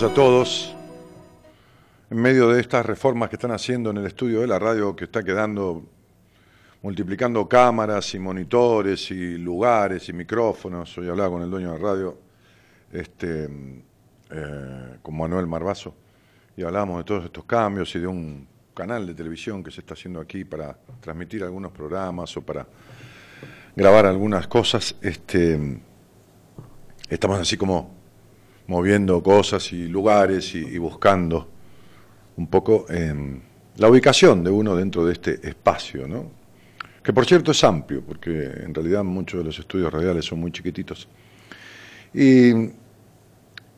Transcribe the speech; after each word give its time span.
Noches 0.00 0.12
a 0.12 0.14
todos. 0.14 0.74
En 2.08 2.16
medio 2.16 2.48
de 2.48 2.60
estas 2.62 2.86
reformas 2.86 3.28
que 3.28 3.36
están 3.36 3.50
haciendo 3.50 3.90
en 3.90 3.98
el 3.98 4.06
estudio 4.06 4.40
de 4.40 4.46
la 4.46 4.58
radio, 4.58 4.96
que 4.96 5.04
está 5.04 5.22
quedando 5.22 5.84
multiplicando 6.80 7.46
cámaras 7.46 8.14
y 8.14 8.18
monitores 8.18 9.10
y 9.10 9.36
lugares 9.36 10.08
y 10.08 10.14
micrófonos. 10.14 10.96
Hoy 10.96 11.10
hablaba 11.10 11.28
con 11.28 11.42
el 11.42 11.50
dueño 11.50 11.72
de 11.72 11.78
la 11.78 11.84
radio, 11.84 12.18
este, 12.90 13.44
eh, 14.30 14.96
con 15.02 15.18
Manuel 15.18 15.46
Marbazo, 15.46 15.94
y 16.56 16.62
hablábamos 16.62 16.96
de 16.98 17.04
todos 17.04 17.24
estos 17.26 17.44
cambios 17.44 17.94
y 17.94 17.98
de 17.98 18.06
un 18.06 18.48
canal 18.72 19.06
de 19.06 19.12
televisión 19.12 19.62
que 19.62 19.70
se 19.70 19.80
está 19.80 19.92
haciendo 19.92 20.20
aquí 20.20 20.44
para 20.44 20.78
transmitir 21.00 21.42
algunos 21.42 21.72
programas 21.72 22.34
o 22.38 22.40
para 22.40 22.66
grabar 23.76 24.06
algunas 24.06 24.46
cosas. 24.46 24.96
Este, 25.02 25.78
estamos 27.10 27.38
así 27.38 27.58
como 27.58 27.99
moviendo 28.70 29.20
cosas 29.20 29.72
y 29.72 29.88
lugares 29.88 30.54
y, 30.54 30.78
buscando 30.78 31.48
un 32.36 32.46
poco 32.46 32.86
la 33.76 33.88
ubicación 33.88 34.44
de 34.44 34.50
uno 34.50 34.76
dentro 34.76 35.04
de 35.04 35.12
este 35.12 35.48
espacio, 35.48 36.06
¿no? 36.06 36.30
que 37.02 37.12
por 37.12 37.26
cierto 37.26 37.50
es 37.50 37.64
amplio, 37.64 38.00
porque 38.02 38.30
en 38.30 38.72
realidad 38.72 39.02
muchos 39.02 39.40
de 39.40 39.44
los 39.44 39.58
estudios 39.58 39.92
radiales 39.92 40.24
son 40.24 40.38
muy 40.38 40.52
chiquititos. 40.52 41.08
Y, 42.14 42.52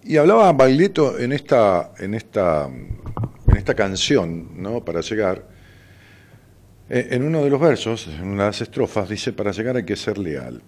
y 0.04 0.16
hablaba 0.18 0.52
Baglietto 0.52 1.18
en 1.18 1.32
esta, 1.32 1.92
en 1.98 2.12
esta, 2.12 2.66
en 2.66 3.56
esta 3.56 3.74
canción, 3.74 4.60
¿no? 4.60 4.84
Para 4.84 5.00
llegar, 5.00 5.46
eh, 6.90 7.08
en 7.12 7.22
uno 7.22 7.42
de 7.42 7.48
los 7.48 7.60
versos, 7.60 8.08
en 8.08 8.26
una 8.26 8.42
de 8.44 8.48
las 8.50 8.60
estrofas, 8.60 9.08
dice, 9.08 9.32
para 9.32 9.52
llegar 9.52 9.76
hay 9.76 9.84
que 9.84 9.96
ser 9.96 10.18
leal. 10.18 10.60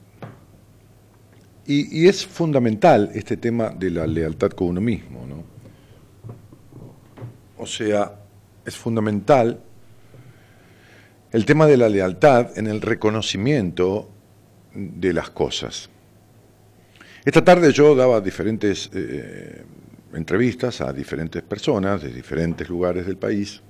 Y, 1.67 2.07
es 2.09 2.27
fundamental 2.27 3.11
este 3.15 3.37
tema 3.39 3.71
de 3.71 3.91
la 3.91 4.07
lealtad 4.07 4.51
con 4.51 4.69
uno 4.69 4.81
mismo, 4.81 5.27
¿no? 5.27 5.45
O 7.57 7.67
sea, 7.67 8.21
es 8.67 8.77
fundamental 8.77 9.61
el 11.33 11.45
tema 11.47 11.67
de 11.67 11.77
la 11.77 11.89
lealtad 11.89 12.59
en 12.59 12.67
el 12.67 12.83
reconocimiento 12.83 14.11
de 14.75 15.13
las 15.13 15.31
cosas. 15.31 15.89
Esta 17.25 17.43
tarde 17.43 17.73
yo 17.73 17.95
daba 17.95 18.21
diferentes 18.21 18.91
eh, 18.93 19.65
entrevistas 20.13 20.83
a 20.83 20.93
diferentes 20.93 21.43
personas 21.43 22.03
de 22.03 22.13
diferentes 22.13 22.69
lugares 22.69 23.07
del 23.07 23.17
país, 23.17 23.63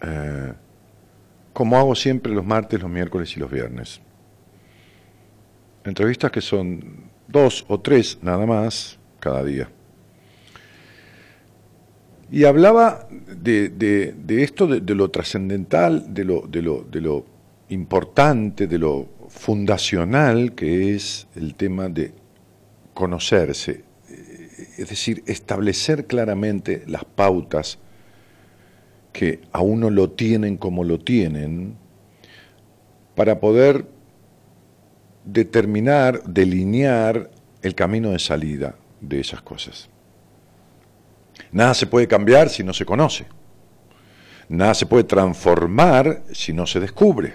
eh, 0.00 0.52
como 1.52 1.78
hago 1.78 1.94
siempre 1.94 2.32
los 2.32 2.44
martes, 2.44 2.80
los 2.80 2.90
miércoles 2.90 3.36
y 3.36 3.40
los 3.40 3.50
viernes. 3.50 4.00
Entrevistas 5.84 6.30
que 6.30 6.40
son 6.40 7.10
dos 7.28 7.64
o 7.68 7.80
tres 7.80 8.18
nada 8.22 8.46
más 8.46 8.98
cada 9.20 9.44
día. 9.44 9.68
Y 12.30 12.44
hablaba 12.44 13.06
de, 13.10 14.14
esto, 14.28 14.66
de, 14.66 14.94
lo 14.94 15.10
trascendental, 15.10 16.12
de 16.12 16.24
lo, 16.24 16.40
de, 16.48 16.62
lo, 16.62 16.82
de 16.82 17.00
lo 17.00 17.26
importante, 17.68 18.66
de 18.66 18.78
lo 18.78 19.08
fundacional 19.28 20.54
que 20.54 20.94
es 20.94 21.26
el 21.36 21.54
tema 21.54 21.88
de 21.88 22.12
conocerse, 22.94 23.84
es 24.78 24.88
decir, 24.88 25.22
establecer 25.26 26.06
claramente 26.06 26.84
las 26.86 27.04
pautas 27.04 27.78
que 29.12 29.40
a 29.52 29.60
uno 29.60 29.90
lo 29.90 30.10
tienen 30.10 30.56
como 30.56 30.82
lo 30.84 30.98
tienen, 30.98 31.76
para 33.14 33.38
poder 33.38 33.86
determinar, 35.24 36.22
delinear 36.24 37.30
el 37.62 37.74
camino 37.74 38.10
de 38.10 38.18
salida 38.18 38.76
de 39.00 39.20
esas 39.20 39.42
cosas. 39.42 39.88
Nada 41.50 41.74
se 41.74 41.86
puede 41.86 42.06
cambiar 42.06 42.48
si 42.48 42.62
no 42.62 42.72
se 42.72 42.84
conoce. 42.84 43.26
Nada 44.48 44.74
se 44.74 44.86
puede 44.86 45.04
transformar 45.04 46.24
si 46.32 46.52
no 46.52 46.66
se 46.66 46.80
descubre. 46.80 47.34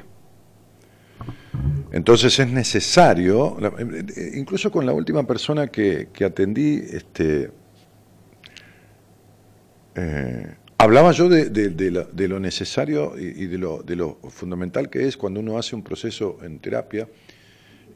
Entonces 1.91 2.37
es 2.39 2.47
necesario, 2.51 3.57
eh, 3.79 4.31
incluso 4.35 4.71
con 4.71 4.85
la 4.85 4.93
última 4.93 5.25
persona 5.25 5.67
que, 5.67 6.07
atendí, 6.23 6.75
este, 6.91 7.49
eh, 9.95 10.55
hablaba 10.77 11.11
yo 11.11 11.27
de, 11.27 12.27
lo, 12.27 12.39
necesario 12.39 13.17
y, 13.17 13.47
de, 13.47 13.57
lo, 13.57 13.81
de 13.81 13.95
lo 13.95 14.19
fundamental 14.29 14.89
que 14.89 15.07
es 15.07 15.17
cuando 15.17 15.39
uno 15.39 15.57
hace 15.57 15.75
un 15.75 15.83
proceso 15.83 16.37
en 16.43 16.59
terapia. 16.59 17.07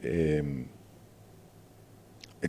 Eh, 0.04 0.66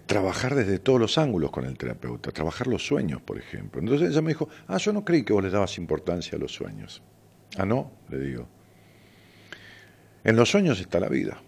trabajar 0.05 0.55
desde 0.55 0.79
todos 0.79 0.99
los 0.99 1.17
ángulos 1.17 1.51
con 1.51 1.65
el 1.65 1.77
terapeuta, 1.77 2.31
trabajar 2.31 2.67
los 2.67 2.85
sueños, 2.85 3.21
por 3.21 3.37
ejemplo. 3.37 3.79
Entonces 3.81 4.11
ella 4.11 4.21
me 4.21 4.29
dijo, 4.29 4.49
ah, 4.67 4.77
yo 4.77 4.91
no 4.91 5.05
creí 5.05 5.23
que 5.23 5.33
vos 5.33 5.43
le 5.43 5.49
dabas 5.49 5.77
importancia 5.77 6.37
a 6.37 6.39
los 6.39 6.53
sueños. 6.53 7.01
Ah, 7.57 7.65
no, 7.65 7.91
le 8.09 8.19
digo. 8.19 8.47
En 10.23 10.35
los 10.35 10.49
sueños 10.49 10.79
está 10.79 10.99
la 10.99 11.07
vida. 11.07 11.41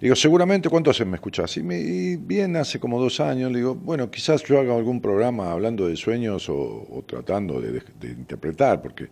Le 0.00 0.06
digo, 0.06 0.14
seguramente, 0.14 0.68
¿cuánto 0.68 0.90
hace 0.92 1.04
me 1.04 1.16
escuchás? 1.16 1.56
Y, 1.56 2.16
bien, 2.16 2.54
hace 2.54 2.78
como 2.78 3.00
dos 3.00 3.18
años, 3.18 3.50
le 3.50 3.58
digo, 3.58 3.74
bueno, 3.74 4.10
quizás 4.10 4.44
yo 4.44 4.60
haga 4.60 4.76
algún 4.76 5.00
programa 5.00 5.50
hablando 5.50 5.88
de 5.88 5.96
sueños 5.96 6.48
o, 6.48 7.04
tratando 7.06 7.60
de, 7.60 7.82
interpretar, 8.02 8.80
porque 8.80 9.08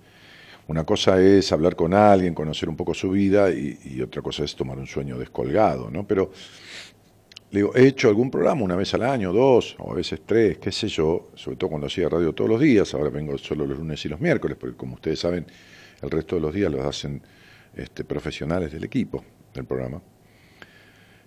una 0.68 0.84
cosa 0.84 1.20
es 1.20 1.52
hablar 1.52 1.76
con 1.76 1.94
alguien, 1.94 2.34
conocer 2.34 2.68
un 2.68 2.76
poco 2.76 2.92
su 2.92 3.10
vida, 3.10 3.50
y, 3.50 4.00
otra 4.02 4.20
cosa 4.20 4.44
es 4.44 4.56
tomar 4.56 4.78
un 4.78 4.86
sueño 4.86 5.16
descolgado, 5.16 5.90
¿no? 5.90 6.06
Pero 6.06 6.32
le 7.50 7.60
digo, 7.60 7.74
he 7.76 7.86
hecho 7.86 8.08
algún 8.08 8.30
programa 8.30 8.62
una 8.62 8.74
vez 8.74 8.92
al 8.94 9.02
año, 9.02 9.32
dos, 9.32 9.76
o 9.78 9.92
a 9.92 9.94
veces 9.94 10.22
tres, 10.26 10.58
qué 10.58 10.72
sé 10.72 10.88
yo, 10.88 11.30
sobre 11.34 11.56
todo 11.56 11.70
cuando 11.70 11.86
hacía 11.86 12.08
radio 12.08 12.32
todos 12.32 12.50
los 12.50 12.60
días, 12.60 12.92
ahora 12.94 13.10
vengo 13.10 13.38
solo 13.38 13.64
los 13.64 13.78
lunes 13.78 14.04
y 14.04 14.08
los 14.08 14.20
miércoles, 14.20 14.56
porque 14.60 14.76
como 14.76 14.94
ustedes 14.94 15.20
saben, 15.20 15.46
el 16.02 16.10
resto 16.10 16.34
de 16.34 16.42
los 16.42 16.52
días 16.52 16.70
los 16.70 16.84
hacen 16.84 17.22
este, 17.74 18.04
profesionales 18.04 18.72
del 18.72 18.84
equipo 18.84 19.24
del 19.54 19.64
programa. 19.64 20.02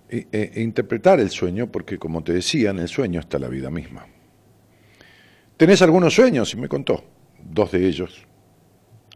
E, 0.09 0.27
e, 0.31 0.51
e, 0.55 0.61
interpretar 0.61 1.19
el 1.19 1.29
sueño, 1.29 1.71
porque 1.71 1.97
como 1.97 2.23
te 2.23 2.33
decía, 2.33 2.71
en 2.71 2.79
el 2.79 2.89
sueño 2.89 3.21
está 3.21 3.39
la 3.39 3.47
vida 3.47 3.69
misma. 3.69 4.05
¿Tenés 5.55 5.81
algunos 5.81 6.13
sueños? 6.13 6.53
Y 6.53 6.57
me 6.57 6.67
contó, 6.67 7.03
dos 7.43 7.71
de 7.71 7.87
ellos, 7.87 8.25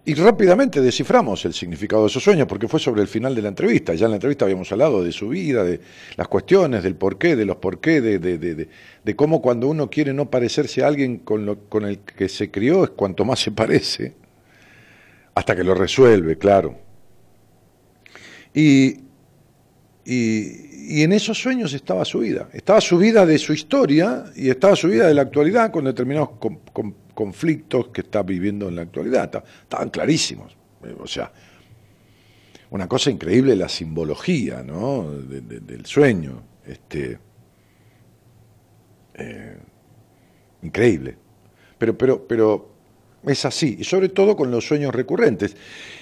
y 0.06 0.16
rápidamente 0.16 0.82
desciframos 0.82 1.46
el 1.46 1.54
significado 1.54 2.02
de 2.02 2.10
esos 2.10 2.24
sueños, 2.24 2.46
porque 2.46 2.68
fue 2.68 2.80
sobre 2.80 3.02
el 3.02 3.08
final 3.08 3.34
de 3.36 3.42
la 3.42 3.48
entrevista. 3.48 3.94
Ya 3.94 4.06
en 4.06 4.12
la 4.12 4.18
entrevista 4.18 4.44
habíamos 4.44 4.70
hablado 4.74 5.02
de 5.02 5.14
su 5.14 5.30
vida, 5.30 5.64
de 5.64 5.80
las 6.18 6.28
cuestiones, 6.28 6.84
del 6.84 6.96
porqué, 6.96 7.38
de 7.38 7.46
los 7.46 7.56
porqué, 7.58 8.02
de, 8.02 8.20
de, 8.20 9.16
cómo 9.16 9.42
cuando 9.42 9.68
uno 9.70 9.90
quiere 9.90 10.14
no 10.14 10.30
parecerse 10.30 10.84
a 10.84 10.88
alguien 10.88 11.20
con, 11.20 11.48
el 11.86 12.00
que 12.00 12.28
se 12.28 12.52
crió 12.52 12.84
es 12.84 12.90
cuanto 12.90 13.24
más 13.24 13.40
se 13.40 13.52
parece, 13.52 14.14
hasta 15.36 15.56
que 15.56 15.64
lo 15.64 15.74
resuelve, 15.74 16.38
claro. 16.38 16.78
Y, 18.54 19.00
y, 20.04 21.02
en 21.02 21.14
esos 21.14 21.38
sueños 21.42 21.74
estaba 21.74 22.04
su 22.04 22.20
vida. 22.20 22.50
Estaba 22.52 22.82
su 22.82 22.98
vida 22.98 23.26
de 23.26 23.38
su 23.38 23.54
historia 23.54 24.26
y 24.36 24.50
estaba 24.50 24.76
su 24.76 24.90
vida 24.90 25.08
de 25.08 25.14
la 25.14 25.22
actualidad 25.22 25.72
con 25.72 25.86
determinados 25.86 26.32
conflictos 27.14 27.88
que 27.90 28.02
está 28.02 28.24
viviendo 28.24 28.68
en 28.70 28.76
la 28.76 28.84
actualidad. 28.84 29.44
Estaban 29.64 29.90
clarísimos. 29.90 30.56
Eh, 30.84 30.96
o 31.00 31.08
sea, 31.08 31.32
una 32.72 32.88
cosa 32.88 33.12
increíble 33.12 33.56
la 33.56 33.70
simbología 33.70 34.64
¿no? 34.64 35.12
del 35.12 35.86
sueño. 35.86 36.44
Este, 36.66 37.20
eh, 39.16 39.58
increíble. 40.62 41.18
Pero, 41.78 41.98
pero, 41.98 42.28
pero 42.28 42.74
es 43.26 43.46
así, 43.46 43.78
y 43.80 43.84
sobre 43.84 44.10
todo 44.10 44.36
con 44.36 44.52
los 44.52 44.66
sueños 44.66 44.94
recurrentes. 44.94 45.56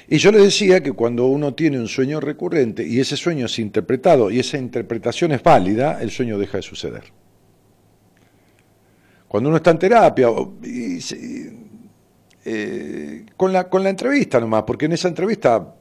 Y 0.08 0.18
yo 0.18 0.32
le 0.32 0.40
decía 0.40 0.82
que 0.82 0.92
cuando 0.92 1.28
uno 1.28 1.54
tiene 1.54 1.80
un 1.80 1.88
sueño 1.88 2.20
recurrente 2.20 2.86
y 2.86 3.00
ese 3.00 3.16
sueño 3.16 3.46
es 3.46 3.60
interpretado 3.60 4.32
y 4.32 4.40
esa 4.40 4.58
interpretación 4.58 5.32
es 5.32 5.44
válida, 5.44 6.02
el 6.02 6.12
sueño 6.12 6.38
deja 6.38 6.58
de 6.58 6.64
suceder. 6.64 7.04
Cuando 9.32 9.48
uno 9.48 9.56
está 9.60 9.72
en 9.72 9.80
terapia, 9.80 10.28
eh, 12.44 13.26
con, 13.38 13.54
la, 13.54 13.70
con 13.70 13.82
la 13.82 13.90
entrevista 13.90 14.42
nomás, 14.42 14.64
porque 14.64 14.88
en 14.88 14.92
esa 14.92 15.08
entrevista 15.08 15.74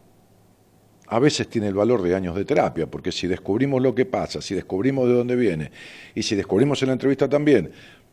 a 1.09 1.19
veces 1.19 1.49
tiene 1.49 1.67
el 1.67 1.75
valor 1.75 2.01
de 2.01 2.15
años 2.15 2.37
de 2.37 2.45
terapia, 2.45 2.87
porque 2.87 3.11
si 3.11 3.27
descubrimos 3.27 3.83
lo 3.83 3.93
que 3.93 4.07
pasa, 4.07 4.41
si 4.41 4.55
descubrimos 4.55 5.09
de 5.09 5.15
dónde 5.15 5.35
viene, 5.35 5.73
y 6.15 6.23
si 6.23 6.37
descubrimos 6.37 6.81
en 6.83 6.91
la 6.91 6.93
entrevista 6.93 7.29
también 7.29 7.73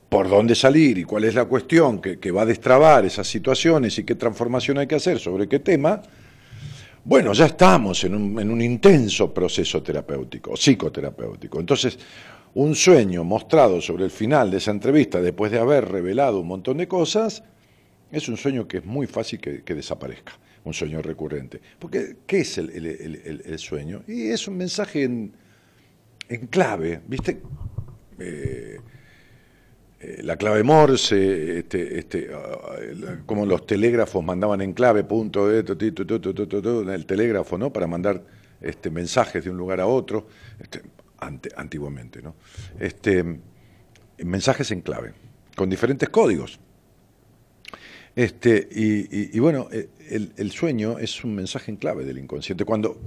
por 0.09 0.27
dónde 0.27 0.55
salir 0.55 0.97
y 0.97 1.03
cuál 1.03 1.25
es 1.25 1.35
la 1.35 1.45
cuestión 1.45 2.01
que, 2.01 2.31
va 2.31 2.41
a 2.41 2.45
destrabar 2.47 3.05
esas 3.05 3.27
situaciones 3.27 3.95
y 3.99 4.05
qué 4.05 4.15
transformación 4.15 4.79
hay 4.79 4.87
que 4.87 4.95
hacer 4.95 5.19
sobre 5.19 5.47
qué 5.47 5.59
tema, 5.59 6.01
bueno, 7.05 7.33
ya 7.33 7.45
estamos 7.45 8.03
en 8.05 8.15
un, 8.15 8.39
en 8.39 8.49
un 8.49 8.59
intenso 8.59 9.31
proceso 9.31 9.83
terapéutico, 9.83 10.57
psicoterapéutico. 10.57 11.59
Entonces, 11.59 11.99
un 12.57 12.73
sueño 12.73 13.23
mostrado 13.23 13.81
sobre 13.81 14.05
el 14.05 14.09
final 14.09 14.49
de 14.49 14.57
esa 14.57 14.71
entrevista 14.71 15.21
después 15.21 15.51
de 15.51 15.59
haber 15.59 15.87
revelado 15.89 16.39
un 16.39 16.47
montón 16.47 16.77
de 16.77 16.87
cosas, 16.87 17.43
es 18.11 18.27
un 18.29 18.35
sueño 18.35 18.67
que 18.67 18.77
es 18.77 18.85
muy 18.85 19.05
fácil 19.05 19.39
que, 19.39 19.75
desaparezca, 19.75 20.33
un 20.63 20.73
sueño 20.73 21.03
recurrente. 21.03 21.61
Porque, 21.77 22.15
¿qué 22.25 22.39
es 22.39 22.57
el, 22.57 23.59
sueño? 23.59 24.01
Y 24.07 24.29
es 24.29 24.47
un 24.47 24.57
mensaje 24.57 25.03
en, 25.03 25.33
clave, 26.49 26.99
¿viste? 27.07 27.43
Eh, 28.17 28.79
eh, 29.99 30.21
la 30.23 30.35
clave 30.35 30.63
Morse, 30.63 31.59
este, 31.59 31.99
este, 31.99 32.27
uh, 32.33 33.23
como 33.27 33.45
los 33.45 33.67
telégrafos 33.67 34.23
mandaban 34.23 34.61
en 34.61 34.73
clave, 34.73 35.03
punto, 35.03 35.51
el 35.51 37.05
telégrafo, 37.05 37.59
¿no? 37.59 37.71
Para 37.71 37.85
mandar 37.85 38.23
este, 38.59 38.89
mensajes 38.89 39.43
de 39.43 39.51
un 39.51 39.57
lugar 39.57 39.79
a 39.79 39.85
otro, 39.85 40.25
este, 40.59 40.81
antiguamente. 41.19 42.21
Este, 42.79 43.39
mensajes 44.19 44.71
en 44.71 44.81
clave, 44.81 45.13
con 45.55 45.69
diferentes 45.69 46.09
códigos. 46.09 46.59
Este, 48.15 48.67
y, 48.71 49.37
bueno, 49.39 49.67
eh, 49.71 49.89
el, 50.09 50.33
el, 50.37 50.51
sueño 50.51 50.97
es 50.97 51.23
un 51.23 51.35
mensaje 51.35 51.69
en 51.69 51.77
clave 51.77 52.03
del 52.03 52.17
inconsciente. 52.17 52.65
Cuando 52.65 52.99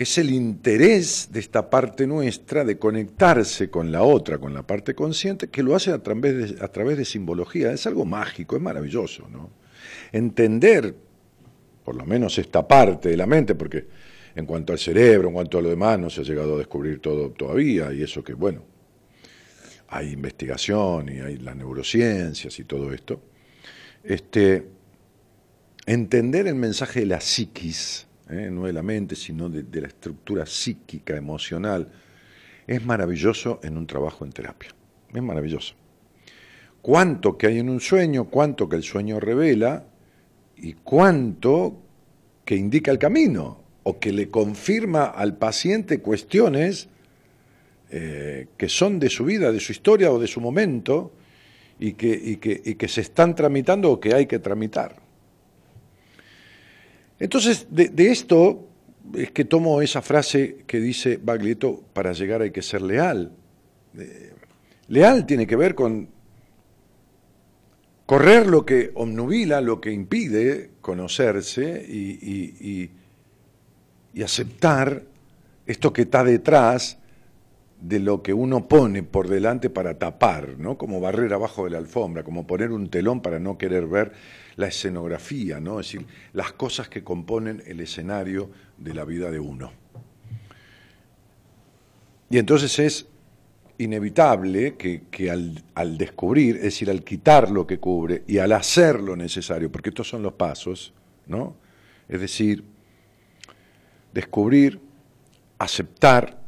es 0.00 0.16
el 0.16 0.30
interés 0.30 1.28
de 1.30 1.40
esta 1.40 1.68
parte 1.68 2.06
nuestra 2.06 2.64
de 2.64 2.78
conectarse 2.78 3.68
con 3.68 3.92
la 3.92 4.02
otra, 4.02 4.38
con 4.38 4.54
la 4.54 4.62
parte 4.62 4.94
consciente, 4.94 5.48
que 5.48 5.62
lo 5.62 5.76
hace 5.76 5.92
a 5.92 6.02
través 6.02 6.56
de, 6.56 6.64
a 6.64 6.68
través 6.68 6.96
de 6.96 7.04
simbología. 7.04 7.70
Es 7.70 7.86
algo 7.86 8.06
mágico, 8.06 8.56
es 8.56 8.62
maravilloso. 8.62 9.28
¿no? 9.28 9.50
Entender, 10.10 10.94
por 11.84 11.96
lo 11.96 12.06
menos 12.06 12.38
esta 12.38 12.66
parte 12.66 13.10
de 13.10 13.18
la 13.18 13.26
mente, 13.26 13.54
porque 13.54 13.88
en 14.34 14.46
cuanto 14.46 14.72
al 14.72 14.78
cerebro, 14.78 15.28
en 15.28 15.34
cuanto 15.34 15.58
a 15.58 15.62
lo 15.62 15.68
demás, 15.68 15.98
no 15.98 16.10
se 16.10 16.20
ha 16.20 16.24
llegado 16.24 16.54
a 16.54 16.58
descubrir 16.58 17.00
todo 17.00 17.30
todavía, 17.30 17.92
y 17.92 18.02
eso 18.02 18.22
que, 18.22 18.34
bueno, 18.34 18.62
hay 19.88 20.12
investigación 20.12 21.08
y 21.08 21.20
hay 21.20 21.36
las 21.38 21.56
neurociencias 21.56 22.58
y 22.58 22.64
todo 22.64 22.92
esto. 22.92 23.20
Este, 24.04 24.66
entender 25.84 26.46
el 26.46 26.54
mensaje 26.54 27.00
de 27.00 27.06
la 27.06 27.20
psiquis, 27.20 28.06
¿eh? 28.30 28.48
no 28.50 28.66
de 28.66 28.72
la 28.72 28.82
mente, 28.82 29.16
sino 29.16 29.48
de, 29.48 29.80
la 29.80 29.88
estructura 29.88 30.46
psíquica, 30.46 31.16
emocional, 31.16 31.90
es 32.66 32.84
maravilloso 32.84 33.58
en 33.64 33.76
un 33.76 33.86
trabajo 33.86 34.24
en 34.24 34.32
terapia. 34.32 34.70
Es 35.12 35.22
maravilloso. 35.22 35.74
Cuánto 36.80 37.36
que 37.36 37.48
hay 37.48 37.58
en 37.58 37.68
un 37.68 37.80
sueño, 37.80 38.26
cuánto 38.26 38.68
que 38.68 38.76
el 38.76 38.84
sueño 38.84 39.18
revela 39.18 39.84
y 40.56 40.74
cuánto 40.74 41.82
que 42.44 42.54
indica 42.54 42.90
el 42.92 42.98
camino 42.98 43.59
o 43.82 43.98
que 43.98 44.12
le 44.12 44.28
confirma 44.28 45.04
al 45.04 45.36
paciente 45.36 46.00
cuestiones 46.00 46.88
eh, 47.90 48.46
que 48.56 48.68
son 48.68 49.00
de 49.00 49.10
su 49.10 49.24
vida, 49.24 49.50
de 49.50 49.58
su 49.58 49.72
historia 49.72 50.12
o 50.12 50.18
de 50.20 50.28
su 50.28 50.40
momento 50.40 51.12
y 51.78 51.94
que, 51.94 52.88
se 52.88 53.00
están 53.00 53.34
tramitando 53.34 53.90
o 53.90 53.98
que 53.98 54.14
hay 54.14 54.26
que 54.26 54.38
tramitar. 54.38 54.96
Entonces, 57.18 57.66
de, 57.70 57.90
esto 57.96 58.68
es 59.14 59.30
que 59.32 59.44
tomo 59.44 59.80
esa 59.82 60.02
frase 60.02 60.58
que 60.66 60.78
dice 60.78 61.18
Baglietto, 61.20 61.82
para 61.92 62.12
llegar 62.12 62.42
hay 62.42 62.50
que 62.50 62.62
ser 62.62 62.82
leal. 62.82 63.32
Eh, 63.98 64.34
leal 64.88 65.26
tiene 65.26 65.46
que 65.46 65.56
ver 65.56 65.74
con 65.74 66.08
correr 68.06 68.46
lo 68.46 68.64
que 68.64 68.90
obnubila, 68.94 69.60
lo 69.60 69.80
que 69.80 69.90
impide 69.90 70.70
conocerse 70.80 71.84
y 71.88 72.90
aceptar 74.22 75.02
esto 75.66 75.92
que 75.92 76.02
está 76.02 76.24
detrás 76.24 76.98
de 77.80 77.98
lo 77.98 78.22
que 78.22 78.34
uno 78.34 78.68
pone 78.68 79.02
por 79.02 79.28
delante 79.28 79.70
para 79.70 79.98
tapar, 79.98 80.58
¿no? 80.58 80.76
Como 80.76 81.00
barrer 81.00 81.32
abajo 81.32 81.64
de 81.64 81.70
la 81.70 81.78
alfombra, 81.78 82.22
como 82.22 82.46
poner 82.46 82.72
un 82.72 82.90
telón 82.90 83.22
para 83.22 83.38
no 83.38 83.56
querer 83.56 83.86
ver 83.86 84.12
la 84.56 84.68
escenografía, 84.68 85.60
¿no? 85.60 85.80
Es 85.80 85.86
decir, 85.86 86.06
las 86.32 86.52
cosas 86.52 86.88
que 86.88 87.02
componen 87.02 87.62
el 87.66 87.80
escenario 87.80 88.50
de 88.76 88.94
la 88.94 89.04
vida 89.04 89.30
de 89.30 89.40
uno. 89.40 89.72
Y 92.28 92.38
entonces 92.38 92.78
es 92.78 93.06
inevitable 93.78 94.76
que, 94.76 95.30
al, 95.30 95.64
al, 95.74 95.96
descubrir, 95.96 96.56
es 96.56 96.62
decir, 96.62 96.90
al 96.90 97.02
quitar 97.02 97.50
lo 97.50 97.66
que 97.66 97.78
cubre 97.78 98.24
y 98.26 98.38
al 98.38 98.52
hacer 98.52 99.00
lo 99.00 99.16
necesario, 99.16 99.72
porque 99.72 99.88
estos 99.88 100.08
son 100.08 100.22
los 100.22 100.34
pasos, 100.34 100.92
¿no? 101.26 101.56
Es 102.08 102.20
decir, 102.20 102.62
descubrir, 104.12 104.80
aceptar, 105.58 106.40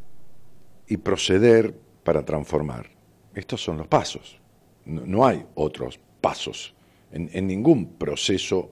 y 0.92 0.98
proceder 0.98 1.74
para 2.04 2.22
transformar. 2.22 2.86
Estos 3.34 3.62
son 3.62 3.78
los 3.78 3.86
pasos. 3.86 4.38
No, 4.84 5.24
hay 5.24 5.42
otros 5.54 5.98
pasos 6.20 6.74
en, 7.10 7.46
ningún 7.46 7.94
proceso 7.94 8.70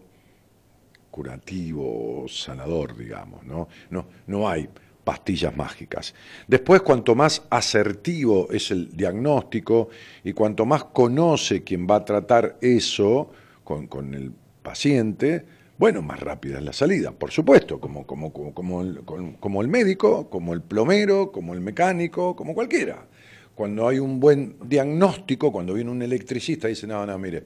curativo 1.10 2.24
o 2.24 2.28
sanador, 2.28 2.94
digamos. 2.94 3.42
¿no? 3.44 3.68
No, 3.88 4.04
no 4.26 4.46
hay 4.46 4.68
pastillas 5.02 5.56
mágicas. 5.56 6.14
Después, 6.46 6.82
cuanto 6.82 7.14
más 7.14 7.42
asertivo 7.48 8.48
es 8.50 8.70
el 8.70 8.94
diagnóstico 8.94 9.88
y 10.22 10.34
cuanto 10.34 10.66
más 10.66 10.84
conoce 10.84 11.64
quien 11.64 11.86
va 11.88 11.96
a 11.96 12.04
tratar 12.04 12.58
eso 12.60 13.30
con, 13.64 13.86
con 13.86 14.12
el 14.12 14.30
paciente, 14.62 15.46
bueno, 15.80 16.02
más 16.02 16.20
rápida 16.20 16.58
es 16.58 16.62
la 16.62 16.74
salida, 16.74 17.10
por 17.10 17.30
supuesto, 17.30 17.80
como, 17.80 18.06
como, 18.06 18.34
como, 18.34 18.82
el, 18.82 19.00
como 19.40 19.62
el 19.62 19.68
médico, 19.68 20.28
como 20.28 20.52
el 20.52 20.60
plomero, 20.60 21.32
como 21.32 21.54
el 21.54 21.62
mecánico, 21.62 22.36
como 22.36 22.52
cualquiera. 22.52 23.06
Cuando 23.54 23.88
hay 23.88 23.98
un 23.98 24.20
buen 24.20 24.56
diagnóstico, 24.62 25.50
cuando 25.50 25.72
viene 25.72 25.90
un 25.90 26.02
electricista 26.02 26.68
y 26.68 26.72
dice, 26.72 26.86
no, 26.86 27.06
no, 27.06 27.18
mire, 27.18 27.44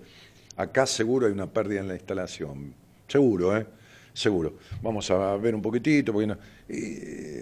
acá 0.57 0.85
seguro 0.85 1.29
hay 1.29 1.33
una 1.33 1.47
pérdida 1.47 1.79
en 1.79 1.87
la 1.87 1.95
instalación. 1.95 2.75
Seguro, 3.07 3.57
¿eh? 3.57 3.69
Seguro. 4.12 4.55
Vamos 4.83 5.09
a 5.12 5.37
ver 5.37 5.55
un 5.55 5.62
poquitito. 5.62 6.12
Porque 6.12 6.37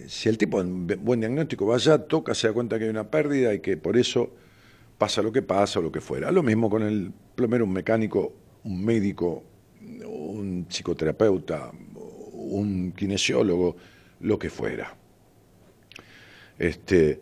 si 0.09 0.29
el 0.29 0.37
tipo 0.37 0.61
en 0.61 0.87
buen 0.87 1.21
diagnóstico 1.21 1.65
va 1.69 1.77
allá, 1.77 1.97
toca, 2.07 2.35
se 2.35 2.49
da 2.49 2.53
cuenta 2.53 2.79
que 2.79 2.85
hay 2.85 2.91
una 2.91 3.11
pérdida 3.11 3.55
y 3.55 3.61
que 3.61 3.79
por 3.79 3.97
eso 3.97 4.29
pasa 4.99 5.23
lo 5.23 5.33
que 5.33 5.41
pasa 5.41 5.79
o 5.79 5.83
lo 5.83 5.91
que 5.91 6.03
fuera. 6.03 6.31
Lo 6.31 6.43
mismo 6.43 6.69
con 6.69 6.83
el 6.83 7.15
plomero, 7.35 7.65
un 7.65 7.73
mecánico, 7.73 8.35
un 8.65 8.85
médico, 8.85 9.43
un 10.07 10.67
psicoterapeuta, 10.69 11.73
un 12.33 12.93
kinesiólogo, 12.93 13.77
lo 14.21 14.39
que 14.39 14.51
fuera. 14.51 14.95
Este, 16.59 17.21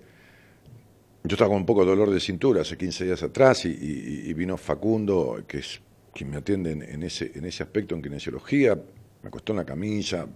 yo 1.23 1.35
estaba 1.35 1.49
con 1.49 1.59
un 1.59 1.67
poco 1.67 1.85
de 1.85 1.90
dolor 1.90 2.11
de 2.11 2.21
cintura 2.21 2.62
hace 2.62 2.76
15 2.76 3.05
días 3.05 3.23
atrás 3.23 3.64
y, 3.64 4.33
vino 4.35 4.57
Facundo, 4.57 5.45
que 5.47 5.59
es 5.59 5.81
quien 6.12 6.31
me 6.31 6.37
atiende 6.37 6.73
en, 6.73 7.02
ese, 7.02 7.33
en 7.35 7.45
ese 7.45 7.62
aspecto 7.62 7.95
en 7.95 8.02
kinesiología, 8.02 8.75
me 9.23 9.29
acostó 9.29 9.52
en 9.52 9.59
la 9.59 9.64
camilla, 9.64 10.26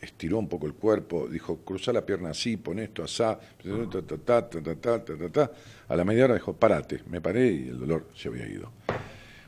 estiró 0.00 0.38
un 0.38 0.48
poco 0.48 0.66
el 0.66 0.74
cuerpo, 0.74 1.28
dijo, 1.28 1.58
cruza 1.58 1.92
la 1.92 2.04
pierna 2.04 2.30
así, 2.30 2.56
pon 2.56 2.78
esto 2.78 3.04
asá, 3.04 3.38
a 5.88 5.96
la 5.96 6.04
media 6.04 6.24
hora 6.24 6.34
dijo, 6.34 6.54
parate, 6.54 7.02
me 7.08 7.20
paré 7.20 7.52
y 7.52 7.68
el 7.68 7.78
dolor 7.78 8.08
se 8.14 8.28
había 8.28 8.46
ido. 8.46 8.72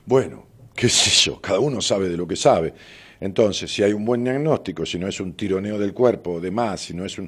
Bueno, 0.04 0.46
qué 0.78 0.88
sé 0.88 1.10
yo, 1.10 1.40
cada 1.40 1.58
uno 1.58 1.80
sabe 1.80 2.08
de 2.08 2.16
lo 2.16 2.28
que 2.28 2.36
sabe. 2.36 2.72
Entonces, 3.18 3.68
si 3.72 3.82
hay 3.82 3.92
un 3.92 4.04
buen 4.04 4.22
diagnóstico, 4.22 4.86
si 4.86 4.96
no 4.96 5.08
es 5.08 5.18
un 5.18 5.32
tironeo 5.32 5.76
del 5.76 5.92
cuerpo, 5.92 6.40
de 6.40 6.52
más, 6.52 6.82
si 6.82 6.94
no 6.94 7.04
es 7.04 7.20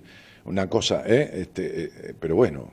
una 0.44 0.70
cosa, 0.70 1.02
¿eh? 1.04 1.30
Este, 1.34 1.84
eh, 1.84 2.14
pero 2.18 2.36
bueno, 2.36 2.72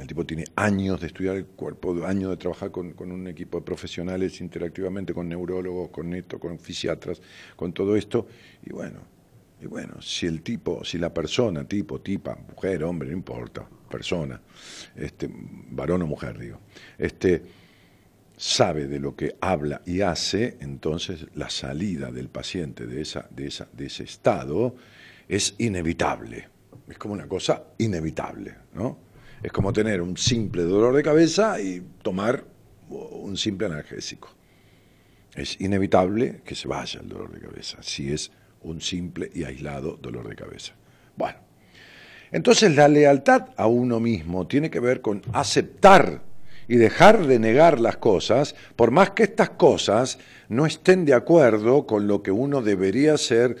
el 0.00 0.06
tipo 0.06 0.24
tiene 0.24 0.44
años 0.56 1.02
de 1.02 1.08
estudiar 1.08 1.36
el 1.36 1.44
cuerpo, 1.44 2.02
años 2.06 2.30
de 2.30 2.38
trabajar 2.38 2.70
con, 2.70 2.94
un 2.98 3.28
equipo 3.28 3.58
de 3.58 3.64
profesionales 3.64 4.40
interactivamente, 4.40 5.12
con 5.12 5.28
neurólogos, 5.28 5.90
con 5.90 6.08
neto, 6.08 6.38
con 6.38 6.58
fisiatras, 6.58 7.20
con 7.54 7.74
todo 7.74 7.94
esto, 7.94 8.26
y 8.64 8.72
bueno, 8.72 9.00
y 9.60 9.66
bueno, 9.66 10.00
si 10.00 10.24
el 10.24 10.40
tipo, 10.40 10.82
si 10.82 10.96
la 10.96 11.12
persona, 11.12 11.68
tipo, 11.68 12.00
tipa, 12.00 12.38
mujer, 12.48 12.84
hombre, 12.84 13.10
no 13.10 13.16
importa, 13.18 13.68
persona, 13.90 14.40
este, 14.96 15.28
varón 15.30 16.00
o 16.00 16.06
mujer, 16.06 16.38
digo, 16.38 16.58
este, 16.96 17.59
sabe 18.40 18.86
de 18.86 18.98
lo 18.98 19.14
que 19.14 19.36
habla 19.42 19.82
y 19.84 20.00
hace, 20.00 20.56
entonces 20.60 21.26
la 21.34 21.50
salida 21.50 22.10
del 22.10 22.30
paciente 22.30 22.86
de, 22.86 23.02
esa, 23.02 23.28
de, 23.28 23.48
esa, 23.48 23.68
de 23.70 23.84
ese 23.84 24.04
estado 24.04 24.76
es 25.28 25.54
inevitable. 25.58 26.48
Es 26.88 26.96
como 26.96 27.12
una 27.12 27.28
cosa 27.28 27.64
inevitable, 27.76 28.54
¿no? 28.72 28.98
Es 29.42 29.52
como 29.52 29.74
tener 29.74 30.00
un 30.00 30.16
simple 30.16 30.62
dolor 30.62 30.96
de 30.96 31.02
cabeza 31.02 31.60
y 31.60 31.82
tomar 32.00 32.42
un 32.88 33.36
simple 33.36 33.66
analgésico. 33.66 34.30
Es 35.34 35.60
inevitable 35.60 36.40
que 36.42 36.54
se 36.54 36.66
vaya 36.66 36.98
el 37.00 37.10
dolor 37.10 37.32
de 37.32 37.40
cabeza, 37.40 37.82
si 37.82 38.10
es 38.10 38.32
un 38.62 38.80
simple 38.80 39.30
y 39.34 39.44
aislado 39.44 39.98
dolor 40.00 40.26
de 40.26 40.36
cabeza. 40.36 40.72
Bueno, 41.14 41.38
entonces 42.32 42.74
la 42.74 42.88
lealtad 42.88 43.50
a 43.58 43.66
uno 43.66 44.00
mismo 44.00 44.46
tiene 44.46 44.70
que 44.70 44.80
ver 44.80 45.02
con 45.02 45.20
aceptar 45.34 46.29
y 46.70 46.76
dejar 46.76 47.26
de 47.26 47.40
negar 47.40 47.80
las 47.80 47.96
cosas, 47.96 48.54
por 48.76 48.92
más 48.92 49.10
que 49.10 49.24
estas 49.24 49.50
cosas 49.50 50.20
no 50.48 50.66
estén 50.66 51.04
de 51.04 51.14
acuerdo 51.14 51.84
con 51.84 52.06
lo 52.06 52.22
que 52.22 52.30
uno 52.30 52.62
debería 52.62 53.18
ser 53.18 53.56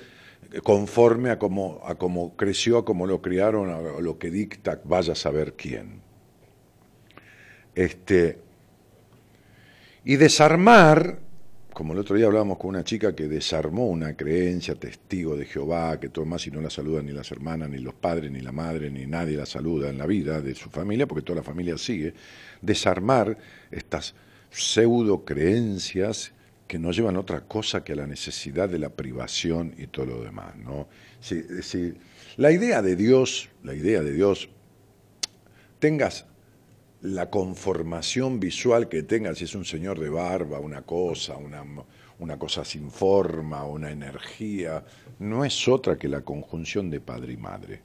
conforme 0.62 1.30
a 1.30 1.38
cómo, 1.40 1.82
a 1.84 1.96
creció, 2.36 2.78
a 2.78 2.84
cómo 2.84 3.08
lo 3.08 3.20
criaron, 3.20 3.68
a 3.68 4.00
lo 4.00 4.16
que 4.16 4.30
dicta, 4.30 4.80
vaya 4.84 5.14
a 5.14 5.16
saber 5.16 5.54
quién. 5.54 6.02
Este, 7.74 8.38
y 10.04 10.14
desarmar 10.14 11.18
como 11.80 11.92
el 11.94 12.00
otro 12.00 12.16
día 12.16 12.26
hablábamos 12.26 12.58
con 12.58 12.68
una 12.68 12.84
chica 12.84 13.14
que 13.14 13.26
desarmó 13.26 13.86
una 13.86 14.14
creencia, 14.14 14.74
testigo 14.74 15.36
de 15.36 15.46
Jehová, 15.46 15.98
que 15.98 16.08
todo 16.08 16.26
más 16.26 16.46
y 16.46 16.50
no 16.50 16.60
la 16.60 16.68
saludan 16.68 17.06
ni 17.06 17.12
las 17.12 17.30
hermanas, 17.30 17.70
ni 17.70 17.78
los 17.78 17.94
padres, 17.94 18.30
ni 18.30 18.40
la 18.40 18.52
madre, 18.52 18.90
ni 18.90 19.06
nadie 19.06 19.36
la 19.36 19.46
saluda 19.46 19.88
en 19.88 19.96
la 19.96 20.06
vida 20.06 20.40
de 20.40 20.54
su 20.54 20.68
familia, 20.68 21.06
porque 21.06 21.22
toda 21.22 21.36
la 21.36 21.42
familia 21.42 21.78
sigue, 21.78 22.12
desarmar 22.60 23.38
estas 23.70 24.14
pseudo 24.50 25.24
creencias 25.24 26.32
que 26.66 26.78
no 26.78 26.92
llevan 26.92 27.16
otra 27.16 27.40
cosa 27.40 27.82
que 27.82 27.94
a 27.94 27.96
la 27.96 28.06
necesidad 28.06 28.68
de 28.68 28.78
la 28.78 28.90
privación 28.90 29.74
y 29.76 29.88
todo 29.88 30.06
lo 30.06 30.22
demás. 30.22 30.56
¿no? 30.56 30.88
Si, 31.20 31.94
la 32.36 32.52
idea 32.52 32.80
de 32.80 32.94
Dios, 32.94 33.48
la 33.64 33.74
idea 33.74 34.02
de 34.02 34.12
Dios, 34.12 34.48
tengas 35.80 36.26
la 37.02 37.28
conformación 37.28 38.38
visual 38.38 38.88
que 38.88 39.02
tengas, 39.02 39.38
si 39.38 39.44
es 39.44 39.54
un 39.54 39.64
señor 39.64 39.98
de 39.98 40.10
barba, 40.10 40.60
una 40.60 40.82
cosa, 40.82 41.36
una, 41.36 41.64
una 42.20 42.38
cosa 42.38 42.64
sin 42.64 42.90
forma, 42.90 43.64
una 43.64 43.90
energía, 43.90 44.84
no 45.18 45.44
es 45.44 45.66
otra 45.66 45.98
que 45.98 46.08
la 46.08 46.20
conjunción 46.20 46.88
de 46.88 47.00
padre 47.00 47.32
y 47.32 47.36
madre. 47.36 47.82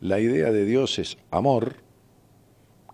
La 0.00 0.20
idea 0.20 0.52
de 0.52 0.64
Dios 0.66 0.98
es 0.98 1.16
amor, 1.30 1.76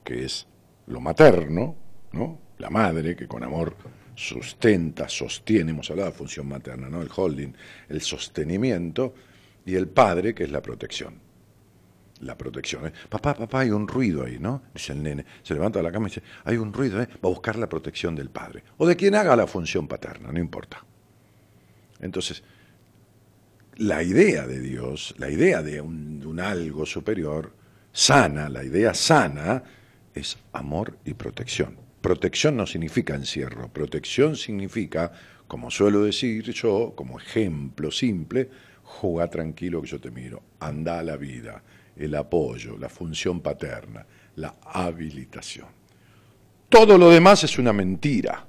que 0.05 0.25
es 0.25 0.47
lo 0.87 1.01
materno, 1.01 1.77
¿no? 2.13 2.39
La 2.59 2.71
madre 2.71 3.17
que 3.17 3.27
con 3.27 3.43
amor 3.43 3.77
sustenta, 4.15 5.09
sostiene, 5.09 5.73
hemos 5.73 5.91
hablado 5.91 6.11
de 6.11 6.17
función 6.17 6.47
materna, 6.47 6.89
¿no? 6.89 7.03
El 7.03 7.11
holding, 7.15 7.53
el 7.89 8.01
sostenimiento, 8.01 9.15
y 9.67 9.75
el 9.75 9.89
padre, 9.89 10.35
que 10.35 10.45
es 10.45 10.51
la 10.51 10.61
protección. 10.61 11.15
La 12.21 12.37
protección. 12.37 12.87
¿eh? 12.87 12.93
Papá, 13.09 13.35
papá, 13.35 13.61
hay 13.61 13.71
un 13.71 13.89
ruido 13.89 14.25
ahí, 14.25 14.39
¿no? 14.39 14.63
Dice 14.73 14.93
el 14.93 15.03
nene. 15.03 15.25
Se 15.43 15.55
levanta 15.55 15.79
de 15.79 15.83
la 15.83 15.93
cama 15.93 16.07
y 16.07 16.11
dice, 16.11 16.23
hay 16.45 16.57
un 16.57 16.73
ruido, 16.73 17.03
¿eh? 17.03 17.09
Va 17.13 17.29
a 17.29 17.33
buscar 17.33 17.57
la 17.57 17.69
protección 17.69 18.15
del 18.15 18.31
padre. 18.31 18.63
O 18.79 18.87
de 18.87 18.97
quien 18.97 19.15
haga 19.15 19.35
la 19.37 19.47
función 19.47 19.89
paterna, 19.89 20.31
no 20.31 20.39
importa. 20.39 20.85
Entonces, 22.01 22.43
la 23.77 24.03
idea 24.03 24.47
de 24.47 24.61
Dios, 24.61 25.15
la 25.19 25.31
idea 25.31 25.63
de 25.63 25.81
un, 25.81 26.21
de 26.21 26.27
un 26.27 26.41
algo 26.41 26.87
superior, 26.87 27.53
sana, 27.93 28.49
la 28.49 28.63
idea 28.63 28.95
sana, 28.95 29.63
es 30.15 30.39
amor 30.53 30.99
y 31.05 31.15
protección. 31.15 31.77
Protección 32.01 32.57
no 32.57 32.67
significa 32.67 33.15
encierro, 33.15 33.69
protección 33.69 34.37
significa, 34.37 35.13
como 35.47 35.71
suelo 35.71 36.05
decir 36.05 36.45
yo, 36.53 36.93
como 36.95 37.19
ejemplo 37.19 37.91
simple, 37.91 38.51
juega 38.83 39.29
tranquilo 39.29 39.81
que 39.83 39.89
yo 39.89 40.01
te 40.01 40.11
miro, 40.11 40.43
anda 40.61 40.99
a 40.99 41.03
la 41.03 41.17
vida, 41.17 41.63
el 41.97 42.15
apoyo, 42.15 42.77
la 42.79 42.89
función 42.89 43.41
paterna, 43.41 44.07
la 44.37 44.55
habilitación. 44.63 45.69
Todo 46.69 46.99
lo 46.99 47.11
demás 47.11 47.45
es 47.45 47.59
una 47.59 47.73
mentira. 47.73 48.47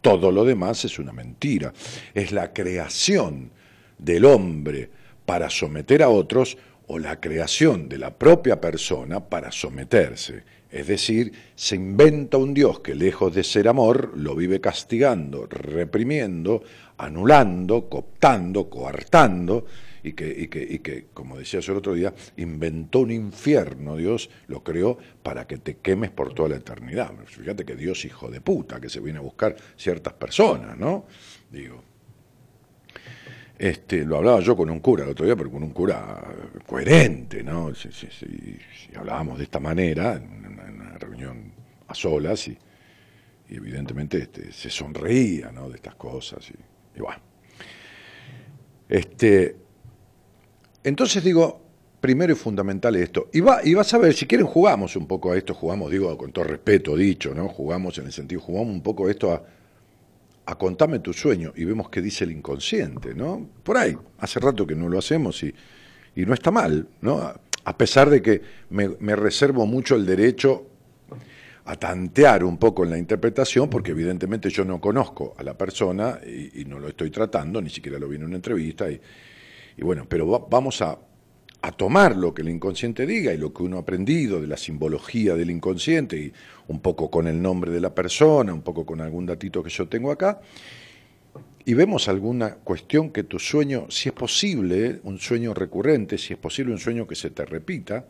Todo 0.00 0.32
lo 0.32 0.44
demás 0.44 0.84
es 0.84 0.98
una 0.98 1.12
mentira. 1.12 1.72
Es 2.14 2.32
la 2.32 2.52
creación 2.52 3.50
del 3.98 4.24
hombre 4.24 4.90
para 5.24 5.48
someter 5.50 6.02
a 6.02 6.08
otros 6.08 6.56
o 6.92 6.98
la 6.98 7.18
creación 7.18 7.88
de 7.88 7.96
la 7.96 8.10
propia 8.10 8.60
persona 8.60 9.18
para 9.18 9.50
someterse. 9.50 10.42
Es 10.70 10.86
decir, 10.86 11.32
se 11.54 11.76
inventa 11.76 12.36
un 12.36 12.52
Dios 12.52 12.80
que 12.80 12.94
lejos 12.94 13.34
de 13.34 13.44
ser 13.44 13.66
amor 13.66 14.12
lo 14.14 14.36
vive 14.36 14.60
castigando, 14.60 15.46
reprimiendo, 15.46 16.62
anulando, 16.98 17.88
cooptando, 17.88 18.68
coartando, 18.68 19.64
y 20.02 20.12
que, 20.12 20.28
y 20.28 20.48
que, 20.48 20.66
y 20.68 20.80
que, 20.80 21.06
como 21.14 21.38
decía 21.38 21.60
yo 21.60 21.72
el 21.72 21.78
otro 21.78 21.94
día, 21.94 22.12
inventó 22.36 23.00
un 23.00 23.10
infierno, 23.10 23.96
Dios 23.96 24.28
lo 24.48 24.62
creó 24.62 24.98
para 25.22 25.46
que 25.46 25.56
te 25.56 25.78
quemes 25.78 26.10
por 26.10 26.34
toda 26.34 26.50
la 26.50 26.56
eternidad. 26.56 27.10
Fíjate 27.24 27.64
que 27.64 27.74
Dios 27.74 28.04
hijo 28.04 28.30
de 28.30 28.42
puta, 28.42 28.78
que 28.82 28.90
se 28.90 29.00
viene 29.00 29.18
a 29.18 29.22
buscar 29.22 29.56
ciertas 29.76 30.12
personas, 30.12 30.76
¿no? 30.76 31.06
Digo, 31.50 31.82
este, 33.58 34.04
lo 34.04 34.18
hablaba 34.18 34.40
yo 34.40 34.56
con 34.56 34.70
un 34.70 34.80
cura 34.80 35.04
el 35.04 35.10
otro 35.10 35.24
día, 35.24 35.36
pero 35.36 35.50
con 35.50 35.62
un 35.62 35.70
cura 35.70 36.20
coherente, 36.66 37.42
¿no? 37.42 37.74
Si, 37.74 37.88
hablábamos 38.96 39.38
de 39.38 39.44
esta 39.44 39.60
manera, 39.60 40.14
en 40.14 40.46
una, 40.46 40.98
reunión 40.98 41.52
a 41.88 41.94
solas, 41.94 42.48
y, 42.48 42.56
evidentemente 43.48 44.18
este, 44.18 44.52
se 44.52 44.70
sonreía, 44.70 45.52
¿no? 45.52 45.68
De 45.68 45.76
estas 45.76 45.94
cosas, 45.96 46.50
y, 46.50 47.00
bueno. 47.00 47.20
Este, 48.88 49.56
entonces 50.84 51.24
digo, 51.24 51.62
primero 52.00 52.32
y 52.32 52.36
fundamental 52.36 52.96
esto. 52.96 53.28
Y, 53.32 53.40
va, 53.40 53.60
y 53.64 53.74
vas 53.74 53.94
a 53.94 53.98
ver, 53.98 54.12
si 54.12 54.26
quieren 54.26 54.46
jugamos 54.46 54.96
un 54.96 55.06
poco 55.06 55.32
a 55.32 55.36
esto, 55.36 55.54
jugamos, 55.54 55.90
digo, 55.90 56.16
con 56.18 56.32
todo 56.32 56.44
respeto 56.44 56.96
dicho, 56.96 57.34
¿no? 57.34 57.48
Jugamos 57.48 57.96
en 57.98 58.06
el 58.06 58.12
sentido, 58.12 58.40
jugamos 58.40 58.74
un 58.74 58.82
poco 58.82 59.08
esto 59.08 59.32
a 59.32 59.42
a 60.46 60.56
contame 60.56 60.98
tu 60.98 61.12
sueño 61.12 61.52
y 61.56 61.64
vemos 61.64 61.88
qué 61.88 62.00
dice 62.00 62.24
el 62.24 62.32
inconsciente, 62.32 63.14
¿no? 63.14 63.48
Por 63.62 63.76
ahí, 63.76 63.96
hace 64.18 64.40
rato 64.40 64.66
que 64.66 64.74
no 64.74 64.88
lo 64.88 64.98
hacemos 64.98 65.42
y, 65.42 65.54
y 66.16 66.26
no 66.26 66.34
está 66.34 66.50
mal, 66.50 66.88
¿no? 67.00 67.32
A 67.64 67.78
pesar 67.78 68.10
de 68.10 68.20
que 68.20 68.42
me, 68.70 69.16
reservo 69.16 69.66
mucho 69.66 69.94
el 69.94 70.04
derecho 70.04 70.66
a 71.64 71.76
tantear 71.76 72.42
un 72.42 72.58
poco 72.58 72.82
en 72.82 72.90
la 72.90 72.98
interpretación, 72.98 73.70
porque 73.70 73.92
evidentemente 73.92 74.50
yo 74.50 74.64
no 74.64 74.80
conozco 74.80 75.34
a 75.38 75.44
la 75.44 75.56
persona 75.56 76.18
y, 76.26 76.64
no 76.64 76.80
lo 76.80 76.88
estoy 76.88 77.10
tratando, 77.10 77.62
ni 77.62 77.70
siquiera 77.70 78.00
lo 78.00 78.08
vi 78.08 78.16
en 78.16 78.24
una 78.24 78.34
entrevista, 78.34 78.90
y, 78.90 79.00
y 79.76 79.82
bueno, 79.82 80.06
pero 80.08 80.48
vamos 80.50 80.82
a, 80.82 80.98
a 81.62 81.70
tomar 81.70 82.16
lo 82.16 82.34
que 82.34 82.42
el 82.42 82.48
inconsciente 82.48 83.06
diga 83.06 83.32
y 83.32 83.38
lo 83.38 83.52
que 83.54 83.62
uno 83.62 83.76
ha 83.76 83.80
aprendido 83.80 84.40
de 84.40 84.48
la 84.48 84.56
simbología 84.56 85.34
del 85.36 85.50
inconsciente 85.50 86.16
y 86.16 86.32
un 86.66 86.80
poco 86.80 87.08
con 87.08 87.28
el 87.28 87.40
nombre 87.40 87.70
de 87.70 87.80
la 87.80 87.94
persona, 87.94 88.52
un 88.52 88.62
poco 88.62 88.84
con 88.84 89.00
algún 89.00 89.26
datito 89.26 89.62
que 89.62 89.70
yo 89.70 89.88
tengo 89.88 90.10
acá, 90.10 90.40
y 91.64 91.74
vemos 91.74 92.08
alguna 92.08 92.56
cuestión 92.56 93.10
que 93.10 93.22
tu 93.22 93.38
sueño, 93.38 93.86
si 93.88 94.08
es 94.08 94.14
posible, 94.14 95.00
un 95.04 95.20
sueño 95.20 95.54
recurrente, 95.54 96.18
si 96.18 96.32
es 96.32 96.38
posible 96.38 96.72
un 96.72 96.78
sueño 96.78 97.06
que 97.06 97.14
se 97.14 97.30
te 97.30 97.44
repita, 97.44 98.04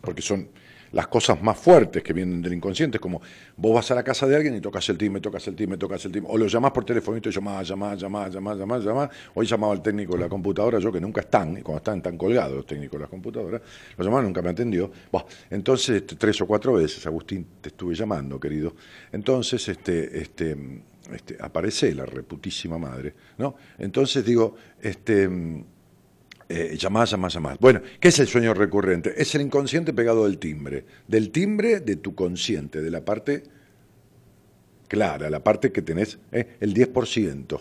porque 0.00 0.22
son 0.22 0.48
las 0.92 1.08
cosas 1.08 1.42
más 1.42 1.58
fuertes 1.58 2.02
que 2.02 2.12
vienen 2.12 2.42
del 2.42 2.52
inconsciente, 2.52 2.98
como 2.98 3.20
vos 3.56 3.74
vas 3.74 3.90
a 3.90 3.94
la 3.94 4.02
casa 4.02 4.26
de 4.26 4.36
alguien 4.36 4.54
y 4.54 4.60
tocas 4.60 4.88
el 4.88 4.98
timbre, 4.98 5.20
tocas 5.20 5.46
el 5.48 5.56
timbre, 5.56 5.78
tocas 5.78 6.04
el 6.04 6.12
timbre, 6.12 6.32
o 6.32 6.38
lo 6.38 6.46
llamás 6.46 6.72
por 6.72 6.84
teléfono 6.84 7.18
y 7.18 7.30
llamás, 7.30 7.66
llamás, 7.66 7.98
llamás, 7.98 8.32
llamás, 8.32 8.58
llamás, 8.58 8.84
llamás. 8.84 9.10
Hoy 9.34 9.46
llamaba 9.46 9.72
al 9.72 9.82
técnico 9.82 10.14
de 10.14 10.20
la 10.20 10.28
computadora, 10.28 10.78
yo 10.78 10.92
que 10.92 11.00
nunca 11.00 11.22
están, 11.22 11.56
y 11.58 11.62
cuando 11.62 11.78
están 11.78 12.02
tan 12.02 12.16
colgados 12.16 12.56
los 12.56 12.66
técnicos 12.66 12.98
de 12.98 13.00
las 13.00 13.10
computadoras, 13.10 13.62
lo 13.96 14.04
llamaba, 14.04 14.22
nunca 14.22 14.42
me 14.42 14.50
atendió. 14.50 14.90
entonces, 15.50 15.96
este, 15.96 16.16
tres 16.16 16.40
o 16.40 16.46
cuatro 16.46 16.74
veces, 16.74 17.04
Agustín, 17.06 17.46
te 17.60 17.70
estuve 17.70 17.94
llamando, 17.94 18.38
querido. 18.38 18.74
Entonces, 19.12 19.66
este, 19.68 20.20
este, 20.20 20.56
este, 21.12 21.36
aparece 21.40 21.94
la 21.94 22.06
reputísima 22.06 22.78
madre, 22.78 23.14
¿no? 23.38 23.56
Entonces 23.78 24.24
digo, 24.24 24.54
este 24.80 25.28
eh, 26.54 26.76
llamadas, 26.76 27.10
llamadas, 27.10 27.34
llamadas. 27.34 27.58
Bueno, 27.60 27.80
¿qué 27.98 28.08
es 28.08 28.18
el 28.18 28.28
sueño 28.28 28.52
recurrente? 28.52 29.14
Es 29.16 29.34
el 29.34 29.40
inconsciente 29.40 29.94
pegado 29.94 30.24
del 30.24 30.36
timbre, 30.38 30.84
del 31.08 31.30
timbre 31.30 31.80
de 31.80 31.96
tu 31.96 32.14
consciente, 32.14 32.82
de 32.82 32.90
la 32.90 33.04
parte 33.04 33.44
clara, 34.86 35.30
la 35.30 35.42
parte 35.42 35.72
que 35.72 35.80
tenés, 35.80 36.18
eh, 36.30 36.56
el 36.60 36.74
10% 36.74 37.60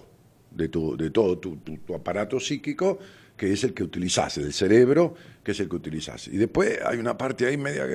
de, 0.52 0.68
tu, 0.68 0.98
de 0.98 1.10
todo 1.10 1.38
tu, 1.38 1.56
tu 1.58 1.96
aparato 1.96 2.40
psíquico 2.40 3.00
que 3.38 3.54
es 3.54 3.64
el 3.64 3.74
que 3.74 3.84
utilizás, 3.84 4.38
el 4.38 4.54
cerebro, 4.54 5.16
que 5.44 5.52
es 5.52 5.60
el 5.60 5.70
que 5.70 5.76
utilizás. 5.76 6.28
Y 6.28 6.38
después 6.38 6.80
hay 6.86 7.00
una 7.00 7.18
parte 7.18 7.48
ahí 7.48 7.58
media 7.58 7.86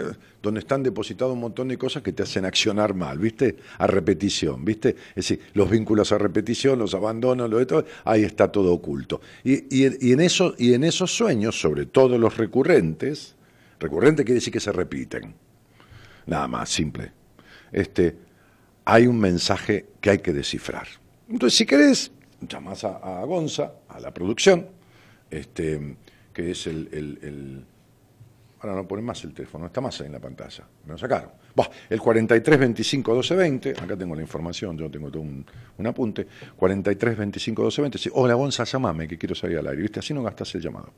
donde 0.42 0.60
están 0.60 0.82
depositados 0.82 1.34
un 1.34 1.40
montón 1.40 1.68
de 1.68 1.78
cosas 1.78 2.02
que 2.02 2.12
te 2.12 2.22
hacen 2.22 2.44
accionar 2.44 2.94
mal, 2.94 3.18
¿viste? 3.18 3.56
A 3.78 3.86
repetición, 3.86 4.64
¿viste? 4.64 4.90
Es 5.10 5.28
decir, 5.28 5.40
los 5.54 5.70
vínculos 5.70 6.10
a 6.12 6.18
repetición, 6.18 6.78
los 6.78 6.94
abandonos, 6.94 7.48
lo 7.48 7.58
de 7.58 7.66
todo, 7.66 7.84
ahí 8.04 8.24
está 8.24 8.50
todo 8.50 8.72
oculto. 8.72 9.20
Y, 9.44 9.84
en 9.84 10.20
eso, 10.20 10.54
y 10.58 10.74
en 10.74 10.84
esos 10.84 11.14
sueños, 11.14 11.60
sobre 11.60 11.86
todo 11.86 12.18
los 12.18 12.36
recurrentes, 12.36 13.36
recurrente 13.78 14.24
quiere 14.24 14.36
decir 14.36 14.52
que 14.52 14.60
se 14.60 14.72
repiten, 14.72 15.34
nada 16.26 16.48
más, 16.48 16.68
simple. 16.68 17.12
Este, 17.70 18.16
hay 18.84 19.06
un 19.06 19.18
mensaje 19.20 19.86
que 20.00 20.10
hay 20.10 20.18
que 20.18 20.32
descifrar. 20.32 20.88
Entonces, 21.28 21.56
si 21.56 21.66
querés, 21.66 22.10
llamas 22.40 22.82
a, 22.84 23.20
a 23.20 23.24
Gonza, 23.24 23.72
a 23.88 24.00
la 24.00 24.12
producción, 24.12 24.66
este, 25.30 25.96
que 26.36 26.50
es 26.50 26.66
el, 26.66 26.90
el, 26.92 27.64
Ahora 28.60 28.76
no 28.76 28.86
ponen 28.86 29.06
más 29.06 29.24
el 29.24 29.32
teléfono, 29.32 29.64
está 29.64 29.80
más 29.80 29.98
ahí 30.02 30.06
en 30.06 30.12
la 30.12 30.18
pantalla, 30.18 30.64
me 30.84 30.92
lo 30.92 30.98
sacaron. 30.98 31.30
el 31.88 31.98
43 31.98 32.58
25 32.58 33.14
12 33.14 33.36
20, 33.36 33.70
acá 33.70 33.96
tengo 33.96 34.14
la 34.14 34.20
información, 34.20 34.76
yo 34.76 34.90
tengo 34.90 35.10
todo 35.10 35.22
un, 35.22 35.46
apunte. 35.86 36.26
43 36.56 37.16
25 37.16 37.62
12 37.62 37.82
20, 37.82 37.98
sí, 37.98 38.10
hola 38.12 38.34
Gonza, 38.34 38.64
llamame 38.64 39.08
que 39.08 39.16
quiero 39.16 39.34
salir 39.34 39.56
al 39.56 39.66
aire, 39.68 39.80
¿viste? 39.80 40.00
Así 40.00 40.12
no 40.12 40.22
gastas 40.22 40.54
el 40.56 40.60
llamado. 40.60 40.92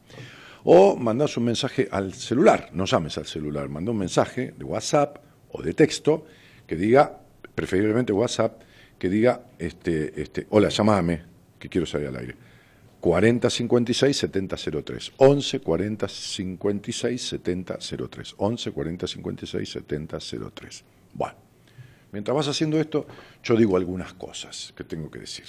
O 0.64 0.96
mandás 0.96 1.37
un 1.37 1.44
mensaje 1.44 1.88
al 1.88 2.14
celular, 2.14 2.70
no 2.72 2.85
llames 2.87 3.16
al 3.16 3.27
celular, 3.27 3.68
manda 3.68 3.92
un 3.92 3.98
mensaje 3.98 4.55
de 4.57 4.64
WhatsApp 4.64 5.18
o 5.53 5.62
de 5.62 5.72
texto 5.72 6.27
que 6.66 6.74
diga, 6.74 7.16
preferiblemente 7.55 8.12
WhatsApp, 8.12 8.61
que 8.98 9.09
diga, 9.09 9.42
este, 9.57 10.20
este, 10.20 10.48
hola, 10.51 10.68
llamame, 10.68 11.22
que 11.61 11.68
quiero 11.68 11.87
salir 11.87 12.09
al 12.09 12.16
aire. 12.16 12.47
40 13.00 13.50
56 13.50 14.16
70 14.16 14.56
03 14.84 15.12
11 15.16 15.61
40 15.61 16.08
56 16.08 17.28
70 17.28 17.78
03 18.11 18.34
11 18.37 18.70
40 18.72 19.06
56 19.06 19.70
70 19.70 20.18
03 20.54 20.84
bueno 21.14 21.48
Mientras 22.11 22.34
vas 22.34 22.48
haciendo 22.48 22.80
esto, 22.80 23.06
yo 23.42 23.56
digo 23.56 23.76
algunas 23.76 24.14
cosas 24.14 24.72
que 24.76 24.84
tengo 24.84 25.11
que 25.11 25.20
decir. 25.20 25.46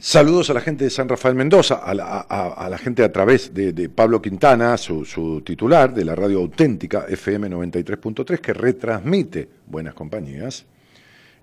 Saludos 0.00 0.50
a 0.50 0.54
la 0.54 0.60
gente 0.60 0.84
de 0.84 0.90
San 0.90 1.08
Rafael 1.08 1.36
Mendoza, 1.36 1.76
a 1.76 1.94
la, 1.94 2.78
gente 2.78 3.04
a 3.04 3.12
través 3.12 3.54
de, 3.54 3.88
Pablo 3.88 4.20
Quintana, 4.20 4.76
su, 4.76 5.42
titular 5.46 5.94
de 5.94 6.04
la 6.04 6.16
radio 6.16 6.40
auténtica 6.40 7.06
FM 7.08 7.48
93.3, 7.48 8.40
que 8.40 8.52
retransmite 8.52 9.48
Buenas 9.66 9.94
Compañías, 9.94 10.66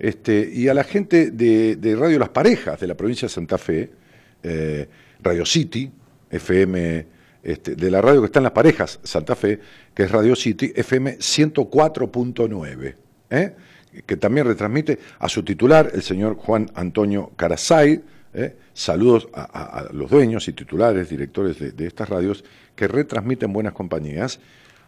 este, 0.02 0.50
y 0.52 0.68
a 0.68 0.74
la 0.74 0.84
gente 0.84 1.30
de, 1.30 1.96
Radio 1.96 2.18
Las 2.18 2.30
Parejas 2.30 2.80
de 2.80 2.88
la 2.88 2.96
provincia 2.96 3.28
de 3.28 3.34
Santa 3.34 3.60
Fe, 3.60 3.92
eh, 4.42 4.90
Radio 5.22 5.46
City, 5.46 5.92
FM, 6.32 7.06
este, 7.44 7.76
de 7.76 7.92
la 7.92 8.02
radio 8.02 8.22
que 8.22 8.26
está 8.26 8.40
en 8.40 8.46
Las 8.46 8.52
Parejas, 8.52 9.00
Santa 9.04 9.36
Fe, 9.36 9.60
que 9.94 10.02
es 10.02 10.12
Radio 10.12 10.36
City, 10.36 10.74
FM 10.76 11.20
104.9, 11.20 12.96
¿eh? 13.30 13.56
que 14.04 14.18
también 14.18 14.48
retransmite 14.48 14.98
a 15.20 15.30
su 15.30 15.44
titular, 15.44 15.92
el 15.94 16.02
señor 16.02 16.36
Juan 16.36 16.72
Antonio 16.74 17.32
Carasay, 17.36 18.02
¿eh? 18.34 18.56
saludos 18.74 19.30
a, 19.36 19.86
los 19.94 20.10
dueños 20.10 20.48
y 20.48 20.54
titulares, 20.54 21.10
directores 21.10 21.60
de, 21.60 21.86
estas 21.86 22.10
radios 22.10 22.44
que 22.76 22.88
retransmiten 22.88 23.54
buenas 23.54 23.74
compañías, 23.74 24.40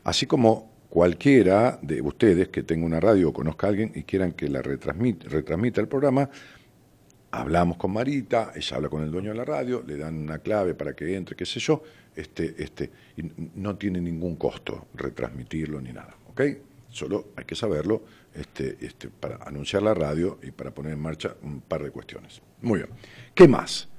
así 0.04 0.26
como 0.26 0.73
cualquiera 0.94 1.80
de 1.82 2.04
ustedes 2.04 2.50
que 2.50 2.62
tenga 2.62 2.86
una 2.86 3.00
radio 3.00 3.30
o 3.30 3.34
conozca 3.34 3.66
a 3.66 3.72
alguien 3.72 3.92
y 3.96 4.04
quieran 4.04 4.34
que 4.34 4.48
la 4.48 4.62
retransmita, 4.62 5.28
retransmita 5.28 5.82
el 5.82 5.88
programa, 5.88 6.30
hablamos 7.32 7.78
con 7.78 7.94
Marita, 7.94 8.52
ella 8.54 8.78
habla 8.78 8.90
con 8.90 9.02
el 9.02 9.10
dueño 9.10 9.32
de 9.32 9.38
la 9.38 9.44
radio, 9.44 9.84
le 9.88 9.98
dan 9.98 10.16
una 10.16 10.38
clave 10.38 10.76
para 10.76 10.94
que 10.94 11.16
entre, 11.16 11.36
qué 11.36 11.48
sé 11.48 11.60
yo, 11.60 11.82
este, 12.16 12.54
este, 12.60 12.92
y 13.18 13.24
no 13.56 13.76
tiene 13.76 14.00
ningún 14.02 14.36
costo 14.36 14.86
retransmitirlo 14.94 15.82
ni 15.82 15.92
nada, 15.92 16.16
¿ok? 16.30 16.42
Solo 16.90 17.30
hay 17.38 17.46
que 17.46 17.56
saberlo 17.56 18.04
este, 18.32 18.78
este, 18.80 19.10
para 19.10 19.38
anunciar 19.38 19.82
la 19.82 19.96
radio 19.96 20.38
y 20.44 20.52
para 20.52 20.70
poner 20.76 20.94
en 20.94 21.00
marcha 21.00 21.36
un 21.42 21.62
par 21.62 21.82
de 21.82 21.90
cuestiones. 21.90 22.40
Muy 22.62 22.82
bien. 22.82 22.92
¿Qué 23.34 23.48
más? 23.48 23.90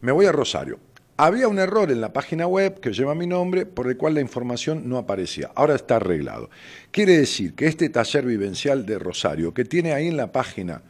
Me 0.00 0.12
voy 0.12 0.24
a 0.24 0.32
Rosario. 0.32 0.80
Había 1.20 1.48
un 1.48 1.58
error 1.58 1.90
en 1.90 2.00
la 2.00 2.12
página 2.12 2.46
web 2.46 2.78
que 2.78 2.92
lleva 2.92 3.12
mi 3.16 3.26
nombre 3.26 3.66
por 3.66 3.88
el 3.88 3.96
cual 3.96 4.14
la 4.14 4.20
información 4.20 4.88
no 4.88 4.98
aparecía. 4.98 5.50
Ahora 5.56 5.74
está 5.74 5.96
arreglado. 5.96 6.48
Quiere 6.92 7.18
decir 7.18 7.54
que 7.54 7.66
este 7.66 7.88
taller 7.88 8.24
vivencial 8.24 8.86
de 8.86 9.00
Rosario, 9.00 9.52
que 9.52 9.64
tiene 9.64 9.92
ahí 9.92 10.06
en 10.06 10.16
la 10.16 10.30
página 10.30 10.80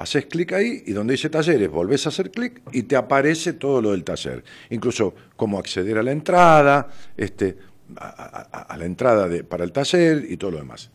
Haces 0.02 0.26
clic 0.26 0.52
ahí 0.52 0.82
y 0.84 0.92
donde 0.92 1.12
dice 1.12 1.30
talleres 1.30 1.70
volvés 1.70 2.06
a 2.06 2.08
hacer 2.08 2.32
clic 2.32 2.60
y 2.72 2.82
te 2.82 2.96
aparece 2.96 3.52
todo 3.52 3.80
lo 3.80 3.92
del 3.92 4.02
taller. 4.02 4.42
Incluso 4.70 5.14
cómo 5.36 5.60
acceder 5.60 5.96
a 5.96 6.02
la 6.02 6.10
entrada, 6.10 6.88
este, 7.16 7.56
a, 7.96 8.76
la 8.76 8.84
entrada 8.84 9.28
de, 9.28 9.44
para 9.44 9.62
el 9.62 9.70
taller 9.70 10.26
y 10.28 10.36
todo 10.36 10.50
lo 10.50 10.58
demás. 10.58 10.90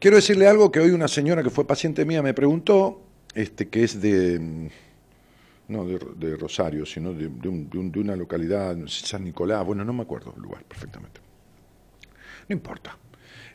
Quiero 0.00 0.16
decirle 0.16 0.48
algo 0.48 0.72
que 0.72 0.80
hoy 0.80 0.90
una 0.90 1.06
señora 1.06 1.44
que 1.44 1.50
fue 1.50 1.68
paciente 1.68 2.04
mía 2.04 2.20
me 2.20 2.34
preguntó, 2.34 3.00
este, 3.32 3.68
que 3.68 3.84
es 3.84 4.00
de 4.02 4.70
no 5.68 5.84
de, 5.84 6.36
Rosario, 6.36 6.84
sino 6.84 7.12
de, 7.12 7.28
de, 7.28 8.00
una 8.00 8.16
localidad, 8.16 8.76
San 8.86 9.22
Nicolás, 9.22 9.64
bueno, 9.64 9.84
no 9.84 9.92
me 9.92 10.02
acuerdo 10.02 10.34
el 10.36 10.42
lugar 10.42 10.64
perfectamente. 10.64 11.20
No 12.48 12.54
importa, 12.54 12.98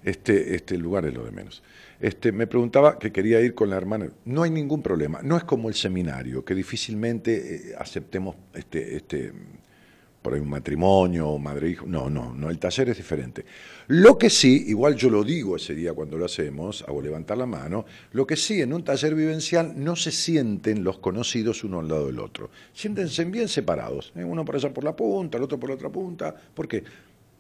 este, 0.03 0.55
este 0.55 0.77
lugar 0.77 1.05
es 1.05 1.13
lo 1.13 1.23
de 1.23 1.31
menos. 1.31 1.61
Este, 1.99 2.31
me 2.31 2.47
preguntaba 2.47 2.97
que 2.97 3.11
quería 3.11 3.39
ir 3.41 3.53
con 3.53 3.69
la 3.69 3.77
hermana. 3.77 4.09
No 4.25 4.43
hay 4.43 4.49
ningún 4.49 4.81
problema, 4.81 5.21
no 5.21 5.37
es 5.37 5.43
como 5.43 5.69
el 5.69 5.75
seminario, 5.75 6.43
que 6.43 6.55
difícilmente 6.55 7.71
eh, 7.71 7.75
aceptemos 7.77 8.35
este, 8.53 8.95
este, 8.95 9.31
por 10.21 10.33
ahí 10.33 10.39
un 10.39 10.49
matrimonio, 10.49 11.37
madre 11.37 11.69
hijo. 11.69 11.85
No, 11.85 12.09
no, 12.09 12.33
no, 12.33 12.49
el 12.49 12.59
taller 12.59 12.89
es 12.89 12.97
diferente. 12.97 13.45
Lo 13.87 14.17
que 14.17 14.29
sí, 14.29 14.65
igual 14.67 14.95
yo 14.95 15.09
lo 15.09 15.23
digo 15.23 15.55
ese 15.55 15.75
día 15.75 15.93
cuando 15.93 16.17
lo 16.17 16.25
hacemos, 16.25 16.83
hago 16.87 17.01
levantar 17.01 17.37
la 17.37 17.45
mano, 17.45 17.85
lo 18.13 18.25
que 18.25 18.35
sí, 18.35 18.61
en 18.61 18.73
un 18.73 18.83
taller 18.83 19.15
vivencial 19.15 19.73
no 19.75 19.95
se 19.95 20.11
sienten 20.11 20.83
los 20.83 20.99
conocidos 20.99 21.63
uno 21.63 21.79
al 21.79 21.87
lado 21.87 22.07
del 22.07 22.19
otro. 22.19 22.49
Siéntense 22.73 23.25
bien 23.25 23.47
separados, 23.47 24.13
¿eh? 24.15 24.23
uno 24.23 24.45
por 24.45 24.55
allá 24.55 24.73
por 24.73 24.83
la 24.83 24.95
punta, 24.95 25.37
el 25.37 25.43
otro 25.43 25.59
por 25.59 25.69
la 25.69 25.75
otra 25.75 25.89
punta. 25.89 26.35
¿Por 26.53 26.67
qué? 26.67 26.83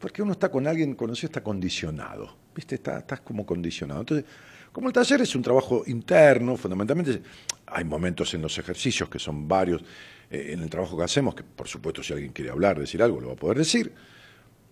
Porque 0.01 0.21
uno 0.21 0.33
está 0.33 0.49
con 0.49 0.67
alguien 0.67 0.95
conocido, 0.95 1.27
está 1.27 1.43
condicionado. 1.43 2.35
¿Viste? 2.53 2.75
Está, 2.75 2.97
estás 2.97 3.21
como 3.21 3.45
condicionado. 3.45 4.01
Entonces, 4.01 4.25
como 4.71 4.87
el 4.87 4.93
taller 4.93 5.21
es 5.21 5.35
un 5.35 5.41
trabajo 5.41 5.83
interno, 5.87 6.57
fundamentalmente, 6.57 7.21
hay 7.67 7.83
momentos 7.83 8.33
en 8.33 8.41
los 8.41 8.57
ejercicios 8.57 9.09
que 9.09 9.19
son 9.19 9.47
varios 9.47 9.81
eh, 10.29 10.51
en 10.53 10.61
el 10.61 10.69
trabajo 10.69 10.97
que 10.97 11.03
hacemos, 11.03 11.35
que 11.35 11.43
por 11.43 11.67
supuesto 11.67 12.01
si 12.01 12.13
alguien 12.13 12.31
quiere 12.31 12.51
hablar, 12.51 12.79
decir 12.79 13.03
algo, 13.03 13.19
lo 13.19 13.27
va 13.27 13.33
a 13.33 13.37
poder 13.37 13.57
decir. 13.57 13.93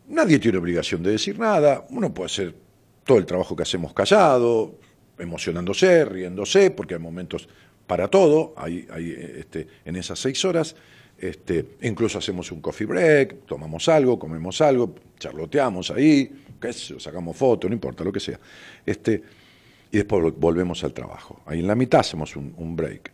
Nadie 0.08 0.40
tiene 0.40 0.58
obligación 0.58 1.04
de 1.04 1.12
decir 1.12 1.38
nada, 1.38 1.86
uno 1.90 2.14
puede 2.14 2.28
hacer 2.28 2.56
todo 3.04 3.18
el 3.18 3.26
trabajo 3.26 3.56
que 3.56 3.64
hacemos 3.64 3.94
callado, 3.94 4.80
emocionándose, 5.18 6.06
riéndose, 6.06 6.72
porque 6.72 6.96
hay 6.96 7.00
momentos 7.00 7.48
para 7.86 8.08
todo, 8.08 8.54
hay, 8.56 8.88
hay 8.92 9.12
este, 9.38 9.68
en 9.84 9.96
esas 9.98 10.18
seis 10.18 10.44
horas. 10.46 10.76
Este, 11.22 11.66
incluso 11.82 12.18
hacemos 12.18 12.52
un 12.52 12.62
coffee 12.62 12.88
break, 12.88 13.46
tomamos 13.46 13.90
algo, 13.90 14.18
comemos 14.18 14.62
algo, 14.62 14.96
charloteamos 15.18 15.92
ahí, 15.92 16.32
qué 16.60 16.72
sacamos 16.72 17.36
fotos, 17.36 17.70
no 17.70 17.74
importa, 17.74 18.04
lo 18.04 18.12
que 18.12 18.20
sea. 18.20 18.40
Este, 18.86 19.22
y 19.92 19.98
después 19.98 20.34
volvemos 20.38 20.84
al 20.84 20.94
trabajo. 20.94 21.42
Ahí 21.46 21.60
en 21.60 21.68
la 21.68 21.76
mitad 21.76 22.00
hacemos 22.00 22.36
un, 22.36 22.54
un 22.58 22.76
break. 22.76 23.12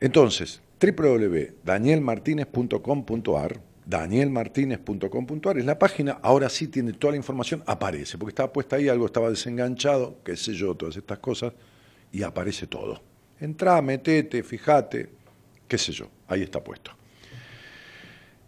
Entonces, 0.00 0.62
www.danielmartinez.com.ar 0.80 3.60
danielmartinez.com.ar 3.86 5.58
es 5.58 5.64
la 5.64 5.78
página, 5.78 6.18
ahora 6.22 6.48
sí 6.48 6.68
tiene 6.68 6.94
toda 6.94 7.12
la 7.12 7.18
información, 7.18 7.62
aparece, 7.66 8.18
porque 8.18 8.30
estaba 8.30 8.52
puesta 8.52 8.76
ahí, 8.76 8.88
algo 8.88 9.06
estaba 9.06 9.30
desenganchado, 9.30 10.18
qué 10.24 10.36
sé 10.36 10.54
yo, 10.54 10.74
todas 10.74 10.96
estas 10.96 11.18
cosas, 11.18 11.52
y 12.12 12.22
aparece 12.22 12.66
todo. 12.66 13.02
Entrá, 13.40 13.80
metete, 13.82 14.42
fíjate, 14.42 15.10
qué 15.74 15.78
sé 15.78 15.90
yo, 15.90 16.08
ahí 16.28 16.42
está 16.42 16.62
puesto. 16.62 16.92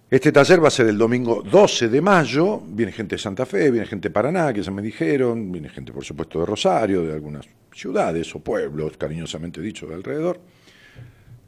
Este 0.08 0.30
taller 0.30 0.62
va 0.62 0.68
a 0.68 0.70
ser 0.70 0.86
el 0.86 0.96
domingo 0.96 1.42
12 1.42 1.88
de 1.88 2.00
mayo, 2.00 2.60
viene 2.64 2.92
gente 2.92 3.16
de 3.16 3.18
Santa 3.20 3.44
Fe, 3.44 3.72
viene 3.72 3.84
gente 3.84 4.10
de 4.10 4.12
Paraná, 4.12 4.52
que 4.52 4.62
ya 4.62 4.70
me 4.70 4.80
dijeron, 4.80 5.50
viene 5.50 5.68
gente 5.68 5.92
por 5.92 6.04
supuesto 6.04 6.38
de 6.38 6.46
Rosario, 6.46 7.02
de 7.02 7.12
algunas 7.12 7.44
ciudades 7.72 8.32
o 8.36 8.38
pueblos, 8.38 8.96
cariñosamente 8.96 9.60
dicho, 9.60 9.88
de 9.88 9.94
alrededor. 9.96 10.40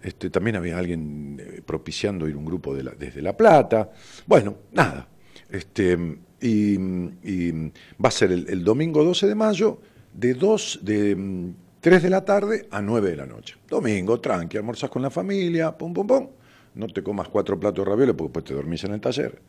Este, 0.03 0.31
también 0.31 0.57
había 0.57 0.77
alguien 0.77 1.41
eh, 1.41 1.63
propiciando 1.65 2.29
ir 2.29 2.37
un 2.37 2.45
grupo 2.45 2.75
de 2.75 2.83
desde 2.99 3.23
La 3.23 3.37
Plata. 3.37 3.89
Bueno, 4.27 4.57
nada. 4.73 5.07
Este, 5.49 5.97
y, 6.41 6.77
va 6.77 8.09
a 8.09 8.11
ser 8.11 8.33
el, 8.33 8.65
domingo 8.65 9.05
12 9.05 9.29
de 9.29 9.35
mayo 9.37 9.81
de, 10.13 10.35
2, 10.35 10.81
de 10.83 11.53
3 11.81 12.03
de 12.03 12.11
la 12.11 12.25
tarde 12.25 12.69
a 12.71 12.83
9 12.83 13.11
de 13.11 13.17
la 13.17 13.27
noche. 13.27 13.57
Domingo, 13.69 14.21
tranqui, 14.21 14.57
almorzas 14.57 14.91
con 14.91 15.03
la 15.03 15.11
familia, 15.11 15.77
pum, 15.77 15.93
pum, 15.93 16.07
pum. 16.07 16.29
No 16.75 16.87
te 16.89 17.03
comas 17.03 17.29
cuatro 17.29 17.59
platos 17.59 17.85
de 17.85 17.91
ravioles 17.91 18.15
porque 18.15 18.29
después 18.29 18.45
te 18.45 18.55
dormís 18.55 18.85
en 18.85 18.93
el 18.93 19.01
taller. 19.01 19.41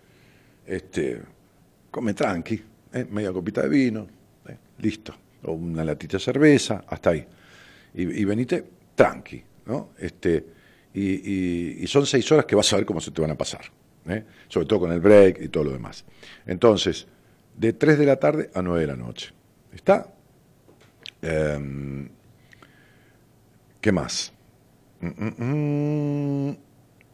Este, 0.65 1.21
come 1.91 2.13
tranqui, 2.13 2.61
¿eh? 2.93 3.07
media 3.09 3.31
copita 3.31 3.61
de 3.61 3.69
vino, 3.69 4.07
¿eh? 4.47 4.57
listo. 4.79 5.13
O 5.43 5.53
una 5.53 5.83
latita 5.83 6.17
de 6.17 6.23
cerveza, 6.23 6.83
hasta 6.87 7.11
ahí. 7.11 7.25
Y, 7.93 8.21
y 8.21 8.25
venite 8.25 8.63
tranqui. 8.95 9.43
Este, 9.97 10.45
y, 10.93 11.85
son 11.87 12.05
seis 12.05 12.31
horas 12.31 12.45
que 12.45 12.55
vas 12.55 12.71
a 12.73 12.77
ver 12.77 12.85
cómo 12.85 12.99
se 12.99 13.11
te 13.11 13.21
van 13.21 13.31
a 13.31 13.37
pasar, 13.37 13.61
¿eh? 14.07 14.23
sobre 14.47 14.65
todo 14.65 14.81
con 14.81 14.91
el 14.91 14.99
break 14.99 15.41
y 15.41 15.49
todo 15.49 15.65
lo 15.65 15.71
demás. 15.71 16.05
Entonces, 16.45 17.07
de 17.55 17.73
3 17.73 17.99
de 17.99 18.05
la 18.05 18.15
tarde 18.17 18.49
a 18.53 18.61
9 18.61 18.81
de 18.81 18.87
la 18.87 18.95
noche. 18.95 19.31
¿Está? 19.73 20.13
Em, 21.21 22.09
¿Qué 23.81 23.91
más? 23.91 24.33
Mm, 25.01 25.07
mm, 25.07 26.49
mm. 26.49 26.57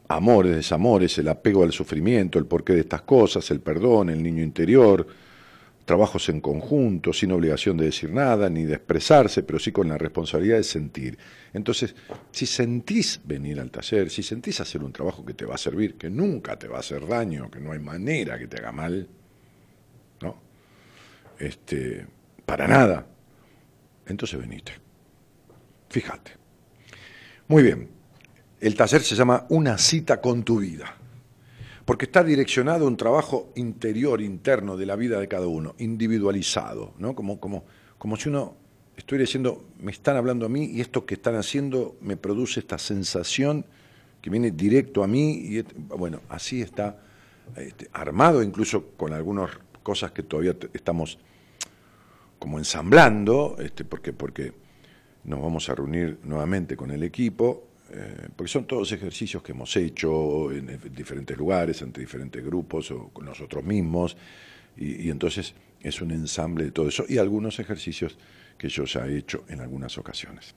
Amores, 0.07 0.55
desamores, 0.55 1.17
el 1.17 1.27
apego 1.27 1.63
al 1.63 1.71
sufrimiento, 1.71 2.37
el 2.37 2.45
porqué 2.45 2.73
de 2.73 2.81
estas 2.81 3.01
cosas, 3.01 3.49
el 3.49 3.59
perdón, 3.59 4.11
el 4.11 4.21
niño 4.21 4.43
interior, 4.43 5.07
trabajos 5.83 6.29
en 6.29 6.41
conjunto, 6.41 7.11
sin 7.11 7.31
obligación 7.31 7.77
de 7.77 7.85
decir 7.85 8.11
nada 8.11 8.49
ni 8.49 8.65
de 8.65 8.75
expresarse, 8.75 9.41
pero 9.41 9.57
sí 9.57 9.71
con 9.71 9.87
la 9.87 9.97
responsabilidad 9.97 10.57
de 10.57 10.63
sentir. 10.63 11.17
Entonces, 11.53 11.95
si 12.31 12.45
sentís 12.45 13.19
venir 13.23 13.59
al 13.59 13.71
taller, 13.71 14.11
si 14.11 14.21
sentís 14.21 14.59
hacer 14.59 14.83
un 14.83 14.91
trabajo 14.91 15.25
que 15.25 15.33
te 15.33 15.45
va 15.45 15.55
a 15.55 15.59
servir, 15.59 15.95
que 15.95 16.09
nunca 16.09 16.57
te 16.57 16.67
va 16.67 16.77
a 16.77 16.81
hacer 16.81 17.07
daño, 17.07 17.49
que 17.49 17.59
no 17.59 17.71
hay 17.71 17.79
manera 17.79 18.37
que 18.37 18.47
te 18.47 18.57
haga 18.57 18.71
mal, 18.71 19.07
¿no? 20.21 20.37
Este, 21.39 22.05
para 22.45 22.67
nada, 22.67 23.07
entonces 24.05 24.39
venite. 24.39 24.73
Fíjate. 25.89 26.44
Muy 27.47 27.61
bien. 27.61 27.89
El 28.59 28.75
taller 28.75 29.01
se 29.01 29.15
llama 29.15 29.45
Una 29.49 29.77
cita 29.77 30.19
con 30.19 30.43
tu 30.43 30.59
vida. 30.59 30.95
porque 31.85 32.05
está 32.05 32.23
direccionado 32.23 32.85
a 32.85 32.87
un 32.87 32.97
trabajo 32.97 33.51
interior, 33.55 34.19
interno 34.19 34.75
de 34.75 34.87
la 34.87 34.95
vida 34.95 35.19
de 35.19 35.27
cada 35.27 35.45
uno, 35.45 35.75
individualizado, 35.77 36.95
¿no? 36.97 37.13
Como, 37.13 37.39
como, 37.39 37.63
como 37.99 38.17
si 38.17 38.29
uno 38.29 38.55
estoy 38.97 39.19
diciendo, 39.19 39.63
me 39.79 39.91
están 39.91 40.17
hablando 40.17 40.47
a 40.47 40.49
mí 40.49 40.65
y 40.65 40.81
esto 40.81 41.05
que 41.05 41.13
están 41.13 41.35
haciendo 41.35 41.95
me 42.01 42.17
produce 42.17 42.59
esta 42.59 42.79
sensación 42.79 43.67
que 44.19 44.31
viene 44.31 44.49
directo 44.49 45.03
a 45.03 45.07
mí 45.07 45.33
y 45.33 45.63
bueno, 45.89 46.21
así 46.27 46.63
está 46.63 46.97
este, 47.55 47.87
armado, 47.93 48.41
incluso 48.41 48.87
con 48.97 49.13
algunas 49.13 49.51
cosas 49.83 50.11
que 50.11 50.23
todavía 50.23 50.55
estamos 50.73 51.19
como 52.39 52.57
ensamblando, 52.57 53.57
este, 53.59 53.85
porque, 53.85 54.11
porque 54.11 54.53
nos 55.25 55.41
vamos 55.41 55.69
a 55.69 55.75
reunir 55.75 56.19
nuevamente 56.23 56.75
con 56.75 56.91
el 56.91 57.03
equipo, 57.03 57.67
eh, 57.91 58.27
porque 58.35 58.51
son 58.51 58.65
todos 58.65 58.91
ejercicios 58.91 59.43
que 59.43 59.51
hemos 59.51 59.75
hecho 59.75 60.51
en 60.51 60.79
diferentes 60.93 61.37
lugares, 61.37 61.81
entre 61.81 62.01
diferentes 62.01 62.43
grupos 62.43 62.91
o 62.91 63.09
con 63.09 63.25
nosotros 63.25 63.63
mismos, 63.63 64.17
y, 64.77 65.09
entonces 65.09 65.53
es 65.81 66.01
un 66.01 66.11
ensamble 66.11 66.65
de 66.65 66.71
todo 66.71 66.89
eso, 66.89 67.05
y 67.07 67.17
algunos 67.17 67.59
ejercicios 67.59 68.17
que 68.57 68.69
yo 68.69 68.85
ya 68.85 69.05
he 69.07 69.17
hecho 69.17 69.45
en 69.47 69.61
algunas 69.61 69.97
ocasiones, 69.97 70.55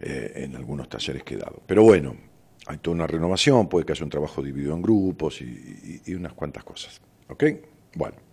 eh, 0.00 0.32
en 0.36 0.56
algunos 0.56 0.88
talleres 0.88 1.22
que 1.22 1.34
he 1.34 1.38
dado. 1.38 1.62
Pero 1.66 1.82
bueno, 1.82 2.16
hay 2.66 2.78
toda 2.78 2.94
una 2.94 3.06
renovación, 3.06 3.68
puede 3.68 3.86
que 3.86 3.92
haya 3.92 4.04
un 4.04 4.10
trabajo 4.10 4.42
dividido 4.42 4.74
en 4.74 4.82
grupos 4.82 5.40
y, 5.40 6.14
unas 6.14 6.32
cuantas 6.32 6.64
cosas. 6.64 7.00
¿Ok? 7.28 7.44
Bueno. 7.94 8.25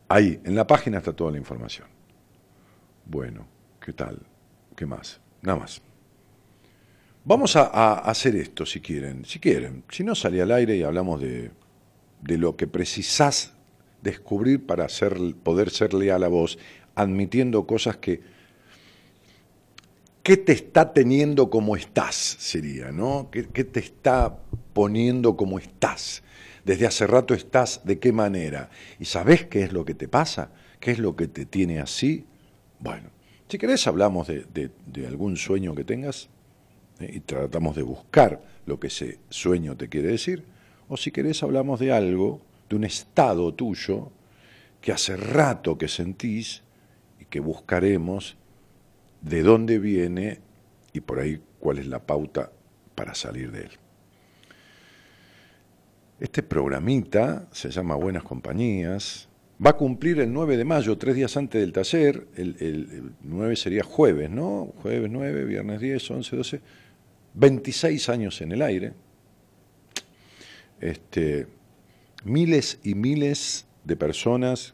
Ahí, 0.07 0.39
en 0.43 0.55
la 0.55 0.67
página 0.67 0.99
está 0.99 1.11
toda 1.13 1.31
la 1.31 1.37
información. 1.37 1.87
Bueno, 3.05 3.47
¿qué 3.79 3.93
tal? 3.93 4.19
¿Qué 4.75 4.85
más? 4.85 5.21
Nada 5.41 5.59
más. 5.59 5.81
Vamos 7.25 7.55
a, 7.55 7.93
hacer 7.99 8.35
esto 8.35 8.63
si 8.65 8.81
quieren. 8.81 9.23
Si 9.25 9.39
quieren. 9.39 9.83
Si 9.89 10.03
no, 10.03 10.13
sale 10.15 10.41
al 10.41 10.51
aire 10.51 10.75
y 10.77 10.83
hablamos 10.83 11.21
de 11.21 11.51
de 12.21 12.37
lo 12.37 12.55
que 12.55 12.67
precisás 12.67 13.53
descubrir 14.01 14.65
para 14.65 14.87
ser, 14.89 15.17
poder 15.43 15.69
ser 15.69 15.93
leal 15.93 16.23
a 16.23 16.27
vos, 16.27 16.57
admitiendo 16.95 17.65
cosas 17.65 17.97
que, 17.97 18.21
¿qué 20.29 20.37
te 20.37 20.51
está 20.51 20.93
teniendo 20.93 21.49
como 21.49 21.75
estás? 21.75 22.13
Sería, 22.37 22.91
¿no? 22.91 23.29
¿Qué, 23.31 23.47
¿Qué, 23.47 23.63
te 23.63 23.79
está 23.79 24.37
poniendo 24.73 25.35
como 25.35 25.57
estás? 25.57 26.21
Desde 26.63 26.85
hace 26.85 27.07
rato 27.07 27.33
estás, 27.33 27.81
¿de 27.83 27.97
qué 27.97 28.11
manera? 28.11 28.69
¿Y 28.99 29.05
sabés 29.05 29.45
qué 29.45 29.63
es 29.63 29.73
lo 29.73 29.83
que 29.83 29.95
te 29.95 30.07
pasa? 30.07 30.51
¿Qué 30.79 30.91
es 30.91 30.99
lo 30.99 31.15
que 31.15 31.27
te 31.27 31.47
tiene 31.47 31.79
así? 31.79 32.27
Bueno, 32.79 33.09
si 33.47 33.57
querés 33.57 33.87
hablamos 33.87 34.27
de, 34.27 34.45
de, 34.85 35.07
algún 35.07 35.35
sueño 35.35 35.73
que 35.73 35.83
tengas 35.83 36.29
¿eh? 36.99 37.09
y 37.11 37.21
tratamos 37.21 37.75
de 37.75 37.81
buscar 37.81 38.39
lo 38.67 38.79
que 38.79 38.85
ese 38.85 39.17
sueño 39.31 39.77
te 39.77 39.89
quiere 39.89 40.09
decir 40.09 40.43
o 40.89 40.95
si 40.95 41.09
querés 41.09 41.41
hablamos 41.41 41.79
de 41.79 41.91
algo, 41.91 42.39
de 42.69 42.75
un 42.75 42.83
estado 42.83 43.51
tuyo 43.55 44.11
que 44.79 44.91
hace 44.91 45.17
rato 45.17 45.75
que 45.75 45.87
sentís 45.87 46.61
y 47.19 47.25
que 47.25 47.39
buscaremos 47.39 48.37
de 49.21 49.43
dónde 49.43 49.79
viene 49.79 50.39
y 50.93 51.01
por 51.01 51.19
ahí 51.19 51.41
cuál 51.59 51.79
es 51.79 51.87
la 51.87 51.99
pauta 51.99 52.51
para 52.95 53.13
salir 53.13 53.51
de 53.51 53.61
él. 53.61 53.71
Este 56.19 56.43
programita 56.43 57.47
se 57.51 57.69
llama 57.69 57.95
Buenas 57.95 58.23
Compañías. 58.23 59.29
Va 59.65 59.71
a 59.71 59.77
cumplir 59.77 60.19
el 60.19 60.31
9 60.31 60.57
de 60.57 60.65
mayo, 60.65 60.97
tres 60.97 61.15
días 61.15 61.35
antes 61.37 61.61
del 61.61 61.71
taller. 61.71 62.27
El, 62.35 62.55
el 62.59 63.11
9 63.21 63.55
sería 63.55 63.83
jueves, 63.83 64.29
¿no? 64.29 64.73
Jueves 64.81 65.09
9, 65.09 65.45
viernes 65.45 65.79
10, 65.79 66.11
11, 66.11 66.35
12. 66.35 66.61
26 67.33 68.09
años 68.09 68.41
en 68.41 68.51
el 68.51 68.61
aire 68.61 68.93
este, 70.81 71.47
miles 72.23 72.79
y 72.83 72.95
miles 72.95 73.65
de 73.83 73.95
personas, 73.95 74.73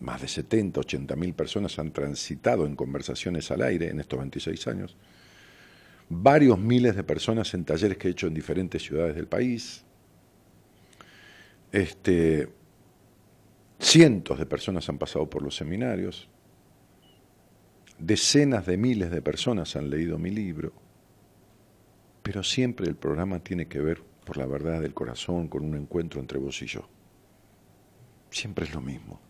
más 0.00 0.20
de 0.20 0.28
70, 0.28 0.80
80 0.80 1.16
mil 1.16 1.34
personas 1.34 1.78
han 1.78 1.92
transitado 1.92 2.66
en 2.66 2.76
conversaciones 2.76 3.50
al 3.50 3.62
aire 3.62 3.88
en 3.88 4.00
estos 4.00 4.18
26 4.18 4.66
años, 4.68 4.96
varios 6.08 6.58
miles 6.58 6.94
de 6.94 7.02
personas 7.02 7.52
en 7.54 7.64
talleres 7.64 7.98
que 7.98 8.08
he 8.08 8.10
hecho 8.10 8.26
en 8.26 8.34
diferentes 8.34 8.82
ciudades 8.82 9.14
del 9.14 9.26
país, 9.26 9.84
este, 11.72 12.48
cientos 13.78 14.38
de 14.38 14.46
personas 14.46 14.88
han 14.88 14.98
pasado 14.98 15.28
por 15.28 15.42
los 15.42 15.56
seminarios, 15.56 16.28
decenas 17.98 18.66
de 18.66 18.76
miles 18.76 19.10
de 19.10 19.22
personas 19.22 19.76
han 19.76 19.90
leído 19.90 20.18
mi 20.18 20.30
libro, 20.30 20.72
pero 22.22 22.42
siempre 22.42 22.86
el 22.86 22.96
programa 22.96 23.40
tiene 23.40 23.66
que 23.66 23.80
ver 23.80 24.02
por 24.24 24.36
la 24.36 24.46
verdad 24.46 24.80
del 24.80 24.92
corazón, 24.92 25.48
con 25.48 25.64
un 25.64 25.76
encuentro 25.76 26.20
entre 26.20 26.38
vos 26.38 26.60
y 26.60 26.66
yo. 26.66 26.88
Siempre 28.30 28.64
es 28.64 28.74
lo 28.74 28.80
mismo. 28.80 29.20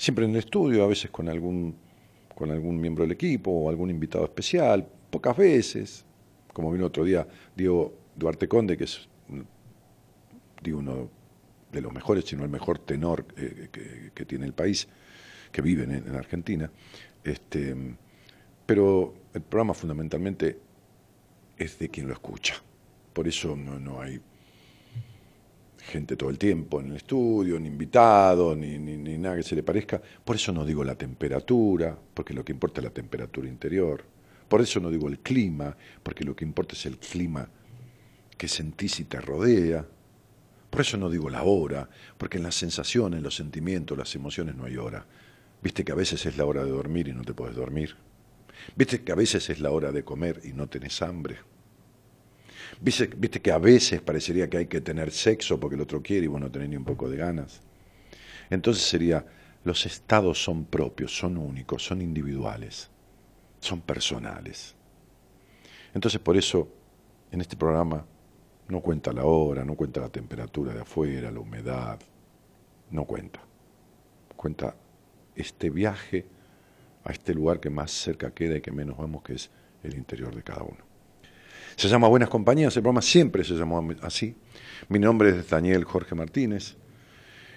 Siempre 0.00 0.24
en 0.24 0.30
el 0.30 0.38
estudio, 0.38 0.82
a 0.82 0.86
veces 0.86 1.10
con 1.10 1.28
algún, 1.28 1.76
con 2.34 2.50
algún 2.50 2.80
miembro 2.80 3.04
del 3.04 3.12
equipo 3.12 3.50
o 3.50 3.68
algún 3.68 3.90
invitado 3.90 4.24
especial, 4.24 4.88
pocas 5.10 5.36
veces, 5.36 6.06
como 6.54 6.72
vino 6.72 6.86
otro 6.86 7.04
día 7.04 7.28
Diego 7.54 7.92
Duarte 8.16 8.48
Conde, 8.48 8.78
que 8.78 8.84
es 8.84 9.06
digo, 10.62 10.78
uno 10.78 11.10
de 11.70 11.82
los 11.82 11.92
mejores, 11.92 12.24
sino 12.24 12.44
el 12.44 12.48
mejor 12.48 12.78
tenor 12.78 13.26
eh, 13.36 13.68
que, 14.14 14.24
tiene 14.24 14.46
el 14.46 14.54
país, 14.54 14.88
que 15.52 15.60
vive 15.60 15.84
en, 15.84 15.92
en 15.92 16.14
Argentina. 16.14 16.70
Este, 17.22 17.76
pero 18.64 19.12
el 19.34 19.42
programa 19.42 19.74
fundamentalmente 19.74 20.58
es 21.58 21.78
de 21.78 21.90
quien 21.90 22.08
lo 22.08 22.14
escucha 22.14 22.54
por 23.12 23.26
eso 23.28 23.56
no, 23.56 24.00
hay 24.00 24.20
gente 25.80 26.16
todo 26.16 26.30
el 26.30 26.38
tiempo 26.38 26.80
en 26.80 26.90
el 26.90 26.96
estudio, 26.96 27.58
ni 27.58 27.68
invitado, 27.68 28.54
ni, 28.54 28.78
ni, 28.78 29.18
nada 29.18 29.36
que 29.36 29.42
se 29.42 29.56
le 29.56 29.62
parezca. 29.62 30.00
Por 30.24 30.36
eso 30.36 30.52
no 30.52 30.64
digo 30.64 30.84
la 30.84 30.94
temperatura, 30.94 31.96
porque 32.14 32.34
lo 32.34 32.44
que 32.44 32.52
importa 32.52 32.80
es 32.80 32.84
la 32.84 32.92
temperatura 32.92 33.48
interior. 33.48 34.04
Por 34.48 34.60
eso 34.60 34.80
no 34.80 34.90
digo 34.90 35.08
el 35.08 35.20
clima, 35.20 35.76
porque 36.02 36.24
lo 36.24 36.34
que 36.34 36.44
importa 36.44 36.74
es 36.74 36.86
el 36.86 36.98
clima 36.98 37.48
que 38.36 38.48
sentís 38.48 39.00
y 39.00 39.04
te 39.04 39.20
rodea. 39.20 39.86
Por 40.70 40.80
eso 40.80 40.96
no 40.96 41.10
digo 41.10 41.28
la 41.30 41.42
hora, 41.42 41.88
porque 42.16 42.38
en 42.38 42.44
las 42.44 42.54
sensaciones, 42.54 43.22
los 43.22 43.34
sentimientos, 43.34 43.98
las 43.98 44.14
emociones 44.14 44.54
no 44.54 44.64
hay 44.64 44.76
hora. 44.76 45.04
Viste 45.62 45.84
que 45.84 45.92
a 45.92 45.96
veces 45.96 46.24
es 46.26 46.36
la 46.36 46.44
hora 46.44 46.64
de 46.64 46.70
dormir 46.70 47.08
y 47.08 47.12
no 47.12 47.22
te 47.22 47.34
puedes 47.34 47.56
dormir. 47.56 47.96
Viste 48.76 49.02
que 49.02 49.12
a 49.12 49.16
veces 49.16 49.50
es 49.50 49.60
la 49.60 49.70
hora 49.70 49.92
de 49.92 50.04
comer 50.04 50.40
y 50.44 50.52
no 50.52 50.68
tenés 50.68 51.02
hambre. 51.02 51.38
Viste, 52.82 53.10
que 53.42 53.52
a 53.52 53.58
veces 53.58 54.00
parecería 54.00 54.48
que 54.48 54.56
hay 54.56 54.66
que 54.66 54.80
tener 54.80 55.10
sexo 55.10 55.60
porque 55.60 55.76
el 55.76 55.82
otro 55.82 56.02
quiere 56.02 56.24
y 56.24 56.28
vos 56.28 56.40
no 56.40 56.50
tenés 56.50 56.70
ni 56.70 56.76
un 56.76 56.84
poco 56.84 57.10
de 57.10 57.18
ganas. 57.18 57.60
Entonces 58.48 58.82
sería, 58.84 59.26
los 59.64 59.84
estados 59.84 60.42
son 60.42 60.64
propios, 60.64 61.16
son 61.16 61.36
únicos, 61.36 61.84
son 61.84 62.00
individuales, 62.00 62.88
son 63.60 63.82
personales. 63.82 64.74
Entonces 65.92 66.20
por 66.20 66.38
eso 66.38 66.68
en 67.30 67.42
este 67.42 67.56
programa 67.56 68.06
no 68.68 68.80
cuenta 68.80 69.12
la 69.12 69.24
hora, 69.24 69.62
no 69.64 69.74
cuenta 69.74 70.00
la 70.00 70.08
temperatura 70.08 70.72
de 70.72 70.80
afuera, 70.80 71.30
la 71.30 71.40
humedad, 71.40 72.00
no 72.90 73.04
cuenta. 73.04 73.40
Cuenta 74.36 74.74
este 75.34 75.68
viaje 75.68 76.24
a 77.04 77.12
este 77.12 77.34
lugar 77.34 77.60
que 77.60 77.68
más 77.68 77.90
cerca 77.90 78.32
queda 78.32 78.56
y 78.56 78.60
que 78.62 78.72
menos 78.72 78.96
vemos, 78.96 79.22
que 79.22 79.34
es 79.34 79.50
el 79.82 79.96
interior 79.96 80.34
de 80.34 80.42
cada 80.42 80.62
uno. 80.62 80.89
Se 81.76 81.88
llama 81.88 82.08
Buenas 82.08 82.28
Compañías, 82.28 82.76
el 82.76 82.82
programa 82.82 83.02
siempre 83.02 83.44
se 83.44 83.54
llamó 83.54 83.86
así. 84.02 84.34
Mi 84.88 84.98
nombre 84.98 85.30
es 85.30 85.48
Daniel 85.48 85.84
Jorge 85.84 86.14
Martínez. 86.14 86.76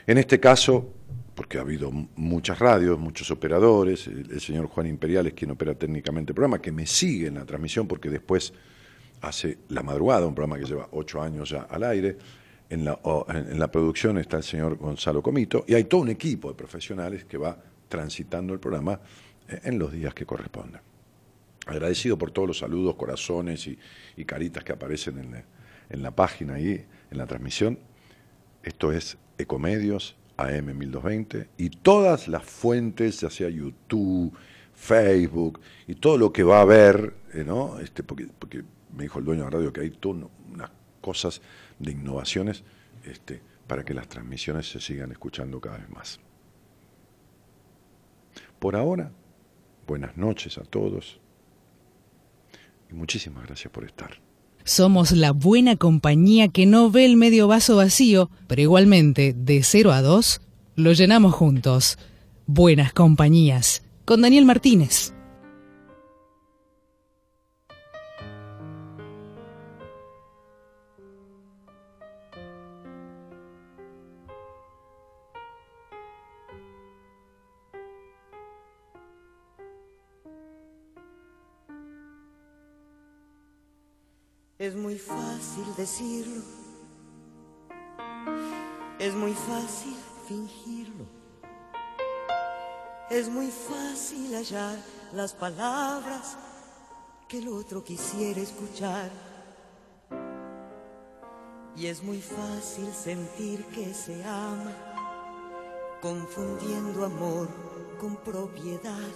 En 0.06 0.18
este 0.18 0.40
caso, 0.40 0.94
porque 1.36 1.58
ha 1.58 1.62
habido 1.62 1.92
muchas 2.16 2.60
radios, 2.60 3.00
muchos 3.00 3.32
operadores, 3.32 4.08
el, 4.08 4.40
señor 4.40 4.68
Juan 4.68 4.88
Imperial 4.88 5.28
es 5.28 5.34
quien 5.34 5.52
opera 5.52 5.74
técnicamente 5.76 6.32
el 6.32 6.36
programa, 6.36 6.62
que 6.62 6.72
me 6.72 6.86
sigue 6.86 7.28
en 7.28 7.36
la 7.36 7.46
transmisión 7.46 7.88
porque 7.88 8.10
después 8.10 8.54
hace 9.22 9.60
La 9.70 9.82
Madrugada, 9.82 10.28
un 10.28 10.36
programa 10.36 10.60
que 10.60 10.66
lleva 10.66 10.90
ocho 10.92 11.22
años 11.22 11.50
ya 11.50 11.64
al 11.64 11.84
aire. 11.84 12.18
En 12.70 12.86
la, 12.86 13.72
producción 13.72 14.18
está 14.18 14.38
el 14.38 14.44
señor 14.44 14.78
Gonzalo 14.78 15.22
Comito 15.22 15.64
y 15.68 15.76
hay 15.76 15.84
todo 15.84 16.02
un 16.02 16.10
equipo 16.10 16.50
de 16.50 16.56
profesionales 16.56 17.26
que 17.26 17.38
va 17.38 17.56
transitando 17.88 18.54
el 18.54 18.60
programa 18.60 19.00
eh, 19.48 19.60
en 19.64 19.78
los 19.78 19.92
días 19.92 20.14
que 20.14 20.26
correspondan. 20.26 20.82
Agradecido 21.66 22.18
por 22.18 22.32
todos 22.32 22.48
los 22.48 22.58
saludos, 22.60 22.96
corazones 22.96 23.68
y, 23.68 24.26
caritas 24.26 24.64
que 24.64 24.74
aparecen 24.74 25.20
en, 25.20 25.46
en 25.90 26.04
la 26.04 26.12
página 26.12 26.60
y 26.60 26.86
en 27.12 27.18
la 27.18 27.26
transmisión. 27.26 27.80
Esto 28.64 28.92
es 28.92 29.18
Ecomedios 29.38 30.16
AM 30.38 30.66
1220 30.78 31.50
y 31.58 31.70
todas 31.70 32.28
las 32.28 32.44
fuentes, 32.44 33.22
ya 33.22 33.30
sea 33.30 33.50
YouTube, 33.50 34.34
Facebook 34.74 35.60
y 35.88 35.96
todo 35.96 36.18
lo 36.18 36.34
que 36.34 36.44
va 36.44 36.60
a 36.60 36.62
haber, 36.62 37.14
eh, 37.34 37.44
¿no? 37.46 37.80
Este, 37.80 38.04
porque, 38.04 38.28
porque 38.40 38.64
me 38.96 39.04
dijo 39.04 39.20
el 39.20 39.26
dueño 39.26 39.44
de 39.44 39.52
la 39.52 39.58
radio 39.58 39.74
que 39.74 39.82
hay 39.82 39.98
unas 40.04 40.72
cosas 41.02 41.42
de 41.80 41.92
innovaciones 41.92 42.64
este, 43.06 43.42
para 43.68 43.84
que 43.84 43.94
las 43.94 44.08
transmisiones 44.08 44.70
se 44.70 44.80
sigan 44.80 45.12
escuchando 45.12 45.60
cada 45.60 45.78
vez 45.78 45.90
más. 45.90 46.20
por 48.60 48.76
ahora. 48.76 49.12
Buenas 49.86 50.16
noches 50.16 50.58
a 50.58 50.64
todos. 50.64 51.20
Muchísimas 52.94 53.46
gracias 53.46 53.72
por 53.72 53.84
estar. 53.84 54.22
Somos 54.64 55.12
la 55.12 55.32
buena 55.32 55.76
compañía 55.76 56.48
que 56.48 56.66
no 56.66 56.90
ve 56.90 57.06
el 57.06 57.18
medio 57.18 57.48
vaso 57.48 57.76
vacío, 57.76 58.30
pero 58.48 58.62
igualmente, 58.62 59.34
de 59.36 59.62
0 59.62 59.92
a 59.92 60.02
2, 60.02 60.42
lo 60.76 60.94
llenamos 60.94 61.34
juntos. 61.34 61.98
Buenas 62.46 62.94
compañías. 62.94 63.84
Con 64.06 64.22
Daniel 64.22 64.46
Martínez. 64.46 65.14
Es 84.64 84.76
muy 84.76 84.98
fácil 84.98 85.66
decirlo, 85.76 86.42
es 88.98 89.14
muy 89.14 89.34
fácil 89.34 89.94
fingirlo, 90.26 91.04
es 93.10 93.28
muy 93.28 93.52
fácil 93.52 94.34
hallar 94.34 94.78
las 95.12 95.34
palabras 95.34 96.38
que 97.28 97.40
el 97.40 97.50
otro 97.50 97.84
quisiera 97.84 98.40
escuchar. 98.40 99.12
Y 101.76 101.88
es 101.88 102.02
muy 102.02 102.22
fácil 102.22 102.90
sentir 102.94 103.66
que 103.66 103.94
se 103.94 104.24
ama, 104.24 104.72
confundiendo 106.02 107.04
amor 107.04 107.50
con 108.00 108.16
propiedad. 108.16 109.12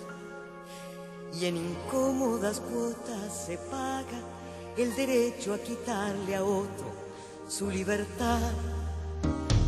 Y 1.31 1.45
en 1.45 1.55
incómodas 1.55 2.59
cuotas 2.59 3.45
se 3.45 3.57
paga 3.57 4.36
el 4.77 4.95
derecho 4.95 5.55
a 5.55 5.57
quitarle 5.57 6.35
a 6.35 6.43
otro 6.43 6.85
su 7.49 7.69
libertad. 7.69 8.51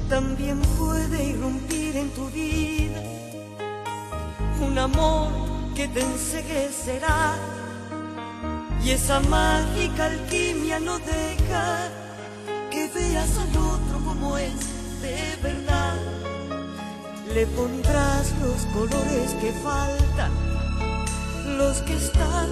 También 0.08 0.60
puede 0.78 1.24
irrumpir 1.24 1.98
en 1.98 2.10
tu 2.12 2.28
vida 2.30 3.02
un 4.62 4.78
amor 4.78 5.30
que 5.76 5.88
te 5.88 6.02
enseguecerá 6.02 7.36
y 8.84 8.92
esa 8.92 9.20
mágica 9.22 10.06
alquimia 10.06 10.80
no 10.80 11.00
deja 11.00 11.90
que 12.70 12.88
veas 12.94 13.38
al 13.38 13.58
otro 13.58 14.00
como 14.06 14.38
es 14.38 15.02
de 15.02 15.38
verdad. 15.42 15.98
Le 17.34 17.48
pondrás 17.48 18.34
los 18.42 18.66
colores 18.74 19.34
que 19.42 19.52
faltan, 19.64 20.32
los 21.58 21.82
que 21.82 21.96
están 21.96 22.50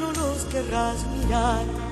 no 0.00 0.12
los 0.12 0.44
querrás 0.46 1.06
mirar 1.08 1.91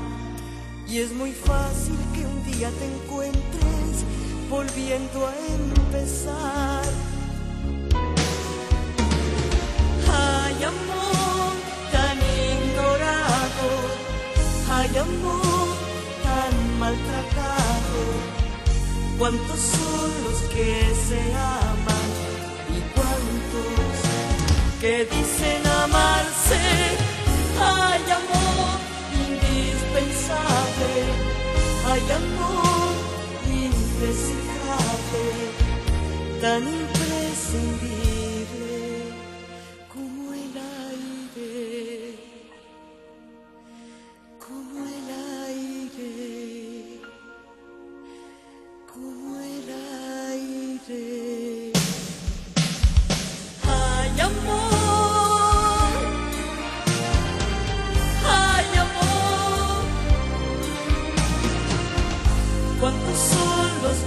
y 0.90 0.98
es 0.98 1.12
muy 1.12 1.30
fácil 1.30 1.96
que 2.14 2.26
un 2.26 2.44
día 2.44 2.68
te 2.70 2.84
encuentres 2.84 4.04
volviendo 4.48 5.26
a 5.26 5.34
empezar. 5.54 6.82
Hay 10.12 10.64
amor 10.64 11.52
tan 11.92 12.18
ignorado, 12.18 13.68
hay 14.72 14.96
amor 14.96 15.68
tan 16.24 16.78
maltratado. 16.80 18.00
¿Cuántos 19.16 19.60
son 19.60 20.10
los 20.24 20.40
que 20.52 20.92
se 21.08 21.20
aman 21.34 22.10
y 22.76 22.80
cuántos 22.94 24.80
que 24.80 25.04
dicen 25.04 25.69
hay 32.00 32.12
amor 32.12 32.94
indescifrable, 33.46 35.24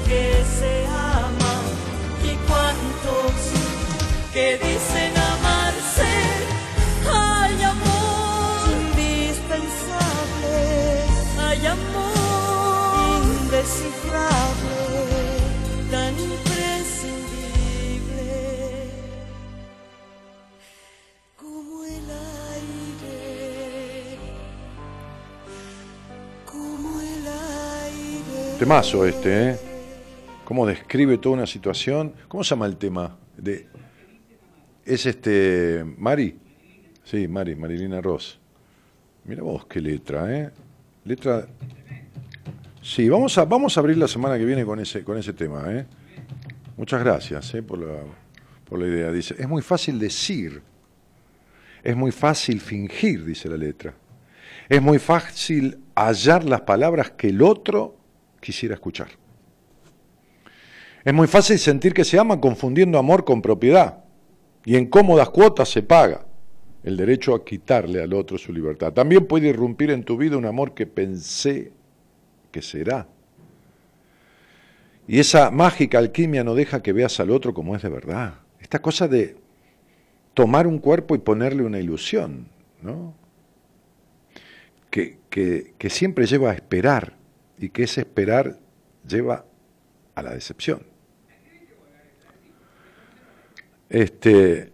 que 0.08 0.44
se 0.60 0.86
aman 0.88 1.64
y 2.24 2.36
cuántos 2.48 3.34
que 4.34 4.58
dicen 4.58 5.14
amarse? 5.18 6.12
Hay 7.12 7.64
amor 7.64 8.70
indispensable, 8.82 10.56
hay 11.40 11.66
amor 11.68 13.24
indescifrable, 13.44 14.78
tan 15.92 16.14
imprescindible 16.20 18.90
como 21.36 21.84
el 21.86 22.10
aire, 22.56 24.18
como 26.46 27.02
el 27.02 27.28
aire. 27.28 28.58
Temazo 28.60 29.06
este, 29.06 29.52
¿eh? 29.52 29.58
Cómo 30.46 30.66
describe 30.66 31.18
toda 31.18 31.36
una 31.36 31.48
situación. 31.48 32.14
¿Cómo 32.28 32.44
se 32.44 32.52
llama 32.52 32.66
el 32.66 32.78
tema? 32.78 33.18
Es 34.86 35.06
este. 35.06 35.86
Mari. 35.98 36.38
Sí, 37.04 37.28
Mari, 37.28 37.56
Marilina 37.56 38.02
Ross. 38.02 38.40
Mira 39.26 39.42
vos 39.42 39.66
qué 39.66 39.80
letra, 39.80 40.38
¿eh? 40.38 40.52
Letra. 41.06 41.48
Sí, 42.82 43.08
vamos 43.08 43.38
a, 43.38 43.46
vamos 43.46 43.78
a 43.78 43.80
abrir 43.80 43.98
la 43.98 44.08
semana 44.08 44.38
que 44.38 44.44
viene 44.44 44.66
con 44.66 44.80
ese, 44.80 45.04
con 45.04 45.18
ese 45.18 45.32
tema, 45.32 45.64
¿eh? 45.70 45.86
Muchas 46.76 47.02
gracias 47.02 47.54
¿eh? 47.54 47.64
por, 47.64 47.80
la, 47.80 48.02
por 48.66 48.80
la 48.80 48.88
idea. 48.88 49.12
Dice, 49.12 49.36
es 49.38 49.48
muy 49.48 49.62
fácil 49.62 50.00
decir, 50.00 50.62
es 51.82 51.96
muy 51.96 52.12
fácil 52.12 52.60
fingir, 52.60 53.24
dice 53.24 53.48
la 53.48 53.58
letra. 53.58 53.94
Es 54.68 54.82
muy 54.82 55.00
fácil 55.00 55.78
hallar 55.96 56.44
las 56.44 56.62
palabras 56.62 57.12
que 57.12 57.30
el 57.30 57.42
otro 57.42 57.96
quisiera 58.42 58.76
escuchar. 58.76 59.23
Es 61.06 61.14
muy 61.14 61.28
fácil 61.28 61.60
sentir 61.60 61.94
que 61.94 62.06
se 62.06 62.18
ama 62.18 62.40
confundiendo 62.40 62.98
amor 62.98 63.26
con 63.26 63.42
propiedad 63.42 64.04
y 64.66 64.78
en 64.78 64.86
cómodas 64.86 65.30
cuotas 65.30 65.70
se 65.70 65.84
paga 65.84 66.26
el 66.84 66.96
derecho 66.98 67.36
a 67.36 67.44
quitarle 67.44 68.02
al 68.02 68.14
otro 68.14 68.38
su 68.38 68.54
libertad. 68.54 68.94
También 68.94 69.26
puede 69.26 69.50
irrumpir 69.50 69.92
en 69.92 70.04
tu 70.04 70.18
vida 70.18 70.38
un 70.38 70.46
amor 70.46 70.74
que 70.74 70.86
pensé 70.86 71.72
que 72.52 72.62
será. 72.62 73.08
Y 75.08 75.20
esa 75.20 75.52
mágica 75.52 75.98
alquimia 75.98 76.44
no 76.44 76.56
deja 76.56 76.82
que 76.82 76.94
veas 76.94 77.20
al 77.20 77.32
otro 77.32 77.54
como 77.54 77.76
es 77.76 77.82
de 77.82 77.90
verdad. 77.90 78.36
Esta 78.60 78.82
cosa 78.82 79.08
de 79.10 79.36
tomar 80.34 80.68
un 80.68 80.80
cuerpo 80.80 81.16
y 81.16 81.20
ponerle 81.20 81.64
una 81.64 81.80
ilusión, 81.80 82.48
¿no? 82.82 83.14
Que, 84.90 85.18
que, 85.30 85.74
que 85.78 85.90
siempre 85.90 86.26
lleva 86.26 86.52
a 86.52 86.54
esperar 86.54 87.18
y 87.58 87.70
que 87.70 87.84
ese 87.84 88.02
esperar 88.02 88.60
lleva 89.06 89.46
a 90.16 90.22
la 90.22 90.34
decepción. 90.34 90.93
Este, 93.94 94.74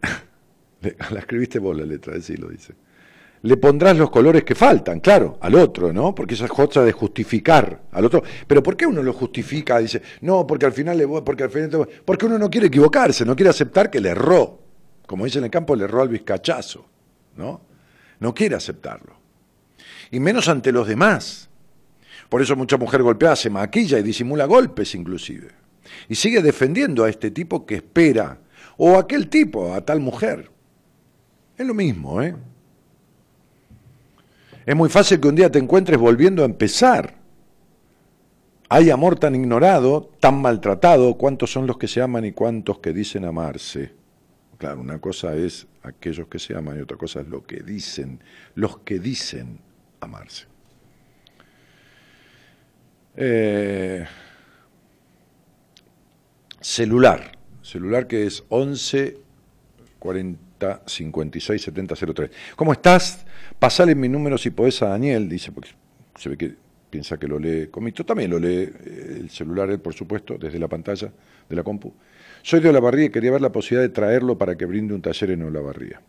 la 1.12 1.20
escribiste 1.20 1.60
vos 1.60 1.78
la 1.78 1.84
letra, 1.86 2.14
decilo, 2.14 2.48
dice. 2.48 2.74
Le 3.42 3.58
pondrás 3.58 3.98
los 3.98 4.10
colores 4.10 4.46
que 4.46 4.56
faltan, 4.56 5.02
claro, 5.02 5.38
al 5.42 5.56
otro, 5.56 5.92
¿no? 5.92 6.16
Porque 6.16 6.36
esa 6.36 6.46
es 6.46 6.52
cosa 6.52 6.84
de 6.84 6.94
justificar 6.94 7.84
al 7.92 8.06
otro. 8.06 8.24
Pero 8.48 8.64
¿por 8.64 8.78
qué 8.78 8.86
uno 8.86 9.04
lo 9.04 9.12
justifica? 9.12 9.80
Dice, 9.80 10.02
no, 10.22 10.48
porque 10.48 10.66
al 10.66 10.72
final 10.72 10.98
le 10.98 11.06
voy, 11.06 11.22
porque 11.22 11.44
al 11.44 11.50
final 11.50 11.70
te 11.70 11.78
voy. 11.78 11.88
Porque 12.04 12.26
uno 12.26 12.40
no 12.40 12.50
quiere 12.50 12.68
equivocarse, 12.68 13.26
no 13.26 13.36
quiere 13.36 13.50
aceptar 13.50 13.90
que 13.90 14.00
le 14.00 14.10
erró. 14.10 14.62
Como 15.06 15.26
dice 15.26 15.40
en 15.40 15.46
el 15.46 15.52
campo, 15.52 15.76
le 15.76 15.84
erró 15.84 16.02
al 16.02 16.10
vizcachazo, 16.10 16.86
¿no? 17.36 17.62
No 18.20 18.34
quiere 18.34 18.56
aceptarlo. 18.56 19.18
Y 20.12 20.20
menos 20.22 20.48
ante 20.48 20.72
los 20.72 20.88
demás. 20.88 21.50
Por 22.30 22.42
eso 22.42 22.56
mucha 22.56 22.78
mujer 22.78 23.04
golpeada 23.04 23.36
se 23.36 23.50
maquilla 23.50 24.00
y 24.00 24.04
disimula 24.04 24.46
golpes 24.46 24.96
inclusive. 24.96 25.50
Y 26.08 26.16
sigue 26.16 26.42
defendiendo 26.42 27.04
a 27.04 27.10
este 27.10 27.32
tipo 27.32 27.66
que 27.66 27.76
espera, 27.76 28.40
o 28.82 28.98
aquel 28.98 29.28
tipo, 29.28 29.74
a 29.74 29.82
tal 29.82 30.00
mujer. 30.00 30.50
Es 31.58 31.68
lo 31.68 31.74
mismo, 31.74 32.22
¿eh? 32.22 32.34
Es 34.66 34.74
muy 34.74 34.88
fácil 34.88 35.20
que 35.20 35.28
un 35.28 35.36
día 35.36 35.52
te 35.52 35.60
encuentres 35.60 36.00
volviendo 36.00 36.44
a 36.44 36.46
empezar. 36.46 37.16
Hay 38.70 38.90
amor 38.90 39.20
tan 39.20 39.36
ignorado, 39.36 40.10
tan 40.22 40.42
maltratado, 40.42 41.16
cuántos 41.16 41.52
son 41.52 41.68
los 41.68 41.78
que 41.78 41.90
se 41.90 42.02
aman 42.02 42.24
y 42.24 42.32
cuántos 42.32 42.80
que 42.80 42.94
dicen 42.94 43.26
amarse. 43.26 43.92
Claro, 44.58 44.80
una 44.80 45.00
cosa 45.00 45.36
es 45.36 45.68
aquellos 45.84 46.28
que 46.28 46.40
se 46.40 46.56
aman 46.56 46.78
y 46.78 46.82
otra 46.82 46.96
cosa 46.96 47.20
es 47.20 47.28
lo 47.28 47.44
que 47.44 47.62
dicen, 47.62 48.24
los 48.56 48.78
que 48.78 49.00
dicen 49.00 49.60
amarse. 50.00 50.46
Eh, 53.18 54.06
celular, 56.62 57.39
celular 57.70 58.08
que 58.08 58.26
es 58.26 58.44
11 58.50 59.18
40 60.00 60.82
56 60.86 61.62
70 61.62 61.96
03. 61.96 62.32
¿Cómo 62.56 62.74
estás? 62.74 63.26
Pasale 63.60 63.96
mi 63.96 64.10
número 64.10 64.38
si 64.38 64.50
podés 64.50 64.82
a 64.82 64.90
Daniel, 64.90 65.30
dice, 65.30 65.52
porque 65.52 65.70
se 66.16 66.30
ve 66.30 66.38
que 66.38 66.56
piensa 66.90 67.18
que 67.18 67.28
lo 67.28 67.38
lee 67.38 67.68
Comito, 67.68 68.04
también 68.04 68.32
lo 68.32 68.40
lee 68.40 68.70
eh, 68.86 69.18
el 69.20 69.30
celular 69.30 69.70
él, 69.70 69.80
por 69.80 69.94
supuesto, 69.94 70.38
desde 70.38 70.58
la 70.58 70.68
pantalla 70.68 71.12
de 71.48 71.56
la 71.56 71.64
compu. 71.64 71.94
Soy 72.42 72.62
de 72.62 72.70
Olavarría 72.70 73.06
y 73.06 73.10
quería 73.10 73.32
ver 73.32 73.42
la 73.42 73.52
posibilidad 73.52 73.88
de 73.88 73.94
traerlo 73.94 74.38
para 74.38 74.58
que 74.58 74.66
brinde 74.66 74.94
un 74.94 75.02
taller 75.02 75.32
en 75.32 75.44
Olavarría. 75.44 76.02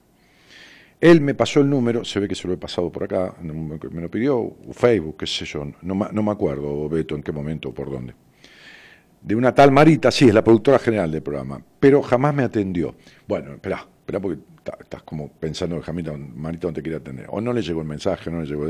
Él 1.00 1.20
me 1.20 1.34
pasó 1.34 1.61
el 1.61 1.68
número, 1.68 2.04
se 2.04 2.20
ve 2.20 2.28
que 2.28 2.34
se 2.34 2.46
lo 2.46 2.54
he 2.54 2.58
pasado 2.58 2.90
por 2.90 3.04
acá, 3.04 3.34
me 3.42 4.00
lo 4.02 4.11
pidió 4.11 4.54
Facebook, 4.72 5.16
qué 5.18 5.26
sé 5.26 5.46
yo, 5.46 5.64
no, 5.82 6.08
no 6.12 6.22
me 6.22 6.30
acuerdo, 6.30 6.88
Beto, 6.88 7.14
en 7.14 7.22
qué 7.22 7.32
momento 7.32 7.70
o 7.70 7.74
por 7.74 7.90
dónde. 7.90 8.14
De 9.22 9.34
una 9.34 9.54
tal 9.54 9.70
Marita, 9.70 10.10
sí, 10.10 10.28
es 10.28 10.34
la 10.34 10.42
productora 10.42 10.78
general 10.78 11.12
del 11.12 11.22
programa, 11.22 11.60
pero 11.78 12.02
jamás 12.02 12.34
me 12.34 12.42
atendió. 12.42 12.94
Bueno, 13.28 13.52
espera, 13.52 13.86
espera 14.00 14.20
porque 14.20 14.40
estás 14.80 15.02
como 15.02 15.28
pensando 15.28 15.80
que 15.80 15.92
Marita 15.92 16.68
no 16.68 16.72
te 16.72 16.82
quiere 16.82 16.98
atender. 16.98 17.26
O 17.28 17.40
no 17.40 17.52
le 17.52 17.62
llegó 17.62 17.80
el 17.80 17.86
mensaje, 17.86 18.30
no 18.30 18.40
le 18.40 18.46
llegó, 18.46 18.66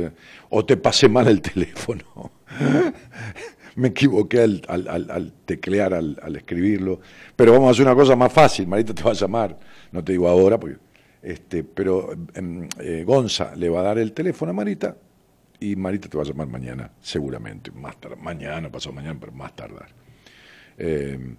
o 0.51 0.64
te 0.64 0.76
pasé 0.76 1.09
mal 1.09 1.28
el 1.28 1.40
teléfono. 1.42 2.05
me 3.76 3.88
equivoqué 3.88 4.40
al, 4.40 5.32
teclear, 5.44 5.94
al, 5.94 6.36
escribirlo. 6.36 7.01
Pero 7.36 7.53
vamos 7.53 7.68
a 7.68 7.70
hacer 7.72 7.86
una 7.86 7.94
cosa 7.94 8.16
más 8.16 8.32
fácil, 8.32 8.66
Marita 8.66 8.94
te 8.94 9.03
va 9.03 9.11
a 9.11 9.14
llamar, 9.14 9.59
no 9.92 10.03
te 10.03 10.12
digo 10.12 10.28
ahora, 10.28 10.59
porque, 10.59 10.76
este, 11.22 11.64
pero 11.64 12.12
em, 12.34 12.68
eh, 12.78 13.05
Gonza 13.07 13.55
le 13.57 13.68
va 13.68 13.80
a 13.80 13.84
dar 13.84 13.98
el 13.98 14.12
teléfono 14.12 14.51
a 14.51 14.55
Marita 14.55 14.96
y 15.61 15.76
Marita 15.76 16.09
te 16.09 16.16
va 16.16 16.24
a 16.24 16.26
llamar 16.26 16.48
mañana, 16.48 16.90
seguramente, 17.01 17.70
más 17.70 17.98
tarde, 18.01 18.16
mañana, 18.16 18.70
pasado 18.70 18.94
mañana, 18.94 19.18
pero 19.20 19.32
más 19.32 19.55
tardar. 19.55 19.99
Em, 20.79 21.37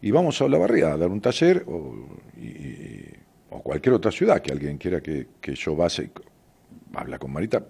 y 0.00 0.10
vamos 0.10 0.40
a 0.40 0.48
la 0.48 0.58
barriada 0.58 0.94
a 0.94 0.98
dar 0.98 1.08
un 1.08 1.20
taller 1.20 1.64
o, 1.66 2.06
cualquier 3.62 3.94
otra 3.94 4.10
ciudad 4.10 4.40
que 4.40 4.52
alguien 4.52 4.78
quiera 4.78 5.00
que, 5.00 5.26
que 5.40 5.54
yo 5.54 5.74
base, 5.74 6.10
habla 6.94 7.18
con 7.18 7.32
Marita, 7.32 7.66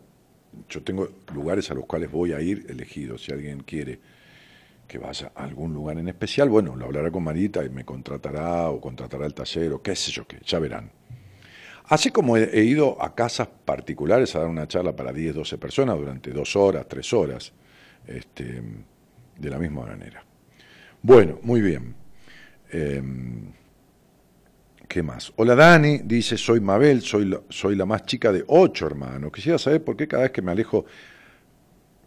yo 0.69 0.83
tengo 0.83 1.09
lugares 1.35 1.71
a 1.71 1.75
los 1.75 1.87
cuales 1.87 2.11
voy 2.11 2.33
a 2.33 2.41
ir 2.41 2.67
elegidos. 2.69 3.25
Si 3.25 3.33
alguien 3.33 3.61
quiere 3.61 3.99
que 4.87 4.99
vaya 4.99 5.33
a 5.35 5.45
algún 5.45 5.73
lugar 5.75 5.99
en 5.99 6.09
especial, 6.09 6.49
bueno, 6.49 6.75
lo 6.75 6.87
hablará 6.87 7.11
con 7.11 7.23
Marita 7.23 7.65
y 7.65 7.69
me 7.69 7.85
contratará 7.85 8.71
o 8.71 8.81
contratará 8.81 9.27
el 9.27 9.35
taller 9.35 9.73
o 9.73 9.83
qué 9.83 9.95
sé 9.95 10.11
yo 10.11 10.27
qué, 10.27 10.39
ya 10.45 10.59
verán. 10.59 10.91
Así 11.85 12.11
como 12.11 12.37
he, 12.37 12.65
ido 12.65 13.01
a 13.03 13.15
casas 13.15 13.49
particulares 13.65 14.35
a 14.35 14.41
dar 14.41 14.49
una 14.49 14.69
charla 14.69 14.95
para 14.95 15.13
10, 15.13 15.37
12 15.37 15.59
personas 15.59 15.97
durante 15.99 16.33
dos 16.33 16.55
horas, 16.55 16.87
tres 16.87 17.13
horas, 17.15 17.53
este, 18.07 18.63
de 19.39 19.51
la 19.51 19.59
misma 19.59 19.87
manera. 19.87 20.23
Bueno, 21.03 21.39
muy 21.43 21.61
bien. 21.61 21.95
Em, 22.71 23.53
¿Qué 24.89 25.03
más? 25.03 25.33
Hola 25.37 25.55
Dani, 25.55 25.99
dice, 25.99 26.39
soy 26.39 26.61
Mabel, 26.61 27.03
soy 27.03 27.27
la, 27.27 27.43
soy 27.51 27.77
la 27.77 27.85
más 27.85 28.07
chica 28.07 28.33
de 28.33 28.43
ocho 28.47 28.87
hermanos. 28.87 29.31
Quisiera 29.33 29.59
saber 29.59 29.85
por 29.85 29.97
qué 29.97 30.09
cada 30.09 30.23
vez 30.23 30.33
que 30.33 30.41
me 30.41 30.51
alejo, 30.51 30.87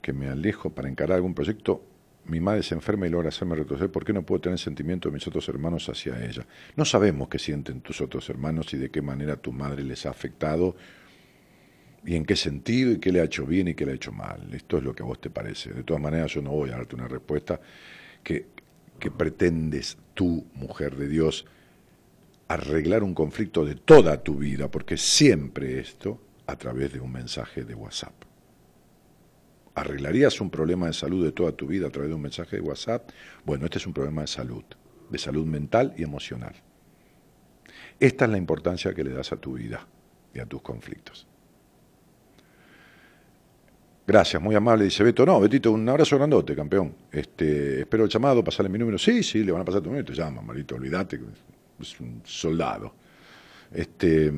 que 0.01 0.13
me 0.13 0.27
alejo 0.29 0.71
para 0.71 0.89
encarar 0.89 1.17
algún 1.17 1.35
proyecto, 1.35 1.85
mi 2.25 2.39
madre 2.39 2.63
se 2.63 2.73
enferma 2.73 3.05
y 3.05 3.11
logra 3.11 3.29
hacerme 3.29 3.55
retroceder, 3.55 3.91
¿por 3.91 4.03
qué 4.03 4.13
no 4.13 4.23
puedo 4.23 4.41
tener 4.41 4.57
sentimiento 4.57 5.09
de 5.09 5.13
mis 5.13 5.27
otros 5.27 5.47
hermanos 5.47 5.87
hacia 5.89 6.23
ella? 6.25 6.45
No 6.75 6.83
sabemos 6.83 7.29
qué 7.29 7.37
sienten 7.37 7.81
tus 7.81 8.01
otros 8.01 8.27
hermanos 8.29 8.73
y 8.73 8.77
de 8.77 8.89
qué 8.89 9.01
manera 9.01 9.35
tu 9.35 9.51
madre 9.51 9.83
les 9.83 10.05
ha 10.07 10.09
afectado 10.09 10.75
y 12.03 12.15
en 12.15 12.25
qué 12.25 12.35
sentido 12.35 12.91
y 12.91 12.97
qué 12.97 13.11
le 13.11 13.21
ha 13.21 13.25
hecho 13.25 13.45
bien 13.45 13.67
y 13.67 13.75
qué 13.75 13.85
le 13.85 13.91
ha 13.91 13.95
hecho 13.95 14.11
mal. 14.11 14.49
Esto 14.53 14.79
es 14.79 14.83
lo 14.83 14.95
que 14.95 15.03
a 15.03 15.05
vos 15.05 15.21
te 15.21 15.29
parece. 15.29 15.71
De 15.71 15.83
todas 15.83 16.01
maneras, 16.01 16.31
yo 16.33 16.41
no 16.41 16.49
voy 16.49 16.71
a 16.71 16.77
darte 16.77 16.95
una 16.95 17.07
respuesta 17.07 17.59
que, 18.23 18.47
que 19.01 19.11
pretendes 19.11 19.97
tú, 20.13 20.45
mujer 20.53 20.95
de 20.95 21.09
Dios, 21.09 21.45
arreglar 22.47 23.03
un 23.03 23.13
conflicto 23.13 23.65
de 23.65 23.75
toda 23.75 24.23
tu 24.23 24.35
vida, 24.35 24.69
porque 24.69 24.95
siempre 24.95 25.79
esto 25.79 26.21
a 26.47 26.55
través 26.55 26.93
de 26.93 26.99
un 27.01 27.11
mensaje 27.11 27.65
de 27.65 27.75
WhatsApp. 27.75 28.13
¿Arreglarías 29.73 30.39
un 30.39 30.49
problema 30.49 30.87
de 30.87 30.93
salud 30.93 31.25
de 31.25 31.31
toda 31.31 31.53
tu 31.53 31.65
vida 31.67 31.87
a 31.87 31.89
través 31.89 32.09
de 32.09 32.15
un 32.15 32.21
mensaje 32.21 32.57
de 32.57 32.61
WhatsApp? 32.61 33.09
Bueno, 33.43 33.65
este 33.65 33.79
es 33.79 33.87
un 33.87 33.93
problema 33.93 34.21
de 34.21 34.27
salud, 34.27 34.63
de 35.09 35.17
salud 35.17 35.45
mental 35.45 35.93
y 35.97 36.03
emocional. 36.03 36.53
Esta 37.99 38.25
es 38.25 38.31
la 38.31 38.37
importancia 38.37 38.93
que 38.93 39.03
le 39.03 39.11
das 39.11 39.31
a 39.31 39.37
tu 39.37 39.53
vida 39.53 39.87
y 40.33 40.39
a 40.39 40.45
tus 40.45 40.61
conflictos. 40.61 41.27
Gracias, 44.05 44.41
muy 44.41 44.55
amable, 44.55 44.85
dice 44.85 45.03
Beto. 45.03 45.25
No, 45.25 45.39
Betito, 45.39 45.71
un 45.71 45.87
abrazo 45.87 46.17
grandote, 46.17 46.55
campeón. 46.55 46.93
Este, 47.11 47.81
espero 47.81 48.03
el 48.03 48.09
llamado, 48.09 48.43
pasarle 48.43 48.69
mi 48.69 48.79
número. 48.79 48.97
Sí, 48.97 49.23
sí, 49.23 49.43
le 49.43 49.51
van 49.51 49.61
a 49.61 49.65
pasar 49.65 49.81
tu 49.81 49.89
número, 49.89 50.05
te 50.05 50.13
llama, 50.13 50.41
Marito, 50.41 50.75
olvídate 50.75 51.19
es 51.81 51.99
un 51.99 52.21
soldado. 52.23 52.93
Este, 53.73 54.31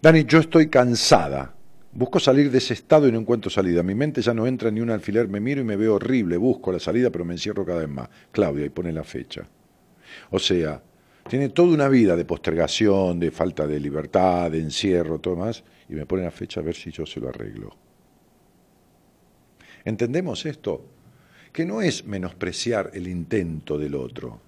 Dani, 0.00 0.24
yo 0.24 0.38
estoy 0.38 0.68
cansada. 0.68 1.54
Busco 1.92 2.20
salir 2.20 2.50
de 2.50 2.58
ese 2.58 2.74
estado 2.74 3.08
y 3.08 3.12
no 3.12 3.18
encuentro 3.18 3.50
salida. 3.50 3.82
Mi 3.82 3.94
mente 3.94 4.22
ya 4.22 4.32
no 4.32 4.46
entra 4.46 4.70
ni 4.70 4.80
un 4.80 4.90
alfiler, 4.90 5.26
me 5.28 5.40
miro 5.40 5.60
y 5.60 5.64
me 5.64 5.76
veo 5.76 5.96
horrible. 5.96 6.36
Busco 6.36 6.70
la 6.70 6.78
salida, 6.78 7.10
pero 7.10 7.24
me 7.24 7.34
encierro 7.34 7.64
cada 7.64 7.80
vez 7.80 7.88
más. 7.88 8.08
Claudia, 8.30 8.64
y 8.64 8.68
pone 8.68 8.92
la 8.92 9.02
fecha. 9.02 9.46
O 10.30 10.38
sea, 10.38 10.80
tiene 11.28 11.48
toda 11.48 11.74
una 11.74 11.88
vida 11.88 12.14
de 12.14 12.24
postergación, 12.24 13.18
de 13.18 13.30
falta 13.30 13.66
de 13.66 13.80
libertad, 13.80 14.50
de 14.50 14.60
encierro, 14.60 15.18
todo 15.18 15.36
más, 15.36 15.64
y 15.88 15.94
me 15.94 16.06
pone 16.06 16.22
la 16.22 16.30
fecha 16.30 16.60
a 16.60 16.62
ver 16.62 16.74
si 16.74 16.90
yo 16.90 17.06
se 17.06 17.20
lo 17.20 17.28
arreglo. 17.28 17.76
¿Entendemos 19.84 20.46
esto? 20.46 20.84
Que 21.52 21.64
no 21.64 21.82
es 21.82 22.04
menospreciar 22.04 22.90
el 22.94 23.08
intento 23.08 23.78
del 23.78 23.94
otro 23.94 24.40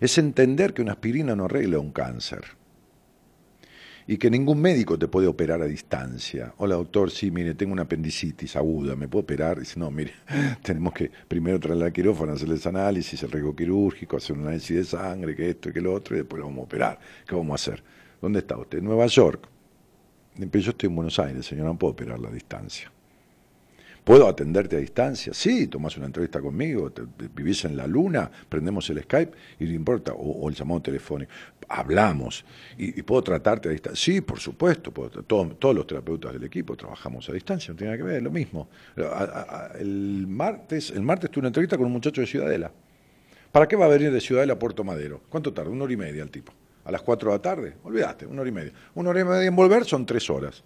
es 0.00 0.18
entender 0.18 0.74
que 0.74 0.82
una 0.82 0.92
aspirina 0.92 1.34
no 1.34 1.44
arregla 1.44 1.78
un 1.78 1.92
cáncer 1.92 2.44
y 4.06 4.16
que 4.16 4.30
ningún 4.30 4.60
médico 4.60 4.98
te 4.98 5.06
puede 5.06 5.26
operar 5.26 5.60
a 5.60 5.66
distancia. 5.66 6.54
Hola 6.56 6.76
doctor, 6.76 7.10
sí, 7.10 7.30
mire, 7.30 7.54
tengo 7.54 7.74
una 7.74 7.82
apendicitis 7.82 8.56
aguda, 8.56 8.96
¿me 8.96 9.06
puedo 9.06 9.24
operar? 9.24 9.58
Dice, 9.58 9.78
no, 9.78 9.90
mire, 9.90 10.14
tenemos 10.62 10.94
que 10.94 11.10
primero 11.28 11.60
traer 11.60 11.76
la 11.76 11.90
quirófano, 11.90 12.32
hacerles 12.32 12.66
análisis, 12.66 13.22
el 13.22 13.30
riesgo 13.30 13.54
quirúrgico, 13.54 14.16
hacer 14.16 14.36
un 14.36 14.44
análisis 14.44 14.76
de 14.76 14.84
sangre, 14.84 15.36
que 15.36 15.50
esto 15.50 15.68
y 15.68 15.72
que 15.72 15.82
lo 15.82 15.92
otro, 15.92 16.16
y 16.16 16.20
después 16.20 16.40
lo 16.40 16.46
vamos 16.46 16.62
a 16.62 16.64
operar. 16.64 16.98
¿Qué 17.26 17.34
vamos 17.34 17.52
a 17.52 17.54
hacer? 17.56 17.84
¿Dónde 18.22 18.38
está 18.38 18.56
usted? 18.56 18.78
En 18.78 18.84
Nueva 18.84 19.06
York. 19.06 19.46
Yo 20.36 20.70
estoy 20.70 20.88
en 20.88 20.96
Buenos 20.96 21.18
Aires, 21.18 21.44
señor, 21.44 21.66
no 21.66 21.78
puedo 21.78 21.92
operar 21.92 22.18
a 22.24 22.30
distancia. 22.30 22.90
¿Puedo 24.08 24.26
atenderte 24.26 24.74
a 24.74 24.78
distancia? 24.78 25.34
Sí, 25.34 25.66
tomas 25.66 25.94
una 25.98 26.06
entrevista 26.06 26.40
conmigo, 26.40 26.90
vivís 27.34 27.66
en 27.66 27.76
la 27.76 27.86
luna, 27.86 28.30
prendemos 28.48 28.88
el 28.88 29.02
Skype 29.02 29.36
y 29.60 29.64
no 29.64 29.72
importa, 29.72 30.14
o, 30.14 30.48
el 30.48 30.54
llamado 30.54 30.80
telefónico. 30.80 31.30
Hablamos 31.68 32.42
y, 32.78 33.02
puedo 33.02 33.20
tratarte 33.22 33.68
a 33.68 33.72
distancia. 33.72 34.02
Sí, 34.02 34.22
por 34.22 34.40
supuesto, 34.40 34.90
todos, 35.26 35.76
los 35.76 35.86
terapeutas 35.86 36.32
del 36.32 36.42
equipo 36.44 36.74
trabajamos 36.74 37.28
a 37.28 37.34
distancia, 37.34 37.74
no 37.74 37.76
tiene 37.76 37.90
nada 37.90 37.98
que 37.98 38.08
ver, 38.08 38.16
es 38.16 38.22
lo 38.22 38.30
mismo. 38.30 38.70
el, 39.78 40.24
martes, 40.26 40.88
el 40.88 41.02
martes 41.02 41.30
tuve 41.30 41.42
una 41.42 41.48
entrevista 41.48 41.76
con 41.76 41.84
un 41.84 41.92
muchacho 41.92 42.22
de 42.22 42.26
Ciudadela. 42.26 42.72
¿Para 43.52 43.68
qué 43.68 43.76
va 43.76 43.84
a 43.84 43.88
venir 43.88 44.10
de 44.10 44.22
Ciudadela 44.22 44.54
a 44.54 44.58
Puerto 44.58 44.84
Madero? 44.84 45.20
¿Cuánto 45.28 45.52
tarda? 45.52 45.70
Una 45.70 45.84
hora 45.84 45.92
y 45.92 45.98
media 45.98 46.22
el 46.22 46.30
tipo. 46.30 46.50
A 46.86 46.90
las 46.90 47.02
cuatro 47.02 47.28
de 47.30 47.36
la 47.36 47.42
tarde, 47.42 47.74
olvidaste, 47.84 48.24
una 48.24 48.40
hora 48.40 48.48
y 48.48 48.54
media. 48.54 48.72
Una 48.94 49.10
hora 49.10 49.20
y 49.20 49.24
media 49.24 49.48
en 49.48 49.54
volver 49.54 49.84
son 49.84 50.06
tres 50.06 50.30
horas. 50.30 50.64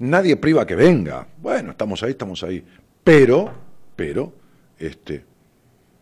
Nadie 0.00 0.36
priva 0.36 0.66
que 0.66 0.76
venga. 0.76 1.26
Bueno, 1.40 1.72
estamos 1.72 2.02
ahí, 2.02 2.10
estamos 2.10 2.42
ahí. 2.42 2.64
Pero, 3.02 3.52
pero, 3.96 4.32
este, 4.78 5.24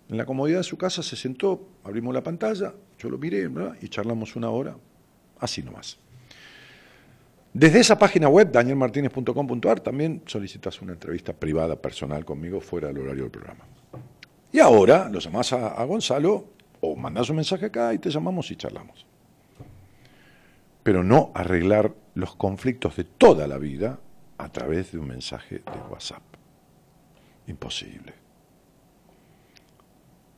en 0.09 0.16
la 0.16 0.26
comodidad 0.26 0.59
de 0.59 0.64
su 0.64 0.76
casa 0.76 1.03
se 1.03 1.16
sentó, 1.16 1.68
abrimos 1.82 2.14
la 2.14 2.22
pantalla, 2.22 2.74
yo 2.99 3.09
lo 3.09 3.18
miré 3.18 3.49
y 3.80 3.88
charlamos 3.88 4.36
una 4.36 4.51
hora, 4.51 4.76
así 5.40 5.62
nomás. 5.62 5.99
Desde 7.55 7.80
esa 7.80 7.99
página 7.99 8.28
web, 8.28 8.53
danielmartinez.com.ar, 8.53 9.80
también 9.80 10.22
solicitas 10.26 10.82
una 10.82 10.92
entrevista 10.92 11.32
privada, 11.32 11.74
personal 11.76 12.24
conmigo, 12.24 12.61
fuera 12.61 12.88
del 12.88 12.99
horario 12.99 13.22
del 13.22 13.30
programa. 13.30 13.64
Y 14.53 14.61
ahora 14.61 15.09
lo 15.09 15.20
llamás 15.20 15.55
a, 15.55 15.68
a 15.68 15.84
Gonzalo 15.84 16.49
o 16.80 16.94
mandás 16.97 17.30
un 17.30 17.36
mensaje 17.36 17.66
acá 17.66 17.94
y 17.94 17.99
te 17.99 18.11
llamamos 18.11 18.51
y 18.51 18.57
charlamos. 18.57 19.07
Pero 20.82 21.03
no 21.03 21.30
arreglar 21.34 21.94
los 22.16 22.34
conflictos 22.34 22.96
de 22.96 23.04
toda 23.04 23.46
la 23.46 23.58
vida 23.58 24.00
a 24.38 24.48
través 24.48 24.90
de 24.92 24.98
un 24.98 25.06
mensaje 25.06 25.56
de 25.56 25.90
WhatsApp. 25.90 26.22
Imposible. 27.46 28.14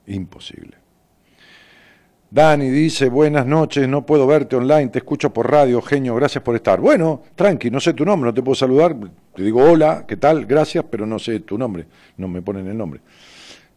Imposible. 0.08 0.76
Dani 2.30 2.68
dice, 2.68 3.08
buenas 3.08 3.46
noches, 3.46 3.88
no 3.88 4.04
puedo 4.04 4.26
verte 4.26 4.56
online, 4.56 4.88
te 4.88 4.98
escucho 4.98 5.32
por 5.32 5.50
radio, 5.50 5.80
genio, 5.80 6.16
gracias 6.16 6.42
por 6.42 6.56
estar. 6.56 6.80
Bueno, 6.80 7.22
tranqui, 7.36 7.70
no 7.70 7.80
sé 7.80 7.94
tu 7.94 8.04
nombre, 8.04 8.28
no 8.28 8.34
te 8.34 8.42
puedo 8.42 8.56
saludar, 8.56 8.96
te 9.34 9.42
digo 9.42 9.62
hola, 9.62 10.04
¿qué 10.06 10.16
tal? 10.16 10.46
Gracias, 10.46 10.84
pero 10.90 11.06
no 11.06 11.18
sé 11.18 11.40
tu 11.40 11.56
nombre, 11.56 11.86
no 12.16 12.26
me 12.26 12.42
ponen 12.42 12.66
el 12.66 12.76
nombre. 12.76 13.00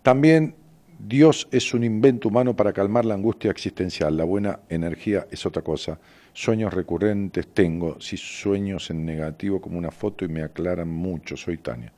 También 0.02 0.56
Dios 0.98 1.48
es 1.52 1.74
un 1.74 1.84
invento 1.84 2.30
humano 2.30 2.56
para 2.56 2.74
calmar 2.74 3.06
la 3.06 3.14
angustia 3.14 3.52
existencial. 3.52 4.18
La 4.18 4.24
buena 4.24 4.60
energía 4.70 5.28
es 5.30 5.46
otra 5.46 5.62
cosa. 5.62 6.00
Sueños 6.34 6.74
recurrentes 6.74 7.48
tengo, 7.48 8.00
si 8.00 8.16
sueños 8.16 8.90
en 8.90 9.06
negativo 9.06 9.60
como 9.60 9.78
una 9.78 9.92
foto 9.92 10.24
y 10.24 10.30
me 10.30 10.44
aclaran 10.44 10.88
mucho. 10.88 11.36
Soy 11.36 11.58
Tania. 11.58 11.92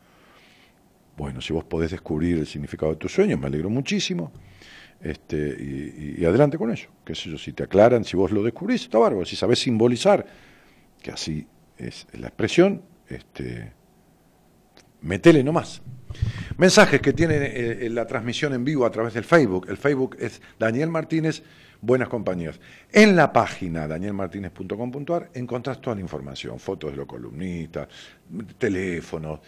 Bueno, 1.16 1.42
si 1.42 1.54
vos 1.54 1.64
podés 1.64 1.92
descubrir 1.92 2.40
el 2.40 2.48
significado 2.48 2.94
de 2.94 2.98
tus 2.98 3.14
sueños, 3.14 3.40
me 3.40 3.48
alegro 3.48 3.70
muchísimo. 3.70 4.32
Este, 5.00 6.16
y, 6.18 6.26
adelante 6.26 6.58
con 6.58 6.72
eso. 6.72 6.90
Qué 7.06 7.14
sé 7.14 7.30
yo, 7.30 7.38
si 7.38 7.54
te 7.54 7.64
aclaran, 7.64 8.04
si 8.06 8.16
vos 8.18 8.32
lo 8.32 8.42
descubrís, 8.42 8.84
está 8.84 8.98
bárbaro. 8.98 9.26
Si 9.26 9.36
sabés 9.36 9.60
simbolizar, 9.60 10.26
que 11.02 11.12
así 11.12 11.46
es 11.78 12.08
la 12.14 12.28
expresión, 12.28 12.82
este, 13.08 13.74
metele 15.02 15.44
nomás. 15.44 15.82
Mensajes 16.58 17.02
que 17.02 17.14
tiene 17.14 17.36
eh, 17.36 17.90
la 17.90 18.08
transmisión 18.08 18.54
en 18.54 18.64
vivo 18.64 18.86
a 18.86 18.92
través 18.92 19.14
del 19.14 19.24
Facebook. 19.24 19.68
El 19.70 19.78
Facebook 19.78 20.16
es 20.20 20.42
Daniel 20.58 20.90
Martínez, 20.90 21.44
Buenas 21.86 22.08
Compañías. 22.08 22.62
En 22.94 23.14
la 23.14 23.34
página 23.34 23.90
danielmartinez.com.ar 23.90 25.32
encontrás 25.34 25.82
toda 25.82 25.98
la 25.98 26.02
información, 26.02 26.58
fotos 26.58 26.92
de 26.92 26.96
los 26.96 27.06
columnistas, 27.06 27.90
teléfonos, 28.58 29.42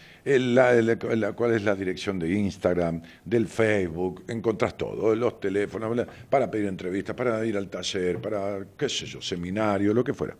cuál 1.33 1.53
es 1.53 1.63
la 1.63 1.75
dirección 1.75 2.19
de 2.19 2.33
Instagram, 2.33 3.01
del 3.23 3.47
Facebook, 3.47 4.25
encontrás 4.27 4.75
todo, 4.75 5.15
los 5.15 5.39
teléfonos, 5.39 6.05
para 6.29 6.51
pedir 6.51 6.65
entrevistas, 6.67 7.15
para 7.15 7.45
ir 7.45 7.55
al 7.55 7.69
taller, 7.69 8.19
para, 8.19 8.65
qué 8.77 8.89
sé 8.89 9.05
yo, 9.05 9.21
seminario, 9.21 9.93
lo 9.93 10.03
que 10.03 10.13
fuera. 10.13 10.36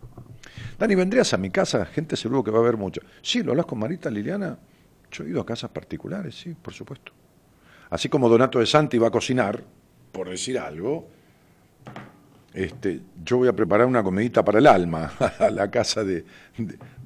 Dani, 0.78 0.94
¿vendrías 0.94 1.32
a 1.32 1.38
mi 1.38 1.48
casa? 1.48 1.86
Gente 1.86 2.14
seguro 2.14 2.44
que 2.44 2.50
va 2.50 2.58
a 2.58 2.60
haber 2.60 2.76
mucho. 2.76 3.00
Sí, 3.22 3.42
¿lo 3.42 3.52
hablas 3.52 3.64
con 3.64 3.78
Marita, 3.78 4.10
Liliana? 4.10 4.58
Yo 5.10 5.24
he 5.24 5.30
ido 5.30 5.40
a 5.40 5.46
casas 5.46 5.70
particulares, 5.70 6.34
sí, 6.34 6.54
por 6.60 6.74
supuesto. 6.74 7.12
Así 7.88 8.10
como 8.10 8.28
Donato 8.28 8.58
de 8.58 8.66
Santi 8.66 8.98
va 8.98 9.08
a 9.08 9.10
cocinar, 9.10 9.64
por 10.12 10.28
decir 10.28 10.58
algo, 10.58 11.15
este, 12.56 13.00
yo 13.22 13.36
voy 13.36 13.48
a 13.48 13.52
preparar 13.52 13.86
una 13.86 14.02
comidita 14.02 14.42
para 14.42 14.58
el 14.58 14.66
alma 14.66 15.12
a 15.38 15.50
la 15.50 15.70
casa 15.70 16.02
de, 16.04 16.24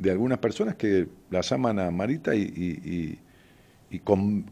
algunas 0.09 0.39
personas 0.39 0.77
que 0.77 1.09
las 1.29 1.51
aman 1.51 1.81
a 1.81 1.91
Marita 1.91 2.35
y, 2.35 3.19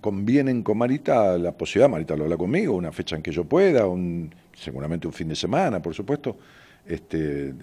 convienen 0.01 0.64
con 0.64 0.76
Marita 0.76 1.39
la 1.39 1.53
posibilidad, 1.53 1.89
Marita 1.89 2.16
lo 2.16 2.24
habla 2.24 2.37
conmigo, 2.37 2.74
una 2.74 2.91
fecha 2.91 3.14
en 3.14 3.22
que 3.22 3.31
yo 3.31 3.45
pueda, 3.45 3.87
un, 3.87 4.35
seguramente 4.53 5.07
un 5.07 5.12
fin 5.12 5.29
de 5.29 5.37
semana, 5.37 5.81
por 5.81 5.95
supuesto, 5.95 6.37
este, 6.85 7.55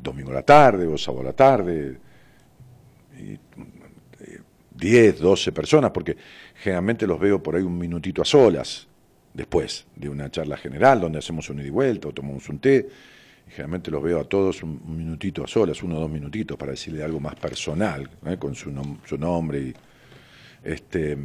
domingo 0.00 0.30
a 0.30 0.34
la 0.34 0.42
tarde 0.42 0.86
o 0.86 0.96
sábado 0.96 1.22
a 1.22 1.24
la 1.24 1.32
tarde, 1.32 1.98
10, 4.76 5.18
12 5.18 5.50
personas, 5.50 5.90
porque 5.90 6.16
generalmente 6.54 7.06
los 7.06 7.18
veo 7.18 7.42
por 7.42 7.56
ahí 7.56 7.62
un 7.62 7.76
minutito 7.76 8.22
a 8.22 8.24
solas, 8.24 8.86
después 9.32 9.86
de 9.96 10.08
una 10.08 10.30
charla 10.30 10.56
general 10.56 11.00
donde 11.00 11.18
hacemos 11.18 11.48
un 11.50 11.60
ida 11.60 11.68
y 11.68 11.70
vuelta 11.70 12.08
o 12.08 12.12
tomamos 12.12 12.48
un 12.48 12.58
té. 12.58 12.88
Y 13.46 13.50
generalmente 13.50 13.90
los 13.90 14.02
veo 14.02 14.20
a 14.20 14.24
todos 14.24 14.62
un, 14.62 14.80
minutito 14.96 15.44
a 15.44 15.46
solas, 15.46 15.82
uno 15.82 15.96
o 15.96 16.00
dos 16.00 16.10
minutitos, 16.10 16.56
para 16.56 16.72
decirle 16.72 17.02
algo 17.02 17.20
más 17.20 17.34
personal, 17.34 18.08
¿eh? 18.26 18.36
con 18.36 18.54
su, 18.54 18.72
su 19.04 19.18
nombre. 19.18 19.60
Y, 19.60 19.74
este, 20.62 21.16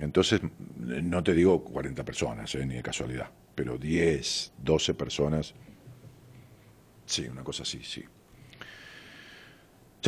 entonces, 0.00 0.40
no 0.78 1.22
te 1.22 1.34
digo 1.34 1.62
40 1.62 2.04
personas, 2.04 2.54
¿eh? 2.54 2.64
ni 2.64 2.74
de 2.74 2.82
casualidad, 2.82 3.30
pero 3.54 3.78
10, 3.78 4.52
12 4.58 4.94
personas. 4.94 5.54
Sí, 7.06 7.26
una 7.26 7.42
cosa 7.42 7.62
así, 7.62 7.80
sí. 7.82 8.04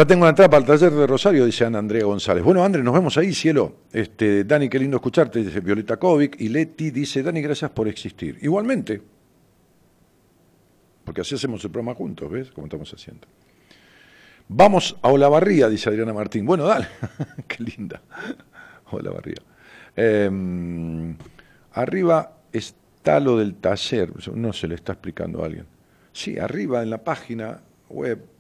Ya 0.01 0.07
tengo 0.07 0.25
la 0.25 0.31
entrada 0.31 0.49
para 0.49 0.61
el 0.61 0.67
taller 0.67 0.93
de 0.95 1.07
Rosario, 1.07 1.45
dice 1.45 1.67
Ana 1.67 1.79
Andrea 1.79 2.07
González. 2.07 2.43
Bueno, 2.43 2.65
André, 2.65 2.83
nos 2.83 2.95
vemos 2.95 3.19
ahí, 3.19 3.35
cielo. 3.35 3.81
Este, 3.93 4.45
Dani, 4.45 4.71
qué 4.71 4.79
lindo 4.79 4.97
escucharte, 4.97 5.45
dice 5.45 5.61
Violeta 5.61 5.99
Kovic. 5.99 6.41
Y 6.41 6.49
Leti 6.49 6.91
dice, 6.91 7.23
Dani, 7.23 7.43
gracias 7.43 7.71
por 7.73 7.87
existir. 7.87 8.39
Igualmente, 8.41 9.03
porque 11.05 11.21
así 11.21 11.35
hacemos 11.35 11.63
el 11.67 11.71
programa 11.71 11.95
juntos, 11.95 12.31
¿ves? 12.31 12.51
Como 12.51 12.67
estamos 12.67 12.91
haciendo. 12.95 13.29
Vamos 14.49 14.97
a 15.03 15.09
Olavarría, 15.11 15.69
dice 15.69 15.91
Adriana 15.91 16.15
Martín. 16.15 16.47
Bueno, 16.47 16.65
dale, 16.65 16.89
qué 17.47 17.63
linda. 17.63 18.01
Olavarría. 18.93 19.43
Em, 19.97 21.15
arriba 21.75 22.39
está 22.55 23.21
lo 23.21 23.37
del 23.37 23.57
taller, 23.57 24.15
no 24.33 24.55
se 24.55 24.67
le 24.67 24.77
está 24.77 24.93
explicando 24.93 25.43
a 25.43 25.45
alguien. 25.45 25.67
Sí, 26.15 26.39
arriba 26.39 26.83
en 26.83 26.89
la 26.89 27.05
página 27.05 27.61
web 27.91 28.40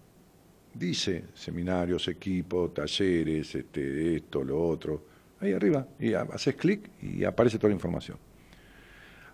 dice 0.74 1.24
seminarios, 1.34 2.08
equipos, 2.08 2.74
talleres, 2.74 3.54
este, 3.54 4.16
esto, 4.16 4.44
lo 4.44 4.62
otro, 4.62 5.04
ahí 5.40 5.52
arriba, 5.52 5.86
y 5.98 6.14
haces 6.14 6.54
clic 6.54 6.90
y 7.02 7.24
aparece 7.24 7.58
toda 7.58 7.68
la 7.70 7.74
información. 7.74 8.18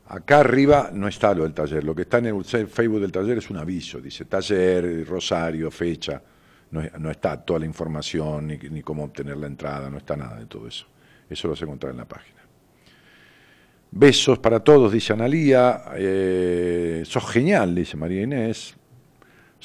Acá 0.08 0.40
arriba 0.40 0.90
no 0.92 1.08
está 1.08 1.34
lo 1.34 1.42
del 1.42 1.52
taller, 1.52 1.82
lo 1.82 1.94
que 1.94 2.02
está 2.02 2.18
en 2.18 2.26
el 2.26 2.44
Facebook 2.44 3.00
del 3.00 3.10
taller 3.10 3.38
es 3.38 3.50
un 3.50 3.56
aviso, 3.56 4.00
dice 4.00 4.24
taller, 4.24 5.04
rosario, 5.06 5.70
fecha, 5.70 6.22
no, 6.70 7.10
está 7.10 7.40
toda 7.40 7.60
la 7.60 7.66
información, 7.66 8.46
ni, 8.46 8.82
cómo 8.82 9.04
obtener 9.04 9.36
la 9.36 9.46
entrada, 9.46 9.88
no 9.88 9.98
está 9.98 10.16
nada 10.16 10.36
de 10.38 10.46
todo 10.46 10.66
eso. 10.66 10.86
Eso 11.28 11.48
lo 11.48 11.54
vas 11.54 11.62
a 11.62 11.64
encontrar 11.64 11.92
en 11.92 11.98
la 11.98 12.04
página. 12.04 12.40
Besos 13.90 14.38
para 14.38 14.60
todos, 14.60 14.92
dice 14.92 15.12
Analía. 15.12 15.84
Eh, 15.96 17.02
sos 17.06 17.28
genial, 17.30 17.74
dice 17.74 17.96
María 17.96 18.22
Inés. 18.22 18.76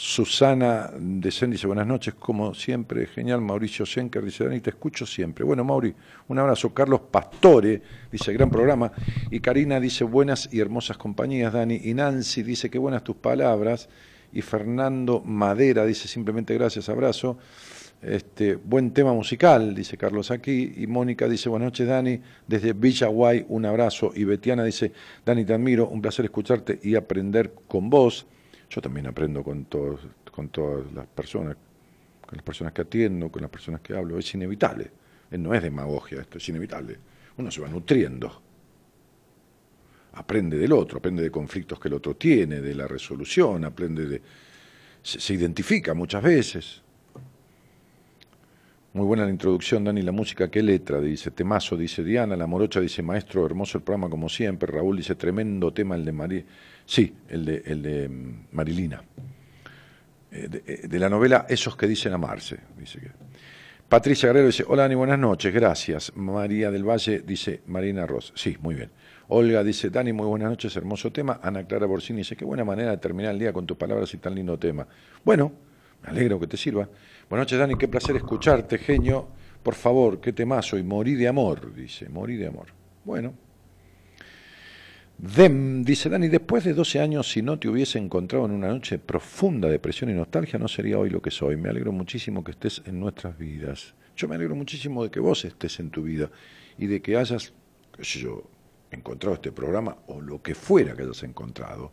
Susana 0.03 0.89
de 0.97 1.29
Sen 1.29 1.51
dice 1.51 1.67
buenas 1.67 1.85
noches, 1.85 2.15
como 2.15 2.55
siempre, 2.55 3.05
genial. 3.05 3.39
Mauricio 3.39 3.85
Schenker 3.85 4.25
dice, 4.25 4.45
Dani, 4.45 4.59
te 4.59 4.71
escucho 4.71 5.05
siempre. 5.05 5.45
Bueno, 5.45 5.63
Mauri, 5.63 5.93
un 6.27 6.39
abrazo. 6.39 6.73
Carlos 6.73 7.01
Pastore 7.11 7.83
dice, 8.11 8.33
gran 8.33 8.49
programa. 8.49 8.91
Y 9.29 9.41
Karina 9.41 9.79
dice, 9.79 10.03
buenas 10.03 10.49
y 10.51 10.59
hermosas 10.59 10.97
compañías, 10.97 11.53
Dani. 11.53 11.81
Y 11.83 11.93
Nancy 11.93 12.41
dice, 12.41 12.71
qué 12.71 12.79
buenas 12.79 13.03
tus 13.03 13.17
palabras. 13.17 13.89
Y 14.33 14.41
Fernando 14.41 15.21
Madera 15.23 15.85
dice, 15.85 16.07
simplemente 16.07 16.55
gracias, 16.55 16.89
abrazo. 16.89 17.37
Este, 18.01 18.55
buen 18.55 18.95
tema 18.95 19.13
musical, 19.13 19.75
dice 19.75 19.97
Carlos 19.97 20.31
aquí. 20.31 20.73
Y 20.77 20.87
Mónica 20.87 21.29
dice, 21.29 21.47
buenas 21.47 21.67
noches, 21.67 21.87
Dani. 21.87 22.19
Desde 22.47 22.73
Villaguay, 22.73 23.45
un 23.49 23.67
abrazo. 23.67 24.13
Y 24.15 24.23
Betiana 24.23 24.63
dice, 24.63 24.93
Dani, 25.23 25.45
te 25.45 25.53
admiro, 25.53 25.87
un 25.89 26.01
placer 26.01 26.25
escucharte 26.25 26.79
y 26.81 26.95
aprender 26.95 27.53
con 27.67 27.91
vos. 27.91 28.25
Yo 28.71 28.81
también 28.81 29.05
aprendo 29.05 29.43
con, 29.43 29.65
todos, 29.65 29.99
con 30.31 30.47
todas 30.47 30.89
las 30.93 31.05
personas, 31.05 31.57
con 32.25 32.37
las 32.37 32.43
personas 32.43 32.71
que 32.71 32.83
atiendo, 32.83 33.29
con 33.29 33.41
las 33.41 33.51
personas 33.51 33.81
que 33.81 33.93
hablo. 33.93 34.17
Es 34.17 34.33
inevitable. 34.33 34.89
Eh, 35.29 35.37
no 35.37 35.53
es 35.53 35.61
demagogia, 35.61 36.21
esto 36.21 36.37
es 36.37 36.47
inevitable. 36.47 36.97
Uno 37.37 37.51
se 37.51 37.59
va 37.59 37.67
nutriendo. 37.67 38.41
Aprende 40.13 40.57
del 40.57 40.71
otro, 40.71 40.99
aprende 40.99 41.21
de 41.21 41.29
conflictos 41.29 41.79
que 41.81 41.89
el 41.89 41.95
otro 41.95 42.15
tiene, 42.15 42.61
de 42.61 42.73
la 42.73 42.87
resolución, 42.87 43.65
aprende 43.65 44.07
de... 44.07 44.21
se 45.03 45.33
identifica 45.33 45.93
muchas 45.93 46.23
veces. 46.23 46.81
Muy 48.93 49.05
buena 49.05 49.23
la 49.23 49.31
introducción, 49.31 49.85
Dani, 49.85 50.01
la 50.01 50.11
música, 50.11 50.51
qué 50.51 50.61
letra, 50.61 50.99
dice 50.99 51.31
Temazo, 51.31 51.77
dice 51.77 52.03
Diana, 52.03 52.35
la 52.35 52.45
morocha 52.45 52.81
dice 52.81 53.01
Maestro, 53.01 53.45
hermoso 53.45 53.77
el 53.77 53.85
programa 53.85 54.09
como 54.09 54.27
siempre, 54.27 54.69
Raúl 54.69 54.97
dice 54.97 55.15
tremendo 55.15 55.71
tema 55.71 55.95
el 55.95 56.03
de 56.03 56.11
María. 56.11 56.43
Sí, 56.91 57.15
el 57.29 57.45
de, 57.45 57.63
el 57.67 57.81
de 57.81 58.09
mm, 58.09 58.47
Marilina. 58.51 59.01
Eh, 60.29 60.49
eh, 60.65 60.87
de, 60.89 60.99
la 60.99 61.07
novela 61.07 61.45
Esos 61.47 61.77
que 61.77 61.87
dicen 61.87 62.11
amarse. 62.11 62.57
Dice 62.77 62.99
que. 62.99 63.11
Patricia 63.87 64.27
Guerrero 64.27 64.47
dice, 64.47 64.65
hola 64.67 64.81
Dani, 64.81 64.95
buenas 64.95 65.17
noches, 65.17 65.53
gracias. 65.53 66.11
María 66.17 66.69
del 66.69 66.83
Valle 66.83 67.21
dice, 67.21 67.61
Marina 67.67 68.05
Ross. 68.05 68.33
Sí, 68.35 68.57
muy 68.59 68.75
bien. 68.75 68.91
Olga 69.29 69.63
dice, 69.63 69.89
Dani, 69.89 70.11
muy 70.11 70.25
buenas 70.25 70.49
noches, 70.49 70.75
hermoso 70.75 71.13
tema. 71.13 71.39
Ana 71.41 71.65
Clara 71.65 71.85
Borsini 71.85 72.17
dice, 72.17 72.35
qué 72.35 72.43
buena 72.43 72.65
manera 72.65 72.91
de 72.91 72.97
terminar 72.97 73.31
el 73.31 73.39
día 73.39 73.53
con 73.53 73.65
tus 73.65 73.77
palabras 73.77 74.13
y 74.13 74.17
tan 74.17 74.35
lindo 74.35 74.59
tema. 74.59 74.85
Bueno, 75.23 75.49
me 76.03 76.09
alegro 76.09 76.41
que 76.41 76.47
te 76.47 76.57
sirva. 76.57 76.89
Buenas 77.29 77.45
noches, 77.45 77.57
Dani, 77.57 77.77
qué 77.77 77.87
placer 77.87 78.17
escucharte, 78.17 78.77
genio. 78.77 79.29
Por 79.63 79.75
favor, 79.75 80.19
qué 80.19 80.33
temazo. 80.33 80.77
Y 80.77 80.83
morí 80.83 81.15
de 81.15 81.29
amor, 81.29 81.73
dice, 81.73 82.09
morí 82.09 82.35
de 82.35 82.47
amor. 82.47 82.67
Bueno, 83.05 83.33
Dem, 85.21 85.83
dice 85.83 86.09
Dani, 86.09 86.29
después 86.29 86.63
de 86.63 86.73
12 86.73 86.99
años, 86.99 87.31
si 87.31 87.43
no 87.43 87.59
te 87.59 87.69
hubiese 87.69 87.99
encontrado 87.99 88.45
en 88.45 88.53
una 88.53 88.69
noche 88.69 88.95
de 88.95 89.03
profunda 89.03 89.69
depresión 89.69 90.09
y 90.09 90.13
nostalgia, 90.13 90.57
no 90.57 90.67
sería 90.67 90.97
hoy 90.97 91.11
lo 91.11 91.21
que 91.21 91.29
soy. 91.29 91.57
Me 91.57 91.69
alegro 91.69 91.91
muchísimo 91.91 92.43
que 92.43 92.49
estés 92.49 92.81
en 92.87 92.99
nuestras 92.99 93.37
vidas. 93.37 93.93
Yo 94.17 94.27
me 94.27 94.33
alegro 94.33 94.55
muchísimo 94.55 95.03
de 95.03 95.11
que 95.11 95.19
vos 95.19 95.45
estés 95.45 95.79
en 95.79 95.91
tu 95.91 96.01
vida 96.01 96.31
y 96.75 96.87
de 96.87 97.03
que 97.03 97.17
hayas, 97.17 97.53
qué 97.95 98.03
sé 98.03 98.17
yo, 98.21 98.49
encontrado 98.89 99.35
este 99.35 99.51
programa 99.51 99.95
o 100.07 100.21
lo 100.21 100.41
que 100.41 100.55
fuera 100.55 100.95
que 100.95 101.03
hayas 101.03 101.21
encontrado, 101.21 101.91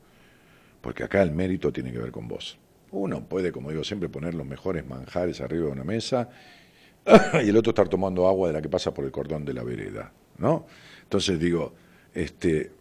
porque 0.80 1.04
acá 1.04 1.20
el 1.20 1.32
mérito 1.32 1.70
tiene 1.70 1.92
que 1.92 1.98
ver 1.98 2.12
con 2.12 2.28
vos. 2.28 2.58
Uno 2.92 3.28
puede, 3.28 3.52
como 3.52 3.68
digo 3.68 3.84
siempre, 3.84 4.08
poner 4.08 4.32
los 4.32 4.46
mejores 4.46 4.86
manjares 4.86 5.42
arriba 5.42 5.66
de 5.66 5.72
una 5.72 5.84
mesa 5.84 6.30
y 7.44 7.50
el 7.50 7.56
otro 7.58 7.72
estar 7.72 7.90
tomando 7.90 8.26
agua 8.26 8.48
de 8.48 8.54
la 8.54 8.62
que 8.62 8.70
pasa 8.70 8.94
por 8.94 9.04
el 9.04 9.10
cordón 9.10 9.44
de 9.44 9.52
la 9.52 9.64
vereda, 9.64 10.14
¿no? 10.38 10.64
Entonces 11.02 11.38
digo, 11.38 11.74
este, 12.14 12.77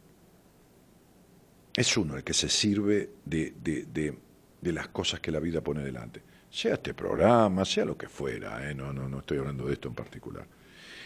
es 1.78 1.96
uno 1.96 2.18
el 2.18 2.24
que 2.24 2.34
se 2.34 2.50
sirve 2.50 3.12
de, 3.24 3.54
de, 3.62 4.74
las 4.74 4.88
cosas 4.88 5.20
que 5.20 5.32
la 5.32 5.40
vida 5.40 5.62
pone 5.62 5.84
delante. 5.84 6.22
Sea 6.50 6.74
este 6.74 6.96
programa, 6.96 7.64
sea 7.64 7.86
lo 7.86 7.96
que 7.96 8.10
fuera, 8.10 8.68
¿eh? 8.70 8.74
no, 8.74 8.92
no, 8.92 9.08
no 9.08 9.20
estoy 9.20 9.38
hablando 9.38 9.68
de 9.68 9.74
esto 9.74 9.88
en 9.88 9.94
particular. 9.94 10.46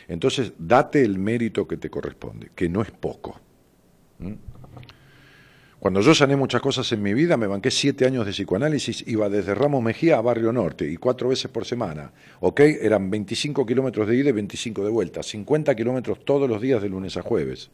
Entonces, 0.07 0.53
date 0.57 1.03
el 1.03 1.19
mérito 1.19 1.67
que 1.67 1.76
te 1.76 1.89
corresponde, 1.89 2.51
que 2.55 2.69
no 2.69 2.82
es 2.82 2.89
poco. 2.89 3.39
Cuando 5.78 5.99
yo 5.99 6.15
sané 6.15 6.38
muchas 6.38 6.61
cosas 6.61 6.89
en 6.93 7.03
mi 7.03 7.13
vida, 7.13 7.36
me 7.36 7.47
banqué 7.47 7.69
siete 7.69 8.05
años 8.05 8.26
de 8.26 8.32
psicoanálisis, 8.32 9.05
iba 9.07 9.28
desde 9.30 9.53
Ramos 9.53 9.84
Mejía 9.84 10.17
a 10.17 10.22
Barrio 10.22 10.53
Norte 10.53 10.89
y 10.89 10.95
cuatro 10.95 11.30
veces 11.30 11.51
por 11.51 11.65
semana. 11.65 12.13
¿Ok? 12.39 12.61
Eran 12.61 13.11
25 13.11 13.65
kilómetros 13.65 14.07
de 14.07 14.15
ida 14.15 14.30
y 14.30 14.34
25 14.34 14.86
de 14.86 14.89
vuelta, 14.89 15.22
50 15.22 15.76
kilómetros 15.76 16.24
todos 16.24 16.49
los 16.49 16.61
días 16.61 16.82
de 16.82 16.88
lunes 16.88 17.17
a 17.17 17.24
jueves. 17.24 17.72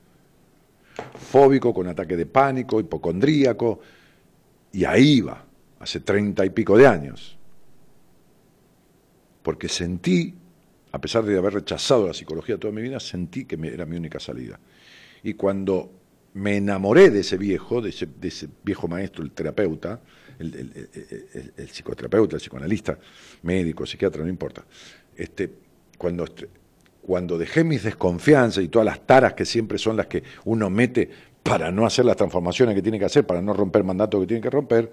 Fóbico, 1.31 1.73
con 1.73 1.87
ataque 1.87 2.15
de 2.15 2.25
pánico, 2.25 2.79
hipocondríaco, 2.79 3.79
y 4.71 4.85
ahí 4.85 5.17
iba, 5.17 5.45
hace 5.79 5.99
treinta 5.99 6.45
y 6.45 6.49
pico 6.49 6.77
de 6.77 6.87
años. 6.87 7.37
Porque 9.43 9.69
sentí, 9.69 10.33
a 10.91 10.99
pesar 10.99 11.23
de 11.23 11.37
haber 11.37 11.53
rechazado 11.53 12.07
la 12.07 12.13
psicología 12.13 12.57
toda 12.57 12.73
mi 12.73 12.81
vida, 12.81 12.99
sentí 12.99 13.45
que 13.45 13.57
era 13.67 13.85
mi 13.85 13.97
única 13.97 14.19
salida. 14.19 14.59
Y 15.23 15.33
cuando 15.33 15.91
me 16.33 16.57
enamoré 16.57 17.09
de 17.09 17.21
ese 17.21 17.37
viejo, 17.37 17.81
de 17.81 17.89
ese, 17.89 18.07
viejo 18.63 18.87
maestro, 18.87 19.23
el 19.23 19.31
terapeuta, 19.31 20.01
el, 20.37 21.67
psicoterapeuta, 21.71 22.35
el 22.35 22.41
psicoanalista, 22.41 22.99
médico, 23.41 23.85
psiquiatra, 23.85 24.23
no 24.23 24.29
importa. 24.29 24.63
Este, 25.15 25.51
cuando, 25.97 26.25
cuando 27.07 27.37
dejé 27.37 27.63
mis 27.63 27.83
desconfianzas 27.83 28.61
y 28.65 28.67
todas 28.67 28.85
las 28.85 28.99
taras 28.99 29.33
que 29.33 29.45
siempre 29.45 29.77
son 29.77 29.95
las 29.95 30.07
que 30.07 30.23
uno 30.43 30.69
mete 30.69 31.09
para 31.41 31.71
no 31.71 31.85
hacer 31.85 32.03
las 32.03 32.17
transformaciones 32.17 32.75
que 32.75 32.81
tiene 32.81 32.99
que 32.99 33.05
hacer, 33.05 33.25
para 33.25 33.41
no 33.41 33.53
romper 33.53 33.85
mandato 33.85 34.19
que 34.19 34.27
tiene 34.27 34.41
que 34.41 34.49
romper, 34.49 34.91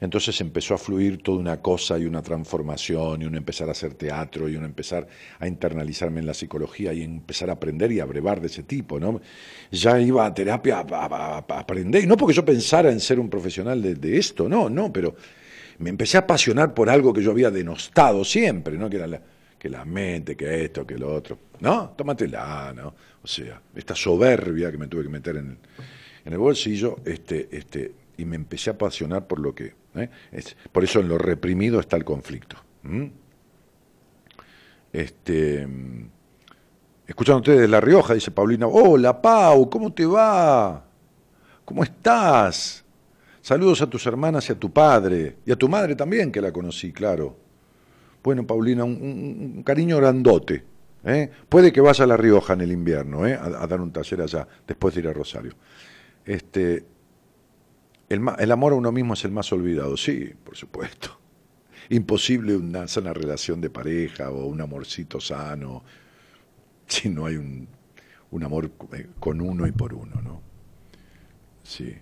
entonces 0.00 0.40
empezó 0.40 0.72
a 0.72 0.78
fluir 0.78 1.22
toda 1.22 1.36
una 1.36 1.60
cosa 1.60 1.98
y 1.98 2.06
una 2.06 2.22
transformación, 2.22 3.20
y 3.20 3.24
uno 3.26 3.36
empezar 3.36 3.68
a 3.68 3.72
hacer 3.72 3.92
teatro, 3.92 4.48
y 4.48 4.56
uno 4.56 4.64
empezar 4.64 5.06
a 5.38 5.46
internalizarme 5.46 6.20
en 6.20 6.26
la 6.26 6.32
psicología 6.32 6.94
y 6.94 7.02
empezar 7.02 7.50
a 7.50 7.52
aprender 7.52 7.92
y 7.92 8.00
a 8.00 8.06
brevar 8.06 8.40
de 8.40 8.46
ese 8.46 8.62
tipo, 8.62 8.98
¿no? 8.98 9.20
Ya 9.70 10.00
iba 10.00 10.24
a 10.24 10.32
terapia 10.32 10.82
a, 10.90 11.36
aprender, 11.36 12.04
y 12.04 12.06
no 12.06 12.16
porque 12.16 12.32
yo 12.32 12.42
pensara 12.46 12.90
en 12.90 13.00
ser 13.00 13.20
un 13.20 13.28
profesional 13.28 13.82
de, 13.82 14.16
esto, 14.16 14.48
no, 14.48 14.70
no, 14.70 14.90
pero 14.90 15.14
me 15.76 15.90
empecé 15.90 16.16
a 16.16 16.20
apasionar 16.20 16.72
por 16.72 16.88
algo 16.88 17.12
que 17.12 17.22
yo 17.22 17.32
había 17.32 17.50
denostado 17.50 18.24
siempre, 18.24 18.78
¿no? 18.78 18.88
Que 18.88 18.96
era 18.96 19.06
la, 19.06 19.20
que 19.64 19.70
la 19.70 19.86
mente, 19.86 20.36
que 20.36 20.66
esto, 20.66 20.86
que 20.86 20.98
lo 20.98 21.10
otro. 21.10 21.38
No, 21.60 21.94
tómatela, 21.96 22.74
¿no? 22.76 22.94
O 23.22 23.26
sea, 23.26 23.62
esta 23.74 23.94
soberbia 23.94 24.70
que 24.70 24.76
me 24.76 24.88
tuve 24.88 25.04
que 25.04 25.08
meter 25.08 25.38
en 25.38 25.56
el, 26.26 26.36
bolsillo, 26.36 26.96
este, 27.02 27.48
este, 27.50 27.94
y 28.18 28.26
me 28.26 28.36
empecé 28.36 28.68
a 28.68 28.74
apasionar 28.74 29.26
por 29.26 29.40
lo 29.40 29.54
que... 29.54 29.72
¿eh? 29.94 30.10
por 30.70 30.84
eso 30.84 31.00
en 31.00 31.08
lo 31.08 31.16
reprimido 31.16 31.80
está 31.80 31.96
el 31.96 32.04
conflicto. 32.04 32.58
Este, 34.92 35.66
escuchando 37.06 37.38
ustedes 37.38 37.60
de 37.62 37.68
La 37.68 37.80
Rioja, 37.80 38.12
dice 38.12 38.32
Paulina, 38.32 38.66
hola 38.66 39.22
Pau, 39.22 39.70
¿cómo 39.70 39.94
te 39.94 40.04
va? 40.04 40.84
¿Cómo 41.64 41.84
estás? 41.84 42.84
Saludos 43.40 43.80
a 43.80 43.88
tus 43.88 44.04
hermanas 44.04 44.46
y 44.50 44.52
a 44.52 44.58
tu 44.58 44.70
padre, 44.70 45.36
y 45.46 45.52
a 45.52 45.56
tu 45.56 45.70
madre 45.70 45.96
también, 45.96 46.30
que 46.30 46.42
la 46.42 46.52
conocí, 46.52 46.92
claro. 46.92 47.43
Bueno, 48.24 48.46
Paulina, 48.46 48.84
un, 48.84 49.62
cariño 49.64 49.98
grandote. 49.98 50.64
¿eh? 51.04 51.30
Puede 51.46 51.70
que 51.74 51.82
vaya 51.82 52.04
a 52.04 52.06
La 52.06 52.16
Rioja 52.16 52.54
en 52.54 52.62
el 52.62 52.72
invierno, 52.72 53.26
¿eh? 53.26 53.34
a, 53.34 53.66
dar 53.66 53.82
un 53.82 53.92
taller 53.92 54.22
allá, 54.22 54.48
después 54.66 54.94
de 54.94 55.02
ir 55.02 55.08
a 55.08 55.12
Rosario. 55.12 55.52
Este, 56.24 56.86
el, 58.08 58.50
amor 58.50 58.72
a 58.72 58.76
uno 58.76 58.90
mismo 58.92 59.12
es 59.12 59.22
el 59.26 59.30
más 59.30 59.52
olvidado, 59.52 59.94
sí, 59.98 60.32
por 60.42 60.56
supuesto. 60.56 61.20
Imposible 61.90 62.56
una 62.56 62.88
sana 62.88 63.12
relación 63.12 63.60
de 63.60 63.68
pareja 63.68 64.30
o 64.30 64.46
un 64.46 64.58
amorcito 64.62 65.20
sano 65.20 65.84
si 66.86 67.10
no 67.10 67.26
hay 67.26 67.36
un, 67.36 67.68
amor 68.42 68.70
eh, 68.92 69.08
con 69.20 69.42
uno 69.42 69.66
y 69.66 69.72
por 69.72 69.92
uno, 69.92 70.22
¿no? 70.22 70.40
Sí. 71.62 71.94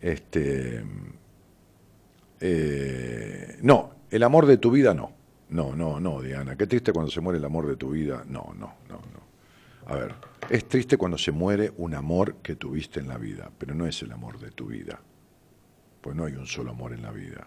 Este, 0.00 0.84
eh, 2.40 3.58
no, 3.62 3.94
el 4.10 4.22
amor 4.22 4.46
de 4.46 4.56
tu 4.56 4.70
vida 4.70 4.94
no. 4.94 5.19
No, 5.50 5.74
no, 5.74 6.00
no, 6.00 6.20
Diana. 6.20 6.56
Qué 6.56 6.66
triste 6.66 6.92
cuando 6.92 7.10
se 7.10 7.20
muere 7.20 7.38
el 7.38 7.44
amor 7.44 7.66
de 7.66 7.76
tu 7.76 7.90
vida. 7.90 8.24
No, 8.26 8.54
no, 8.58 8.74
no, 8.88 8.96
no. 8.96 9.30
A 9.86 9.96
ver, 9.96 10.14
es 10.48 10.68
triste 10.68 10.96
cuando 10.96 11.18
se 11.18 11.32
muere 11.32 11.72
un 11.76 11.94
amor 11.94 12.36
que 12.36 12.56
tuviste 12.56 13.00
en 13.00 13.08
la 13.08 13.18
vida, 13.18 13.50
pero 13.58 13.74
no 13.74 13.86
es 13.86 14.02
el 14.02 14.12
amor 14.12 14.38
de 14.38 14.50
tu 14.50 14.66
vida 14.66 15.00
pues 16.00 16.16
no 16.16 16.24
hay 16.24 16.34
un 16.34 16.46
solo 16.46 16.70
amor 16.70 16.92
en 16.92 17.02
la 17.02 17.10
vida. 17.10 17.46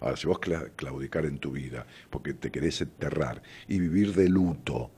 Ahora, 0.00 0.16
si 0.16 0.26
vos 0.26 0.38
claudicar 0.38 1.26
en 1.26 1.38
tu 1.38 1.52
vida 1.52 1.86
porque 2.10 2.34
te 2.34 2.50
querés 2.50 2.80
enterrar 2.80 3.42
y 3.66 3.78
vivir 3.80 4.14
de 4.14 4.28
luto, 4.28 4.90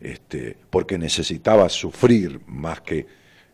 este, 0.00 0.58
porque 0.68 0.98
necesitabas 0.98 1.72
sufrir 1.72 2.40
más 2.46 2.82
que 2.82 3.06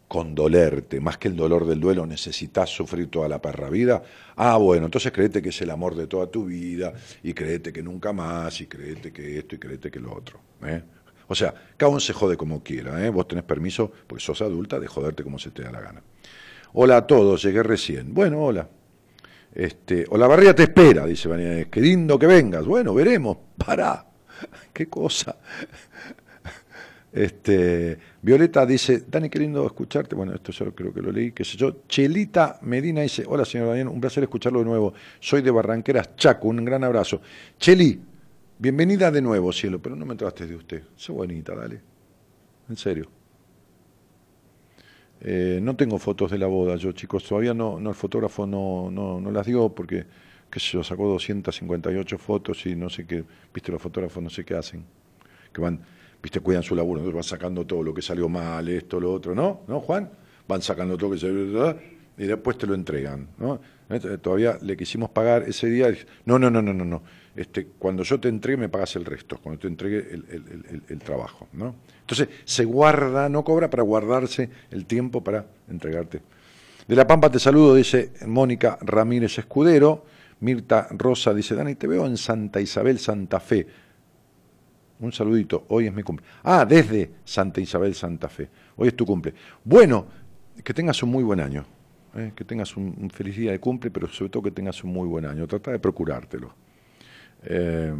condolerte, 0.08 1.00
más 1.00 1.18
que 1.18 1.28
el 1.28 1.36
dolor 1.36 1.66
del 1.66 1.78
duelo, 1.78 2.06
necesitas 2.06 2.70
sufrir 2.70 3.08
toda 3.08 3.28
la 3.28 3.40
perra 3.40 3.68
vida, 3.68 4.02
ah, 4.36 4.56
bueno, 4.56 4.86
entonces 4.86 5.12
créete 5.12 5.42
que 5.42 5.50
es 5.50 5.60
el 5.60 5.70
amor 5.70 5.94
de 5.94 6.06
toda 6.06 6.26
tu 6.28 6.46
vida, 6.46 6.94
y 7.22 7.34
créete 7.34 7.72
que 7.72 7.82
nunca 7.82 8.12
más, 8.12 8.60
y 8.62 8.66
créete 8.66 9.12
que 9.12 9.38
esto, 9.38 9.54
y 9.54 9.58
créete 9.58 9.90
que 9.90 10.00
lo 10.00 10.14
otro. 10.14 10.40
¿eh? 10.64 10.82
O 11.28 11.34
sea, 11.34 11.52
cada 11.76 11.90
uno 11.90 12.00
se 12.00 12.14
jode 12.14 12.38
como 12.38 12.62
quiera, 12.62 13.04
¿eh? 13.04 13.10
vos 13.10 13.28
tenés 13.28 13.44
permiso, 13.44 13.92
porque 14.06 14.24
sos 14.24 14.40
adulta, 14.40 14.80
de 14.80 14.86
joderte 14.86 15.22
como 15.22 15.38
se 15.38 15.50
te 15.50 15.62
da 15.62 15.70
la 15.70 15.80
gana. 15.80 16.02
Hola 16.72 16.96
a 16.98 17.06
todos, 17.06 17.42
llegué 17.42 17.62
recién. 17.62 18.14
Bueno, 18.14 18.42
hola. 18.42 18.68
Este, 19.54 20.06
o 20.10 20.18
la 20.18 20.26
barriga 20.26 20.54
te 20.54 20.64
espera, 20.64 21.06
dice 21.06 21.28
Vanilla, 21.28 21.64
qué 21.66 21.80
lindo 21.80 22.18
que 22.18 22.26
vengas. 22.26 22.64
Bueno, 22.64 22.94
veremos, 22.94 23.36
para. 23.58 24.06
Qué 24.72 24.88
cosa. 24.88 25.36
Este, 27.12 27.98
Violeta 28.20 28.66
dice, 28.66 29.04
Dani, 29.08 29.30
qué 29.30 29.38
lindo 29.38 29.64
escucharte. 29.64 30.14
Bueno, 30.14 30.34
esto 30.34 30.52
yo 30.52 30.74
creo 30.74 30.92
que 30.92 31.00
lo 31.00 31.10
leí, 31.10 31.32
qué 31.32 31.44
sé 31.44 31.56
yo. 31.56 31.82
Chelita 31.88 32.58
Medina 32.62 33.02
dice, 33.02 33.24
hola 33.26 33.44
señor 33.44 33.68
Daniel, 33.68 33.88
un 33.88 34.00
placer 34.00 34.22
escucharlo 34.22 34.60
de 34.60 34.66
nuevo. 34.66 34.92
Soy 35.20 35.42
de 35.42 35.50
Barranqueras, 35.50 36.16
Chaco, 36.16 36.48
un 36.48 36.64
gran 36.64 36.84
abrazo. 36.84 37.20
Cheli, 37.58 37.98
bienvenida 38.58 39.10
de 39.10 39.22
nuevo, 39.22 39.52
cielo, 39.52 39.80
pero 39.80 39.96
no 39.96 40.04
me 40.04 40.12
entraste 40.12 40.46
de 40.46 40.54
usted. 40.54 40.82
Sé 40.96 41.12
bonita, 41.12 41.54
dale. 41.54 41.80
En 42.68 42.76
serio. 42.76 43.08
Eh, 45.20 45.58
no 45.60 45.74
tengo 45.74 45.98
fotos 45.98 46.30
de 46.30 46.38
la 46.38 46.46
boda 46.46 46.76
yo, 46.76 46.92
chicos, 46.92 47.24
todavía 47.24 47.52
no, 47.52 47.80
no 47.80 47.90
el 47.90 47.96
fotógrafo 47.96 48.46
no, 48.46 48.88
no, 48.88 49.20
no 49.20 49.32
las 49.32 49.46
dio 49.46 49.68
porque, 49.70 50.06
qué 50.48 50.60
sé 50.60 50.74
yo, 50.74 50.84
sacó 50.84 51.08
258 51.08 52.18
fotos 52.18 52.64
y 52.66 52.76
no 52.76 52.88
sé 52.88 53.04
qué, 53.04 53.24
viste, 53.52 53.72
los 53.72 53.82
fotógrafos 53.82 54.22
no 54.22 54.30
sé 54.30 54.44
qué 54.44 54.54
hacen, 54.54 54.84
que 55.52 55.60
van, 55.60 55.80
viste, 56.22 56.40
cuidan 56.40 56.62
su 56.62 56.74
laburo, 56.74 57.00
entonces 57.00 57.14
van 57.14 57.38
sacando 57.38 57.66
todo 57.66 57.82
lo 57.82 57.94
que 57.94 58.02
salió 58.02 58.28
mal, 58.28 58.68
esto, 58.68 59.00
lo 59.00 59.12
otro, 59.12 59.34
¿no? 59.34 59.62
¿No, 59.66 59.80
Juan? 59.80 60.10
Van 60.46 60.62
sacando 60.62 60.96
todo 60.96 61.10
lo 61.10 61.14
que 61.14 61.20
salió 61.20 61.76
y 62.16 62.26
después 62.26 62.58
te 62.58 62.66
lo 62.66 62.74
entregan, 62.74 63.28
todavía 64.20 64.58
le 64.60 64.76
quisimos 64.76 65.10
pagar 65.10 65.44
ese 65.44 65.68
día, 65.68 65.88
no, 66.24 66.38
no, 66.38 66.50
no, 66.50 66.60
no, 66.60 66.74
no, 66.74 66.84
no, 66.84 67.02
este, 67.36 67.68
cuando 67.78 68.02
yo 68.02 68.18
te 68.18 68.28
entregue 68.28 68.56
me 68.56 68.68
pagas 68.68 68.96
el 68.96 69.04
resto, 69.04 69.38
cuando 69.40 69.60
te 69.60 69.68
entregue 69.68 69.98
el, 69.98 70.24
el, 70.28 70.82
el 70.88 70.98
trabajo, 70.98 71.46
¿no? 71.52 71.76
Entonces 72.00 72.28
se 72.44 72.64
guarda, 72.64 73.28
no 73.28 73.44
cobra 73.44 73.70
para 73.70 73.84
guardarse 73.84 74.50
el 74.70 74.86
tiempo 74.86 75.22
para 75.22 75.46
entregarte. 75.68 76.22
De 76.88 76.96
La 76.96 77.06
Pampa 77.06 77.30
te 77.30 77.38
saludo, 77.38 77.74
dice 77.74 78.12
Mónica 78.26 78.78
Ramírez 78.80 79.38
Escudero. 79.38 80.06
Mirta 80.40 80.88
Rosa 80.92 81.34
dice, 81.34 81.54
Dani, 81.54 81.74
te 81.74 81.86
veo 81.86 82.06
en 82.06 82.16
Santa 82.16 82.62
Isabel, 82.62 82.98
Santa 82.98 83.40
Fe. 83.40 83.66
Un 85.00 85.12
saludito, 85.12 85.64
hoy 85.68 85.86
es 85.86 85.92
mi 85.92 86.02
cumple. 86.02 86.26
Ah, 86.42 86.64
desde 86.64 87.10
Santa 87.24 87.60
Isabel, 87.60 87.94
Santa 87.94 88.28
Fe. 88.28 88.48
Hoy 88.76 88.88
es 88.88 88.96
tu 88.96 89.06
cumple. 89.06 89.34
Bueno, 89.64 90.06
que 90.62 90.74
tengas 90.74 91.02
un 91.02 91.10
muy 91.10 91.22
buen 91.22 91.40
año. 91.40 91.64
¿eh? 92.16 92.32
Que 92.34 92.44
tengas 92.44 92.76
un, 92.76 93.10
feliz 93.10 93.36
día 93.36 93.52
de 93.52 93.60
cumple, 93.60 93.90
pero 93.90 94.08
sobre 94.08 94.30
todo 94.30 94.42
que 94.42 94.50
tengas 94.50 94.82
un 94.82 94.92
muy 94.92 95.06
buen 95.06 95.24
año. 95.24 95.46
Trata 95.46 95.70
de 95.70 95.78
procurártelo. 95.78 96.52
Eh, 97.44 97.92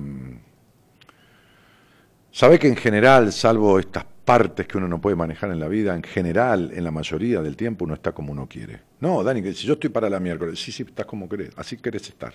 Sabe 2.30 2.58
que 2.58 2.68
en 2.68 2.76
general, 2.76 3.32
salvo 3.32 3.78
estas 3.78 4.04
partes 4.04 4.66
que 4.66 4.76
uno 4.76 4.86
no 4.86 5.00
puede 5.00 5.16
manejar 5.16 5.50
en 5.50 5.58
la 5.58 5.66
vida, 5.66 5.94
en 5.96 6.02
general, 6.02 6.70
en 6.74 6.84
la 6.84 6.90
mayoría 6.90 7.40
del 7.42 7.56
tiempo 7.56 7.84
uno 7.84 7.94
está 7.94 8.12
como 8.12 8.32
uno 8.32 8.46
quiere. 8.46 8.80
No, 9.00 9.24
Dani, 9.24 9.42
que 9.42 9.54
si 9.54 9.66
yo 9.66 9.72
estoy 9.72 9.90
para 9.90 10.10
la 10.10 10.20
miércoles, 10.20 10.60
sí, 10.62 10.70
sí, 10.70 10.84
estás 10.84 11.06
como 11.06 11.28
querés, 11.28 11.50
así 11.56 11.78
querés 11.78 12.08
estar. 12.08 12.34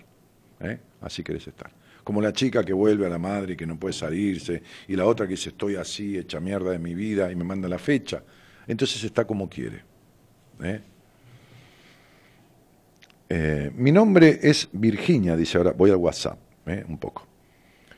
¿eh? 0.59 0.79
Así 0.99 1.23
querés 1.23 1.47
estar. 1.47 1.71
Como 2.03 2.21
la 2.21 2.33
chica 2.33 2.63
que 2.63 2.73
vuelve 2.73 3.05
a 3.05 3.09
la 3.09 3.17
madre 3.17 3.53
y 3.53 3.55
que 3.55 3.65
no 3.65 3.79
puede 3.79 3.93
salirse, 3.93 4.61
y 4.87 4.95
la 4.95 5.05
otra 5.05 5.25
que 5.25 5.31
dice 5.31 5.49
estoy 5.49 5.75
así, 5.75 6.17
hecha 6.17 6.39
mierda 6.39 6.71
de 6.71 6.79
mi 6.79 6.93
vida, 6.93 7.31
y 7.31 7.35
me 7.35 7.43
manda 7.43 7.67
la 7.67 7.79
fecha. 7.79 8.23
Entonces 8.67 9.03
está 9.03 9.25
como 9.25 9.49
quiere. 9.49 9.83
¿eh? 10.61 10.81
Eh, 13.29 13.71
mi 13.75 13.91
nombre 13.91 14.39
es 14.41 14.69
Virginia, 14.71 15.35
dice 15.35 15.57
ahora, 15.57 15.71
voy 15.71 15.91
al 15.91 15.97
WhatsApp, 15.97 16.37
un 16.87 16.97
poco. 16.97 17.27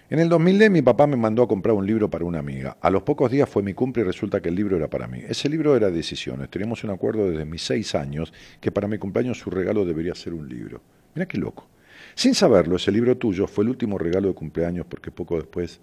En 0.07 0.19
el 0.19 0.29
2000 0.29 0.69
mi 0.69 0.83
papá 0.83 1.07
me 1.07 1.17
mandó 1.17 1.41
a 1.41 1.47
comprar 1.47 1.73
un 1.73 1.85
libro 1.85 2.09
para 2.11 2.25
una 2.25 2.37
amiga. 2.37 2.77
A 2.79 2.91
los 2.91 3.01
pocos 3.01 3.31
días 3.31 3.49
fue 3.49 3.63
mi 3.63 3.73
cumple 3.73 4.03
y 4.03 4.05
resulta 4.05 4.39
que 4.39 4.49
el 4.49 4.55
libro 4.55 4.77
era 4.77 4.87
para 4.87 5.07
mí. 5.07 5.19
Ese 5.27 5.49
libro 5.49 5.75
era 5.75 5.89
Decisiones. 5.89 6.49
Teníamos 6.49 6.83
un 6.83 6.91
acuerdo 6.91 7.29
desde 7.29 7.43
mis 7.43 7.63
seis 7.63 7.95
años 7.95 8.31
que 8.61 8.71
para 8.71 8.87
mi 8.87 8.99
cumpleaños 8.99 9.39
su 9.39 9.49
regalo 9.49 9.83
debería 9.83 10.13
ser 10.13 10.35
un 10.35 10.47
libro. 10.47 10.79
Mira 11.15 11.25
qué 11.27 11.39
loco. 11.39 11.67
Sin 12.15 12.33
saberlo, 12.33 12.77
ese 12.77 12.91
libro 12.91 13.17
tuyo 13.17 13.45
fue 13.45 13.65
el 13.65 13.71
último 13.71 13.97
regalo 13.97 14.29
de 14.29 14.33
cumpleaños 14.33 14.85
porque 14.87 15.11
poco 15.11 15.35
después 15.35 15.81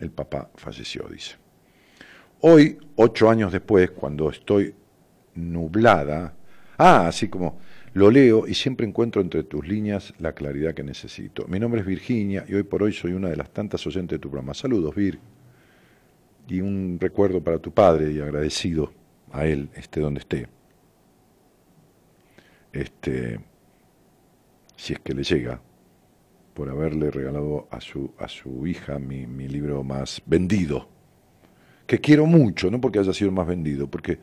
el 0.00 0.10
papá 0.10 0.50
falleció, 0.56 1.08
dice. 1.08 1.36
Hoy, 2.40 2.76
ocho 2.96 3.30
años 3.30 3.52
después, 3.52 3.92
cuando 3.92 4.28
estoy 4.28 4.74
nublada. 5.34 6.34
Ah, 6.76 7.06
así 7.06 7.28
como 7.28 7.58
lo 7.94 8.10
leo 8.10 8.48
y 8.48 8.54
siempre 8.54 8.84
encuentro 8.84 9.22
entre 9.22 9.44
tus 9.44 9.66
líneas 9.66 10.12
la 10.18 10.32
claridad 10.32 10.74
que 10.74 10.82
necesito. 10.82 11.46
Mi 11.46 11.60
nombre 11.60 11.80
es 11.80 11.86
Virginia 11.86 12.44
y 12.48 12.54
hoy 12.54 12.64
por 12.64 12.82
hoy 12.82 12.92
soy 12.92 13.12
una 13.12 13.28
de 13.28 13.36
las 13.36 13.50
tantas 13.50 13.86
oyentes 13.86 14.16
de 14.16 14.18
tu 14.18 14.28
programa. 14.28 14.54
Saludos, 14.54 14.94
Vir. 14.94 15.20
Y 16.48 16.60
un 16.60 16.98
recuerdo 17.00 17.42
para 17.42 17.58
tu 17.58 17.72
padre 17.72 18.12
y 18.12 18.20
agradecido 18.20 18.92
a 19.32 19.46
él, 19.46 19.70
esté 19.76 20.00
donde 20.00 20.20
esté. 20.20 20.48
Este, 22.72 23.38
si 24.76 24.94
es 24.94 25.00
que 25.00 25.14
le 25.14 25.22
llega, 25.22 25.60
por 26.54 26.68
haberle 26.68 27.10
regalado 27.10 27.66
a 27.70 27.80
su, 27.80 28.12
a 28.18 28.28
su 28.28 28.66
hija 28.66 28.98
mi, 28.98 29.26
mi 29.26 29.48
libro 29.48 29.82
más 29.82 30.22
vendido, 30.26 30.88
que 31.86 32.00
quiero 32.00 32.26
mucho, 32.26 32.70
no 32.70 32.80
porque 32.80 32.98
haya 32.98 33.12
sido 33.12 33.30
el 33.30 33.34
más 33.34 33.46
vendido, 33.46 33.88
porque 33.88 34.18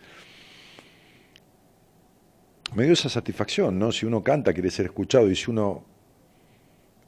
me 2.73 2.83
dio 2.83 2.93
esa 2.93 3.09
satisfacción, 3.09 3.77
¿no? 3.77 3.91
Si 3.91 4.05
uno 4.05 4.23
canta 4.23 4.53
quiere 4.53 4.71
ser 4.71 4.85
escuchado 4.85 5.29
y 5.29 5.35
si 5.35 5.51
uno 5.51 5.83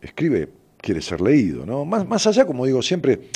escribe 0.02 0.50
quiere 0.78 1.02
ser 1.02 1.22
leído, 1.22 1.66
¿no? 1.66 1.86
Más, 1.86 2.06
más 2.06 2.28
allá, 2.28 2.46
como 2.46 2.66
digo 2.66 2.82
siempre, 2.82 3.30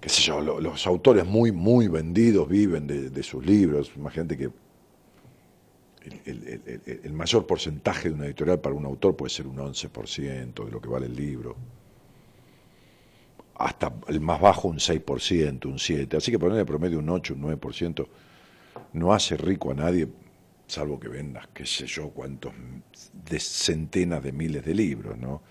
qué 0.00 0.08
sé 0.08 0.22
yo, 0.22 0.40
los 0.40 0.86
autores 0.86 1.26
muy, 1.26 1.52
muy 1.52 1.88
vendidos 1.88 2.48
viven 2.48 2.86
de, 2.86 3.22
sus 3.22 3.44
libros. 3.44 3.92
Imagínate 3.96 4.36
que 4.36 4.50
el, 6.04 7.12
mayor 7.12 7.46
porcentaje 7.46 8.08
de 8.08 8.14
una 8.14 8.26
editorial 8.26 8.60
para 8.60 8.74
un 8.74 8.84
autor 8.84 9.16
puede 9.16 9.30
ser 9.30 9.46
un 9.46 9.56
11% 9.56 10.64
de 10.64 10.70
lo 10.70 10.80
que 10.80 10.88
vale 10.88 11.06
el 11.06 11.16
libro. 11.16 11.56
Hasta 13.56 13.92
el 14.08 14.20
más 14.20 14.40
bajo 14.40 14.68
un 14.68 14.78
6%, 14.78 15.66
un 15.66 15.78
7%. 15.78 16.16
Así 16.16 16.30
que 16.30 16.38
ponerle 16.38 16.64
promedio 16.64 16.98
un 16.98 17.08
8, 17.08 17.34
un 17.34 17.42
9% 17.42 18.06
no 18.94 19.12
hace 19.12 19.36
rico 19.36 19.70
a 19.70 19.74
nadie 19.74 20.08
salvo 20.66 20.98
que 20.98 21.08
vendas, 21.08 21.48
qué 21.52 21.66
sé 21.66 21.86
yo, 21.86 22.10
cuántos, 22.10 22.52
de 23.12 23.38
centenas 23.38 24.22
de 24.22 24.32
miles 24.32 24.64
de 24.64 24.74
libros, 24.74 25.18
¿no? 25.18 25.42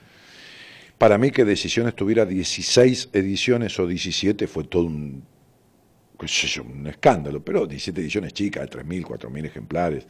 Para 0.97 1.17
mí 1.17 1.31
que 1.31 1.43
Decisiones 1.43 1.95
tuviera 1.95 2.25
16 2.25 3.09
ediciones 3.13 3.77
o 3.79 3.87
17 3.87 4.47
fue 4.47 4.63
todo 4.65 4.85
un, 4.85 5.23
qué 6.19 6.27
sé 6.27 6.47
yo, 6.47 6.63
un 6.63 6.87
escándalo, 6.87 7.43
pero 7.43 7.65
17 7.65 7.99
ediciones 8.01 8.33
chicas, 8.33 8.69
de 8.69 8.79
3.000, 8.79 9.03
4.000 9.03 9.45
ejemplares, 9.45 10.07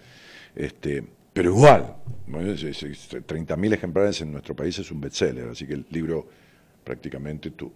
este, 0.56 1.04
pero 1.34 1.50
igual, 1.50 1.96
30.000 2.28 3.74
ejemplares 3.74 4.22
en 4.22 4.32
nuestro 4.32 4.56
país 4.56 4.78
es 4.80 4.92
un 4.92 5.02
bestseller, 5.02 5.50
así 5.50 5.66
que 5.66 5.74
el 5.74 5.86
libro 5.90 6.28
prácticamente 6.84 7.52
tu, 7.52 7.72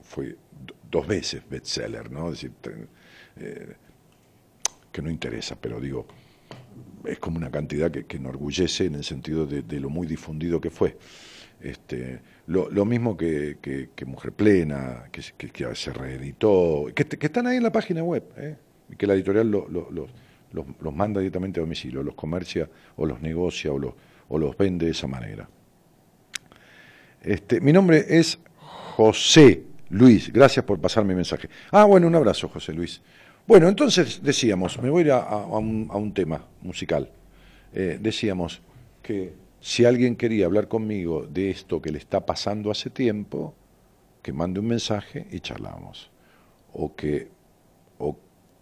fue 0.00 0.36
dos 0.90 1.06
veces 1.06 1.42
bestseller, 1.48 2.10
¿no? 2.10 2.32
Es 2.32 2.42
decir, 2.42 2.52
eh, 3.36 3.74
que 4.90 5.02
no 5.02 5.10
interesa, 5.10 5.56
pero 5.60 5.80
digo, 5.80 6.06
es 7.04 7.18
como 7.18 7.38
una 7.38 7.50
cantidad 7.50 7.90
que, 7.90 8.16
enorgullece 8.16 8.86
en 8.86 8.96
el 8.96 9.04
sentido 9.04 9.46
de, 9.46 9.80
lo 9.80 9.90
muy 9.90 10.06
difundido 10.06 10.60
que 10.60 10.70
fue. 10.70 10.96
Este, 11.60 12.20
lo, 12.46 12.84
mismo 12.84 13.16
que, 13.16 13.88
Mujer 14.06 14.32
Plena, 14.32 15.04
que, 15.10 15.22
se 15.22 15.92
reeditó, 15.92 16.86
que, 16.94 17.06
están 17.20 17.46
ahí 17.46 17.56
en 17.56 17.62
la 17.62 17.72
página 17.72 18.02
web, 18.02 18.24
¿eh? 18.36 18.56
que 18.98 19.06
la 19.06 19.14
editorial 19.14 19.50
los, 19.50 20.10
manda 20.92 21.20
directamente 21.20 21.60
a 21.60 21.62
domicilio, 21.62 22.02
los 22.02 22.14
comercia 22.14 22.68
o 22.96 23.06
los 23.06 23.20
negocia 23.20 23.72
o 23.72 23.78
los, 23.78 23.94
o 24.28 24.38
los 24.38 24.56
vende 24.56 24.86
de 24.86 24.92
esa 24.92 25.06
manera. 25.06 25.48
Este, 27.22 27.60
mi 27.60 27.72
nombre 27.72 28.04
es 28.08 28.38
José 28.96 29.62
Luis, 29.90 30.32
gracias 30.32 30.64
por 30.64 30.80
pasar 30.80 31.04
mi 31.04 31.14
mensaje. 31.14 31.48
Ah, 31.70 31.84
bueno, 31.84 32.06
un 32.06 32.14
abrazo, 32.14 32.48
José 32.48 32.72
Luis. 32.72 33.00
Bueno, 33.46 33.68
entonces 33.68 34.22
decíamos, 34.22 34.80
me 34.80 34.88
voy 34.88 35.08
a, 35.10 35.18
a, 35.18 35.58
un, 35.58 36.12
tema 36.14 36.46
musical. 36.62 37.10
Eh, 37.74 37.98
decíamos 38.00 38.62
que 39.02 39.34
si 39.60 39.84
alguien 39.84 40.16
quería 40.16 40.46
hablar 40.46 40.68
conmigo 40.68 41.26
de 41.26 41.50
esto 41.50 41.82
que 41.82 41.90
le 41.90 41.98
está 41.98 42.24
pasando 42.24 42.70
hace 42.70 42.90
tiempo, 42.90 43.54
que 44.22 44.32
mande 44.32 44.60
un 44.60 44.66
mensaje 44.66 45.26
y 45.30 45.40
charlamos. 45.40 46.10
O 46.72 46.94
que, 46.94 47.28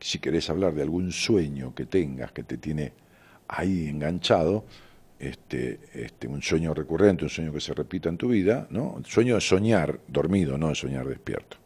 si 0.00 0.18
querés 0.18 0.50
hablar 0.50 0.74
de 0.74 0.82
algún 0.82 1.12
sueño 1.12 1.74
que 1.74 1.86
tengas 1.86 2.32
que 2.32 2.42
te 2.42 2.56
tiene 2.58 2.92
ahí 3.48 3.88
enganchado, 3.88 4.64
este, 5.18 5.80
este, 5.92 6.26
un 6.26 6.42
sueño 6.42 6.72
recurrente, 6.72 7.24
un 7.24 7.30
sueño 7.30 7.52
que 7.52 7.60
se 7.60 7.74
repita 7.74 8.08
en 8.08 8.16
tu 8.16 8.28
vida, 8.28 8.66
¿no? 8.70 8.96
El 8.98 9.04
sueño 9.04 9.34
de 9.34 9.40
soñar 9.40 10.00
dormido, 10.08 10.56
no 10.56 10.68
de 10.68 10.74
soñar 10.74 11.06
despierto. 11.06 11.58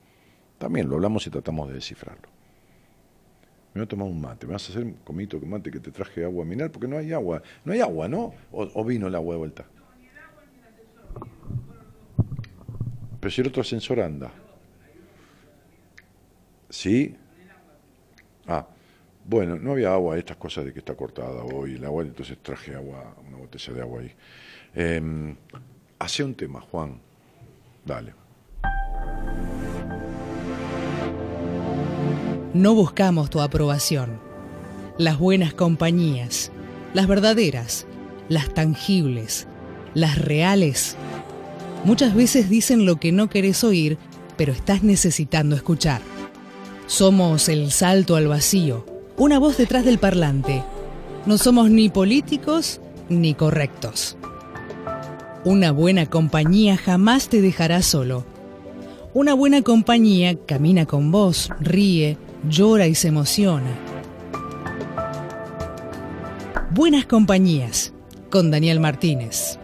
También 0.59 0.89
lo 0.89 0.97
hablamos 0.97 1.27
y 1.27 1.31
tratamos 1.31 1.69
de 1.69 1.75
descifrarlo 1.75 2.35
me 3.75 3.81
voy 3.81 3.87
a 3.87 3.89
tomar 3.89 4.07
un 4.07 4.21
mate, 4.21 4.47
me 4.47 4.53
vas 4.53 4.69
a 4.69 4.73
hacer 4.73 4.85
un 4.85 4.93
comito 5.05 5.41
con 5.41 5.51
mate 5.51 5.69
que 5.69 5.81
te 5.81 5.91
traje 5.91 6.25
agua 6.25 6.45
mineral, 6.45 6.71
porque 6.71 6.87
no 6.87 6.97
hay 6.97 7.13
agua, 7.13 7.43
no 7.65 7.73
hay 7.73 7.81
agua, 7.81 8.07
¿no? 8.07 8.33
¿O, 8.53 8.85
vino 8.85 9.09
el 9.09 9.15
agua 9.17 9.35
de 9.35 9.39
vuelta? 9.39 9.65
Pero 13.19 13.31
si 13.33 13.41
el 13.41 13.49
otro 13.49 13.63
ascensor 13.63 13.99
anda. 13.99 14.31
¿Sí? 16.71 17.17
Ah, 18.47 18.67
bueno, 19.25 19.57
no 19.57 19.73
había 19.73 19.93
agua, 19.93 20.19
estas 20.19 20.37
cosas 20.37 20.65
de 20.67 20.73
que 20.73 20.81
está 20.81 20.95
cortada 20.95 21.43
hoy 21.45 21.77
el 21.77 21.85
agua, 21.85 22.03
entonces 22.03 22.39
traje 22.43 22.75
agua, 22.75 23.15
una 23.27 23.39
botella 23.39 23.73
de 23.73 23.81
agua 23.81 24.01
ahí. 24.01 24.13
Eh, 24.75 25.35
hace 25.99 26.25
un 26.25 26.35
tema, 26.35 26.61
Juan. 26.61 27.01
Dale. 27.85 28.13
No 32.53 32.75
buscamos 32.75 33.31
tu 33.31 33.41
aprobación. 33.41 34.21
Las 34.97 35.19
buenas 35.19 35.55
compañías, 35.55 36.53
las 36.93 37.09
verdaderas, 37.09 37.87
las 38.29 38.53
tangibles, 38.55 39.49
las 39.95 40.19
reales, 40.19 40.97
muchas 41.85 42.15
veces 42.15 42.49
dicen 42.49 42.87
lo 42.87 42.97
que 42.97 43.11
no 43.11 43.29
querés 43.29 43.65
oír, 43.65 43.99
pero 44.37 44.53
estás 44.53 44.83
necesitando 44.83 45.57
escuchar. 45.57 46.01
Somos 46.87 47.49
el 47.49 47.71
salto 47.71 48.15
al 48.15 48.29
vacío, 48.29 48.85
una 49.17 49.39
voz 49.39 49.57
detrás 49.57 49.87
del 49.87 49.99
parlante. 49.99 50.63
No 51.25 51.39
somos 51.39 51.71
ni 51.71 51.89
políticos 51.89 52.79
ni 53.09 53.33
correctos. 53.33 54.19
Una 55.47 55.73
buena 55.73 56.05
compañía 56.07 56.77
jamás 56.77 57.29
te 57.31 57.41
dejará 57.41 57.81
solo. 57.81 58.27
Una 59.15 59.33
buena 59.33 59.63
compañía 59.63 60.37
camina 60.47 60.85
con 60.85 61.11
vos, 61.11 61.49
ríe, 61.59 62.19
llora 62.51 62.87
y 62.87 62.95
se 62.95 63.09
emociona. 63.09 63.71
Buenas 66.71 67.07
compañías 67.07 67.95
con 68.29 68.51
Daniel 68.51 68.81
Martínez. 68.81 69.59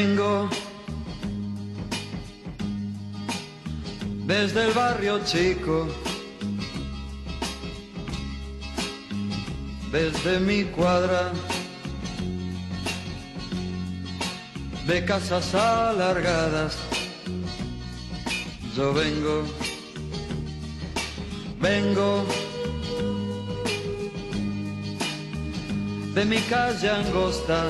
Vengo 0.00 0.48
desde 4.26 4.66
el 4.66 4.72
barrio 4.72 5.18
chico, 5.24 5.88
desde 9.90 10.38
mi 10.38 10.62
cuadra. 10.66 11.32
De 14.86 15.04
casas 15.04 15.52
alargadas, 15.52 16.76
yo 18.76 18.94
vengo, 18.94 19.42
vengo. 21.60 22.24
De 26.14 26.24
mi 26.24 26.38
calle 26.42 26.88
angosta. 26.88 27.66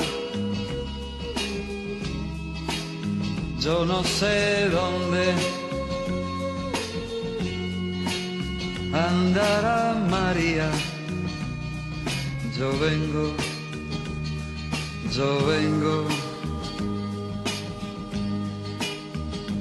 Yo 3.60 3.84
no 3.84 4.04
sé 4.04 4.68
dónde 4.68 5.34
andará 8.92 9.94
María. 10.08 10.70
Yo 12.56 12.70
vengo, 12.78 13.34
yo 15.12 15.46
vengo, 15.46 16.06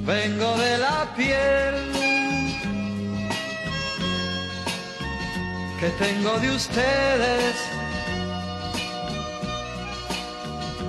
vengo 0.06 0.56
de 0.58 0.78
la 0.78 1.14
piel 1.16 1.74
que 5.80 5.88
tengo 6.04 6.38
de 6.38 6.50
ustedes. 6.50 7.56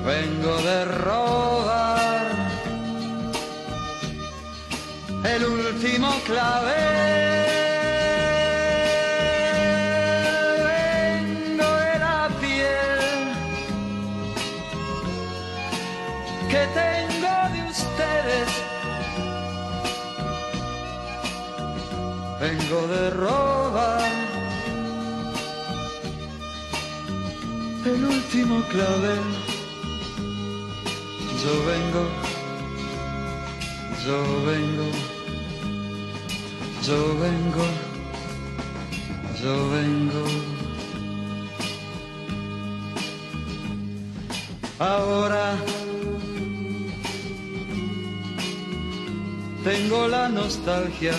Vengo 0.06 0.58
de 0.62 0.86
robar 0.86 2.29
el 5.24 5.46
último 5.46 6.10
clavel. 6.26 7.50
Vengo 10.64 11.68
de 11.78 12.00
la 12.00 12.30
piel 12.40 13.02
que 16.50 16.68
tengo 16.80 17.34
de 17.54 17.70
ustedes. 17.70 18.50
Vengo 22.40 22.88
de 22.88 23.10
robar 23.12 24.12
el 27.86 28.06
último 28.06 28.64
clavel. 28.70 29.24
Yo 31.44 31.66
vengo, 31.66 32.04
yo 34.06 34.46
vengo 34.46 35.09
yo 36.86 37.18
vengo, 37.20 37.66
yo 39.42 39.70
vengo. 39.70 40.26
Ahora 44.80 45.58
tengo 49.64 50.08
la 50.08 50.30
nostalgia. 50.30 51.14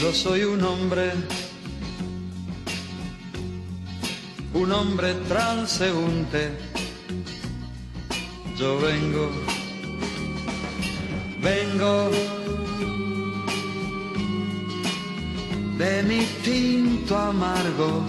Yo 0.00 0.12
soy 0.12 0.44
un 0.44 0.64
hombre, 0.64 1.12
un 4.54 4.72
hombre 4.72 5.14
transeúnte. 5.28 6.50
Yo 8.58 8.80
vengo, 8.80 9.30
vengo 11.42 12.08
de 15.76 16.02
mi 16.04 16.20
tinto 16.44 17.18
amargo 17.18 18.04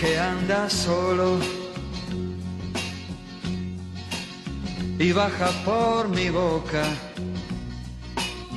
que 0.00 0.18
anda 0.18 0.70
solo 0.70 1.38
y 4.98 5.12
baja 5.12 5.50
por 5.64 6.08
mi 6.08 6.30
boca. 6.30 6.84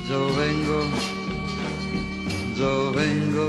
Yo 0.08 0.20
vengo, 0.34 0.80
yo 2.56 2.92
vengo, 2.92 3.48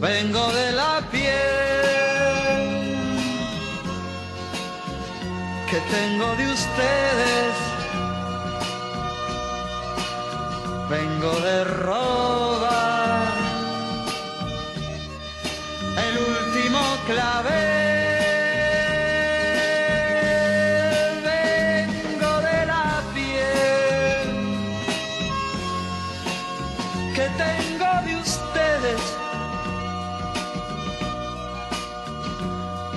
vengo 0.00 0.52
de 0.52 0.72
la 0.72 1.08
piel 1.10 2.15
que 5.70 5.80
tengo 5.80 6.36
de 6.36 6.46
ustedes. 6.52 7.54
Vengo 10.88 11.32
de 11.40 11.64
robar 11.64 13.26
el 16.06 16.18
último 16.18 16.80
clave. 17.06 17.62
Vengo 21.30 22.32
de 22.48 22.66
la 22.66 23.02
piel 23.14 24.28
que 27.16 27.26
tengo 27.44 27.90
de 28.06 28.12
ustedes. 28.16 29.02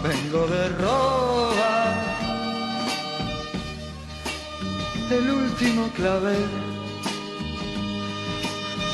Vengo 0.04 0.42
de 0.48 0.70
robar 0.70 1.19
el 5.12 5.30
último 5.30 5.90
clavel. 5.96 6.46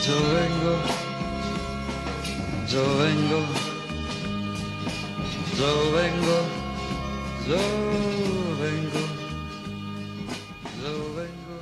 Yo 0.06 0.14
vengo, 0.14 0.76
yo 2.70 2.84
vengo, 3.00 3.42
yo 5.58 5.70
vengo, 5.96 6.38
yo 7.48 7.58
vengo, 8.62 9.02
yo 10.84 11.16
vengo. 11.16 11.56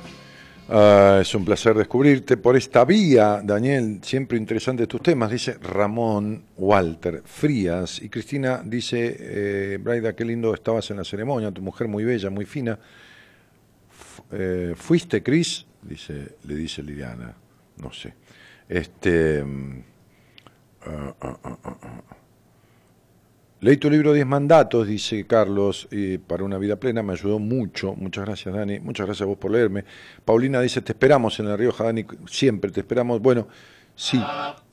Ah, 0.68 1.18
es 1.20 1.34
un 1.34 1.44
placer 1.44 1.74
descubrirte 1.74 2.36
por 2.36 2.56
esta 2.56 2.84
vía, 2.84 3.40
Daniel. 3.42 4.00
Siempre 4.02 4.38
interesantes 4.38 4.86
tus 4.88 5.02
temas, 5.02 5.30
dice 5.30 5.56
Ramón 5.60 6.44
Walter 6.56 7.22
Frías. 7.24 8.00
Y 8.02 8.08
Cristina 8.08 8.62
dice, 8.64 9.16
eh, 9.18 9.78
Braida, 9.80 10.14
qué 10.14 10.24
lindo 10.24 10.54
estabas 10.54 10.90
en 10.90 10.98
la 10.98 11.04
ceremonia, 11.04 11.50
tu 11.50 11.62
mujer 11.62 11.88
muy 11.88 12.04
bella, 12.04 12.30
muy 12.30 12.44
fina. 12.44 12.78
Eh, 14.32 14.74
¿Fuiste, 14.76 15.22
Cris? 15.22 15.66
Dice, 15.82 16.36
le 16.44 16.54
dice 16.54 16.82
Liliana. 16.82 17.34
No 17.76 17.92
sé. 17.92 18.14
Este. 18.68 19.44
mm, 19.44 19.84
ah, 20.86 21.14
ah, 21.20 21.58
ah. 21.64 22.02
Leí 23.64 23.78
tu 23.78 23.88
libro 23.88 24.12
Diez 24.12 24.26
Mandatos, 24.26 24.86
dice 24.86 25.26
Carlos, 25.26 25.88
para 26.26 26.44
una 26.44 26.58
vida 26.58 26.76
plena 26.76 27.02
me 27.02 27.14
ayudó 27.14 27.38
mucho. 27.38 27.94
Muchas 27.94 28.26
gracias, 28.26 28.54
Dani. 28.54 28.78
Muchas 28.78 29.06
gracias 29.06 29.22
a 29.22 29.24
vos 29.24 29.38
por 29.38 29.52
leerme. 29.52 29.86
Paulina 30.22 30.60
dice, 30.60 30.82
te 30.82 30.92
esperamos 30.92 31.40
en 31.40 31.48
La 31.48 31.56
Rioja, 31.56 31.84
Dani. 31.84 32.04
Siempre 32.26 32.70
te 32.70 32.80
esperamos. 32.80 33.22
Bueno, 33.22 33.48
sí, 33.94 34.22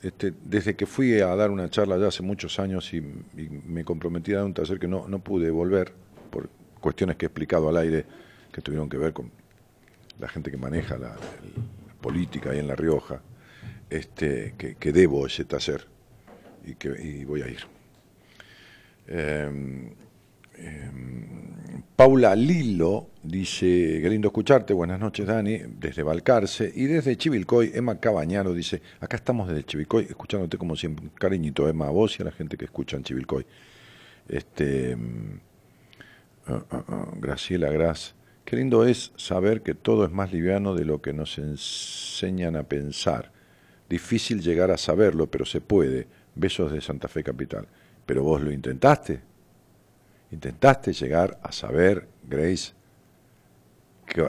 este, 0.02 0.34
desde 0.44 0.76
que 0.76 0.84
fui 0.84 1.18
a 1.20 1.34
dar 1.34 1.50
una 1.50 1.70
charla 1.70 1.96
ya 1.96 2.08
hace 2.08 2.22
muchos 2.22 2.58
años 2.58 2.92
y, 2.92 2.98
y 2.98 3.48
me 3.66 3.82
comprometí 3.82 4.34
a 4.34 4.38
dar 4.38 4.44
un 4.44 4.52
taller 4.52 4.78
que 4.78 4.88
no, 4.88 5.08
no 5.08 5.20
pude 5.20 5.50
volver 5.50 5.94
por 6.28 6.50
cuestiones 6.78 7.16
que 7.16 7.24
he 7.24 7.28
explicado 7.28 7.70
al 7.70 7.78
aire 7.78 8.04
que 8.52 8.60
tuvieron 8.60 8.88
que 8.88 8.98
ver 8.98 9.12
con 9.12 9.30
la 10.18 10.28
gente 10.28 10.50
que 10.50 10.56
maneja 10.56 10.96
la, 10.98 11.16
política 12.00 12.50
ahí 12.50 12.58
en 12.58 12.66
La 12.66 12.74
Rioja, 12.74 13.22
este, 13.88 14.54
que, 14.58 14.92
debo 14.92 15.26
ese 15.26 15.44
taller 15.44 15.86
y, 16.64 16.74
que, 16.74 17.24
voy 17.24 17.42
a 17.42 17.48
ir. 17.48 17.60
Eh, 19.06 19.94
eh, 20.56 20.90
Paula 21.96 22.34
Lilo 22.34 23.10
dice, 23.22 24.00
qué 24.02 24.08
lindo 24.10 24.28
escucharte, 24.28 24.74
buenas 24.74 24.98
noches 24.98 25.26
Dani, 25.26 25.58
desde 25.78 26.02
Balcarce 26.02 26.72
y 26.74 26.84
desde 26.86 27.16
Chivilcoy, 27.16 27.70
Emma 27.74 27.98
Cabañaro 27.98 28.52
dice, 28.52 28.82
acá 29.00 29.16
estamos 29.16 29.48
desde 29.48 29.64
Chivilcoy, 29.64 30.04
escuchándote 30.04 30.58
como 30.58 30.74
siempre, 30.76 31.06
cariñito 31.14 31.68
Emma, 31.68 31.86
a 31.86 31.90
vos 31.90 32.18
y 32.18 32.22
a 32.22 32.26
la 32.26 32.32
gente 32.32 32.56
que 32.56 32.64
escucha 32.64 32.96
en 32.96 33.04
Chivilcoy. 33.04 33.46
Este, 34.28 34.96
mm, 34.96 35.40
ah, 36.46 36.64
ah, 36.70 36.84
ah, 36.88 37.08
Graciela 37.20 37.70
Gras, 37.70 38.14
qué 38.52 38.56
lindo 38.56 38.84
es 38.84 39.12
saber 39.16 39.62
que 39.62 39.72
todo 39.72 40.04
es 40.04 40.10
más 40.10 40.30
liviano 40.30 40.74
de 40.74 40.84
lo 40.84 41.00
que 41.00 41.14
nos 41.14 41.38
enseñan 41.38 42.54
a 42.54 42.64
pensar. 42.64 43.32
Difícil 43.88 44.42
llegar 44.42 44.70
a 44.70 44.76
saberlo, 44.76 45.30
pero 45.30 45.46
se 45.46 45.62
puede. 45.62 46.06
Besos 46.34 46.70
de 46.70 46.82
Santa 46.82 47.08
Fe 47.08 47.24
Capital. 47.24 47.66
Pero 48.04 48.24
vos 48.24 48.42
lo 48.42 48.52
intentaste. 48.52 49.22
Intentaste 50.32 50.92
llegar 50.92 51.40
a 51.42 51.50
saber, 51.50 52.06
Grace, 52.28 52.74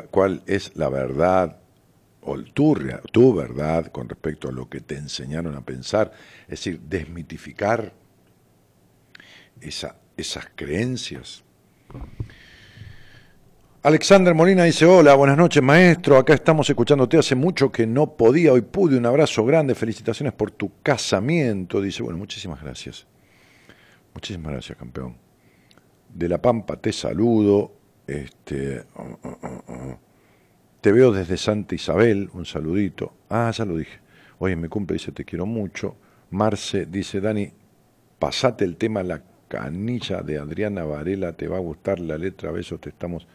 cuál 0.10 0.42
es 0.46 0.74
la 0.78 0.88
verdad 0.88 1.60
o 2.22 2.42
tu, 2.44 3.34
verdad 3.36 3.88
con 3.88 4.08
respecto 4.08 4.48
a 4.48 4.54
lo 4.54 4.70
que 4.70 4.80
te 4.80 4.96
enseñaron 4.96 5.54
a 5.56 5.66
pensar. 5.66 6.14
Es 6.44 6.62
decir, 6.62 6.80
desmitificar 6.80 7.92
esa- 9.60 9.98
esas 10.16 10.46
creencias. 10.56 11.44
Alexander 13.86 14.34
Molina 14.34 14.64
dice, 14.64 14.86
hola, 14.86 15.14
buenas 15.14 15.38
noches 15.38 15.62
maestro, 15.62 16.16
acá 16.16 16.34
estamos 16.34 16.70
escuchándote. 16.70 17.18
Hace 17.18 17.36
mucho 17.36 17.70
que 17.70 17.86
no 17.86 18.16
podía, 18.16 18.54
hoy 18.54 18.62
pude, 18.62 18.98
un 18.98 19.06
abrazo 19.06 19.44
grande, 19.44 19.76
felicitaciones 19.76 20.32
por 20.32 20.52
tu 20.52 20.72
casamiento, 20.82 21.82
dice, 21.82 22.02
bueno, 22.02 22.18
muchísimas 22.18 22.64
gracias, 22.64 23.06
muchísimas 24.14 24.54
gracias 24.54 24.78
campeón. 24.78 25.18
De 26.08 26.30
La 26.30 26.42
Pampa 26.42 26.78
te 26.78 26.94
saludo, 26.94 27.74
este, 28.08 28.86
oh, 28.96 29.20
oh, 29.22 29.64
oh, 29.68 30.00
te 30.80 30.94
veo 30.94 31.12
desde 31.12 31.36
Santa 31.36 31.76
Isabel, 31.76 32.30
un 32.32 32.46
saludito, 32.46 33.12
ah, 33.30 33.52
ya 33.52 33.66
lo 33.66 33.76
dije, 33.76 34.00
hoy 34.40 34.56
me 34.56 34.70
cumple, 34.70 34.94
dice, 34.94 35.12
te 35.12 35.26
quiero 35.26 35.46
mucho, 35.46 35.98
Marce 36.30 36.86
dice, 36.86 37.20
Dani, 37.20 37.52
pasate 38.18 38.64
el 38.64 38.78
tema 38.78 39.04
La 39.04 39.22
Canilla 39.50 40.22
de 40.22 40.38
Adriana 40.38 40.86
Varela, 40.86 41.34
te 41.34 41.50
va 41.50 41.58
a 41.58 41.60
gustar 41.60 42.00
la 42.00 42.18
letra, 42.18 42.50
besos, 42.50 42.80
te 42.80 42.88
estamos 42.88 43.28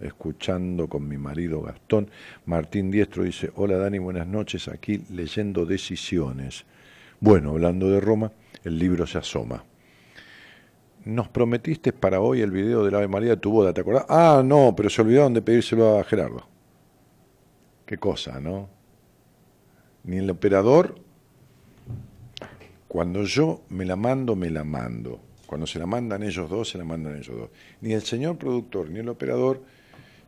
escuchando 0.00 0.88
con 0.88 1.06
mi 1.06 1.18
marido 1.18 1.62
Gastón. 1.62 2.10
Martín 2.46 2.90
Diestro 2.90 3.24
dice, 3.24 3.50
hola 3.54 3.76
Dani, 3.76 3.98
buenas 3.98 4.26
noches, 4.26 4.68
aquí 4.68 5.02
leyendo 5.10 5.66
Decisiones. 5.66 6.64
Bueno, 7.20 7.50
hablando 7.50 7.90
de 7.90 8.00
Roma, 8.00 8.32
el 8.64 8.78
libro 8.78 9.06
se 9.06 9.18
asoma. 9.18 9.64
Nos 11.04 11.28
prometiste 11.28 11.92
para 11.92 12.20
hoy 12.20 12.40
el 12.40 12.50
video 12.50 12.84
del 12.84 12.94
Ave 12.94 13.08
María 13.08 13.30
de 13.30 13.36
tu 13.36 13.50
boda, 13.50 13.72
¿te 13.72 13.80
acordás? 13.80 14.06
Ah, 14.08 14.42
no, 14.44 14.74
pero 14.76 14.90
se 14.90 15.02
olvidaron 15.02 15.34
de 15.34 15.42
pedírselo 15.42 15.98
a 15.98 16.04
Gerardo. 16.04 16.46
Qué 17.86 17.98
cosa, 17.98 18.40
¿no? 18.40 18.68
Ni 20.04 20.18
el 20.18 20.30
operador, 20.30 21.00
cuando 22.88 23.24
yo 23.24 23.62
me 23.68 23.84
la 23.84 23.96
mando, 23.96 24.36
me 24.36 24.50
la 24.50 24.64
mando. 24.64 25.20
Cuando 25.46 25.66
se 25.66 25.78
la 25.78 25.86
mandan 25.86 26.22
ellos 26.22 26.48
dos, 26.48 26.70
se 26.70 26.78
la 26.78 26.84
mandan 26.84 27.16
ellos 27.16 27.36
dos. 27.36 27.50
Ni 27.80 27.92
el 27.92 28.02
señor 28.02 28.38
productor 28.38 28.88
ni 28.88 29.00
el 29.00 29.08
operador 29.08 29.62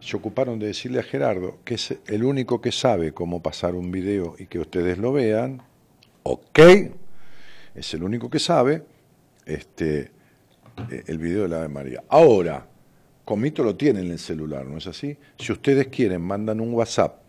se 0.02 0.16
ocuparon 0.16 0.58
de 0.58 0.66
decirle 0.66 0.98
a 0.98 1.04
Gerardo, 1.04 1.58
que 1.64 1.74
es 1.74 1.94
el 2.06 2.24
único 2.24 2.60
que 2.60 2.72
sabe 2.72 3.12
cómo 3.12 3.40
pasar 3.40 3.76
un 3.76 3.92
video 3.92 4.34
y 4.36 4.46
que 4.46 4.58
ustedes 4.58 4.98
lo 4.98 5.12
vean, 5.12 5.62
ok, 6.24 6.58
es 7.76 7.94
el 7.94 8.02
único 8.02 8.28
que 8.28 8.40
sabe, 8.40 8.82
este, 9.46 10.10
eh, 10.90 11.04
el 11.06 11.18
video 11.18 11.42
de 11.42 11.48
la 11.48 11.58
Ave 11.58 11.68
María. 11.68 12.02
Ahora, 12.08 12.66
Comito 13.24 13.62
lo 13.62 13.76
tiene 13.76 14.00
en 14.00 14.10
el 14.10 14.18
celular, 14.18 14.66
¿no 14.66 14.78
es 14.78 14.88
así? 14.88 15.16
Si 15.38 15.52
ustedes 15.52 15.86
quieren, 15.86 16.20
mandan 16.20 16.60
un 16.60 16.74
WhatsApp 16.74 17.22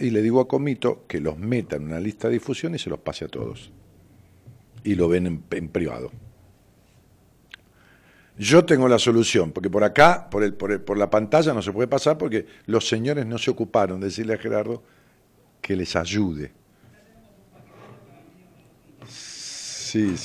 y 0.00 0.10
le 0.10 0.20
digo 0.20 0.40
a 0.40 0.48
Comito 0.48 1.04
que 1.06 1.20
los 1.20 1.38
meta 1.38 1.76
en 1.76 1.84
una 1.84 2.00
lista 2.00 2.26
de 2.26 2.34
difusión 2.34 2.74
y 2.74 2.78
se 2.78 2.90
los 2.90 2.98
pase 2.98 3.24
a 3.24 3.28
todos. 3.28 3.70
Y 4.82 4.96
lo 4.96 5.08
ven 5.08 5.26
en, 5.26 5.68
privado. 5.68 6.10
Yo 8.40 8.64
tengo 8.64 8.88
la 8.88 8.98
solución, 8.98 9.52
porque 9.52 9.68
por 9.68 9.84
acá, 9.84 10.30
por, 10.30 10.42
el, 10.42 10.54
por, 10.54 10.82
por 10.82 10.96
la 10.96 11.10
pantalla 11.10 11.52
no 11.52 11.60
se 11.60 11.72
puede 11.72 11.88
pasar 11.88 12.16
porque 12.16 12.46
los 12.64 12.88
señores 12.88 13.26
no 13.26 13.36
se 13.36 13.50
ocuparon 13.50 14.00
de 14.00 14.06
decirle 14.06 14.32
a 14.32 14.38
Gerardo 14.38 14.82
que 15.60 15.76
les 15.76 15.94
ayude. 15.94 16.50
Sí, 19.06 20.16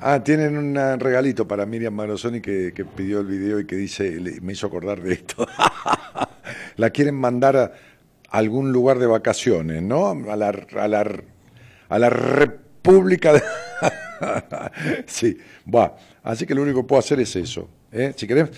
Ah, 0.00 0.24
tienen 0.24 0.56
un 0.56 0.74
regalito 0.98 1.46
para 1.46 1.66
Miriam 1.66 1.92
Marosoni 1.92 2.40
que, 2.40 2.72
que 2.74 2.86
pidió 2.86 3.20
el 3.20 3.26
video 3.26 3.60
y 3.60 3.66
que 3.66 3.76
dice, 3.76 4.18
me 4.40 4.54
hizo 4.54 4.66
acordar 4.66 5.02
de 5.02 5.12
esto. 5.12 5.46
la 6.76 6.88
quieren 6.88 7.16
mandar 7.16 7.56
a 7.58 7.72
algún 8.30 8.72
lugar 8.72 8.98
de 8.98 9.06
vacaciones, 9.08 9.82
¿no? 9.82 10.08
A 10.08 10.36
la, 10.36 10.48
a 10.48 10.88
la, 10.88 11.22
a 11.90 11.98
la 11.98 12.08
República 12.08 13.34
de... 13.34 13.42
sí, 15.06 15.36
va. 15.72 15.94
Así 16.22 16.46
que 16.46 16.54
lo 16.54 16.62
único 16.62 16.82
que 16.82 16.88
puedo 16.88 17.00
hacer 17.00 17.20
es 17.20 17.34
eso. 17.36 17.68
¿eh? 17.90 18.12
Si 18.16 18.26
querés, 18.26 18.50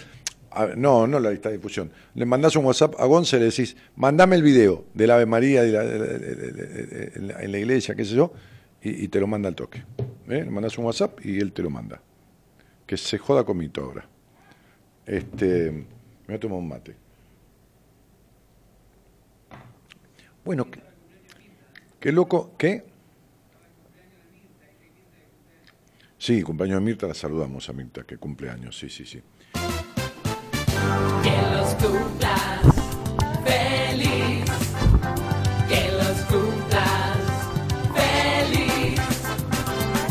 no, 0.77 1.07
no 1.07 1.19
la 1.19 1.31
lista 1.31 1.49
de 1.49 1.57
difusión. 1.57 1.91
Le 2.15 2.27
mandás 2.27 2.57
un 2.57 2.65
WhatsApp 2.65 2.95
a 2.99 3.07
Gonce 3.07 3.37
y 3.37 3.41
le 3.41 3.47
decís, 3.47 3.77
mandame 3.97 4.37
el 4.37 4.43
video 4.43 4.85
del 4.95 5.11
Ave 5.11 5.27
María 5.27 5.65
en 5.65 7.53
la 7.53 7.59
iglesia, 7.59 7.95
qué 7.95 8.05
sé 8.05 8.15
yo, 8.15 8.33
y, 8.83 9.09
te 9.09 9.19
lo 9.19 9.27
manda 9.27 9.49
al 9.49 9.55
toque. 9.55 9.83
¿eh? 10.29 10.45
Le 10.45 10.51
mandás 10.51 10.77
un 10.79 10.85
WhatsApp 10.85 11.25
y 11.25 11.39
él 11.41 11.53
te 11.53 11.62
lo 11.62 11.71
manda. 11.71 12.01
Que 12.87 12.99
se 12.99 13.17
joda 13.17 13.45
con 13.45 13.57
mi 13.57 13.71
ahora. 13.79 14.07
Este, 15.07 15.71
me 15.71 15.87
voy 16.27 16.37
a 16.37 16.41
tomar 16.41 16.59
un 16.59 16.69
mate. 16.69 16.95
Bueno, 20.45 20.71
qué, 20.71 20.81
qué 21.99 22.12
loco, 22.12 22.53
¿qué? 22.59 22.85
Sí, 26.27 26.41
cumpleaños 26.43 26.81
de 26.81 26.87
Mirta, 26.87 27.07
la 27.07 27.12
saludamos 27.12 27.68
a 27.68 27.75
Mirta, 27.75 28.05
que 28.05 28.16
cumple 28.16 28.49
años, 28.49 28.79
sí, 28.79 28.89
sí, 28.89 29.05
sí. 29.05 29.22
Que 31.22 31.37
los 31.53 31.75
cumplas 31.75 32.62
feliz, 33.45 34.45
que 35.68 35.91
los 35.93 36.18
cumplas 36.22 37.18
feliz, 37.93 39.01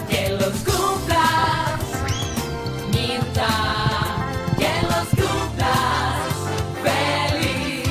que 0.07 0.29
los 0.33 0.53
cumplas, 0.63 1.81
Mirta, 2.91 3.49
que 4.59 4.73
los 4.85 5.07
cumplas 5.17 6.29
feliz. 6.83 7.89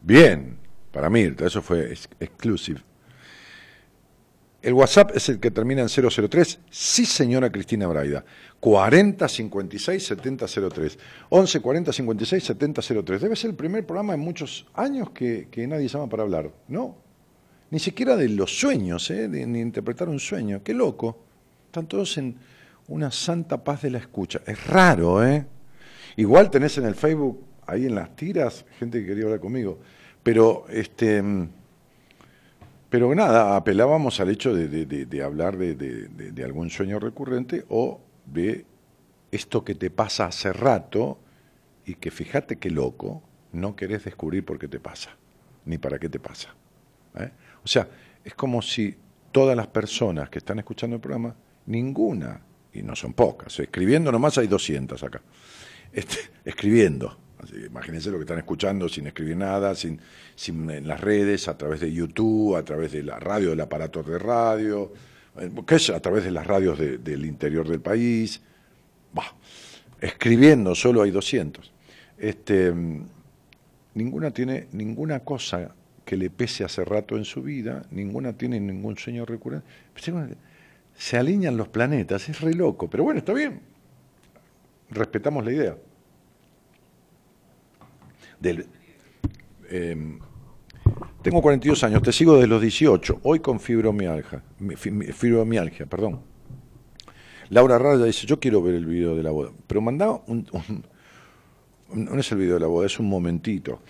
Bien, 0.00 0.60
para 0.92 1.10
Mirta, 1.10 1.44
eso 1.48 1.60
fue 1.60 1.92
exclusive. 2.20 2.82
El 4.60 4.72
WhatsApp 4.74 5.12
es 5.14 5.28
el 5.28 5.38
que 5.38 5.52
termina 5.52 5.82
en 5.82 5.88
003. 5.88 6.58
Sí, 6.68 7.06
señora 7.06 7.50
Cristina 7.50 7.86
Braida. 7.86 8.24
40 8.58 9.28
56 9.28 10.04
70 10.04 10.46
03. 10.68 10.98
11 11.28 11.60
40 11.60 11.92
56 11.92 12.44
70 12.44 12.82
03. 13.04 13.20
Debe 13.20 13.36
ser 13.36 13.50
el 13.50 13.56
primer 13.56 13.86
programa 13.86 14.14
en 14.14 14.20
muchos 14.20 14.66
años 14.74 15.10
que, 15.10 15.46
nadie 15.68 15.86
llama 15.86 16.08
para 16.08 16.24
hablar, 16.24 16.50
¿no? 16.66 16.96
Ni 17.70 17.78
siquiera 17.78 18.16
de 18.16 18.30
los 18.30 18.58
sueños, 18.58 19.08
¿eh? 19.10 19.28
de, 19.28 19.46
ni 19.46 19.60
interpretar 19.60 20.08
un 20.08 20.18
sueño. 20.18 20.60
Qué 20.64 20.74
loco. 20.74 21.18
Están 21.66 21.86
todos 21.86 22.18
en 22.18 22.36
una 22.88 23.12
santa 23.12 23.62
paz 23.62 23.82
de 23.82 23.90
la 23.90 23.98
escucha. 23.98 24.40
Es 24.44 24.66
raro, 24.66 25.24
¿eh? 25.24 25.46
Igual 26.16 26.50
tenés 26.50 26.76
en 26.78 26.86
el 26.86 26.96
Facebook, 26.96 27.44
ahí 27.64 27.86
en 27.86 27.94
las 27.94 28.16
tiras, 28.16 28.64
gente 28.80 29.00
que 29.00 29.06
quería 29.06 29.24
hablar 29.24 29.38
conmigo. 29.38 29.78
Pero, 30.24 30.66
este 30.68 31.22
pero 32.90 33.14
nada, 33.14 33.56
apelábamos 33.56 34.18
al 34.20 34.30
hecho 34.30 34.54
de, 34.54 35.22
hablar 35.22 35.58
de, 35.58 36.44
algún 36.44 36.70
sueño 36.70 36.98
recurrente 36.98 37.64
o 37.68 38.00
de 38.24 38.64
esto 39.30 39.62
que 39.62 39.74
te 39.74 39.90
pasa 39.90 40.26
hace 40.26 40.52
rato 40.52 41.18
y 41.84 41.94
que 41.94 42.10
fíjate 42.10 42.56
qué 42.56 42.70
loco, 42.70 43.22
no 43.52 43.76
querés 43.76 44.04
descubrir 44.04 44.44
por 44.44 44.58
qué 44.58 44.68
te 44.68 44.80
pasa, 44.80 45.10
ni 45.66 45.76
para 45.76 45.98
qué 45.98 46.08
te 46.08 46.18
pasa. 46.18 46.54
¿eh? 47.18 47.30
O 47.62 47.68
sea, 47.68 47.88
es 48.24 48.34
como 48.34 48.62
si 48.62 48.96
todas 49.32 49.56
las 49.56 49.66
personas 49.66 50.30
que 50.30 50.38
están 50.38 50.58
escuchando 50.58 50.96
el 50.96 51.02
programa, 51.02 51.34
ninguna, 51.66 52.40
y 52.72 52.82
no 52.82 52.96
son 52.96 53.12
pocas, 53.12 53.58
escribiendo 53.60 54.10
nomás 54.10 54.38
hay 54.38 54.46
200 54.46 55.02
acá, 55.02 55.20
este, 55.92 56.16
escribiendo, 56.44 57.18
imagínense 57.66 58.10
lo 58.10 58.18
que 58.18 58.22
están 58.22 58.38
escuchando 58.38 58.88
sin 58.88 59.06
escribir 59.06 59.36
nada, 59.36 59.74
sin, 59.74 60.00
sin, 60.34 60.70
en 60.70 60.86
las 60.86 61.00
redes, 61.00 61.48
a 61.48 61.56
través 61.56 61.80
de 61.80 61.92
YouTube, 61.92 62.56
a 62.56 62.64
través 62.64 62.92
de 62.92 63.02
la 63.02 63.18
radio, 63.18 63.50
del 63.50 63.60
aparato 63.60 64.02
de 64.02 64.18
radio, 64.18 64.92
eh, 65.38 65.50
a 65.94 66.00
través 66.00 66.24
de 66.24 66.30
las 66.30 66.46
radios 66.46 66.78
del 66.78 67.24
interior 67.24 67.68
del 67.68 67.80
país. 67.80 68.40
Bah, 69.12 69.34
escribiendo 70.00 70.74
solo 70.74 71.02
hay 71.02 71.10
200. 71.10 71.72
Este, 72.18 72.72
ninguna 73.94 74.30
tiene 74.32 74.68
ninguna 74.72 75.20
cosa 75.20 75.74
que 76.04 76.16
le 76.16 76.30
pese 76.30 76.64
hace 76.64 76.84
rato 76.84 77.16
en 77.16 77.24
su 77.24 77.42
vida, 77.42 77.84
ninguna 77.90 78.32
tiene 78.32 78.58
ningún 78.58 78.96
sueño 78.96 79.26
recurrente. 79.26 79.66
Se 80.96 81.16
alinean 81.16 81.56
los 81.56 81.68
planetas, 81.68 82.28
es 82.28 82.40
re 82.40 82.54
loco, 82.54 82.88
pero 82.88 83.04
bueno, 83.04 83.18
está 83.18 83.32
bien. 83.32 83.60
Respetamos 84.90 85.44
la 85.44 85.52
idea. 85.52 85.76
Em, 89.70 90.18
tengo 91.22 91.42
42 91.42 91.84
años, 91.84 92.02
te 92.02 92.12
sigo 92.12 92.34
desde 92.34 92.46
los 92.46 92.62
18, 92.62 93.20
hoy 93.22 93.40
con 93.40 93.60
fibromialgia, 93.60 94.42
fibromialgia, 95.12 95.86
perdón. 95.86 96.20
Laura 97.50 97.78
Raya 97.78 98.04
dice, 98.04 98.26
yo 98.26 98.38
quiero 98.38 98.62
ver 98.62 98.74
el 98.74 98.86
video 98.86 99.16
de 99.16 99.22
la 99.22 99.30
boda, 99.30 99.50
pero 99.66 99.80
manda 99.80 100.10
un, 100.26 100.46
no 101.94 102.20
es 102.20 102.32
el 102.32 102.38
video 102.38 102.54
de 102.54 102.60
la 102.60 102.66
boda, 102.66 102.86
es 102.86 102.98
un 102.98 103.08
momentito. 103.08 103.80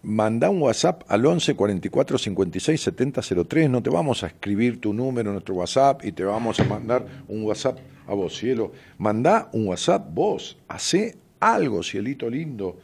Manda 0.00 0.48
un 0.48 0.62
WhatsApp 0.62 1.02
al 1.08 1.26
11 1.26 1.56
44 1.56 2.18
56 2.18 2.80
70 2.80 3.20
03, 3.48 3.68
no 3.68 3.82
te 3.82 3.90
vamos 3.90 4.22
a 4.22 4.28
escribir 4.28 4.80
tu 4.80 4.92
número 4.92 5.30
en 5.30 5.34
nuestro 5.34 5.56
WhatsApp 5.56 6.04
y 6.04 6.12
te 6.12 6.24
vamos 6.24 6.60
a 6.60 6.64
mandar 6.64 7.04
un 7.26 7.42
WhatsApp 7.42 7.78
a 8.06 8.14
vos, 8.14 8.36
cielo. 8.36 8.72
Manda 8.98 9.50
un 9.52 9.66
WhatsApp 9.66 10.06
vos, 10.14 10.56
hace 10.68 11.18
algo, 11.40 11.82
cielito 11.82 12.30
lindo 12.30 12.78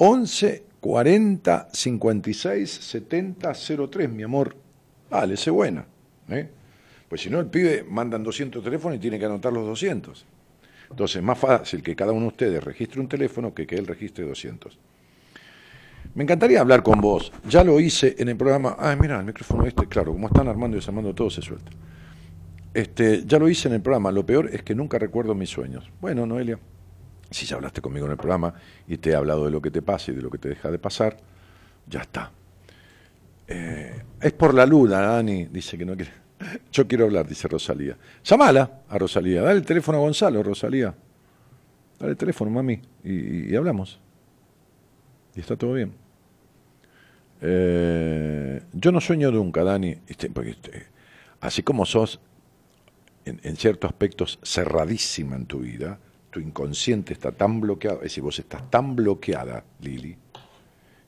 11 0.00 0.62
40 0.80 1.68
56 1.72 2.70
70 2.70 3.52
03, 3.90 4.08
mi 4.08 4.22
amor. 4.22 4.54
Dale, 5.10 5.36
sé 5.36 5.50
buena. 5.50 5.84
¿eh? 6.28 6.48
Pues 7.08 7.22
si 7.22 7.30
no, 7.30 7.40
el 7.40 7.46
pibe 7.46 7.84
mandan 7.88 8.22
200 8.22 8.62
teléfonos 8.62 8.98
y 8.98 9.00
tiene 9.00 9.18
que 9.18 9.24
anotar 9.24 9.52
los 9.52 9.66
200. 9.66 10.24
Entonces, 10.90 11.16
es 11.16 11.22
más 11.22 11.38
fácil 11.38 11.82
que 11.82 11.96
cada 11.96 12.12
uno 12.12 12.22
de 12.22 12.28
ustedes 12.28 12.62
registre 12.62 13.00
un 13.00 13.08
teléfono 13.08 13.52
que 13.52 13.66
que 13.66 13.74
él 13.74 13.86
registre 13.86 14.24
200. 14.24 14.78
Me 16.14 16.22
encantaría 16.22 16.60
hablar 16.60 16.84
con 16.84 17.00
vos. 17.00 17.32
Ya 17.48 17.64
lo 17.64 17.80
hice 17.80 18.14
en 18.18 18.28
el 18.28 18.36
programa. 18.36 18.76
Ah, 18.78 18.96
mira, 18.98 19.18
el 19.18 19.24
micrófono 19.24 19.66
este, 19.66 19.86
claro, 19.86 20.12
como 20.12 20.28
están 20.28 20.46
armando 20.46 20.76
y 20.76 20.80
desarmando 20.80 21.12
todo, 21.12 21.28
se 21.28 21.42
suelta. 21.42 21.72
Este, 22.72 23.24
ya 23.26 23.38
lo 23.40 23.48
hice 23.48 23.66
en 23.66 23.74
el 23.74 23.82
programa. 23.82 24.12
Lo 24.12 24.24
peor 24.24 24.48
es 24.52 24.62
que 24.62 24.76
nunca 24.76 24.98
recuerdo 24.98 25.34
mis 25.34 25.50
sueños. 25.50 25.90
Bueno, 26.00 26.24
Noelia 26.24 26.58
si 27.30 27.46
ya 27.46 27.56
hablaste 27.56 27.80
conmigo 27.80 28.06
en 28.06 28.12
el 28.12 28.18
programa 28.18 28.54
y 28.86 28.96
te 28.98 29.10
he 29.10 29.14
hablado 29.14 29.44
de 29.44 29.50
lo 29.50 29.60
que 29.60 29.70
te 29.70 29.82
pasa 29.82 30.10
y 30.10 30.14
de 30.14 30.22
lo 30.22 30.30
que 30.30 30.38
te 30.38 30.48
deja 30.48 30.70
de 30.70 30.78
pasar, 30.78 31.16
ya 31.86 32.00
está. 32.00 32.30
Eh, 33.46 34.02
es 34.20 34.32
por 34.32 34.54
la 34.54 34.64
luna, 34.66 35.00
Dani, 35.00 35.46
dice 35.46 35.76
que 35.76 35.84
no 35.84 35.94
quiere. 35.96 36.12
Yo 36.72 36.86
quiero 36.86 37.04
hablar, 37.04 37.26
dice 37.26 37.48
Rosalía. 37.48 37.96
Llamala 38.24 38.82
a 38.88 38.98
Rosalía, 38.98 39.42
dale 39.42 39.58
el 39.58 39.66
teléfono 39.66 39.98
a 39.98 40.00
Gonzalo, 40.00 40.42
Rosalía. 40.42 40.94
Dale 41.98 42.12
el 42.12 42.16
teléfono, 42.16 42.50
mami, 42.50 42.80
y, 43.02 43.54
hablamos. 43.56 43.98
Y 45.34 45.40
está 45.40 45.56
todo 45.56 45.74
bien. 45.74 45.92
Eh, 47.40 48.62
yo 48.72 48.92
no 48.92 49.00
sueño 49.00 49.30
nunca, 49.30 49.64
Dani, 49.64 49.96
este, 50.06 50.30
porque, 50.30 50.50
este, 50.50 50.86
así 51.40 51.62
como 51.62 51.84
sos 51.84 52.20
en 53.24 53.56
ciertos 53.56 53.90
aspectos 53.90 54.38
cerradísima 54.42 55.36
en 55.36 55.44
tu 55.44 55.58
vida, 55.58 55.98
inconsciente 56.40 57.12
está 57.12 57.32
tan 57.32 57.60
bloqueado, 57.60 57.98
es 57.98 58.04
decir, 58.04 58.22
vos 58.22 58.38
estás 58.38 58.70
tan 58.70 58.94
bloqueada, 58.96 59.64
Lili, 59.80 60.16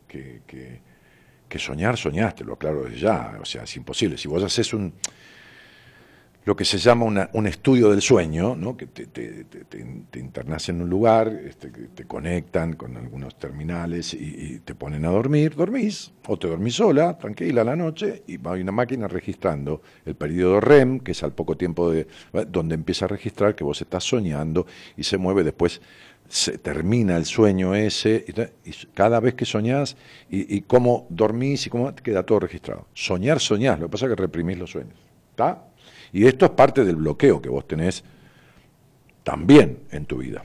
que, 0.06 0.42
que, 0.46 1.58
soñar, 1.58 1.96
soñaste, 1.96 2.44
lo 2.44 2.54
aclaro 2.54 2.84
desde 2.84 2.98
ya, 2.98 3.38
o 3.40 3.44
sea, 3.44 3.64
es 3.64 3.76
imposible. 3.76 4.16
Si 4.16 4.28
vos 4.28 4.42
haces 4.42 4.72
un, 4.72 4.94
lo 6.44 6.56
que 6.56 6.64
se 6.64 6.78
llama 6.78 7.28
un 7.32 7.46
estudio 7.46 7.90
del 7.90 8.00
sueño, 8.00 8.56
¿no? 8.56 8.76
que 8.76 8.86
te, 8.86 9.06
te, 9.06 9.44
te, 9.44 10.18
internas 10.18 10.68
en 10.70 10.80
un 10.80 10.88
lugar, 10.88 11.28
este, 11.28 11.68
te 11.68 12.04
conectan 12.06 12.74
con 12.74 12.96
algunos 12.96 13.38
terminales 13.38 14.14
y, 14.14 14.60
te 14.64 14.74
ponen 14.74 15.04
a 15.04 15.10
dormir, 15.10 15.54
dormís, 15.54 16.12
o 16.26 16.38
te 16.38 16.48
dormís 16.48 16.74
sola, 16.74 17.18
tranquila 17.18 17.60
a 17.60 17.64
la 17.64 17.76
noche, 17.76 18.22
y 18.26 18.38
hay 18.48 18.62
una 18.62 18.72
máquina 18.72 19.06
registrando 19.06 19.82
el 20.06 20.14
periodo 20.14 20.60
REM, 20.60 21.00
que 21.00 21.12
es 21.12 21.22
al 21.22 21.32
poco 21.32 21.56
tiempo 21.56 21.90
de 21.90 22.06
donde 22.48 22.74
empieza 22.74 23.04
a 23.04 23.08
registrar 23.08 23.54
que 23.54 23.64
vos 23.64 23.80
estás 23.80 24.04
soñando 24.04 24.66
y 24.96 25.02
se 25.02 25.18
mueve 25.18 25.44
después 25.44 25.80
se 26.28 26.58
termina 26.58 27.16
el 27.16 27.26
sueño 27.26 27.74
ese, 27.74 28.24
y, 28.26 28.70
y 28.70 28.74
cada 28.94 29.20
vez 29.20 29.34
que 29.34 29.44
soñás, 29.44 29.96
y, 30.30 30.56
y 30.56 30.62
cómo 30.62 31.06
dormís, 31.10 31.66
y 31.66 31.70
cómo 31.70 31.92
queda 31.94 32.22
todo 32.22 32.40
registrado. 32.40 32.86
Soñar, 32.94 33.40
soñás, 33.40 33.78
lo 33.78 33.86
que 33.86 33.92
pasa 33.92 34.06
es 34.06 34.10
que 34.10 34.22
reprimís 34.22 34.56
los 34.56 34.70
sueños. 34.70 34.94
¿Está? 35.30 35.69
Y 36.12 36.26
esto 36.26 36.44
es 36.46 36.50
parte 36.52 36.84
del 36.84 36.96
bloqueo 36.96 37.40
que 37.40 37.48
vos 37.48 37.66
tenés 37.68 38.02
también 39.22 39.80
en 39.90 40.06
tu 40.06 40.18
vida. 40.18 40.42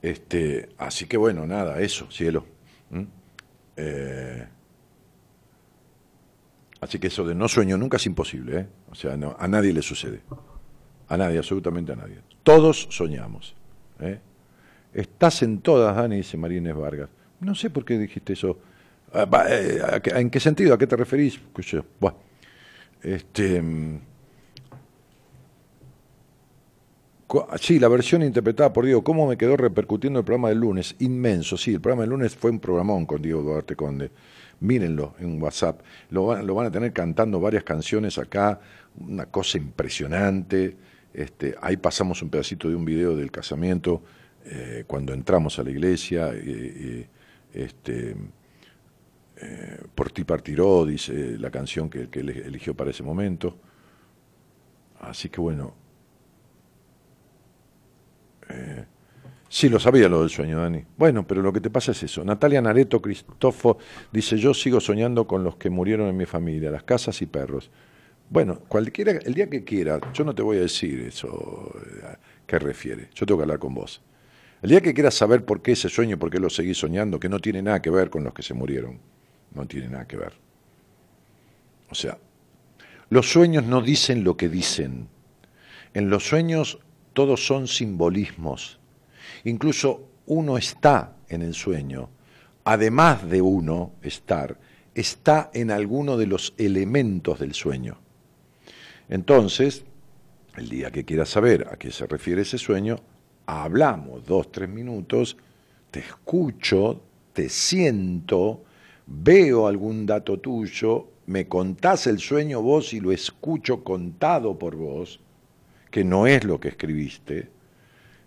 Este, 0.00 0.68
así 0.78 1.06
que 1.06 1.16
bueno, 1.16 1.46
nada, 1.46 1.80
eso, 1.80 2.10
cielo. 2.10 2.46
¿Mm? 2.90 3.02
Eh, 3.76 4.46
así 6.80 6.98
que 6.98 7.08
eso 7.08 7.24
de 7.24 7.34
no 7.34 7.48
sueño 7.48 7.76
nunca 7.76 7.96
es 7.96 8.06
imposible, 8.06 8.58
¿eh? 8.60 8.66
O 8.90 8.94
sea, 8.94 9.16
no, 9.16 9.36
a 9.38 9.48
nadie 9.48 9.72
le 9.72 9.82
sucede. 9.82 10.20
A 11.08 11.16
nadie, 11.16 11.38
absolutamente 11.38 11.92
a 11.92 11.96
nadie. 11.96 12.18
Todos 12.42 12.86
soñamos. 12.90 13.54
¿eh? 14.00 14.20
Estás 14.94 15.42
en 15.42 15.60
todas, 15.60 15.94
Dani, 15.96 16.16
dice 16.16 16.36
Marínez 16.36 16.74
Vargas. 16.74 17.10
No 17.40 17.54
sé 17.54 17.70
por 17.70 17.84
qué 17.84 17.98
dijiste 17.98 18.32
eso. 18.34 18.58
Ah, 19.12 19.24
va, 19.24 19.46
eh, 19.48 19.80
¿a 19.82 20.00
qué- 20.00 20.10
¿En 20.10 20.30
qué 20.30 20.38
sentido? 20.40 20.74
¿A 20.74 20.78
qué 20.78 20.86
te 20.86 20.96
referís? 20.96 21.40
Buah. 22.00 22.14
Este, 23.02 23.62
mm, 23.62 24.00
sí, 27.60 27.78
la 27.78 27.88
versión 27.88 28.22
interpretada 28.22 28.72
por 28.72 28.84
Diego. 28.84 29.04
¿Cómo 29.04 29.26
me 29.26 29.36
quedó 29.36 29.56
repercutiendo 29.56 30.18
el 30.20 30.24
programa 30.24 30.48
del 30.48 30.58
lunes? 30.58 30.96
Inmenso, 30.98 31.56
sí. 31.56 31.74
El 31.74 31.80
programa 31.80 32.02
del 32.02 32.10
lunes 32.10 32.34
fue 32.34 32.50
un 32.50 32.60
programón 32.60 33.06
con 33.06 33.20
Diego 33.22 33.42
Duarte 33.42 33.76
Conde. 33.76 34.10
Mírenlo 34.60 35.14
en 35.20 35.40
WhatsApp. 35.40 35.80
Lo 36.10 36.26
van, 36.26 36.66
a 36.66 36.70
tener 36.70 36.92
cantando 36.92 37.40
varias 37.40 37.64
canciones 37.64 38.18
acá. 38.18 38.60
Una 38.98 39.26
cosa 39.26 39.58
impresionante. 39.58 40.76
Este, 41.14 41.54
ahí 41.60 41.76
pasamos 41.76 42.22
un 42.22 42.30
pedacito 42.30 42.68
de 42.68 42.74
un 42.74 42.84
video 42.84 43.14
del 43.16 43.30
casamiento 43.30 44.02
eh, 44.44 44.84
cuando 44.86 45.12
entramos 45.12 45.58
a 45.58 45.62
la 45.62 45.70
iglesia. 45.70 46.32
y- 46.34 46.50
y, 46.50 47.06
este, 47.54 48.16
eh, 49.40 49.78
por 49.94 50.10
ti 50.10 50.24
partiró, 50.24 50.84
dice 50.84 51.38
la 51.38 51.50
canción 51.50 51.88
que, 51.88 52.08
que 52.08 52.20
él 52.20 52.30
eligió 52.30 52.74
para 52.74 52.90
ese 52.90 53.02
momento. 53.02 53.56
Así 55.00 55.28
que 55.28 55.40
bueno. 55.40 55.74
Eh, 58.48 58.84
sí, 59.48 59.68
lo 59.68 59.78
sabía 59.78 60.08
lo 60.08 60.20
del 60.20 60.30
sueño, 60.30 60.60
Dani. 60.60 60.84
Bueno, 60.96 61.26
pero 61.26 61.42
lo 61.42 61.52
que 61.52 61.60
te 61.60 61.70
pasa 61.70 61.92
es 61.92 62.02
eso. 62.02 62.24
Natalia 62.24 62.60
Nareto 62.60 63.00
Cristofo 63.00 63.78
dice, 64.12 64.38
yo 64.38 64.54
sigo 64.54 64.80
soñando 64.80 65.26
con 65.26 65.44
los 65.44 65.56
que 65.56 65.70
murieron 65.70 66.08
en 66.08 66.16
mi 66.16 66.26
familia, 66.26 66.70
las 66.70 66.82
casas 66.82 67.20
y 67.22 67.26
perros. 67.26 67.70
Bueno, 68.30 68.60
cualquiera, 68.68 69.12
el 69.12 69.34
día 69.34 69.48
que 69.48 69.64
quiera, 69.64 70.00
yo 70.12 70.24
no 70.24 70.34
te 70.34 70.42
voy 70.42 70.58
a 70.58 70.60
decir 70.60 71.00
eso, 71.00 71.72
eh, 71.76 72.06
a 72.06 72.18
qué 72.46 72.58
refiere, 72.58 73.08
yo 73.14 73.24
tengo 73.24 73.38
que 73.38 73.44
hablar 73.44 73.58
con 73.58 73.74
vos. 73.74 74.02
El 74.60 74.70
día 74.70 74.80
que 74.82 74.92
quieras 74.92 75.14
saber 75.14 75.44
por 75.44 75.62
qué 75.62 75.72
ese 75.72 75.88
sueño, 75.88 76.18
por 76.18 76.30
qué 76.30 76.38
lo 76.38 76.50
seguís 76.50 76.76
soñando, 76.76 77.20
que 77.20 77.28
no 77.28 77.38
tiene 77.38 77.62
nada 77.62 77.80
que 77.80 77.90
ver 77.90 78.10
con 78.10 78.24
los 78.24 78.34
que 78.34 78.42
se 78.42 78.52
murieron, 78.52 78.98
no 79.54 79.66
tiene 79.66 79.88
nada 79.88 80.06
que 80.06 80.16
ver. 80.16 80.32
O 81.90 81.94
sea, 81.94 82.18
los 83.10 83.30
sueños 83.30 83.64
no 83.64 83.80
dicen 83.80 84.24
lo 84.24 84.36
que 84.36 84.48
dicen. 84.48 85.08
En 85.94 86.10
los 86.10 86.26
sueños 86.26 86.78
todos 87.14 87.46
son 87.46 87.66
simbolismos. 87.66 88.78
Incluso 89.44 90.08
uno 90.26 90.58
está 90.58 91.16
en 91.28 91.42
el 91.42 91.54
sueño. 91.54 92.10
Además 92.64 93.28
de 93.28 93.40
uno 93.40 93.92
estar, 94.02 94.58
está 94.94 95.50
en 95.54 95.70
alguno 95.70 96.16
de 96.16 96.26
los 96.26 96.54
elementos 96.58 97.38
del 97.38 97.54
sueño. 97.54 97.98
Entonces, 99.08 99.84
el 100.56 100.68
día 100.68 100.90
que 100.90 101.04
quieras 101.04 101.30
saber 101.30 101.66
a 101.72 101.76
qué 101.76 101.90
se 101.90 102.06
refiere 102.06 102.42
ese 102.42 102.58
sueño, 102.58 102.96
hablamos 103.46 104.26
dos, 104.26 104.52
tres 104.52 104.68
minutos, 104.68 105.38
te 105.90 106.00
escucho, 106.00 107.00
te 107.32 107.48
siento, 107.48 108.64
veo 109.10 109.66
algún 109.66 110.06
dato 110.06 110.38
tuyo, 110.38 111.08
me 111.26 111.48
contás 111.48 112.06
el 112.06 112.18
sueño 112.18 112.62
vos 112.62 112.92
y 112.92 113.00
lo 113.00 113.10
escucho 113.12 113.82
contado 113.82 114.58
por 114.58 114.76
vos, 114.76 115.20
que 115.90 116.04
no 116.04 116.26
es 116.26 116.44
lo 116.44 116.60
que 116.60 116.68
escribiste, 116.68 117.48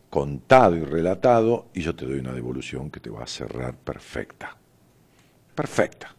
contado 0.10 0.76
y 0.76 0.82
relatado, 0.84 1.68
y 1.74 1.82
yo 1.82 1.96
te 1.96 2.06
doy 2.06 2.20
una 2.20 2.34
devolución 2.34 2.90
que 2.90 3.00
te 3.00 3.10
va 3.10 3.24
a 3.24 3.28
cerrar 3.28 3.76
perfecta. 3.76 4.58
Perfecta. 5.56 6.16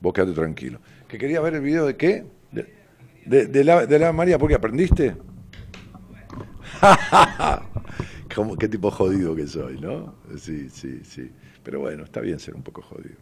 Vos 0.00 0.12
quedate 0.12 0.32
tranquilo. 0.32 0.80
¿Que 1.06 1.18
quería 1.18 1.40
ver 1.40 1.54
el 1.54 1.60
video 1.60 1.86
de 1.86 1.96
qué? 1.96 2.24
De, 3.26 3.62
la, 3.64 3.84
de 3.84 3.98
la 3.98 4.12
María, 4.12 4.38
¿por 4.38 4.48
qué 4.48 4.54
aprendiste? 4.54 5.14
¿Cómo- 8.34 8.56
qué 8.56 8.68
tipo 8.68 8.90
jodido 8.90 9.34
que 9.34 9.46
soy, 9.46 9.78
¿no? 9.80 10.14
Sí, 10.38 10.68
sí, 10.70 11.00
sí. 11.04 11.30
Pero 11.68 11.80
bueno, 11.80 12.04
está 12.04 12.22
bien 12.22 12.40
ser 12.40 12.54
un 12.54 12.62
poco 12.62 12.80
jodido. 12.80 13.16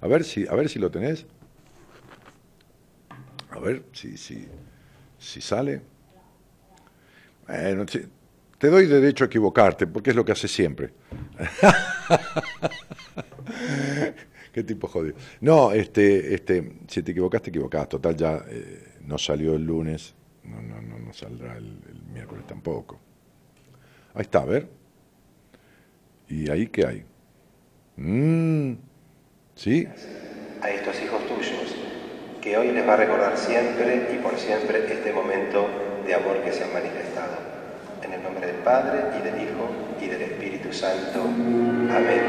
A 0.00 0.08
ver 0.08 0.24
si, 0.24 0.44
a 0.48 0.56
ver 0.56 0.68
si 0.68 0.80
lo 0.80 0.90
tenés. 0.90 1.24
A 3.48 3.60
ver 3.60 3.84
si, 3.92 4.16
si, 4.16 4.48
si 5.20 5.40
sale. 5.40 5.82
Bueno, 7.46 7.86
te 7.86 8.68
doy 8.68 8.86
derecho 8.86 9.22
a 9.22 9.28
equivocarte, 9.28 9.86
porque 9.86 10.10
es 10.10 10.16
lo 10.16 10.24
que 10.24 10.32
hace 10.32 10.48
siempre. 10.48 10.92
Qué 14.52 14.64
tipo 14.64 14.88
jodido. 14.88 15.14
No, 15.40 15.70
este, 15.70 16.34
este, 16.34 16.72
si 16.88 17.04
te 17.04 17.12
equivocaste, 17.12 17.44
te 17.44 17.50
equivocás. 17.50 17.88
Total, 17.88 18.16
ya 18.16 18.44
eh, 18.48 18.94
no 19.02 19.16
salió 19.16 19.54
el 19.54 19.64
lunes, 19.64 20.12
no, 20.42 20.60
no, 20.60 20.82
no, 20.82 20.98
no 20.98 21.12
saldrá 21.12 21.56
el, 21.56 21.78
el 21.88 22.02
miércoles 22.12 22.48
tampoco. 22.48 22.98
Ahí 24.12 24.22
está, 24.22 24.40
a 24.40 24.46
ver. 24.46 24.68
¿Y 26.28 26.50
ahí 26.50 26.66
qué 26.66 26.84
hay? 26.84 27.11
Mm, 27.96 28.72
¿Sí? 29.54 29.86
a 30.62 30.70
estos 30.70 31.00
hijos 31.02 31.26
tuyos, 31.26 31.76
que 32.40 32.56
hoy 32.56 32.72
les 32.72 32.86
va 32.88 32.94
a 32.94 32.96
recordar 32.96 33.36
siempre 33.36 34.08
y 34.14 34.16
por 34.22 34.38
siempre 34.38 34.92
este 34.92 35.12
momento 35.12 35.68
de 36.06 36.14
amor 36.14 36.38
que 36.44 36.52
se 36.52 36.64
ha 36.64 36.68
manifestado. 36.68 37.36
En 38.02 38.12
el 38.12 38.22
nombre 38.22 38.46
del 38.46 38.56
Padre 38.56 39.00
y 39.18 39.22
del 39.22 39.42
Hijo 39.42 39.68
y 40.00 40.06
del 40.06 40.22
Espíritu 40.22 40.72
Santo. 40.72 41.22
Amén. 41.90 42.22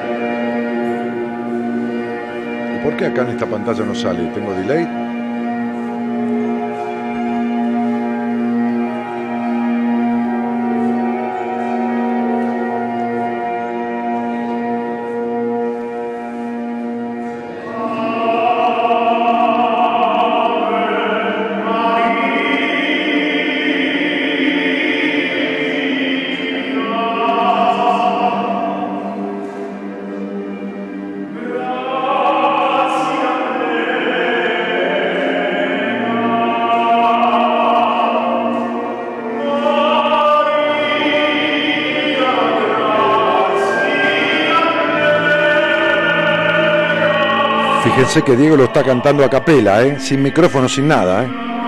¿Y 2.76 2.84
por 2.84 2.98
qué 2.98 3.06
acá 3.06 3.22
en 3.22 3.30
esta 3.30 3.46
pantalla 3.46 3.86
no 3.86 3.96
sale? 3.96 4.30
¿Tengo 4.34 4.54
delay? 4.54 5.13
Fíjense 48.04 48.22
que 48.26 48.36
Diego 48.36 48.58
lo 48.58 48.66
está 48.66 48.84
cantando 48.84 49.24
a 49.24 49.30
capela, 49.30 49.82
¿eh? 49.82 49.98
sin 49.98 50.22
micrófono, 50.22 50.68
sin 50.68 50.90
nada. 50.90 51.24
¿eh? 51.24 51.63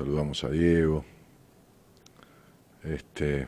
Saludamos 0.00 0.42
a 0.44 0.48
Diego. 0.48 1.04
Este, 2.82 3.46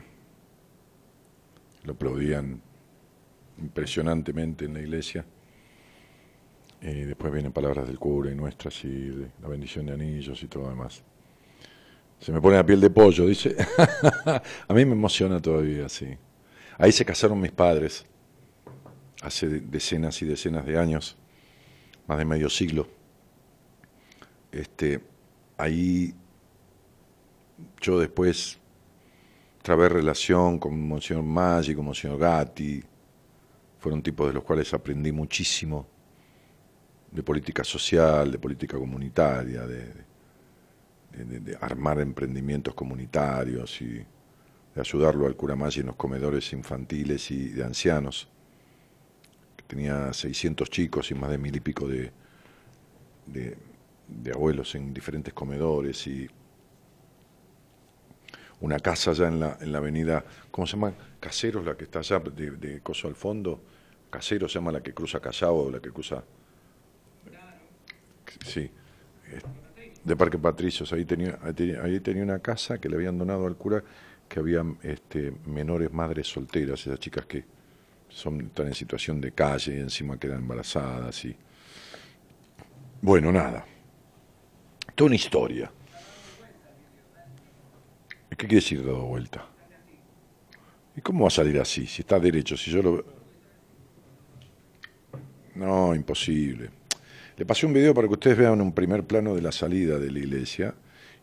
lo 1.83 1.93
aplaudían 1.93 2.61
impresionantemente 3.57 4.65
en 4.65 4.75
la 4.75 4.81
iglesia. 4.81 5.25
Y 6.79 7.05
después 7.05 7.33
vienen 7.33 7.51
palabras 7.51 7.87
del 7.87 7.97
cura 7.97 8.29
y 8.29 8.35
nuestras 8.35 8.85
y 8.85 9.27
la 9.41 9.47
bendición 9.47 9.87
de 9.87 9.93
anillos 9.93 10.43
y 10.43 10.47
todo 10.47 10.65
lo 10.65 10.69
demás. 10.69 11.01
Se 12.19 12.31
me 12.31 12.39
pone 12.39 12.57
la 12.57 12.65
piel 12.65 12.81
de 12.81 12.91
pollo, 12.91 13.25
dice. 13.25 13.55
a 14.67 14.73
mí 14.75 14.85
me 14.85 14.91
emociona 14.91 15.41
todavía, 15.41 15.89
sí. 15.89 16.15
Ahí 16.77 16.91
se 16.91 17.03
casaron 17.03 17.41
mis 17.41 17.51
padres, 17.51 18.05
hace 19.23 19.47
decenas 19.47 20.21
y 20.21 20.25
decenas 20.27 20.67
de 20.67 20.77
años, 20.77 21.17
más 22.05 22.19
de 22.19 22.25
medio 22.25 22.47
siglo. 22.47 22.87
Este, 24.51 25.01
ahí 25.57 26.13
yo 27.83 27.99
después 27.99 28.57
trabé 29.61 29.89
relación 29.89 30.57
con 30.57 30.87
Monseñor 30.87 31.23
Maggi, 31.23 31.75
con 31.75 31.85
Monseñor 31.85 32.17
Gatti, 32.17 32.81
fueron 33.77 34.01
tipos 34.01 34.27
de 34.27 34.33
los 34.33 34.43
cuales 34.43 34.73
aprendí 34.73 35.11
muchísimo 35.11 35.85
de 37.11 37.21
política 37.21 37.63
social, 37.63 38.31
de 38.31 38.39
política 38.39 38.77
comunitaria, 38.77 39.67
de, 39.67 40.13
armar 41.61 41.99
emprendimientos 41.99 42.73
comunitarios 42.73 43.79
y 43.81 43.85
de 43.85 44.05
ayudarlo 44.81 45.27
al 45.27 45.35
cura 45.35 45.55
Maggi 45.55 45.81
en 45.81 45.87
los 45.87 45.95
comedores 45.95 46.51
infantiles 46.53 47.29
y 47.29 47.49
de 47.49 47.63
ancianos, 47.63 48.29
que 49.57 49.63
tenía 49.63 50.11
600 50.11 50.69
chicos 50.69 51.11
y 51.11 51.15
más 51.15 51.29
de 51.29 51.37
mil 51.37 51.55
y 51.55 51.59
pico 51.59 51.87
de, 51.87 52.11
abuelos 54.33 54.73
en 54.75 54.93
diferentes 54.93 55.33
comedores 55.33 56.07
y 56.07 56.27
una 58.63 58.79
casa 58.79 59.11
allá 59.11 59.27
en 59.27 59.41
la, 59.41 59.57
en 59.59 59.73
la 59.73 59.79
avenida, 59.79 60.23
¿cómo 60.49 60.65
se 60.65 60.77
llama? 60.77 60.93
Caseros, 61.19 61.65
la 61.65 61.75
que 61.75 61.83
está 61.83 61.99
allá 61.99 62.19
de, 62.19 62.51
de 62.51 62.79
Coso 62.79 63.09
al 63.09 63.15
fondo, 63.15 63.61
Caseros 64.09 64.53
se 64.53 64.59
llama 64.59 64.71
la 64.71 64.81
que 64.81 64.93
cruza 64.93 65.19
Callao, 65.19 65.69
la 65.69 65.81
que 65.81 65.91
cruza... 65.91 66.23
Sí, 68.45 68.71
de 70.03 70.15
Parque 70.15 70.37
Patricios, 70.37 70.91
ahí 70.93 71.03
tenía, 71.03 71.39
ahí 71.43 71.99
tenía 71.99 72.23
una 72.23 72.39
casa 72.39 72.79
que 72.79 72.87
le 72.87 72.95
habían 72.95 73.17
donado 73.17 73.45
al 73.47 73.55
cura 73.55 73.83
que 74.29 74.39
había 74.39 74.63
este, 74.81 75.33
menores 75.45 75.91
madres 75.91 76.27
solteras, 76.27 76.79
esas 76.87 76.99
chicas 76.99 77.25
que 77.25 77.43
son, 78.07 78.41
están 78.41 78.67
en 78.67 78.75
situación 78.75 79.19
de 79.19 79.33
calle 79.33 79.75
y 79.75 79.79
encima 79.79 80.17
quedan 80.17 80.39
embarazadas 80.39 81.25
y... 81.25 81.35
Bueno, 83.01 83.29
nada. 83.31 83.65
Toda 84.95 85.07
una 85.07 85.15
historia. 85.15 85.69
¿Qué 88.35 88.47
quiere 88.47 88.55
decir 88.55 88.83
dado 88.83 89.05
vuelta? 89.05 89.45
¿Y 90.95 91.01
cómo 91.01 91.23
va 91.23 91.27
a 91.27 91.31
salir 91.31 91.59
así? 91.59 91.85
Si 91.85 92.01
está 92.01 92.19
derecho, 92.19 92.57
si 92.57 92.71
yo 92.71 92.81
lo... 92.81 93.05
No, 95.55 95.93
imposible. 95.93 96.69
Le 97.37 97.45
pasé 97.45 97.65
un 97.65 97.73
video 97.73 97.93
para 97.93 98.07
que 98.07 98.13
ustedes 98.13 98.37
vean 98.37 98.59
un 98.59 98.73
primer 98.73 99.03
plano 99.03 99.35
de 99.35 99.41
la 99.41 99.51
salida 99.51 99.99
de 99.99 100.11
la 100.11 100.19
iglesia 100.19 100.73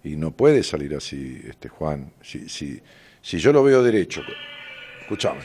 y 0.04 0.16
no 0.16 0.30
puede 0.30 0.62
salir 0.62 0.94
así, 0.94 1.40
este 1.48 1.68
Juan. 1.68 2.12
Si, 2.20 2.48
si, 2.48 2.80
si 3.20 3.38
yo 3.38 3.52
lo 3.52 3.62
veo 3.64 3.82
derecho, 3.82 4.22
escúchame. 5.00 5.40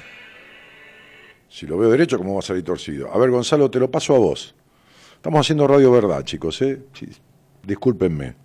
Si 1.49 1.65
lo 1.65 1.77
veo 1.77 1.89
derecho, 1.89 2.17
¿cómo 2.17 2.33
va 2.33 2.39
a 2.39 2.43
salir 2.43 2.63
torcido? 2.63 3.11
A 3.11 3.17
ver, 3.17 3.31
Gonzalo, 3.31 3.71
te 3.71 3.79
lo 3.79 3.89
paso 3.89 4.15
a 4.15 4.19
vos. 4.19 4.53
Estamos 5.15 5.39
haciendo 5.39 5.67
Radio 5.67 5.91
Verdad, 5.91 6.23
chicos, 6.23 6.61
¿eh? 6.61 6.79
discúlpenme. 7.63 8.35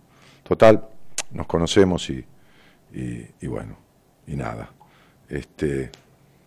Total, 0.42 0.88
nos 1.32 1.46
conocemos 1.46 2.08
y, 2.08 2.24
y, 2.92 3.46
bueno, 3.46 3.76
y 4.26 4.36
nada. 4.36 4.70
Este, 5.28 5.90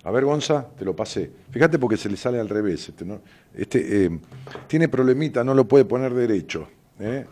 a 0.03 0.11
ver, 0.11 0.25
Gonza, 0.25 0.67
te 0.77 0.83
lo 0.83 0.95
pasé. 0.95 1.31
Fíjate 1.51 1.79
porque 1.79 1.97
se 1.97 2.09
le 2.09 2.17
sale 2.17 2.39
al 2.39 2.49
revés. 2.49 2.89
Este, 2.89 3.05
¿no? 3.05 3.21
este 3.55 4.05
eh, 4.05 4.19
tiene 4.67 4.89
problemita, 4.89 5.43
no 5.43 5.53
lo 5.53 5.67
puede 5.67 5.85
poner 5.85 6.13
derecho. 6.13 6.67
¿eh? 6.99 7.25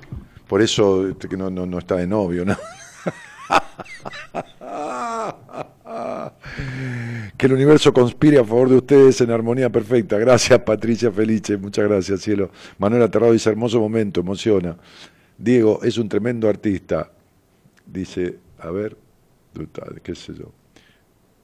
Por 0.47 0.61
eso 0.61 1.07
este, 1.07 1.27
que 1.27 1.37
no, 1.37 1.49
no, 1.49 1.77
está 1.77 1.95
de 1.95 2.07
novio, 2.07 2.45
¿no? 2.45 2.57
que 7.37 7.45
el 7.45 7.53
universo 7.53 7.93
conspire 7.93 8.37
a 8.37 8.45
favor 8.45 8.69
de 8.69 8.75
ustedes 8.75 9.19
en 9.21 9.31
armonía 9.31 9.69
perfecta. 9.69 10.17
Gracias, 10.17 10.59
Patricia 10.59 11.11
Felice. 11.11 11.57
Muchas 11.57 11.89
gracias, 11.89 12.21
cielo. 12.21 12.51
Manuel 12.77 13.03
Aterrado 13.03 13.33
dice: 13.33 13.49
hermoso 13.49 13.79
momento, 13.79 14.21
emociona. 14.21 14.77
Diego 15.37 15.79
es 15.83 15.97
un 15.97 16.07
tremendo 16.07 16.47
artista. 16.47 17.11
Dice: 17.85 18.37
a 18.61 18.71
ver, 18.71 18.97
qué 20.03 20.15
sé 20.15 20.33
yo. 20.33 20.51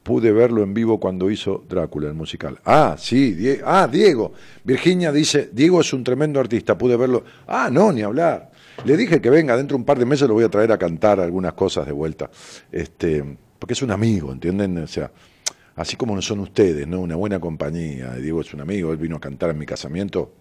Pude 0.03 0.31
verlo 0.31 0.63
en 0.63 0.73
vivo 0.73 0.99
cuando 1.01 1.29
hizo 1.29 1.65
Drácula, 1.67 2.07
el 2.07 2.13
musical. 2.13 2.59
Ah, 2.63 2.95
sí. 2.97 3.57
Ah, 3.65 3.89
Diego. 3.91 4.31
Virginia 4.63 5.11
dice: 5.11 5.49
Diego 5.51 5.81
es 5.81 5.91
un 5.91 6.03
tremendo 6.03 6.39
artista. 6.39 6.77
Pude 6.77 6.95
verlo. 6.95 7.25
Ah, 7.45 7.69
no, 7.69 7.91
ni 7.91 8.03
hablar. 8.03 8.51
Le 8.85 8.95
dije 8.95 9.19
que 9.19 9.29
venga, 9.29 9.57
dentro 9.57 9.75
de 9.75 9.81
un 9.81 9.85
par 9.85 9.99
de 9.99 10.05
meses 10.05 10.27
lo 10.27 10.35
voy 10.35 10.45
a 10.45 10.49
traer 10.49 10.71
a 10.71 10.77
cantar 10.77 11.19
algunas 11.19 11.53
cosas 11.53 11.85
de 11.85 11.91
vuelta. 11.91 12.29
Este, 12.71 13.37
porque 13.59 13.73
es 13.73 13.81
un 13.81 13.91
amigo, 13.91 14.31
¿entienden? 14.31 14.77
O 14.77 14.87
sea, 14.87 15.11
así 15.75 15.97
como 15.97 16.15
no 16.15 16.21
son 16.21 16.39
ustedes, 16.39 16.87
¿no? 16.87 17.01
Una 17.01 17.17
buena 17.17 17.39
compañía. 17.41 18.13
Diego 18.15 18.39
es 18.39 18.53
un 18.53 18.61
amigo, 18.61 18.93
él 18.93 18.97
vino 18.97 19.17
a 19.17 19.19
cantar 19.19 19.49
en 19.49 19.57
mi 19.57 19.65
casamiento 19.65 20.31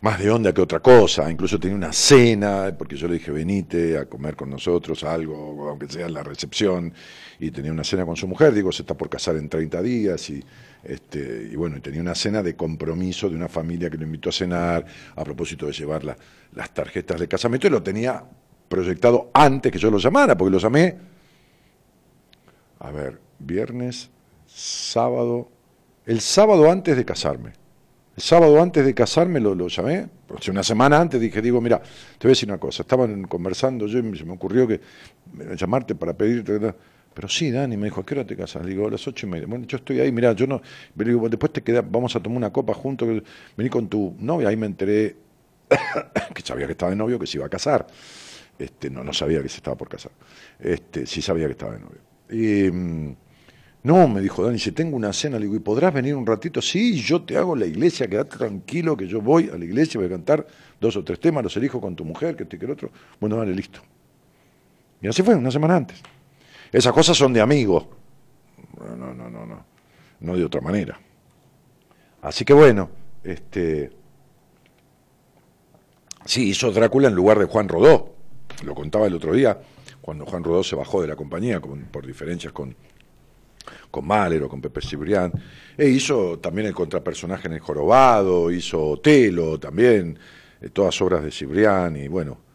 más 0.00 0.20
de 0.20 0.30
onda 0.30 0.52
que 0.52 0.60
otra 0.60 0.80
cosa, 0.80 1.30
incluso 1.30 1.58
tenía 1.58 1.76
una 1.76 1.92
cena, 1.92 2.72
porque 2.78 2.94
yo 2.96 3.08
le 3.08 3.14
dije, 3.14 3.32
venite 3.32 3.98
a 3.98 4.06
comer 4.06 4.36
con 4.36 4.48
nosotros 4.48 5.02
algo, 5.02 5.68
aunque 5.68 5.88
sea 5.88 6.08
la 6.08 6.22
recepción, 6.22 6.92
y 7.40 7.50
tenía 7.50 7.72
una 7.72 7.82
cena 7.82 8.06
con 8.06 8.16
su 8.16 8.28
mujer, 8.28 8.54
digo, 8.54 8.70
se 8.70 8.82
está 8.82 8.94
por 8.96 9.08
casar 9.08 9.36
en 9.36 9.48
30 9.48 9.82
días, 9.82 10.30
y, 10.30 10.44
este, 10.84 11.48
y 11.50 11.56
bueno, 11.56 11.80
tenía 11.82 12.00
una 12.00 12.14
cena 12.14 12.44
de 12.44 12.54
compromiso 12.54 13.28
de 13.28 13.34
una 13.34 13.48
familia 13.48 13.90
que 13.90 13.96
lo 13.96 14.04
invitó 14.04 14.28
a 14.28 14.32
cenar, 14.32 14.86
a 15.16 15.24
propósito 15.24 15.66
de 15.66 15.72
llevar 15.72 16.04
las 16.04 16.74
tarjetas 16.74 17.18
de 17.18 17.26
casamiento, 17.26 17.66
y 17.66 17.70
lo 17.70 17.82
tenía 17.82 18.22
proyectado 18.68 19.30
antes 19.34 19.72
que 19.72 19.78
yo 19.78 19.90
lo 19.90 19.98
llamara, 19.98 20.36
porque 20.36 20.52
lo 20.52 20.58
llamé, 20.58 20.96
a 22.78 22.92
ver, 22.92 23.20
viernes, 23.40 24.10
sábado, 24.46 25.50
el 26.06 26.20
sábado 26.20 26.70
antes 26.70 26.96
de 26.96 27.04
casarme. 27.04 27.67
El 28.18 28.22
sábado 28.22 28.60
antes 28.60 28.84
de 28.84 28.94
casarme 28.94 29.38
lo, 29.38 29.68
llamé, 29.68 30.08
una 30.50 30.64
semana 30.64 31.00
antes 31.00 31.20
dije, 31.20 31.40
digo, 31.40 31.60
mira, 31.60 31.78
te 31.78 32.26
voy 32.26 32.30
a 32.30 32.34
decir 32.34 32.48
una 32.48 32.58
cosa, 32.58 32.82
estaban 32.82 33.22
conversando, 33.28 33.86
yo 33.86 34.00
se 34.16 34.24
me 34.24 34.32
ocurrió 34.32 34.66
que 34.66 34.80
llamarte 35.56 35.94
para 35.94 36.14
pedirte, 36.14 36.74
pero 37.14 37.28
sí, 37.28 37.52
Dani, 37.52 37.76
me 37.76 37.84
dijo, 37.84 38.00
¿a 38.00 38.04
qué 38.04 38.14
hora 38.14 38.26
te 38.26 38.34
casas? 38.34 38.66
Digo, 38.66 38.88
a 38.88 38.90
las 38.90 39.06
ocho 39.06 39.24
y 39.24 39.30
media. 39.30 39.46
Bueno, 39.46 39.66
yo 39.66 39.76
estoy 39.76 40.00
ahí, 40.00 40.10
mira, 40.10 40.32
yo 40.32 40.48
no, 40.48 40.60
le 40.96 41.04
digo, 41.04 41.28
después 41.28 41.52
te 41.52 41.62
queda, 41.62 41.80
vamos 41.80 42.16
a 42.16 42.20
tomar 42.20 42.38
una 42.38 42.52
copa 42.52 42.74
juntos, 42.74 43.22
vení 43.56 43.70
con 43.70 43.86
tu 43.86 44.16
novia, 44.18 44.48
ahí 44.48 44.56
me 44.56 44.66
enteré 44.66 45.14
que 46.34 46.42
sabía 46.42 46.66
que 46.66 46.72
estaba 46.72 46.90
de 46.90 46.96
novio, 46.96 47.20
que 47.20 47.26
se 47.28 47.38
iba 47.38 47.46
a 47.46 47.48
casar. 47.48 47.86
Este, 48.58 48.90
no, 48.90 49.04
no 49.04 49.12
sabía 49.12 49.40
que 49.40 49.48
se 49.48 49.58
estaba 49.58 49.76
por 49.76 49.88
casar. 49.88 50.10
Este, 50.58 51.06
sí 51.06 51.22
sabía 51.22 51.46
que 51.46 51.52
estaba 51.52 51.74
de 51.74 51.78
novio. 51.78 52.00
Y 52.30 52.68
mm, 52.68 53.16
no, 53.88 54.06
me 54.06 54.20
dijo 54.20 54.44
Dani, 54.44 54.58
si 54.58 54.72
tengo 54.72 54.98
una 54.98 55.14
cena, 55.14 55.38
le 55.38 55.46
digo, 55.46 55.56
¿y 55.56 55.60
podrás 55.60 55.94
venir 55.94 56.14
un 56.14 56.26
ratito? 56.26 56.60
Sí, 56.60 57.00
yo 57.00 57.22
te 57.22 57.38
hago 57.38 57.56
la 57.56 57.64
iglesia, 57.64 58.06
quédate 58.06 58.36
tranquilo 58.36 58.94
que 58.94 59.08
yo 59.08 59.22
voy 59.22 59.48
a 59.48 59.56
la 59.56 59.64
iglesia, 59.64 59.98
voy 59.98 60.08
a 60.08 60.10
cantar 60.10 60.46
dos 60.78 60.94
o 60.96 61.02
tres 61.02 61.18
temas, 61.18 61.42
los 61.42 61.56
elijo 61.56 61.80
con 61.80 61.96
tu 61.96 62.04
mujer, 62.04 62.36
que 62.36 62.42
este 62.42 62.58
que 62.58 62.66
el 62.66 62.72
otro. 62.72 62.90
Bueno, 63.18 63.38
vale, 63.38 63.54
listo. 63.54 63.80
Y 65.00 65.08
así 65.08 65.22
fue, 65.22 65.34
una 65.34 65.50
semana 65.50 65.76
antes. 65.76 66.02
Esas 66.70 66.92
cosas 66.92 67.16
son 67.16 67.32
de 67.32 67.40
amigos. 67.40 67.86
No, 68.78 69.14
no, 69.14 69.14
no, 69.14 69.46
no. 69.46 69.64
No 70.20 70.36
de 70.36 70.44
otra 70.44 70.60
manera. 70.60 71.00
Así 72.20 72.44
que 72.44 72.52
bueno, 72.52 72.90
este. 73.24 73.90
Sí, 76.26 76.50
hizo 76.50 76.70
Drácula 76.72 77.08
en 77.08 77.14
lugar 77.14 77.38
de 77.38 77.46
Juan 77.46 77.70
Rodó. 77.70 78.16
Lo 78.64 78.74
contaba 78.74 79.06
el 79.06 79.14
otro 79.14 79.32
día, 79.32 79.58
cuando 80.02 80.26
Juan 80.26 80.44
Rodó 80.44 80.62
se 80.62 80.76
bajó 80.76 81.00
de 81.00 81.08
la 81.08 81.16
compañía 81.16 81.58
por 81.58 82.06
diferencias 82.06 82.52
con, 82.52 82.76
con 83.90 84.06
Mahler 84.06 84.42
o 84.42 84.48
con 84.48 84.60
Pepe 84.60 84.80
Cibrián. 84.80 85.32
E 85.76 85.88
hizo 85.88 86.38
también 86.38 86.68
el 86.68 86.74
contrapersonaje 86.74 87.48
en 87.48 87.54
El 87.54 87.60
Jorobado, 87.60 88.50
hizo 88.50 88.84
Otelo 88.90 89.58
también, 89.58 90.18
eh, 90.60 90.68
todas 90.70 91.00
obras 91.00 91.22
de 91.22 91.30
Cibrián 91.30 91.96
y 91.96 92.08
bueno. 92.08 92.48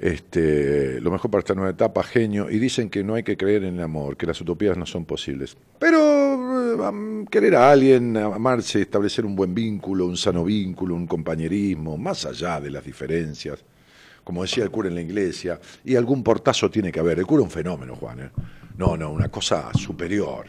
Este, 0.00 0.98
lo 0.98 1.10
mejor 1.10 1.30
para 1.30 1.40
esta 1.40 1.54
nueva 1.54 1.72
etapa, 1.72 2.02
genio, 2.02 2.50
y 2.50 2.58
dicen 2.58 2.88
que 2.88 3.04
no 3.04 3.16
hay 3.16 3.22
que 3.22 3.36
creer 3.36 3.64
en 3.64 3.74
el 3.74 3.82
amor, 3.82 4.16
que 4.16 4.24
las 4.24 4.40
utopías 4.40 4.74
no 4.78 4.86
son 4.86 5.04
posibles. 5.04 5.58
Pero 5.78 6.80
eh, 6.88 7.24
querer 7.30 7.54
a 7.56 7.70
alguien, 7.70 8.16
amarse, 8.16 8.80
establecer 8.80 9.26
un 9.26 9.36
buen 9.36 9.54
vínculo, 9.54 10.06
un 10.06 10.16
sano 10.16 10.42
vínculo, 10.42 10.94
un 10.94 11.06
compañerismo, 11.06 11.98
más 11.98 12.24
allá 12.24 12.58
de 12.62 12.70
las 12.70 12.82
diferencias, 12.82 13.62
como 14.24 14.40
decía 14.40 14.64
el 14.64 14.70
cura 14.70 14.88
en 14.88 14.94
la 14.94 15.02
iglesia, 15.02 15.60
y 15.84 15.96
algún 15.96 16.22
portazo 16.22 16.70
tiene 16.70 16.90
que 16.90 17.00
haber. 17.00 17.18
El 17.18 17.26
cura 17.26 17.42
es 17.42 17.44
un 17.44 17.50
fenómeno, 17.50 17.94
Juan. 17.94 18.20
¿eh? 18.20 18.30
No, 18.80 18.96
no, 18.96 19.10
una 19.10 19.28
cosa 19.28 19.70
superior. 19.74 20.46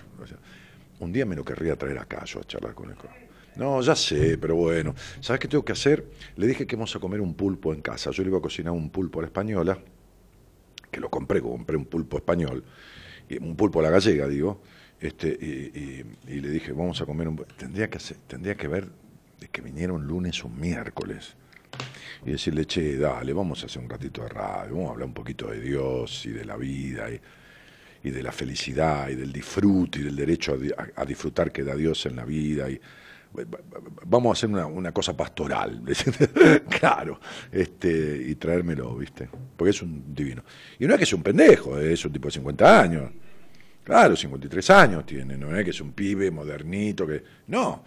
Un 0.99 1.11
día 1.11 1.25
me 1.25 1.35
lo 1.35 1.43
querría 1.43 1.75
traer 1.75 1.97
acá 1.97 2.23
yo 2.23 2.39
a 2.39 2.45
charlar 2.45 2.73
con 2.73 2.89
él. 2.89 2.95
No, 3.57 3.81
ya 3.81 3.93
sé, 3.93 4.37
pero 4.37 4.55
bueno. 4.55 4.95
¿Sabes 5.19 5.41
qué 5.41 5.49
tengo 5.49 5.65
que 5.65 5.73
hacer? 5.73 6.05
Le 6.37 6.47
dije 6.47 6.65
que 6.65 6.77
vamos 6.77 6.95
a 6.95 6.99
comer 6.99 7.19
un 7.19 7.33
pulpo 7.33 7.73
en 7.73 7.81
casa. 7.81 8.09
Yo 8.11 8.23
le 8.23 8.29
iba 8.29 8.37
a 8.37 8.41
cocinar 8.41 8.71
un 8.71 8.89
pulpo 8.89 9.19
a 9.19 9.23
la 9.23 9.27
española, 9.27 9.77
que 10.89 11.01
lo 11.01 11.09
compré, 11.09 11.41
compré 11.41 11.75
un 11.75 11.83
pulpo 11.83 12.15
español, 12.15 12.63
y 13.27 13.37
un 13.37 13.57
pulpo 13.57 13.81
a 13.81 13.83
la 13.83 13.89
gallega, 13.89 14.29
digo. 14.29 14.61
Este, 14.97 15.27
y, 15.27 16.05
y 16.31 16.39
le 16.39 16.49
dije, 16.51 16.71
vamos 16.71 17.01
a 17.01 17.05
comer 17.05 17.27
un... 17.27 17.35
Tendría 17.57 17.89
que, 17.89 17.97
hacer, 17.97 18.15
tendría 18.27 18.55
que 18.55 18.69
ver 18.69 18.87
de 19.41 19.49
que 19.49 19.61
viniera 19.61 19.91
un 19.91 20.07
lunes 20.07 20.41
o 20.45 20.47
un 20.47 20.57
miércoles 20.57 21.35
y 22.25 22.31
decirle, 22.31 22.65
che, 22.65 22.95
dale, 22.95 23.33
vamos 23.33 23.61
a 23.63 23.65
hacer 23.65 23.81
un 23.81 23.89
ratito 23.89 24.21
de 24.21 24.29
radio, 24.29 24.75
vamos 24.75 24.87
a 24.87 24.91
hablar 24.93 25.07
un 25.07 25.13
poquito 25.13 25.47
de 25.47 25.59
Dios 25.59 26.25
y 26.25 26.29
de 26.29 26.45
la 26.45 26.55
vida 26.55 27.11
y, 27.11 27.19
y 28.03 28.09
de 28.09 28.23
la 28.23 28.31
felicidad 28.31 29.09
y 29.09 29.15
del 29.15 29.31
disfrute 29.31 29.99
y 29.99 30.03
del 30.03 30.15
derecho 30.15 30.57
a, 30.95 31.05
disfrutar 31.05 31.51
que 31.51 31.63
da 31.63 31.75
Dios 31.75 32.05
en 32.05 32.15
la 32.15 32.25
vida 32.25 32.69
y 32.69 32.79
vamos 34.05 34.29
a 34.29 34.33
hacer 34.33 34.49
una, 34.49 34.65
una 34.65 34.91
cosa 34.91 35.15
pastoral, 35.15 35.81
claro, 36.69 37.19
este, 37.51 38.25
y 38.27 38.35
traérmelo, 38.35 38.95
¿viste? 38.97 39.29
Porque 39.55 39.71
es 39.71 39.81
un 39.81 40.13
divino. 40.13 40.43
Y 40.79 40.85
no 40.85 40.93
es 40.93 40.99
que 40.99 41.05
sea 41.05 41.15
un 41.15 41.23
pendejo, 41.23 41.79
es 41.79 42.03
un 42.03 42.11
tipo 42.11 42.27
de 42.27 42.33
50 42.33 42.81
años. 42.81 43.11
Claro, 43.83 44.15
53 44.15 44.69
años 44.71 45.05
tiene, 45.05 45.37
no 45.37 45.55
es 45.55 45.63
que 45.63 45.71
es 45.71 45.81
un 45.81 45.93
pibe 45.93 46.29
modernito, 46.29 47.07
que. 47.07 47.23
No. 47.47 47.83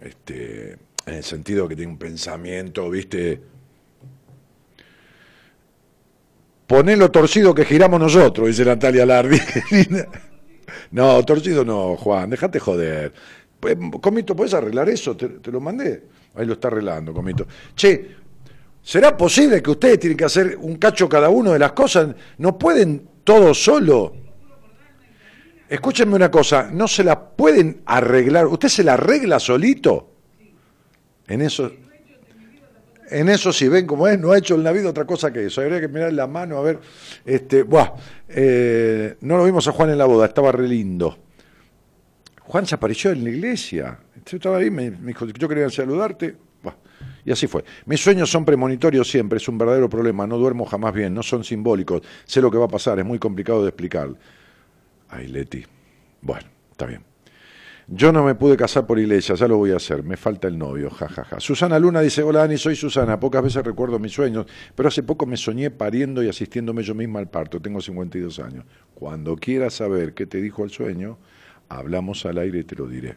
Este, 0.00 0.78
en 1.06 1.14
el 1.14 1.24
sentido 1.24 1.66
que 1.68 1.74
tiene 1.74 1.90
un 1.90 1.98
pensamiento, 1.98 2.88
¿viste? 2.88 3.40
Ponelo 6.68 7.10
torcido 7.10 7.54
que 7.54 7.64
giramos 7.64 7.98
nosotros, 7.98 8.46
dice 8.46 8.62
Natalia 8.62 9.06
Lardi. 9.06 9.40
no, 10.90 11.24
torcido 11.24 11.64
no, 11.64 11.96
Juan, 11.96 12.28
déjate 12.28 12.60
joder. 12.60 13.10
Pues, 13.58 13.74
Comito, 14.02 14.36
¿puedes 14.36 14.52
arreglar 14.52 14.86
eso? 14.90 15.16
¿Te, 15.16 15.50
lo 15.50 15.62
mandé. 15.62 16.04
Ahí 16.34 16.44
lo 16.44 16.52
está 16.52 16.68
arreglando, 16.68 17.14
Comito. 17.14 17.46
Che, 17.74 18.08
¿será 18.82 19.16
posible 19.16 19.62
que 19.62 19.70
ustedes 19.70 19.98
tienen 19.98 20.18
que 20.18 20.26
hacer 20.26 20.58
un 20.60 20.76
cacho 20.76 21.08
cada 21.08 21.30
uno 21.30 21.54
de 21.54 21.58
las 21.58 21.72
cosas? 21.72 22.14
¿No 22.36 22.58
pueden 22.58 23.08
todos 23.24 23.64
solo? 23.64 24.14
Escúchenme 25.70 26.16
una 26.16 26.30
cosa, 26.30 26.68
¿no 26.70 26.86
se 26.86 27.02
la 27.02 27.30
pueden 27.30 27.80
arreglar? 27.86 28.46
¿Usted 28.46 28.68
se 28.68 28.84
la 28.84 28.92
arregla 28.92 29.40
solito? 29.40 30.12
En 31.26 31.40
eso, 31.40 31.72
en 33.10 33.28
eso 33.28 33.52
si 33.52 33.68
ven 33.68 33.86
cómo 33.86 34.06
es, 34.06 34.18
no 34.18 34.32
ha 34.32 34.38
hecho 34.38 34.54
el 34.54 34.62
navío 34.62 34.88
otra 34.88 35.04
cosa 35.04 35.32
que 35.32 35.46
eso. 35.46 35.60
Habría 35.60 35.80
que 35.80 35.88
mirar 35.88 36.12
la 36.12 36.26
mano 36.26 36.58
a 36.58 36.62
ver. 36.62 36.78
Este, 37.24 37.62
buah, 37.62 37.94
eh, 38.28 39.16
no 39.20 39.36
lo 39.36 39.44
vimos 39.44 39.66
a 39.68 39.72
Juan 39.72 39.90
en 39.90 39.98
la 39.98 40.06
boda, 40.06 40.26
estaba 40.26 40.52
re 40.52 40.68
lindo. 40.68 41.18
Juan 42.42 42.66
se 42.66 42.74
apareció 42.74 43.10
en 43.10 43.24
la 43.24 43.30
iglesia. 43.30 43.98
Yo 44.24 44.36
estaba 44.36 44.58
ahí, 44.58 44.70
me, 44.70 44.90
dijo, 44.90 45.26
yo 45.26 45.48
quería 45.48 45.68
saludarte. 45.70 46.36
Buah, 46.62 46.74
y 47.24 47.32
así 47.32 47.46
fue. 47.46 47.64
Mis 47.86 48.00
sueños 48.00 48.30
son 48.30 48.44
premonitorios 48.44 49.10
siempre, 49.10 49.38
es 49.38 49.48
un 49.48 49.58
verdadero 49.58 49.88
problema. 49.88 50.26
No 50.26 50.38
duermo 50.38 50.64
jamás 50.64 50.94
bien, 50.94 51.14
no 51.14 51.22
son 51.22 51.44
simbólicos. 51.44 52.02
Sé 52.24 52.40
lo 52.40 52.50
que 52.50 52.58
va 52.58 52.66
a 52.66 52.68
pasar, 52.68 52.98
es 52.98 53.04
muy 53.04 53.18
complicado 53.18 53.62
de 53.62 53.68
explicar. 53.68 54.08
Ay, 55.08 55.28
Leti. 55.28 55.64
Bueno, 56.20 56.48
está 56.70 56.86
bien. 56.86 57.07
Yo 57.90 58.12
no 58.12 58.22
me 58.22 58.34
pude 58.34 58.54
casar 58.58 58.86
por 58.86 58.98
iglesia, 58.98 59.34
ya 59.34 59.48
lo 59.48 59.56
voy 59.56 59.70
a 59.70 59.76
hacer, 59.76 60.02
me 60.02 60.18
falta 60.18 60.46
el 60.46 60.58
novio, 60.58 60.90
jajaja. 60.90 61.24
Ja, 61.24 61.30
ja. 61.36 61.40
Susana 61.40 61.78
Luna 61.78 62.02
dice, 62.02 62.22
hola 62.22 62.40
Dani, 62.40 62.58
soy 62.58 62.76
Susana, 62.76 63.18
pocas 63.18 63.42
veces 63.42 63.64
recuerdo 63.64 63.98
mis 63.98 64.12
sueños, 64.12 64.44
pero 64.74 64.90
hace 64.90 65.02
poco 65.02 65.24
me 65.24 65.38
soñé 65.38 65.70
pariendo 65.70 66.22
y 66.22 66.28
asistiéndome 66.28 66.82
yo 66.82 66.94
misma 66.94 67.18
al 67.18 67.30
parto, 67.30 67.62
tengo 67.62 67.80
52 67.80 68.40
años. 68.40 68.66
Cuando 68.94 69.36
quieras 69.36 69.72
saber 69.72 70.12
qué 70.12 70.26
te 70.26 70.42
dijo 70.42 70.64
el 70.64 70.70
sueño, 70.70 71.16
hablamos 71.70 72.26
al 72.26 72.36
aire 72.36 72.58
y 72.58 72.64
te 72.64 72.76
lo 72.76 72.86
diré. 72.88 73.16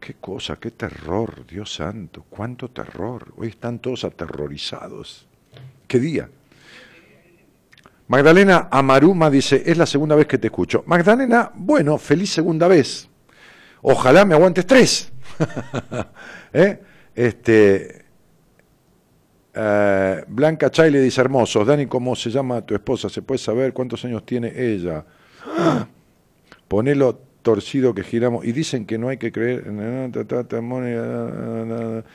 Qué 0.00 0.14
cosa, 0.14 0.56
qué 0.56 0.70
terror, 0.70 1.46
Dios 1.46 1.74
santo, 1.74 2.24
cuánto 2.30 2.70
terror. 2.70 3.34
Hoy 3.36 3.48
están 3.48 3.80
todos 3.80 4.04
aterrorizados. 4.04 5.28
¿Qué 5.86 6.00
día? 6.00 6.30
Magdalena 8.08 8.68
Amaruma 8.70 9.28
dice, 9.28 9.62
es 9.66 9.76
la 9.76 9.84
segunda 9.84 10.16
vez 10.16 10.26
que 10.26 10.38
te 10.38 10.46
escucho. 10.46 10.84
Magdalena, 10.86 11.52
bueno, 11.54 11.98
feliz 11.98 12.30
segunda 12.30 12.66
vez. 12.66 13.10
Ojalá 13.86 14.24
me 14.24 14.34
aguantes 14.34 14.64
tres. 14.64 15.12
¿Eh? 16.54 16.80
este, 17.14 18.06
uh, 19.54 20.24
Blanca 20.26 20.70
Chaile 20.70 21.02
dice, 21.02 21.20
hermosos. 21.20 21.66
Dani, 21.66 21.84
¿cómo 21.84 22.16
se 22.16 22.30
llama 22.30 22.62
tu 22.62 22.74
esposa? 22.74 23.10
¿Se 23.10 23.20
puede 23.20 23.38
saber 23.38 23.74
cuántos 23.74 24.02
años 24.06 24.24
tiene 24.24 24.52
ella? 24.56 25.04
Ponelo 26.68 27.20
torcido 27.42 27.92
que 27.94 28.04
giramos. 28.04 28.46
Y 28.46 28.52
dicen 28.52 28.86
que 28.86 28.96
no 28.96 29.10
hay 29.10 29.18
que 29.18 29.30
creer. 29.30 29.64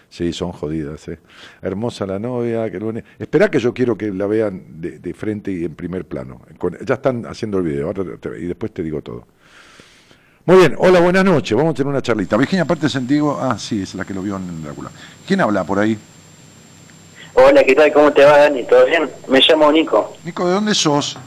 Sí, 0.10 0.34
son 0.34 0.52
jodidas. 0.52 1.08
¿eh? 1.08 1.20
Hermosa 1.62 2.08
la 2.08 2.18
novia. 2.18 2.72
Que 2.72 3.04
Espera 3.20 3.52
que 3.52 3.60
yo 3.60 3.76
quiero 3.76 3.96
que 3.96 4.12
la 4.12 4.26
vean 4.26 4.82
de, 4.82 4.98
de 4.98 5.14
frente 5.14 5.52
y 5.52 5.66
en 5.66 5.76
primer 5.76 6.06
plano. 6.06 6.42
ya 6.84 6.96
están 6.96 7.28
haciendo 7.28 7.60
el 7.60 7.64
video 7.64 7.94
y 8.40 8.46
después 8.48 8.74
te 8.74 8.82
digo 8.82 9.04
todo. 9.04 9.28
Muy 10.50 10.58
bien, 10.58 10.74
hola, 10.80 11.00
buenas 11.00 11.24
noches. 11.24 11.56
Vamos 11.56 11.74
a 11.74 11.74
tener 11.76 11.92
una 11.92 12.02
charlita. 12.02 12.36
Virginia, 12.36 12.64
aparte 12.64 12.90
sentido. 12.90 13.38
Ah, 13.40 13.56
sí, 13.60 13.84
es 13.84 13.94
la 13.94 14.04
que 14.04 14.16
lo 14.16 14.24
vio 14.24 14.36
en 14.38 14.64
Drácula. 14.64 14.90
¿Quién 15.28 15.42
habla 15.42 15.64
por 15.64 15.78
ahí? 15.78 15.96
Hola, 17.36 17.64
¿qué 17.64 17.76
tal? 17.76 17.94
¿Cómo 17.94 18.12
te 18.12 18.26
va, 18.26 18.40
Dani? 18.40 18.64
¿Todo 18.64 18.84
bien? 18.88 19.08
Me 19.28 19.42
llamo 19.48 19.72
Nico. 19.72 20.18
Nico, 20.24 20.48
¿de 20.48 20.54
dónde 20.56 20.74
sos? 20.74 21.20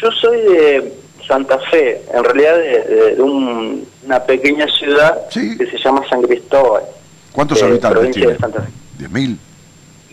Yo 0.00 0.12
soy 0.12 0.38
de 0.38 0.94
Santa 1.26 1.58
Fe, 1.68 2.00
en 2.14 2.22
realidad 2.22 2.56
de, 2.56 3.16
una 3.20 4.20
pequeña 4.20 4.68
ciudad 4.68 5.28
que 5.28 5.66
se 5.68 5.76
llama 5.76 6.08
San 6.08 6.22
Cristóbal. 6.22 6.84
¿Cuántos 7.32 7.60
habitantes 7.60 8.12
tiene? 8.12 8.34
De 8.34 8.38
Santa 8.38 8.62
Fe. 8.62 8.68
¿10.000? 9.04 9.36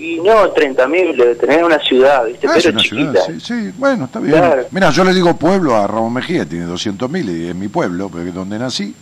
Y 0.04 0.18
no, 0.18 0.54
30.000, 0.54 1.16
debe 1.16 1.36
tener 1.36 1.64
una 1.64 1.80
ciudad, 1.80 2.26
¿viste? 2.26 2.46
Ah, 2.46 2.56
Pero 2.62 2.78
chiquita. 2.78 3.22
sí, 3.26 3.40
sí, 3.40 3.72
bueno, 3.78 4.06
está 4.06 4.20
bien. 4.20 4.44
Mira, 4.72 4.90
yo 4.90 5.06
le 5.06 5.14
digo 5.14 5.38
pueblo 5.38 5.76
a 5.76 5.88
Ramón 5.88 6.12
Mejía, 6.12 6.46
tiene 6.46 6.66
200.000 6.66 7.38
y 7.38 7.48
es 7.48 7.56
mi 7.56 7.70
pueblo, 7.70 8.10
porque 8.10 8.28
es 8.28 8.36
donde 8.36 8.60
nací. 8.60 8.94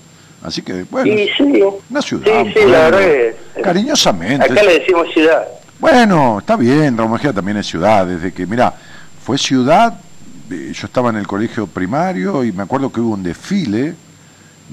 Así 0.44 0.62
que, 0.62 0.86
bueno, 0.92 1.12
sí, 1.12 1.28
sí. 1.36 1.64
una 1.90 2.02
ciudad. 2.04 2.44
Sí, 2.44 2.54
sí, 2.54 2.68
la 2.68 2.90
verdad 2.90 3.36
Cariñosamente. 3.64 4.46
Acá 4.46 4.64
le 4.64 4.80
decimos 4.80 5.08
ciudad. 5.12 5.48
Bueno, 5.80 6.38
está 6.40 6.56
bien, 6.56 6.96
Ramón 6.96 7.14
Mejía 7.14 7.34
también 7.34 7.58
es 7.58 7.66
ciudad, 7.66 8.06
desde 8.06 8.32
que, 8.32 8.46
mira, 8.46 8.72
fue 9.24 9.40
ciudad 9.40 9.96
yo 10.52 10.86
estaba 10.86 11.10
en 11.10 11.18
el 11.18 11.28
colegio 11.28 11.68
primario 11.68 12.44
y 12.44 12.52
me 12.52 12.64
acuerdo 12.64 12.92
que 12.92 13.00
hubo 13.00 13.14
un 13.14 13.24
desfile 13.24 13.96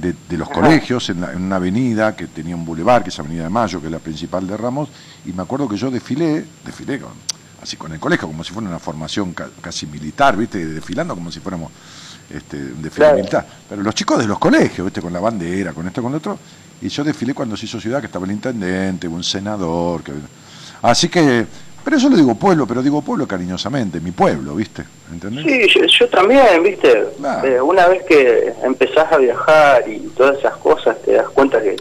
de, 0.01 0.37
los 0.37 0.49
colegios 0.49 1.11
en, 1.11 1.25
una 1.25 1.57
avenida 1.57 2.15
que 2.15 2.27
tenía 2.27 2.55
un 2.55 2.65
bulevar, 2.65 3.03
que 3.03 3.11
es 3.11 3.19
Avenida 3.19 3.45
de 3.45 3.49
Mayo, 3.49 3.81
que 3.81 3.87
es 3.87 3.93
la 3.93 3.99
principal 3.99 4.47
de 4.47 4.57
Ramos, 4.57 4.89
y 5.27 5.33
me 5.33 5.43
acuerdo 5.43 5.69
que 5.69 5.77
yo 5.77 5.91
desfilé, 5.91 6.45
desfilé 6.65 7.01
con, 7.01 7.13
así 7.63 7.77
con 7.77 7.93
el 7.93 7.99
colegio, 7.99 8.29
como 8.29 8.45
si 8.45 8.53
fuera 8.53 8.69
una 8.69 8.79
formación 8.79 9.35
casi 9.61 9.87
militar, 9.87 10.37
¿viste? 10.37 10.65
Desfilando 10.65 11.15
como 11.15 11.33
si 11.33 11.41
fuéramos 11.41 11.73
este, 12.31 12.57
un 12.57 12.83
desfile 12.83 13.15
militar. 13.15 13.47
Pero 13.69 13.83
los 13.83 13.95
chicos 13.95 14.19
de 14.19 14.27
los 14.27 14.39
colegios, 14.39 14.87
¿viste? 14.87 15.01
Con 15.03 15.13
la 15.13 15.21
bandera, 15.21 15.73
con 15.73 15.87
esto, 15.87 16.03
con 16.03 16.13
lo 16.13 16.19
otro, 16.19 16.39
y 16.81 16.89
yo 16.89 17.03
desfilé 17.03 17.35
cuando 17.35 17.57
se 17.57 17.67
hizo 17.67 17.81
ciudad, 17.81 18.01
que 18.01 18.07
estaba 18.07 18.25
el 18.25 18.33
intendente, 18.33 19.09
un 19.09 19.25
senador, 19.25 20.03
que... 20.03 20.13
Así 20.81 21.09
que 21.09 21.45
pero 21.85 21.97
eso 21.97 22.09
lo 22.11 22.17
digo 22.17 22.35
pueblo, 22.35 22.67
pero 22.67 22.83
digo 22.83 23.03
pueblo 23.03 23.27
cariñosamente, 23.27 24.01
mi 24.01 24.11
pueblo, 24.11 24.55
¿viste? 24.55 24.85
¿Entendés? 25.11 25.45
Sí, 25.73 25.89
yo, 25.99 26.09
también, 26.09 26.63
¿viste? 26.63 27.07
Eh, 27.45 27.61
una 27.61 27.87
vez 27.87 28.03
que 28.05 28.53
empezás 28.63 29.11
a 29.13 29.17
viajar 29.17 29.89
y 29.89 29.99
todas 30.17 30.39
esas 30.39 30.57
cosas, 30.57 31.01
te 31.03 31.13
das 31.13 31.29
cuenta 31.31 31.61
que, 31.61 31.77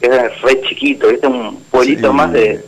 es 0.00 0.42
re 0.42 0.60
chiquito, 0.68 1.08
¿viste? 1.08 1.26
Un 1.26 1.56
pueblito 1.70 2.12
más 2.12 2.32
de, 2.32 2.64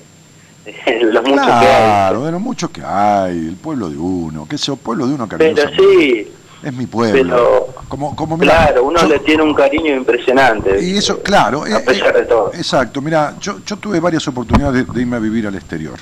los 1.03 1.23
muchos 1.25 1.47
que 1.47 1.53
hay. 1.53 1.85
Claro, 1.85 2.25
de 2.25 2.33
los 2.33 2.41
muchos 2.41 2.71
que 2.71 2.83
hay, 2.83 3.37
el 3.49 3.57
pueblo 3.57 3.91
de 3.91 3.99
uno, 3.99 4.47
que 4.49 4.57
el 4.57 4.79
pueblo 4.79 5.07
de 5.07 5.15
uno 5.15 5.29
cariñosamente. 5.29 5.77
Pero 5.77 5.93
sí. 5.93 6.33
Es 6.63 6.73
mi 6.73 6.87
pueblo. 6.87 7.69
como, 7.89 8.17
como, 8.17 8.39
claro, 8.39 8.85
uno 8.85 9.03
le 9.05 9.19
tiene 9.21 9.43
un 9.43 9.55
cariño 9.55 9.95
impresionante. 9.95 10.83
Y 10.83 10.97
eso, 10.97 11.23
claro. 11.23 11.63
A 11.63 11.81
pesar 11.81 12.15
de 12.15 12.25
todo. 12.25 12.51
Exacto, 12.55 13.01
mira, 13.03 13.35
yo, 13.41 13.59
yo 13.65 13.77
tuve 13.77 14.01
varias 14.01 14.27
oportunidades 14.27 14.87
de 14.93 15.01
irme 15.01 15.17
a 15.17 15.21
vivir 15.21 15.47
al 15.47 15.55
exterior. 15.55 15.99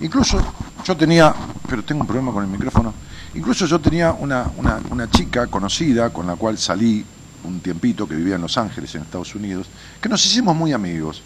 Incluso 0.00 0.38
yo 0.84 0.96
tenía, 0.96 1.34
pero 1.68 1.82
tengo 1.82 2.02
un 2.02 2.06
problema 2.06 2.32
con 2.32 2.44
el 2.44 2.50
micrófono, 2.50 2.92
incluso 3.34 3.66
yo 3.66 3.80
tenía 3.80 4.12
una, 4.12 4.50
una, 4.56 4.80
una 4.90 5.10
chica 5.10 5.46
conocida 5.46 6.10
con 6.10 6.26
la 6.26 6.36
cual 6.36 6.58
salí 6.58 7.04
un 7.44 7.60
tiempito 7.60 8.06
que 8.06 8.14
vivía 8.14 8.34
en 8.34 8.42
Los 8.42 8.58
Ángeles, 8.58 8.94
en 8.94 9.02
Estados 9.02 9.34
Unidos, 9.34 9.66
que 10.00 10.08
nos 10.08 10.24
hicimos 10.26 10.54
muy 10.54 10.72
amigos. 10.72 11.22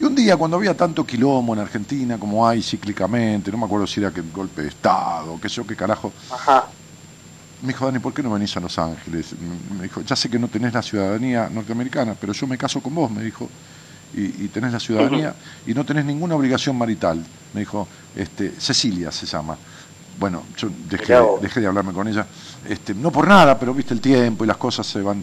Y 0.00 0.04
un 0.04 0.14
día, 0.14 0.36
cuando 0.36 0.56
había 0.56 0.76
tanto 0.76 1.06
quilombo 1.06 1.54
en 1.54 1.60
Argentina 1.60 2.18
como 2.18 2.46
hay 2.46 2.62
cíclicamente, 2.62 3.50
no 3.50 3.58
me 3.58 3.66
acuerdo 3.66 3.86
si 3.86 4.00
era 4.00 4.10
que 4.10 4.20
golpe 4.20 4.62
de 4.62 4.68
Estado, 4.68 5.38
qué 5.40 5.48
sé 5.48 5.56
yo, 5.56 5.66
qué 5.66 5.76
carajo, 5.76 6.12
me 7.62 7.68
dijo, 7.68 7.86
Dani, 7.86 8.00
¿por 8.00 8.12
qué 8.12 8.22
no 8.22 8.30
venís 8.30 8.56
a 8.56 8.60
Los 8.60 8.78
Ángeles? 8.78 9.34
Me 9.76 9.84
dijo, 9.84 10.02
ya 10.02 10.16
sé 10.16 10.28
que 10.28 10.38
no 10.38 10.48
tenés 10.48 10.74
la 10.74 10.82
ciudadanía 10.82 11.48
norteamericana, 11.48 12.16
pero 12.20 12.32
yo 12.32 12.46
me 12.46 12.58
caso 12.58 12.80
con 12.80 12.94
vos, 12.94 13.10
me 13.10 13.22
dijo 13.22 13.48
y, 14.14 14.48
tenés 14.48 14.72
la 14.72 14.80
ciudadanía 14.80 15.34
y 15.66 15.74
no 15.74 15.84
tenés 15.84 16.04
ninguna 16.04 16.34
obligación 16.36 16.76
marital. 16.76 17.22
Me 17.54 17.60
dijo, 17.60 17.86
este, 18.16 18.52
Cecilia 18.58 19.10
se 19.10 19.26
llama. 19.26 19.56
Bueno, 20.18 20.42
yo 20.56 20.68
dejé, 20.88 21.14
dejé 21.40 21.60
de 21.60 21.66
hablarme 21.66 21.92
con 21.92 22.06
ella, 22.06 22.26
este, 22.68 22.94
no 22.94 23.10
por 23.10 23.26
nada, 23.26 23.58
pero 23.58 23.72
viste 23.72 23.94
el 23.94 24.00
tiempo 24.00 24.44
y 24.44 24.46
las 24.46 24.56
cosas 24.56 24.86
se 24.86 25.00
van. 25.00 25.22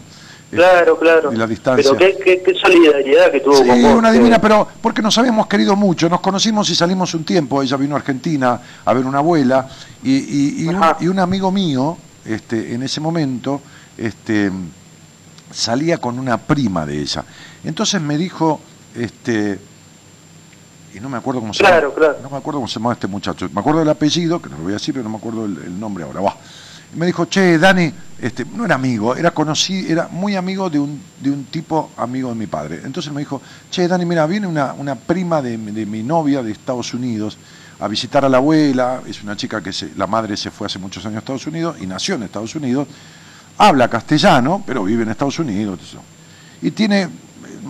Claro, 0.50 0.98
claro. 0.98 1.32
Y 1.32 1.36
la 1.36 1.46
distancia. 1.46 1.92
Pero 1.96 2.16
qué, 2.16 2.42
qué, 2.44 2.54
solidaridad 2.54 3.30
que 3.30 3.40
tuvo 3.40 3.54
sí, 3.54 3.68
con 3.68 3.82
vos. 3.82 3.94
una 3.94 4.10
eh. 4.10 4.14
divina, 4.14 4.40
pero 4.40 4.66
porque 4.82 5.00
nos 5.00 5.16
habíamos 5.16 5.46
querido 5.46 5.76
mucho, 5.76 6.08
nos 6.08 6.20
conocimos 6.20 6.68
y 6.70 6.74
salimos 6.74 7.14
un 7.14 7.24
tiempo, 7.24 7.62
ella 7.62 7.76
vino 7.76 7.94
a 7.94 7.98
Argentina 7.98 8.60
a 8.84 8.92
ver 8.92 9.06
una 9.06 9.18
abuela, 9.18 9.68
y, 10.02 10.12
y, 10.12 10.64
y, 10.64 10.66
un, 10.66 10.80
y 10.98 11.06
un 11.06 11.20
amigo 11.20 11.52
mío, 11.52 11.96
este, 12.24 12.74
en 12.74 12.82
ese 12.82 13.00
momento, 13.00 13.60
este, 13.96 14.50
salía 15.52 15.98
con 15.98 16.18
una 16.18 16.38
prima 16.38 16.84
de 16.84 17.00
ella. 17.00 17.24
Entonces 17.64 18.00
me 18.00 18.16
dijo, 18.16 18.60
este, 18.94 19.58
y 20.94 21.00
no 21.00 21.08
me 21.08 21.16
acuerdo 21.18 21.40
cómo 21.40 21.54
se 21.54 21.60
Claro, 21.60 21.88
llama, 21.90 21.94
claro. 21.94 22.18
no 22.22 22.30
me 22.30 22.36
acuerdo 22.36 22.58
cómo 22.58 22.68
se 22.68 22.74
llamaba 22.74 22.94
este 22.94 23.06
muchacho, 23.06 23.48
me 23.52 23.60
acuerdo 23.60 23.80
del 23.80 23.88
apellido, 23.88 24.40
que 24.42 24.48
no 24.48 24.56
lo 24.56 24.62
voy 24.64 24.72
a 24.72 24.74
decir, 24.74 24.94
pero 24.94 25.04
no 25.04 25.10
me 25.10 25.16
acuerdo 25.18 25.44
el, 25.46 25.56
el 25.58 25.78
nombre 25.80 26.04
ahora. 26.04 26.20
Buah. 26.20 26.34
Y 26.92 26.98
me 26.98 27.06
dijo, 27.06 27.26
che, 27.26 27.56
Dani, 27.56 27.92
este, 28.20 28.44
no 28.44 28.64
era 28.64 28.74
amigo, 28.74 29.14
era 29.14 29.30
conocido, 29.30 29.92
era 29.92 30.08
muy 30.08 30.34
amigo 30.34 30.68
de 30.68 30.80
un, 30.80 31.00
de 31.20 31.30
un 31.30 31.44
tipo 31.44 31.92
amigo 31.96 32.30
de 32.30 32.34
mi 32.34 32.48
padre. 32.48 32.80
Entonces 32.84 33.12
me 33.12 33.20
dijo, 33.20 33.40
che, 33.70 33.86
Dani, 33.86 34.04
mira, 34.04 34.26
viene 34.26 34.48
una, 34.48 34.72
una 34.72 34.96
prima 34.96 35.40
de, 35.40 35.56
de 35.56 35.86
mi 35.86 36.02
novia 36.02 36.42
de 36.42 36.50
Estados 36.50 36.92
Unidos 36.92 37.38
a 37.78 37.86
visitar 37.86 38.24
a 38.24 38.28
la 38.28 38.38
abuela, 38.38 39.00
es 39.06 39.22
una 39.22 39.36
chica 39.36 39.62
que 39.62 39.72
se, 39.72 39.92
la 39.96 40.08
madre 40.08 40.36
se 40.36 40.50
fue 40.50 40.66
hace 40.66 40.80
muchos 40.80 41.04
años 41.06 41.16
a 41.16 41.18
Estados 41.20 41.46
Unidos 41.46 41.76
y 41.80 41.86
nació 41.86 42.16
en 42.16 42.24
Estados 42.24 42.54
Unidos, 42.56 42.88
habla 43.56 43.88
castellano, 43.88 44.62
pero 44.66 44.82
vive 44.82 45.04
en 45.04 45.10
Estados 45.10 45.38
Unidos. 45.38 45.78
Y 46.60 46.72
tiene, 46.72 47.08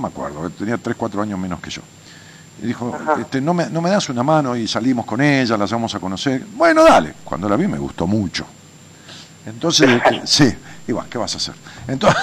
no 0.01 0.09
me 0.09 0.13
acuerdo, 0.13 0.49
tenía 0.51 0.79
3, 0.79 0.97
4 0.97 1.23
años 1.23 1.39
menos 1.39 1.61
que 1.61 1.71
yo. 1.71 1.83
Y 2.63 2.67
dijo, 2.67 2.97
este, 3.19 3.41
¿no, 3.41 3.55
me, 3.55 3.69
¿no 3.69 3.81
me 3.81 3.91
das 3.91 4.09
una 4.09 4.23
mano? 4.23 4.57
Y 4.57 4.67
salimos 4.67 5.05
con 5.07 5.21
ella, 5.21 5.57
la 5.57 5.67
llevamos 5.67 5.95
a 5.95 6.01
conocer. 6.01 6.45
Bueno, 6.55 6.83
dale. 6.85 7.15
Cuando 7.25 7.49
la 7.49 7.57
vi 7.57 7.67
me 7.67 7.79
gustó 7.79 8.07
mucho. 8.07 8.47
Entonces, 9.47 9.89
este, 10.05 10.27
sí, 10.27 10.57
igual, 10.91 11.07
¿qué 11.09 11.19
vas 11.19 11.35
a 11.35 11.39
hacer? 11.39 11.55
Entonces, 11.89 12.21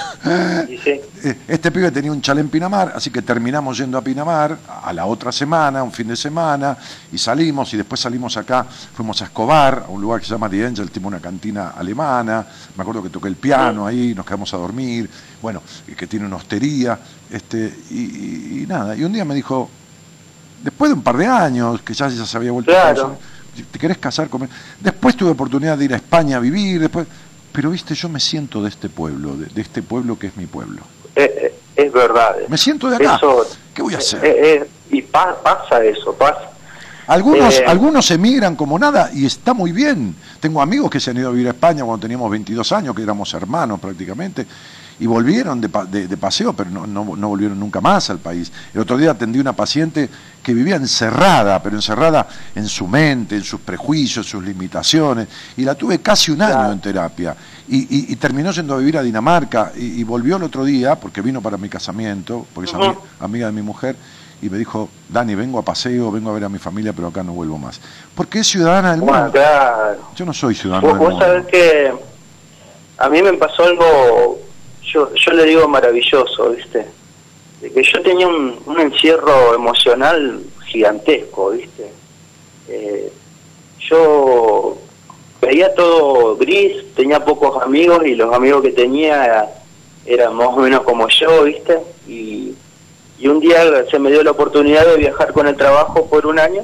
Y 0.68 0.78
sí. 0.78 0.90
eh, 1.24 1.38
este 1.48 1.70
pibe 1.70 1.90
tenía 1.90 2.12
un 2.12 2.22
chale 2.22 2.40
en 2.40 2.48
Pinamar, 2.48 2.92
así 2.94 3.10
que 3.10 3.22
terminamos 3.22 3.76
yendo 3.78 3.98
a 3.98 4.02
Pinamar 4.02 4.56
a 4.84 4.92
la 4.92 5.06
otra 5.06 5.32
semana, 5.32 5.82
un 5.82 5.92
fin 5.92 6.08
de 6.08 6.16
semana, 6.16 6.76
y 7.12 7.18
salimos, 7.18 7.72
y 7.74 7.76
después 7.76 8.00
salimos 8.00 8.36
acá, 8.36 8.64
fuimos 8.94 9.20
a 9.22 9.24
Escobar, 9.26 9.84
a 9.86 9.90
un 9.90 10.00
lugar 10.00 10.20
que 10.20 10.26
se 10.26 10.32
llama 10.32 10.48
The 10.48 10.66
Angel, 10.66 10.90
tipo 10.90 11.08
una 11.08 11.20
cantina 11.20 11.70
alemana, 11.70 12.46
me 12.76 12.82
acuerdo 12.82 13.02
que 13.02 13.10
toqué 13.10 13.28
el 13.28 13.36
piano 13.36 13.86
ahí, 13.86 14.14
nos 14.14 14.24
quedamos 14.24 14.52
a 14.54 14.56
dormir, 14.58 15.08
bueno, 15.42 15.62
y 15.86 15.92
que 15.94 16.06
tiene 16.06 16.26
una 16.26 16.36
hostería, 16.36 16.98
este, 17.30 17.74
y, 17.90 17.94
y- 18.00 18.60
y 18.62 18.66
nada, 18.66 18.94
y 18.96 19.04
un 19.04 19.12
día 19.12 19.24
me 19.24 19.34
dijo, 19.34 19.68
después 20.62 20.90
de 20.90 20.94
un 20.94 21.02
par 21.02 21.16
de 21.16 21.26
años, 21.26 21.80
que 21.82 21.94
ya, 21.94 22.08
ya 22.08 22.24
se 22.26 22.36
había 22.36 22.52
vuelto 22.52 22.70
a 22.72 22.74
Claro. 22.74 23.04
Unidos, 23.06 23.22
¿te 23.72 23.78
querés 23.78 23.98
casar 23.98 24.28
conmigo? 24.28 24.52
Después 24.80 25.16
tuve 25.16 25.30
oportunidad 25.30 25.76
de 25.76 25.84
ir 25.86 25.92
a 25.92 25.96
España 25.96 26.36
a 26.36 26.40
vivir, 26.40 26.80
después, 26.80 27.06
pero 27.58 27.70
viste, 27.70 27.92
yo 27.96 28.08
me 28.08 28.20
siento 28.20 28.62
de 28.62 28.68
este 28.68 28.88
pueblo, 28.88 29.36
de, 29.36 29.46
de 29.46 29.60
este 29.62 29.82
pueblo 29.82 30.16
que 30.16 30.28
es 30.28 30.36
mi 30.36 30.46
pueblo. 30.46 30.80
Eh, 31.16 31.50
eh, 31.50 31.54
es 31.74 31.92
verdad. 31.92 32.36
Me 32.48 32.56
siento 32.56 32.88
de 32.88 32.94
acá. 32.94 33.16
Eso, 33.16 33.44
¿Qué 33.74 33.82
voy 33.82 33.94
a 33.94 33.98
hacer? 33.98 34.24
eh, 34.24 34.36
eh, 34.62 34.70
y 34.92 35.02
pa- 35.02 35.36
pasa 35.42 35.82
eso, 35.84 36.14
pasa. 36.14 36.50
Algunos, 37.08 37.60
algunos 37.66 38.08
emigran 38.12 38.54
como 38.54 38.78
nada 38.78 39.10
y 39.12 39.26
está 39.26 39.54
muy 39.54 39.72
bien. 39.72 40.14
Tengo 40.38 40.62
amigos 40.62 40.88
que 40.88 41.00
se 41.00 41.10
han 41.10 41.16
ido 41.16 41.30
a 41.30 41.32
vivir 41.32 41.48
a 41.48 41.50
España 41.50 41.82
cuando 41.84 42.00
teníamos 42.02 42.30
22 42.30 42.70
años, 42.70 42.94
que 42.94 43.02
éramos 43.02 43.34
hermanos 43.34 43.80
prácticamente, 43.80 44.46
y 45.00 45.06
volvieron 45.06 45.60
de, 45.60 45.68
de- 45.90 46.06
de 46.06 46.16
paseo, 46.16 46.52
pero 46.52 46.70
no, 46.70 46.86
no- 46.86 47.16
no 47.16 47.28
volvieron 47.28 47.58
nunca 47.58 47.80
más 47.80 48.10
al 48.10 48.18
país. 48.18 48.52
El 48.74 48.80
otro 48.82 48.96
día 48.96 49.12
atendí 49.12 49.38
una 49.40 49.52
paciente 49.54 50.08
que 50.42 50.52
vivía 50.54 50.76
encerrada, 50.76 51.62
pero 51.62 51.76
encerrada 51.76 52.26
en 52.54 52.68
su 52.68 52.86
mente, 52.86 53.36
en 53.36 53.42
sus 53.44 53.60
prejuicios, 53.60 54.26
sus 54.28 54.44
limitaciones, 54.44 55.28
y 55.56 55.62
la 55.62 55.74
tuve 55.74 56.00
casi 56.00 56.30
un 56.30 56.42
año 56.42 56.54
Claro. 56.54 56.72
en 56.72 56.80
terapia. 56.80 57.36
Y, 57.70 57.80
y- 57.94 58.12
y 58.12 58.16
terminó 58.16 58.50
yendo 58.50 58.74
a 58.74 58.78
vivir 58.78 58.96
a 58.96 59.02
Dinamarca 59.02 59.72
y, 59.76 60.00
y 60.00 60.04
volvió 60.04 60.36
el 60.36 60.42
otro 60.42 60.64
día, 60.64 60.94
porque 60.96 61.20
vino 61.20 61.42
para 61.42 61.56
mi 61.58 61.68
casamiento, 61.68 62.46
porque 62.54 62.70
es 62.70 62.76
amiga 63.20 63.46
de 63.46 63.52
mi 63.52 63.62
mujer, 63.62 63.94
y 64.40 64.48
me 64.48 64.56
dijo, 64.56 64.88
Dani, 65.08 65.34
vengo 65.34 65.58
a 65.58 65.62
paseo, 65.62 66.10
vengo 66.10 66.30
a 66.30 66.34
ver 66.34 66.44
a 66.44 66.48
mi 66.48 66.58
familia, 66.58 66.92
pero 66.92 67.08
acá 67.08 67.22
no 67.22 67.32
vuelvo 67.32 67.58
más. 67.58 67.80
Porque 68.14 68.38
es 68.38 68.46
ciudadana 68.46 68.92
del 68.92 69.00
mundo. 69.00 69.30
claro. 69.32 69.98
Yo 70.16 70.24
no 70.24 70.32
soy 70.32 70.54
ciudadano 70.54 70.86
Vos, 70.88 70.92
del 70.96 71.00
vos 71.04 71.10
mundo. 71.10 71.26
sabés 71.26 71.46
que 71.46 71.92
a 72.98 73.08
mí 73.10 73.22
me 73.22 73.32
pasó 73.34 73.64
algo, 73.64 74.38
yo, 74.82 75.12
yo 75.14 75.32
le 75.32 75.44
digo 75.44 75.68
maravilloso, 75.68 76.50
¿viste? 76.50 76.86
De 77.60 77.70
que 77.72 77.82
yo 77.82 78.00
tenía 78.02 78.28
un, 78.28 78.56
un 78.64 78.80
encierro 78.80 79.54
emocional 79.54 80.40
gigantesco, 80.66 81.50
¿viste? 81.50 81.90
Eh, 82.68 83.12
yo 83.90 84.78
veía 85.40 85.74
todo 85.74 86.36
gris, 86.36 86.94
tenía 86.94 87.24
pocos 87.24 87.62
amigos 87.62 88.06
y 88.06 88.14
los 88.14 88.34
amigos 88.34 88.62
que 88.62 88.70
tenía 88.70 89.48
eran 90.06 90.34
más 90.34 90.48
o 90.48 90.56
menos 90.56 90.82
como 90.82 91.06
yo, 91.08 91.44
¿viste? 91.44 91.78
Y, 92.06 92.54
un 93.26 93.40
día 93.40 93.84
se 93.90 93.98
me 93.98 94.10
dio 94.10 94.22
la 94.22 94.30
oportunidad 94.30 94.86
de 94.86 94.96
viajar 94.96 95.32
con 95.32 95.46
el 95.46 95.56
trabajo 95.56 96.06
por 96.06 96.24
un 96.24 96.38
año 96.38 96.62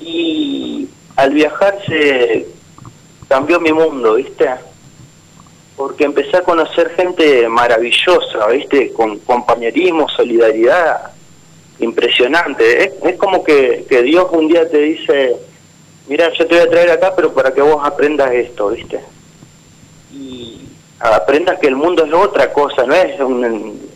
y 0.00 0.88
al 1.16 1.30
viajar 1.30 1.78
se 1.86 2.46
cambió 3.28 3.60
mi 3.60 3.72
mundo, 3.72 4.14
¿viste? 4.14 4.48
Porque 5.76 6.04
empecé 6.04 6.38
a 6.38 6.42
conocer 6.42 6.90
gente 6.96 7.48
maravillosa, 7.48 8.48
¿viste? 8.48 8.92
Con 8.92 9.20
compañerismo, 9.20 10.08
solidaridad, 10.08 11.12
impresionante. 11.78 12.84
Es, 12.84 12.92
es 13.04 13.16
como 13.16 13.44
que, 13.44 13.86
que 13.88 14.02
Dios 14.02 14.26
un 14.32 14.48
día 14.48 14.68
te 14.68 14.78
dice, 14.78 15.36
mira, 16.08 16.32
yo 16.32 16.46
te 16.46 16.54
voy 16.54 16.64
a 16.64 16.70
traer 16.70 16.90
acá, 16.90 17.14
pero 17.14 17.32
para 17.32 17.52
que 17.52 17.62
vos 17.62 17.84
aprendas 17.84 18.32
esto, 18.32 18.68
¿viste? 18.68 19.00
Y 20.12 20.68
aprendas 21.00 21.58
que 21.58 21.68
el 21.68 21.76
mundo 21.76 22.04
es 22.04 22.12
otra 22.12 22.52
cosa, 22.52 22.84
no 22.84 22.94
es 22.94 23.20
un, 23.20 23.88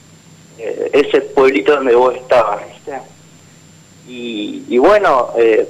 eh, 0.59 0.91
ese 0.93 1.21
pueblito 1.23 1.75
donde 1.75 1.95
vos 1.95 2.15
estabas, 2.15 2.61
¿viste? 2.69 2.99
Y, 4.07 4.65
y 4.69 4.79
bueno, 4.79 5.31
eh, 5.37 5.69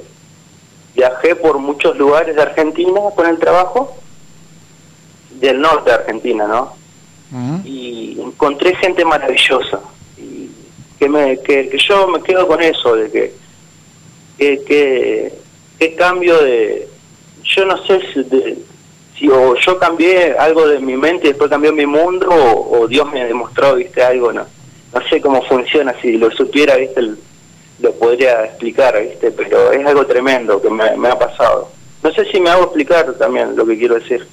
viajé 0.94 1.36
por 1.36 1.58
muchos 1.58 1.96
lugares 1.96 2.34
de 2.36 2.42
Argentina 2.42 3.00
con 3.14 3.26
el 3.26 3.38
trabajo, 3.38 3.96
del 5.40 5.60
norte 5.60 5.90
de 5.90 5.96
Argentina, 5.96 6.46
¿no? 6.46 6.74
Y 7.64 8.20
encontré 8.20 8.74
gente 8.76 9.04
maravillosa. 9.06 9.80
Y 10.18 10.50
que, 10.98 11.08
me, 11.08 11.40
que, 11.40 11.70
que 11.70 11.78
yo 11.78 12.06
me 12.08 12.22
quedo 12.22 12.46
con 12.46 12.60
eso, 12.60 12.94
de 12.94 13.10
que, 13.10 13.34
que, 14.36 14.62
que, 14.64 15.32
que 15.78 15.94
cambio 15.94 16.38
de... 16.42 16.88
Yo 17.44 17.64
no 17.64 17.76
sé 17.86 18.00
si, 18.12 18.22
de- 18.24 18.58
si 19.18 19.28
o 19.28 19.54
yo 19.56 19.78
cambié 19.78 20.36
algo 20.38 20.66
de 20.66 20.78
mi 20.78 20.96
mente 20.96 21.26
y 21.26 21.30
después 21.30 21.50
cambió 21.50 21.72
mi 21.72 21.86
mundo, 21.86 22.28
o, 22.30 22.86
Dios 22.88 23.10
me 23.12 23.24
demostró, 23.24 23.74
viste, 23.76 24.02
algo, 24.02 24.32
no, 24.32 24.46
no 24.94 25.08
sé 25.08 25.20
cómo 25.20 25.42
funciona, 25.42 25.94
si 26.00 26.12
lo 26.12 26.30
supiera, 26.30 26.76
viste, 26.76 27.02
lo 27.80 27.92
podría 27.94 28.44
explicar, 28.44 29.00
viste, 29.02 29.30
pero 29.32 29.72
es 29.72 29.84
algo 29.86 30.06
tremendo 30.06 30.60
que 30.62 30.70
me, 30.70 30.96
me 30.96 31.08
ha 31.08 31.18
pasado. 31.18 31.70
No 32.02 32.12
sé 32.12 32.24
si 32.30 32.40
me 32.40 32.50
hago 32.50 32.64
explicar 32.64 33.12
también 33.14 33.54
lo 33.56 33.66
que 33.66 33.78
quiero 33.78 33.94
decir. 33.96 34.26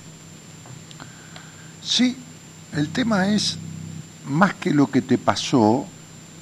Sí, 1.82 2.18
el 2.76 2.90
tema 2.90 3.34
es, 3.34 3.58
más 4.26 4.54
que 4.56 4.72
lo 4.72 4.88
que 4.88 5.02
te 5.02 5.18
pasó, 5.18 5.86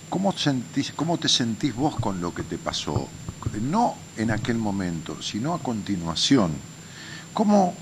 ¿cómo, 0.09 0.31
sentís, 0.33 0.91
¿cómo 0.93 1.17
te 1.17 1.29
sentís 1.29 1.75
vos 1.75 1.95
con 1.97 2.21
lo 2.21 2.33
que 2.33 2.43
te 2.43 2.57
pasó? 2.57 3.07
No 3.61 3.95
en 4.17 4.31
aquel 4.31 4.57
momento, 4.57 5.21
sino 5.21 5.53
a 5.53 5.59
continuación. 5.59 6.51
¿Cómo, 7.33 7.73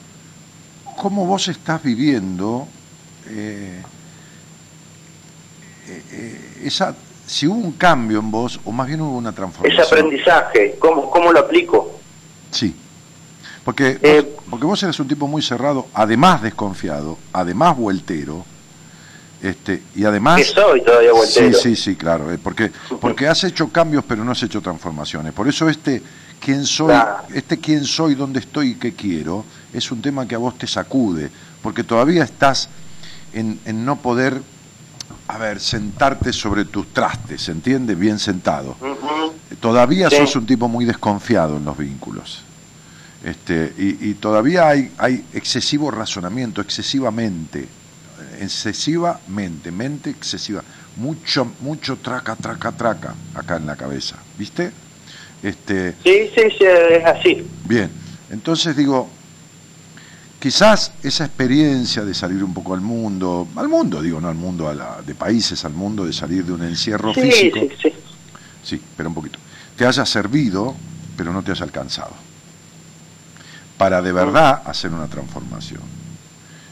cómo 0.98 1.26
vos 1.26 1.48
estás 1.48 1.82
viviendo 1.82 2.68
eh, 3.28 3.82
eh, 5.88 6.04
eh, 6.12 6.62
esa, 6.64 6.96
si 7.26 7.48
hubo 7.48 7.58
un 7.58 7.74
cambio 7.74 8.20
en 8.20 8.32
vos, 8.32 8.60
o 8.66 8.72
más 8.72 8.88
bien 8.88 9.02
hubo 9.02 9.18
una 9.18 9.32
transformación? 9.32 9.82
Ese 9.82 9.96
aprendizaje, 9.96 10.76
¿cómo, 10.80 11.10
cómo 11.10 11.32
lo 11.32 11.40
aplico? 11.40 12.00
Sí. 12.52 12.76
Porque, 13.64 13.98
Eh, 14.02 14.22
vos, 14.22 14.44
porque 14.50 14.66
vos 14.66 14.84
eres 14.84 15.00
un 15.00 15.08
tipo 15.08 15.28
muy 15.28 15.42
cerrado, 15.42 15.88
además 15.94 16.42
desconfiado, 16.42 17.18
además 17.34 17.76
vueltero, 17.78 18.46
este, 19.42 19.84
y 19.96 20.04
además... 20.06 20.38
Que 20.38 20.46
soy 20.46 20.84
todavía. 20.84 21.12
Sí, 21.28 21.54
sí, 21.54 21.76
sí, 21.76 21.96
claro, 21.96 22.32
eh, 22.32 22.40
porque, 22.42 22.72
porque 23.00 23.28
has 23.28 23.44
hecho 23.44 23.70
cambios 23.70 24.04
pero 24.08 24.24
no 24.24 24.32
has 24.32 24.42
hecho 24.44 24.62
transformaciones. 24.62 25.34
Por 25.34 25.48
eso 25.48 25.70
este 25.70 26.02
quién 26.40 26.66
soy, 26.66 26.88
Claro. 26.88 27.18
este 27.34 27.58
quién 27.60 27.86
soy, 27.86 28.16
dónde 28.16 28.40
estoy 28.40 28.72
y 28.72 28.76
qué 28.76 28.94
quiero, 28.94 29.46
es 29.74 29.92
un 29.92 30.02
tema 30.02 30.28
que 30.28 30.36
a 30.36 30.38
vos 30.40 30.58
te 30.58 30.68
sacude, 30.68 31.30
porque 31.62 31.84
todavía 31.84 32.24
estás 32.24 32.70
en, 33.34 33.60
en 33.66 33.84
no 33.86 33.98
poder, 33.98 34.42
a 35.28 35.38
ver, 35.38 35.60
sentarte 35.60 36.32
sobre 36.34 36.66
tus 36.66 36.94
trastes, 36.94 37.42
¿se 37.44 37.52
entiende? 37.52 37.96
Bien 37.96 38.20
sentado. 38.20 38.76
Todavía 39.60 40.10
Sí. 40.10 40.18
sos 40.18 40.36
un 40.36 40.46
tipo 40.46 40.68
muy 40.68 40.86
desconfiado 40.86 41.58
en 41.58 41.66
los 41.66 41.78
vínculos. 41.78 42.42
Este, 43.24 43.74
y, 43.78 44.10
y 44.10 44.14
todavía 44.16 44.68
hay, 44.68 44.92
hay 45.00 45.26
excesivo 45.34 45.90
razonamiento, 45.90 46.62
excesivamente, 46.62 47.68
excesivamente, 48.40 49.72
mente 49.72 50.10
excesiva, 50.10 50.64
mucho, 50.98 51.52
mucho 51.62 51.98
traca, 51.98 52.36
traca, 52.36 52.72
traca 52.72 53.14
acá 53.34 53.58
en 53.58 53.66
la 53.66 53.76
cabeza, 53.76 54.18
¿viste? 54.38 54.72
Este, 55.44 55.94
Sí, 56.04 56.30
sí, 56.36 56.42
sí, 56.58 56.66
es 56.66 57.06
así. 57.06 57.48
bien, 57.66 57.92
entonces 58.32 58.76
digo, 58.76 59.10
quizás 60.40 60.92
esa 61.04 61.26
experiencia 61.26 62.04
de 62.04 62.14
salir 62.14 62.44
un 62.44 62.54
poco 62.54 62.74
al 62.74 62.82
mundo, 62.82 63.48
al 63.56 63.68
mundo, 63.68 64.02
digo, 64.02 64.22
no 64.22 64.30
al 64.30 64.36
mundo 64.36 64.74
de 65.06 65.16
países, 65.16 65.66
al 65.66 65.74
mundo 65.74 66.06
de 66.06 66.14
salir 66.14 66.46
de 66.46 66.54
un 66.54 66.64
encierro 66.64 67.14
físico. 67.14 67.60
Sí, 67.60 67.70
sí. 67.82 67.94
Sí, 68.64 68.82
pero 68.98 69.10
un 69.10 69.16
poquito. 69.16 69.38
Te 69.78 69.86
haya 69.86 70.06
servido, 70.06 70.76
pero 71.18 71.32
no 71.32 71.44
te 71.44 71.52
haya 71.52 71.64
alcanzado. 71.64 72.14
Para 73.78 74.02
de 74.02 74.12
verdad 74.12 74.62
hacer 74.66 74.92
una 74.92 75.08
transformación. 75.08 75.82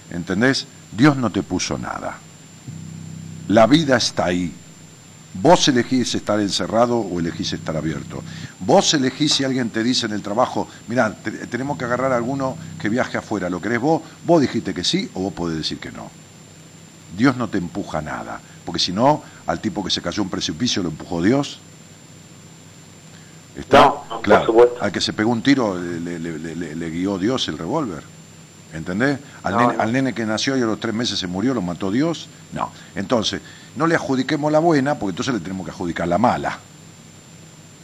¿Entendés? 0.10 0.66
Dios 0.96 1.18
no 1.18 1.32
te 1.32 1.44
puso 1.44 1.78
nada. 1.78 2.18
La 3.48 3.68
vida 3.68 3.98
está 3.98 4.26
ahí. 4.26 4.54
Vos 5.34 5.68
elegís 5.68 6.14
estar 6.14 6.40
encerrado 6.40 7.00
o 7.00 7.20
elegís 7.20 7.54
estar 7.54 7.76
abierto. 7.76 8.22
Vos 8.60 8.94
elegís 8.94 9.34
si 9.34 9.44
alguien 9.44 9.72
te 9.72 9.84
dice 9.84 10.06
en 10.06 10.14
el 10.14 10.22
trabajo, 10.22 10.68
mira, 10.88 11.16
tenemos 11.50 11.78
que 11.78 11.86
agarrar 11.86 12.12
a 12.12 12.18
alguno 12.18 12.56
que 12.80 12.88
viaje 12.88 13.18
afuera, 13.18 13.50
¿lo 13.50 13.60
querés 13.60 13.80
vos? 13.80 14.04
Vos 14.26 14.42
dijiste 14.42 14.74
que 14.76 14.84
sí 14.84 15.10
o 15.16 15.22
vos 15.22 15.34
podés 15.34 15.58
decir 15.58 15.80
que 15.80 15.92
no. 15.92 16.12
Dios 17.18 17.36
no 17.36 17.48
te 17.48 17.58
empuja 17.58 18.02
nada, 18.02 18.40
porque 18.64 18.80
si 18.80 18.92
no, 18.92 19.24
al 19.48 19.60
tipo 19.60 19.84
que 19.84 19.90
se 19.90 20.02
cayó 20.02 20.22
un 20.22 20.30
precipicio 20.30 20.84
lo 20.84 20.90
empujó 20.90 21.22
Dios. 21.22 21.60
¿Está? 23.56 23.94
claro, 24.22 24.56
al 24.80 24.92
que 24.92 25.02
se 25.02 25.14
pegó 25.14 25.32
un 25.32 25.42
tiro 25.42 25.80
le 25.80 26.90
guió 26.90 27.18
Dios 27.18 27.48
el 27.48 27.58
revólver. 27.58 28.04
¿Entendés? 28.74 29.20
Al, 29.44 29.92
nene, 29.92 30.14
que 30.14 30.26
nació 30.26 30.58
y 30.58 30.62
a 30.62 30.66
los 30.66 30.80
tres 30.80 30.96
meses 30.96 31.20
se 31.20 31.28
murió, 31.28 31.54
lo 31.54 31.62
mató 31.62 31.92
Dios. 31.92 32.28
No. 32.52 32.72
Entonces, 32.96 33.42
no 33.76 33.86
le 33.86 33.96
adjudiquemos 33.96 34.52
la 34.52 34.60
buena, 34.60 34.96
porque 34.96 35.12
entonces 35.12 35.36
le 35.36 35.40
tenemos 35.40 35.66
que 35.66 35.72
adjudicar 35.72 36.08
la 36.08 36.18
mala. 36.18 36.58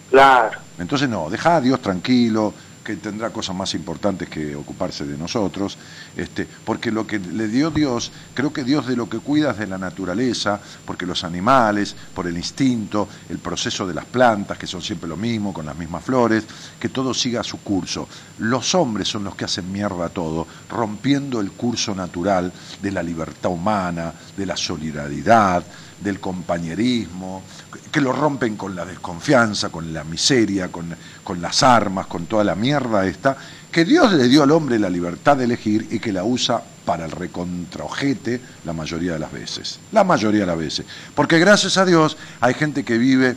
Claro. 0.10 0.58
Entonces, 0.80 1.08
no, 1.08 1.30
deja 1.30 1.58
a 1.58 1.62
Dios 1.62 1.80
tranquilo, 1.82 2.54
que 2.90 2.96
tendrá 2.96 3.30
cosas 3.30 3.56
más 3.56 3.76
importantes 3.76 4.28
que 4.28 4.56
ocuparse 4.56 5.06
de 5.06 5.16
nosotros, 5.16 5.78
este, 6.18 6.48
porque 6.66 6.92
lo 6.92 7.06
que 7.06 7.20
le 7.20 7.48
dio 7.48 7.70
Dios, 7.70 8.12
creo 8.34 8.52
que 8.52 8.64
Dios 8.64 8.88
de 8.88 8.96
lo 8.96 9.08
que 9.08 9.20
cuida 9.20 9.52
es 9.52 9.60
de 9.60 9.68
la 9.68 9.78
naturaleza, 9.78 10.60
porque 10.86 11.06
los 11.06 11.24
animales, 11.24 11.96
por 12.16 12.26
el 12.26 12.36
instinto, 12.36 13.08
el 13.30 13.38
proceso 13.38 13.86
de 13.86 13.94
las 13.94 14.06
plantas, 14.06 14.58
que 14.58 14.66
son 14.66 14.82
siempre 14.82 15.08
lo 15.08 15.18
mismo, 15.18 15.54
con 15.54 15.68
las 15.68 15.78
mismas 15.78 16.04
flores, 16.04 16.46
que 16.80 16.90
todo 16.90 17.14
siga 17.14 17.44
su 17.44 17.60
curso. 17.60 18.10
Los 18.40 18.74
hombres 18.74 19.08
son 19.08 19.24
los 19.24 19.36
que 19.36 19.46
hacen 19.46 19.72
mierda 19.72 20.10
todo, 20.10 20.48
rompiendo 20.68 21.42
el 21.42 21.52
curso 21.52 21.94
natural 21.94 22.52
de 22.82 22.92
la 22.92 23.04
libertad 23.04 23.52
humana, 23.52 24.12
de 24.36 24.48
la 24.48 24.58
solidaridad, 24.58 25.64
del 26.02 26.20
compañerismo, 26.20 27.44
que 27.92 28.02
lo 28.02 28.12
rompen 28.12 28.56
con 28.56 28.76
la 28.76 28.86
desconfianza, 28.86 29.70
con 29.70 29.94
la 29.94 30.04
miseria, 30.04 30.70
con, 30.70 30.96
con, 31.24 31.42
las 31.42 31.64
armas, 31.64 32.08
con 32.08 32.26
toda 32.26 32.44
la 32.44 32.56
mierda 32.56 33.06
esta, 33.06 33.38
que 33.72 33.86
Dios 33.86 34.14
le 34.14 34.28
dio 34.28 34.44
al 34.44 34.52
hombre 34.52 34.80
la 34.80 34.90
libertad 34.90 35.38
de 35.38 35.46
elegir 35.46 35.88
y 35.92 36.00
que 36.00 36.12
la 36.12 36.24
usa 36.24 36.62
para 36.86 37.06
el 37.06 37.12
recontraojete 37.12 38.42
la 38.66 38.74
mayoría 38.74 39.14
de 39.14 39.20
las 39.20 39.32
veces. 39.32 39.80
La 39.92 40.04
mayoría 40.04 40.42
de 40.42 40.48
las 40.48 40.58
veces. 40.58 40.86
Porque 41.14 41.38
gracias 41.38 41.78
a 41.78 41.86
Dios 41.86 42.18
hay 42.40 42.54
gente 42.54 42.84
que 42.84 42.98
vive 42.98 43.36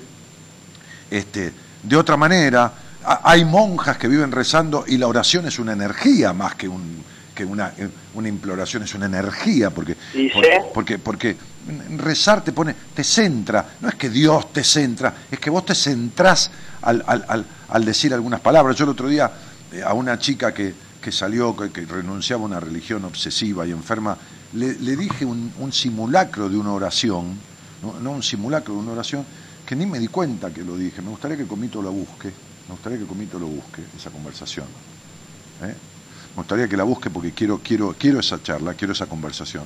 este, 1.10 1.52
de 1.82 1.96
otra 1.96 2.16
manera, 2.16 2.72
hay 3.04 3.44
monjas 3.44 3.98
que 3.98 4.08
viven 4.08 4.32
rezando 4.32 4.84
y 4.86 4.96
la 4.96 5.08
oración 5.08 5.46
es 5.46 5.58
una 5.58 5.72
energía 5.72 6.32
más 6.32 6.54
que 6.54 6.68
un, 6.68 7.04
que 7.34 7.44
una, 7.44 7.72
una 8.14 8.28
imploración, 8.28 8.82
es 8.82 8.94
una 8.94 9.06
energía, 9.06 9.70
porque, 9.70 9.96
porque, 10.72 10.98
porque, 10.98 11.36
rezar 11.96 12.42
te 12.42 12.52
pone, 12.52 12.74
te 12.94 13.04
centra, 13.04 13.64
no 13.80 13.88
es 13.88 13.94
que 13.94 14.10
Dios 14.10 14.52
te 14.52 14.64
centra, 14.64 15.14
es 15.30 15.38
que 15.38 15.50
vos 15.50 15.64
te 15.64 15.74
centrás 15.74 16.50
al, 16.82 17.02
al, 17.06 17.46
al, 17.68 17.84
decir 17.84 18.12
algunas 18.12 18.40
palabras. 18.40 18.76
Yo 18.76 18.84
el 18.84 18.90
otro 18.90 19.08
día 19.08 19.30
eh, 19.72 19.82
a 19.82 19.94
una 19.94 20.18
chica 20.18 20.52
que, 20.52 20.74
que 21.00 21.12
salió, 21.12 21.54
que, 21.56 21.84
renunciaba 21.86 22.42
a 22.42 22.46
una 22.46 22.60
religión 22.60 23.04
obsesiva 23.04 23.66
y 23.66 23.70
enferma, 23.70 24.16
le, 24.54 24.74
dije 24.96 25.24
un, 25.24 25.72
simulacro 25.72 26.48
de 26.48 26.56
una 26.56 26.72
oración, 26.72 27.38
¿no? 28.02 28.10
un 28.10 28.22
simulacro 28.22 28.74
de 28.74 28.80
una 28.80 28.92
oración, 28.92 29.24
que 29.66 29.76
ni 29.76 29.86
me 29.86 29.98
di 29.98 30.08
cuenta 30.08 30.52
que 30.52 30.62
lo 30.62 30.76
dije. 30.76 31.00
Me 31.02 31.10
gustaría 31.10 31.36
que 31.36 31.46
Comito 31.46 31.80
lo 31.80 31.92
busque, 31.92 32.28
me 32.68 32.74
gustaría 32.74 32.98
que 32.98 33.06
Comito 33.06 33.38
lo 33.38 33.46
busque, 33.46 33.82
esa 33.96 34.10
conversación. 34.10 34.66
¿eh? 35.62 35.74
Me 36.32 36.36
gustaría 36.36 36.66
que 36.66 36.78
la 36.78 36.84
busque 36.84 37.10
porque 37.10 37.32
quiero, 37.32 37.60
quiero, 37.62 37.94
quiero 37.98 38.20
esa 38.20 38.42
charla, 38.42 38.72
quiero 38.72 38.94
esa 38.94 39.04
conversación, 39.04 39.64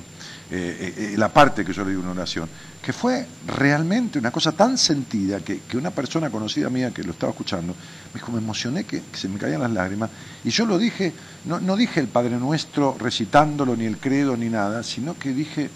eh, 0.51 0.77
eh, 0.97 1.11
eh, 1.13 1.17
la 1.17 1.31
parte 1.31 1.63
que 1.63 1.71
yo 1.71 1.85
le 1.85 1.91
di 1.91 1.95
una 1.95 2.11
oración, 2.11 2.49
que 2.81 2.91
fue 2.91 3.25
realmente 3.45 4.19
una 4.19 4.31
cosa 4.31 4.51
tan 4.51 4.77
sentida 4.77 5.39
que, 5.39 5.61
una 5.77 5.91
persona 5.91 6.29
conocida 6.29 6.69
mía 6.69 6.91
que 6.91 7.03
lo 7.03 7.11
estaba 7.11 7.31
escuchando, 7.31 7.73
me 7.73 8.19
dijo, 8.19 8.33
me 8.33 8.39
emocioné 8.39 8.83
que, 8.83 9.01
se 9.13 9.29
me 9.29 9.39
caían 9.39 9.61
las 9.61 9.71
lágrimas, 9.71 10.09
y 10.43 10.49
yo 10.49 10.65
lo 10.65 10.77
dije, 10.77 11.13
no, 11.45 11.61
no 11.61 11.77
dije 11.77 12.01
el 12.01 12.09
Padre 12.09 12.37
Nuestro 12.37 12.97
recitándolo, 12.99 13.77
ni 13.77 13.85
el 13.85 13.97
credo, 13.97 14.35
ni 14.35 14.49
nada, 14.49 14.83
sino 14.83 15.17
que 15.17 15.31
dije 15.31 15.69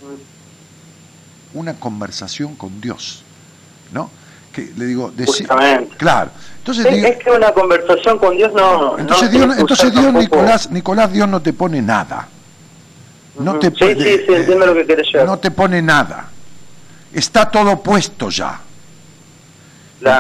una 1.54 1.76
conversación 1.76 2.56
con 2.56 2.82
Dios, 2.82 3.24
¿no? 3.94 4.10
Que 4.52 4.72
le 4.76 4.86
digo, 4.86 5.12
decir, 5.12 5.48
claro. 5.98 6.32
Entonces, 6.60 6.86
es, 6.86 7.18
que 7.18 7.32
una 7.32 7.52
conversación 7.54 8.20
con 8.20 8.38
Dios 8.38 8.54
no. 8.54 8.98
Entonces, 9.00 9.32
Dios, 9.32 9.58
entonces 9.58 9.92
Dios 9.92 10.14
Nicolás, 10.14 10.70
Nicolás, 10.70 11.12
Dios 11.12 11.28
no 11.28 11.42
te 11.42 11.54
pone 11.54 11.82
nada. 11.82 12.28
No 13.40 13.58
te, 13.58 13.70
sí, 13.70 13.96
sí, 13.98 14.20
sí, 14.28 14.34
entiendo 14.34 14.66
lo 14.68 14.74
que 14.76 14.86
quieres 14.86 15.08
decir. 15.08 15.26
No 15.26 15.40
te 15.40 15.50
pone 15.50 15.82
nada. 15.82 16.30
Está 17.14 17.50
todo 17.50 17.82
puesto 17.82 18.30
ya. 18.30 18.62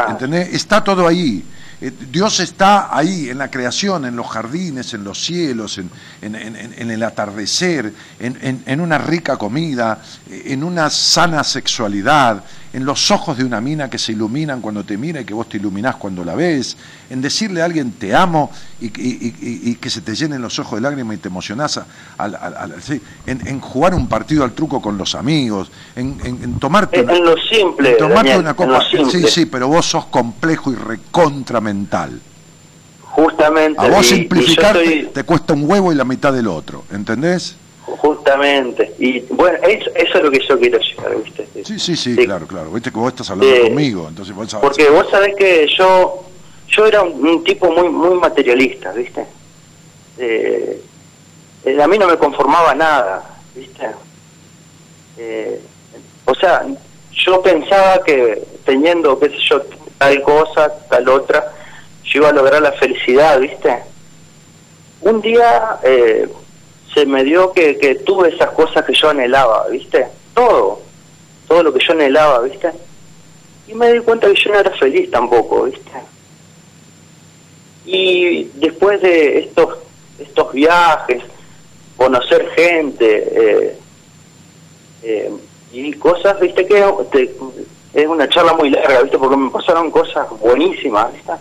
¿Entendés? 0.10 0.53
Está 0.53 0.84
todo 0.84 1.08
ahí. 1.08 1.44
Eh, 1.82 1.91
Dios 2.12 2.40
está 2.40 2.95
ahí 2.95 3.30
en 3.30 3.40
la 3.40 3.49
creación, 3.49 4.06
en 4.06 4.16
los 4.16 4.28
jardines, 4.28 4.94
en 4.94 5.03
los 5.03 5.20
cielos, 5.20 5.80
en, 5.80 5.90
en 6.22 6.91
el 6.91 7.03
atardecer, 7.03 7.91
en, 8.20 8.82
una 8.82 8.99
rica 8.99 9.38
comida, 9.38 9.99
en 10.30 10.64
una 10.64 10.90
sana 10.90 11.44
sexualidad, 11.44 12.44
en 12.73 12.85
los 12.85 13.11
ojos 13.11 13.38
de 13.38 13.43
una 13.43 13.60
mina 13.60 13.89
que 13.89 13.98
se 13.98 14.14
iluminan 14.14 14.61
cuando 14.61 14.84
te 14.84 14.98
mira 14.98 15.22
y 15.22 15.26
que 15.26 15.34
vos 15.34 15.49
te 15.49 15.57
iluminás 15.57 15.95
cuando 15.98 16.23
la 16.23 16.35
ves, 16.35 16.77
en 17.10 17.22
decirle 17.22 17.61
a 17.61 17.65
alguien 17.65 17.91
te 17.91 18.15
amo 18.15 18.52
y, 18.80 19.76
que 19.76 19.89
se 19.89 20.02
te 20.02 20.15
llenen 20.15 20.41
los 20.41 20.57
ojos 20.60 20.77
de 20.77 20.81
lágrimas 20.81 21.18
y 21.18 21.19
te 21.19 21.27
emocionás, 21.27 21.81
en, 23.26 23.60
jugar 23.60 23.93
un 23.93 24.07
partido 24.07 24.43
al 24.43 24.53
truco 24.53 24.81
con 24.81 24.98
los 24.98 25.15
amigos, 25.15 25.72
en, 25.95 26.60
tomarte 26.60 27.02
una, 27.02 27.15
en 27.15 27.26
lo 27.26 27.35
simple, 27.38 27.91
tomarte 27.93 28.38
una 28.38 28.53
copa. 28.53 28.81
Sí, 29.11 29.27
sí, 29.27 29.45
pero 29.45 29.68
vos 29.68 29.85
sos 29.85 30.06
complejo 30.06 30.72
y 30.72 30.76
recontramental. 30.76 32.19
Justamente. 33.03 33.81
A 33.81 33.89
vos 33.89 34.06
simplificar 34.06 34.77
te 35.14 35.23
cuesta 35.23 35.53
un 35.53 35.69
huevo 35.69 35.91
y 35.91 35.95
la 35.95 36.06
mitad 36.06 36.31
del 36.31 36.48
otro, 36.48 36.85
¿entendés? 36.91 37.57
Justamente. 37.86 38.94
Y 38.99 39.22
bueno, 39.22 39.58
eso, 39.68 39.90
es 39.95 40.24
lo 40.24 40.32
que 40.32 40.40
yo 40.48 40.60
quiero 40.60 40.80
llegar, 40.80 41.16
¿viste? 41.24 41.48
Sí, 41.66 41.80
sí, 41.80 41.95
sí, 41.95 42.16
claro, 42.16 42.48
claro. 42.48 42.72
Viste 42.72 42.91
que 42.91 42.98
vos 42.98 43.10
estás 43.10 43.30
hablando 43.32 43.64
conmigo, 43.64 44.08
entonces 44.08 44.36
vos 44.36 44.49
sabés. 44.49 44.64
Porque 44.64 44.90
vos 44.90 45.08
sabés 45.10 45.36
que 45.36 45.68
yo 45.78 46.24
yo 46.70 46.86
era 46.86 47.02
un, 47.02 47.44
tipo 47.44 47.70
muy 47.72 47.90
muy 47.90 48.16
materialista, 48.16 48.91
¿viste? 48.91 49.26
Eh, 50.18 50.82
a 51.82 51.88
mí 51.88 51.98
no 51.98 52.08
me 52.08 52.18
conformaba 52.18 52.74
nada, 52.76 53.24
¿viste? 53.56 53.88
Eh, 55.18 55.60
o 56.26 56.36
sea, 56.36 56.66
yo 57.12 57.41
pensaba 57.41 58.03
que 58.03 58.41
teniendo, 58.64 59.20
qué 59.20 59.30
sé 59.30 59.38
yo, 59.49 59.62
tal 59.98 60.22
cosa, 60.22 60.72
tal 60.90 61.10
otra, 61.10 61.52
yo 62.03 62.20
iba 62.20 62.30
a 62.30 62.34
lograr 62.34 62.62
la 62.62 62.72
felicidad, 62.74 63.40
¿viste? 63.40 63.80
Un 65.02 65.20
día... 65.22 65.80
Eh, 65.84 66.30
se 66.93 67.05
me 67.05 67.23
dio 67.23 67.51
que, 67.53 67.77
que 67.77 67.95
tuve 67.95 68.30
esas 68.30 68.51
cosas 68.51 68.85
que 68.85 68.93
yo 68.93 69.09
anhelaba, 69.09 69.68
¿viste? 69.69 70.07
Todo, 70.34 70.81
todo 71.47 71.63
lo 71.63 71.73
que 71.73 71.84
yo 71.85 71.93
anhelaba, 71.93 72.39
¿viste? 72.39 72.72
Y 73.68 73.73
me 73.73 73.93
di 73.93 73.99
cuenta 73.99 74.27
que 74.27 74.35
yo 74.35 74.51
no 74.51 74.59
era 74.59 74.72
feliz 74.72 75.09
tampoco, 75.09 75.63
¿viste? 75.63 75.91
Y 77.85 78.43
después 78.55 79.01
de 79.01 79.39
estos, 79.39 79.77
estos 80.19 80.51
viajes, 80.51 81.23
conocer 81.95 82.49
gente 82.55 83.27
eh, 83.31 83.77
eh, 85.03 85.31
y 85.72 85.93
cosas, 85.93 86.39
¿viste? 86.39 86.65
Que 86.65 86.84
es 87.93 88.07
una 88.07 88.27
charla 88.27 88.53
muy 88.53 88.69
larga, 88.69 89.01
¿viste? 89.01 89.18
Porque 89.18 89.38
me 89.38 89.49
pasaron 89.49 89.91
cosas 89.91 90.27
buenísimas, 90.39 91.13
¿viste? 91.13 91.31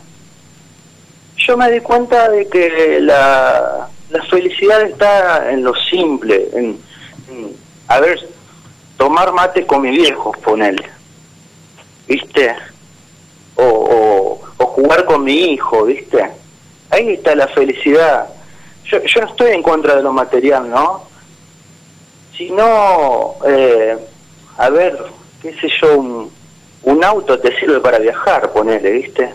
Yo 1.36 1.56
me 1.56 1.70
di 1.70 1.80
cuenta 1.80 2.28
de 2.28 2.46
que 2.48 3.00
la 3.00 3.88
la 4.10 4.22
felicidad 4.24 4.82
está 4.82 5.50
en 5.52 5.62
lo 5.62 5.74
simple, 5.74 6.48
en, 6.52 6.78
a 7.86 8.00
ver, 8.00 8.18
tomar 8.96 9.32
mate 9.32 9.66
con 9.66 9.82
mi 9.82 9.90
viejo, 9.90 10.32
ponele, 10.42 10.88
¿viste? 12.06 12.54
O, 13.56 14.40
jugar 14.58 15.04
con 15.04 15.24
mi 15.24 15.52
hijo, 15.52 15.84
¿viste? 15.84 16.30
Ahí 16.90 17.10
está 17.10 17.34
la 17.34 17.48
felicidad. 17.48 18.28
Yo, 18.84 19.02
yo 19.02 19.20
no 19.20 19.26
estoy 19.28 19.52
en 19.52 19.62
contra 19.62 19.96
de 19.96 20.02
lo 20.02 20.12
material, 20.12 20.70
¿no? 20.70 21.04
Sino, 22.36 23.34
eh, 23.46 23.96
a 24.56 24.70
ver, 24.70 24.98
qué 25.42 25.52
sé 25.60 25.68
yo, 25.80 25.98
un, 25.98 26.30
un 26.84 27.04
auto 27.04 27.38
te 27.38 27.58
sirve 27.58 27.80
para 27.80 27.98
viajar, 27.98 28.52
ponele, 28.52 28.90
¿viste? 28.90 29.34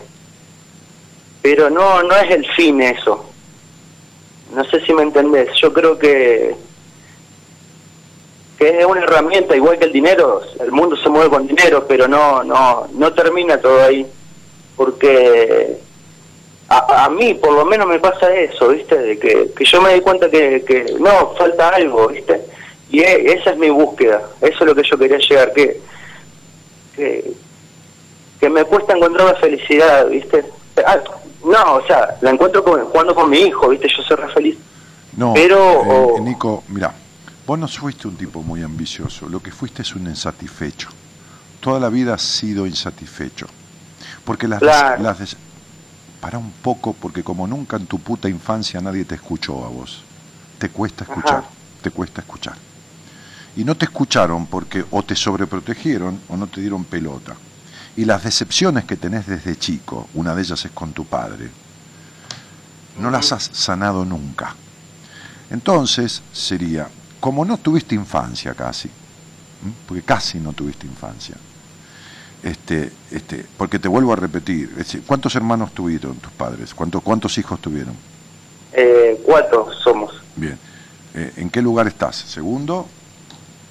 Pero 1.42 1.70
no, 1.70 2.02
no 2.02 2.16
es 2.16 2.30
el 2.30 2.46
fin 2.54 2.80
eso 2.82 3.35
no 4.54 4.64
sé 4.64 4.80
si 4.80 4.92
me 4.94 5.02
entendés, 5.02 5.48
yo 5.60 5.72
creo 5.72 5.98
que 5.98 6.54
que 8.58 8.80
es 8.80 8.86
una 8.86 9.02
herramienta 9.02 9.54
igual 9.54 9.78
que 9.78 9.84
el 9.84 9.92
dinero, 9.92 10.40
el 10.60 10.72
mundo 10.72 10.96
se 10.96 11.10
mueve 11.10 11.28
con 11.28 11.46
dinero, 11.46 11.84
pero 11.86 12.08
no 12.08 12.42
no 12.42 12.88
no 12.92 13.12
termina 13.12 13.60
todo 13.60 13.82
ahí, 13.82 14.06
porque 14.76 15.76
a, 16.68 17.04
a 17.04 17.10
mí 17.10 17.34
por 17.34 17.52
lo 17.52 17.64
menos 17.64 17.86
me 17.86 17.98
pasa 17.98 18.34
eso, 18.34 18.68
¿viste? 18.68 18.96
De 18.96 19.18
que, 19.18 19.50
que 19.56 19.64
yo 19.64 19.80
me 19.80 19.94
di 19.94 20.00
cuenta 20.00 20.30
que, 20.30 20.64
que 20.64 20.94
no, 20.98 21.34
falta 21.34 21.70
algo, 21.70 22.08
¿viste? 22.08 22.40
Y 22.90 23.00
e, 23.00 23.32
esa 23.32 23.50
es 23.50 23.58
mi 23.58 23.68
búsqueda, 23.68 24.22
eso 24.40 24.58
es 24.60 24.66
lo 24.66 24.74
que 24.74 24.82
yo 24.82 24.98
quería 24.98 25.18
llegar, 25.18 25.52
que, 25.52 25.80
que, 26.96 28.48
me 28.48 28.64
cuesta 28.64 28.96
encontrar 28.96 29.26
la 29.26 29.34
felicidad, 29.34 30.08
¿viste? 30.08 30.44
Ah, 30.84 31.00
no, 31.44 31.74
o 31.76 31.86
sea, 31.86 32.16
la 32.20 32.30
encuentro 32.30 32.62
jugando 32.62 33.14
con 33.14 33.30
mi 33.30 33.38
hijo, 33.38 33.68
¿viste? 33.68 33.88
Yo 33.88 34.02
soy 34.02 34.16
re 34.16 34.28
feliz. 34.32 34.56
No, 35.16 35.32
pero, 35.34 36.16
eh, 36.16 36.20
Nico, 36.20 36.64
mira, 36.68 36.92
vos 37.46 37.58
no 37.58 37.68
fuiste 37.68 38.08
un 38.08 38.16
tipo 38.16 38.42
muy 38.42 38.62
ambicioso, 38.62 39.28
lo 39.28 39.40
que 39.40 39.50
fuiste 39.50 39.82
es 39.82 39.94
un 39.94 40.06
insatisfecho. 40.06 40.88
Toda 41.60 41.80
la 41.80 41.88
vida 41.88 42.14
has 42.14 42.22
sido 42.22 42.66
insatisfecho. 42.66 43.46
Porque 44.24 44.46
las, 44.48 44.58
Claro. 44.60 45.02
las 45.02 45.18
des- 45.20 45.36
para 46.20 46.38
un 46.38 46.50
poco, 46.50 46.92
porque 46.94 47.22
como 47.22 47.46
nunca 47.46 47.76
en 47.76 47.86
tu 47.86 47.98
puta 47.98 48.28
infancia 48.28 48.80
nadie 48.80 49.04
te 49.04 49.14
escuchó 49.14 49.64
a 49.64 49.68
vos. 49.68 50.02
Te 50.58 50.68
cuesta 50.70 51.04
escuchar, 51.04 51.38
Ajá. 51.38 51.48
te 51.82 51.90
cuesta 51.90 52.20
escuchar. 52.20 52.54
Y 53.56 53.64
no 53.64 53.74
te 53.74 53.84
escucharon 53.86 54.46
porque 54.46 54.84
o 54.90 55.02
te 55.02 55.14
sobreprotegieron 55.16 56.20
o 56.28 56.36
no 56.36 56.46
te 56.46 56.60
dieron 56.60 56.84
pelota. 56.84 57.34
Y 57.96 58.04
las 58.04 58.24
decepciones 58.24 58.84
que 58.84 58.96
tenés 58.96 59.26
desde 59.26 59.56
chico, 59.56 60.08
una 60.14 60.34
de 60.34 60.42
ellas 60.42 60.64
es 60.64 60.70
con 60.72 60.92
tu 60.92 61.06
padre, 61.06 61.48
no 63.00 63.10
las 63.10 63.32
has 63.32 63.50
sanado 63.52 64.04
nunca. 64.04 64.54
Entonces 65.50 66.22
sería, 66.32 66.88
como 67.20 67.44
no 67.44 67.56
tuviste 67.58 67.94
infancia 67.94 68.54
casi, 68.54 68.90
porque 69.86 70.02
casi 70.02 70.38
no 70.38 70.52
tuviste 70.52 70.86
infancia, 70.86 71.36
este, 72.42 72.92
este, 73.10 73.46
porque 73.56 73.78
te 73.78 73.88
vuelvo 73.88 74.12
a 74.12 74.16
repetir, 74.16 74.70
¿cuántos 75.06 75.34
hermanos 75.34 75.72
tuvieron 75.72 76.16
tus 76.16 76.32
padres? 76.32 76.74
¿Cuántos, 76.74 77.02
cuántos 77.02 77.36
hijos 77.38 77.60
tuvieron? 77.60 77.94
eh, 78.72 79.20
cuatro 79.24 79.68
somos, 79.82 80.14
Bien. 80.36 80.58
Eh, 81.14 81.32
¿En 81.38 81.48
qué 81.48 81.62
lugar 81.62 81.86
estás? 81.86 82.14
¿Segundo? 82.16 82.86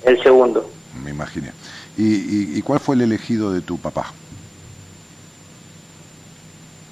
el 0.04 0.22
segundo. 0.24 0.68
Me 1.04 1.12
imaginé. 1.12 1.52
¿Y, 1.98 2.04
y, 2.04 2.58
y 2.58 2.62
cuál 2.62 2.80
fue 2.80 2.96
el 2.96 3.02
elegido 3.02 3.52
de 3.54 3.62
tu 3.62 3.78
papá? 3.78 4.12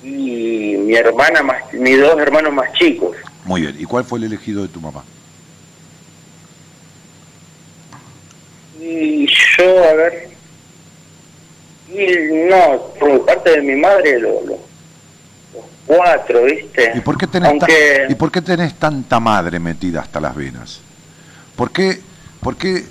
Y 0.03 0.75
mi 0.77 0.93
hermana 0.95 1.43
más, 1.43 1.73
mis 1.73 1.99
dos 1.99 2.17
hermanos 2.19 2.53
más 2.53 2.71
chicos. 2.73 3.15
Muy 3.45 3.61
bien. 3.61 3.75
¿Y 3.80 3.85
cuál 3.85 4.03
fue 4.05 4.19
el 4.19 4.25
elegido 4.25 4.61
de 4.61 4.67
tu 4.69 4.80
mamá? 4.81 5.03
Y 8.80 9.27
yo, 9.27 9.84
a 9.89 9.93
ver, 9.93 10.30
y 11.89 12.49
no, 12.49 12.81
por 12.99 13.25
parte 13.25 13.51
de 13.51 13.61
mi 13.61 13.75
madre, 13.80 14.19
lo- 14.19 14.41
lo- 14.45 14.59
los 15.53 15.65
cuatro, 15.85 16.43
¿viste? 16.45 16.91
¿Y 16.95 16.99
por, 17.01 17.17
qué 17.17 17.27
tenés 17.27 17.47
ta- 17.59 17.65
Aunque, 17.65 18.05
¿Y 18.09 18.15
por 18.15 18.31
qué 18.31 18.41
tenés 18.41 18.73
tanta 18.75 19.19
madre 19.19 19.59
metida 19.59 20.01
hasta 20.01 20.19
las 20.19 20.35
venas? 20.35 20.80
¿Por 21.55 21.71
qué, 21.71 22.01
por 22.41 22.57
qué, 22.57 22.84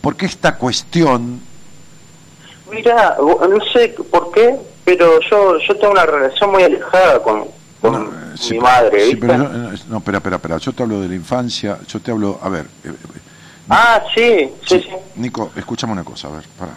por 0.00 0.16
qué 0.16 0.26
esta 0.26 0.56
cuestión 0.56 1.40
mira, 2.70 3.16
no 3.18 3.58
sé 3.72 3.88
por 4.10 4.30
qué, 4.32 4.56
pero 4.84 5.18
yo 5.30 5.58
yo 5.58 5.76
tengo 5.76 5.92
una 5.92 6.06
relación 6.06 6.50
muy 6.50 6.62
alejada 6.62 7.22
con, 7.22 7.46
con 7.80 7.92
No, 7.92 8.00
eh, 8.10 8.36
sí, 8.36 8.54
mi 8.54 8.60
madre, 8.60 9.10
sí, 9.10 9.16
pero 9.16 9.36
yo- 9.36 9.44
eh, 9.74 9.78
no, 9.88 9.98
espera, 9.98 10.18
espera, 10.18 10.36
espera. 10.36 10.56
Yo 10.58 10.72
te 10.72 10.82
hablo 10.82 11.00
de 11.00 11.08
la 11.08 11.14
infancia, 11.14 11.78
yo 11.86 12.00
te 12.00 12.10
hablo, 12.10 12.38
a 12.42 12.48
ver, 12.48 12.66
eh, 12.84 12.88
eh, 12.90 13.20
ah, 13.68 14.02
sí, 14.14 14.50
sí, 14.66 14.80
sí. 14.80 14.90
Nico, 15.16 15.50
escúchame 15.56 15.92
una 15.92 16.04
cosa, 16.04 16.28
a 16.28 16.32
ver, 16.32 16.44
para, 16.58 16.72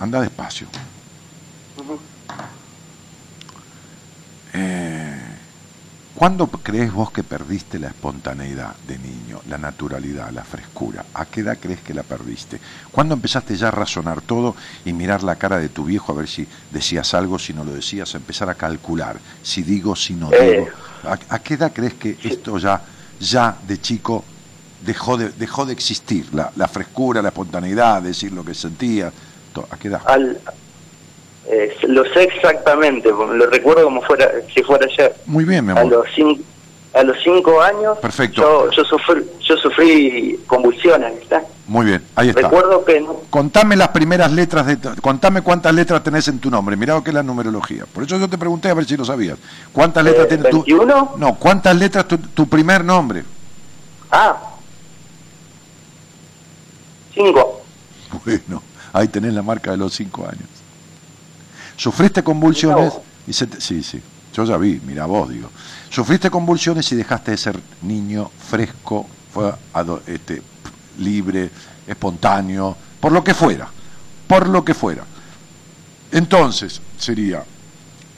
anda 0.00 0.20
despacio. 0.20 0.66
Eh, 4.52 5.20
¿Cuándo 6.14 6.46
crees 6.46 6.92
vos 6.92 7.10
que 7.10 7.24
perdiste 7.24 7.80
la 7.80 7.88
espontaneidad 7.88 8.76
de 8.86 8.98
niño, 8.98 9.40
la 9.48 9.58
naturalidad, 9.58 10.30
la 10.30 10.44
frescura? 10.44 11.04
¿A 11.12 11.26
qué 11.26 11.40
edad 11.40 11.58
crees 11.60 11.80
que 11.80 11.92
la 11.92 12.04
perdiste? 12.04 12.60
¿Cuándo 12.92 13.14
empezaste 13.14 13.56
ya 13.56 13.68
a 13.68 13.70
razonar 13.72 14.20
todo 14.20 14.54
y 14.84 14.92
mirar 14.92 15.24
la 15.24 15.34
cara 15.34 15.58
de 15.58 15.68
tu 15.68 15.84
viejo 15.84 16.12
a 16.12 16.14
ver 16.14 16.28
si 16.28 16.46
decías 16.70 17.14
algo, 17.14 17.36
si 17.40 17.52
no 17.52 17.64
lo 17.64 17.72
decías, 17.72 18.14
a 18.14 18.18
empezar 18.18 18.48
a 18.48 18.54
calcular, 18.54 19.16
si 19.42 19.62
digo, 19.64 19.96
si 19.96 20.14
no 20.14 20.32
Eh. 20.32 20.52
digo? 20.52 20.68
¿A, 21.02 21.18
a 21.34 21.38
qué 21.40 21.54
edad 21.54 21.72
crees 21.74 21.94
que 21.94 22.16
esto 22.22 22.58
ya, 22.58 22.80
ya 23.18 23.56
de 23.66 23.80
chico 23.80 24.24
dejó 24.86 25.16
de, 25.16 25.30
dejó 25.30 25.66
de 25.66 25.72
existir? 25.72 26.32
La, 26.32 26.52
la 26.54 26.68
frescura, 26.68 27.22
la 27.22 27.30
espontaneidad, 27.30 28.00
decir 28.02 28.32
lo 28.32 28.44
que 28.44 28.54
sentías. 28.54 29.12
¿A 29.70 29.76
qué 29.76 29.88
edad? 29.88 30.02
Al, 30.06 30.40
eh, 31.46 31.76
lo 31.88 32.04
sé 32.12 32.22
exactamente, 32.24 33.10
lo 33.10 33.46
recuerdo 33.46 33.84
como 33.84 34.02
fuera 34.02 34.30
si 34.54 34.62
fuera 34.62 34.86
ayer. 34.90 35.14
Muy 35.26 35.44
bien, 35.44 35.64
mi 35.66 35.72
A 35.72 35.80
amor. 35.80 35.92
los 35.92 36.06
cinco, 36.14 36.42
a 36.94 37.02
los 37.02 37.16
cinco 37.22 37.60
años, 37.60 37.98
Perfecto. 37.98 38.40
yo, 38.40 38.70
yo 38.70 38.84
sufrí 38.84 39.22
yo 39.46 39.56
sufrí 39.56 40.40
convulsiones, 40.46 41.18
¿viste? 41.18 41.38
Muy 41.66 41.86
bien, 41.86 42.02
ahí 42.14 42.28
está. 42.28 42.42
Recuerdo 42.42 42.84
que 42.84 43.00
no, 43.00 43.20
Contame 43.30 43.74
las 43.76 43.88
primeras 43.88 44.30
letras 44.32 44.66
de 44.66 44.78
contame 45.00 45.40
cuántas 45.42 45.74
letras 45.74 46.02
tenés 46.02 46.28
en 46.28 46.38
tu 46.38 46.50
nombre. 46.50 46.76
Mirá 46.76 46.94
lo 46.94 47.02
que 47.02 47.10
es 47.10 47.14
la 47.14 47.22
numerología. 47.22 47.84
Por 47.92 48.04
eso 48.04 48.18
yo 48.18 48.28
te 48.28 48.36
pregunté 48.38 48.68
a 48.68 48.74
ver 48.74 48.84
si 48.84 48.96
lo 48.96 49.04
sabías. 49.04 49.38
¿Cuántas 49.72 50.04
letras 50.04 50.26
Eh, 50.26 50.28
tiene 50.28 50.44
tu 50.50 50.58
21? 50.62 51.14
No, 51.18 51.34
¿cuántas 51.36 51.74
letras 51.76 52.06
tu, 52.06 52.18
tu 52.18 52.46
primer 52.48 52.84
nombre? 52.84 53.24
ah, 54.10 54.36
cinco. 57.14 57.60
Bueno, 58.24 58.62
ahí 58.92 59.08
tenés 59.08 59.34
la 59.34 59.42
marca 59.42 59.72
de 59.72 59.76
los 59.76 59.92
cinco 59.92 60.22
años. 60.24 60.48
¿Sufriste 61.76 62.22
convulsiones? 62.22 62.92
Y 63.26 63.32
se 63.32 63.46
te- 63.46 63.60
sí, 63.60 63.82
sí. 63.82 64.00
Yo 64.34 64.44
ya 64.44 64.56
vi, 64.56 64.80
mira 64.84 65.06
vos, 65.06 65.28
digo. 65.30 65.48
¿Sufriste 65.90 66.28
convulsiones 66.30 66.90
y 66.92 66.96
dejaste 66.96 67.30
de 67.32 67.36
ser 67.36 67.60
niño 67.82 68.30
fresco, 68.48 69.06
fue 69.32 69.52
este, 70.06 70.42
libre, 70.98 71.50
espontáneo, 71.86 72.76
por 73.00 73.12
lo 73.12 73.22
que 73.22 73.32
fuera? 73.34 73.68
Por 74.26 74.48
lo 74.48 74.64
que 74.64 74.74
fuera. 74.74 75.04
Entonces, 76.12 76.80
sería, 76.98 77.44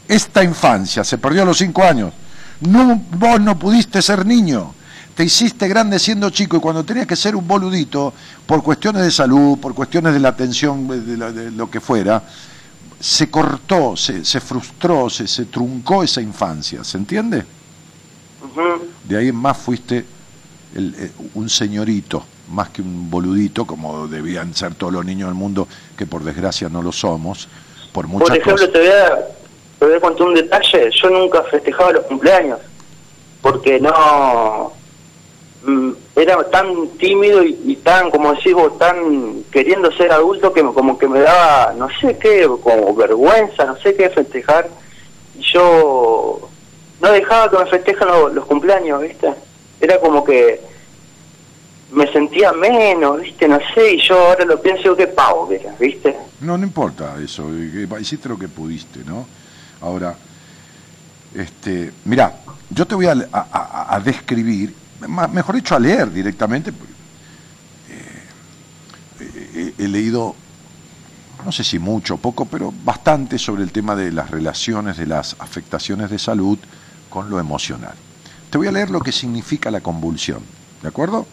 esta 0.08 0.42
infancia 0.44 1.04
se 1.04 1.18
perdió 1.18 1.42
a 1.42 1.44
los 1.44 1.58
cinco 1.58 1.82
años. 1.82 2.12
No, 2.60 2.96
vos 3.12 3.40
no 3.40 3.58
pudiste 3.58 4.00
ser 4.02 4.24
niño. 4.24 4.74
Te 5.14 5.24
hiciste 5.24 5.66
grande 5.68 5.98
siendo 5.98 6.28
chico 6.30 6.58
y 6.58 6.60
cuando 6.60 6.84
tenías 6.84 7.06
que 7.06 7.16
ser 7.16 7.34
un 7.36 7.46
boludito, 7.48 8.12
por 8.46 8.62
cuestiones 8.62 9.02
de 9.02 9.10
salud, 9.10 9.58
por 9.58 9.74
cuestiones 9.74 10.12
de 10.12 10.20
la 10.20 10.28
atención, 10.28 10.86
de, 11.06 11.16
la- 11.16 11.32
de 11.32 11.50
lo 11.50 11.70
que 11.70 11.80
fuera, 11.80 12.22
se 13.06 13.30
cortó, 13.30 13.96
se, 13.96 14.24
se 14.24 14.40
frustró, 14.40 15.08
se, 15.08 15.28
se 15.28 15.44
truncó 15.44 16.02
esa 16.02 16.20
infancia. 16.20 16.82
¿Se 16.82 16.98
entiende? 16.98 17.44
Ujú. 18.42 18.84
De 19.04 19.16
ahí 19.16 19.28
en 19.28 19.36
más 19.36 19.56
fuiste 19.56 20.04
el- 20.74 20.94
eh, 20.98 21.12
un 21.34 21.48
señorito, 21.48 22.24
más 22.50 22.70
que 22.70 22.82
un 22.82 23.08
boludito, 23.08 23.64
como 23.64 24.08
debían 24.08 24.52
ser 24.56 24.74
todos 24.74 24.92
los 24.92 25.04
niños 25.04 25.28
del 25.28 25.36
mundo, 25.36 25.68
que 25.96 26.04
por 26.04 26.24
desgracia 26.24 26.68
no 26.68 26.82
lo 26.82 26.90
somos, 26.90 27.48
por 27.92 28.08
muchas 28.08 28.28
Por 28.30 28.38
ejemplo, 28.38 28.54
cosas. 28.66 28.72
te 28.72 28.78
voy, 28.80 28.88
a, 28.88 29.18
te 29.78 29.84
voy 29.86 29.94
a 29.94 30.00
contar 30.00 30.26
un 30.26 30.34
detalle. 30.34 30.90
Yo 31.00 31.10
nunca 31.10 31.44
festejaba 31.44 31.92
los 31.92 32.04
cumpleaños 32.06 32.58
porque 33.40 33.78
no 33.78 34.72
era 36.14 36.42
tan 36.50 36.88
tímido 36.98 37.42
y, 37.42 37.76
tan, 37.82 38.10
como 38.10 38.32
decís 38.34 38.54
tan 38.78 39.42
queriendo 39.50 39.90
ser 39.92 40.12
adulto 40.12 40.52
que 40.52 40.62
como 40.62 40.96
que 40.98 41.08
me 41.08 41.20
daba, 41.20 41.72
no 41.76 41.88
sé 42.00 42.16
qué, 42.18 42.48
como 42.62 42.94
vergüenza, 42.94 43.64
no 43.64 43.76
sé 43.78 43.94
qué 43.94 44.08
festejar. 44.10 44.68
Y 45.38 45.42
yo 45.52 46.48
no 47.00 47.12
dejaba 47.12 47.50
que 47.50 47.58
me 47.58 47.66
festejen 47.66 48.08
lo- 48.08 48.28
los 48.28 48.46
cumpleaños, 48.46 49.02
¿viste? 49.02 49.32
Era 49.80 50.00
como 50.00 50.24
que 50.24 50.60
me 51.92 52.10
sentía 52.12 52.52
menos, 52.52 53.20
¿viste? 53.20 53.46
No 53.48 53.58
sé, 53.74 53.94
y 53.94 54.00
yo 54.00 54.18
ahora 54.18 54.44
lo 54.44 54.60
pienso 54.60 54.96
qué 54.96 55.06
pavo 55.06 55.48
que 55.48 55.56
era, 55.56 55.74
¿viste? 55.78 56.16
No, 56.40 56.56
no 56.58 56.64
importa 56.64 57.16
eso, 57.22 57.44
que 57.48 57.86
hiciste 58.00 58.28
lo 58.28 58.38
que 58.38 58.48
pudiste, 58.48 59.00
¿no? 59.04 59.26
Ahora, 59.80 60.16
este, 61.34 61.92
mira, 62.04 62.34
yo 62.70 62.86
te 62.86 62.94
voy 62.94 63.06
a, 63.06 63.12
a- 63.32 63.94
a- 63.94 64.00
describir, 64.00 64.74
mejor 65.32 65.54
dicho, 65.54 65.74
a 65.74 65.80
leer 65.80 66.12
directamente, 66.12 66.72
porque, 66.72 66.92
eh, 67.90 69.72
he, 69.78 69.84
he 69.84 69.88
leído, 69.88 70.34
no 71.44 71.52
sé 71.52 71.64
si 71.64 71.78
mucho 71.78 72.14
o 72.14 72.18
poco, 72.18 72.44
pero 72.46 72.72
bastante 72.84 73.38
sobre 73.38 73.62
el 73.62 73.72
tema 73.72 73.96
de 73.96 74.12
las 74.12 74.30
relaciones, 74.30 74.96
de 74.96 75.06
las 75.06 75.36
afectaciones 75.38 76.10
de 76.10 76.18
salud 76.18 76.58
con 77.08 77.30
lo 77.30 77.40
emocional. 77.40 77.94
Te 78.50 78.58
voy 78.58 78.68
a 78.68 78.72
leer 78.72 78.90
lo 78.90 79.00
que 79.00 79.12
significa 79.12 79.70
la 79.70 79.80
convulsión, 79.80 80.40
¿de 80.82 80.88
acuerdo? 80.88 81.26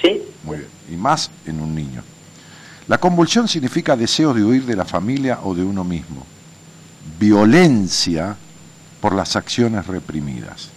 ¿Sí? 0.00 0.20
Muy 0.44 0.58
bien. 0.58 0.68
Y 0.90 0.96
más 0.96 1.30
en 1.46 1.60
un 1.60 1.74
niño. 1.74 2.02
La 2.88 2.98
convulsión 2.98 3.46
significa 3.46 3.96
deseo 3.96 4.34
de 4.34 4.44
huir 4.44 4.66
de 4.66 4.76
la 4.76 4.84
familia 4.84 5.38
o 5.44 5.54
de 5.54 5.62
uno 5.62 5.84
mismo. 5.84 6.26
Violencia 7.18 8.36
por 9.00 9.14
las 9.14 9.36
acciones 9.36 9.86
reprimidas. 9.86 10.70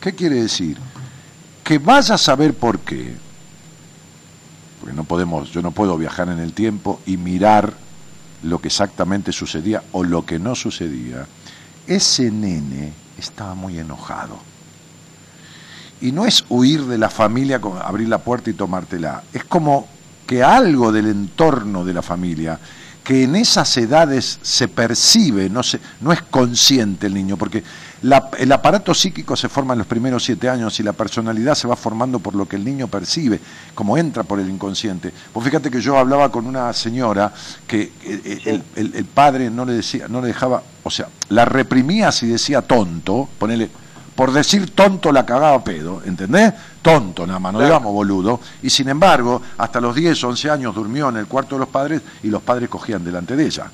¿Qué 0.00 0.14
quiere 0.14 0.42
decir? 0.42 0.76
Que 1.64 1.78
vaya 1.78 2.14
a 2.14 2.18
saber 2.18 2.54
por 2.54 2.80
qué, 2.80 3.14
porque 4.80 4.94
no 4.94 5.04
podemos, 5.04 5.50
yo 5.50 5.62
no 5.62 5.72
puedo 5.72 5.96
viajar 5.98 6.28
en 6.28 6.38
el 6.38 6.52
tiempo 6.52 7.00
y 7.06 7.16
mirar 7.16 7.74
lo 8.42 8.60
que 8.60 8.68
exactamente 8.68 9.32
sucedía 9.32 9.82
o 9.92 10.04
lo 10.04 10.24
que 10.24 10.38
no 10.38 10.54
sucedía, 10.54 11.26
ese 11.86 12.30
nene 12.30 12.92
estaba 13.18 13.54
muy 13.54 13.78
enojado. 13.78 14.38
Y 16.00 16.12
no 16.12 16.26
es 16.26 16.44
huir 16.48 16.84
de 16.84 16.98
la 16.98 17.08
familia, 17.08 17.60
abrir 17.82 18.08
la 18.08 18.18
puerta 18.18 18.50
y 18.50 18.54
tomártela, 18.54 19.24
es 19.32 19.44
como 19.44 19.88
que 20.26 20.42
algo 20.42 20.92
del 20.92 21.06
entorno 21.06 21.84
de 21.84 21.94
la 21.94 22.02
familia, 22.02 22.58
que 23.02 23.22
en 23.22 23.36
esas 23.36 23.76
edades 23.76 24.38
se 24.42 24.68
percibe, 24.68 25.48
no, 25.48 25.62
se, 25.62 25.78
no 26.00 26.12
es 26.12 26.22
consciente 26.22 27.06
el 27.06 27.14
niño, 27.14 27.36
porque 27.36 27.62
el 28.02 28.52
aparato 28.52 28.92
psíquico 28.92 29.36
se 29.36 29.48
forma 29.48 29.72
en 29.74 29.78
los 29.78 29.86
primeros 29.86 30.24
siete 30.24 30.48
años 30.48 30.78
y 30.78 30.82
la 30.82 30.92
personalidad 30.92 31.54
se 31.54 31.66
va 31.66 31.76
formando 31.76 32.18
por 32.18 32.34
lo 32.34 32.46
que 32.46 32.56
el 32.56 32.64
niño 32.64 32.88
percibe, 32.88 33.40
como 33.74 33.96
entra 33.96 34.22
por 34.22 34.38
el 34.38 34.50
inconsciente. 34.50 35.12
Pues 35.32 35.46
fíjate 35.46 35.70
que 35.70 35.80
yo 35.80 35.96
hablaba 35.96 36.30
con 36.30 36.46
una 36.46 36.72
señora 36.72 37.32
que 37.66 37.92
eh, 38.04 38.40
eh, 38.44 38.62
el, 38.76 39.04
padre 39.06 39.50
no 39.50 39.64
le 39.64 39.74
decía, 39.74 40.08
no 40.08 40.20
le 40.20 40.28
dejaba, 40.28 40.62
o 40.82 40.90
sea, 40.90 41.08
la 41.30 41.44
reprimía 41.44 42.12
si 42.12 42.26
decía 42.26 42.62
tonto, 42.62 43.28
ponele 43.38 43.70
por 44.14 44.32
decir 44.32 44.74
tonto 44.74 45.12
la 45.12 45.26
cagaba 45.26 45.62
pedo, 45.62 46.02
¿entendés? 46.04 46.54
Tonto 46.80 47.26
nada 47.26 47.38
más, 47.38 47.52
no 47.52 47.60
digamos 47.60 47.92
boludo. 47.92 48.40
Y 48.62 48.70
sin 48.70 48.88
embargo, 48.88 49.42
hasta 49.58 49.80
los 49.80 49.94
10, 49.94 50.24
11 50.24 50.50
años 50.50 50.74
durmió 50.74 51.10
en 51.10 51.18
el 51.18 51.26
cuarto 51.26 51.56
de 51.56 51.60
los 51.60 51.68
padres 51.68 52.00
y 52.22 52.28
los 52.28 52.42
padres 52.42 52.68
cogían 52.70 53.04
delante 53.04 53.36
de 53.36 53.44
ella. 53.44 53.70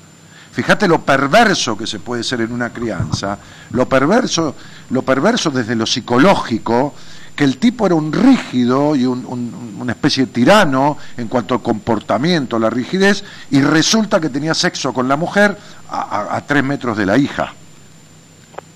Fíjate 0.53 0.87
lo 0.87 1.01
perverso 1.01 1.75
que 1.75 1.87
se 1.87 1.99
puede 1.99 2.23
ser 2.23 2.41
en 2.41 2.51
una 2.51 2.71
crianza, 2.71 3.37
lo 3.71 3.89
perverso, 3.89 4.55
lo 4.91 5.01
perverso 5.01 5.49
desde 5.49 5.75
lo 5.75 5.85
psicológico, 5.85 6.93
que 7.35 7.43
el 7.43 7.57
tipo 7.57 7.87
era 7.87 7.95
un 7.95 8.13
rígido 8.13 8.95
y 8.95 9.05
una 9.05 9.91
especie 9.91 10.27
de 10.27 10.31
tirano 10.31 10.97
en 11.17 11.27
cuanto 11.27 11.55
al 11.55 11.63
comportamiento, 11.63 12.59
la 12.59 12.69
rigidez, 12.69 13.23
y 13.49 13.61
resulta 13.61 14.19
que 14.19 14.29
tenía 14.29 14.53
sexo 14.53 14.93
con 14.93 15.07
la 15.07 15.17
mujer 15.17 15.57
a 15.89 16.41
tres 16.45 16.63
metros 16.63 16.95
de 16.95 17.05
la 17.07 17.17
hija 17.17 17.53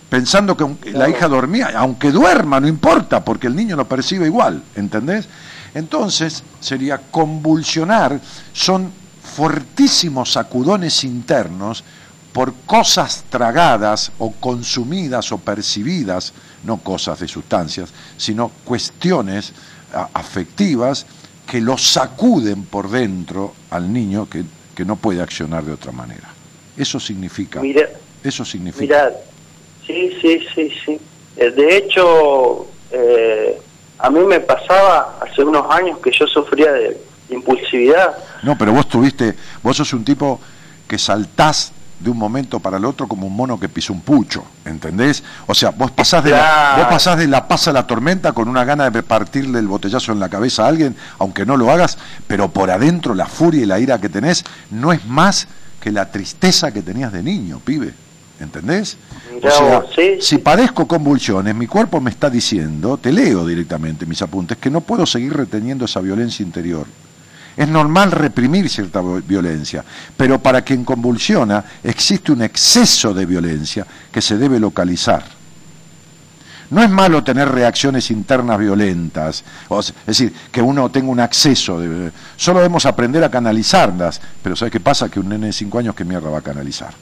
pensando 0.09 0.55
que 0.55 0.93
la 0.93 1.09
hija 1.09 1.27
dormía, 1.27 1.71
aunque 1.75 2.11
duerma, 2.11 2.59
no 2.59 2.67
importa, 2.67 3.23
porque 3.23 3.47
el 3.47 3.55
niño 3.55 3.75
lo 3.75 3.87
percibe 3.87 4.25
igual, 4.25 4.63
¿entendés? 4.75 5.27
Entonces 5.73 6.43
sería 6.59 6.99
convulsionar, 7.11 8.19
son 8.53 8.91
fortísimos 9.27 10.31
sacudones 10.31 11.03
internos 11.03 11.83
por 12.33 12.53
cosas 12.65 13.25
tragadas 13.29 14.11
o 14.19 14.31
consumidas 14.31 15.31
o 15.31 15.37
percibidas, 15.37 16.33
no 16.63 16.77
cosas 16.77 17.19
de 17.19 17.27
sustancias, 17.27 17.89
sino 18.15 18.51
cuestiones 18.63 19.53
afectivas 20.13 21.05
que 21.49 21.61
lo 21.61 21.77
sacuden 21.77 22.65
por 22.65 22.89
dentro 22.89 23.53
al 23.69 23.91
niño 23.91 24.27
que, 24.29 24.43
no 24.85 24.95
puede 24.95 25.23
accionar 25.23 25.63
de 25.63 25.73
otra 25.73 25.91
manera. 25.91 26.29
Eso 26.77 26.99
significa. 26.99 27.61
eso 28.23 28.45
significa. 28.45 29.11
Sí, 29.87 30.15
sí, 30.21 30.45
sí, 30.53 30.71
sí. 30.85 30.99
Eh, 31.35 31.49
de 31.49 31.77
hecho, 31.77 32.67
eh, 32.91 33.59
a 33.97 34.09
mí 34.11 34.19
me 34.19 34.39
pasaba 34.39 35.17
hace 35.19 35.43
unos 35.43 35.65
años 35.71 35.97
que 35.97 36.11
yo 36.11 36.27
sufría 36.27 36.71
de 36.73 36.95
impulsividad. 37.29 38.17
No, 38.43 38.57
pero 38.57 38.73
vos 38.73 38.87
tuviste, 38.87 39.35
vos 39.63 39.77
sos 39.77 39.93
un 39.93 40.03
tipo 40.03 40.39
que 40.87 40.97
saltás 40.97 41.73
de 41.99 42.11
un 42.11 42.17
momento 42.17 42.59
para 42.59 42.77
el 42.77 42.85
otro 42.85 43.07
como 43.07 43.27
un 43.27 43.35
mono 43.35 43.59
que 43.59 43.69
pisa 43.69 43.91
un 43.91 44.01
pucho, 44.01 44.43
¿entendés? 44.65 45.23
O 45.47 45.55
sea, 45.55 45.71
vos 45.71 45.91
pasás 45.91 46.23
de, 46.23 46.31
la, 46.31 46.75
vos 46.77 46.87
pasás 46.87 47.17
de 47.17 47.27
la 47.27 47.47
paz 47.47 47.67
a 47.67 47.73
la 47.73 47.87
tormenta 47.87 48.33
con 48.33 48.47
una 48.47 48.63
gana 48.63 48.89
de 48.89 49.03
partirle 49.03 49.59
el 49.59 49.67
botellazo 49.67 50.11
en 50.11 50.19
la 50.19 50.29
cabeza 50.29 50.65
a 50.65 50.67
alguien, 50.67 50.95
aunque 51.17 51.45
no 51.45 51.57
lo 51.57 51.71
hagas, 51.71 51.97
pero 52.27 52.49
por 52.49 52.69
adentro 52.69 53.15
la 53.15 53.25
furia 53.25 53.63
y 53.63 53.65
la 53.65 53.79
ira 53.79 53.99
que 53.99 54.09
tenés 54.09 54.43
no 54.69 54.93
es 54.93 55.05
más 55.05 55.47
que 55.81 55.91
la 55.91 56.11
tristeza 56.11 56.71
que 56.71 56.81
tenías 56.81 57.11
de 57.11 57.23
niño, 57.23 57.59
pibe. 57.63 57.93
¿Entendés? 58.39 58.97
o 59.35 59.49
sea, 59.49 59.83
si 60.19 60.37
padezco 60.37 60.87
convulsiones, 60.87 61.55
mi 61.55 61.65
cuerpo 61.65 61.99
me 61.99 62.11
está 62.11 62.29
diciendo, 62.29 62.97
te 62.97 63.11
leo 63.11 63.47
directamente 63.47 64.05
mis 64.05 64.21
apuntes, 64.21 64.59
que 64.59 64.69
no 64.69 64.81
puedo 64.81 65.07
seguir 65.07 65.33
reteniendo 65.35 65.85
esa 65.85 66.01
violencia 66.01 66.43
interior. 66.43 66.85
Es 67.57 67.67
normal 67.67 68.11
reprimir 68.11 68.69
cierta 68.69 69.01
violencia, 69.01 69.83
pero 70.15 70.39
para 70.39 70.61
quien 70.61 70.85
convulsiona 70.85 71.65
existe 71.83 72.31
un 72.31 72.43
exceso 72.43 73.15
de 73.15 73.25
violencia 73.25 73.85
que 74.11 74.21
se 74.21 74.37
debe 74.37 74.59
localizar. 74.59 75.23
No 76.69 76.83
es 76.83 76.89
malo 76.89 77.23
tener 77.23 77.49
reacciones 77.49 78.11
internas 78.11 78.59
violentas, 78.59 79.43
es 79.71 79.93
decir, 80.05 80.33
que 80.51 80.61
uno 80.61 80.91
tenga 80.91 81.09
un 81.09 81.19
acceso, 81.19 81.79
de, 81.79 82.11
solo 82.35 82.59
debemos 82.59 82.85
aprender 82.85 83.23
a 83.23 83.31
canalizarlas, 83.31 84.21
pero 84.43 84.55
¿sabes 84.55 84.71
qué 84.71 84.79
pasa? 84.81 85.09
Que 85.09 85.19
un 85.19 85.29
nene 85.29 85.47
de 85.47 85.53
5 85.53 85.79
años, 85.79 85.95
¿qué 85.95 86.03
mierda 86.03 86.29
va 86.29 86.39
a 86.39 86.41
canalizar? 86.41 86.93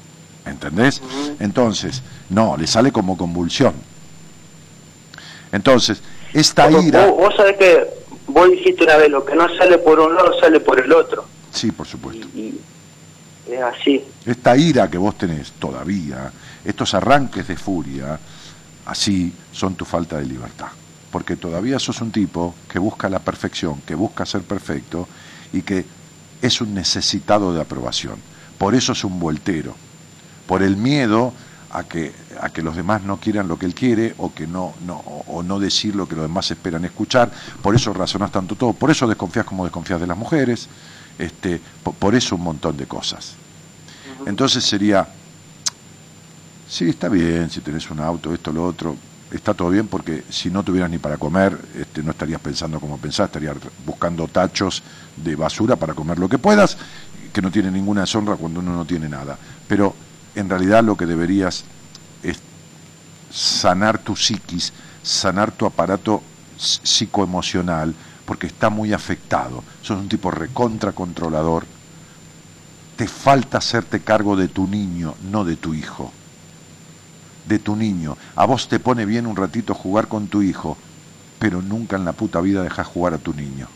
¿Entendés? 0.45 1.02
Entonces, 1.40 2.03
no, 2.30 2.56
le 2.56 2.68
sale 2.68 2.91
como 2.91 3.18
convulsión. 3.18 3.73
Entonces, 5.52 6.02
esta 6.32 6.69
ira... 6.69 7.07
Vos, 7.07 7.34
sabés 7.36 7.57
que 7.57 7.88
vos 8.45 8.57
dijiste 8.57 8.84
una 8.84 8.97
vez, 8.97 9.09
lo 9.09 9.26
que 9.26 9.35
no 9.35 9.47
sale 9.55 9.77
por 9.77 9.99
un 9.99 10.15
lado 10.15 10.39
sale 10.39 10.59
por 10.59 10.80
el 10.80 10.91
otro. 10.91 11.26
Sí, 11.51 11.72
por 11.72 11.88
supuesto. 11.88 12.27
es 12.35 13.61
así. 13.61 14.03
Esta 14.26 14.57
ira 14.57 14.89
que 14.89 14.97
vos 14.97 15.17
tenés 15.17 15.53
todavía, 15.53 16.31
estos 16.63 16.93
arranques 16.93 17.47
de 17.47 17.57
furia, 17.57 18.19
así 18.85 19.34
son 19.51 19.76
tu 19.76 19.85
falta 19.85 20.17
de 20.17 20.26
libertad. 20.26 20.67
Porque 21.11 21.35
todavía 21.35 21.80
sos 21.80 22.01
un 22.01 22.11
tipo 22.11 22.55
que 22.69 22.80
busca 22.80 23.07
la 23.09 23.19
perfección, 23.19 23.81
que 23.81 23.95
busca 23.95 24.26
ser 24.26 24.41
perfecto 24.41 25.07
y 25.53 25.61
que 25.61 25.85
es 26.41 26.61
un 26.61 26.73
necesitado 26.73 27.53
de 27.53 27.61
aprobación. 27.61 28.15
Por 28.57 28.76
eso 28.76 28.91
es 28.91 29.03
un 29.03 29.19
voltero 29.19 29.76
por 30.45 30.61
el 30.61 30.77
miedo 30.77 31.34
a 31.76 31.84
que, 31.84 32.14
a 32.39 32.49
que 32.49 32.61
los 32.61 32.76
demás 32.76 33.03
no 33.03 33.18
quieran 33.19 33.47
lo 33.47 33.60
que 33.60 33.65
él 33.65 33.76
quiere 33.76 34.15
o 34.18 34.34
que 34.34 34.47
no, 34.47 34.73
no, 34.85 34.95
o 34.95 35.43
no 35.43 35.60
decir 35.60 35.95
lo 35.95 36.07
que 36.07 36.15
los 36.15 36.23
demás 36.23 36.49
esperan 36.49 36.85
escuchar, 36.85 37.30
por 37.61 37.76
eso 37.76 37.93
razonás 37.93 38.31
tanto 38.31 38.56
todo, 38.56 38.73
por 38.73 38.91
eso 38.91 39.06
desconfías 39.07 39.45
como 39.45 39.65
desconfías 39.65 39.99
de 39.99 40.07
las 40.07 40.18
mujeres, 40.18 40.69
este, 41.19 41.60
por, 41.99 42.15
eso 42.15 42.35
un 42.35 42.43
montón 42.43 42.77
de 42.77 42.85
cosas. 42.85 43.34
Entonces 44.26 44.64
sería, 44.64 45.06
sí, 46.68 46.89
está 46.89 47.10
bien, 47.10 47.49
si 47.49 47.60
tenés 47.60 47.89
un 47.91 47.99
auto, 47.99 48.34
esto, 48.34 48.53
lo 48.53 48.65
otro, 48.65 48.95
está 49.31 49.53
todo 49.53 49.69
bien 49.69 49.88
porque 49.88 50.23
si 50.30 50.49
no 50.49 50.64
tuvieras 50.64 50.89
ni 50.89 50.97
para 50.97 51.18
comer, 51.18 51.57
este, 51.76 52.02
no 52.03 52.11
estarías 52.11 52.39
pensando 52.39 52.80
como 52.80 52.97
pensás, 52.97 53.26
estarías 53.26 53.57
buscando 53.85 54.27
tachos 54.30 54.81
de 55.18 55.35
basura 55.35 55.76
para 55.76 55.93
comer 55.93 56.19
lo 56.19 56.30
que 56.30 56.38
puedas, 56.38 56.77
que 57.34 57.41
no 57.41 57.52
tiene 57.52 57.69
ninguna 57.69 58.02
deshonra 58.02 58.38
cuando 58.38 58.61
uno 58.61 58.73
no 58.73 58.85
tiene 58.85 59.10
nada. 59.10 59.38
Pero 59.68 60.05
en 60.36 60.49
realidad 60.49 60.84
lo 60.84 60.98
que 60.98 61.06
deberías 61.06 61.64
es 62.22 62.40
sanar 63.32 63.98
tu 63.98 64.16
psiquis, 64.16 64.74
sanar 65.02 65.52
tu 65.52 65.66
aparato 65.66 66.22
psicoemocional, 66.57 67.94
porque 68.26 68.48
está 68.48 68.70
muy 68.70 68.94
afectado. 68.94 69.64
Sos 69.82 69.99
un 69.99 70.10
tipo 70.10 70.32
recontra 70.32 70.91
controlador. 70.91 71.66
Te 72.95 73.07
falta 73.07 73.57
hacerte 73.57 74.02
cargo 74.02 74.36
de 74.36 74.48
tu 74.48 74.68
niño, 74.68 75.16
no 75.30 75.44
de 75.44 75.56
tu 75.56 75.74
hijo. 75.74 76.12
De 77.45 77.60
tu 77.60 77.76
niño. 77.76 78.18
A 78.36 78.45
vos 78.45 78.68
te 78.68 78.80
pone 78.80 79.06
bien 79.06 79.28
un 79.28 79.36
ratito 79.36 79.74
jugar 79.74 80.07
con 80.07 80.28
tu 80.28 80.41
hijo, 80.41 80.78
pero 81.40 81.62
nunca 81.62 81.98
en 81.98 82.06
la 82.06 82.14
puta 82.14 82.41
vida 82.41 82.64
dejas 82.64 82.88
jugar 82.88 83.14
a 83.14 83.18
tu 83.18 83.34
niño. 83.34 83.68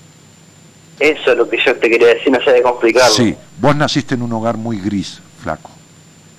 Eso 1.00 1.32
es 1.32 1.38
lo 1.38 1.50
que 1.50 1.58
yo 1.64 1.76
te 1.78 1.90
quería 1.90 2.08
decir, 2.08 2.32
no 2.32 2.44
sé 2.44 2.52
de 2.52 2.62
complicarlo. 2.62 3.14
Sí, 3.14 3.36
vos 3.62 3.76
naciste 3.76 4.16
en 4.16 4.22
un 4.22 4.34
hogar 4.34 4.58
muy 4.58 4.80
gris, 4.80 5.22
flaco 5.42 5.79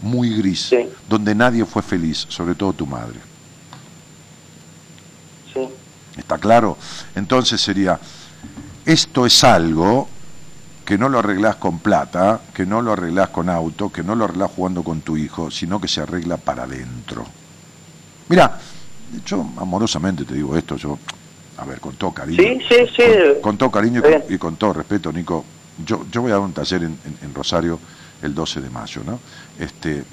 muy 0.02 0.36
gris, 0.36 0.70
donde 1.08 1.34
nadie 1.34 1.64
fue 1.64 1.82
feliz, 1.82 2.26
sobre 2.28 2.54
todo 2.54 2.72
tu 2.72 2.86
madre. 2.86 3.18
Sí. 5.52 5.60
¿Está 6.16 6.38
claro? 6.38 6.76
Entonces 7.14 7.60
sería, 7.60 7.98
esto 8.84 9.26
es 9.26 9.44
algo 9.44 10.08
que 10.84 10.98
no 10.98 11.08
lo 11.08 11.18
arreglás 11.18 11.56
con 11.56 11.78
plata, 11.78 12.40
que 12.54 12.66
no 12.66 12.82
lo 12.82 12.92
arreglás 12.92 13.28
con 13.28 13.48
auto, 13.48 13.90
que 13.90 14.02
no 14.02 14.14
lo 14.14 14.24
arreglás 14.24 14.50
jugando 14.54 14.82
con 14.82 15.02
tu 15.02 15.16
hijo, 15.16 15.50
sino 15.50 15.80
que 15.80 15.88
se 15.88 16.00
arregla 16.00 16.36
para 16.36 16.64
adentro. 16.64 17.24
Mira, 18.28 18.58
yo 19.24 19.46
amorosamente 19.56 20.24
te 20.24 20.34
digo 20.34 20.56
esto, 20.56 20.76
yo, 20.76 20.98
a 21.58 21.64
ver, 21.64 21.80
con 21.80 21.94
todo 21.94 22.12
cariño. 22.12 22.42
Sí, 22.42 22.58
sí, 22.68 22.86
sí. 22.96 23.04
Con, 23.40 23.56
todo 23.56 23.70
cariño 23.70 24.02
y 24.28 24.38
con, 24.38 24.56
todo 24.56 24.72
respeto, 24.72 25.12
Nico, 25.12 25.44
yo, 25.84 26.06
yo 26.10 26.22
voy 26.22 26.30
a 26.30 26.34
dar 26.34 26.42
un 26.42 26.52
taller 26.52 26.82
en 26.82 27.34
Rosario 27.34 27.78
el 28.22 28.34
12 28.34 28.60
de 28.60 28.70
mayo, 28.70 29.02
¿no? 29.04 29.18
Este, 29.58 30.04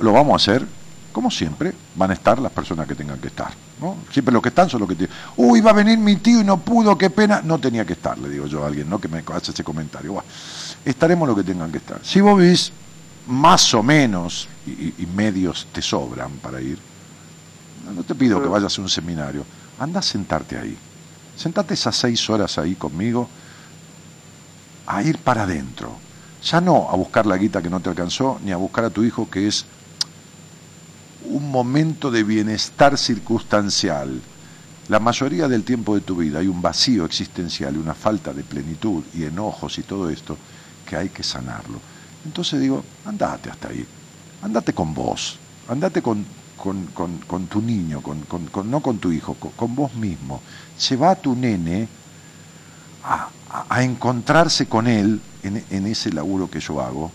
lo 0.00 0.12
vamos 0.12 0.32
a 0.32 0.36
hacer, 0.36 0.66
como 1.12 1.30
siempre, 1.30 1.72
van 1.94 2.10
a 2.10 2.14
estar 2.14 2.38
las 2.38 2.52
personas 2.52 2.86
que 2.86 2.94
tengan 2.94 3.18
que 3.18 3.28
estar, 3.28 3.52
¿no? 3.80 3.96
Siempre 4.10 4.32
los 4.32 4.42
que 4.42 4.48
están 4.48 4.68
son 4.68 4.80
los 4.80 4.88
que 4.88 4.94
tienen. 4.94 5.14
Uy, 5.36 5.60
va 5.60 5.70
a 5.70 5.74
venir 5.74 5.98
mi 5.98 6.16
tío 6.16 6.40
y 6.40 6.44
no 6.44 6.58
pudo, 6.58 6.96
qué 6.96 7.10
pena. 7.10 7.42
No 7.42 7.58
tenía 7.58 7.84
que 7.84 7.92
estar, 7.94 8.18
le 8.18 8.28
digo 8.28 8.46
yo 8.46 8.64
a 8.64 8.66
alguien, 8.66 8.88
¿no? 8.88 8.98
Que 9.00 9.08
me 9.08 9.22
hace 9.34 9.52
ese 9.52 9.64
comentario. 9.64 10.22
estaremos 10.84 11.28
los 11.28 11.36
que 11.36 11.44
tengan 11.44 11.70
que 11.70 11.78
estar. 11.78 12.00
Si 12.02 12.20
vos 12.20 12.38
vís, 12.38 12.72
más 13.26 13.72
o 13.74 13.82
menos, 13.82 14.48
y, 14.66 15.06
medios 15.14 15.66
te 15.72 15.82
sobran 15.82 16.32
para 16.38 16.60
ir, 16.60 16.78
No 17.94 18.02
te 18.04 18.14
pido 18.14 18.40
que 18.40 18.48
vayas 18.48 18.78
a 18.78 18.82
un 18.82 18.88
seminario. 18.88 19.44
Anda 19.78 20.00
a 20.00 20.02
sentarte 20.02 20.56
ahí. 20.56 20.76
Sentate 21.36 21.74
esas 21.74 21.96
seis 21.96 22.28
horas 22.30 22.58
ahí 22.58 22.74
conmigo 22.74 23.28
a 24.86 25.02
ir 25.02 25.18
para 25.18 25.42
adentro. 25.42 25.96
Ya 26.44 26.60
no 26.60 26.88
a 26.90 26.96
buscar 26.96 27.26
la 27.26 27.36
guita 27.36 27.62
que 27.62 27.70
no 27.70 27.80
te 27.80 27.88
alcanzó, 27.88 28.40
ni 28.44 28.52
a 28.52 28.56
buscar 28.56 28.84
a 28.84 28.90
tu 28.90 29.04
hijo 29.04 29.30
que 29.30 29.46
es 29.46 29.64
un 31.24 31.50
momento 31.50 32.10
de 32.10 32.24
bienestar 32.24 32.98
circunstancial. 32.98 34.20
La 34.88 34.98
mayoría 34.98 35.46
del 35.46 35.62
tiempo 35.62 35.94
de 35.94 36.00
tu 36.00 36.16
vida 36.16 36.40
hay 36.40 36.48
un 36.48 36.60
vacío 36.60 37.04
existencial 37.04 37.76
y 37.76 37.78
una 37.78 37.94
falta 37.94 38.32
de 38.32 38.42
plenitud 38.42 39.04
y 39.14 39.24
enojos 39.24 39.78
y 39.78 39.82
todo 39.82 40.10
esto 40.10 40.36
que 40.84 40.96
hay 40.96 41.08
que 41.10 41.22
sanarlo. 41.22 41.78
Entonces 42.24 42.60
digo, 42.60 42.84
andate 43.04 43.50
hasta 43.50 43.68
ahí, 43.68 43.86
andate 44.42 44.72
con 44.72 44.92
vos, 44.92 45.38
andate 45.68 46.02
con, 46.02 46.24
con, 46.56 47.46
tu 47.46 47.60
niño, 47.60 48.02
con, 48.02 48.70
no 48.70 48.80
con 48.80 48.98
tu 48.98 49.10
hijo, 49.10 49.34
con, 49.34 49.74
vos 49.74 49.94
mismo. 49.94 50.40
Lleva 50.88 51.12
a 51.12 51.16
tu 51.16 51.34
nene 51.34 51.88
a, 53.52 53.82
encontrarse 53.82 54.66
con 54.66 54.86
él 54.86 55.20
en, 55.42 55.64
en, 55.70 55.86
ese 55.86 56.12
laburo 56.12 56.50
que 56.50 56.60
yo 56.60 56.80
hago 56.80 57.10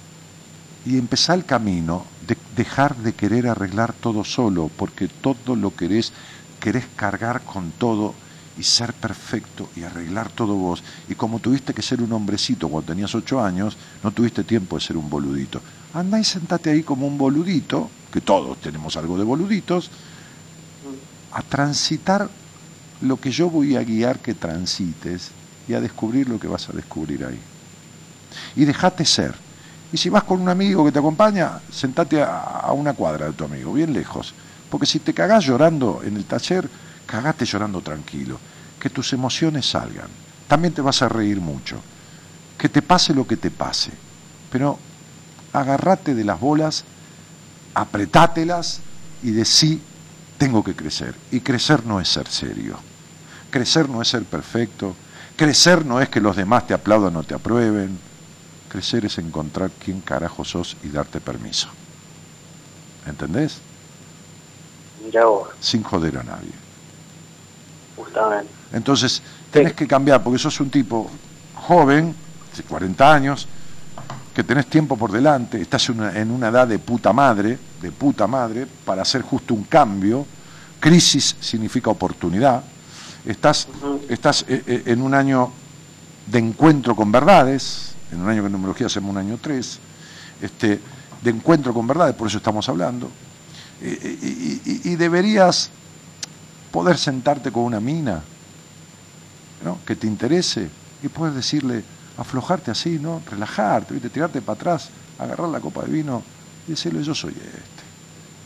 y 0.85 0.97
empezar 0.97 1.37
el 1.37 1.45
camino 1.45 2.05
de 2.27 2.37
dejar 2.55 2.95
de 2.97 3.13
querer 3.13 3.47
arreglar 3.47 3.93
todo 3.93 4.23
solo, 4.23 4.69
porque 4.77 5.07
todo 5.07 5.55
lo 5.55 5.75
querés, 5.75 6.13
querés 6.59 6.85
cargar 6.95 7.41
con 7.41 7.71
todo 7.71 8.13
y 8.57 8.63
ser 8.63 8.93
perfecto 8.93 9.69
y 9.75 9.83
arreglar 9.83 10.29
todo 10.29 10.55
vos. 10.55 10.83
Y 11.09 11.15
como 11.15 11.39
tuviste 11.39 11.73
que 11.73 11.81
ser 11.81 12.01
un 12.01 12.11
hombrecito 12.13 12.69
cuando 12.69 12.93
tenías 12.93 13.13
ocho 13.15 13.43
años, 13.43 13.77
no 14.03 14.11
tuviste 14.11 14.43
tiempo 14.43 14.77
de 14.77 14.81
ser 14.81 14.97
un 14.97 15.09
boludito. 15.09 15.61
Andá 15.93 16.19
y 16.19 16.23
sentate 16.23 16.69
ahí 16.69 16.83
como 16.83 17.07
un 17.07 17.17
boludito, 17.17 17.89
que 18.11 18.21
todos 18.21 18.59
tenemos 18.61 18.95
algo 18.97 19.17
de 19.17 19.23
boluditos, 19.23 19.91
a 21.31 21.41
transitar 21.41 22.29
lo 23.01 23.17
que 23.19 23.31
yo 23.31 23.49
voy 23.49 23.75
a 23.75 23.83
guiar 23.83 24.19
que 24.19 24.33
transites 24.33 25.31
y 25.67 25.73
a 25.73 25.81
descubrir 25.81 26.29
lo 26.29 26.39
que 26.39 26.47
vas 26.47 26.69
a 26.69 26.73
descubrir 26.73 27.25
ahí. 27.25 27.39
Y 28.55 28.65
dejate 28.65 29.05
ser. 29.05 29.35
Y 29.91 29.97
si 29.97 30.09
vas 30.09 30.23
con 30.23 30.41
un 30.41 30.49
amigo 30.49 30.83
que 30.85 30.91
te 30.91 30.99
acompaña, 30.99 31.59
sentate 31.71 32.21
a, 32.21 32.71
una 32.73 32.93
cuadra 32.93 33.27
de 33.27 33.33
tu 33.33 33.45
amigo, 33.45 33.73
bien 33.73 33.93
lejos. 33.93 34.33
Porque 34.69 34.85
si 34.85 34.99
te 34.99 35.13
cagás 35.13 35.45
llorando 35.45 36.01
en 36.03 36.17
el 36.17 36.25
taller, 36.25 36.69
cagate 37.05 37.45
llorando 37.45 37.81
tranquilo. 37.81 38.39
Que 38.79 38.89
tus 38.89 39.13
emociones 39.13 39.69
salgan. 39.69 40.07
También 40.47 40.73
te 40.73 40.81
vas 40.81 41.01
a 41.01 41.09
reír 41.09 41.39
mucho. 41.39 41.77
Que 42.57 42.69
te 42.69 42.81
pase 42.81 43.13
lo 43.13 43.25
que 43.25 43.37
te 43.37 43.49
pase. 43.49 43.91
Pero 44.51 44.77
agarrate 45.53 46.15
de 46.15 46.23
las 46.23 46.39
bolas, 46.39 46.83
apretátelas 47.73 48.81
y 49.23 49.31
decí, 49.31 49.81
tengo 50.37 50.63
que 50.63 50.75
crecer. 50.75 51.15
Y 51.31 51.39
crecer 51.39 51.85
no 51.85 51.99
es 52.01 52.09
ser 52.09 52.27
serio. 52.27 52.77
Crecer 53.49 53.89
no 53.89 54.01
es 54.01 54.09
ser 54.09 54.23
perfecto. 54.23 54.95
Crecer 55.37 55.85
no 55.85 56.01
es 56.01 56.09
que 56.09 56.19
los 56.19 56.35
demás 56.35 56.67
te 56.67 56.73
aplaudan 56.73 57.15
o 57.15 57.23
te 57.23 57.35
aprueben. 57.35 57.97
Crecer 58.69 59.05
es 59.05 59.17
encontrar 59.19 59.69
quién 59.83 60.01
carajo 60.01 60.43
sos 60.43 60.75
y 60.83 60.89
darte 60.89 61.21
permiso. 61.21 61.69
¿Entendés? 63.05 63.59
Ya 65.13 65.25
vos. 65.25 65.49
Sin 65.59 65.83
joder 65.83 66.17
a 66.17 66.23
nadie. 66.23 66.51
Justamente. 67.95 68.51
Entonces, 68.73 69.21
tenés 69.51 69.73
que 69.73 69.87
cambiar, 69.87 70.23
porque 70.23 70.39
sos 70.39 70.59
un 70.59 70.69
tipo 70.71 71.09
joven, 71.55 72.15
de 72.55 72.63
40 72.63 73.13
años, 73.13 73.47
que 74.33 74.43
tenés 74.43 74.67
tiempo 74.67 74.97
por 74.97 75.11
delante, 75.11 75.61
estás 75.61 75.89
en 75.89 76.31
una, 76.31 76.49
edad 76.49 76.67
de 76.67 76.79
puta 76.79 77.13
madre, 77.13 77.57
de 77.81 77.91
puta 77.91 78.27
madre, 78.27 78.67
para 78.85 79.01
hacer 79.01 79.21
justo 79.21 79.53
un 79.53 79.63
cambio. 79.63 80.25
Crisis 80.79 81.35
significa 81.39 81.89
oportunidad. 81.89 82.63
Estás, 83.25 83.67
estás 84.09 84.45
eh, 84.47 84.63
eh, 84.65 84.83
en 84.85 85.01
un 85.01 85.13
año 85.13 85.51
de 86.27 86.39
encuentro 86.39 86.95
con 86.95 87.11
verdades, 87.11 87.93
en 88.11 88.21
un 88.21 88.29
año 88.29 88.41
que 88.41 88.47
en 88.47 88.51
numerología 88.53 88.87
hacemos 88.87 89.11
un 89.11 89.17
año 89.17 89.37
3, 89.41 89.79
este, 90.41 90.79
de 91.21 91.29
encuentro 91.29 91.73
con 91.73 91.87
verdades, 91.87 92.15
por 92.15 92.27
eso 92.27 92.37
estamos 92.37 92.67
hablando, 92.69 93.09
y, 93.81 94.95
deberías 94.95 95.69
poder 96.71 96.97
sentarte 96.97 97.51
con 97.51 97.63
una 97.63 97.79
mina 97.79 98.23
¿no? 99.63 99.77
que 99.85 99.95
te 99.95 100.07
interese 100.07 100.69
y 101.03 101.07
puedes 101.07 101.35
decirle, 101.35 101.83
aflojarte 102.17 102.71
así, 102.71 102.97
¿no? 102.99 103.21
relajarte, 103.29 103.99
tirarte 104.09 104.41
para 104.41 104.55
atrás, 104.55 104.89
agarrar 105.19 105.49
la 105.49 105.59
copa 105.59 105.83
de 105.83 105.91
vino 105.91 106.23
y 106.67 106.71
decirle, 106.71 107.03
yo 107.03 107.13
soy 107.13 107.33
este 107.33 107.86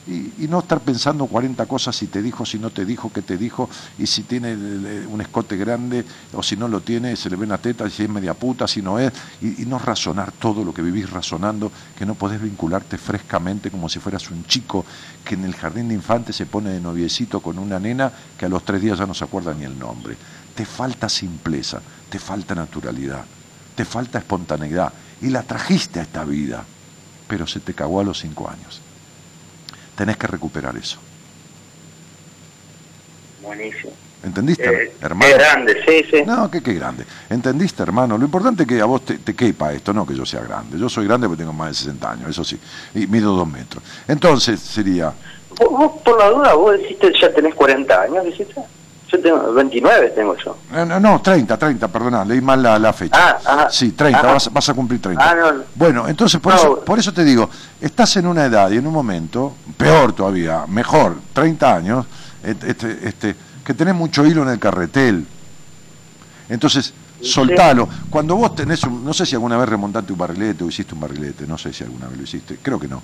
y, 0.07 0.47
no 0.47 0.59
estar 0.59 0.79
pensando 0.81 1.27
40 1.27 1.65
cosas 1.67 1.95
si 1.95 2.07
te 2.07 2.21
dijo, 2.21 2.45
si 2.45 2.57
no 2.57 2.71
te 2.71 2.85
dijo, 2.85 3.11
qué 3.13 3.21
te 3.21 3.37
dijo, 3.37 3.69
y 3.99 4.07
si 4.07 4.23
tiene 4.23 4.53
un 4.53 5.21
escote 5.21 5.55
grande 5.55 6.03
o 6.33 6.41
si 6.41 6.57
no 6.57 6.67
lo 6.67 6.81
tiene, 6.81 7.15
se 7.15 7.29
le 7.29 7.35
ven 7.35 7.49
la 7.49 7.59
teta, 7.59 7.89
si 7.89 8.03
es 8.03 8.09
media 8.09 8.33
puta, 8.33 8.67
si 8.67 8.81
no 8.81 8.97
es, 8.99 9.13
y, 9.41 9.65
no 9.65 9.77
razonar 9.77 10.31
todo 10.31 10.65
lo 10.65 10.73
que 10.73 10.81
vivís 10.81 11.09
razonando, 11.09 11.71
que 11.97 12.05
no 12.05 12.15
podés 12.15 12.41
vincularte 12.41 12.97
frescamente 12.97 13.69
como 13.69 13.87
si 13.87 13.99
fueras 13.99 14.29
un 14.31 14.45
chico 14.45 14.85
que 15.23 15.35
en 15.35 15.45
el 15.45 15.55
jardín 15.55 15.89
de 15.89 15.93
infantes 15.93 16.35
se 16.35 16.45
pone 16.45 16.71
de 16.71 16.81
noviecito 16.81 17.39
con 17.39 17.59
una 17.59 17.79
nena 17.79 18.11
que 18.37 18.45
a 18.45 18.49
los 18.49 18.65
tres 18.65 18.81
días 18.81 18.97
ya 18.97 19.05
no 19.05 19.13
se 19.13 19.23
acuerda 19.23 19.53
ni 19.53 19.65
el 19.65 19.77
nombre. 19.77 20.17
Te 20.55 20.65
falta 20.65 21.07
simpleza, 21.07 21.79
te 22.09 22.19
falta 22.19 22.55
naturalidad, 22.55 23.23
te 23.75 23.85
falta 23.85 24.17
espontaneidad, 24.17 24.91
y 25.21 25.29
la 25.29 25.43
trajiste 25.43 25.99
a 25.99 26.03
esta 26.03 26.25
vida, 26.25 26.65
pero 27.27 27.45
se 27.45 27.59
te 27.59 27.73
cagó 27.73 27.99
a 27.99 28.03
los 28.03 28.19
cinco 28.19 28.49
años 28.49 28.81
tenés 30.01 30.17
que 30.17 30.25
recuperar 30.25 30.75
eso. 30.75 30.97
Buenísimo. 33.43 33.91
¿Entendiste, 34.23 34.65
eh, 34.65 34.93
hermano? 34.99 35.31
Qué 35.31 35.37
grande, 35.37 35.83
sí, 35.87 36.05
sí. 36.09 36.23
No, 36.25 36.49
qué, 36.49 36.63
qué 36.63 36.73
grande. 36.73 37.05
¿Entendiste, 37.29 37.83
hermano? 37.83 38.17
Lo 38.17 38.25
importante 38.25 38.63
es 38.63 38.69
que 38.69 38.81
a 38.81 38.85
vos 38.85 39.05
te, 39.05 39.35
quepa 39.35 39.71
esto, 39.73 39.93
no 39.93 40.07
que 40.07 40.15
yo 40.15 40.25
sea 40.25 40.41
grande. 40.41 40.79
Yo 40.79 40.89
soy 40.89 41.05
grande 41.05 41.27
porque 41.27 41.41
tengo 41.41 41.53
más 41.53 41.69
de 41.69 41.75
60 41.75 42.11
años, 42.11 42.29
eso 42.31 42.43
sí. 42.43 42.59
Y 42.95 43.05
mido 43.05 43.35
dos 43.35 43.47
metros. 43.47 43.83
Entonces 44.07 44.59
sería... 44.59 45.13
Vos, 45.59 45.91
por 46.03 46.17
la 46.17 46.31
duda, 46.31 46.53
vos 46.55 46.79
deciste 46.79 47.13
ya 47.21 47.31
tenés 47.31 47.53
40 47.53 48.01
años, 48.01 48.25
¿deciste? 48.25 48.59
Yo 49.11 49.19
tengo 49.19 49.53
29, 49.53 50.09
tengo 50.09 50.38
yo. 50.38 50.57
Eh, 50.73 50.85
no, 50.85 50.99
no 50.99 51.21
30, 51.21 51.57
30, 51.57 51.88
perdona, 51.89 52.23
leí 52.23 52.39
mal 52.39 52.63
la, 52.63 52.93
fecha. 52.93 53.17
Ah, 53.17 53.39
ajá. 53.43 53.69
Sí, 53.69 53.91
30, 53.91 54.21
vas, 54.21 54.53
vas, 54.53 54.69
a 54.69 54.73
cumplir 54.73 55.01
30. 55.01 55.29
Ah, 55.29 55.35
no, 55.35 55.63
bueno, 55.75 56.07
entonces 56.07 56.39
por, 56.39 56.53
eso, 56.53 56.79
por 56.79 56.97
eso 56.97 57.13
te 57.13 57.25
digo, 57.25 57.49
estás 57.81 58.15
en 58.15 58.27
una 58.27 58.45
edad 58.45 58.71
y 58.71 58.77
en 58.77 58.88
un 58.88 58.93
momento, 58.93 59.55
peor 59.75 60.13
todavía, 60.13 60.65
mejor, 60.67 61.17
30 61.33 61.75
años, 61.75 62.05
este, 62.41 62.99
este, 63.03 63.35
que 63.65 63.73
tenés 63.73 63.95
mucho 63.95 64.25
hilo 64.25 64.43
en 64.43 64.49
el 64.49 64.59
carretel. 64.59 65.27
Entonces, 66.47 66.93
soltalo. 67.22 67.88
Cuando 68.10 68.35
vos 68.35 68.56
tenés 68.56 68.84
un, 68.84 69.03
no 69.03 69.14
sé 69.14 69.26
si 69.26 69.35
alguna 69.35 69.57
vez 69.57 69.69
remontaste 69.69 70.11
un 70.11 70.19
barrilete 70.19 70.64
o 70.64 70.68
hiciste 70.68 70.93
un 70.93 71.02
barrilete, 71.02 71.48
no 71.48 71.57
sé 71.57 71.73
si 71.73 71.84
alguna 71.84 72.07
vez 72.07 72.18
lo 72.18 72.23
hiciste, 72.23 72.57
creo 72.61 72.80
que 72.80 72.88
no. 72.88 73.02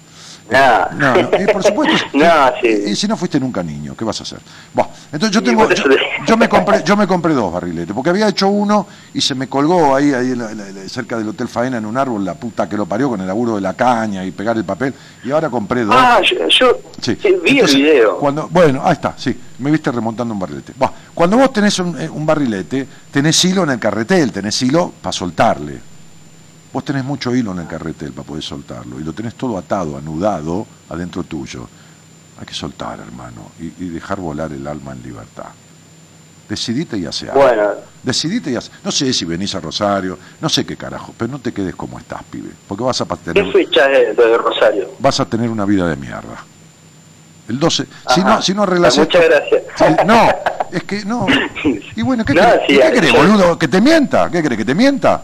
No, 0.50 0.90
no, 0.94 1.42
y 1.42 1.46
por 1.52 1.62
supuesto, 1.62 2.06
y, 2.64 2.96
si 2.96 3.08
no 3.08 3.18
fuiste 3.18 3.40
nunca 3.40 3.62
niño, 3.62 3.96
¿qué 3.98 4.06
vas 4.06 4.20
a 4.22 4.24
hacer? 4.24 4.40
Bueno, 4.74 4.92
entonces 5.12 5.32
yo 5.32 5.44
tengo, 5.44 5.68
yo, 6.26 6.38
me 6.38 6.48
compré, 6.48 6.84
yo 6.86 6.96
me 6.96 7.06
compré 7.06 7.34
dos 7.34 7.52
barriletes, 7.52 7.94
porque 7.94 8.12
había 8.12 8.30
hecho 8.30 8.48
uno 8.48 8.88
y 9.14 9.20
se 9.20 9.36
me 9.36 9.48
colgó 9.48 9.96
ahí, 9.96 10.14
ahí 10.14 10.34
cerca 10.88 11.18
del 11.18 11.28
Hotel 11.30 11.50
Faena 11.50 11.78
en 11.78 11.86
un 11.86 11.98
árbol, 11.98 12.24
la 12.24 12.36
puta 12.36 12.70
que 12.70 12.78
lo 12.78 12.86
parió 12.86 13.10
con 13.10 13.20
el 13.20 13.28
laburo 13.28 13.56
de 13.56 13.62
la 13.62 13.74
caña 13.74 14.24
y 14.24 14.32
pegar 14.32 14.56
el 14.56 14.64
papel, 14.64 14.94
y 15.24 15.32
ahora 15.32 15.50
compré 15.50 15.84
dos. 15.84 15.96
Ah, 15.98 16.22
yo, 16.22 16.80
vi 17.44 17.60
el 17.60 17.68
video. 17.68 18.18
Cuando, 18.18 18.48
bueno, 18.48 18.82
ahí 18.86 18.94
está, 18.94 19.16
sí, 19.18 19.38
me 19.60 19.72
viste 19.72 19.92
remontando 19.92 20.34
un 20.34 20.40
barrilete. 20.40 20.74
Bueno, 20.78 20.94
cuando 21.14 21.38
vos 21.38 21.52
tenés 21.52 21.80
un, 21.80 22.00
eh, 22.00 22.10
un 22.10 22.26
barrilete, 22.26 22.88
tenés 23.12 23.44
hilo 23.46 23.64
en 23.64 23.72
el 23.72 23.80
carretel, 23.80 24.32
tenés 24.32 24.62
hilo 24.62 24.94
para 25.02 25.14
soltarle. 25.14 25.80
Vos 26.72 26.84
tenés 26.84 27.04
mucho 27.04 27.34
hilo 27.34 27.54
en 27.54 27.60
el 27.60 27.68
carretel 27.68 28.12
para 28.12 28.28
poder 28.28 28.44
soltarlo 28.44 29.00
y 29.00 29.04
lo 29.04 29.14
tenés 29.14 29.36
todo 29.36 29.58
atado, 29.58 29.98
anudado 29.98 30.68
adentro 30.90 31.24
tuyo. 31.24 31.68
Hay 32.40 32.46
que 32.46 32.54
soltar, 32.54 33.00
hermano, 33.00 33.52
y, 33.60 33.90
dejar 33.90 34.20
volar 34.20 34.52
el 34.52 34.68
alma 34.68 34.92
en 34.92 35.02
libertad. 35.02 35.50
Decidite 36.48 36.98
y 36.98 37.06
hace 37.06 37.30
algo. 37.30 37.42
Bueno. 37.42 37.70
Decidite 38.04 38.52
y 38.52 38.56
hace. 38.56 38.72
No 38.84 38.92
sé 38.92 39.12
si 39.12 39.26
venís 39.26 39.56
a 39.56 39.60
Rosario, 39.60 40.20
no 40.40 40.48
sé 40.48 40.66
qué 40.66 40.78
carajo, 40.78 41.14
pero 41.18 41.32
no 41.32 41.40
te 41.40 41.52
quedes 41.52 41.76
como 41.76 41.98
estás, 41.98 42.24
pibe. 42.24 42.52
Porque 42.68 42.84
vas 42.84 43.02
a 43.02 43.06
tener. 43.06 43.52
¿Qué 43.52 44.14
de 44.16 44.38
Rosario? 44.38 44.92
Vas 45.00 45.20
a 45.20 45.26
tener 45.26 45.50
una 45.50 45.66
vida 45.66 45.88
de 45.88 45.96
mierda. 45.96 46.46
El 47.48 47.60
12. 47.60 47.86
Si 48.14 48.24
no, 48.24 48.42
si 48.42 48.54
no 48.54 48.64
arreglas 48.64 48.98
Muchas 48.98 49.24
gracias. 49.24 50.06
no, 50.06 50.30
es 50.72 50.84
que 50.84 51.06
no. 51.06 51.26
Y 51.96 52.02
bueno, 52.02 52.26
¿qué, 52.26 52.34
crees, 52.96 53.14
boludo? 53.14 53.58
¿Que 53.58 53.68
te 53.68 53.80
mienta? 53.80 54.30
¿Qué 54.30 54.44
crees? 54.44 54.58
¿Que 54.58 54.66
te 54.66 54.76
mienta? 54.76 55.24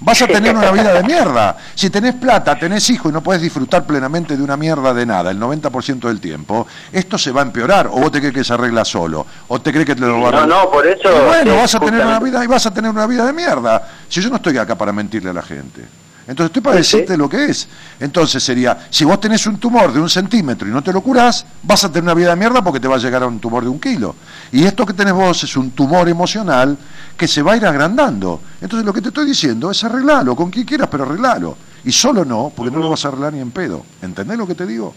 vas 0.00 0.20
a 0.22 0.26
tener 0.26 0.54
una 0.54 0.70
vida 0.70 0.92
de 0.92 1.02
mierda. 1.02 1.56
Si 1.74 1.90
tenés 1.90 2.14
plata, 2.14 2.58
tenés 2.58 2.88
hijos 2.90 3.10
y 3.10 3.14
no 3.14 3.22
puedes 3.22 3.42
disfrutar 3.42 3.84
plenamente 3.84 4.36
de 4.36 4.42
una 4.42 4.56
mierda 4.56 4.92
de 4.92 5.06
nada 5.06 5.30
el 5.30 5.40
90% 5.40 6.00
del 6.00 6.20
tiempo, 6.20 6.66
esto 6.92 7.18
se 7.18 7.32
va 7.32 7.40
a 7.40 7.44
empeorar. 7.44 7.86
O 7.86 7.92
vos 7.92 8.12
te 8.12 8.18
crees 8.18 8.34
que 8.34 8.44
se 8.44 8.52
arregla 8.52 8.84
solo, 8.84 9.26
o 9.48 9.60
te 9.60 9.72
crees 9.72 9.86
que 9.86 9.94
te 9.94 10.02
lo 10.02 10.20
va 10.20 10.28
a 10.28 10.32
No, 10.32 10.46
no, 10.46 10.70
por 10.70 10.86
eso. 10.86 11.08
bueno, 11.26 11.56
vas 11.56 11.74
a 11.74 11.80
tener 11.80 12.04
una 12.04 12.20
vida 12.20 12.44
y 12.44 12.46
vas 12.46 12.66
a 12.66 12.74
tener 12.74 12.90
una 12.90 13.06
vida 13.06 13.26
de 13.26 13.32
mierda. 13.32 13.88
Si 14.08 14.20
yo 14.20 14.28
no 14.28 14.36
estoy 14.36 14.58
acá 14.58 14.76
para 14.76 14.92
mentirle 14.92 15.30
a 15.30 15.34
la 15.34 15.42
gente. 15.42 15.82
Entonces 16.30 16.50
estoy 16.50 16.62
para 16.62 16.76
decirte 16.76 17.16
lo 17.16 17.28
que 17.28 17.46
es. 17.46 17.66
Entonces 17.98 18.40
sería, 18.40 18.86
si 18.88 19.04
vos 19.04 19.18
tenés 19.18 19.48
un 19.48 19.58
tumor 19.58 19.92
de 19.92 19.98
un 19.98 20.08
centímetro 20.08 20.68
y 20.68 20.70
no 20.70 20.80
te 20.80 20.92
lo 20.92 21.00
curás, 21.00 21.44
vas 21.64 21.82
a 21.82 21.88
tener 21.88 22.04
una 22.04 22.14
vida 22.14 22.30
de 22.30 22.36
mierda 22.36 22.62
porque 22.62 22.78
te 22.78 22.86
va 22.86 22.94
a 22.94 22.98
llegar 23.00 23.24
a 23.24 23.26
un 23.26 23.40
tumor 23.40 23.64
de 23.64 23.68
un 23.68 23.80
kilo. 23.80 24.14
Y 24.52 24.62
esto 24.62 24.86
que 24.86 24.92
tenés 24.92 25.12
vos 25.12 25.42
es 25.42 25.56
un 25.56 25.72
tumor 25.72 26.08
emocional 26.08 26.78
que 27.16 27.26
se 27.26 27.42
va 27.42 27.54
a 27.54 27.56
ir 27.56 27.66
agrandando. 27.66 28.40
Entonces 28.60 28.86
lo 28.86 28.92
que 28.92 29.00
te 29.00 29.08
estoy 29.08 29.26
diciendo 29.26 29.72
es 29.72 29.82
arreglalo, 29.82 30.36
con 30.36 30.50
quien 30.50 30.64
quieras, 30.64 30.86
pero 30.88 31.02
arreglalo. 31.02 31.56
Y 31.84 31.90
solo 31.90 32.24
no, 32.24 32.52
porque 32.54 32.70
no 32.70 32.78
lo 32.78 32.90
vas 32.90 33.04
a 33.04 33.08
arreglar 33.08 33.32
ni 33.32 33.40
en 33.40 33.50
pedo. 33.50 33.84
¿Entendés 34.00 34.38
lo 34.38 34.46
que 34.46 34.54
te 34.54 34.66
digo? 34.66 34.94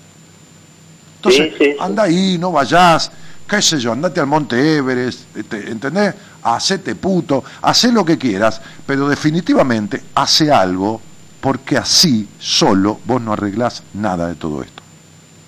Entonces, 1.15 1.51
anda 1.79 2.03
ahí, 2.03 2.37
no 2.37 2.51
vayas, 2.51 3.11
qué 3.49 3.59
sé 3.59 3.79
yo, 3.79 3.91
andate 3.91 4.19
al 4.19 4.27
Monte 4.27 4.77
Everest, 4.77 5.35
este, 5.35 5.71
¿entendés? 5.71 6.13
Hacete 6.43 6.93
puto, 6.93 7.43
hacé 7.63 7.91
lo 7.91 8.05
que 8.05 8.19
quieras, 8.19 8.61
pero 8.85 9.09
definitivamente 9.09 10.03
hace 10.13 10.51
algo, 10.51 11.01
porque 11.43 11.75
así, 11.75 12.29
solo, 12.39 13.01
vos 13.03 13.21
no 13.21 13.33
arreglás 13.33 13.83
nada 13.95 14.29
de 14.29 14.35
todo 14.35 14.63
esto. 14.63 14.81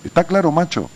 ¿Está 0.04 0.24
claro, 0.24 0.52
macho? 0.52 0.90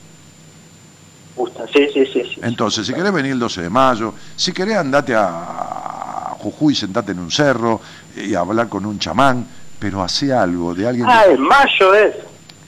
Sí, 1.73 1.89
sí, 1.95 2.05
sí, 2.13 2.39
Entonces, 2.43 2.87
si 2.87 2.93
querés 2.93 3.11
venir 3.11 3.33
el 3.33 3.39
12 3.39 3.63
de 3.63 3.71
mayo, 3.71 4.13
si 4.37 4.53
querés 4.53 4.77
andate 4.77 5.15
a 5.17 6.35
Jujuy, 6.39 6.75
sentate 6.75 7.13
en 7.13 7.21
un 7.21 7.31
cerro 7.31 7.81
y 8.15 8.35
hablar 8.35 8.69
con 8.69 8.85
un 8.85 8.99
chamán, 8.99 9.47
pero 9.79 10.03
hace 10.03 10.35
algo 10.35 10.75
de 10.75 10.87
alguien... 10.87 11.07
Ah, 11.09 11.25
en 11.31 11.41
mayo 11.41 11.95
es. 11.95 12.17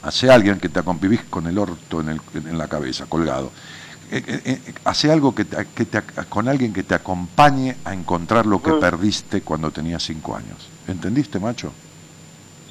Hace 0.02 0.30
alguien 0.30 0.58
que 0.58 0.70
te 0.70 0.78
acompivís 0.78 1.24
con 1.24 1.46
el 1.46 1.58
orto 1.58 2.00
en, 2.00 2.08
el, 2.08 2.20
en 2.34 2.56
la 2.56 2.66
cabeza, 2.66 3.04
colgado. 3.10 3.52
Eh, 4.10 4.24
eh, 4.26 4.40
eh, 4.46 4.74
hace 4.84 5.12
algo 5.12 5.34
que, 5.34 5.44
que 5.44 5.84
te, 5.84 6.00
con 6.30 6.48
alguien 6.48 6.72
que 6.72 6.82
te 6.82 6.94
acompañe 6.94 7.76
a 7.84 7.92
encontrar 7.92 8.46
lo 8.46 8.62
que 8.62 8.72
mm. 8.72 8.80
perdiste 8.80 9.42
cuando 9.42 9.70
tenías 9.70 10.02
cinco 10.02 10.34
años. 10.34 10.66
¿Entendiste, 10.88 11.38
macho? 11.38 11.74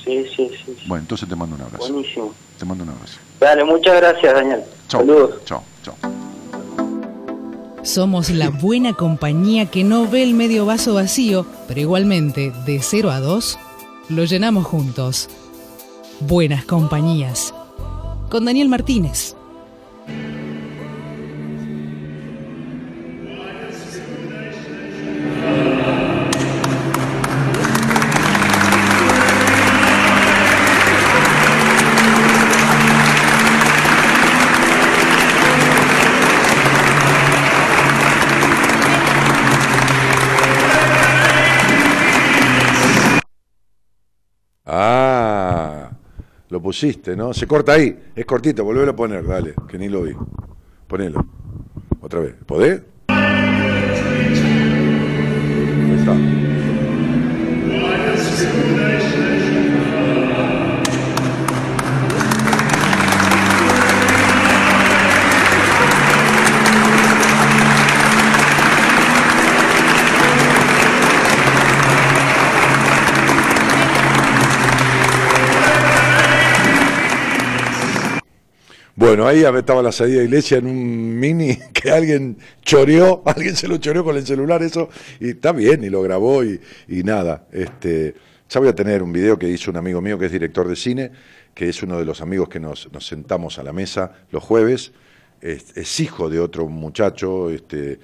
Sí, 0.04 0.26
sí, 0.36 0.50
sí, 0.66 0.78
Bueno, 0.88 1.04
entonces 1.04 1.30
te 1.30 1.36
mando 1.36 1.56
un 1.56 1.62
abrazo. 1.62 1.92
Buenísimo. 1.92 2.34
Te 2.58 2.66
mando 2.66 2.84
un 2.84 2.90
abrazo. 2.90 3.20
Dale, 3.40 3.64
muchas 3.64 3.96
gracias, 3.96 4.34
Daniel. 4.34 4.62
Saludos. 4.88 5.44
Chao, 5.46 5.64
chao. 5.84 5.96
Somos 7.84 8.30
la 8.30 8.50
buena 8.50 8.94
compañía 8.94 9.66
que 9.66 9.84
no 9.84 10.08
ve 10.08 10.24
el 10.24 10.34
medio 10.34 10.66
vaso 10.66 10.94
vacío, 10.94 11.46
pero 11.68 11.80
igualmente, 11.80 12.52
de 12.66 12.80
0 12.82 13.10
a 13.12 13.20
2, 13.20 13.60
lo 14.10 14.24
llenamos 14.26 14.66
juntos. 14.66 15.30
Buenas 16.20 16.66
compañías. 16.66 17.54
Con 18.30 18.46
Daniel 18.46 18.70
Martínez. 18.70 19.36
Pusiste, 46.62 47.16
¿no? 47.16 47.34
Se 47.34 47.48
corta 47.48 47.74
ahí, 47.74 47.98
es 48.16 48.26
cortito, 48.26 48.64
volvelo 48.64 48.92
a 48.92 48.96
poner, 48.96 49.26
dale, 49.26 49.54
que 49.68 49.78
ni 49.78 49.90
lo 49.90 50.04
vi. 50.04 50.16
Ponelo. 50.88 51.26
Otra 52.02 52.20
vez. 52.20 52.36
¿Podés? 52.46 52.82
Ahí 53.08 53.22
está. 55.98 56.16
Bueno, 79.02 79.26
ahí 79.26 79.44
estaba 79.44 79.82
la 79.82 79.92
salida 79.92 80.20
de 80.20 80.26
iglesia 80.26 80.60
en 80.60 80.68
un 80.68 81.20
mini 81.20 81.58
que 81.74 81.90
alguien 81.90 82.38
choreó, 82.62 83.24
alguien 83.26 83.56
se 83.56 83.68
lo 83.68 83.78
choreó 83.78 84.04
con 84.04 84.16
el 84.16 84.28
celular, 84.28 84.62
eso, 84.62 84.90
y 85.20 85.32
está 85.32 85.54
bien, 85.54 85.84
y 85.84 85.90
lo 85.90 86.04
grabó 86.04 86.44
y, 86.44 86.60
nada. 86.88 87.48
Este, 87.52 88.14
ya 88.48 88.60
voy 88.60 88.70
a 88.70 88.76
tener 88.76 89.02
un 89.02 89.12
video 89.12 89.40
que 89.40 89.50
hizo 89.50 89.72
un 89.72 89.78
amigo 89.78 90.02
mío 90.02 90.20
que 90.20 90.28
es 90.28 90.32
director 90.32 90.68
de 90.68 90.76
cine, 90.76 91.12
que 91.56 91.68
es 91.68 91.82
uno 91.82 91.98
de 91.98 92.06
los 92.06 92.22
amigos 92.22 92.48
que 92.48 92.60
nos, 92.60 92.90
sentamos 93.00 93.58
a 93.58 93.64
la 93.64 93.74
mesa 93.74 94.12
los 94.30 94.44
jueves, 94.44 94.92
es, 95.42 96.00
hijo 96.00 96.30
de 96.30 96.40
otro 96.40 96.68
muchacho 96.68 97.50
este, 97.50 98.00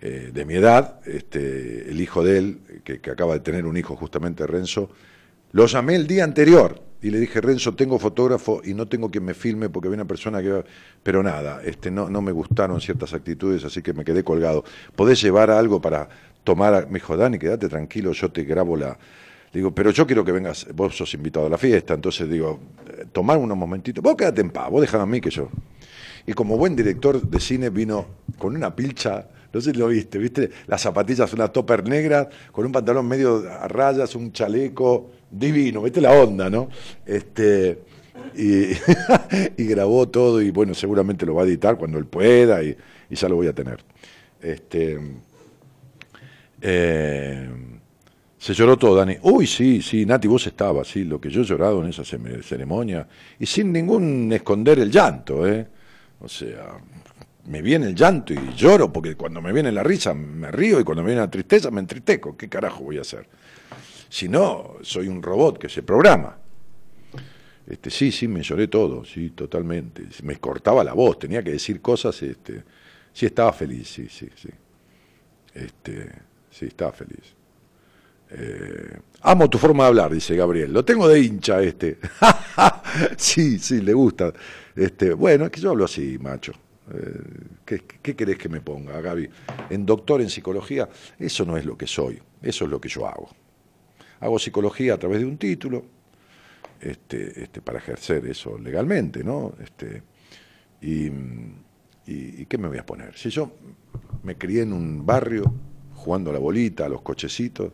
eh, 0.00 0.30
de 0.32 0.44
mi 0.44 0.54
edad, 0.54 1.00
este, 1.04 1.90
el 1.90 2.00
hijo 2.00 2.22
de 2.22 2.38
él, 2.38 2.58
que 2.84 3.10
acaba 3.10 3.34
de 3.34 3.40
tener 3.40 3.66
un 3.66 3.76
hijo 3.76 3.96
justamente, 3.96 4.46
Renzo, 4.46 4.88
lo 5.50 5.66
llamé 5.66 5.96
el 5.96 6.06
día 6.06 6.22
anterior 6.22 6.87
y 7.00 7.10
le 7.10 7.20
dije, 7.20 7.40
Renzo, 7.40 7.74
tengo 7.74 7.98
fotógrafo 7.98 8.60
y 8.64 8.74
no 8.74 8.88
tengo 8.88 9.10
quien 9.10 9.24
me 9.24 9.34
filme 9.34 9.68
porque 9.68 9.86
había 9.86 9.96
una 9.96 10.06
persona 10.06 10.42
que... 10.42 10.64
Pero 11.02 11.22
nada, 11.22 11.62
este, 11.64 11.90
no, 11.92 12.10
no 12.10 12.20
me 12.20 12.32
gustaron 12.32 12.80
ciertas 12.80 13.12
actitudes, 13.14 13.64
así 13.64 13.82
que 13.82 13.92
me 13.92 14.04
quedé 14.04 14.24
colgado. 14.24 14.64
¿Podés 14.96 15.22
llevar 15.22 15.50
algo 15.50 15.80
para 15.80 16.08
tomar? 16.42 16.88
Me 16.88 16.94
dijo, 16.94 17.16
Dani, 17.16 17.38
quédate 17.38 17.68
tranquilo, 17.68 18.12
yo 18.12 18.30
te 18.30 18.42
grabo 18.42 18.76
la... 18.76 18.98
Digo, 19.52 19.72
pero 19.72 19.90
yo 19.92 20.06
quiero 20.06 20.24
que 20.24 20.32
vengas, 20.32 20.66
vos 20.74 20.96
sos 20.96 21.14
invitado 21.14 21.46
a 21.46 21.48
la 21.48 21.56
fiesta, 21.56 21.94
entonces 21.94 22.28
digo, 22.28 22.60
eh, 22.86 23.06
tomar 23.12 23.38
unos 23.38 23.56
momentitos, 23.56 24.02
vos 24.02 24.14
quédate 24.14 24.42
en 24.42 24.50
paz, 24.50 24.70
vos 24.70 24.80
dejame 24.80 25.04
a 25.04 25.06
mí 25.06 25.20
que 25.20 25.30
yo. 25.30 25.48
Y 26.26 26.34
como 26.34 26.58
buen 26.58 26.76
director 26.76 27.22
de 27.22 27.40
cine 27.40 27.70
vino 27.70 28.06
con 28.36 28.54
una 28.54 28.74
pilcha, 28.76 29.28
no 29.52 29.60
sé 29.60 29.72
si 29.72 29.78
lo 29.78 29.88
viste, 29.88 30.18
viste, 30.18 30.50
las 30.66 30.82
zapatillas, 30.82 31.32
una 31.32 31.48
topper 31.48 31.88
negra, 31.88 32.28
con 32.52 32.66
un 32.66 32.72
pantalón 32.72 33.08
medio 33.08 33.50
a 33.50 33.66
rayas, 33.68 34.14
un 34.14 34.32
chaleco, 34.32 35.10
divino, 35.30 35.82
vete 35.82 36.00
la 36.00 36.12
onda, 36.12 36.48
¿no? 36.50 36.68
Este, 37.06 37.78
y, 38.36 39.64
grabó 39.64 40.08
todo 40.08 40.40
y 40.40 40.50
bueno, 40.50 40.74
seguramente 40.74 41.26
lo 41.26 41.34
va 41.34 41.42
a 41.42 41.46
editar 41.46 41.76
cuando 41.76 41.98
él 41.98 42.06
pueda 42.06 42.62
y, 42.62 42.76
ya 43.10 43.28
lo 43.28 43.36
voy 43.36 43.48
a 43.48 43.52
tener. 43.52 43.78
Este, 44.40 44.98
eh, 46.60 47.48
se 48.38 48.54
lloró 48.54 48.76
todo, 48.76 48.94
Dani. 48.96 49.16
Uy, 49.22 49.46
sí, 49.46 49.82
sí, 49.82 50.06
Nati, 50.06 50.28
vos 50.28 50.46
estabas, 50.46 50.86
sí, 50.88 51.04
lo 51.04 51.20
que 51.20 51.30
yo 51.30 51.42
he 51.42 51.44
llorado 51.44 51.82
en 51.82 51.90
esa 51.90 52.04
ceremonia 52.04 53.08
y 53.38 53.46
sin 53.46 53.72
ningún 53.72 54.32
esconder 54.32 54.78
el 54.78 54.90
llanto, 54.90 55.46
¿eh? 55.46 55.66
O 56.20 56.28
sea, 56.28 56.78
me 57.46 57.62
viene 57.62 57.86
el 57.86 57.94
llanto 57.94 58.32
y 58.32 58.54
lloro 58.54 58.92
porque 58.92 59.16
cuando 59.16 59.40
me 59.40 59.52
viene 59.52 59.72
la 59.72 59.82
risa 59.82 60.14
me 60.14 60.50
río 60.50 60.78
y 60.78 60.84
cuando 60.84 61.02
me 61.02 61.08
viene 61.08 61.22
la 61.22 61.30
tristeza 61.30 61.70
me 61.70 61.80
entristeco. 61.80 62.36
¿Qué 62.36 62.48
carajo 62.48 62.84
voy 62.84 62.98
a 62.98 63.00
hacer? 63.00 63.26
Si 64.08 64.28
no, 64.28 64.76
soy 64.82 65.08
un 65.08 65.22
robot 65.22 65.58
que 65.58 65.68
se 65.68 65.82
programa. 65.82 66.38
Este, 67.68 67.90
sí, 67.90 68.10
sí, 68.10 68.26
me 68.26 68.42
lloré 68.42 68.68
todo, 68.68 69.04
sí, 69.04 69.30
totalmente. 69.30 70.06
Me 70.22 70.36
cortaba 70.36 70.82
la 70.82 70.94
voz, 70.94 71.18
tenía 71.18 71.42
que 71.42 71.50
decir 71.50 71.82
cosas, 71.82 72.22
este, 72.22 72.64
sí, 73.12 73.26
estaba 73.26 73.52
feliz, 73.52 73.88
sí, 73.88 74.08
sí, 74.08 74.28
sí. 74.34 74.48
Este, 75.52 76.10
sí, 76.50 76.66
estaba 76.66 76.92
feliz. 76.92 77.34
Eh, 78.30 78.98
amo 79.22 79.50
tu 79.50 79.58
forma 79.58 79.84
de 79.84 79.88
hablar, 79.88 80.12
dice 80.12 80.34
Gabriel. 80.34 80.72
Lo 80.72 80.82
tengo 80.84 81.06
de 81.08 81.20
hincha 81.20 81.62
este. 81.62 81.98
sí, 83.18 83.58
sí, 83.58 83.82
le 83.82 83.92
gusta. 83.92 84.32
Este, 84.74 85.12
bueno, 85.12 85.46
es 85.46 85.50
que 85.50 85.60
yo 85.60 85.70
hablo 85.70 85.84
así, 85.84 86.16
macho. 86.18 86.52
Eh, 86.90 87.20
¿qué, 87.66 87.82
¿Qué 88.00 88.16
querés 88.16 88.38
que 88.38 88.48
me 88.48 88.62
ponga, 88.62 88.98
Gaby? 88.98 89.28
En 89.68 89.84
doctor 89.84 90.22
en 90.22 90.30
psicología, 90.30 90.88
eso 91.18 91.44
no 91.44 91.58
es 91.58 91.66
lo 91.66 91.76
que 91.76 91.86
soy, 91.86 92.18
eso 92.40 92.64
es 92.64 92.70
lo 92.70 92.80
que 92.80 92.88
yo 92.88 93.06
hago 93.06 93.28
hago 94.20 94.38
psicología 94.38 94.94
a 94.94 94.98
través 94.98 95.20
de 95.20 95.26
un 95.26 95.38
título, 95.38 95.84
este, 96.80 97.42
este, 97.42 97.60
para 97.60 97.78
ejercer 97.78 98.26
eso 98.26 98.58
legalmente, 98.58 99.24
¿no? 99.24 99.54
Este, 99.60 100.02
y, 100.80 101.10
y, 102.06 102.46
qué 102.46 102.56
me 102.56 102.68
voy 102.68 102.78
a 102.78 102.86
poner? 102.86 103.16
Si 103.16 103.30
yo 103.30 103.52
me 104.22 104.36
crié 104.36 104.62
en 104.62 104.72
un 104.72 105.04
barrio, 105.04 105.52
jugando 105.94 106.30
a 106.30 106.32
la 106.32 106.38
bolita, 106.38 106.86
a 106.86 106.88
los 106.88 107.02
cochecitos, 107.02 107.72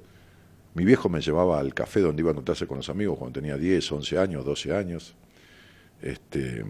mi 0.74 0.84
viejo 0.84 1.08
me 1.08 1.20
llevaba 1.20 1.60
al 1.60 1.72
café 1.72 2.00
donde 2.00 2.22
iba 2.22 2.30
a 2.30 2.34
notarse 2.34 2.66
con 2.66 2.78
los 2.78 2.88
amigos 2.88 3.18
cuando 3.18 3.38
tenía 3.38 3.56
10, 3.56 3.92
11 3.92 4.18
años, 4.18 4.44
12 4.44 4.74
años. 4.74 5.14
Este, 6.02 6.64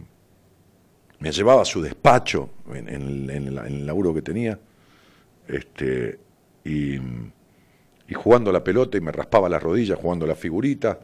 me 1.21 1.33
llevaba 1.33 1.63
a 1.63 1.65
su 1.65 1.81
despacho 1.81 2.51
en, 2.75 2.89
en, 2.89 3.31
en 3.31 3.57
el 3.57 3.87
laburo 3.87 4.13
que 4.13 4.21
tenía. 4.21 4.59
Este, 5.49 6.19
y 6.65 6.99
y 8.09 8.15
jugando 8.15 8.53
la 8.53 8.63
pelota 8.63 8.99
y 8.99 9.01
me 9.01 9.13
raspaba 9.13 9.49
las 9.49 9.63
rodillas 9.63 9.99
jugando 9.99 10.27
la 10.27 10.35
figurita. 10.35 11.01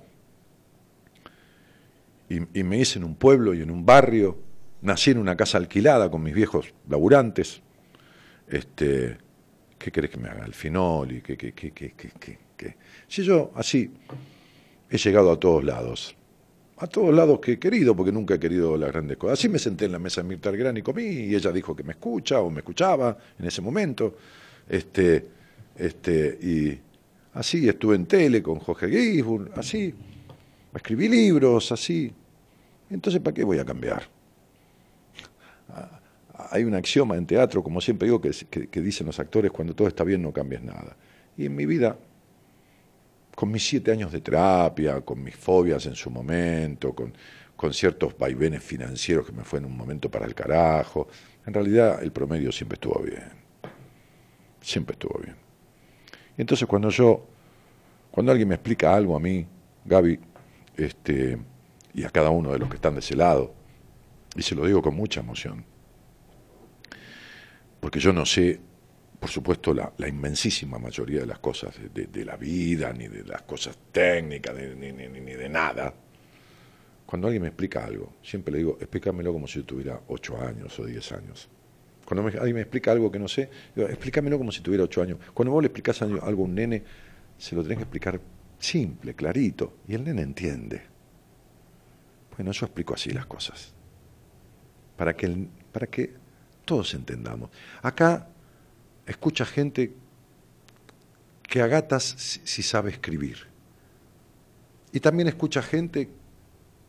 Y, 2.29 2.63
me 2.63 2.79
hice 2.79 2.99
en 3.01 3.05
un 3.05 3.17
pueblo 3.17 3.55
y 3.55 3.61
en 3.61 3.73
un 3.73 3.85
barrio, 3.85 4.39
nací 4.83 5.11
en 5.11 5.19
una 5.19 5.37
casa 5.37 5.59
alquilada 5.59 6.11
con 6.11 6.23
mis 6.23 6.33
viejos 6.33 6.73
laburantes. 6.89 7.61
Este, 8.47 9.19
¿Qué 9.77 9.91
querés 9.91 10.11
que 10.11 10.19
me 10.19 10.29
haga? 10.29 10.45
El 10.45 10.55
finol 10.55 11.11
y 11.11 11.23
qué, 11.23 11.37
qué, 11.37 11.53
qué, 11.53 11.73
qué, 11.73 11.93
qué, 12.57 12.77
Si 13.09 13.25
yo 13.25 13.51
así, 13.57 13.91
he 14.89 14.97
llegado 14.97 15.33
a 15.33 15.41
todos 15.41 15.65
lados. 15.65 16.15
A 16.77 16.87
todos 16.87 17.13
lados 17.13 17.41
que 17.41 17.53
he 17.53 17.59
querido, 17.59 17.97
porque 17.97 18.13
nunca 18.13 18.35
he 18.35 18.39
querido 18.39 18.77
las 18.77 18.93
grandes 18.93 19.17
cosas. 19.17 19.39
Así 19.39 19.49
me 19.49 19.59
senté 19.59 19.87
en 19.87 19.93
la 19.93 19.99
mesa 19.99 20.23
de 20.23 20.29
Mirta 20.29 20.53
Gran 20.53 20.77
y 20.77 20.83
comí, 20.83 21.03
y 21.03 21.35
ella 21.35 21.51
dijo 21.51 21.75
que 21.75 21.83
me 21.83 21.93
escucha 21.93 22.41
o 22.41 22.49
me 22.49 22.61
escuchaba 22.61 23.19
en 23.39 23.45
ese 23.45 23.61
momento. 23.61 24.17
Este, 24.69 25.27
este, 25.77 26.39
y 26.41 26.90
así 27.35 27.69
estuve 27.69 27.97
en 27.97 28.07
tele 28.07 28.43
con 28.43 28.59
Jorge 28.59 28.89
Gisburg, 28.89 29.53
así. 29.57 29.95
Escribí 30.75 31.09
libros, 31.09 31.73
así. 31.73 32.13
Entonces, 32.91 33.21
¿para 33.21 33.35
qué 33.35 33.45
voy 33.45 33.59
a 33.59 33.65
cambiar? 33.65 34.03
Ah, 35.69 36.01
hay 36.51 36.65
un 36.65 36.75
axioma 36.75 37.17
en 37.17 37.27
teatro, 37.27 37.63
como 37.63 37.81
siempre 37.81 38.07
digo, 38.07 38.21
que, 38.21 38.81
dicen 38.81 39.07
los 39.07 39.19
actores, 39.19 39.51
cuando 39.51 39.75
todo 39.75 39.89
está 39.89 40.05
bien 40.05 40.23
no 40.23 40.33
cambies 40.33 40.63
nada. 40.63 40.97
Y 41.37 41.47
en 41.47 41.55
mi 41.55 41.67
vida 41.67 41.97
con 43.35 43.51
mis 43.51 43.67
siete 43.67 43.91
años 43.91 44.13
de 44.13 44.21
terapia, 44.21 45.01
con 45.01 45.23
mis 45.23 45.35
fobias 45.35 45.87
en 45.87 45.95
su 45.95 46.11
momento, 46.11 46.95
con, 46.95 47.15
con 47.57 47.73
ciertos 47.73 48.17
vaivenes 48.19 48.63
financieros 48.63 49.27
que 49.27 49.33
me 49.33 49.45
fue 49.45 49.61
en 49.61 49.67
un 49.67 49.77
momento 49.77 50.11
para 50.11 50.27
el 50.27 50.35
carajo, 50.35 51.09
en 51.47 51.55
realidad 51.55 52.03
el 52.03 52.13
promedio 52.13 52.53
siempre 52.53 52.75
estuvo 52.75 53.01
bien. 53.01 53.31
Siempre 54.61 54.93
estuvo 54.93 55.19
bien. 55.21 55.40
Entonces 56.37 56.67
cuando 56.67 56.91
yo, 56.91 57.27
cuando 58.11 58.33
alguien 58.33 58.49
me 58.49 58.55
explica 58.55 58.95
algo 58.95 59.17
a 59.17 59.21
mí, 59.21 59.47
Gaby, 59.85 60.19
este, 60.77 61.39
y 61.95 62.05
a 62.05 62.11
cada 62.11 62.31
uno 62.31 62.53
de 62.53 62.59
los 62.59 62.69
que 62.69 62.77
están 62.77 62.95
de 62.95 63.01
ese 63.01 63.17
lado, 63.17 63.55
y 64.37 64.43
se 64.43 64.55
lo 64.55 64.65
digo 64.65 64.81
con 64.83 64.95
mucha 64.95 65.21
emoción, 65.21 65.65
porque 67.81 67.99
yo 67.99 68.13
no 68.13 68.25
sé 68.25 68.61
por 69.21 69.29
supuesto, 69.29 69.75
la, 69.75 69.93
inmensísima 70.09 70.79
mayoría 70.79 71.21
de 71.21 71.27
las 71.27 71.41
cosas 71.41 71.75
de, 71.93 72.25
la 72.25 72.37
vida, 72.37 72.91
ni 72.95 73.07
de 73.07 73.23
las 73.23 73.43
cosas 73.43 73.79
técnicas, 73.93 74.57
ni, 74.57 74.93
ni, 74.93 75.33
de 75.35 75.49
nada. 75.49 75.93
Cuando 77.05 77.27
alguien 77.29 77.43
me 77.43 77.49
explica 77.49 77.85
algo, 77.85 78.15
siempre 78.23 78.53
le 78.53 78.59
digo, 78.59 78.79
explícamelo 78.81 79.31
como 79.35 79.47
si 79.47 79.59
yo 79.59 79.67
tuviera 79.67 80.01
ocho 80.09 80.41
años 80.41 80.79
o 80.79 80.87
diez 80.87 81.13
años. 81.13 81.51
Cuando 82.11 82.27
alguien 82.27 82.57
me 82.57 82.63
explica 82.63 82.91
algo 82.91 83.09
que 83.09 83.21
no 83.21 83.29
sé, 83.29 83.49
digo, 83.73 83.89
explícamelo 83.89 84.37
como 84.37 84.51
si 84.51 84.63
tuviera 84.63 84.83
ocho 84.83 85.01
años. 85.01 85.21
Cuando 85.33 85.53
vos 85.53 85.63
le 85.63 85.69
explicás 85.69 86.03
algo 86.03 86.21
a 86.21 86.29
un 86.29 86.57
nene, 86.57 86.83
se 87.39 87.55
lo 87.55 87.63
tenés 87.63 87.79
que 87.79 87.85
explicar 87.85 88.21
simple, 88.59 89.15
clarito, 89.15 89.75
y 89.87 89.95
el 89.95 90.03
nene 90.03 90.23
entiende. 90.23 90.83
Bueno, 92.37 92.51
yo 92.51 92.67
explico 92.67 92.95
así 92.95 93.11
las 93.11 93.27
cosas, 93.27 93.73
para 94.97 95.15
que, 95.15 95.47
para 95.71 95.87
que 95.87 96.13
todos 96.65 96.95
entendamos. 96.95 97.49
Acá 97.81 98.27
escucha 99.07 99.47
gente 99.47 99.93
que 101.45 101.63
agatas 101.63 102.41
si 102.43 102.63
sabe 102.65 102.91
escribir. 102.91 103.47
Y 104.91 104.99
también 104.99 105.29
escucha 105.29 105.63
gente 105.63 106.09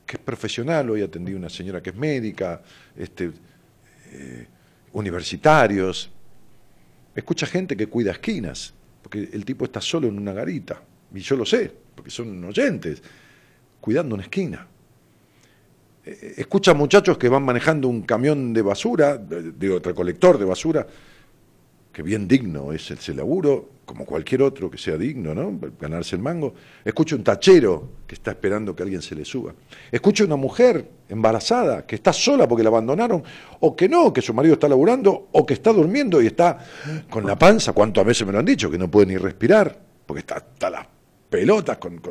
que 0.08 0.18
es 0.18 0.24
profesional, 0.24 0.90
hoy 0.90 1.04
atendí 1.04 1.34
a 1.34 1.38
una 1.38 1.50
señora 1.50 1.80
que 1.80 1.92
es 1.92 1.96
médica, 1.96 2.64
este, 2.96 3.32
eh, 4.14 4.48
universitarios, 4.94 6.12
escucha 7.16 7.46
gente 7.46 7.76
que 7.76 7.88
cuida 7.88 8.12
esquinas, 8.12 8.74
porque 9.02 9.30
el 9.32 9.46
tipo 9.46 9.66
está 9.66 9.82
solo 9.82 10.08
en 10.08 10.18
una 10.18 10.34
garita, 10.34 10.82
y 11.14 11.20
yo 11.20 11.36
lo 11.36 11.46
sé, 11.46 11.72
porque 11.96 12.12
son 12.12 12.44
oyentes, 12.44 13.02
cuidando 13.80 14.16
una 14.16 14.24
esquina. 14.24 14.68
Eh, 16.06 16.36
escucha 16.38 16.74
muchachos 16.74 17.18
que 17.18 17.30
van 17.30 17.44
manejando 17.44 17.88
un 17.88 18.02
camión 18.04 18.54
de 18.54 18.62
basura, 18.62 19.18
de, 19.18 19.70
otro 19.72 19.92
recolector 19.92 20.38
de 20.38 20.46
basura, 20.46 20.88
que 21.92 22.02
bien 22.04 22.28
digno 22.28 22.72
es 22.72 22.90
ese 22.92 23.14
laburo, 23.14 23.70
como 23.86 24.06
cualquier 24.06 24.44
otro 24.44 24.72
que 24.72 24.78
sea 24.78 24.98
digno, 24.98 25.36
¿no? 25.36 25.60
Ganarse 25.80 26.16
el 26.16 26.22
mango. 26.22 26.54
Escucho 26.86 27.16
un 27.16 27.24
tachero 27.24 27.90
que 28.08 28.16
está 28.16 28.32
esperando 28.32 28.74
que 28.74 28.84
alguien 28.84 29.02
se 29.02 29.16
le 29.16 29.26
suba. 29.26 29.54
Escucho 29.92 30.24
una 30.24 30.38
mujer 30.38 30.90
embarazada 31.10 31.86
que 31.86 31.96
está 31.96 32.14
sola 32.14 32.48
porque 32.48 32.64
la 32.64 32.70
abandonaron, 32.70 33.22
o 33.60 33.76
que 33.76 33.90
no, 33.90 34.14
que 34.14 34.22
su 34.22 34.34
marido 34.34 34.54
está 34.54 34.70
laburando, 34.70 35.28
o 35.34 35.46
que 35.46 35.56
está 35.56 35.74
durmiendo 35.74 36.22
y 36.22 36.28
está 36.28 36.58
con 37.10 37.26
la 37.26 37.38
panza, 37.38 37.74
cuántas 37.74 38.06
veces 38.06 38.26
me 38.26 38.32
lo 38.32 38.40
han 38.40 38.46
dicho, 38.46 38.72
que 38.72 38.78
no 38.78 38.90
puede 38.90 39.08
ni 39.08 39.18
respirar, 39.18 39.78
porque 40.06 40.22
está 40.22 40.36
hasta 40.36 40.70
las 40.70 40.88
pelotas 41.30 41.78
con, 41.78 42.02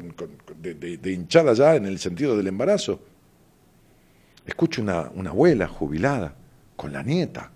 de, 0.60 1.12
hinchada 1.12 1.54
ya 1.54 1.76
en 1.76 1.86
el 1.86 1.98
sentido 1.98 2.36
del 2.36 2.48
embarazo. 2.48 3.00
Escucho 4.44 4.82
una 4.82 5.30
abuela 5.30 5.66
jubilada 5.66 6.34
con 6.76 6.92
la 6.92 7.02
nieta. 7.02 7.52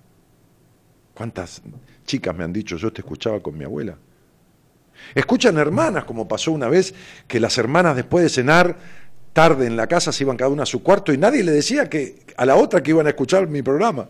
¿Cuántas 1.15 1.63
chicas 2.05 2.35
me 2.37 2.45
han 2.45 2.53
dicho, 2.53 2.77
yo 2.77 2.93
te 2.93 3.01
escuchaba 3.01 3.41
con 3.41 3.57
mi 3.57 3.65
abuela. 3.65 3.97
Escuchan 5.15 5.59
hermanas, 5.59 6.05
como 6.05 6.29
pasó 6.29 6.53
una 6.53 6.69
vez, 6.69 6.95
que 7.27 7.41
las 7.41 7.59
hermanas 7.59 7.97
después 7.97 8.23
de 8.23 8.31
cenar, 8.31 8.77
tarde 9.33 9.67
en 9.67 9.77
la 9.77 9.87
casa, 9.87 10.13
se 10.13 10.25
iban 10.25 10.37
cada 10.37 10.51
una 10.51 10.63
a 10.63 10.67
su 10.67 10.83
cuarto 10.83 11.13
y 11.13 11.19
nadie 11.19 11.43
le 11.43 11.53
decía 11.53 11.89
que 11.89 12.25
a 12.37 12.47
la 12.47 12.57
otra 12.57 12.83
que 12.83 12.91
iban 12.91 13.07
a 13.07 13.11
escuchar 13.11 13.49
mi 13.49 13.63
programa. 13.63 14.09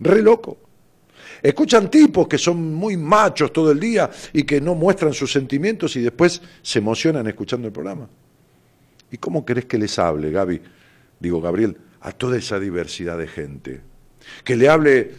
Re 0.00 0.22
loco. 0.22 0.58
Escuchan 1.42 1.90
tipos 1.90 2.26
que 2.26 2.38
son 2.38 2.74
muy 2.74 2.96
machos 2.96 3.52
todo 3.52 3.70
el 3.70 3.78
día 3.78 4.10
y 4.32 4.42
que 4.42 4.60
no 4.60 4.74
muestran 4.74 5.12
sus 5.12 5.30
sentimientos 5.30 5.94
y 5.96 6.00
después 6.00 6.42
se 6.62 6.80
emocionan 6.80 7.26
escuchando 7.28 7.68
el 7.68 7.72
programa. 7.72 8.08
¿Y 9.10 9.18
cómo 9.18 9.44
querés 9.44 9.66
que 9.66 9.78
les 9.78 9.98
hable, 9.98 10.30
Gaby? 10.30 10.60
Digo, 11.20 11.40
Gabriel, 11.40 11.78
a 12.00 12.12
toda 12.12 12.36
esa 12.36 12.58
diversidad 12.58 13.18
de 13.18 13.28
gente 13.28 13.87
que 14.44 14.56
le 14.56 14.68
hable 14.68 15.10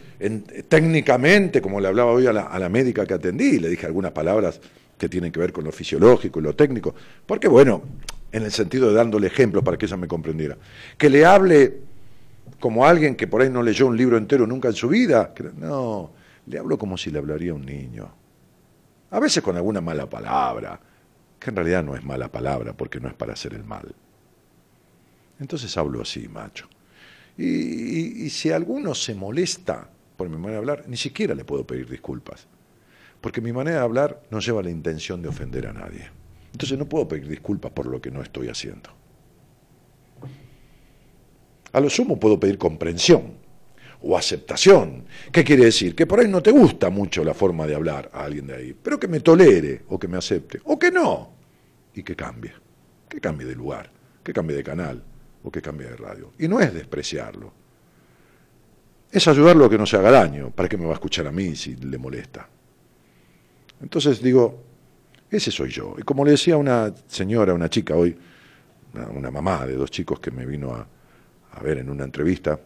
técnicamente, 0.68 1.60
como 1.62 1.80
le 1.80 1.88
hablaba 1.88 2.12
hoy 2.12 2.26
a 2.26 2.32
la, 2.32 2.68
médica 2.68 3.06
que 3.06 3.14
atendí, 3.14 3.58
le 3.58 3.68
dije 3.68 3.86
algunas 3.86 4.12
palabras 4.12 4.60
que 4.98 5.08
tienen 5.08 5.32
que 5.32 5.40
ver 5.40 5.52
con 5.52 5.64
lo 5.64 5.72
fisiológico 5.72 6.40
y 6.40 6.42
lo 6.42 6.54
técnico, 6.54 6.94
porque 7.24 7.48
bueno, 7.48 7.82
en 8.30 8.42
el 8.42 8.52
sentido 8.52 8.88
de 8.88 8.94
dándole 8.94 9.28
ejemplos 9.28 9.64
para 9.64 9.78
que 9.78 9.86
ella 9.86 9.96
me 9.96 10.06
comprendiera, 10.06 10.56
que 10.98 11.08
le 11.08 11.24
hable 11.24 11.78
como 12.58 12.84
alguien 12.84 13.16
que 13.16 13.26
por 13.26 13.40
ahí 13.40 13.48
no 13.48 13.62
leyó 13.62 13.86
un 13.86 13.96
libro 13.96 14.18
entero 14.18 14.46
nunca 14.46 14.68
en 14.68 14.74
su 14.74 14.88
vida, 14.88 15.32
no, 15.56 16.10
le 16.46 16.58
hablo 16.58 16.76
como 16.76 16.98
si 16.98 17.10
le 17.10 17.18
hablaría 17.18 17.52
a 17.52 17.54
un 17.54 17.64
niño, 17.64 18.10
a 19.10 19.18
veces 19.20 19.42
con 19.42 19.56
alguna 19.56 19.80
mala 19.80 20.08
palabra, 20.08 20.78
que 21.38 21.48
en 21.48 21.56
realidad 21.56 21.82
no 21.82 21.96
es 21.96 22.04
mala 22.04 22.28
palabra 22.28 22.74
porque 22.74 23.00
no 23.00 23.08
es 23.08 23.14
para 23.14 23.32
hacer 23.32 23.54
el 23.54 23.64
mal. 23.64 23.94
Entonces 25.40 25.74
hablo 25.78 26.02
así, 26.02 26.28
macho. 26.28 26.68
Y, 27.36 28.28
si 28.30 28.50
alguno 28.50 28.94
se 28.94 29.14
molesta 29.14 29.88
por 30.16 30.28
mi 30.28 30.36
manera 30.36 30.52
de 30.52 30.58
hablar, 30.58 30.84
ni 30.86 30.96
siquiera 30.96 31.34
le 31.34 31.44
puedo 31.44 31.66
pedir 31.66 31.88
disculpas. 31.88 32.46
Porque 33.20 33.40
mi 33.40 33.52
manera 33.52 33.78
de 33.78 33.82
hablar 33.82 34.22
no 34.30 34.40
lleva 34.40 34.62
la 34.62 34.70
intención 34.70 35.22
de 35.22 35.28
ofender 35.28 35.66
a 35.66 35.72
nadie. 35.72 36.10
Entonces 36.52 36.78
no 36.78 36.88
puedo 36.88 37.08
pedir 37.08 37.28
disculpas 37.28 37.72
por 37.72 37.86
lo 37.86 38.00
que 38.00 38.10
no 38.10 38.22
estoy 38.22 38.48
haciendo. 38.48 38.90
A 41.72 41.80
lo 41.80 41.88
sumo 41.88 42.18
puedo 42.18 42.38
pedir 42.40 42.58
comprensión 42.58 43.34
o 44.02 44.16
aceptación. 44.16 45.04
¿Qué 45.30 45.44
quiere 45.44 45.66
decir? 45.66 45.94
Que 45.94 46.06
por 46.06 46.20
ahí 46.20 46.28
no 46.28 46.42
te 46.42 46.50
gusta 46.50 46.90
mucho 46.90 47.22
la 47.22 47.34
forma 47.34 47.66
de 47.66 47.74
hablar 47.74 48.10
a 48.12 48.24
alguien 48.24 48.46
de 48.46 48.56
ahí, 48.56 48.76
pero 48.80 48.98
que 48.98 49.08
me 49.08 49.20
tolere 49.20 49.82
o 49.88 49.98
que 49.98 50.08
me 50.08 50.18
acepte, 50.18 50.60
o 50.64 50.78
que 50.78 50.90
no, 50.90 51.30
y 51.94 52.02
que 52.02 52.16
cambie, 52.16 52.52
que 53.08 53.20
cambie 53.20 53.46
de 53.46 53.54
lugar, 53.54 53.90
que 54.22 54.32
cambie 54.32 54.56
de 54.56 54.64
canal, 54.64 55.02
o 55.42 55.50
que 55.50 55.62
cambie 55.62 55.88
de 55.88 55.96
radio. 55.96 56.32
Y 56.38 56.48
no 56.48 56.60
es 56.60 56.72
despreciarlo. 56.72 57.52
Es 59.10 59.26
ayudarlo 59.26 59.64
a 59.64 59.70
que 59.70 59.78
no 59.78 59.86
se 59.86 59.96
haga 59.96 60.10
daño. 60.10 60.50
¿Para 60.50 60.68
qué 60.68 60.76
me 60.76 60.84
va 60.84 60.92
a 60.92 60.94
escuchar 60.94 61.26
a 61.26 61.32
mí 61.32 61.56
si 61.56 61.76
le 61.76 61.98
molesta? 61.98 62.48
Entonces 63.80 64.22
digo, 64.22 64.62
ese 65.30 65.50
soy 65.50 65.70
yo. 65.70 65.96
Y 65.98 66.02
como 66.02 66.24
le 66.24 66.32
decía 66.32 66.56
una 66.56 66.92
señora, 67.06 67.54
una 67.54 67.68
chica 67.68 67.94
hoy, 67.94 68.16
una, 68.92 69.30
mamá 69.30 69.66
de 69.66 69.74
dos 69.74 69.90
chicos 69.90 70.20
que 70.20 70.30
me 70.30 70.44
vino 70.44 70.74
a, 70.74 70.86
ver 71.62 71.78
en 71.78 71.90
una 71.90 72.04
entrevista 72.04 72.58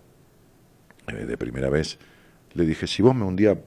eh, 1.08 1.24
de 1.24 1.36
primera 1.36 1.68
vez, 1.70 1.98
le 2.54 2.64
dije, 2.64 2.86
si 2.86 3.02
vos 3.02 3.14
me 3.14 3.24
un 3.24 3.34
día, 3.34 3.58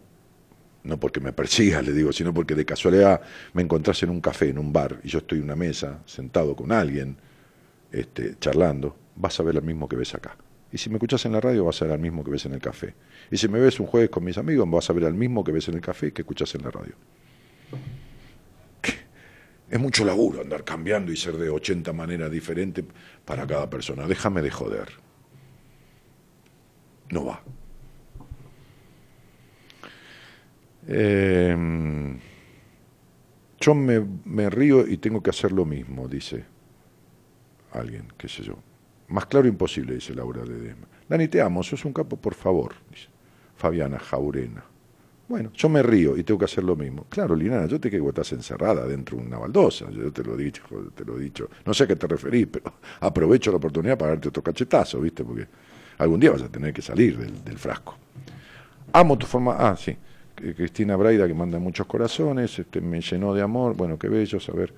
no 0.84 0.99
porque 0.99 1.19
me 1.19 1.34
persigas, 1.34 1.84
le 1.85 1.93
digo, 1.93 2.11
sino 2.11 2.34
porque 2.34 2.55
de 2.55 2.65
casualidad 2.65 3.21
me 3.53 3.61
encontrás 3.61 4.01
en 4.03 4.09
un 4.09 4.21
café, 4.21 4.49
en 4.49 4.57
un 4.57 4.71
bar, 4.71 4.99
y 5.03 5.09
yo 5.09 5.19
estoy 5.19 5.39
en 5.39 5.45
una 5.45 5.55
mesa, 5.55 5.99
sentado 6.05 6.55
con 6.55 6.71
alguien, 6.71 7.17
este, 7.91 8.38
charlando, 8.39 8.95
vas 9.15 9.39
a 9.39 9.43
ver 9.43 9.55
lo 9.55 9.61
mismo 9.61 9.88
que 9.88 9.95
ves 9.95 10.14
acá. 10.15 10.38
Y 10.72 10.77
si 10.77 10.89
me 10.89 10.95
escuchas 10.95 11.26
en 11.26 11.31
la 11.31 11.39
radio, 11.39 11.65
vas 11.65 11.81
a 11.81 11.85
ver 11.85 11.93
al 11.93 11.99
mismo 11.99 12.23
que 12.23 12.31
ves 12.31 12.45
en 12.45 12.53
el 12.53 12.59
café. 12.59 12.93
Y 13.31 13.38
si 13.38 13.47
me 13.47 13.59
ves 13.59 13.80
un 13.80 13.88
jueves 13.88 14.09
con 14.09 14.23
mis 14.23 14.38
amigos, 14.38 14.69
vas 14.69 14.89
a 14.89 14.93
ver 14.93 15.05
al 15.05 15.14
mismo 15.14 15.43
que 15.43 15.51
ves 15.51 15.68
en 15.69 15.76
el 15.76 15.81
café 15.81 16.11
que 16.11 16.22
escuchas 16.23 16.53
en 16.55 16.64
la 16.64 16.72
radio. 16.72 16.93
Es 19.69 19.81
mucho 19.81 20.05
laburo 20.05 20.39
andar 20.39 20.64
cambiando 20.64 21.11
y 21.11 21.18
ser 21.18 21.35
de 21.35 21.49
80 21.49 21.91
maneras 21.91 22.31
diferentes 22.31 22.85
para 23.26 23.45
cada 23.45 23.69
persona. 23.69 24.07
Déjame 24.07 24.41
de 24.41 24.49
joder. 24.49 24.88
No 27.09 27.26
va. 27.26 27.43
Em, 30.88 32.18
yo 33.59 33.76
me, 33.76 34.07
me 34.23 34.49
río 34.49 34.88
y 34.88 34.95
tengo 34.99 35.22
que 35.22 35.31
hacer 35.31 35.51
lo 35.51 35.65
mismo, 35.65 36.07
dice 36.07 36.45
alguien, 37.72 38.07
qué 38.18 38.27
sé 38.27 38.44
yo. 38.44 38.56
Más 39.10 39.26
claro 39.26 39.48
imposible, 39.48 39.95
dice 39.95 40.14
Laura 40.14 40.44
de 40.44 40.60
Dema. 40.60 40.88
Dani, 41.07 41.27
te 41.27 41.41
amo, 41.41 41.64
sos 41.64 41.85
un 41.85 41.94
capo, 41.94 42.18
por 42.18 42.34
favor, 42.34 42.73
dice 42.91 43.07
Fabiana 43.56 43.99
Jaurena. 43.99 44.64
Bueno, 45.27 45.52
yo 45.53 45.68
me 45.68 45.84
río 45.84 46.15
y 46.15 46.23
tengo 46.23 46.39
que 46.39 46.45
hacer 46.45 46.64
lo 46.64 46.76
mismo. 46.76 47.06
Claro, 47.10 47.35
Liliana, 47.35 47.65
yo 47.65 47.80
te 47.81 47.89
que 47.89 47.98
estás 47.98 48.31
encerrada 48.31 48.85
dentro 48.85 49.18
de 49.18 49.26
una 49.26 49.38
baldosa, 49.38 49.89
yo 49.91 50.11
te 50.14 50.23
lo 50.23 50.35
he 50.39 50.44
dicho, 50.44 50.64
te 50.95 51.03
lo 51.03 51.18
he 51.18 51.22
dicho. 51.22 51.49
No 51.65 51.73
sé 51.73 51.84
a 51.84 51.88
qué 51.88 51.98
te 51.98 52.07
referís, 52.07 52.48
pero 52.48 52.73
aprovecho 53.02 53.52
la 53.52 53.57
oportunidad 53.57 53.98
para 53.98 54.11
darte 54.11 54.30
otro 54.30 54.41
cachetazo, 54.41 55.02
¿viste? 55.02 55.26
Porque 55.26 55.45
algún 55.98 56.19
día 56.19 56.31
vas 56.31 56.44
a 56.44 56.49
tener 56.49 56.73
que 56.73 56.81
salir 56.81 57.18
del, 57.18 57.57
frasco. 57.57 57.98
Amo 58.94 59.18
tu 59.18 59.26
forma, 59.26 59.57
ah, 59.60 59.76
sí, 59.76 59.98
Cristina 60.34 60.95
Braida 60.95 61.27
que 61.27 61.34
manda 61.34 61.60
muchos 61.60 61.88
corazones, 61.88 62.57
este, 62.60 62.80
me 62.80 63.02
llenó 63.02 63.34
de 63.34 63.41
amor, 63.41 63.76
bueno, 63.76 63.99
qué 63.99 64.07
bello 64.07 64.39
saber. 64.39 64.73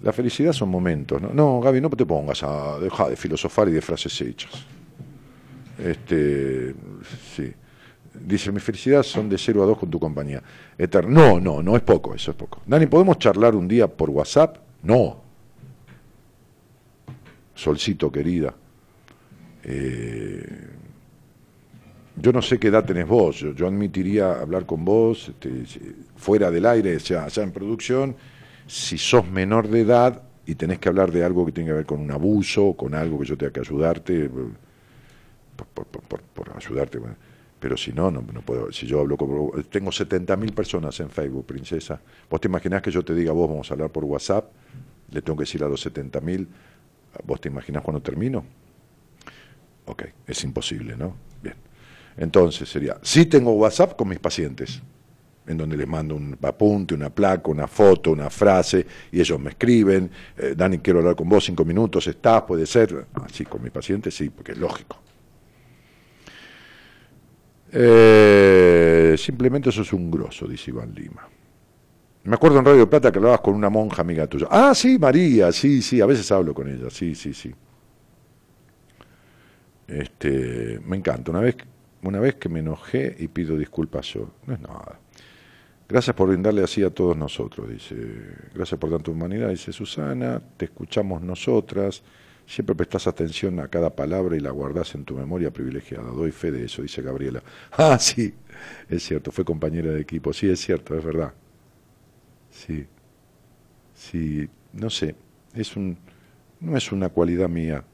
La 0.00 0.12
felicidad 0.12 0.52
son 0.52 0.68
momentos, 0.68 1.20
¿no? 1.20 1.30
No, 1.32 1.60
Gaby, 1.60 1.80
no 1.80 1.90
te 1.90 2.06
pongas 2.06 2.42
a 2.42 2.78
dejar 2.78 3.10
de 3.10 3.16
filosofar 3.16 3.68
y 3.68 3.72
de 3.72 3.80
frases 3.80 4.20
hechas. 4.20 4.52
Este, 5.78 6.74
sí. 7.34 7.52
Dice, 8.14 8.50
mi 8.52 8.60
felicidad 8.60 9.02
son 9.02 9.28
de 9.28 9.38
0 9.38 9.62
a 9.62 9.66
2 9.66 9.78
con 9.78 9.90
tu 9.90 9.98
compañía. 9.98 10.42
No, 11.06 11.40
no, 11.40 11.62
no 11.62 11.76
es 11.76 11.82
poco, 11.82 12.14
eso 12.14 12.30
es 12.30 12.36
poco. 12.36 12.62
Dani, 12.66 12.86
¿podemos 12.86 13.18
charlar 13.18 13.54
un 13.54 13.66
día 13.68 13.86
por 13.88 14.10
WhatsApp? 14.10 14.58
No. 14.82 15.20
Solcito, 17.54 18.10
querida. 18.10 18.54
Eh, 19.64 20.68
yo 22.16 22.32
no 22.32 22.42
sé 22.42 22.58
qué 22.58 22.68
edad 22.68 22.84
tenés 22.84 23.06
vos, 23.06 23.38
yo, 23.38 23.66
admitiría 23.66 24.40
hablar 24.40 24.66
con 24.66 24.84
vos 24.84 25.28
este, 25.28 25.64
fuera 26.16 26.50
del 26.50 26.66
aire, 26.66 26.98
sea, 26.98 27.24
allá 27.24 27.42
en 27.42 27.52
producción, 27.52 28.16
si 28.68 28.98
sos 28.98 29.28
menor 29.28 29.68
de 29.68 29.80
edad 29.80 30.22
y 30.46 30.54
tenés 30.54 30.78
que 30.78 30.88
hablar 30.88 31.10
de 31.10 31.24
algo 31.24 31.44
que 31.44 31.52
tiene 31.52 31.70
que 31.70 31.74
ver 31.74 31.86
con 31.86 32.00
un 32.00 32.10
abuso, 32.10 32.74
con 32.74 32.94
algo 32.94 33.18
que 33.18 33.26
yo 33.26 33.36
tenga 33.36 33.52
que 33.52 33.60
ayudarte, 33.60 34.30
por, 35.74 36.56
ayudarte. 36.56 37.00
Pero 37.58 37.76
si 37.76 37.92
no, 37.92 38.10
no, 38.10 38.22
puedo. 38.22 38.70
Si 38.70 38.86
yo 38.86 39.00
hablo 39.00 39.16
con. 39.16 39.62
Tengo 39.64 39.90
70.000 39.90 40.54
personas 40.54 41.00
en 41.00 41.10
Facebook, 41.10 41.46
princesa. 41.46 42.00
¿Vos 42.30 42.40
te 42.40 42.48
imaginás 42.48 42.82
que 42.82 42.90
yo 42.90 43.04
te 43.04 43.14
diga, 43.14 43.32
vos 43.32 43.48
vamos 43.48 43.70
a 43.70 43.74
hablar 43.74 43.90
por 43.90 44.04
WhatsApp? 44.04 44.50
Le 45.10 45.22
tengo 45.22 45.38
que 45.38 45.42
decir 45.42 45.64
a 45.64 45.68
los 45.68 45.84
70.000, 45.84 46.46
¿vos 47.24 47.40
te 47.40 47.48
imaginás 47.48 47.82
cuando 47.82 48.00
termino? 48.00 48.44
Ok, 49.86 50.04
es 50.26 50.44
imposible, 50.44 50.96
¿no? 50.96 51.16
Bien. 51.42 51.56
Entonces 52.16 52.68
sería, 52.68 52.98
sí 53.02 53.24
tengo 53.26 53.52
WhatsApp 53.52 53.96
con 53.96 54.08
mis 54.08 54.18
pacientes, 54.18 54.82
en 55.48 55.56
donde 55.56 55.76
les 55.76 55.88
mando 55.88 56.14
un 56.14 56.36
apunte, 56.42 56.94
una 56.94 57.10
placa, 57.10 57.50
una 57.50 57.66
foto, 57.66 58.12
una 58.12 58.30
frase, 58.30 58.86
y 59.10 59.20
ellos 59.20 59.40
me 59.40 59.50
escriben, 59.50 60.10
eh, 60.36 60.54
Dani, 60.56 60.78
quiero 60.78 61.00
hablar 61.00 61.16
con 61.16 61.28
vos 61.28 61.44
cinco 61.44 61.64
minutos, 61.64 62.06
estás, 62.06 62.42
puede 62.42 62.66
ser. 62.66 63.06
Así, 63.14 63.44
con 63.44 63.62
mis 63.62 63.72
pacientes 63.72 64.14
sí, 64.14 64.30
porque 64.30 64.52
es 64.52 64.58
lógico. 64.58 64.98
Eh, 67.72 69.14
simplemente 69.18 69.70
eso 69.70 69.82
es 69.82 69.92
un 69.92 70.10
grosso, 70.10 70.46
dice 70.46 70.70
Iván 70.70 70.94
Lima. 70.94 71.28
Me 72.24 72.34
acuerdo 72.34 72.58
en 72.58 72.64
Radio 72.64 72.88
Plata 72.88 73.10
que 73.10 73.18
hablabas 73.18 73.40
con 73.40 73.54
una 73.54 73.70
monja 73.70 74.02
amiga 74.02 74.26
tuya. 74.26 74.48
Ah, 74.50 74.74
sí, 74.74 74.98
María, 74.98 75.50
sí, 75.50 75.80
sí, 75.80 76.00
a 76.00 76.06
veces 76.06 76.30
hablo 76.30 76.52
con 76.52 76.68
ella, 76.68 76.90
sí, 76.90 77.14
sí, 77.14 77.32
sí. 77.32 77.54
Este, 79.86 80.78
me 80.84 80.98
encanta. 80.98 81.30
Una 81.30 81.40
vez, 81.40 81.56
una 82.02 82.20
vez 82.20 82.34
que 82.34 82.50
me 82.50 82.60
enojé 82.60 83.16
y 83.18 83.28
pido 83.28 83.56
disculpas 83.56 84.06
yo, 84.12 84.30
no 84.46 84.54
es 84.54 84.60
nada. 84.60 85.00
Gracias 85.88 86.14
por 86.14 86.28
brindarle 86.28 86.62
así 86.62 86.82
a 86.82 86.90
todos 86.90 87.16
nosotros, 87.16 87.68
dice. 87.70 87.96
Gracias 88.54 88.78
por 88.78 88.90
tanta 88.90 89.10
humanidad, 89.10 89.48
dice 89.48 89.72
Susana. 89.72 90.40
Te 90.56 90.66
escuchamos 90.66 91.22
nosotras. 91.22 92.02
Siempre 92.46 92.74
prestas 92.74 93.06
atención 93.06 93.58
a 93.60 93.68
cada 93.68 93.94
palabra 93.94 94.36
y 94.36 94.40
la 94.40 94.50
guardas 94.50 94.94
en 94.94 95.04
tu 95.04 95.14
memoria 95.14 95.50
privilegiada. 95.50 96.10
Doy 96.10 96.30
fe 96.32 96.50
de 96.50 96.64
eso, 96.64 96.82
dice 96.82 97.02
Gabriela. 97.02 97.42
Ah, 97.72 97.98
sí, 97.98 98.34
es 98.88 99.02
cierto, 99.02 99.30
fue 99.32 99.44
compañera 99.44 99.90
de 99.92 100.00
equipo. 100.00 100.32
Sí, 100.32 100.48
es 100.50 100.60
cierto, 100.60 100.96
es 100.96 101.04
verdad. 101.04 101.32
Sí, 102.50 102.86
sí, 103.94 104.48
no 104.72 104.90
sé, 104.90 105.14
es 105.54 105.76
un, 105.76 105.98
no 106.60 106.76
es 106.76 106.92
una 106.92 107.08
cualidad 107.10 107.48
mía. 107.48 107.84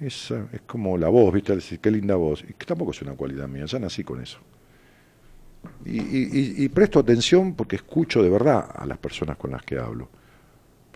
Es, 0.00 0.30
es 0.30 0.60
como 0.66 0.98
la 0.98 1.08
voz, 1.08 1.32
¿viste? 1.32 1.56
Qué 1.80 1.90
linda 1.90 2.16
voz. 2.16 2.44
Y 2.48 2.52
tampoco 2.52 2.90
es 2.90 3.02
una 3.02 3.14
cualidad 3.14 3.48
mía, 3.48 3.64
ya 3.66 3.78
nací 3.78 4.04
con 4.04 4.20
eso. 4.22 4.38
Y 5.84 6.68
presto 6.68 6.98
atención 6.98 7.54
porque 7.54 7.76
escucho 7.76 8.22
de 8.22 8.30
verdad 8.30 8.68
a 8.74 8.86
las 8.86 8.98
personas 8.98 9.36
con 9.36 9.50
las 9.52 9.62
que 9.62 9.78
hablo 9.78 10.08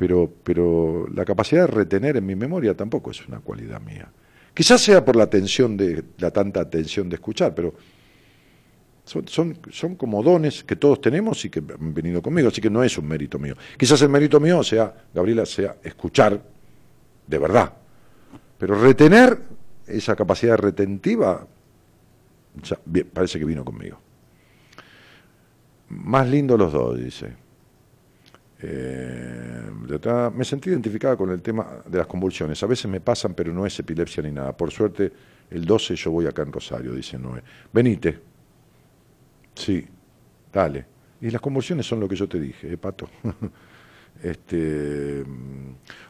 pero, 0.01 0.33
pero 0.43 1.07
la 1.13 1.27
capacidad 1.27 1.67
de 1.67 1.67
retener 1.67 2.17
en 2.17 2.25
mi 2.25 2.35
memoria 2.35 2.75
tampoco 2.75 3.11
es 3.11 3.29
una 3.29 3.41
cualidad 3.41 3.83
mía. 3.83 4.09
Quizás 4.55 4.81
sea 4.81 5.05
por 5.05 5.15
la 5.15 5.25
atención 5.25 5.77
de 5.77 6.03
la 6.17 6.31
tanta 6.31 6.61
atención 6.61 7.07
de 7.11 7.17
escuchar, 7.17 7.55
pero 7.55 7.75
son, 9.05 9.59
son, 9.71 9.97
como 9.97 10.23
dones 10.23 10.65
que 10.65 10.77
todos 10.77 11.03
tenemos 11.03 11.45
y 11.45 11.51
que 11.51 11.59
han 11.59 11.93
venido 11.93 12.23
conmigo, 12.23 12.49
así 12.49 12.63
que 12.63 12.71
no 12.71 12.83
es 12.83 12.97
un 12.97 13.09
mérito 13.09 13.39
mío. 13.39 13.55
Quizás 13.77 14.01
el 14.01 14.09
mérito 14.09 14.41
mío 14.41 14.63
sea, 14.63 14.91
Gabriela, 15.13 15.45
sea 15.45 15.77
escuchar 15.85 16.41
de 17.27 17.39
verdad, 17.39 17.71
pero 18.57 18.81
retener 18.81 19.39
esa 19.87 20.17
capacidad 20.17 20.57
retentiva 20.57 21.47
parece 23.13 23.39
que 23.39 23.45
vino 23.45 23.67
conmigo. 23.67 24.01
Más 25.91 26.29
lindo 26.29 26.57
los 26.57 26.73
dos, 26.73 26.99
dice. 26.99 27.35
Eh, 28.63 29.71
me 30.35 30.45
sentí 30.45 30.71
identificada 30.71 31.17
con 31.17 31.31
el 31.31 31.43
tema 31.43 31.67
de 31.87 31.99
las 31.99 32.07
convulsiones. 32.07 32.63
A 32.63 32.67
veces 32.67 32.91
me 32.91 33.01
pasan, 33.01 33.35
pero 33.35 33.53
no 33.53 33.67
es 33.67 33.79
epilepsia 33.79 34.23
ni 34.23 34.31
nada. 34.31 34.57
Por 34.57 34.71
suerte, 34.71 35.13
el 35.51 35.65
12 35.65 35.97
yo 35.97 36.11
voy 36.11 36.27
acá 36.27 36.43
en 36.43 36.53
Rosario, 36.53 36.93
dice 36.93 37.19
Noé. 37.19 37.43
Venite. 37.73 38.19
Sí, 39.55 39.85
dale. 40.53 40.87
Y 41.21 41.31
las 41.31 41.41
convulsiones 41.41 41.87
son 41.87 42.01
lo 42.01 42.09
que 42.09 42.17
yo 42.17 42.29
te 42.29 42.41
dije, 42.41 42.73
¿eh, 42.73 42.77
Pato? 42.77 43.09
este, 44.23 45.25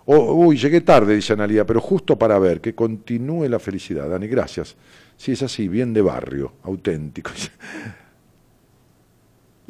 oh, 0.04 0.34
uy, 0.34 0.56
llegué 0.56 0.82
tarde, 0.82 1.14
dice 1.14 1.32
Analia, 1.32 1.64
pero 1.64 1.80
justo 1.80 2.18
para 2.18 2.38
ver 2.38 2.60
que 2.60 2.74
continúe 2.74 3.48
la 3.48 3.58
felicidad. 3.58 4.08
Dani, 4.08 4.26
gracias. 4.28 4.76
Sí, 5.16 5.32
es 5.32 5.42
así, 5.42 5.68
bien 5.68 5.92
de 5.92 6.02
barrio, 6.02 6.52
auténtico. 6.62 7.30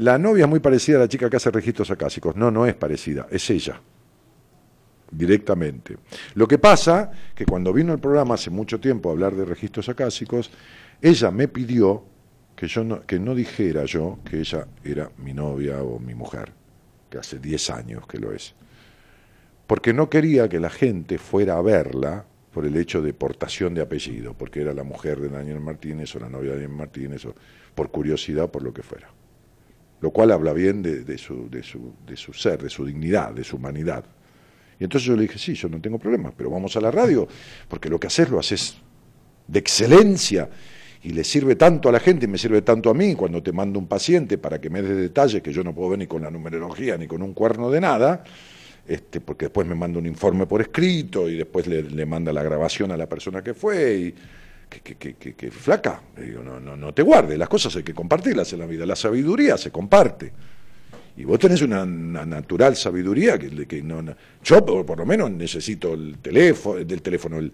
La 0.01 0.17
novia 0.17 0.45
es 0.45 0.49
muy 0.49 0.61
parecida 0.61 0.97
a 0.97 1.01
la 1.01 1.09
chica 1.09 1.29
que 1.29 1.37
hace 1.37 1.51
registros 1.51 1.91
acásicos. 1.91 2.35
No, 2.35 2.51
no 2.51 2.65
es 2.65 2.75
parecida, 2.75 3.27
es 3.31 3.51
ella. 3.51 3.79
Directamente. 5.11 5.99
Lo 6.37 6.49
que 6.49 6.57
pasa 6.57 7.11
que 7.35 7.45
cuando 7.45 7.71
vino 7.71 7.93
el 7.93 7.99
programa 7.99 8.37
hace 8.37 8.49
mucho 8.49 8.81
tiempo 8.81 9.11
a 9.11 9.13
hablar 9.13 9.35
de 9.35 9.45
registros 9.45 9.91
acásicos, 9.91 10.51
ella 11.03 11.31
me 11.31 11.49
pidió 11.49 12.03
que 12.57 12.67
yo 12.67 12.83
no, 12.83 13.03
que 13.03 13.19
no 13.19 13.35
dijera 13.35 13.85
yo 13.85 14.21
que 14.25 14.41
ella 14.41 14.67
era 14.83 15.11
mi 15.19 15.35
novia 15.35 15.83
o 15.83 15.99
mi 15.99 16.15
mujer, 16.15 16.51
que 17.11 17.19
hace 17.19 17.39
10 17.39 17.69
años 17.69 18.07
que 18.07 18.19
lo 18.19 18.33
es. 18.33 18.55
Porque 19.67 19.93
no 19.93 20.09
quería 20.09 20.49
que 20.49 20.61
la 20.61 20.71
gente 20.71 21.19
fuera 21.19 21.59
a 21.59 21.61
verla 21.61 22.25
por 22.55 22.65
el 22.65 22.75
hecho 22.79 23.03
de 23.03 23.13
portación 23.13 23.75
de 23.75 23.83
apellido, 23.83 24.33
porque 24.33 24.63
era 24.63 24.73
la 24.73 24.83
mujer 24.83 25.21
de 25.21 25.29
Daniel 25.29 25.61
Martínez 25.61 26.17
o 26.17 26.21
la 26.21 26.31
novia 26.31 26.53
de 26.53 26.63
Daniel 26.63 26.79
Martínez, 26.79 27.27
o 27.27 27.35
por 27.75 27.91
curiosidad 27.91 28.51
por 28.51 28.63
lo 28.63 28.73
que 28.73 28.83
fuera 28.83 29.20
lo 30.01 30.11
cual 30.11 30.31
habla 30.31 30.53
bien 30.53 30.83
de, 30.83 31.19
su, 31.19 31.49
de, 31.51 31.63
su, 31.63 31.93
de 32.07 32.17
su 32.17 32.33
ser, 32.33 32.63
de 32.63 32.71
su 32.71 32.85
dignidad, 32.85 33.33
de 33.33 33.45
su 33.45 33.57
humanidad. 33.57 34.05
Y 34.79 34.85
entonces 34.85 35.07
yo 35.07 35.15
le 35.15 35.23
dije, 35.23 35.39
sí, 35.39 35.55
yo 35.55 35.69
no 35.69 35.81
tengo 35.81 35.99
problema, 35.99 36.33
pero 36.35 36.51
vamos 36.51 36.75
a 36.77 36.81
la 36.81 36.91
radio, 36.91 37.29
porque 37.69 37.91
lo 37.91 38.01
que 38.01 38.07
haces 38.07 38.31
lo 38.31 38.39
haces 38.39 38.79
de 39.47 39.59
excelencia 39.59 40.49
y 41.03 41.11
le 41.11 41.23
sirve 41.25 41.57
tanto 41.57 41.89
a 41.89 41.93
la 41.93 42.01
gente 42.01 42.25
y 42.25 42.29
me 42.29 42.39
sirve 42.39 42.63
tanto 42.63 42.89
a 42.91 42.95
mí 42.95 43.15
cuando 43.15 43.43
te 43.43 43.53
mando 43.53 43.79
un 43.79 43.87
paciente 43.87 44.39
para 44.39 44.61
que 44.61 44.71
me 44.71 44.81
dé 44.81 44.95
detalles 44.95 45.43
que 45.43 45.53
yo 45.53 45.63
no 45.63 45.75
puedo 45.75 45.91
ver 45.91 45.99
ni 45.99 46.07
con 46.07 46.23
la 46.23 46.31
numerología 46.31 46.97
ni 46.97 47.07
con 47.07 47.23
un 47.23 47.35
cuerno 47.35 47.71
de 47.71 47.81
nada, 47.81 48.25
este, 48.87 49.21
porque 49.21 49.47
después 49.47 49.67
me 49.67 49.75
manda 49.75 49.99
un 49.99 50.07
informe 50.07 50.47
por 50.47 50.63
escrito 50.63 51.29
y 51.29 51.37
después 51.37 51.67
le, 51.67 51.83
le 51.83 52.07
manda 52.07 52.33
la 52.33 52.43
grabación 52.43 52.91
a 52.91 52.97
la 52.97 53.09
persona 53.09 53.43
que 53.43 53.53
fue 53.53 53.97
y 53.97 54.15
que, 54.71 54.95
que, 54.95 55.35
que, 55.35 55.51
flaca, 55.51 56.01
digo, 56.17 56.43
no, 56.43 56.61
no, 56.61 56.77
no 56.77 56.95
te 56.95 57.03
guardes, 57.03 57.37
las 57.37 57.49
cosas 57.49 57.75
hay 57.75 57.83
que 57.83 57.93
compartirlas 57.93 58.53
en 58.53 58.61
la 58.61 58.67
vida, 58.67 58.87
la 58.87 58.97
sabiduría 58.97 59.59
se 59.59 59.71
comparte. 59.71 60.33
Y 61.17 61.25
vos 61.25 61.39
tenés 61.39 61.61
una, 61.61 61.85
natural 61.85 62.77
sabiduría 62.77 63.37
que, 63.37 63.67
que 63.67 63.83
no, 63.83 64.03
yo 64.43 64.65
por, 64.65 64.97
lo 64.97 65.05
menos 65.05 65.31
necesito 65.31 65.93
el 65.93 66.19
teléfono, 66.19 66.83
del 66.83 67.03
teléfono, 67.03 67.39
el, 67.39 67.53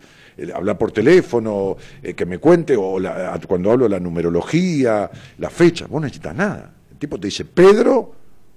hablar 0.55 0.77
por 0.79 0.93
teléfono, 0.93 1.77
eh, 2.03 2.15
que 2.15 2.27
me 2.27 2.39
cuente, 2.39 2.77
o 2.79 2.99
cuando 3.49 3.73
hablo 3.73 3.89
la 3.89 3.99
numerología, 3.99 5.11
la 5.39 5.51
fecha, 5.51 5.87
vos 5.87 6.01
no 6.01 6.07
necesitas 6.07 6.37
nada. 6.37 6.75
El 6.93 6.99
tipo 6.99 7.19
te 7.19 7.29
dice, 7.29 7.45
Pedro, 7.45 8.15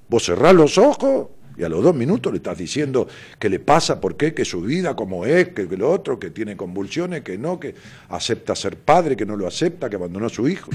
vos 0.09 0.23
cerrás 0.23 0.53
los 0.53 0.77
ojos 0.77 1.29
y 1.59 1.63
a 1.63 1.69
los 1.69 1.83
dos 1.83 1.93
minutos 1.93 2.31
le 2.31 2.37
estás 2.37 2.57
diciendo 2.57 3.05
qué 3.37 3.49
le 3.49 3.59
pasa, 3.59 3.99
por 3.99 4.15
qué, 4.15 4.33
que 4.33 4.45
su 4.45 4.61
vida, 4.61 4.95
cómo 4.95 5.25
es, 5.25 5.49
que 5.49 5.65
lo 5.65 5.91
otro, 5.91 6.17
que 6.17 6.29
tiene 6.31 6.55
convulsiones, 6.55 7.21
que 7.21 7.37
no, 7.37 7.59
que 7.59 7.75
acepta 8.07 8.55
ser 8.55 8.77
padre, 8.77 9.17
que 9.17 9.25
no 9.25 9.35
lo 9.35 9.45
acepta, 9.45 9.89
que 9.89 9.97
abandonó 9.97 10.27
a 10.27 10.29
su 10.29 10.47
hijo. 10.47 10.71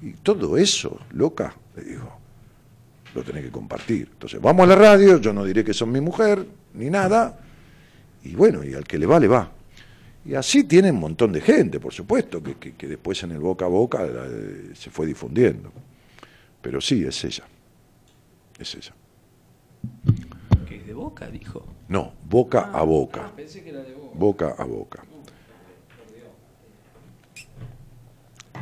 Y 0.00 0.12
todo 0.22 0.56
eso, 0.56 0.98
loca, 1.12 1.54
le 1.76 1.82
digo, 1.84 2.10
lo 3.14 3.22
tenés 3.22 3.44
que 3.44 3.50
compartir. 3.50 4.08
Entonces, 4.12 4.40
vamos 4.40 4.64
a 4.64 4.66
la 4.68 4.76
radio, 4.76 5.18
yo 5.20 5.32
no 5.32 5.44
diré 5.44 5.62
que 5.62 5.74
son 5.74 5.92
mi 5.92 6.00
mujer, 6.00 6.46
ni 6.72 6.88
nada, 6.88 7.38
y 8.24 8.34
bueno, 8.34 8.64
y 8.64 8.72
al 8.74 8.84
que 8.84 8.98
le 8.98 9.04
va, 9.06 9.20
le 9.20 9.28
va. 9.28 9.52
Y 10.24 10.34
así 10.34 10.64
tiene 10.64 10.90
un 10.90 11.00
montón 11.00 11.32
de 11.32 11.40
gente, 11.40 11.80
por 11.80 11.92
supuesto, 11.92 12.42
que, 12.42 12.54
que- 12.56 12.86
después 12.86 13.22
en 13.22 13.32
el 13.32 13.38
boca 13.40 13.66
a 13.66 13.68
boca 13.68 14.06
eh, 14.06 14.70
se 14.74 14.90
fue 14.90 15.06
difundiendo. 15.06 15.70
Pero 16.62 16.80
sí, 16.80 17.04
es 17.04 17.24
ella. 17.24 17.44
Es 18.58 18.74
ella. 18.74 18.92
Que 20.68 20.76
es 20.76 20.86
de 20.86 20.94
boca, 20.94 21.28
dijo. 21.28 21.64
No, 21.88 22.12
boca 22.28 22.70
a 22.72 22.82
boca. 22.82 23.32
Pensé 23.36 23.62
que 23.62 23.70
era 23.70 23.80
de 23.82 23.92
boca. 23.94 24.14
Boca 24.18 24.54
a 24.58 24.64
boca. 24.64 25.02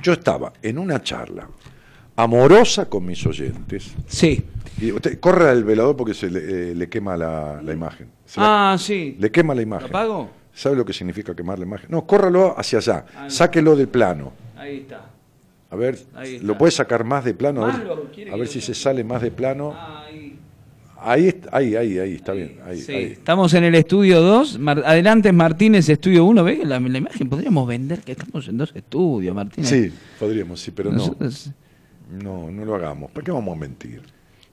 Yo 0.02 0.12
estaba 0.12 0.52
en 0.62 0.78
una 0.78 1.02
charla 1.02 1.48
amorosa 2.16 2.88
con 2.88 3.04
mis 3.06 3.24
oyentes. 3.26 3.94
Sí. 4.06 4.44
Y 4.80 4.92
usted 4.92 5.18
corre 5.20 5.48
al 5.50 5.64
velador 5.64 5.96
porque 5.96 6.14
se 6.14 6.30
le, 6.30 6.70
eh, 6.70 6.74
le 6.74 6.88
quema 6.88 7.16
la, 7.16 7.60
la 7.62 7.72
imagen. 7.72 8.08
Se 8.24 8.40
la- 8.40 8.72
Ah, 8.72 8.78
sí. 8.78 9.16
le 9.18 9.30
quema 9.32 9.54
la 9.54 9.60
¿Lo 9.60 9.62
imagen. 9.62 9.88
apago? 9.88 10.30
¿Sabe 10.52 10.76
lo 10.76 10.84
que 10.84 10.92
significa 10.92 11.34
quemar 11.34 11.58
la 11.58 11.66
imagen? 11.66 11.90
No, 11.90 12.06
córralo 12.06 12.58
hacia 12.58 12.78
allá. 12.78 13.04
Ah, 13.14 13.24
no. 13.24 13.30
Sáquelo 13.30 13.74
del 13.76 13.88
plano. 13.88 14.32
Ahí 14.56 14.78
está. 14.78 15.10
A 15.70 15.76
ver. 15.76 15.98
¿lo 16.42 16.56
puede 16.56 16.70
sacar 16.72 17.04
más 17.04 17.24
de 17.24 17.34
plano? 17.34 17.64
A 17.64 17.76
ver, 17.76 17.84
lo 17.86 17.92
a 17.94 18.36
ver 18.36 18.38
lo 18.38 18.46
si 18.46 18.60
se 18.60 18.74
sale 18.74 19.02
más 19.04 19.20
de 19.22 19.30
plano. 19.30 19.74
Ahí. 19.76 20.25
Ahí, 20.98 21.28
est- 21.28 21.46
ahí, 21.52 21.76
ahí, 21.76 21.98
ahí, 21.98 22.14
está 22.14 22.32
bien. 22.32 22.58
Ahí, 22.64 22.80
Sí. 22.80 22.92
ahí. 22.92 23.04
Estamos 23.04 23.52
en 23.54 23.64
el 23.64 23.74
estudio 23.74 24.20
2. 24.20 24.58
Mar- 24.58 24.82
Adelante 24.84 25.28
es 25.28 25.34
Martínez, 25.34 25.88
estudio 25.88 26.24
1. 26.24 26.42
¿Ves 26.42 26.66
la, 26.66 26.80
la 26.80 26.98
imagen? 26.98 27.28
Podríamos 27.28 27.68
vender 27.68 28.00
que 28.00 28.12
estamos 28.12 28.48
en 28.48 28.56
dos 28.56 28.72
estudios, 28.74 29.34
Martínez. 29.34 29.68
Sí, 29.68 29.92
podríamos, 30.18 30.60
sí, 30.60 30.70
pero 30.70 30.90
no. 30.90 30.96
Nosotros- 30.98 31.50
No, 32.22 32.50
no 32.50 32.64
lo 32.64 32.74
hagamos. 32.76 33.10
¿Para 33.10 33.24
qué 33.24 33.30
vamos 33.32 33.56
a 33.56 33.60
mentir? 33.60 34.00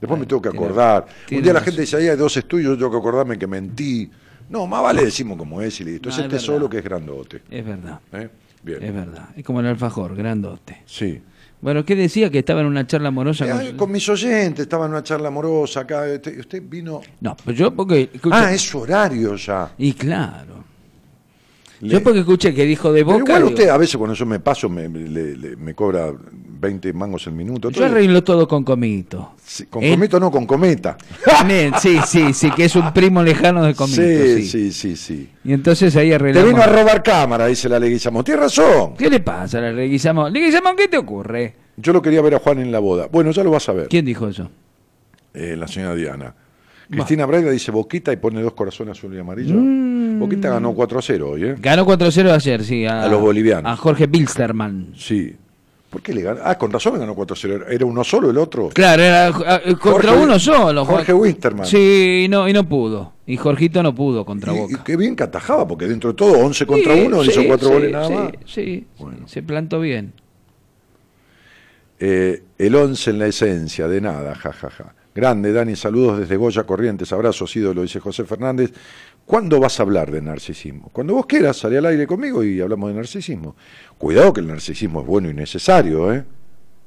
Después 0.00 0.20
me 0.20 0.26
tengo 0.26 0.42
que 0.42 0.48
acordar. 0.50 1.06
tiene 1.26 1.38
Un 1.40 1.44
día 1.44 1.52
la 1.54 1.60
gente 1.60 1.80
dice, 1.80 1.96
ahí 1.96 2.08
hay 2.08 2.16
dos 2.16 2.36
estudios, 2.36 2.70
yo 2.72 2.76
tengo 2.76 2.90
que 2.90 2.98
acordarme 2.98 3.38
que 3.38 3.46
mentí. 3.46 4.10
No, 4.50 4.66
más 4.66 4.82
vale 4.82 5.04
decimos 5.04 5.38
como 5.38 5.62
es 5.62 5.80
y 5.80 5.84
listo. 5.84 6.08
No, 6.08 6.12
es 6.12 6.18
es 6.18 6.24
este 6.24 6.32
verdad. 6.34 6.46
solo 6.46 6.68
que 6.68 6.78
es 6.78 6.84
grandote. 6.84 7.42
Es 7.50 7.64
verdad. 7.64 8.00
¿eh? 8.12 8.28
Bien. 8.62 8.82
Es 8.82 8.92
verdad. 8.92 9.28
Es 9.36 9.44
como 9.44 9.60
el 9.60 9.66
alfajor, 9.66 10.14
grandote. 10.16 10.82
Sí. 10.84 11.20
Bueno, 11.64 11.82
¿qué 11.82 11.96
decía? 11.96 12.28
Que 12.30 12.40
estaba 12.40 12.60
en 12.60 12.66
una 12.66 12.86
charla 12.86 13.08
amorosa 13.08 13.46
Eh, 13.46 13.68
con... 13.70 13.76
con 13.78 13.92
mis 13.92 14.06
oyentes, 14.10 14.64
estaba 14.64 14.84
en 14.84 14.90
una 14.90 15.02
charla 15.02 15.28
amorosa 15.28 15.80
acá. 15.80 16.02
Usted, 16.14 16.38
usted 16.38 16.62
vino. 16.64 17.00
No, 17.22 17.34
pues 17.42 17.56
yo 17.56 17.74
porque... 17.74 18.10
escucha- 18.12 18.48
Ah, 18.48 18.52
es 18.52 18.60
su 18.60 18.80
horario 18.80 19.34
ya. 19.36 19.72
Y 19.78 19.94
claro. 19.94 20.62
Le- 21.80 21.88
Yo 21.90 22.02
porque 22.02 22.20
escuché 22.20 22.54
que 22.54 22.64
dijo 22.64 22.92
de 22.92 23.04
Pero 23.04 23.18
boca... 23.18 23.32
igual 23.32 23.42
digo, 23.42 23.48
usted 23.54 23.68
a 23.68 23.76
veces 23.76 23.96
cuando 23.96 24.14
yo 24.14 24.24
me 24.26 24.40
paso 24.40 24.68
me, 24.68 24.88
le- 24.88 25.36
le- 25.36 25.56
me 25.56 25.74
cobra 25.74 26.12
20 26.32 26.92
mangos 26.92 27.26
el 27.26 27.34
minuto. 27.34 27.70
yo 27.70 27.84
arreglo 27.84 28.22
todo 28.24 28.46
con 28.48 28.64
comito. 28.64 29.32
sí, 29.44 29.66
con 29.66 29.82
¿Eh? 29.82 29.90
comito 29.90 30.18
no, 30.20 30.30
con 30.30 30.46
cometa. 30.46 30.96
Sí, 31.80 31.98
sí, 32.06 32.32
sí, 32.32 32.50
que 32.52 32.64
es 32.64 32.76
un 32.76 32.92
primo 32.94 33.22
lejano 33.22 33.64
de 33.64 33.74
comito. 33.74 34.00
sí, 34.00 34.42
sí, 34.42 34.46
sí, 34.46 34.72
sí, 34.72 34.96
sí. 34.96 35.28
Y 35.44 35.52
entonces 35.52 35.94
ahí 35.96 36.08
Te 36.08 36.14
arreglamos... 36.14 36.50
vino 36.50 36.62
a 36.62 36.66
robar 36.66 37.02
cámara, 37.02 37.46
dice 37.46 37.68
la 37.68 37.78
Leguizamo. 37.78 38.24
Tienes 38.24 38.42
razón. 38.44 38.94
¿Qué 38.96 39.10
le 39.10 39.20
pasa, 39.20 39.60
le 39.60 39.72
Leguizamón? 39.74 40.32
Leguizamón, 40.32 40.76
¿qué 40.76 40.88
te 40.88 40.96
ocurre? 40.96 41.54
Yo 41.76 41.92
lo 41.92 42.00
quería 42.00 42.22
ver 42.22 42.36
a 42.36 42.38
Juan 42.38 42.60
en 42.60 42.70
la 42.72 42.78
boda. 42.78 43.08
Bueno, 43.10 43.30
ya 43.32 43.42
lo 43.44 43.50
vas 43.50 43.68
a 43.68 43.72
ver. 43.72 43.88
¿Quién 43.88 44.04
dijo 44.04 44.28
eso? 44.28 44.48
Eh, 45.34 45.56
la 45.58 45.66
señora 45.68 45.94
Diana. 45.94 46.34
Cristina 46.88 47.26
Braida 47.26 47.50
dice 47.50 47.70
Boquita 47.72 48.12
y 48.12 48.16
pone 48.16 48.40
dos 48.42 48.52
corazones 48.52 48.96
azul 48.96 49.14
y 49.14 49.18
amarillo. 49.18 49.54
Mm. 49.56 49.93
Boquita 50.18 50.50
ganó 50.50 50.72
4 50.74 50.98
a 50.98 51.02
0 51.02 51.30
hoy, 51.30 51.44
¿eh? 51.44 51.54
Ganó 51.58 51.86
4-0 51.86 52.30
ayer, 52.32 52.64
sí. 52.64 52.86
A, 52.86 53.02
A 53.04 53.08
los 53.08 53.20
bolivianos. 53.20 53.70
A 53.72 53.76
Jorge 53.76 54.06
Bilsterman. 54.06 54.92
Sí. 54.96 55.34
¿Por 55.90 56.02
qué 56.02 56.12
le 56.12 56.22
ganó? 56.22 56.40
Ah, 56.44 56.58
con 56.58 56.72
razón 56.72 56.98
ganó 56.98 57.14
4 57.14 57.34
a 57.34 57.38
0. 57.40 57.64
¿Era 57.70 57.86
uno 57.86 58.02
solo 58.02 58.28
el 58.30 58.38
otro? 58.38 58.68
Claro, 58.70 59.00
era 59.02 59.28
eh, 59.28 59.74
contra 59.80 60.10
Jorge- 60.12 60.22
uno 60.24 60.38
solo. 60.40 60.84
Jorge 60.84 61.12
Winterman. 61.12 61.66
Sí, 61.66 62.22
y 62.24 62.28
no, 62.28 62.48
y 62.48 62.52
no 62.52 62.68
pudo. 62.68 63.12
Y 63.26 63.36
Jorgito 63.36 63.82
no 63.82 63.94
pudo 63.94 64.24
contra 64.24 64.52
Y, 64.52 64.56
y 64.56 64.60
Boca. 64.60 64.84
qué 64.84 64.96
bien 64.96 65.14
que 65.14 65.22
atajaba, 65.22 65.66
porque 65.68 65.86
dentro 65.86 66.10
de 66.10 66.16
todo, 66.16 66.32
11 66.38 66.66
contra 66.66 66.94
Sí, 66.94 67.00
1, 67.06 67.22
sí, 67.24 67.30
hizo 67.30 67.44
4 67.46 67.68
sí, 67.68 67.74
goles 67.74 67.92
nada 67.92 68.08
más. 68.10 68.32
Sí, 68.44 68.86
Bueno. 68.98 69.28
se 69.28 69.42
plantó 69.42 69.80
bien. 69.80 70.12
Eh, 72.00 72.42
el 72.58 72.74
11 72.74 73.10
en 73.10 73.18
la 73.18 73.26
esencia, 73.26 73.88
de 73.88 74.00
nada, 74.00 74.34
jajaja. 74.34 74.94
Grande, 75.14 75.52
Dani, 75.52 75.76
saludos 75.76 76.18
desde 76.18 76.36
Goya 76.36 76.64
Corrientes, 76.64 77.12
abrazos, 77.12 77.54
ídolo, 77.54 77.82
dice 77.82 78.00
José 78.00 78.24
Fernández. 78.24 78.72
¿Cuándo 79.26 79.58
vas 79.58 79.80
a 79.80 79.84
hablar 79.84 80.10
de 80.10 80.20
narcisismo? 80.20 80.90
Cuando 80.92 81.14
vos 81.14 81.26
quieras, 81.26 81.56
salí 81.56 81.76
al 81.76 81.86
aire 81.86 82.06
conmigo 82.06 82.44
y 82.44 82.60
hablamos 82.60 82.90
de 82.90 82.96
narcisismo. 82.96 83.56
Cuidado 83.96 84.32
que 84.32 84.40
el 84.40 84.46
narcisismo 84.46 85.00
es 85.00 85.06
bueno 85.06 85.30
y 85.30 85.34
necesario, 85.34 86.12
¿eh? 86.12 86.24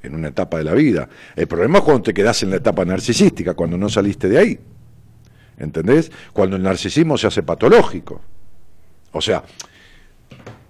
En 0.03 0.13
una 0.13 0.27
etapa 0.27 0.59
de 0.59 0.63
la 0.63 0.73
vida. 0.73 1.09
El 1.35 1.47
problema 1.47 1.79
es 1.79 1.83
cuando 1.83 2.03
te 2.03 2.13
quedás 2.13 2.43
en 2.43 2.51
la 2.51 2.57
etapa 2.57 2.85
narcisística, 2.85 3.55
cuando 3.55 3.77
no 3.77 3.89
saliste 3.89 4.29
de 4.29 4.37
ahí. 4.37 4.59
¿Entendés? 5.57 6.11
Cuando 6.31 6.55
el 6.55 6.61
narcisismo 6.61 7.17
se 7.17 7.25
hace 7.25 7.41
patológico. 7.41 8.21
O 9.11 9.21
sea, 9.21 9.43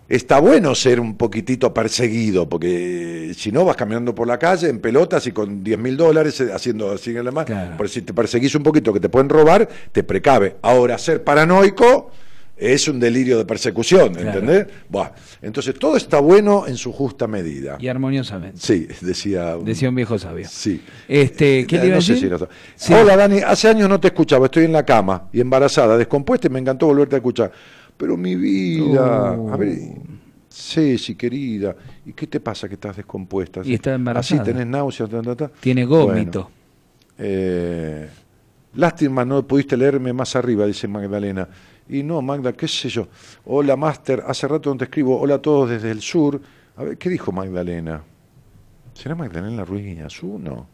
está 0.09 0.39
bueno 0.39 0.73
ser 0.75 0.99
un 0.99 1.15
poquitito 1.17 1.73
perseguido, 1.73 2.47
porque 2.47 3.33
si 3.37 3.51
no 3.51 3.65
vas 3.65 3.75
caminando 3.75 4.15
por 4.15 4.27
la 4.27 4.39
calle 4.39 4.69
en 4.69 4.79
pelotas 4.79 5.27
y 5.27 5.31
con 5.31 5.63
10 5.63 5.77
mil 5.79 5.97
dólares 5.97 6.39
eh, 6.41 6.49
haciendo 6.53 6.91
así 6.91 7.09
en 7.15 7.25
la 7.25 7.31
mano. 7.31 7.45
Claro. 7.45 7.73
Pero 7.77 7.89
si 7.89 8.01
te 8.01 8.13
perseguís 8.13 8.55
un 8.55 8.63
poquito 8.63 8.93
que 8.93 8.99
te 8.99 9.09
pueden 9.09 9.29
robar, 9.29 9.67
te 9.91 10.03
precave. 10.03 10.55
Ahora, 10.61 10.97
ser 10.97 11.23
paranoico 11.23 12.11
es 12.59 12.87
un 12.87 12.99
delirio 12.99 13.37
de 13.37 13.45
persecución, 13.45 14.13
Claro. 14.15 14.29
¿entendés? 14.39 14.65
Buah. 14.89 15.11
Entonces, 15.43 15.75
todo 15.77 15.95
está 15.95 16.19
bueno 16.19 16.65
en 16.67 16.75
su 16.75 16.91
justa 16.91 17.27
medida. 17.27 17.77
Y 17.79 17.87
armoniosamente. 17.87 18.57
Sí, 18.59 18.87
decía. 19.01 19.57
un- 19.57 19.65
Decía 19.65 19.89
un 19.89 19.95
viejo 19.95 20.17
sabio. 20.17 20.47
Sí. 20.49 20.81
Este, 21.07 21.67
¿qué 21.67 21.75
Eh, 21.75 21.79
le 21.81 21.87
iba 21.87 21.97
a 21.97 22.01
sé 22.01 22.13
decir? 22.13 22.29
si 22.29 22.31
lo- 22.39 22.49
Sí. 22.75 22.93
Hola 22.95 23.15
Dani, 23.15 23.41
hace 23.41 23.67
años 23.67 23.87
no 23.87 23.99
te 23.99 24.07
escuchaba, 24.07 24.45
estoy 24.45 24.63
en 24.65 24.71
la 24.71 24.83
cama 24.83 25.29
y 25.31 25.39
embarazada, 25.39 25.97
descompuesta 25.97 26.47
y 26.47 26.49
me 26.49 26.57
encantó 26.59 26.87
volverte 26.87 27.15
a 27.15 27.19
escuchar. 27.19 27.51
Pero 27.97 28.15
mi 28.17 28.35
vida, 28.35 29.33
Oh. 29.33 29.51
a 29.53 29.57
ver, 29.57 29.77
Ceci, 30.49 31.15
querida, 31.15 31.75
¿y 32.05 32.13
qué 32.13 32.27
te 32.27 32.39
pasa 32.39 32.67
que 32.67 32.75
estás 32.75 32.95
descompuesta? 32.97 33.61
Y 33.63 33.73
está 33.73 33.93
embarazada. 33.93 34.41
Así 34.41 34.51
tenés 34.51 34.67
náuseas, 34.67 35.09
ta, 35.09 35.21
ta, 35.21 35.35
ta. 35.35 35.51
Tiene 35.59 35.85
gómito. 35.85 36.43
Bueno, 36.43 36.51
eh, 37.19 38.09
lástima, 38.75 39.25
no 39.25 39.45
pudiste 39.45 39.75
leerme 39.77 40.13
más 40.13 40.35
arriba, 40.35 40.65
dice 40.65 40.87
Magdalena. 40.87 41.47
Y 41.89 42.03
no, 42.03 42.21
Magda, 42.21 42.53
qué 42.53 42.67
sé 42.67 42.89
yo. 42.89 43.07
Hola, 43.45 43.75
Master, 43.75 44.23
hace 44.27 44.47
rato 44.47 44.69
no 44.71 44.77
te 44.77 44.83
escribo. 44.85 45.19
Hola 45.19 45.35
a 45.35 45.41
todos 45.41 45.69
desde 45.69 45.89
el 45.91 46.01
sur. 46.01 46.41
A 46.75 46.83
ver, 46.83 46.97
¿qué 46.97 47.09
dijo 47.09 47.31
Magdalena? 47.31 48.03
¿Será 48.93 49.15
Magdalena 49.15 49.63
Ruiz 49.63 49.85
Guiñazú? 49.85 50.37
No. 50.39 50.67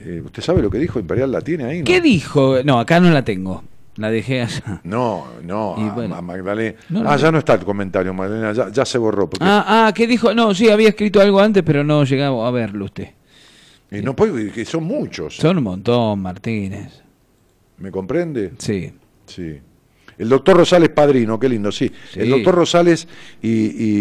Eh, 0.00 0.22
¿Usted 0.24 0.42
sabe 0.42 0.62
lo 0.62 0.70
que 0.70 0.78
dijo? 0.78 0.98
Imperial 0.98 1.30
la 1.30 1.40
tiene 1.42 1.64
ahí, 1.64 1.78
¿no? 1.80 1.84
¿Qué 1.84 2.00
dijo? 2.00 2.62
No, 2.64 2.78
acá 2.80 3.00
no 3.00 3.10
la 3.10 3.22
tengo. 3.24 3.62
La 3.96 4.10
dejé 4.10 4.42
allá. 4.42 4.80
No, 4.84 5.26
no, 5.42 5.74
Y 5.78 5.88
a, 5.88 5.92
bueno. 5.92 6.14
a 6.14 6.22
Magdalena. 6.22 6.78
No, 6.88 7.02
ah, 7.10 7.16
ya 7.16 7.30
no 7.32 7.38
está 7.38 7.54
el 7.54 7.60
comentario, 7.64 8.14
Magdalena, 8.14 8.52
ya, 8.52 8.70
ya 8.70 8.84
se 8.84 8.98
borró. 8.98 9.28
Porque, 9.28 9.44
Ah, 9.46 9.86
ah, 9.88 9.92
¿qué 9.94 10.06
dijo? 10.06 10.32
No, 10.34 10.54
sí, 10.54 10.68
había 10.70 10.88
escrito 10.90 11.20
algo 11.20 11.40
antes, 11.40 11.62
pero 11.62 11.82
no 11.84 12.04
llegaba 12.04 12.46
a 12.46 12.50
verlo 12.50 12.84
usted. 12.86 13.08
y 13.90 14.00
no 14.02 14.14
puede, 14.14 14.50
que 14.52 14.64
son 14.64 14.84
muchos. 14.84 15.36
Son 15.36 15.58
un 15.58 15.64
montón, 15.64 16.20
Martínez. 16.20 17.02
¿Me 17.78 17.90
comprende? 17.90 18.52
Sí. 18.58 18.92
Sí. 19.26 19.58
El 20.18 20.28
doctor 20.28 20.58
Rosales 20.58 20.90
Padrino, 20.90 21.38
qué 21.40 21.48
lindo, 21.48 21.72
sí. 21.72 21.90
Sí. 22.12 22.20
El 22.20 22.30
doctor 22.30 22.54
Rosales 22.54 23.08
y, 23.42 23.48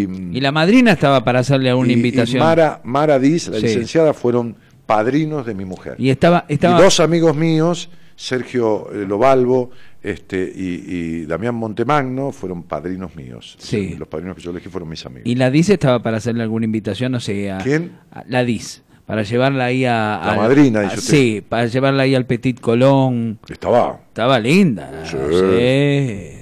y, 0.04 0.08
Y 0.34 0.42
la 0.42 0.52
madrina 0.52 0.92
estaba 0.92 1.24
para 1.24 1.40
hacerle 1.40 1.70
alguna 1.70 1.88
y- 1.90 1.92
y 1.92 1.96
invitación. 1.96 2.44
Mara, 2.44 2.82
Mara 2.84 3.18
Diz, 3.20 3.48
la 3.48 3.58
Sí. 3.58 3.68
licenciada, 3.68 4.14
fueron 4.14 4.56
padrinos 4.86 5.46
de 5.46 5.54
mi 5.56 5.64
mujer. 5.66 5.96
Y 5.98 6.10
estaba, 6.10 6.46
estaba 6.50 6.78
Y 6.80 6.84
dos 6.84 7.00
amigos 7.00 7.36
míos, 7.38 7.90
Sergio 8.22 8.92
eh, 8.92 9.06
Lobalvo 9.08 9.72
este, 10.04 10.44
y, 10.54 10.84
y 11.22 11.26
Damián 11.26 11.56
Montemagno, 11.56 12.34
fueron 12.34 12.64
padrinos 12.64 13.16
míos. 13.16 13.56
Sí. 13.60 13.96
Los 13.98 14.10
padrinos 14.10 14.36
que 14.36 14.42
yo 14.42 14.52
elegí 14.52 14.68
fueron 14.68 14.90
mis 14.90 15.06
amigos. 15.06 15.24
y 15.26 15.36
la 15.36 15.50
DIS 15.50 15.70
estaba 15.70 16.04
para 16.04 16.18
hacerle 16.18 16.44
alguna 16.44 16.66
invitación, 16.66 17.14
no 17.14 17.22
sé, 17.22 17.50
a, 17.50 17.60
¿Quién? 17.60 17.94
a- 18.12 18.26
la 18.28 18.44
DIS, 18.44 18.84
para 19.06 19.24
llevarla 19.24 19.64
ahí 19.66 19.86
a... 19.86 20.22
La 20.26 20.34
madrina, 20.36 20.80
a- 20.82 20.84
dice 20.84 20.98
usted. 21.00 21.14
Sí, 21.14 21.42
para 21.48 21.68
llevarla 21.68 22.04
ahí 22.04 22.14
al 22.14 22.26
Petit 22.26 22.60
Colón. 22.60 23.40
Estaba. 23.48 24.02
Estaba 24.10 24.38
linda. 24.38 25.06
Sí. 25.06 25.16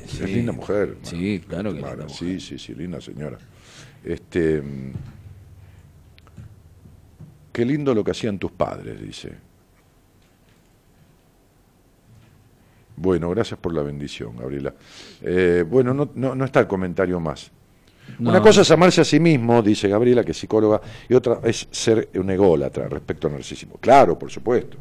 Sí, 0.08 0.24
Es 0.24 0.30
linda 0.32 0.54
mujer. 0.54 0.98
Sí, 1.04 1.44
claro 1.48 1.74
que 1.74 1.80
linda. 1.80 2.10
Sí, 2.10 2.40
sí, 2.40 2.58
sí, 2.58 2.74
linda 2.74 2.99
señora. 2.99 3.38
Este, 4.04 4.62
mm, 4.64 4.91
qué 7.52 7.66
lindo 7.66 7.94
lo 7.94 8.04
que 8.04 8.12
hacían 8.12 8.40
tus 8.40 8.52
padres, 8.52 8.99
dice. 8.99 9.45
Bueno, 12.98 13.30
gracias 13.30 13.60
por 13.60 13.74
la 13.74 13.84
bendición, 13.84 14.36
Gabriela. 14.36 14.74
Eh, 15.22 15.64
bueno, 15.68 15.94
no, 15.94 16.10
no, 16.15 16.36
no 16.36 16.45
está 16.45 16.60
el 16.61 16.68
comentario 16.68 17.19
más. 17.19 17.52
No. 18.19 18.32
Una 18.32 18.41
cosa 18.41 18.61
es 18.61 18.72
amarse 18.72 19.02
a 19.02 19.03
sí 19.03 19.19
mismo, 19.19 19.61
dice 19.61 19.88
Gabriela, 19.88 20.24
que 20.24 20.32
es 20.32 20.38
psicóloga, 20.38 20.82
y 21.07 21.14
otra 21.14 21.40
es 21.44 21.68
ser 21.69 22.10
un 22.15 22.30
ególatra 22.32 22.88
respecto 22.88 23.28
al 23.28 23.34
narcisismo. 23.34 23.78
Claro, 23.80 24.18
por 24.18 24.32
supuesto. 24.32 24.78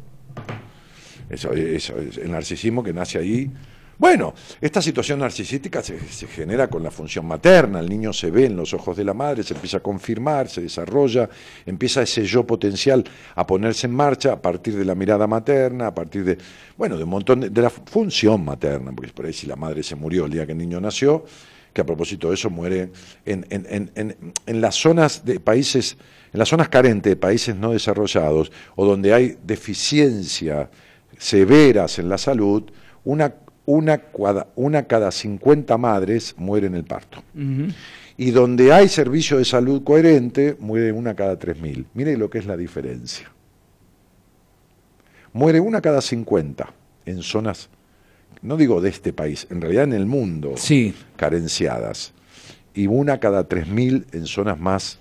Eso, 1.29 1.51
eso 1.53 1.97
es 1.99 2.17
el 2.17 2.31
narcisismo 2.31 2.83
que 2.83 2.93
nace 2.93 3.19
ahí 3.19 3.51
Bueno, 3.99 4.35
esta 4.61 4.79
situación 4.79 5.17
narcisística 5.19 5.81
se, 5.81 5.97
genera 6.27 6.67
con 6.67 6.83
la 6.83 6.91
función 6.91 7.25
materna, 7.25 7.79
el 7.79 7.89
niño 7.89 8.13
se 8.13 8.29
ve 8.29 8.45
en 8.45 8.55
los 8.55 8.71
ojos 8.75 8.95
de 8.95 9.03
la 9.03 9.15
madre, 9.15 9.41
se 9.41 9.55
empieza 9.55 9.77
a 9.77 9.79
confirmar, 9.79 10.49
se 10.49 10.61
desarrolla, 10.61 11.27
empieza 11.65 12.03
ese 12.03 12.23
yo 12.23 12.45
potencial 12.45 13.03
a 13.33 13.47
ponerse 13.47 13.87
en 13.87 13.93
marcha 13.93 14.33
a 14.33 14.41
partir 14.41 14.75
de 14.75 14.85
la 14.85 14.93
mirada 14.93 15.25
materna, 15.25 15.87
a 15.87 15.95
partir 15.95 16.23
de, 16.23 16.37
bueno, 16.77 16.95
de 16.95 17.05
un 17.05 17.09
montón 17.09 17.39
de, 17.39 17.49
de 17.49 17.61
la 17.61 17.71
función 17.71 18.45
materna, 18.45 18.91
porque 18.95 19.11
por 19.11 19.25
ahí 19.25 19.33
si 19.33 19.47
la 19.47 19.55
madre 19.55 19.81
se 19.81 19.95
murió 19.95 20.25
el 20.25 20.31
día 20.31 20.45
que 20.45 20.51
el 20.51 20.59
niño 20.59 20.79
nació, 20.79 21.25
que 21.73 21.81
a 21.81 21.85
propósito 21.85 22.29
de 22.29 22.35
eso 22.35 22.51
muere 22.51 22.91
en, 23.25 23.47
en, 23.49 23.91
en, 23.95 24.33
en 24.45 24.61
las 24.61 24.75
zonas 24.75 25.25
de 25.25 25.39
países, 25.39 25.97
en 26.33 26.37
las 26.37 26.49
zonas 26.49 26.69
carentes 26.69 27.11
de 27.11 27.15
países 27.15 27.55
no 27.55 27.71
desarrollados 27.71 28.51
o 28.75 28.85
donde 28.85 29.11
hay 29.15 29.37
deficiencias 29.43 30.69
severas 31.17 31.97
en 31.97 32.09
la 32.09 32.19
salud, 32.19 32.63
una 33.03 33.33
una, 33.67 34.01
una 34.55 34.83
cada 34.83 35.11
50 35.11 35.77
madres 35.77 36.33
muere 36.37 36.67
en 36.67 36.75
el 36.75 36.85
parto. 36.85 37.21
Uh 37.35 37.39
-huh. 37.39 37.73
Y 38.15 38.31
donde 38.31 38.73
hay 38.73 38.87
servicio 38.87 39.37
de 39.37 39.45
salud 39.45 39.83
coherente, 39.83 40.55
muere 40.59 40.91
una 40.91 41.13
cada 41.13 41.37
3.000. 41.37 41.85
Mire 41.93 42.17
lo 42.17 42.29
que 42.29 42.39
es 42.39 42.45
la 42.47 42.57
diferencia. 42.57 43.29
Muere 45.33 45.59
una 45.59 45.81
cada 45.81 46.01
50 46.01 46.73
en 47.05 47.21
zonas, 47.21 47.69
no 48.41 48.57
digo 48.57 48.81
de 48.81 48.89
este 48.89 49.13
país, 49.13 49.45
en 49.51 49.61
realidad 49.61 49.83
en 49.83 49.93
el 49.93 50.05
mundo, 50.05 50.53
sí. 50.55 50.95
carenciadas. 51.15 52.13
Y 52.73 52.87
una 52.87 53.19
cada 53.19 53.47
3.000 53.47 54.05
en 54.13 54.25
zonas 54.25 54.59
más 54.59 54.99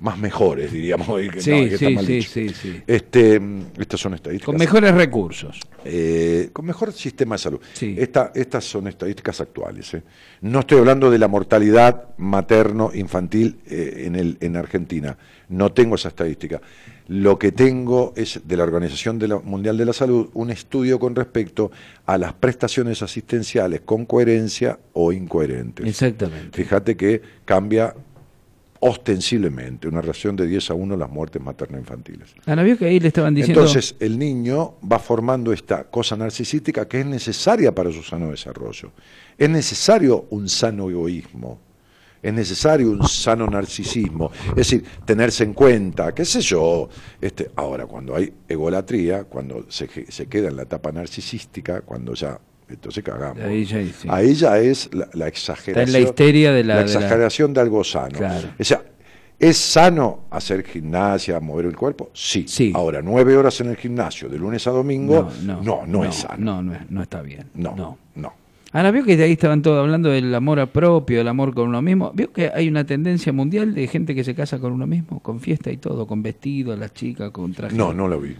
más 0.00 0.18
mejores, 0.18 0.72
diríamos. 0.72 1.06
Que 1.06 1.40
sí, 1.40 1.50
no, 1.50 1.68
que 1.68 1.78
sí, 1.78 1.96
sí, 1.98 2.22
sí, 2.22 2.48
sí, 2.50 2.82
Este, 2.86 3.40
estas 3.78 4.00
son 4.00 4.14
estadísticas. 4.14 4.46
Con 4.46 4.56
mejores 4.56 4.94
recursos. 4.94 5.60
Eh, 5.84 6.50
con 6.52 6.66
mejor 6.66 6.92
sistema 6.92 7.34
de 7.34 7.38
salud. 7.38 7.60
Sí. 7.72 7.96
Esta, 7.98 8.32
estas 8.34 8.64
son 8.64 8.86
estadísticas 8.88 9.40
actuales. 9.40 9.92
¿eh? 9.94 10.02
No 10.42 10.60
estoy 10.60 10.78
hablando 10.78 11.10
de 11.10 11.18
la 11.18 11.28
mortalidad 11.28 12.16
materno-infantil 12.16 13.58
eh, 13.66 14.04
en, 14.06 14.16
el, 14.16 14.38
en 14.40 14.56
Argentina. 14.56 15.16
No 15.48 15.72
tengo 15.72 15.96
esa 15.96 16.08
estadística. 16.08 16.60
Lo 17.08 17.38
que 17.38 17.52
tengo 17.52 18.12
es 18.16 18.42
de 18.44 18.56
la 18.56 18.64
Organización 18.64 19.18
de 19.18 19.28
la 19.28 19.38
Mundial 19.38 19.78
de 19.78 19.86
la 19.86 19.94
Salud 19.94 20.28
un 20.34 20.50
estudio 20.50 20.98
con 20.98 21.16
respecto 21.16 21.70
a 22.04 22.18
las 22.18 22.34
prestaciones 22.34 23.02
asistenciales 23.02 23.80
con 23.80 24.04
coherencia 24.04 24.78
o 24.92 25.10
incoherentes. 25.10 25.86
Exactamente. 25.86 26.54
Fíjate 26.54 26.98
que 26.98 27.22
cambia 27.46 27.94
ostensiblemente 28.80 29.88
una 29.88 30.00
relación 30.00 30.36
de 30.36 30.46
10 30.46 30.70
a 30.70 30.74
1 30.74 30.96
las 30.96 31.10
muertes 31.10 31.42
materno-infantiles. 31.42 32.34
Ahora 32.46 32.62
vio 32.62 32.78
que 32.78 32.86
ahí 32.86 33.00
le 33.00 33.08
estaban 33.08 33.34
diciendo... 33.34 33.60
Entonces 33.60 33.96
el 34.00 34.18
niño 34.18 34.76
va 34.80 34.98
formando 34.98 35.52
esta 35.52 35.84
cosa 35.84 36.16
narcisística 36.16 36.86
que 36.86 37.00
es 37.00 37.06
necesaria 37.06 37.74
para 37.74 37.90
su 37.92 38.02
sano 38.02 38.30
desarrollo. 38.30 38.92
Es 39.36 39.50
necesario 39.50 40.26
un 40.30 40.48
sano 40.48 40.90
egoísmo, 40.90 41.60
es 42.22 42.32
necesario 42.32 42.90
un 42.90 43.06
sano 43.06 43.46
narcisismo, 43.46 44.30
es 44.50 44.56
decir, 44.56 44.84
tenerse 45.04 45.44
en 45.44 45.54
cuenta, 45.54 46.12
qué 46.12 46.24
sé 46.24 46.40
yo. 46.40 46.88
Este, 47.20 47.50
ahora, 47.54 47.86
cuando 47.86 48.16
hay 48.16 48.32
egolatría, 48.48 49.24
cuando 49.24 49.66
se, 49.68 49.88
se 50.10 50.26
queda 50.26 50.48
en 50.48 50.56
la 50.56 50.62
etapa 50.62 50.90
narcisística, 50.90 51.82
cuando 51.82 52.14
ya 52.14 52.40
entonces 52.68 53.02
cagamos. 53.02 53.42
Ahí 53.42 53.64
ya, 53.64 53.82
sí. 53.84 54.08
Ahí 54.08 54.34
ya 54.34 54.58
es 54.58 54.92
la, 54.92 55.08
la, 55.12 55.28
exageración. 55.28 55.78
Está 55.78 55.82
en 55.82 55.92
la 55.92 56.08
histeria 56.08 56.52
de 56.52 56.64
la, 56.64 56.74
la 56.76 56.82
exageración 56.82 57.52
de, 57.52 57.58
la... 57.58 57.62
de 57.62 57.68
algo 57.68 57.84
sano. 57.84 58.18
Claro. 58.18 58.48
O 58.58 58.64
sea, 58.64 58.82
¿es 59.38 59.56
sano 59.56 60.20
hacer 60.30 60.64
gimnasia, 60.64 61.40
mover 61.40 61.66
el 61.66 61.76
cuerpo? 61.76 62.10
Sí. 62.12 62.44
sí. 62.46 62.72
Ahora, 62.74 63.00
nueve 63.02 63.36
horas 63.36 63.60
en 63.60 63.68
el 63.68 63.76
gimnasio, 63.76 64.28
de 64.28 64.38
lunes 64.38 64.66
a 64.66 64.70
domingo, 64.70 65.30
no, 65.42 65.56
no, 65.56 65.62
no, 65.62 65.86
no 65.86 66.04
es 66.04 66.16
sano. 66.16 66.36
No, 66.38 66.62
no, 66.62 66.78
no 66.88 67.02
está 67.02 67.22
bien. 67.22 67.46
No, 67.54 67.74
no. 67.74 67.98
Ahora 68.72 68.90
vio 68.90 69.02
que 69.02 69.16
de 69.16 69.24
ahí 69.24 69.32
estaban 69.32 69.62
todos 69.62 69.80
hablando 69.80 70.10
del 70.10 70.34
amor 70.34 70.60
a 70.60 70.66
propio, 70.66 71.18
del 71.18 71.28
amor 71.28 71.54
con 71.54 71.68
uno 71.68 71.80
mismo. 71.80 72.12
Vio 72.14 72.32
que 72.32 72.50
hay 72.54 72.68
una 72.68 72.84
tendencia 72.84 73.32
mundial 73.32 73.74
de 73.74 73.86
gente 73.86 74.14
que 74.14 74.22
se 74.24 74.34
casa 74.34 74.58
con 74.58 74.72
uno 74.72 74.86
mismo, 74.86 75.20
con 75.20 75.40
fiesta 75.40 75.70
y 75.70 75.78
todo, 75.78 76.06
con 76.06 76.22
vestido, 76.22 76.76
las 76.76 76.92
chicas, 76.92 77.30
con 77.30 77.54
traje. 77.54 77.74
No, 77.74 77.94
no 77.94 78.06
lo 78.08 78.20
vi. 78.20 78.36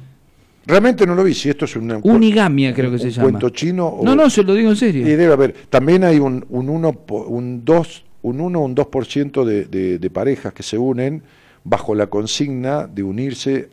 Realmente 0.68 1.06
no 1.06 1.14
lo 1.14 1.24
vi, 1.24 1.32
si 1.32 1.48
esto 1.48 1.64
es 1.64 1.74
una, 1.76 1.98
Unigamia 2.02 2.74
creo 2.74 2.90
que 2.90 2.96
un 2.96 3.00
se 3.00 3.10
llama. 3.10 3.30
cuento 3.30 3.48
chino. 3.48 3.86
O, 3.86 4.04
no, 4.04 4.14
no, 4.14 4.28
se 4.28 4.42
lo 4.44 4.52
digo 4.54 4.68
en 4.68 4.76
serio. 4.76 5.00
Y 5.08 5.16
debe 5.16 5.32
haber. 5.32 5.54
También 5.70 6.04
hay 6.04 6.18
un, 6.18 6.44
un 6.50 6.68
1, 6.68 7.04
un 7.08 7.64
2, 7.64 8.04
un 8.22 8.40
1 8.40 8.60
un 8.60 8.76
2% 8.76 9.44
de, 9.44 9.64
de, 9.64 9.98
de 9.98 10.10
parejas 10.10 10.52
que 10.52 10.62
se 10.62 10.76
unen 10.76 11.22
bajo 11.64 11.94
la 11.94 12.08
consigna 12.08 12.86
de 12.86 13.02
unirse 13.02 13.70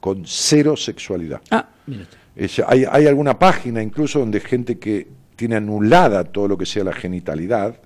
con 0.00 0.22
cero 0.24 0.76
sexualidad. 0.76 1.40
Ah. 1.50 1.68
Es, 2.34 2.62
hay, 2.66 2.84
hay 2.90 3.06
alguna 3.06 3.38
página 3.38 3.82
incluso 3.82 4.20
donde 4.20 4.40
gente 4.40 4.78
que 4.78 5.08
tiene 5.36 5.56
anulada 5.56 6.24
todo 6.24 6.48
lo 6.48 6.56
que 6.56 6.66
sea 6.66 6.82
la 6.82 6.92
genitalidad, 6.92 7.76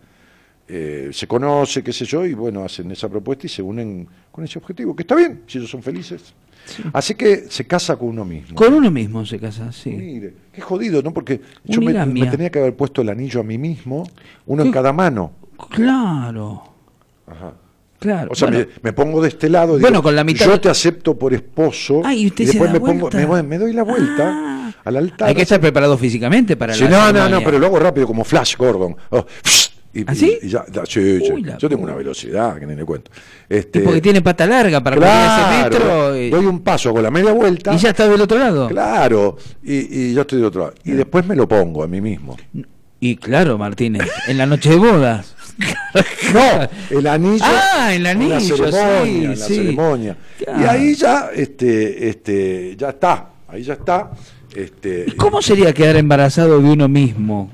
eh, 0.74 1.10
se 1.12 1.26
conoce, 1.26 1.82
qué 1.82 1.92
sé 1.92 2.06
yo, 2.06 2.24
y 2.24 2.32
bueno, 2.32 2.64
hacen 2.64 2.90
esa 2.90 3.06
propuesta 3.06 3.44
y 3.44 3.50
se 3.50 3.60
unen 3.60 4.08
con 4.30 4.42
ese 4.42 4.58
objetivo, 4.58 4.96
que 4.96 5.02
está 5.02 5.14
bien, 5.14 5.42
si 5.46 5.58
ellos 5.58 5.70
son 5.70 5.82
felices. 5.82 6.32
Sí. 6.64 6.82
Así 6.94 7.14
que 7.14 7.44
se 7.50 7.66
casa 7.66 7.96
con 7.96 8.08
uno 8.08 8.24
mismo. 8.24 8.54
Con 8.54 8.72
uno 8.72 8.90
mismo 8.90 9.26
se 9.26 9.38
casa, 9.38 9.70
sí. 9.70 9.90
Mire, 9.90 10.32
qué 10.50 10.62
jodido, 10.62 11.02
¿no? 11.02 11.12
Porque 11.12 11.42
yo 11.64 11.82
me, 11.82 11.92
me, 12.06 12.26
tenía 12.26 12.48
que 12.48 12.58
haber 12.58 12.74
puesto 12.74 13.02
el 13.02 13.10
anillo 13.10 13.40
a 13.40 13.42
mí 13.42 13.58
mismo, 13.58 14.08
uno 14.46 14.62
¿Qué? 14.62 14.68
en 14.68 14.72
cada 14.72 14.94
mano. 14.94 15.32
Claro. 15.68 16.62
Ajá. 17.26 17.52
Claro. 17.98 18.30
O 18.32 18.34
sea, 18.34 18.48
bueno, 18.48 18.66
me, 18.66 18.90
me, 18.90 18.92
pongo 18.94 19.20
de 19.20 19.28
este 19.28 19.50
lado. 19.50 19.72
Bueno, 19.72 19.88
digo, 19.88 20.02
con 20.04 20.16
la 20.16 20.24
mitad. 20.24 20.46
Yo 20.46 20.58
te 20.58 20.70
acepto 20.70 21.18
por 21.18 21.34
esposo. 21.34 22.00
Ah, 22.02 22.14
y 22.14 22.28
usted 22.28 22.44
y 22.44 22.46
después 22.46 22.70
se 22.70 22.78
da 22.78 22.80
me, 22.80 22.92
pongo, 22.94 23.10
me, 23.10 23.42
me, 23.42 23.58
doy 23.58 23.74
la 23.74 23.82
vuelta 23.82 24.24
ah. 24.26 24.72
al 24.84 24.96
altar. 24.96 25.28
Hay 25.28 25.34
que 25.34 25.42
estar 25.42 25.60
preparado 25.60 25.98
físicamente 25.98 26.56
para 26.56 26.72
sí, 26.72 26.84
la 26.84 26.88
No, 26.88 26.96
ceremonia. 26.96 27.28
no, 27.28 27.40
no, 27.40 27.44
pero 27.44 27.58
lo 27.58 27.66
hago 27.66 27.78
rápido 27.78 28.06
como 28.06 28.24
Flash 28.24 28.56
Gordon. 28.56 28.96
Oh, 29.10 29.26
y, 29.94 30.04
¿Ah, 30.06 30.14
sí? 30.14 30.38
Y, 30.42 30.46
y 30.46 30.48
ya, 30.48 30.64
ya, 30.72 30.86
sí, 30.86 31.20
sí. 31.20 31.32
Uy, 31.32 31.46
Yo 31.58 31.68
tengo 31.68 31.82
una 31.82 31.94
velocidad 31.94 32.58
que 32.58 32.66
ni 32.66 32.74
le 32.74 32.84
cuento. 32.84 33.10
Este, 33.48 33.80
y 33.80 33.82
porque 33.82 34.00
tiene 34.00 34.22
pata 34.22 34.46
larga 34.46 34.82
para 34.82 34.96
claro, 34.96 35.42
ese 35.42 35.62
metro. 35.78 36.16
Y... 36.16 36.30
Doy 36.30 36.46
un 36.46 36.60
paso 36.60 36.92
con 36.92 37.02
la 37.02 37.10
media 37.10 37.32
vuelta. 37.32 37.74
Y 37.74 37.78
ya 37.78 37.90
está 37.90 38.08
del 38.08 38.20
otro 38.20 38.38
lado. 38.38 38.68
Claro, 38.68 39.36
y, 39.62 40.10
y 40.10 40.14
yo 40.14 40.22
estoy 40.22 40.38
del 40.38 40.46
otro 40.46 40.60
lado. 40.62 40.74
Y 40.84 40.92
después 40.92 41.26
me 41.26 41.36
lo 41.36 41.46
pongo 41.46 41.82
a 41.82 41.86
mí 41.86 42.00
mismo. 42.00 42.36
Y 43.00 43.16
claro, 43.16 43.58
Martínez, 43.58 44.08
en 44.28 44.38
la 44.38 44.46
noche 44.46 44.70
de 44.70 44.76
bodas. 44.76 45.34
no, 46.32 46.98
el 46.98 47.06
anillo. 47.06 47.44
Ah, 47.44 47.92
el 47.92 48.06
anillo, 48.06 48.36
en 48.36 48.62
la 48.62 48.70
ceremonia, 48.70 49.04
sí, 49.04 49.26
la 49.26 49.36
sí. 49.36 49.54
ceremonia. 49.56 50.16
Claro. 50.38 50.60
Y 50.60 50.64
ahí 50.64 50.94
ya, 50.94 51.30
este, 51.34 52.08
este, 52.08 52.76
ya 52.76 52.90
está, 52.90 53.30
ahí 53.48 53.62
ya 53.62 53.74
está. 53.74 54.12
Este, 54.54 55.06
¿Y 55.08 55.12
cómo 55.12 55.42
sería 55.42 55.72
quedar 55.72 55.96
embarazado 55.96 56.60
de 56.60 56.68
uno 56.68 56.88
mismo? 56.88 57.50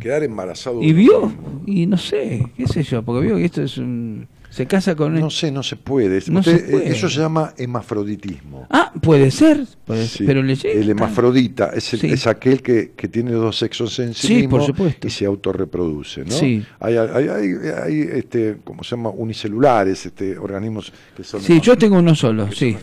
Quedar 0.00 0.22
embarazado. 0.24 0.82
¿Y 0.82 0.92
vio? 0.92 1.32
Y 1.66 1.86
no 1.86 1.96
sé, 1.98 2.44
qué 2.56 2.66
sé 2.66 2.82
yo, 2.82 3.02
porque 3.02 3.26
vio 3.26 3.36
que 3.36 3.44
esto 3.44 3.62
es 3.62 3.78
un... 3.78 4.26
Se 4.50 4.66
casa 4.66 4.96
con... 4.96 5.14
No 5.14 5.30
sé, 5.30 5.52
no 5.52 5.62
se 5.62 5.76
puede. 5.76 6.20
No 6.26 6.40
Usted, 6.40 6.58
se 6.66 6.72
puede. 6.72 6.88
Eso 6.90 7.08
se 7.08 7.20
llama 7.20 7.54
hemafroditismo. 7.56 8.66
Ah, 8.68 8.92
puede 9.00 9.30
ser, 9.30 9.64
puede 9.84 10.08
Sí, 10.08 10.24
pero 10.26 10.42
le 10.42 10.56
llega. 10.56 10.80
El 10.80 10.90
hemafrodita 10.90 11.70
es, 11.72 11.92
el- 11.94 12.00
Sí. 12.00 12.06
es 12.08 12.26
aquel 12.26 12.60
que, 12.60 12.90
que 12.96 13.06
tiene 13.06 13.30
dos 13.30 13.56
sexos 13.58 13.96
en 14.00 14.12
sí, 14.12 14.26
Sí, 14.26 14.34
mismo 14.34 14.56
por 14.56 14.66
supuesto. 14.66 15.06
y 15.06 15.10
se 15.10 15.24
autorreproduce, 15.24 16.24
¿no? 16.24 16.32
Sí. 16.32 16.64
Hay, 16.80 16.96
hay, 16.96 17.28
hay, 17.28 17.52
hay, 17.84 18.00
este, 18.12 18.56
¿cómo 18.64 18.82
se 18.82 18.96
llama? 18.96 19.10
Unicelulares, 19.10 20.04
este, 20.06 20.36
organismos 20.36 20.92
que 21.16 21.22
son... 21.22 21.40
Sí, 21.42 21.60
yo 21.60 21.78
tengo 21.78 21.98
uno 22.00 22.16
solo, 22.16 22.50
sí. 22.50 22.76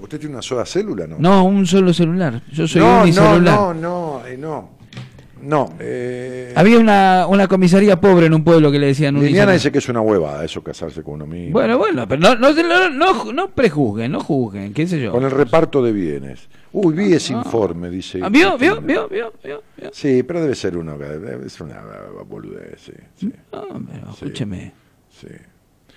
¿Usted 0.00 0.20
tiene 0.20 0.34
una 0.34 0.42
sola 0.42 0.64
célula, 0.64 1.08
no? 1.08 1.16
No, 1.18 1.44
un 1.44 1.66
solo 1.66 1.92
celular. 1.92 2.40
Yo 2.52 2.68
soy 2.68 2.82
no, 2.82 2.96
no, 2.98 3.02
unicelular. 3.02 3.42
no, 3.42 3.74
no, 3.74 4.26
eh, 4.28 4.36
no. 4.38 4.78
No, 5.42 5.72
eh, 5.78 6.52
Había 6.56 6.78
una, 6.78 7.26
una 7.28 7.48
comisaría 7.48 8.00
pobre 8.00 8.26
en 8.26 8.34
un 8.34 8.44
pueblo 8.44 8.70
que 8.70 8.78
le 8.78 8.86
decían 8.88 9.14
Liliana 9.14 9.28
unicelular. 9.30 9.54
dice 9.54 9.72
que 9.72 9.78
es 9.78 9.88
una 9.88 10.00
huevada 10.00 10.44
eso, 10.44 10.62
casarse 10.62 11.02
con 11.02 11.14
uno 11.14 11.26
mismo. 11.26 11.52
Bueno, 11.52 11.78
bueno, 11.78 12.06
pero 12.06 12.20
no, 12.20 12.34
no, 12.36 12.52
no, 12.52 12.90
no, 12.90 13.32
no 13.32 13.48
prejuzguen, 13.50 14.12
no 14.12 14.20
juzguen, 14.20 14.72
qué 14.74 14.86
sé 14.86 15.00
yo. 15.00 15.12
Con 15.12 15.24
el 15.24 15.30
reparto 15.30 15.82
de 15.82 15.92
bienes. 15.92 16.48
Uy, 16.72 16.94
vi 16.94 17.12
ese 17.14 17.34
Ah. 17.34 17.42
informe, 17.44 17.90
dice. 17.90 18.20
Ah, 18.22 18.28
¿Vio, 18.28 18.56
vio, 18.58 18.80
vio, 18.80 19.08
vio, 19.08 19.32
vio? 19.42 19.62
Sí, 19.92 20.22
pero 20.22 20.40
debe 20.42 20.54
ser 20.54 20.76
uno, 20.76 20.96
debe 20.98 21.48
ser 21.48 21.62
una 21.66 21.82
boludez, 22.28 22.80
sí, 22.80 22.92
sí, 23.16 23.32
No, 23.52 23.66
pero 23.90 24.10
escúcheme. 24.12 24.72
sí. 25.10 25.28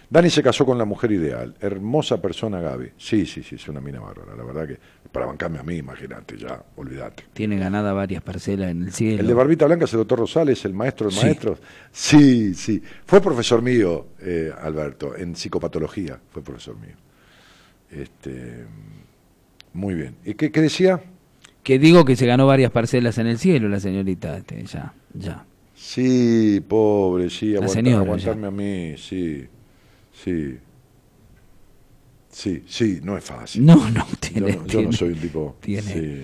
Dani 0.10 0.30
se 0.30 0.44
casó 0.44 0.64
con 0.64 0.78
la 0.78 0.86
mujer 0.86 1.12
ideal, 1.12 1.56
hermosa 1.60 2.22
persona 2.22 2.60
Gaby. 2.60 2.92
Sí, 2.98 3.26
sí, 3.26 3.42
sí, 3.42 3.56
es 3.56 3.68
una 3.68 3.82
mina 3.82 4.00
bárbara, 4.00 4.36
la 4.38 4.44
verdad 4.44 4.68
que 4.68 4.78
para 5.14 5.28
bancarme 5.28 5.60
a 5.60 5.64
mí, 5.64 5.76
imagínate, 5.78 6.36
ya, 6.38 6.62
olvídate. 6.76 7.24
Tiene 7.34 7.58
ganada 7.58 7.94
varias 7.94 8.22
parcelas 8.24 8.72
en 8.72 8.82
el 8.84 8.92
cielo. 8.92 9.22
El 9.22 9.28
de 9.28 9.34
Barbita 9.36 9.66
Blanca 9.68 9.86
es 9.86 9.94
el 9.94 10.00
doctor 10.00 10.20
Rosales, 10.20 10.66
el 10.66 10.74
maestro 10.74 11.08
de 11.08 11.14
Sí. 11.16 11.22
maestros. 11.22 11.60
Sí, 11.94 12.54
sí. 12.56 12.82
Fue 13.06 13.22
profesor 13.22 13.62
mío, 13.62 14.08
eh, 14.20 14.52
Alberto, 14.62 15.16
en 15.16 15.36
psicopatología, 15.36 16.20
fue 16.32 16.42
profesor 16.44 16.76
mío. 16.78 16.96
Este, 17.92 18.66
muy 19.74 19.94
bien. 19.94 20.16
¿Y 20.26 20.34
qué, 20.34 20.52
qué 20.52 20.62
decía? 20.62 21.00
Que 21.62 21.78
digo 21.80 22.04
que 22.06 22.16
se 22.16 22.26
ganó 22.26 22.48
varias 22.48 22.72
parcelas 22.72 23.18
en 23.20 23.28
el 23.28 23.38
cielo 23.38 23.70
la 23.70 23.80
señorita, 23.80 24.36
este, 24.38 24.64
ya, 24.66 24.94
ya. 25.14 25.46
Sí, 25.76 26.62
pobre, 26.68 27.30
sí, 27.30 27.52
La 27.52 27.60
aguanta- 27.60 27.74
señora, 27.74 27.98
aguantarme 28.04 28.48
a 28.48 28.52
mí, 28.52 28.96
sí, 28.98 29.46
sí. 30.12 30.58
Sí, 32.34 32.64
sí, 32.68 33.00
no 33.04 33.16
es 33.18 33.24
fácil. 33.24 33.64
No, 33.66 33.90
no, 33.92 34.06
tiene, 34.20 34.52
yo, 34.54 34.60
no, 34.60 34.66
yo 34.68 34.82
no 34.82 34.92
soy 34.92 35.10
un 35.10 35.20
tipo... 35.20 35.56
tiene 35.62 35.82
sí, 35.94 36.24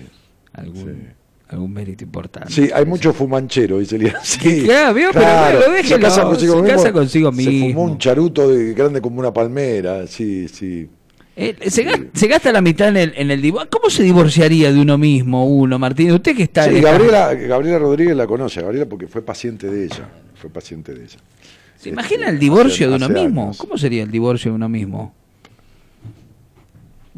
algún, 0.52 0.84
sí. 0.84 1.08
algún 1.48 1.72
mérito 1.72 2.02
importante. 2.04 2.52
Sí, 2.52 2.68
hay 2.74 2.84
mucho 2.84 3.12
fumanchero, 3.12 3.78
dice 3.78 3.94
Elías. 3.96 4.16
Sí, 4.42 4.64
Claro, 4.64 4.92
pero 4.94 5.12
bueno, 5.22 5.60
se 5.62 5.70
déjelo, 5.70 6.00
casa 6.00 6.22
consigo 6.24 6.54
se 6.56 6.62
mismo. 6.62 6.76
casa 6.76 6.92
consigo 6.92 7.32
Se 7.32 7.42
fumó 7.44 7.50
mismo. 7.66 7.82
un 7.84 7.98
charuto 7.98 8.48
de- 8.50 8.74
grande 8.74 9.00
como 9.00 9.20
una 9.20 9.32
palmera, 9.32 10.06
sí, 10.08 10.48
sí. 10.48 10.88
Eh, 11.36 11.56
se, 11.70 11.84
gasta, 11.84 12.04
se 12.12 12.26
gasta 12.26 12.52
la 12.52 12.60
mitad 12.60 12.88
en 12.88 12.96
el, 12.96 13.12
en 13.16 13.30
el 13.30 13.40
divorcio. 13.40 13.70
¿Cómo 13.70 13.88
se 13.88 14.02
divorciaría 14.02 14.72
de 14.72 14.80
uno 14.80 14.98
mismo, 14.98 15.46
uno, 15.46 15.78
Martín? 15.78 16.10
Usted 16.10 16.36
que 16.36 16.42
está... 16.42 16.64
Sí, 16.64 16.76
en- 16.78 16.82
Gabriela, 16.82 17.32
Gabriela 17.34 17.78
Rodríguez 17.78 18.16
la 18.16 18.26
conoce, 18.26 18.60
Gabriela 18.60 18.86
porque 18.86 19.06
fue 19.06 19.22
paciente 19.22 19.68
de 19.68 19.84
ella, 19.84 20.08
fue 20.34 20.50
paciente 20.50 20.92
de 20.92 21.04
ella. 21.04 21.18
¿Se 21.76 21.88
imagina 21.88 22.28
el 22.28 22.38
divorcio 22.38 22.90
de 22.90 22.96
uno 22.96 23.08
mismo? 23.08 23.42
años. 23.44 23.58
¿Cómo 23.58 23.78
sería 23.78 24.02
el 24.02 24.10
divorcio 24.10 24.50
de 24.50 24.56
uno 24.56 24.68
mismo? 24.68 25.14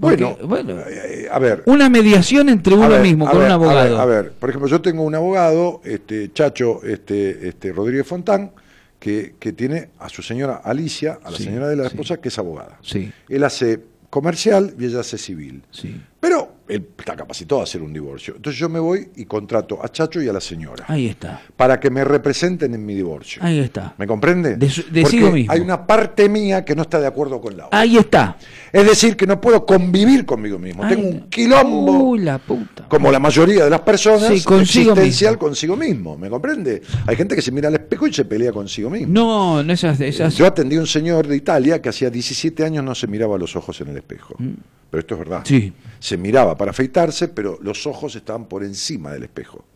Porque, 0.03 0.25
Bueno, 0.25 0.47
bueno, 0.49 0.81
eh, 0.89 1.29
a 1.31 1.39
ver, 1.39 1.63
una 1.67 1.89
mediación 1.89 2.49
entre 2.49 2.75
uno 2.75 2.89
ver, 2.89 3.03
mismo 3.03 3.25
con 3.25 3.39
ver, 3.39 3.47
un 3.47 3.53
a 3.53 3.57
ver, 3.57 3.69
abogado. 3.69 4.01
A 4.01 4.05
ver, 4.05 4.33
por 4.33 4.49
ejemplo, 4.51 4.69
yo 4.69 4.81
tengo 4.83 5.05
un 5.05 5.15
abogado, 5.15 5.81
este 5.85 6.33
Chacho 6.33 6.83
este, 6.83 7.47
este 7.49 7.73
Rodríguez 7.73 8.05
Fontán, 8.05 8.51
que, 8.99 9.37
que 9.39 9.53
tiene 9.53 9.91
a 10.01 10.09
su 10.09 10.21
señora 10.23 10.61
Alicia, 10.65 11.21
a 11.23 11.31
la 11.31 11.37
Sí, 11.37 11.45
señora 11.45 11.69
de 11.69 11.77
la 11.77 11.85
sí. 11.85 11.89
esposa, 11.91 12.17
que 12.17 12.29
es 12.31 12.39
abogada. 12.39 12.79
Sí, 12.83 13.13
Él 13.29 13.45
hace 13.45 13.81
comercial 14.11 14.75
y 14.79 14.87
ella 14.87 15.01
hace 15.01 15.17
civil. 15.19 15.63
sí. 15.71 16.03
Pero 16.21 16.53
él 16.69 16.87
está 16.97 17.17
capacitado 17.17 17.61
a 17.61 17.65
hacer 17.65 17.83
un 17.83 17.93
divorcio. 17.93 18.35
Entonces 18.37 18.59
yo 18.61 18.69
me 18.69 18.79
voy 18.79 19.09
y 19.17 19.25
contrato 19.25 19.85
a 19.85 19.89
Chacho 19.89 20.23
y 20.23 20.29
a 20.29 20.33
la 20.33 20.41
señora 20.41 20.85
Ahí 20.87 21.09
está, 21.09 21.43
para 21.57 21.81
que 21.81 21.91
me 21.91 22.05
representen 22.05 22.73
en 22.75 22.87
mi 22.87 22.95
divorcio. 22.95 23.43
ahí 23.45 23.59
está. 23.59 23.95
¿Me 23.99 24.07
comprende? 24.07 24.55
De 24.57 24.71
su- 24.71 24.85
de 24.89 25.03
Porque 25.03 25.19
mismo. 25.33 25.53
hay 25.53 25.59
una 25.61 25.85
parte 25.85 26.29
mía 26.29 26.65
que 26.65 26.77
no 26.77 26.83
está 26.83 27.01
de 27.01 27.09
acuerdo 27.09 27.41
con 27.41 27.57
la 27.57 27.67
otra. 27.67 27.81
Ahí 27.81 27.97
está. 27.97 28.37
Es 28.73 28.87
decir, 28.87 29.17
que 29.19 29.27
no 29.27 29.39
puedo 29.39 29.67
convivir 29.67 30.25
conmigo 30.25 30.59
mismo. 30.59 30.89
Tengo 30.89 31.07
un 31.07 31.21
quilombo 31.29 31.93
Uy, 32.11 32.21
la 32.21 32.39
puta. 32.39 32.89
como 32.89 33.13
la 33.13 33.19
mayoría 33.19 33.65
de 33.65 33.71
las 33.71 33.83
personas, 33.83 34.29
Sí, 34.33 34.43
consigo 34.43 34.93
existencial 34.93 35.33
mismo. 35.35 35.47
consigo 35.47 35.77
mismo, 35.77 36.17
¿me 36.17 36.31
comprende? 36.31 36.81
Hay 37.07 37.17
gente 37.17 37.35
que 37.37 37.43
se 37.43 37.53
mira 37.53 37.69
al 37.69 37.75
espejo 37.75 38.07
y 38.07 38.15
se 38.15 38.25
pelea 38.25 38.51
consigo 38.51 38.89
mismo. 38.89 39.13
No, 39.13 39.63
no 39.63 39.73
esas... 39.75 40.01
esas 40.01 40.35
Yo 40.37 40.47
atendí 40.47 40.77
a 40.77 40.81
un 40.81 40.87
señor 40.87 41.27
de 41.27 41.37
Italia 41.37 41.83
que 41.83 41.91
hacía 41.91 42.09
17 42.09 42.65
años 42.65 42.83
no 42.83 42.95
se 42.95 43.07
miraba 43.07 43.37
a 43.37 43.39
los 43.39 43.55
ojos 43.57 43.79
en 43.83 43.89
el 43.89 43.99
espejo. 43.99 44.37
Pero 44.39 45.01
esto 45.01 45.15
es 45.15 45.19
verdad. 45.19 45.41
Mm. 45.43 45.47
Sí. 45.47 45.73
Se 45.99 46.17
miraba 46.17 46.57
para 46.57 46.71
afeitarse, 46.71 47.29
pero 47.29 47.59
los 47.63 47.87
ojos 47.87 48.17
estaban 48.17 48.47
por 48.47 48.65
encima 48.65 49.13
del 49.13 49.25
espejo. 49.25 49.67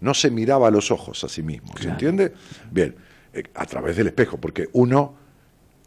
No 0.00 0.12
se 0.12 0.30
miraba 0.30 0.68
a 0.68 0.70
los 0.70 0.90
ojos 0.90 1.24
a 1.24 1.28
sí 1.30 1.42
mismo, 1.42 1.72
¿se 1.80 1.88
entiende? 1.88 2.34
Bien, 2.70 2.94
eh, 3.32 3.44
a 3.54 3.64
través 3.64 3.96
del 3.96 4.08
espejo, 4.08 4.36
porque 4.38 4.68
uno 4.74 5.14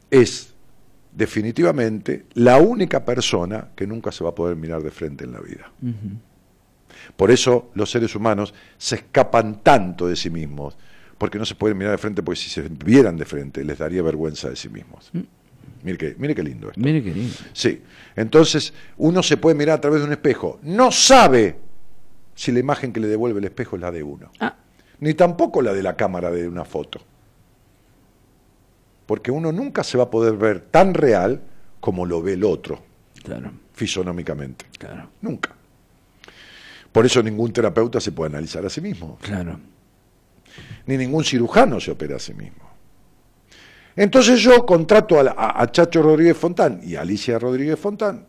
es 0.09 0.55
definitivamente 1.19 2.25
la 2.35 2.57
única 2.59 3.03
persona 3.03 3.67
que 3.75 3.85
nunca 3.85 4.09
se 4.09 4.23
va 4.23 4.29
a 4.29 4.35
poder 4.35 4.55
mirar 4.55 4.81
de 4.81 4.89
frente 4.89 5.25
en 5.25 5.33
la 5.33 5.41
vida. 5.41 5.69
Por 7.17 7.29
eso 7.29 7.71
los 7.75 7.91
seres 7.91 8.15
humanos 8.15 8.53
se 8.77 8.95
escapan 8.95 9.61
tanto 9.61 10.07
de 10.07 10.15
sí 10.15 10.29
mismos, 10.29 10.77
porque 11.17 11.37
no 11.37 11.45
se 11.45 11.55
pueden 11.55 11.77
mirar 11.77 11.91
de 11.91 11.97
frente, 11.97 12.23
porque 12.23 12.39
si 12.39 12.49
se 12.49 12.61
vieran 12.69 13.17
de 13.17 13.25
frente 13.25 13.65
les 13.65 13.77
daría 13.77 14.01
vergüenza 14.01 14.49
de 14.49 14.55
sí 14.55 14.69
mismos. 14.69 15.11
Mire 15.83 15.97
qué, 15.97 16.15
mire 16.17 16.33
qué 16.33 16.41
lindo 16.41 16.69
esto. 16.69 16.79
Mire 16.79 17.03
qué 17.03 17.13
lindo. 17.13 17.35
Sí, 17.51 17.81
entonces 18.15 18.73
uno 18.97 19.21
se 19.21 19.35
puede 19.35 19.55
mirar 19.57 19.77
a 19.79 19.81
través 19.81 19.99
de 19.99 20.07
un 20.07 20.13
espejo, 20.13 20.59
no 20.63 20.89
sabe 20.89 21.57
si 22.33 22.53
la 22.53 22.59
imagen 22.59 22.93
que 22.93 23.01
le 23.01 23.07
devuelve 23.07 23.39
el 23.39 23.45
espejo 23.45 23.75
es 23.75 23.81
la 23.81 23.91
de 23.91 24.03
uno, 24.03 24.31
Ah, 24.39 24.55
ni 25.01 25.13
tampoco 25.15 25.61
la 25.61 25.73
de 25.73 25.83
la 25.83 25.97
cámara 25.97 26.31
de 26.31 26.47
una 26.47 26.63
foto, 26.63 27.01
porque 29.09 29.31
uno 29.31 29.51
nunca 29.51 29.83
se 29.83 29.97
va 29.97 30.03
a 30.03 30.09
poder 30.11 30.35
ver 30.37 30.59
tan 30.59 30.93
real 30.93 31.41
como 31.79 32.05
lo 32.05 32.21
ve 32.21 32.33
el 32.33 32.43
otro, 32.43 32.83
claro, 33.23 33.51
fisonómicamente, 33.73 34.65
claro, 34.77 35.09
nunca. 35.21 35.55
Por 36.91 37.07
eso 37.07 37.23
ningún 37.23 37.51
terapeuta 37.51 37.99
se 37.99 38.11
puede 38.11 38.29
analizar 38.29 38.63
a 38.67 38.69
sí 38.69 38.81
mismo, 38.81 39.17
claro. 39.19 39.59
ni 40.85 40.95
ningún 40.95 41.23
cirujano 41.23 41.79
se 41.79 41.89
opera 41.89 42.17
a 42.17 42.19
sí 42.19 42.35
mismo. 42.35 42.69
Entonces 43.95 44.41
yo 44.41 44.63
contrato 44.63 45.19
a- 45.19 45.59
a 45.59 45.71
Chacho 45.71 46.03
Rodríguez 46.03 46.37
Fontán 46.37 46.79
y 46.83 46.93
a 46.93 47.01
Alicia 47.01 47.39
Rodríguez 47.39 47.79
Fontán, 47.79 48.27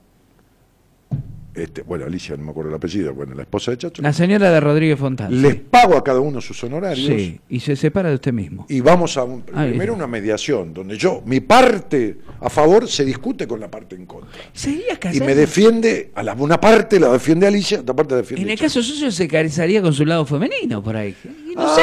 este, 1.54 1.82
bueno, 1.82 2.04
Alicia 2.06 2.36
no 2.36 2.44
me 2.44 2.50
acuerdo 2.52 2.70
el 2.70 2.76
apellido, 2.76 3.12
bueno, 3.12 3.34
la 3.34 3.42
esposa 3.42 3.72
de 3.72 3.78
Chacho, 3.78 4.02
La 4.02 4.12
señora 4.12 4.50
de 4.50 4.60
Rodríguez 4.60 4.98
Fontana. 4.98 5.30
les 5.30 5.56
pago 5.56 5.96
a 5.96 6.04
cada 6.04 6.20
uno 6.20 6.40
sus 6.40 6.62
honorarios 6.64 7.06
Sí, 7.06 7.40
y 7.48 7.60
se 7.60 7.74
separa 7.76 8.08
de 8.08 8.14
usted 8.16 8.32
mismo. 8.32 8.66
y 8.68 8.80
vamos 8.80 9.16
a 9.16 9.24
un- 9.24 9.42
Ahí 9.54 9.70
primero 9.70 9.92
está. 9.94 10.04
una 10.04 10.06
mediación 10.06 10.72
donde 10.72 10.96
yo, 10.96 11.22
mi 11.26 11.40
parte 11.40 12.18
a 12.40 12.48
favor 12.48 12.88
se 12.88 13.04
discute 13.04 13.46
con 13.48 13.58
la 13.60 13.70
parte 13.70 13.96
en 13.96 14.06
contra. 14.06 14.40
¿Sería 14.52 14.94
Y 14.94 14.96
casado? 14.96 15.24
me 15.26 15.34
defiende, 15.34 16.12
a 16.14 16.22
la, 16.22 16.34
una 16.34 16.60
parte 16.60 16.98
la 17.00 17.08
defiende 17.12 17.46
Alicia, 17.46 17.80
otra 17.80 17.94
parte 17.94 18.12
la 18.14 18.18
defiende 18.18 18.44
En 18.44 18.50
el 18.50 18.56
Chacho. 18.58 18.80
caso 18.80 18.82
suyo 18.82 19.10
se 19.10 19.26
casaría 19.28 19.82
con 19.82 19.92
su 19.92 20.04
lado 20.06 20.24
femenino 20.24 20.82
por 20.82 20.96
ahí. 20.96 21.14
Y 21.50 21.54
No 21.56 21.74
sé. 21.74 21.82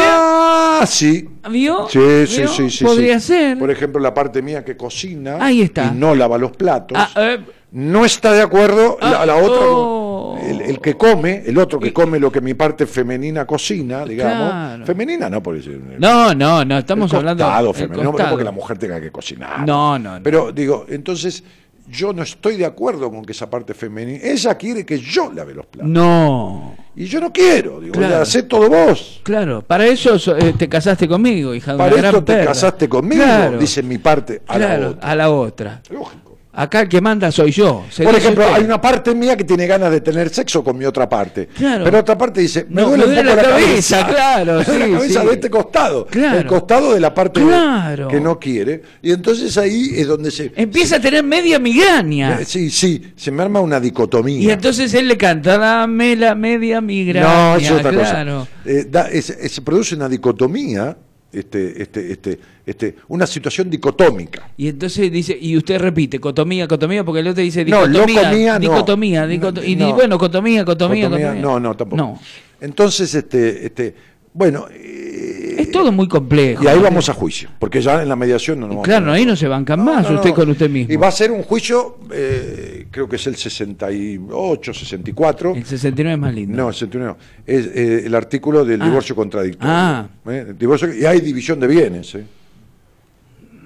Ah, 0.00 0.84
sí. 0.86 1.28
¿Vio? 1.50 1.88
Sí, 1.88 1.98
sí, 2.26 2.40
¿Vio? 2.42 2.48
sí, 2.48 2.70
sí. 2.70 2.84
Podría 2.84 3.20
sí. 3.20 3.28
ser. 3.28 3.58
Por 3.58 3.70
ejemplo, 3.70 4.00
la 4.00 4.12
parte 4.14 4.42
mía 4.42 4.64
que 4.64 4.76
cocina 4.76 5.38
Ahí 5.40 5.62
está. 5.62 5.86
y 5.92 5.96
no 5.98 6.14
lava 6.14 6.38
los 6.38 6.52
platos, 6.52 6.96
Ah, 7.00 7.10
eh, 7.16 7.38
no 7.72 8.04
está 8.04 8.32
de 8.32 8.42
acuerdo 8.42 8.96
la, 9.00 9.22
Ah, 9.22 9.26
la 9.26 9.36
otra. 9.36 9.66
oh. 9.68 10.38
El, 10.40 10.60
el 10.62 10.80
que 10.80 10.94
come, 10.96 11.42
el 11.44 11.58
otro 11.58 11.78
que 11.80 11.92
come 11.92 12.18
lo 12.18 12.30
que 12.32 12.40
mi 12.40 12.54
parte 12.54 12.86
femenina 12.86 13.44
cocina, 13.44 14.04
digamos. 14.04 14.50
Claro. 14.50 14.86
Femenina 14.86 15.28
no, 15.28 15.42
por 15.42 15.56
decir. 15.56 15.78
no, 15.98 16.34
no, 16.34 16.64
no, 16.64 16.78
estamos 16.78 17.10
el 17.12 17.18
hablando 17.18 17.44
costado 17.44 17.72
femenino, 17.74 18.12
no 18.12 18.28
porque 18.30 18.44
la 18.44 18.52
mujer 18.52 18.78
tenga 18.78 19.00
que 19.00 19.10
cocinar. 19.10 19.66
No, 19.66 19.98
no, 19.98 20.16
no. 20.18 20.22
Pero 20.22 20.52
digo, 20.52 20.86
entonces 20.88 21.42
yo 21.90 22.12
no 22.12 22.22
estoy 22.22 22.56
de 22.56 22.64
acuerdo 22.66 23.10
con 23.10 23.24
que 23.24 23.32
esa 23.32 23.50
parte 23.50 23.74
femenina, 23.74 24.20
ella 24.22 24.54
quiere 24.56 24.86
que 24.86 24.98
yo 25.00 25.32
lave 25.32 25.54
los 25.54 25.66
platos. 25.66 25.90
No. 25.90 26.76
Y 26.94 27.04
yo 27.06 27.20
no 27.20 27.32
quiero, 27.32 27.80
digo, 27.80 27.94
Claro. 27.94 28.22
hacé 28.22 28.44
todo 28.44 28.68
vos. 28.68 29.20
Claro, 29.24 29.62
para 29.62 29.86
eso 29.86 30.18
so- 30.18 30.36
eh, 30.36 30.54
te 30.56 30.68
casaste 30.68 31.06
conmigo, 31.08 31.54
hija 31.54 31.72
de 31.72 31.78
Para 31.78 31.92
una 31.94 31.96
gran 32.02 32.14
esto 32.14 32.24
te 32.24 32.44
casaste 32.44 32.88
conmigo, 32.88 33.22
Claro, 33.24 33.58
dice 33.58 33.82
mi 33.82 33.98
parte 33.98 34.42
a 34.46 34.54
claro, 34.56 34.80
la 34.82 34.88
otra. 34.90 35.10
a 35.10 35.14
la 35.16 35.30
otra. 35.30 35.82
Lógico. 35.90 36.27
Acá 36.60 36.80
el 36.80 36.88
que 36.88 37.00
manda 37.00 37.30
soy 37.30 37.52
yo. 37.52 37.84
Por 38.02 38.14
ejemplo, 38.16 38.42
usted. 38.44 38.56
hay 38.56 38.64
una 38.64 38.80
parte 38.80 39.14
mía 39.14 39.36
que 39.36 39.44
tiene 39.44 39.66
ganas 39.68 39.92
de 39.92 40.00
tener 40.00 40.28
sexo 40.30 40.64
con 40.64 40.76
mi 40.76 40.84
otra 40.86 41.08
parte. 41.08 41.46
Claro. 41.56 41.84
Pero 41.84 41.98
otra 42.00 42.18
parte 42.18 42.40
dice, 42.40 42.66
me 42.68 42.82
No, 42.82 42.88
duele 42.88 43.04
me 43.06 43.08
un 43.10 43.14
duele 43.14 43.30
poco 43.30 43.42
la 43.42 43.48
la 43.48 43.56
cabeza, 43.64 44.06
claro, 44.08 44.58
Me 44.58 44.64
duele 44.64 44.84
sí, 44.86 44.90
la 44.92 44.98
cabeza 44.98 45.20
sí. 45.20 45.26
de 45.28 45.32
este 45.34 45.50
costado. 45.50 46.06
Claro. 46.06 46.38
El 46.38 46.46
costado 46.46 46.92
de 46.94 46.98
la 47.00 47.14
parte 47.14 47.40
Claro. 47.42 48.08
que 48.08 48.20
no 48.20 48.40
quiere. 48.40 48.82
Y 49.02 49.12
entonces 49.12 49.56
ahí 49.56 49.92
es 49.94 50.06
donde 50.08 50.30
se... 50.32 50.52
Empieza 50.56 50.96
a 50.96 51.00
tener 51.00 51.22
media 51.22 51.58
migraña. 51.60 52.40
Eh, 52.40 52.44
Sí, 52.44 52.70
sí, 52.70 53.12
se 53.14 53.30
me 53.30 53.42
arma 53.44 53.60
una 53.60 53.78
dicotomía. 53.78 54.40
Y 54.40 54.50
entonces 54.50 54.92
él 54.94 55.06
le 55.06 55.16
canta, 55.16 55.58
dame 55.58 56.16
la 56.16 56.34
media 56.34 56.80
migraña. 56.80 57.52
no, 57.52 57.56
es 57.56 57.70
otra 57.70 57.90
claro. 57.92 58.38
cosa. 58.40 58.48
Eh, 58.64 58.86
da- 58.90 59.08
es- 59.08 59.30
es- 59.30 59.52
se 59.52 59.62
produce 59.62 59.94
una 59.94 60.08
dicotomía, 60.08 60.96
este, 61.32 61.82
este, 61.82 62.12
este, 62.12 62.38
este, 62.64 62.94
una 63.08 63.26
situación 63.26 63.68
dicotómica. 63.68 64.50
Y 64.56 64.68
entonces 64.68 65.10
dice, 65.12 65.36
y 65.40 65.56
usted 65.56 65.78
repite, 65.78 66.18
cotomía, 66.18 66.66
cotomía, 66.66 67.04
porque 67.04 67.20
el 67.20 67.28
otro 67.28 67.42
dice 67.42 67.64
No, 67.64 67.86
dicotomía, 67.86 68.54
no. 68.54 68.58
dicotomía, 68.60 69.26
dicoto- 69.26 69.62
y 69.64 69.76
No. 69.76 69.94
bueno, 69.94 70.18
cotomía, 70.18 70.64
cotomía, 70.64 71.04
Cotomía, 71.06 71.26
cotomía. 71.28 71.42
No, 71.42 71.60
no, 71.60 71.76
tampoco. 71.76 71.96
No. 72.02 72.20
Entonces, 72.60 73.14
este, 73.14 73.66
este, 73.66 73.94
bueno, 74.32 74.66
eh, 74.70 75.56
Es 75.58 75.70
todo 75.70 75.90
muy 75.92 76.06
complejo. 76.08 76.62
y 76.62 76.66
ahí 76.68 76.78
vamos 76.78 77.08
a 77.08 77.14
juicio, 77.14 77.48
porque 77.58 77.80
ya 77.80 78.02
en 78.02 78.08
la 78.08 78.16
mediación 78.16 78.60
no 78.60 78.66
nos 78.66 78.72
Y 78.74 78.76
vamos 78.76 78.84
claro, 78.86 79.10
a 79.10 79.14
ahí 79.14 79.26
no 79.26 79.34
se 79.36 79.48
bancan 79.48 79.84
más 79.84 80.08
no, 80.08 80.16
usted 80.16 80.30
no. 80.30 80.34
con 80.36 80.50
usted 80.50 80.70
mismo. 80.70 80.92
Y 80.92 80.96
va 80.96 81.08
a 81.08 81.12
ser 81.12 81.30
un 81.32 81.42
juicio, 81.42 81.98
eh, 82.12 82.86
creo 82.90 83.08
que 83.08 83.16
es 83.16 83.26
el 83.26 83.36
68, 83.36 84.74
64. 84.74 85.54
El 85.54 85.64
69 85.64 86.14
es 86.14 86.18
más 86.20 86.34
lindo. 86.34 86.56
No, 86.56 86.68
el 86.68 86.74
69 86.74 87.16
no. 87.18 87.42
Es 87.46 87.66
eh, 87.74 88.02
el 88.06 88.14
artículo 88.14 88.64
del 88.64 88.80
Ah. 88.82 88.86
divorcio 88.86 89.14
contradictorio. 89.16 89.68
Ah. 89.72 90.06
¿eh? 90.28 90.54
Divorcio- 90.58 90.94
y 90.94 91.04
hay 91.04 91.20
división 91.20 91.58
de 91.60 91.66
bienes. 91.66 92.14
¿eh? 92.14 92.24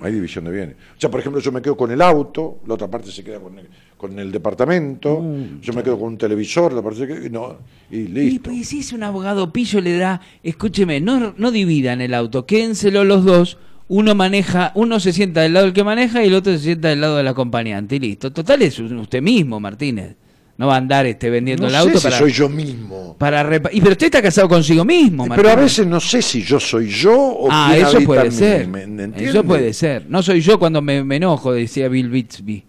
Hay 0.02 0.12
división 0.12 0.44
de 0.44 0.50
bienes. 0.50 0.76
O 0.96 1.00
sea, 1.00 1.10
por 1.10 1.20
ejemplo, 1.20 1.40
yo 1.40 1.52
me 1.52 1.62
quedo 1.62 1.76
con 1.76 1.90
el 1.90 2.02
auto, 2.02 2.58
la 2.66 2.74
otra 2.74 2.88
parte 2.88 3.10
se 3.10 3.22
queda 3.22 3.38
con 3.40 3.58
el, 3.58 3.68
con 3.96 4.18
el 4.18 4.32
departamento, 4.32 5.20
Mm, 5.20 5.60
yo 5.60 5.72
me 5.72 5.82
quedo 5.82 5.98
con 5.98 6.08
un 6.08 6.18
televisor, 6.18 6.72
la 6.72 6.82
parte 6.82 7.00
se 7.00 7.06
queda, 7.06 7.26
y, 7.26 7.30
no, 7.30 7.56
y 7.90 7.96
Y 7.98 8.08
listo. 8.08 8.42
pues, 8.50 8.68
si 8.68 8.80
es 8.80 8.92
un 8.92 9.02
abogado 9.02 9.52
pillo 9.52 9.80
le 9.80 9.96
da, 9.96 10.20
escúcheme, 10.42 11.00
no, 11.00 11.34
no 11.36 11.50
dividan 11.50 12.00
el 12.00 12.14
auto, 12.14 12.46
quédenselo 12.46 13.04
los 13.04 13.24
dos, 13.24 13.58
uno 13.88 14.14
maneja, 14.14 14.72
uno 14.74 15.00
se 15.00 15.12
sienta 15.12 15.42
del 15.42 15.52
lado 15.52 15.66
del 15.66 15.74
que 15.74 15.84
maneja 15.84 16.24
y 16.24 16.28
el 16.28 16.34
otro 16.34 16.52
se 16.52 16.58
sienta 16.60 16.88
del 16.88 17.00
lado 17.00 17.16
del 17.18 17.28
acompañante 17.28 17.96
y 17.96 17.98
listo. 18.00 18.32
Total 18.32 18.62
es 18.62 18.78
usted 18.78 19.20
mismo, 19.20 19.60
Martínez. 19.60 20.16
No 20.58 20.66
va 20.66 20.74
a 20.74 20.78
andar 20.78 21.06
este 21.06 21.30
vendiendo 21.30 21.62
no 21.62 21.68
el 21.68 21.72
sé 21.74 21.78
auto 21.80 21.98
si 21.98 22.04
para, 22.04 22.18
soy 22.18 22.30
yo 22.30 22.48
mismo. 22.48 23.16
para 23.18 23.42
repa- 23.42 23.70
Y 23.72 23.80
pero 23.80 23.92
usted 23.92 24.06
está 24.06 24.22
casado 24.22 24.48
consigo 24.48 24.84
mismo, 24.84 25.26
Pero 25.34 25.48
a 25.50 25.56
veces 25.56 25.86
no 25.86 25.98
sé 25.98 26.20
si 26.22 26.42
yo 26.42 26.60
soy 26.60 26.88
yo 26.88 27.16
o 27.18 27.48
Ah, 27.50 27.70
quién 27.74 27.86
eso 27.86 28.00
puede 28.02 28.30
ser. 28.30 28.68
¿me- 28.68 28.86
me 28.86 29.02
entiende? 29.04 29.30
Eso 29.30 29.42
puede 29.44 29.72
ser. 29.72 30.06
No 30.08 30.22
soy 30.22 30.40
yo 30.40 30.58
cuando 30.58 30.82
me, 30.82 31.02
me 31.02 31.16
enojo, 31.16 31.52
decía 31.52 31.88
Bill 31.88 32.10
Bixby. 32.10 32.64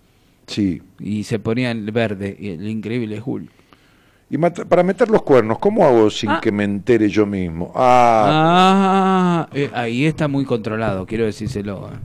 Sí. 0.48 0.82
Y 1.00 1.24
se 1.24 1.40
ponía 1.40 1.72
el 1.72 1.92
verde, 1.92 2.36
el 2.40 2.68
increíble 2.68 3.22
Hulk. 3.24 3.50
Y 4.30 4.38
para 4.38 4.82
meter 4.82 5.10
los 5.10 5.22
cuernos, 5.22 5.60
¿cómo 5.60 5.86
hago 5.86 6.10
sin 6.10 6.30
Ah. 6.32 6.40
que 6.42 6.52
me 6.52 6.64
entere 6.64 7.08
yo 7.10 7.26
mismo? 7.26 7.72
Ah, 7.76 9.46
Ah, 9.46 9.50
eh, 9.54 9.70
ahí 9.74 10.06
está 10.06 10.28
muy 10.28 10.46
controlado, 10.46 11.06
quiero 11.06 11.26
decírselo. 11.26 11.90
eh. 11.94 11.98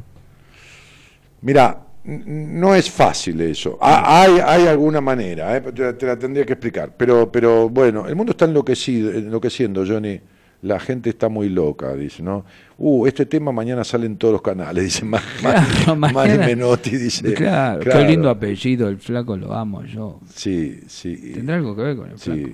mira, 1.41 1.79
no 2.09 2.75
es 2.75 2.91
fácil 2.91 3.41
eso. 3.43 3.79
Hay, 3.81 4.39
hay 4.45 4.67
alguna 4.67 5.01
manera, 5.01 5.57
eh, 5.57 5.61
te, 5.61 6.07
la 6.07 6.19
tendría 6.19 6.45
que 6.47 6.55
explicar. 6.55 6.95
Pero, 6.97 7.31
pero 7.31 7.69
bueno, 7.69 8.07
el 8.09 8.17
mundo 8.17 8.33
está 8.33 8.47
enloquecido, 8.47 9.13
enloqueciendo, 9.13 9.85
Johnny. 9.87 10.21
La 10.63 10.81
gente 10.81 11.11
está 11.11 11.29
muy 11.29 11.49
loca, 11.49 11.95
dice, 11.95 12.21
¿no? 12.21 12.45
Uh, 12.79 13.07
este 13.07 13.27
tema 13.27 13.53
mañana 13.53 13.85
sale 13.85 14.07
en 14.07 14.17
todos 14.17 14.33
los 14.33 14.43
canales, 14.43 14.83
dice 14.87 15.05
Ma- 15.05 15.23
Ma- 15.43 15.53
Claro, 15.85 15.97
Mari 15.97 16.15
mañana- 16.15 16.47
Menotti, 16.47 16.97
dice. 16.97 17.33
Claro, 17.35 17.81
qué 17.81 18.05
lindo 18.05 18.29
apellido, 18.29 18.89
el 18.89 18.99
flaco 18.99 19.37
lo 19.37 19.53
amo 19.55 19.85
yo. 19.85 20.19
Sí, 20.35 20.81
sí. 20.89 21.33
¿Tendrá 21.35 21.57
algo 21.57 21.77
que 21.77 21.83
ver 21.83 21.97
con 21.97 22.11
el 22.11 22.19
flaco? 22.19 22.49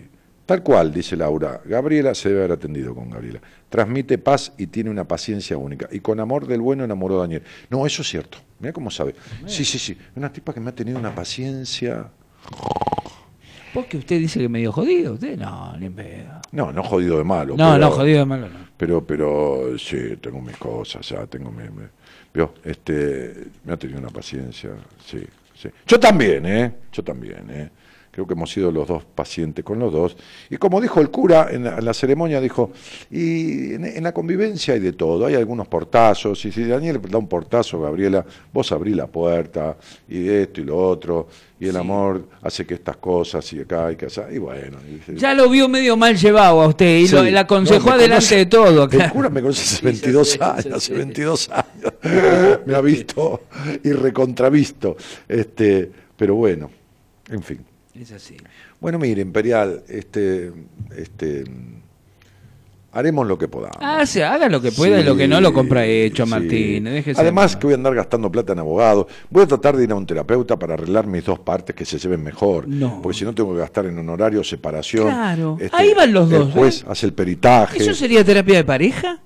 Tal 0.47 0.63
cual, 0.63 0.93
dice 0.93 1.17
Laura. 1.17 1.61
Gabriela 1.65 2.15
se 2.15 2.29
debe 2.29 2.41
haber 2.45 2.53
atendido 2.53 2.95
con 2.95 3.09
Gabriela. 3.09 3.41
Transmite 3.71 4.19
paz 4.19 4.53
y 4.59 4.67
tiene 4.67 4.91
una 4.91 5.05
paciencia 5.05 5.57
única. 5.57 5.89
Y 5.91 6.01
con 6.01 6.21
amor 6.21 6.47
del 6.47 6.61
bueno 6.61 6.85
enamoró 6.85 7.17
a 7.19 7.21
Daniel. 7.23 7.43
No, 7.71 7.87
eso 7.87 8.03
es 8.03 8.09
cierto. 8.09 8.39
Mira 8.61 8.73
cómo 8.73 8.91
sabe. 8.91 9.15
Sí, 9.47 9.65
sí, 9.65 9.79
sí. 9.79 9.97
Una 10.17 10.31
tipa 10.33 10.53
que 10.53 10.61
me 10.61 10.69
ha 10.71 10.75
tenido 10.75 10.99
una 10.99 11.15
paciencia. 11.15 12.09
Porque 13.73 13.97
usted 13.97 14.21
dice 14.21 14.39
que 14.39 14.49
medio 14.49 14.71
jodido, 14.71 15.15
usted 15.15 15.37
no, 15.37 15.77
ni 15.79 15.87
en 15.87 15.95
pedo. 15.95 16.41
No, 16.53 16.71
no 16.73 16.83
jodido 16.85 17.19
de 17.19 17.25
malo. 17.25 17.57
No, 17.57 17.73
pero- 17.73 17.79
no, 17.79 17.91
jodido 17.91 18.19
de 18.21 18.25
malo 18.25 18.49
no. 18.49 18.59
Pero, 18.77 19.05
pero 19.05 19.79
sí, 19.79 20.17
tengo 20.21 20.41
mis 20.41 20.57
cosas, 20.57 21.09
ya 21.09 21.27
tengo 21.27 21.51
mi, 21.51 21.63
mi- 21.65 21.89
vio, 22.33 22.55
este, 22.65 23.47
me 23.65 23.73
ha 23.73 23.77
tenido 23.77 23.99
una 24.01 24.11
paciencia, 24.11 24.71
sí, 25.05 25.21
sí. 25.57 25.69
Yo 25.87 25.99
también, 25.99 26.45
¿eh? 26.47 26.73
Yo 26.93 27.03
también, 27.03 27.51
¿eh? 27.51 27.71
Creo 28.15 28.29
que 28.29 28.35
hemos 28.35 28.53
sido 28.53 28.71
los 28.71 28.87
dos 28.87 29.03
pacientes 29.05 29.65
con 29.65 29.81
los 29.81 29.93
dos. 29.93 30.17
Y 30.49 30.57
como 30.57 30.81
dijo 30.81 31.01
el 31.01 31.11
cura 31.11 31.49
en 31.51 31.65
la, 31.65 31.79
en 31.79 31.85
la 31.85 31.93
ceremonia, 31.93 32.41
dijo, 32.41 32.71
y 33.11 33.75
en, 33.75 33.85
en 33.85 34.05
la 34.05 34.13
convivencia 34.15 34.75
hay 34.75 34.81
de 34.81 34.93
todo, 34.93 35.27
hay 35.27 35.35
algunos 35.35 35.67
portazos, 35.67 36.45
y 36.45 36.53
si 36.53 36.65
Daniel 36.65 37.01
da 37.11 37.19
un 37.19 37.27
portazo, 37.27 37.81
Gabriela, 37.81 38.25
vos 38.53 38.71
abrí 38.71 38.95
la 38.95 39.09
puerta, 39.09 39.77
y 40.09 40.29
esto 40.29 40.61
y 40.61 40.65
lo 40.65 40.77
otro, 40.77 41.27
y 41.59 41.67
el 41.67 41.77
amor 41.77 42.29
hace 42.43 42.65
que 42.65 42.75
estas 42.75 42.99
cosas, 42.99 43.53
y 43.53 43.61
acá 43.61 43.91
y 43.91 43.97
que 43.97 44.05
allá, 44.07 44.29
y 44.31 44.39
bueno. 44.39 44.79
y- 45.09 45.15
Ya 45.17 45.35
lo 45.35 45.49
vio 45.51 45.69
medio 45.69 45.97
mal 45.97 46.17
llevado 46.17 46.61
a 46.63 46.69
usted 46.69 46.99
y 46.99 47.09
Sí. 47.09 47.17
lo, 47.17 47.25
le 47.25 47.37
aconsejó 47.37 47.89
No, 47.89 47.95
adelante 47.97 48.27
conoce- 48.27 48.37
de 48.37 48.47
todo. 48.47 48.85
El 48.85 48.91
claro. 48.91 49.13
cura 49.13 49.29
me 49.29 49.41
conoce 49.43 49.63
hace 49.63 49.77
Sí, 49.79 49.85
22 49.85 50.33
ya 50.39 50.39
sé, 50.39 50.45
años, 50.69 50.77
hace 50.77 50.87
sé. 50.87 50.95
22 50.95 51.51
años. 51.51 51.93
me 52.67 52.75
ha 52.77 52.81
visto 52.81 53.41
y 53.83 53.91
recontravisto. 53.93 54.97
Este, 55.29 55.91
pero 56.17 56.37
bueno, 56.37 56.71
en 57.29 57.43
fin. 57.43 57.59
Es 58.01 58.13
así. 58.13 58.37
Bueno, 58.81 58.99
mire, 58.99 59.23
Imperial, 59.23 59.83
este, 59.89 60.53
este, 60.97 61.45
haremos 62.93 63.27
lo 63.27 63.37
que 63.39 63.49
podamos. 63.49 63.77
Ah, 63.81 64.05
se 64.07 64.25
haga 64.25 64.49
lo 64.49 64.61
que 64.61 64.73
pueda 64.73 64.99
y 64.99 65.03
Sí, 65.03 65.07
lo 65.09 65.17
que 65.17 65.27
no 65.29 65.41
lo 65.41 65.53
compra 65.53 65.85
hecho, 65.87 66.25
sí. 66.25 66.31
Martín. 66.31 66.85
Déjese 66.85 67.21
Además 67.21 67.53
de- 67.55 67.59
que 67.61 67.67
voy 67.67 67.75
a 67.75 67.77
andar 67.77 67.95
gastando 67.95 68.31
plata 68.31 68.53
en 68.53 68.59
abogados. 68.61 69.07
Voy 69.31 69.43
a 69.45 69.47
tratar 69.47 69.77
de 69.77 69.85
ir 69.85 69.93
a 69.93 69.95
un 69.95 70.07
terapeuta 70.07 70.59
para 70.59 70.75
arreglar 70.75 71.07
mis 71.07 71.25
dos 71.25 71.39
partes 71.41 71.75
que 71.75 71.85
se 71.85 71.99
lleven 71.99 72.23
mejor. 72.23 72.67
No. 72.69 73.01
Porque 73.03 73.19
si 73.19 73.25
no 73.25 73.35
tengo 73.35 73.53
que 73.53 73.61
gastar 73.61 73.87
en 73.87 73.99
honorario, 73.99 74.43
separación. 74.45 75.07
Claro. 75.09 75.59
Ahí 75.73 75.95
van 75.95 76.13
los 76.13 76.31
El 76.33 76.39
dos, 76.39 76.53
juez 76.53 76.83
¿eh? 76.83 76.87
hace 76.89 77.07
el 77.07 77.13
peritaje. 77.13 77.79
¿Eso 77.83 77.95
sería 77.95 78.25
terapia 78.25 78.57
de 78.57 78.65
pareja? 78.65 79.21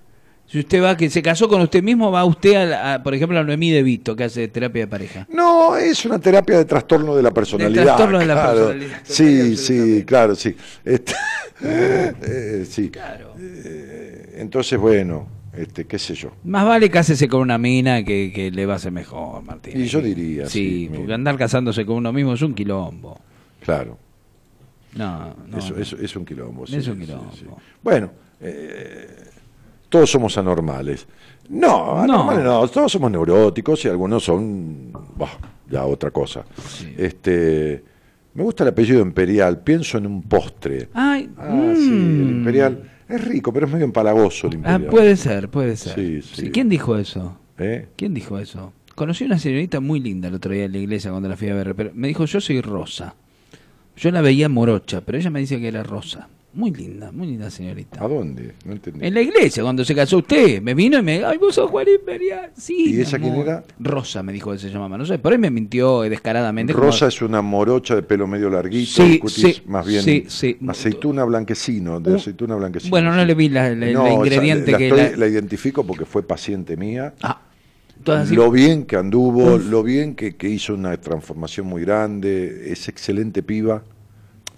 Si 0.51 0.59
usted 0.61 0.83
va, 0.83 0.97
que 0.97 1.11
se 1.11 1.21
casó 1.21 1.47
con 1.47 1.61
usted 1.61 1.83
mismo, 1.83 2.11
va 2.11 2.25
usted, 2.25 2.55
a, 2.55 2.65
la- 2.65 2.95
a, 2.95 3.03
por 3.03 3.15
ejemplo, 3.15 3.39
a 3.39 3.45
Noemí 3.45 3.71
de 3.71 3.83
Vito, 3.83 4.17
que 4.17 4.25
hace 4.25 4.49
terapia 4.49 4.83
de 4.83 4.87
pareja. 4.89 5.27
No, 5.31 5.77
es 5.77 6.05
una 6.07 6.19
terapia 6.19 6.57
de 6.57 6.65
trastorno 6.65 7.15
de 7.15 7.23
la 7.23 7.31
personalidad. 7.33 7.83
trastorno 7.85 8.19
de 8.19 8.27
la 8.27 8.47
personalidad, 8.47 9.01
Sí, 9.05 9.57
sí, 9.59 10.05
claro, 10.07 10.35
sí. 10.35 10.57
Este, 10.85 11.13
eh, 11.63 12.65
sí. 12.69 12.89
Claro. 12.89 13.35
Eh, 13.39 14.37
entonces, 14.39 14.79
bueno, 14.79 15.29
este, 15.53 15.85
qué 15.87 15.99
sé 15.99 16.15
yo. 16.15 16.33
Más 16.45 16.65
vale 16.65 16.89
cásese 16.89 17.29
con 17.29 17.41
una 17.43 17.59
mina 17.59 18.03
que, 18.03 18.33
que 18.35 18.51
le 18.51 18.65
va 18.65 18.73
a 18.75 18.77
hacer 18.77 18.91
mejor, 18.93 19.43
Martín. 19.43 19.79
Y 19.79 19.87
yo 19.87 20.01
diría, 20.01 20.47
Sí, 20.47 20.61
sí, 20.61 20.87
porque 20.89 21.03
mira. 21.03 21.15
andar 21.17 21.37
casándose 21.37 21.85
con 21.85 21.97
uno 21.97 22.11
mismo 22.13 22.33
es 22.33 22.41
un 22.43 22.55
quilombo. 22.55 23.21
Claro. 23.61 23.99
No, 24.95 25.35
no. 25.47 25.59
eso, 25.59 25.75
no. 25.75 25.81
es 25.83 26.17
un 26.17 26.25
quilombo. 26.25 26.67
sí, 26.67 26.77
Es 26.77 26.89
un 26.89 26.99
quilombo. 27.01 27.33
sí. 27.39 27.45
Bueno, 27.83 28.11
eh, 28.41 29.09
todos 29.89 30.11
somos 30.11 30.37
anormales. 30.39 31.07
No, 31.49 31.99
anormales 32.01 32.45
no. 32.45 32.69
todos 32.69 32.93
somos 32.93 33.11
neuróticos 33.11 33.85
y 33.85 33.89
algunos 33.89 34.23
son 34.25 34.93
bah, 35.17 35.29
ya 35.71 35.85
otra 35.87 36.11
cosa. 36.11 36.45
Este, 36.97 37.83
me 38.35 38.43
gusta 38.43 38.65
el 38.65 38.71
apellido 38.71 39.01
imperial, 39.01 39.61
pienso 39.61 39.99
en 39.99 40.07
un 40.07 40.23
postre. 40.23 40.89
Ay, 40.95 41.31
Ah, 41.39 41.73
sí, 41.75 41.89
el 41.89 41.93
mm. 41.95 42.31
imperial. 42.39 42.91
Es 43.09 43.25
rico, 43.25 43.53
pero 43.53 43.67
es 43.67 43.73
medio 43.73 43.87
empalagoso 43.87 44.49
el 44.49 44.55
Ah, 44.65 44.75
imperial. 44.75 44.91
puede 44.91 45.17
ser, 45.17 45.49
puede 45.49 45.77
ser. 45.77 45.95
Sí, 45.95 46.21
sí. 46.23 46.51
¿Quién 46.51 46.69
dijo 46.69 46.97
eso? 46.99 47.39
¿Eh? 47.59 47.89
¿Quién 47.97 48.13
dijo 48.13 48.39
eso? 48.39 48.73
Conocí 48.95 49.25
una 49.25 49.39
señorita 49.39 49.81
muy 49.81 50.01
linda 50.01 50.29
el 50.29 50.35
otro 50.35 50.53
día 50.53 50.65
en 50.65 50.73
la 50.73 50.79
iglesia 50.79 51.11
cuando 51.11 51.29
la 51.29 51.37
fui 51.37 51.49
a 51.49 51.55
ver, 51.55 51.75
pero 51.75 51.91
me 51.95 52.09
dijo, 52.09 52.25
yo 52.27 52.41
soy 52.41 52.61
rosa. 52.61 53.15
Yo 53.97 54.11
la 54.11 54.21
veía 54.21 54.49
morocha, 54.49 55.01
pero 55.01 55.17
ella 55.19 55.31
me 55.31 55.41
dice 55.41 55.59
que 55.59 55.69
era 55.69 55.83
rosa. 55.83 56.29
Muy 56.55 56.73
linda, 56.73 57.13
muy 57.13 57.27
linda 57.27 57.51
señorita. 57.51 58.03
¿A 58.03 58.09
dónde? 58.09 58.55
No 58.65 58.73
entendí. 58.73 59.07
En 59.07 59.13
la 59.15 59.21
iglesia, 59.21 59.63
cuando 59.63 59.85
se 59.85 59.95
casó 59.95 60.19
usted, 60.19 60.63
me 60.63 60.75
vino 60.75 60.99
y 60.99 61.03
me 61.03 61.23
ay, 61.25 61.37
vos 61.37 61.55
sos 61.55 61.71
Juan 61.71 61.87
Imperial. 61.89 62.51
Sí, 62.57 62.87
¿Y 62.89 62.93
mi 62.95 63.03
esa 63.03 63.19
quién 63.19 63.33
amor. 63.35 63.47
era? 63.47 63.65
Rosa, 63.79 64.23
me 64.23 64.33
dijo 64.33 64.51
que 64.51 64.59
se 64.59 64.71
llamaba. 64.71 64.97
No 64.97 65.05
sé, 65.05 65.19
por 65.19 65.33
ahí 65.33 65.39
me 65.39 65.51
mintió 65.51 66.01
descaradamente. 66.03 66.73
como- 66.73 66.87
Rosa 66.87 67.09
es 67.09 67.21
una 67.21 67.43
morocha 67.43 67.95
de 67.95 68.03
pelo 68.03 68.27
medio 68.27 68.49
larguito, 68.49 68.91
Sí, 69.05 69.13
el 69.15 69.21
cutis 69.21 69.57
sí, 69.57 69.63
más 69.67 69.87
bien 69.87 70.03
sí, 70.03 70.25
sí. 70.27 70.57
aceituna 70.67 71.23
blanquecino, 71.25 72.01
de 72.01 72.17
aceituna 72.17 72.57
blanquecino. 72.57 72.91
Bueno, 72.91 73.15
no 73.15 73.25
le 73.25 73.35
vi 73.35 73.51
la, 73.51 73.69
la- 73.75 73.93
No, 73.93 74.11
ingrediente 74.11 74.73
la, 74.73 74.79
que 74.79 74.89
estoy- 74.89 75.17
la- 75.19 75.27
identifico 75.29 75.85
porque 75.87 76.07
fue 76.07 76.23
paciente 76.23 76.77
mía. 76.79 77.13
Ah, 77.23 77.43
así- 78.07 78.35
Lo 78.35 78.51
bien 78.51 78.85
que 78.87 78.97
anduvo, 78.97 79.57
Uf. 79.57 79.67
lo 79.69 79.83
bien 79.83 80.15
que, 80.15 80.35
que 80.35 80.49
hizo 80.49 80.73
una 80.75 80.97
transformación 80.97 81.67
muy 81.67 81.83
grande, 81.83 82.73
es 82.73 82.89
excelente 82.89 83.43
piba, 83.43 83.85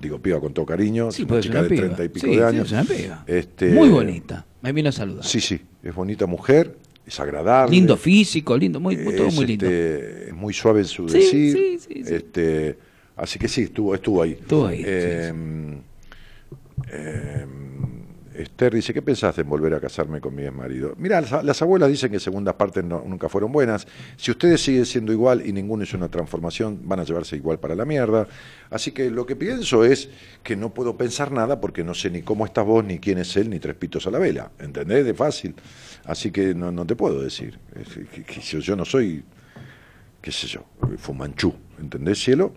digo 0.01 0.19
piba 0.19 0.41
con 0.41 0.53
todo 0.55 0.65
cariño, 0.67 1.13
Sí, 1.13 1.23
una 1.29 1.41
chica 1.41 1.61
una 1.61 1.69
de 1.69 1.77
treinta 1.77 2.05
y 2.05 2.09
pico 2.09 2.27
Sí, 2.27 2.33
de 2.33 2.39
sí, 2.39 2.43
años. 2.43 2.67
es 2.67 2.73
una 2.73 2.85
piba. 2.85 3.25
Este, 3.27 3.71
Muy 3.71 3.89
bonita. 3.91 4.47
Me 4.63 4.73
vino 4.73 4.89
a 4.89 4.93
saludar. 4.93 5.25
Sí, 5.25 5.41
sí, 5.41 5.61
es 5.83 5.95
bonita 5.95 6.27
mujer, 6.27 6.77
es 7.07 7.19
agradable. 7.21 7.75
Lindo 7.77 7.97
físico, 7.97 8.57
lindo, 8.57 8.81
muy, 8.81 8.97
todo 8.97 9.31
muy 9.31 9.47
lindo. 9.47 9.67
este, 9.67 10.29
es 10.29 10.35
muy 10.35 10.53
suave 10.55 10.81
en 10.81 10.87
su 10.87 11.09
Sí, 11.09 11.19
decir. 11.19 11.53
sí, 11.57 11.79
sí, 11.79 12.05
sí. 12.05 12.15
Este, 12.15 12.79
así 13.17 13.39
que 13.39 13.49
sí, 13.49 13.63
estuvo, 13.63 13.95
estuvo 13.95 14.23
ahí. 14.23 14.33
Estuvo 14.33 14.67
ahí, 14.67 14.79
sí, 14.79 14.85
Eh, 14.87 15.33
eh, 16.93 17.47
Esther 18.41 18.75
dice, 18.75 18.93
¿qué 18.95 19.03
pensaste 19.03 19.43
en 19.43 19.49
volver 19.49 19.75
a 19.75 19.81
casarme 19.81 20.21
con 20.21 20.35
mi 20.35 20.43
ex 20.43 20.53
marido? 20.53 20.95
Mira, 20.99 21.21
las, 21.21 21.45
las 21.45 21.63
abuelas 21.63 21.89
dicen 21.89 22.11
que 22.11 22.21
segundas 22.21 22.55
partes 22.55 22.85
nunca 22.85 23.29
fueron 23.29 23.53
buenas. 23.53 23.87
Si 24.17 24.31
ustedes 24.31 24.61
siguen 24.63 24.87
siendo 24.87 25.13
igual 25.13 25.47
y 25.47 25.53
ninguno 25.53 25.83
hizo 25.85 25.97
una 25.97 26.09
transformación, 26.09 26.81
van 26.85 27.01
a 27.01 27.05
llevarse 27.05 27.37
igual 27.37 27.59
para 27.59 27.75
la 27.75 27.85
mierda. 27.85 28.27
Así 28.71 28.93
que 28.93 29.11
lo 29.11 29.27
que 29.27 29.37
pienso 29.37 29.85
es 29.85 30.09
que 30.43 30.57
no 30.57 30.75
puedo 30.75 30.97
pensar 30.97 31.33
nada 31.33 31.61
porque 31.61 31.85
no 31.85 31.95
sé 31.95 32.11
ni 32.11 32.23
cómo 32.23 32.45
estás 32.45 32.65
vos, 32.67 32.85
ni 32.85 32.99
quién 32.99 33.19
es 33.19 33.37
él, 33.37 33.51
ni 33.51 33.59
tres 33.61 33.77
pitos 33.77 34.07
a 34.07 34.11
la 34.11 34.19
vela. 34.19 34.51
¿Entendés? 34.59 35.05
De 35.05 35.15
fácil. 35.15 35.55
Así 36.05 36.31
que 36.31 36.55
no, 36.55 36.87
te 36.87 36.97
puedo 36.97 37.21
decir. 37.23 37.59
Que- 38.15 38.61
yo 38.61 38.77
no 38.77 38.85
soy 38.85 39.23
qué 40.21 40.31
sé 40.33 40.47
yo, 40.47 40.65
Fumanchú, 40.99 41.55
¿entendés, 41.81 42.23
cielo? 42.23 42.53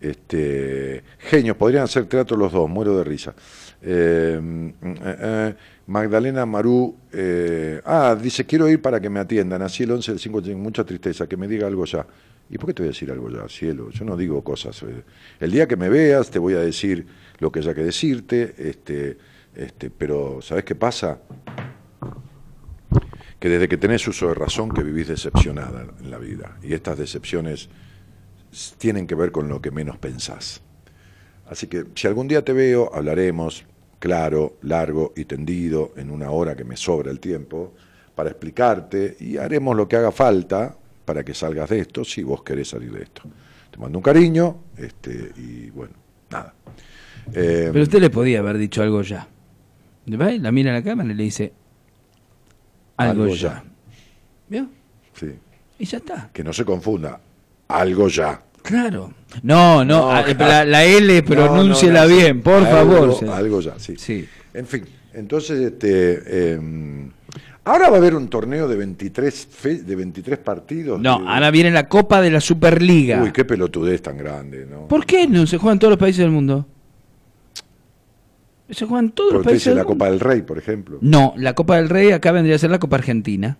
Este, 0.00 1.02
genios, 1.18 1.56
podrían 1.56 1.84
hacer 1.84 2.06
teatro 2.06 2.36
los 2.36 2.52
dos, 2.52 2.68
muero 2.68 2.96
de 2.98 3.04
risa. 3.04 3.34
Mm, 3.86 4.68
eh, 4.82 5.16
eh, 5.20 5.54
Magdalena 5.86 6.46
Marú, 6.46 6.96
eh, 7.12 7.80
ah, 7.84 8.16
dice, 8.20 8.46
quiero 8.46 8.68
ir 8.68 8.80
para 8.80 9.00
que 9.00 9.10
me 9.10 9.20
atiendan, 9.20 9.60
así 9.60 9.82
el 9.82 9.90
11 9.90 10.12
del 10.12 10.18
5, 10.18 10.42
tengo 10.42 10.58
mucha 10.58 10.84
tristeza, 10.84 11.26
que 11.26 11.36
me 11.36 11.46
diga 11.46 11.66
algo 11.66 11.84
ya. 11.84 12.06
¿Y 12.48 12.56
por 12.56 12.68
qué 12.68 12.74
te 12.74 12.82
voy 12.82 12.88
a 12.88 12.92
decir 12.92 13.10
algo 13.10 13.30
ya, 13.30 13.48
cielo? 13.48 13.90
Yo 13.90 14.04
no 14.04 14.16
digo 14.16 14.42
cosas. 14.42 14.84
El 15.40 15.50
día 15.50 15.66
que 15.68 15.76
me 15.76 15.88
veas 15.88 16.30
te 16.30 16.38
voy 16.38 16.54
a 16.54 16.60
decir 16.60 17.06
lo 17.38 17.50
que 17.50 17.60
haya 17.60 17.74
que 17.74 17.82
decirte, 17.82 18.54
este, 18.58 19.18
este, 19.54 19.90
pero 19.90 20.40
¿sabes 20.40 20.64
qué 20.64 20.74
pasa? 20.74 21.18
que 23.40 23.50
desde 23.50 23.68
que 23.68 23.76
tenés 23.76 24.08
uso 24.08 24.28
de 24.28 24.34
razón 24.34 24.70
que 24.70 24.82
vivís 24.82 25.08
decepcionada 25.08 25.86
en 26.00 26.10
la 26.10 26.16
vida. 26.16 26.56
Y 26.62 26.72
estas 26.72 26.96
decepciones 26.96 27.68
tienen 28.78 29.06
que 29.06 29.14
ver 29.14 29.32
con 29.32 29.50
lo 29.50 29.60
que 29.60 29.70
menos 29.70 29.98
pensás. 29.98 30.62
Así 31.46 31.66
que 31.66 31.84
si 31.94 32.06
algún 32.06 32.26
día 32.26 32.42
te 32.42 32.54
veo, 32.54 32.90
hablaremos 32.94 33.66
claro, 34.04 34.58
largo 34.64 35.14
y 35.16 35.24
tendido 35.24 35.94
en 35.96 36.10
una 36.10 36.30
hora 36.30 36.54
que 36.54 36.62
me 36.62 36.76
sobra 36.76 37.10
el 37.10 37.20
tiempo 37.20 37.72
para 38.14 38.28
explicarte 38.28 39.16
y 39.18 39.38
haremos 39.38 39.74
lo 39.74 39.88
que 39.88 39.96
haga 39.96 40.12
falta 40.12 40.76
para 41.06 41.24
que 41.24 41.32
salgas 41.32 41.70
de 41.70 41.78
esto 41.78 42.04
si 42.04 42.22
vos 42.22 42.42
querés 42.42 42.68
salir 42.68 42.92
de 42.92 43.02
esto. 43.04 43.22
Te 43.70 43.78
mando 43.78 43.96
un 43.96 44.02
cariño 44.02 44.58
este, 44.76 45.32
y 45.38 45.70
bueno, 45.70 45.94
nada. 46.30 46.52
Eh, 47.32 47.70
Pero 47.72 47.82
usted 47.82 47.98
le 47.98 48.10
podía 48.10 48.40
haber 48.40 48.58
dicho 48.58 48.82
algo 48.82 49.00
ya. 49.00 49.26
La 50.04 50.52
mira 50.52 50.72
a 50.72 50.74
la 50.74 50.82
cámara 50.82 51.10
y 51.10 51.14
le 51.14 51.22
dice 51.22 51.54
algo, 52.98 53.22
Algo 53.22 53.34
ya. 53.34 53.40
ya. 53.54 53.64
¿Vio? 54.50 54.68
sí, 55.14 55.30
Y 55.78 55.86
ya 55.86 55.96
está. 55.96 56.28
que 56.30 56.44
no 56.44 56.52
se 56.52 56.66
confunda, 56.66 57.18
algo 57.68 58.08
ya. 58.08 58.42
Claro. 58.64 59.12
No, 59.42 59.84
no, 59.84 60.00
No, 60.06 60.10
ah, 60.10 60.24
claro. 60.24 60.38
la, 60.46 60.64
la 60.64 60.84
L 60.84 61.22
pronúnciela 61.22 62.02
No, 62.04 62.08
no, 62.08 62.14
no, 62.14 62.16
bien, 62.22 62.40
por 62.42 62.54
algo- 62.64 62.70
favor. 63.12 63.28
Algo 63.34 63.60
ya, 63.60 63.78
sí. 63.78 63.94
Sí. 63.98 64.26
En 64.54 64.66
fin, 64.66 64.84
entonces, 65.12 65.60
este, 65.60 66.22
eh, 66.26 66.60
Ahora 67.66 67.88
va 67.88 67.96
a 67.96 67.98
haber 67.98 68.14
un 68.14 68.28
torneo 68.28 68.68
de 68.68 68.76
23, 68.76 69.48
fe- 69.50 69.82
de 69.82 69.96
23 69.96 70.38
partidos. 70.38 71.00
No, 71.00 71.20
de- 71.20 71.28
ahora 71.28 71.50
viene 71.50 71.70
la 71.70 71.88
Copa 71.88 72.20
de 72.20 72.30
la 72.30 72.40
Superliga. 72.40 73.22
Uy, 73.22 73.32
qué 73.32 73.44
pelotudez 73.46 74.02
tan 74.02 74.18
grande, 74.18 74.66
¿no? 74.70 74.86
¿Por 74.86 75.06
qué 75.06 75.26
no 75.26 75.46
se 75.46 75.56
juegan 75.56 75.78
todos 75.78 75.92
los 75.92 75.98
países 75.98 76.18
del 76.20 76.30
mundo? 76.30 76.66
Se 78.70 78.86
juegan 78.86 79.10
todos 79.12 79.32
los 79.34 79.44
países 79.44 79.60
dice 79.62 79.70
del 79.70 79.78
la 79.78 79.84
mundo. 79.84 79.94
Copa 79.94 80.10
del 80.10 80.20
Rey, 80.20 80.42
por 80.42 80.58
ejemplo. 80.58 80.98
No, 81.00 81.32
la 81.36 81.54
Copa 81.54 81.76
del 81.76 81.88
Rey 81.88 82.10
acá 82.12 82.32
vendría 82.32 82.56
a 82.56 82.58
ser 82.58 82.70
la 82.70 82.78
Copa 82.78 82.96
Argentina. 82.96 83.56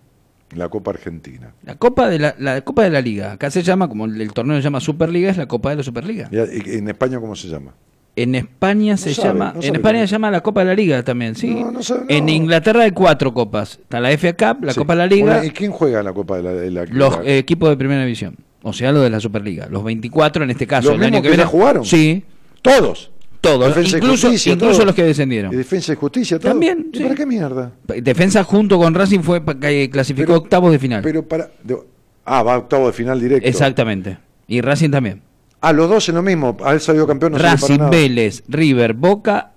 La 0.55 0.69
Copa 0.69 0.91
Argentina. 0.93 1.53
La 1.65 1.75
Copa 1.77 2.09
de 2.09 2.19
la, 2.19 2.35
la 2.39 2.61
Copa 2.63 2.85
de 2.85 2.91
la 2.91 3.01
Liga. 3.01 3.33
Acá 3.33 3.51
se 3.51 3.63
llama, 3.63 3.89
como 3.89 4.05
el, 4.05 4.21
el 4.21 4.33
torneo 4.33 4.57
se 4.57 4.63
llama 4.63 4.81
Superliga, 4.81 5.31
es 5.31 5.37
la 5.37 5.47
Copa 5.47 5.71
de 5.71 5.77
la 5.77 5.83
Superliga. 5.83 6.29
¿Y 6.33 6.77
en 6.79 6.89
España 6.89 7.19
cómo 7.19 7.35
se 7.35 7.49
llama? 7.49 7.73
En 8.17 8.37
España 8.37 8.97
se 8.97 9.13
sabe, 9.13 9.29
llama, 9.31 9.53
no 9.57 9.63
en 9.63 9.75
España 9.75 10.01
se 10.01 10.07
llama 10.07 10.31
la 10.31 10.41
Copa 10.41 10.61
de 10.61 10.67
la 10.67 10.75
Liga 10.75 11.03
también, 11.03 11.35
sí. 11.35 11.53
No, 11.53 11.83
sabe. 11.83 12.05
En 12.09 12.29
Inglaterra 12.29 12.85
hay 12.85 12.93
cuatro 12.93 13.35
copas. 13.35 13.81
Está 13.83 13.99
la 14.01 14.11
FA 14.17 14.33
Cup, 14.35 14.65
la 14.67 14.73
Sí. 14.73 14.79
Copa 14.79 14.93
de 14.93 14.99
la 14.99 15.07
Liga, 15.09 15.45
¿Y 15.45 15.51
quién 15.51 15.73
juega 15.73 15.99
en 15.99 16.05
la 16.05 16.13
Copa 16.13 16.37
de 16.37 16.43
la, 16.45 16.53
de 16.53 16.71
la- 16.71 16.85
los 16.85 17.17
eh, 17.25 17.39
equipos 17.39 17.69
de 17.71 17.77
primera 17.77 18.03
división. 18.05 18.37
O 18.63 18.73
sea, 18.73 18.93
lo 18.93 19.01
de 19.01 19.11
la 19.11 19.19
Superliga. 19.19 19.67
Los 19.69 19.83
24 19.83 20.45
en 20.45 20.51
este 20.51 20.67
caso. 20.67 20.91
¿Los 20.91 20.99
el 20.99 21.05
año 21.07 21.17
que 21.17 21.23
que 21.23 21.29
viene 21.31 21.45
jugaron? 21.45 21.85
Sí, 21.85 22.23
Todos. 22.63 23.11
Todos. 23.45 23.69
Defensa 23.69 23.97
incluso 23.99 24.27
Justicia, 24.29 24.53
incluso 24.55 24.75
todo. 24.79 24.87
los 24.87 24.95
que 24.95 25.05
descendieron. 25.05 25.53
¿Y 25.53 25.57
Defensa 25.57 25.93
y 25.93 25.97
Justicia? 25.97 26.39
todo? 26.39 26.51
También, 26.51 26.89
¿Y 26.93 26.97
sí. 26.97 27.03
para 27.05 27.15
qué 27.15 27.27
mierda? 27.27 27.73
Defensa 28.03 28.43
junto 28.45 28.79
con 28.79 28.95
Racing 28.95 29.21
fue 29.21 29.43
que 29.61 29.89
clasificó 29.91 30.27
Pero- 30.33 30.39
octavos 30.39 30.73
de 30.73 30.79
final. 30.79 31.03
Pero 31.03 31.27
para. 31.29 31.51
ah, 32.25 32.43
va 32.43 32.55
a 32.55 32.59
octavo 32.59 32.87
de 32.89 32.93
final 32.93 33.21
directo. 33.21 33.49
Exactamente. 33.49 34.19
Y 34.49 34.61
Racing 34.61 34.91
también. 34.91 35.23
Ah, 35.61 35.73
los 35.73 35.89
dos 35.89 36.09
en 36.09 36.17
lo 36.17 36.23
mismo. 36.23 36.57
Haber 36.65 36.81
salido 36.81 37.07
campeón 37.07 37.33
no 37.33 37.39
sirve 37.39 37.49
para 37.51 37.61
Racing, 37.61 37.79
nada. 37.79 37.91
Vélez, 37.91 38.43
River, 38.49 38.93
Boca 38.93 39.53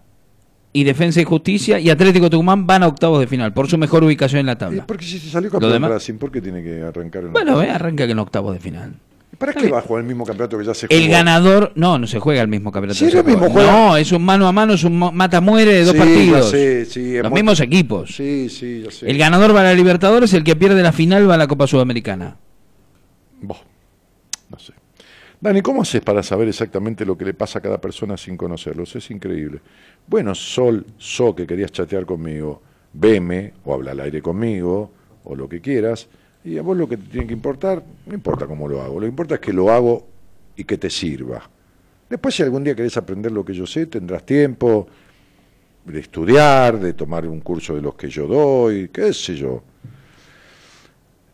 y 0.72 0.84
Defensa 0.84 1.20
y 1.20 1.24
Justicia 1.24 1.80
y 1.80 1.90
Atlético 1.90 2.30
Tucumán 2.30 2.68
van 2.68 2.84
a 2.84 2.88
octavos 2.88 3.20
de 3.20 3.28
final 3.28 3.52
por 3.54 3.68
su 3.68 3.78
mejor 3.78 4.04
ubicación 4.04 4.42
en 4.42 4.46
la 4.46 4.54
¿Y 4.54 4.56
tabla. 4.58 4.86
por 4.86 4.98
qué 4.98 5.06
si 5.06 5.18
se 5.20 5.30
salió 5.30 5.50
campeón 5.50 5.82
Racing? 5.82 6.14
¿Por 6.16 6.32
qué 6.32 6.40
tiene 6.40 6.62
que 6.64 6.82
arrancar 6.84 7.24
en 7.24 7.34
Bueno, 7.34 7.62
eh, 7.62 7.70
arranca 7.70 8.04
en 8.06 8.20
octavos 8.20 8.54
de 8.54 8.60
final. 8.60 8.94
¿Y 9.38 9.40
¿Para 9.40 9.54
qué 9.54 9.70
va 9.70 9.78
a 9.78 9.82
jugar 9.82 10.02
el 10.02 10.08
mismo 10.08 10.26
campeonato 10.26 10.58
que 10.58 10.66
ya 10.66 10.74
se 10.74 10.88
jugó? 10.88 11.00
El 11.00 11.10
ganador, 11.10 11.72
no, 11.76 12.00
no 12.00 12.08
se 12.08 12.20
juega 12.20 12.42
el 12.42 12.48
mismo 12.48 12.72
campeonato. 12.72 12.98
Sí, 12.98 13.12
se 13.12 13.18
lo 13.18 13.24
mismo 13.24 13.48
juega. 13.52 13.72
No, 13.72 13.96
es 13.96 14.12
un 14.12 14.26
mano 14.26 14.48
a 14.48 14.52
mano, 14.52 14.74
es 14.74 14.84
un 14.84 14.98
mata-muere 14.98 15.74
de 15.74 15.84
dos 15.86 15.94
Sí, 15.94 16.00
partidos. 16.00 16.46
ya 16.46 16.58
sé, 16.58 16.86
sí, 16.86 17.18
Los 17.18 17.30
muy- 17.30 17.42
mismos 17.44 17.60
equipos. 17.60 18.16
Sí, 18.16 18.50
sí, 18.50 18.82
ya 18.84 18.90
sé. 18.92 19.08
El 19.10 19.18
ganador 19.20 19.56
va 19.56 19.60
a 19.62 19.64
la 19.66 19.74
Libertadores, 19.76 20.34
el 20.34 20.44
que 20.44 20.56
pierde 20.56 20.82
la 20.82 20.92
final 20.92 21.30
va 21.30 21.36
a 21.36 21.38
la 21.38 21.46
Copa 21.48 21.68
Sudamericana. 21.68 22.36
Boh, 23.42 23.58
no 24.50 24.58
sé. 24.58 24.74
Dani, 25.40 25.62
¿cómo 25.62 25.84
haces 25.84 26.02
para 26.02 26.24
saber 26.24 26.48
exactamente 26.48 27.06
lo 27.06 27.16
que 27.16 27.26
le 27.26 27.36
pasa 27.36 27.60
a 27.60 27.62
cada 27.62 27.80
persona 27.80 28.18
sin 28.18 28.38
conocerlos? 28.38 28.96
Es 28.96 29.12
increíble. 29.12 29.60
Bueno, 30.08 30.34
Sol, 30.34 30.84
So, 30.98 31.36
que 31.36 31.46
querías 31.46 31.72
chatear 31.72 32.08
conmigo, 32.08 32.64
veme 32.94 33.54
o 33.66 33.76
habla 33.76 33.92
al 33.92 34.00
aire 34.00 34.20
conmigo 34.24 34.92
o 35.26 35.36
lo 35.36 35.48
que 35.48 35.62
quieras. 35.62 36.08
Y 36.48 36.58
a 36.58 36.62
vos 36.62 36.78
lo 36.78 36.88
que 36.88 36.96
te 36.96 37.08
tiene 37.08 37.28
que 37.28 37.34
importar, 37.34 37.84
no 38.06 38.14
importa 38.14 38.48
cómo 38.48 38.70
lo 38.70 38.82
hago, 38.82 38.96
lo 38.96 39.02
que 39.02 39.08
importa 39.10 39.36
es 39.36 39.42
que 39.42 39.52
lo 39.52 39.70
hago 39.70 40.08
y 40.56 40.64
que 40.64 40.78
te 40.78 40.90
sirva. 40.90 41.42
Después, 42.10 42.34
si 42.36 42.42
algún 42.42 42.64
día 42.64 42.74
querés 42.74 42.96
aprender 42.96 43.34
lo 43.34 43.44
que 43.44 43.54
yo 43.54 43.66
sé, 43.66 43.88
tendrás 43.88 44.26
tiempo 44.26 44.88
de 45.84 46.00
estudiar, 46.00 46.80
de 46.80 46.94
tomar 46.94 47.28
un 47.28 47.42
curso 47.42 47.76
de 47.76 47.82
los 47.82 47.96
que 47.96 48.08
yo 48.10 48.28
doy, 48.28 48.88
qué 48.88 49.12
sé 49.12 49.36
yo. 49.36 49.62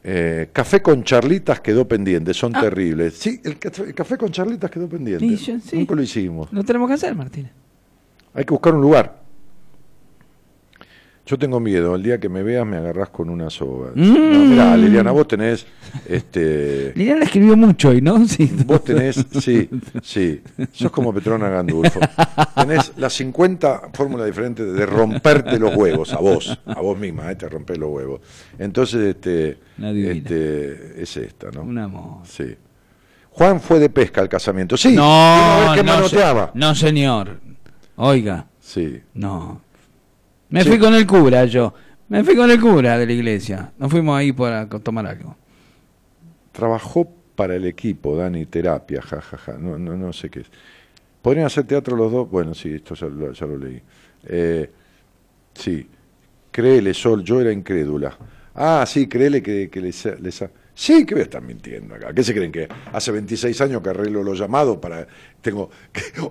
Eh, 0.03 0.50
café 0.51 0.82
con 0.82 1.03
charlitas 1.03 1.61
quedó 1.61 1.88
pendiente, 1.88 2.33
son 2.33 2.51
terribles. 2.51 3.14
Sí, 3.14 3.40
el 3.43 3.58
café, 3.59 3.83
el 3.83 3.93
café 3.93 4.17
con 4.17 4.32
charlitas 4.32 4.69
quedó 4.72 4.90
pendiente. 4.90 5.25
Ah. 5.25 5.38
Yo- 5.38 5.59
sí. 5.59 5.77
Nunca 5.77 5.95
lo 5.95 6.01
hicimos. 6.01 6.51
Lo 6.51 6.64
tenemos 6.64 6.88
que 6.88 6.95
hacer, 6.95 7.16
Martín. 7.16 7.50
Hay 8.33 8.43
que 8.45 8.51
buscar 8.51 8.74
un 8.74 8.82
lugar. 8.82 9.23
Yo 11.26 11.38
tengo 11.40 11.61
miedo, 11.61 11.95
el 11.95 12.03
día 12.03 12.19
que 12.19 12.27
me 12.27 12.43
veas 12.43 12.66
me 12.66 12.76
agarrás 12.76 13.10
con 13.10 13.30
una 13.30 13.50
soga. 13.50 13.92
Mm. 13.95 14.14
No, 14.34 14.40
mirá, 14.45 14.76
Liliana, 14.76 15.11
vos 15.11 15.26
tenés, 15.26 15.66
este, 16.06 16.92
Liliana 16.95 17.24
escribió 17.24 17.56
mucho 17.56 17.90
hoy, 17.90 18.02
¿no? 18.02 18.27
Sí. 18.27 18.52
vos 18.66 18.84
tenés, 18.84 19.26
sí, 19.40 19.69
sí, 20.02 20.42
sos 20.74 20.92
como 20.92 21.14
Petrona 21.14 21.48
Gandulfo. 21.48 22.02
Tenés 22.56 22.92
las 22.98 23.14
50 23.14 23.92
fórmulas 23.93 24.26
diferentes 24.26 24.74
de 24.74 24.85
romperte 24.85 25.58
los 25.58 25.74
huevos, 25.74 26.11
a 26.11 26.18
vos, 26.18 26.60
a 26.66 26.82
vos 26.82 27.00
misma, 27.00 27.32
eh, 27.32 27.35
te 27.38 27.48
rompés 27.48 27.77
los 27.77 27.90
huevos. 27.90 28.19
Entonces, 28.60 29.16
este, 29.16 29.60
este, 29.82 31.02
es 31.02 31.16
esta, 31.18 31.52
¿no? 31.52 31.61
Un 31.64 31.77
amor. 31.77 32.18
Sí. 32.26 32.53
Juan 33.32 33.61
fue 33.61 33.80
de 33.80 33.90
pesca 33.90 34.19
al 34.22 34.27
casamiento. 34.30 34.76
Sí, 34.76 34.93
No, 34.93 35.72
que 35.74 35.84
no, 35.84 35.93
manoteaba. 35.93 36.52
se- 36.53 36.60
no, 36.60 36.76
señor. 36.76 37.40
Oiga, 37.95 38.48
Sí. 38.60 39.02
no. 39.14 39.61
Me 40.53 40.61
Sí. 40.61 40.69
fui 40.69 40.77
con 40.77 40.93
el 40.93 41.07
cura 41.07 41.45
yo. 41.45 41.73
Me 42.09 42.23
fui 42.23 42.35
con 42.35 42.51
el 42.51 42.61
cura 42.61 42.95
de 42.99 43.07
la 43.07 43.11
iglesia. 43.11 43.72
Nos 43.80 43.90
fuimos 43.90 44.15
ahí 44.15 44.32
para 44.32 44.67
tomar 44.69 45.07
algo. 45.07 45.35
Trabajó 46.51 47.11
para 47.35 47.56
el 47.56 47.65
equipo, 47.65 48.15
Dani, 48.15 48.45
terapia, 48.45 49.01
jajaja, 49.01 49.53
no, 49.57 49.80
no, 49.80 49.98
no 49.98 50.14
sé 50.14 50.30
qué 50.30 50.41
es. 50.41 50.51
¿Podrían 51.23 51.48
hacer 51.48 51.64
teatro 51.64 51.95
los 51.98 52.11
dos? 52.11 52.30
Bueno, 52.30 52.53
sí, 52.53 52.69
esto 52.75 52.93
ya, 52.93 53.07
lo- 53.07 53.32
ya 53.32 53.45
lo 53.48 53.57
leí. 53.57 53.82
Eh, 54.27 54.69
sí, 55.56 55.88
créele, 56.51 56.93
Sol, 56.93 57.23
yo 57.23 57.41
era 57.41 57.51
incrédula. 57.51 58.15
Ah, 58.53 58.83
sí, 58.85 59.07
créele 59.07 59.41
que, 59.41 59.72
que 59.72 59.82
les, 59.82 60.06
les 60.22 60.41
ha- 60.43 60.51
Sí, 60.76 61.06
que 61.06 61.14
voy 61.14 61.22
a 61.22 61.26
estar 61.26 61.42
mintiendo 61.42 61.93
acá. 61.95 62.11
¿Qué 62.14 62.24
se 62.24 62.34
creen 62.34 62.52
que 62.52 62.68
hace 62.92 63.11
26 63.11 63.61
años 63.61 63.82
que 63.84 63.90
arreglo 63.90 64.24
los 64.24 64.40
llamados 64.40 64.77
para... 64.77 65.08
Tengo 65.42 65.69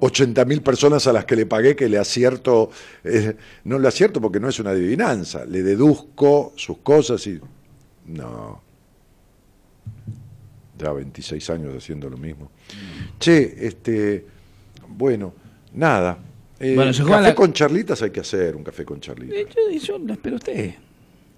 80 0.00 0.44
mil 0.46 0.62
personas 0.62 1.06
a 1.06 1.12
las 1.12 1.24
que 1.24 1.36
le 1.36 1.46
pagué 1.46 1.76
que 1.76 1.88
le 1.88 1.96
acierto... 1.98 2.70
eh, 3.04 3.36
no 3.64 3.78
le 3.78 3.86
acierto 3.86 4.20
porque 4.20 4.40
no 4.40 4.48
es 4.48 4.58
una 4.58 4.70
adivinanza. 4.70 5.44
Le 5.44 5.62
deduzco 5.62 6.52
sus 6.56 6.78
cosas 6.78 7.24
y... 7.28 7.40
No, 8.06 8.60
ya 10.78 10.92
26 10.92 11.50
años 11.50 11.76
haciendo 11.76 12.10
lo 12.10 12.16
mismo. 12.16 12.50
Che, 13.20 13.64
este, 13.66 14.26
bueno, 14.88 15.34
nada. 15.74 16.18
Eh, 16.58 16.74
Bueno, 16.74 16.92
se 16.92 17.02
juega 17.02 17.18
café 17.18 17.28
la- 17.30 17.34
con 17.34 17.52
charlitas 17.52 18.02
hay 18.02 18.10
que 18.10 18.20
hacer, 18.20 18.56
un 18.56 18.64
café 18.64 18.84
con 18.84 19.00
charlitas. 19.00 19.36
Eh, 19.38 19.46
Yo, 19.78 19.78
yo 19.78 19.98
lo 19.98 20.12
espero 20.14 20.34
a 20.36 20.38
usted. 20.38 20.74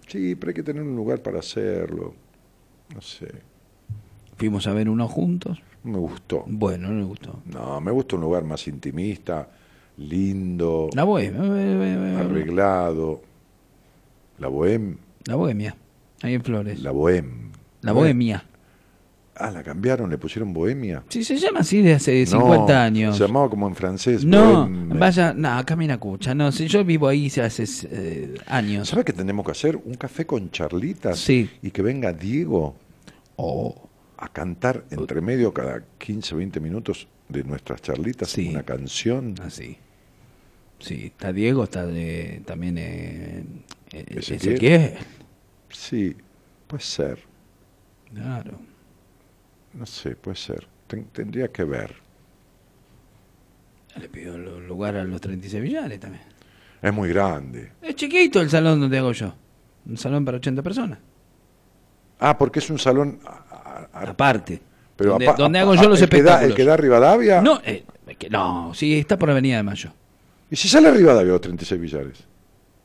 Sí, 0.07 0.35
pero 0.37 0.51
hay 0.51 0.55
que 0.55 0.63
tener 0.63 0.83
un 0.83 0.97
lugar 0.97 1.21
para 1.23 1.41
hacerlo. 1.41 2.15
No 2.93 3.01
sé, 3.01 3.29
Fuimos 4.37 4.67
a 4.67 4.73
ver 4.73 4.89
uno 4.89 5.07
juntos. 5.09 5.63
me 5.85 5.97
gustó. 5.99 6.43
Bueno, 6.49 6.89
no 6.89 6.95
me 6.95 7.05
gustó. 7.05 7.41
No, 7.47 7.81
me 7.81 7.93
gusta 7.93 8.17
un 8.17 8.23
lugar 8.23 8.43
más 8.45 8.67
intimista, 8.67 9.49
lindo, 9.97 10.89
La 10.95 11.05
bohemia. 11.05 11.41
eh, 11.45 12.17
arreglado. 12.19 13.23
La 14.39 14.49
bohem, 14.49 14.97
La 15.27 15.37
bohemia. 15.37 15.77
Ahí 16.23 16.35
en 16.35 16.43
Flores. 16.43 16.81
la 16.81 16.91
bohem. 16.91 17.51
La 17.83 17.93
bohemia. 17.93 18.45
Ah, 19.37 19.51
la 19.51 19.63
cambiaron, 19.65 20.09
le 20.11 20.17
pusieron 20.19 20.53
bohemia. 20.53 21.03
Sí, 21.09 21.25
se 21.25 21.37
llama 21.37 21.61
así 21.61 21.83
de 21.83 21.95
hace 21.95 22.25
No, 22.27 22.41
50 22.43 22.85
años. 22.85 23.17
Se 23.17 23.27
llamaba 23.27 23.51
como 23.51 23.67
en 23.67 23.75
francés. 23.75 24.25
No, 24.25 24.69
vaya, 24.71 25.33
no, 25.35 25.65
camina 25.67 25.99
cucha. 25.99 26.35
No, 26.35 26.53
si 26.53 26.69
yo 26.69 26.85
vivo 26.85 27.09
ahí 27.09 27.27
hace 27.27 27.65
eh, 27.91 28.35
años. 28.47 28.89
¿Sabes 28.89 29.05
qué 29.05 29.13
tenemos 29.13 29.45
que 29.45 29.51
hacer? 29.53 29.77
Un 29.77 29.95
café 29.95 30.25
con 30.25 30.51
charlitas. 30.53 31.19
Sí. 31.19 31.51
Y 31.63 31.71
que 31.71 31.83
venga 31.83 32.13
Diego 32.13 32.77
Oh, 33.37 33.89
a 34.17 34.29
cantar 34.29 34.85
entre 34.91 35.21
medio 35.21 35.53
cada 35.53 35.83
15 35.99 36.35
o 36.37 36.39
20 36.39 36.61
minutos 36.61 37.09
de 37.29 37.43
nuestras 37.43 37.83
charlitas 37.83 38.29
Sí. 38.29 38.51
una 38.51 38.63
canción. 38.63 39.35
así. 39.43 39.77
Sí, 40.79 41.07
está 41.07 41.33
Diego, 41.33 41.65
está 41.65 41.85
de, 41.87 42.43
también 42.47 42.79
eh, 42.79 43.45
eh, 43.93 44.05
Ezequiel. 44.11 44.53
Ezequiel. 44.55 44.93
Sí, 45.71 46.15
puede 46.69 46.83
ser. 46.85 47.19
Claro. 48.15 48.59
No 49.75 49.87
sé, 49.87 50.17
puede 50.17 50.37
ser. 50.37 50.67
Ten- 50.87 51.07
tendría 51.13 51.49
que 51.49 51.65
ver. 51.65 51.95
Le 54.01 54.09
pido 54.09 54.37
lu- 54.37 54.61
lugar 54.61 54.97
a 54.97 55.05
los 55.05 55.21
36 55.21 55.63
billares 55.63 56.01
también. 56.01 56.23
Es 56.83 56.93
muy 56.93 57.09
grande. 57.09 57.73
Es 57.81 57.95
chiquito 57.95 58.41
el 58.41 58.51
salón 58.51 58.81
donde 58.81 58.99
hago 58.99 59.13
yo. 59.13 59.35
Un 59.87 59.97
salón 59.97 60.25
para 60.25 60.39
80 60.39 60.63
personas. 60.63 60.99
Ah, 62.19 62.37
porque 62.37 62.59
es 62.59 62.71
un 62.71 62.79
salón. 62.79 63.19
a- 63.25 63.89
a- 63.93 64.01
a- 64.01 64.11
Aparte. 64.11 64.61
pero 64.97 65.11
donde, 65.11 65.29
apa- 65.29 65.37
donde 65.37 65.59
apa- 65.59 65.71
hago 65.73 65.83
yo 65.83 65.89
los 65.89 66.01
el 66.03 66.09
que 66.09 66.17
da- 66.23 66.31
espectáculos. 66.43 66.51
¿El 66.51 66.57
que 66.57 66.65
da 66.65 66.77
Rivadavia? 66.77 67.41
No, 67.41 67.61
eh, 67.65 67.85
que 68.19 68.31
no, 68.31 68.73
sí, 68.75 68.99
está 68.99 69.19
por 69.19 69.31
Avenida 69.31 69.57
de 69.57 69.63
Mayo. 69.63 69.91
¿Y 70.51 70.57
si 70.57 70.69
sale 70.69 70.89
a 70.89 70.93
Rivadavia 70.93 71.33
los 71.33 71.41
36 71.41 71.81
billares? 71.81 72.25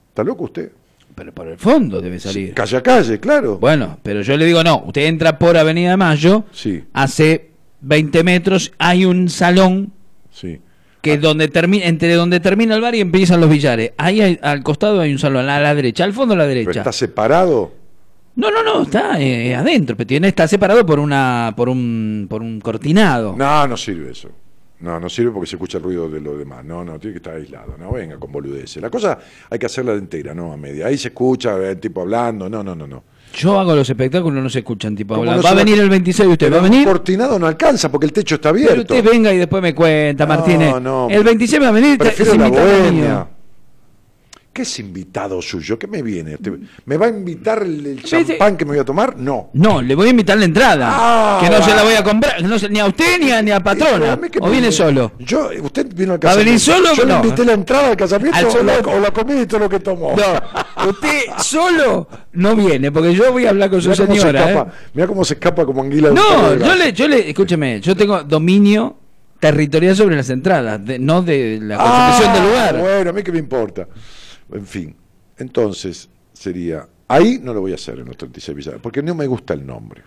¿Está 0.09 0.23
loco 0.23 0.45
usted? 0.45 0.71
Pero 1.19 1.33
por 1.33 1.47
el 1.47 1.57
fondo 1.57 2.01
debe 2.01 2.19
salir. 2.19 2.53
Calle 2.53 2.77
a 2.77 2.81
calle, 2.81 3.19
claro. 3.19 3.57
Bueno, 3.59 3.99
pero 4.01 4.21
yo 4.21 4.35
le 4.37 4.45
digo, 4.45 4.63
no, 4.63 4.83
usted 4.87 5.05
entra 5.05 5.37
por 5.37 5.55
Avenida 5.57 5.91
de 5.91 5.97
Mayo, 5.97 6.45
Sí, 6.51 6.83
hace 6.93 7.51
20 7.81 8.23
metros, 8.23 8.71
hay 8.79 9.05
un 9.05 9.29
salón 9.29 9.91
sí. 10.31 10.59
que 11.01 11.17
donde 11.17 11.47
termina, 11.49 11.85
entre 11.85 12.13
donde 12.13 12.39
termina 12.39 12.75
el 12.75 12.81
bar 12.81 12.95
y 12.95 13.01
empiezan 13.01 13.39
los 13.41 13.49
billares. 13.49 13.91
Ahí 13.97 14.21
hay- 14.21 14.39
al 14.41 14.63
costado 14.63 14.99
hay 15.01 15.11
un 15.11 15.19
salón, 15.19 15.47
a 15.49 15.59
la 15.59 15.75
derecha, 15.75 16.03
al 16.05 16.13
fondo 16.13 16.33
a 16.33 16.37
la 16.37 16.43
Pero 16.45 16.55
derecha. 16.59 16.79
está 16.79 16.91
separado. 16.91 17.73
No, 18.35 18.49
no, 18.51 18.63
no, 18.63 18.83
está 18.83 19.19
eh, 19.19 19.53
adentro, 19.53 19.97
pero 19.97 20.07
tiene, 20.07 20.29
está 20.29 20.47
separado 20.47 20.85
por 20.85 20.99
una, 20.99 21.53
por 21.57 21.67
un, 21.67 22.27
por 22.29 22.41
un 22.41 22.61
cortinado. 22.61 23.35
No, 23.37 23.67
no 23.67 23.75
sirve 23.75 24.11
eso. 24.11 24.29
No, 24.81 24.97
no 24.99 25.09
sirve 25.09 25.31
porque 25.31 25.47
se 25.49 25.57
escucha 25.57 25.77
el 25.77 25.83
ruido 25.83 26.09
de 26.09 26.21
lo 26.21 26.37
demás. 26.37 26.63
No, 26.63 26.85
no, 26.85 26.97
tiene 26.99 27.13
que 27.13 27.17
estar 27.17 27.35
aislado. 27.35 27.75
No, 27.77 27.91
venga 27.91 28.17
con 28.17 28.31
boludeces. 28.31 28.81
La 28.81 28.89
cosa 28.89 29.17
hay 29.49 29.59
que 29.59 29.65
hacerla 29.65 29.91
de 29.91 29.97
entera, 29.99 30.33
no 30.33 30.53
a 30.53 30.57
media. 30.57 30.87
Ahí 30.87 30.97
se 30.97 31.09
escucha 31.09 31.57
el 31.57 31.77
tipo 31.79 32.01
hablando. 32.01 32.49
No, 32.49 32.63
no, 32.63 32.73
no, 32.75 32.87
no. 32.87 33.03
Yo 33.33 33.59
hago 33.59 33.75
los 33.75 33.87
espectáculos, 33.89 34.41
no 34.41 34.49
se 34.49 34.59
escuchan 34.59 34.95
tipo 34.95 35.13
¿Cómo 35.15 35.21
hablar. 35.23 35.37
no 35.37 35.43
Va 35.43 35.49
a 35.51 35.53
venir 35.53 35.79
el 35.79 35.89
26 35.89 36.29
usted, 36.29 36.47
Pero 36.47 36.61
va 36.61 36.67
a 36.67 36.69
venir. 36.69 36.87
Cortinado 36.87 37.37
no 37.37 37.45
alcanza 37.45 37.91
porque 37.91 38.05
el 38.07 38.13
techo 38.13 38.35
está 38.35 38.51
Pero 38.53 38.69
abierto. 38.71 38.93
usted 38.95 39.11
venga 39.11 39.33
y 39.33 39.37
después 39.37 39.61
me 39.61 39.75
cuenta, 39.75 40.25
No, 40.25 40.29
Martínez. 40.33 40.81
no. 40.81 41.07
El 41.09 41.23
26 41.23 41.61
va 41.61 41.67
a 41.67 41.71
venir. 41.71 41.97
Prefiero 41.97 42.35
la 42.35 42.47
bohemia. 42.47 43.27
¿Qué 44.59 44.63
es 44.63 44.77
invitado 44.79 45.41
suyo? 45.41 45.79
¿Qué 45.79 45.87
me 45.87 46.01
viene? 46.01 46.35
¿Te- 46.37 46.51
¿Me 46.83 46.97
va 46.97 47.05
a 47.05 47.09
invitar 47.09 47.61
el, 47.63 47.85
el 47.85 48.03
champán 48.03 48.57
que 48.57 48.65
me 48.65 48.71
voy 48.71 48.79
a 48.79 48.83
tomar? 48.83 49.15
No. 49.15 49.51
No, 49.53 49.81
le 49.81 49.95
voy 49.95 50.07
a 50.07 50.09
invitar 50.09 50.37
la 50.37 50.43
entrada. 50.43 50.89
Ah, 50.91 51.39
que 51.41 51.49
no 51.49 51.63
se 51.63 51.73
la 51.73 51.81
voy 51.81 51.93
a 51.93 52.03
comprar. 52.03 52.43
no 52.43 52.59
se- 52.59 52.67
ni 52.67 52.77
a 52.77 52.85
usted 52.87 53.21
ni 53.21 53.31
a, 53.31 53.41
ni 53.41 53.51
a 53.51 53.61
patrona. 53.61 54.15
¿O 54.15 54.17
me- 54.47 54.51
viene 54.51 54.69
solo? 54.73 55.13
Yo, 55.19 55.49
usted 55.63 55.87
vino 55.95 56.11
al 56.15 56.19
¿Va 56.25 56.31
a 56.33 56.35
venir 56.35 56.55
casamiento. 56.55 56.89
solo 56.89 56.93
Yo 56.97 57.05
le 57.05 57.13
no? 57.13 57.23
invité 57.23 57.45
la 57.45 57.53
entrada 57.53 57.87
al 57.91 57.95
casamiento 57.95 58.37
Al 58.37 58.45
o, 58.47 58.63
la, 58.63 58.77
o 58.79 58.99
la 58.99 59.11
comida 59.11 59.41
y 59.41 59.45
todo 59.45 59.59
lo 59.61 59.69
que 59.69 59.79
tomó. 59.79 60.13
No, 60.17 60.89
usted 60.89 61.19
solo 61.41 62.09
no 62.33 62.53
viene, 62.53 62.91
porque 62.91 63.13
yo 63.13 63.31
voy 63.31 63.45
a 63.45 63.51
hablar 63.51 63.69
con 63.69 63.81
su 63.81 63.87
Mirá 63.91 63.95
se 64.05 64.07
señora. 64.07 64.49
escapa, 64.49 64.69
¿eh? 64.71 64.89
mirá 64.93 65.07
cómo 65.07 65.23
se 65.23 65.35
escapa 65.35 65.65
como 65.65 65.83
anguila 65.83 66.09
No, 66.11 66.49
de 66.49 66.59
yo 66.65 66.75
le, 66.75 66.91
yo 66.91 67.07
le, 67.07 67.29
escúcheme, 67.29 67.79
yo 67.79 67.95
tengo 67.95 68.23
dominio 68.23 68.97
territorial 69.39 69.95
sobre 69.95 70.17
las 70.17 70.29
entradas, 70.29 70.83
de- 70.85 70.99
no 70.99 71.21
de 71.21 71.59
la 71.61 71.77
constitución 71.77 72.29
Ah, 72.29 72.33
del 72.33 72.43
lugar. 72.43 72.77
Bueno, 72.81 73.09
a 73.11 73.13
mí 73.13 73.23
que 73.23 73.31
me 73.31 73.39
importa. 73.39 73.87
En 74.51 74.65
fin, 74.65 74.95
entonces 75.37 76.09
sería. 76.33 76.87
Ahí 77.07 77.39
no 77.41 77.53
lo 77.53 77.61
voy 77.61 77.71
a 77.71 77.75
hacer 77.75 77.99
en 77.99 78.05
los 78.05 78.17
36 78.17 78.55
Villares, 78.55 78.81
porque 78.81 79.01
no 79.01 79.15
me 79.15 79.25
gusta 79.27 79.53
el 79.55 79.65
nombre. 79.65 80.03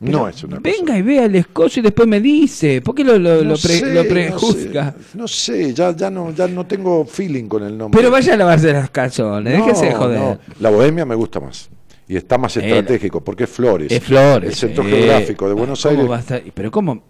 no 0.00 0.28
es 0.28 0.44
una 0.44 0.58
cosa. 0.58 0.70
Venga 0.76 0.98
y 0.98 1.02
vea 1.02 1.24
el 1.24 1.36
escocio 1.36 1.80
y 1.80 1.82
después 1.84 2.06
me 2.06 2.20
dice. 2.20 2.82
¿Por 2.82 2.94
qué 2.94 3.02
lo, 3.02 3.18
lo, 3.18 3.36
No 3.36 3.42
lo, 3.44 3.56
pre- 3.56 3.78
sé, 3.78 3.94
lo 3.94 4.02
no 4.02 4.08
prejuzga? 4.10 4.92
sé, 4.92 5.18
No 5.18 5.26
sé, 5.28 5.72
ya, 5.74 5.96
ya, 5.96 6.10
no, 6.10 6.32
ya 6.34 6.46
no 6.48 6.66
tengo 6.66 7.06
feeling 7.06 7.44
con 7.48 7.62
el 7.62 7.76
nombre. 7.78 7.98
Pero 7.98 8.10
vaya 8.10 8.34
a 8.34 8.36
lavarse 8.36 8.72
los 8.74 8.90
calzones, 8.90 9.58
No, 9.58 9.64
déjese 9.66 9.86
de 9.86 9.94
joder. 9.94 10.18
no. 10.20 10.38
La 10.60 10.68
bohemia 10.70 11.06
me 11.06 11.14
gusta 11.14 11.40
más. 11.40 11.70
Y 12.08 12.16
está 12.16 12.36
más 12.38 12.56
Eh, 12.58 12.60
estratégico, 12.60 13.24
porque 13.24 13.44
es 13.44 13.50
Flores. 13.50 13.90
Es 13.90 14.02
Flores. 14.04 14.50
El 14.50 14.54
centro 14.54 14.84
eh. 14.86 14.90
geográfico 14.90 15.48
de 15.48 15.54
Buenos 15.54 15.82
¿Cómo 15.82 15.90
Aires. 15.94 16.10
va 16.10 16.16
a 16.16 16.20
estar? 16.20 16.42
Pero 16.54 16.70
¿cómo? 16.70 17.02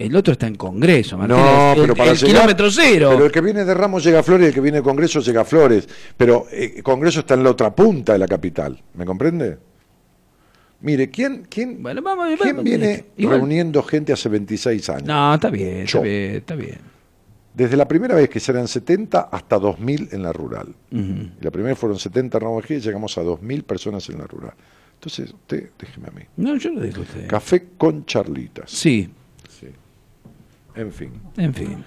El 0.00 0.16
otro 0.16 0.32
está 0.32 0.46
en 0.46 0.54
Congreso, 0.54 1.18
Martínez. 1.18 1.42
No, 1.44 1.72
el, 1.74 1.80
pero 1.82 1.94
para 1.94 2.10
el 2.12 2.16
llegar- 2.16 2.34
kilómetro 2.34 2.70
cero. 2.70 3.10
Pero 3.12 3.26
el 3.26 3.30
que 3.32 3.40
viene 3.42 3.64
de 3.64 3.74
Ramos 3.74 4.02
llega 4.02 4.20
a 4.20 4.22
Flores 4.22 4.44
y 4.46 4.48
el 4.48 4.54
que 4.54 4.60
viene 4.62 4.78
de 4.78 4.82
Congreso 4.82 5.20
llega 5.20 5.42
a 5.42 5.44
Flores. 5.44 5.86
Pero 6.16 6.46
eh, 6.50 6.80
Congreso 6.82 7.20
está 7.20 7.34
en 7.34 7.44
la 7.44 7.50
otra 7.50 7.74
punta 7.74 8.14
de 8.14 8.18
la 8.18 8.26
capital. 8.26 8.82
¿Me 8.94 9.04
comprende? 9.04 9.58
Mire, 10.80 11.10
¿quién, 11.10 11.46
quién, 11.50 11.82
Bueno, 11.82 12.00
vamos, 12.00 12.28
¿quién 12.40 12.56
vamos, 12.56 12.64
viene 12.64 13.04
igual. 13.18 13.36
reuniendo 13.40 13.82
gente 13.82 14.14
hace 14.14 14.30
26 14.30 14.88
años? 14.88 15.04
No, 15.04 15.34
está 15.34 15.50
bien, 15.50 15.84
Yo. 15.84 15.98
está 15.98 16.00
bien, 16.00 16.34
está 16.36 16.54
bien. 16.54 16.78
Desde 17.52 17.76
la 17.76 17.86
primera 17.86 18.14
vez 18.14 18.30
que 18.30 18.40
serán 18.40 18.66
70 18.68 19.20
hasta 19.30 19.58
2.000 19.58 20.14
en 20.14 20.22
la 20.22 20.32
rural. 20.32 20.68
La 21.42 21.50
primera 21.50 21.76
fueron 21.76 21.98
70 21.98 22.38
en 22.38 22.42
Ramos 22.42 22.64
y 22.70 22.80
llegamos 22.80 23.18
a 23.18 23.22
2.000 23.22 23.64
personas 23.64 24.08
en 24.08 24.18
la 24.18 24.24
rural. 24.26 24.54
Entonces, 24.94 25.30
usted, 25.32 25.70
déjeme 25.78 26.08
a 26.08 26.10
mí. 26.12 26.22
No, 26.38 26.56
yo 26.56 26.70
lo 26.70 26.80
digo 26.80 26.98
a 26.98 27.02
usted. 27.02 27.26
Café 27.26 27.66
con 27.76 28.06
charlitas. 28.06 28.70
Sí. 28.70 29.10
En 30.80 30.92
fin. 30.92 31.12
en 31.36 31.54
fin. 31.54 31.84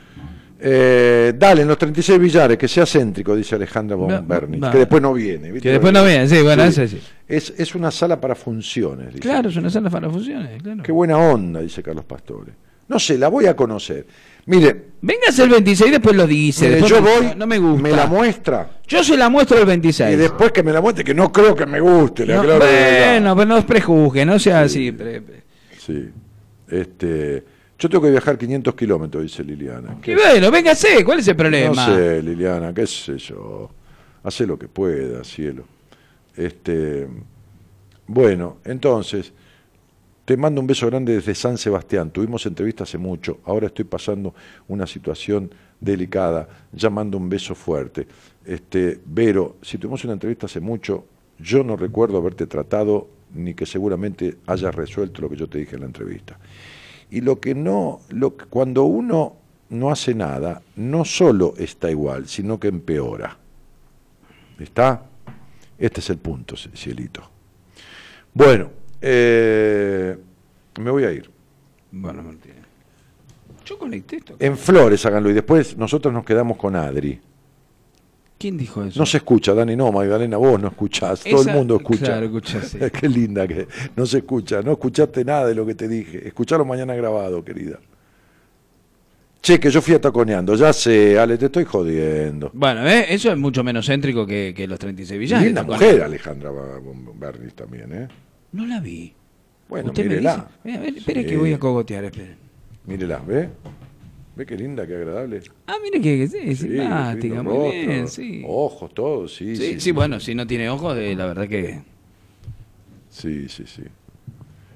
Eh, 0.66 1.34
dale, 1.38 1.64
en 1.64 1.68
los 1.68 1.78
36 1.78 2.18
billares, 2.20 2.58
que 2.58 2.70
sea 2.70 2.86
céntrico, 2.86 3.36
dice 3.36 3.56
Alejandra 3.56 3.98
von 3.98 4.26
que 4.72 4.78
después 4.78 5.02
no 5.02 5.14
viene. 5.14 5.52
¿viste? 5.52 5.68
Que 5.68 5.72
después 5.74 5.92
no 5.92 6.06
viene, 6.06 6.28
sí, 6.28 6.42
bueno, 6.42 6.64
ese 6.64 6.88
sí. 6.88 7.00
Es, 7.28 7.54
es 7.58 7.76
una 7.76 7.92
sala 7.92 8.22
para 8.22 8.34
funciones. 8.34 9.08
dice. 9.08 9.20
Claro, 9.20 9.50
es 9.50 9.58
una 9.58 9.70
sala 9.70 9.90
para 9.90 10.10
funciones, 10.10 10.62
claro. 10.64 10.82
Qué 10.82 10.92
buena 10.94 11.18
onda, 11.18 11.60
dice 11.60 11.84
Carlos 11.84 12.06
Pastore. 12.06 12.54
No 12.88 12.98
sé, 13.00 13.18
la 13.18 13.28
voy 13.28 13.46
a 13.48 13.56
conocer. 13.56 14.06
Mire, 14.46 14.94
Véngase 15.02 15.44
el 15.44 15.50
26 15.50 15.90
y 15.90 15.92
después 15.92 16.16
lo 16.16 16.28
dice. 16.28 16.66
mire, 16.66 16.76
después 16.82 16.92
yo 16.92 17.02
voy, 17.02 17.36
No 17.36 17.48
me 17.48 17.58
gusta. 17.60 17.82
me 17.84 17.92
la 17.92 18.08
muestra, 18.08 18.70
Yo 18.88 19.04
se 19.04 19.18
la 19.18 19.28
muestro 19.30 19.58
el 19.60 19.66
26. 19.66 20.14
y 20.14 20.16
después 20.16 20.52
que 20.54 20.64
me 20.64 20.72
la 20.72 20.80
muestre, 20.80 21.04
que 21.04 21.14
no 21.14 21.30
creo 21.32 21.56
que 21.56 21.66
me 21.66 21.80
guste. 21.82 22.26
No, 22.26 22.38
bueno, 22.44 23.36
pero 23.36 23.46
no 23.46 23.66
prejuzgue, 23.66 24.26
no 24.26 24.40
sea 24.40 24.62
así. 24.62 24.96
Sí. 25.78 26.10
Este, 26.70 27.44
yo 27.84 27.90
tengo 27.90 28.06
que 28.06 28.12
viajar 28.12 28.38
500 28.38 28.76
kilómetros, 28.76 29.24
dice 29.24 29.44
Liliana. 29.44 29.98
Y 30.06 30.14
bueno, 30.14 30.50
véngase, 30.50 31.04
¿cuál 31.04 31.20
es 31.20 31.28
el 31.28 31.36
problema? 31.36 31.76
No 31.76 31.94
sé, 31.94 32.24
Liliana, 32.24 32.74
qué 32.74 32.88
sé 32.88 33.18
yo. 33.18 33.70
Hace 34.24 34.48
lo 34.48 34.58
que 34.58 34.70
pueda, 34.70 35.22
cielo. 35.26 35.66
Este, 36.38 37.06
bueno, 38.08 38.60
entonces, 38.64 39.34
te 40.24 40.38
mando 40.38 40.62
un 40.62 40.68
beso 40.68 40.88
grande 40.88 41.16
desde 41.16 41.36
San 41.36 41.58
Sebastián. 41.58 42.10
Tuvimos 42.10 42.46
entrevista 42.46 42.86
hace 42.86 42.98
mucho. 42.98 43.40
Ahora 43.44 43.68
estoy 43.68 43.84
pasando 43.84 44.34
una 44.70 44.88
situación 44.88 45.52
delicada. 45.78 46.48
Ya 46.72 46.90
mando 46.90 47.18
un 47.18 47.28
beso 47.28 47.54
fuerte. 47.54 48.08
Este, 48.46 48.98
Vero, 49.06 49.58
si 49.62 49.78
tuvimos 49.78 50.06
una 50.06 50.14
entrevista 50.14 50.46
hace 50.46 50.62
mucho, 50.62 51.04
yo 51.38 51.66
no 51.66 51.76
recuerdo 51.76 52.16
haberte 52.18 52.48
tratado 52.48 53.10
ni 53.34 53.54
que 53.54 53.66
seguramente 53.66 54.38
hayas 54.48 54.74
resuelto 54.74 55.22
lo 55.22 55.30
que 55.30 55.36
yo 55.36 55.50
te 55.50 55.58
dije 55.58 55.76
en 55.76 55.82
la 55.82 55.88
entrevista. 55.88 56.40
Y 57.14 57.22
lo 57.22 57.40
que 57.40 57.54
no, 57.54 58.00
lo 58.10 58.36
que- 58.36 58.46
cuando 58.46 58.86
uno 58.86 59.36
no 59.70 59.92
hace 59.92 60.16
nada, 60.16 60.64
no 60.78 61.06
solo 61.06 61.54
está 61.60 61.92
igual, 61.92 62.28
sino 62.28 62.60
que 62.60 62.70
empeora. 62.70 63.38
¿Está? 64.58 65.06
Este 65.78 66.00
es 66.00 66.10
el 66.10 66.18
punto, 66.18 66.56
cielito. 66.58 67.22
Bueno, 68.34 68.72
eh, 69.00 70.18
me 70.80 70.90
voy 70.90 71.04
a 71.04 71.12
ir. 71.12 71.30
Bueno, 71.92 72.24
Martínez. 72.24 72.58
Yo 73.64 73.78
conecté 73.78 74.16
esto. 74.16 74.36
En 74.40 74.58
Flores 74.58 75.06
háganlo 75.06 75.30
y 75.30 75.34
después 75.34 75.78
nosotros 75.78 76.12
nos 76.12 76.26
quedamos 76.26 76.58
con 76.58 76.76
Adri. 76.76 77.22
¿Quién 78.38 78.58
dijo 78.58 78.84
eso? 78.84 79.00
No 79.00 79.06
se 79.06 79.18
escucha, 79.18 79.54
Dani, 79.54 79.76
no, 79.76 79.92
Magdalena, 79.92 80.36
vos 80.38 80.60
no 80.60 80.68
escuchás, 80.68 81.24
todo 81.24 81.42
el 81.44 81.54
mundo 81.56 81.78
escucha. 81.78 82.06
claro, 82.06 82.26
escucha, 82.26 82.62
sí. 82.62 82.78
Qué 83.00 83.08
linda 83.08 83.48
que 83.48 83.68
no 83.96 84.06
se 84.06 84.18
escucha, 84.18 84.62
no 84.62 84.74
escuchaste 84.74 85.24
nada 85.24 85.48
de 85.48 85.56
lo 85.56 85.66
que 85.66 85.76
te 85.76 85.88
dije. 85.88 86.28
Escuchalo 86.28 86.66
mañana 86.66 86.94
grabado, 86.96 87.44
querida. 87.44 87.80
Che, 89.42 89.60
que 89.60 89.70
yo 89.70 89.82
fui 89.82 89.94
ataconeando, 89.94 90.56
ya 90.56 90.72
sé, 90.72 91.20
Ale, 91.20 91.38
te 91.38 91.46
estoy 91.48 91.66
jodiendo. 91.66 92.50
Bueno, 92.54 92.88
¿eh? 92.88 93.06
eso 93.10 93.30
es 93.32 93.38
mucho 93.38 93.62
menos 93.64 93.86
céntrico 93.88 94.26
que, 94.26 94.54
que 94.56 94.68
los 94.68 94.80
36 94.80 95.20
villanos. 95.20 95.46
Linda 95.46 95.64
mujer, 95.64 96.02
Alejandra 96.02 96.50
Bernis 97.16 97.54
también, 97.54 97.94
¿eh? 97.94 98.08
No 98.54 98.66
la 98.66 98.80
vi. 98.80 99.14
Bueno, 99.68 99.92
mírela. 99.96 100.50
dice. 100.64 100.78
A 100.78 100.82
ver, 100.82 100.98
espere 100.98 101.22
Sí. 101.24 101.28
que 101.28 101.38
voy 101.38 101.54
a 101.54 101.60
cogotear, 101.60 102.06
espere. 102.06 102.36
Mírela, 102.86 103.20
¿ve? 103.20 103.50
¿Ve 104.36 104.46
qué 104.46 104.58
linda, 104.58 104.88
qué 104.88 104.96
agradable? 104.96 105.42
Ah, 105.68 105.76
mire 105.84 106.02
que, 106.02 106.28
sí, 106.28 106.56
Sí, 106.56 106.68
simpática, 106.78 107.44
muy 107.44 107.54
rostro, 107.54 107.72
bien, 107.72 108.08
sí. 108.08 108.44
Ojos, 108.48 108.94
todo, 108.94 109.28
sí. 109.28 109.56
Sí, 109.56 109.80
sí, 109.80 109.92
bueno, 109.92 110.20
si 110.20 110.34
no 110.34 110.48
tiene 110.48 110.70
ojos, 110.70 110.98
eh, 110.98 111.14
la 111.16 111.28
verdad 111.28 111.48
que... 111.48 111.82
Sí, 113.10 113.48
sí, 113.48 113.64
sí. 113.68 113.84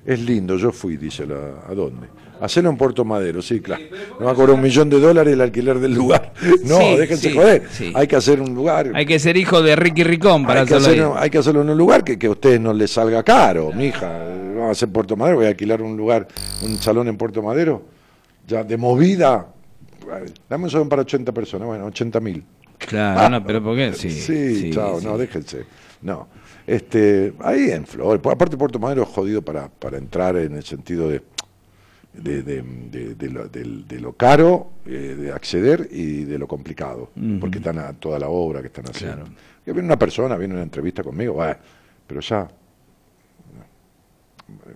Es 0.06 0.20
lindo, 0.22 0.58
yo 0.58 0.72
fui, 0.72 0.96
dice 0.96 1.26
la. 1.26 1.64
¿A 1.68 1.74
dónde? 1.74 2.08
Hacerlo 2.40 2.70
en 2.70 2.78
Puerto 2.78 3.04
Madero, 3.04 3.42
sí, 3.42 3.60
claro. 3.60 3.84
No 4.20 4.28
va 4.28 4.32
a 4.32 4.36
cobrar 4.36 4.56
un 4.56 4.62
millón 4.62 4.90
de 4.90 5.00
dólares 5.00 5.34
el 5.34 5.42
alquiler 5.42 5.80
del 5.80 5.96
lugar. 5.96 6.34
No, 6.64 6.78
Sí, 6.80 6.96
déjense 6.98 7.30
sí, 7.30 7.36
joder. 7.36 7.64
sí. 7.72 7.92
Hay 7.96 8.08
que 8.08 8.16
hacer 8.16 8.40
un 8.40 8.54
lugar. 8.54 8.92
Hay 8.94 9.06
que 9.06 9.18
ser 9.20 9.36
hijo 9.36 9.62
de 9.62 9.76
Ricky 9.76 10.04
Ricón 10.04 10.46
para 10.46 10.62
hay, 10.62 10.68
que 10.68 10.76
hacerlo 10.76 11.18
hay 11.18 11.30
que 11.30 11.40
hacerlo 11.40 11.62
en 11.64 11.72
un 11.72 11.78
lugar 11.78 12.04
que, 12.06 12.18
que 12.18 12.28
a 12.28 12.30
ustedes 12.32 12.62
no 12.62 12.72
les 12.74 12.92
salga 12.92 13.24
caro, 13.24 13.74
mija. 13.74 14.08
Vamos 14.56 14.70
a 14.70 14.72
hacer 14.72 14.88
Puerto 14.90 15.18
Madero, 15.18 15.38
voy 15.38 15.48
a 15.48 15.50
alquilar 15.50 15.82
un 15.82 15.98
lugar, 15.98 16.28
un 16.64 16.78
salón 16.78 17.08
en 17.10 17.18
Puerto 17.18 17.42
Madero, 17.42 17.82
ya 18.48 18.64
de 18.64 18.78
movida. 18.78 19.54
Dame 20.50 20.64
un 20.64 20.70
salón 20.70 20.90
para 20.90 21.02
80 21.02 21.32
personas, 21.34 21.68
bueno, 21.68 21.86
80 21.86 22.20
mil. 22.22 22.44
Claro, 22.78 23.30
no, 23.30 23.46
pero 23.46 23.62
¿por 23.62 23.76
qué? 23.76 23.94
Sí, 23.96 24.10
Sí, 24.10 24.72
chao, 24.72 25.00
sí. 25.00 25.06
no, 25.06 25.18
déjense. 25.18 25.66
No. 26.02 26.28
Este, 26.66 27.34
ahí 27.40 27.72
en 27.72 27.86
Flores. 27.86 28.22
Aparte, 28.26 28.58
Puerto 28.58 28.80
Madero 28.80 29.04
es 29.04 29.10
jodido 29.10 29.42
para, 29.42 29.68
para 29.70 29.98
entrar 29.98 30.36
en 30.38 30.56
el 30.56 30.64
sentido 30.64 31.10
de, 31.10 31.22
de, 32.14 32.44
de, 32.44 34.00
lo, 34.00 34.14
caro 34.14 34.72
eh, 34.86 35.16
de 35.20 35.32
acceder 35.32 35.88
y 35.92 36.24
de 36.24 36.38
lo 36.38 36.48
complicado. 36.48 37.12
Porque 37.40 37.58
están 37.60 37.80
a 37.80 37.94
toda 37.94 38.20
la 38.20 38.30
obra 38.30 38.62
que 38.62 38.68
están 38.68 38.86
haciendo. 38.90 39.26
Claro. 39.26 39.32
Que 39.66 39.72
viene 39.74 39.88
una 39.88 40.00
persona, 40.00 40.38
viene 40.38 40.54
una 40.54 40.64
entrevista 40.64 41.04
conmigo, 41.04 41.34
bueno, 41.34 41.56
pero 42.06 42.22
ya. 42.22 42.48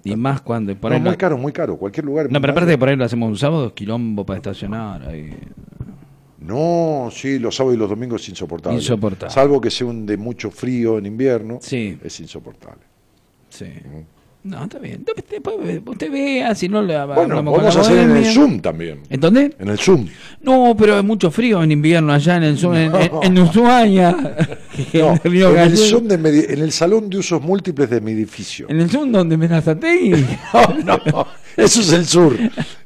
Y 0.03 0.15
más 0.15 0.41
cuando... 0.41 0.75
Por 0.75 0.91
No, 0.91 0.95
ahí 0.95 1.01
muy 1.01 1.11
lo- 1.11 1.17
caro, 1.17 1.37
muy 1.37 1.51
caro. 1.53 1.77
Cualquier 1.77 2.05
lugar. 2.05 2.31
No, 2.31 2.41
pero 2.41 2.51
aparte 2.51 2.69
de 2.71 2.77
por 2.77 2.89
ahí 2.89 2.95
lo 2.95 3.05
hacemos 3.05 3.29
un 3.29 3.37
sábado, 3.37 3.73
quilombo 3.73 4.25
para 4.25 4.37
estacionar. 4.37 5.07
Ahí. 5.07 5.31
No, 6.39 7.09
sí, 7.11 7.37
los 7.39 7.55
sábados 7.55 7.75
y 7.75 7.79
los 7.79 7.89
domingos 7.89 8.23
es 8.23 8.29
insoportable. 8.29 8.77
Insoportable. 8.79 9.33
Salvo 9.33 9.61
que 9.61 9.69
sea 9.69 9.87
un 9.87 10.05
de 10.05 10.17
mucho 10.17 10.49
frío 10.49 10.97
en 10.97 11.05
invierno, 11.05 11.59
Sí. 11.61 11.97
es 12.03 12.19
insoportable. 12.19 12.81
Sí. 13.49 13.65
No, 14.43 14.63
está 14.63 14.79
bien. 14.79 15.05
Usted 15.85 16.11
vea, 16.11 16.55
si 16.55 16.67
no 16.67 16.81
le 16.81 17.05
Bueno, 17.05 17.35
vamos 17.35 17.61
la 17.61 17.69
a 17.69 17.81
hacer 17.81 17.97
en 17.99 18.15
el. 18.17 18.25
Zoom 18.25 18.59
también. 18.59 19.01
¿En 19.09 19.19
dónde? 19.19 19.53
En 19.59 19.67
el 19.69 19.77
Zoom. 19.77 20.07
No, 20.41 20.75
pero 20.75 20.97
es 20.97 21.03
mucho 21.03 21.29
frío 21.29 21.61
en 21.61 21.71
invierno 21.71 22.11
allá 22.11 22.37
en 22.37 22.43
el 22.43 22.57
Zoom, 22.57 22.73
en, 22.75 22.95
en, 22.95 23.11
en 23.21 23.37
Ushuaia. 23.39 24.11
No, 24.93 25.19
en 25.23 25.57
el. 25.57 25.77
Zoom 25.77 26.07
de 26.07 26.17
Medi- 26.17 26.45
en 26.49 26.59
el 26.59 26.71
salón 26.71 27.09
de 27.09 27.17
usos 27.19 27.41
múltiples 27.41 27.89
de 27.89 28.01
mi 28.01 28.11
edificio. 28.13 28.65
En 28.69 28.79
el 28.81 28.89
Zoom 28.89 29.11
donde 29.11 29.37
me. 29.37 29.47
No, 30.85 30.99
no, 31.05 31.27
eso 31.57 31.81
es 31.81 31.91
el 31.93 32.05
sur. 32.05 32.35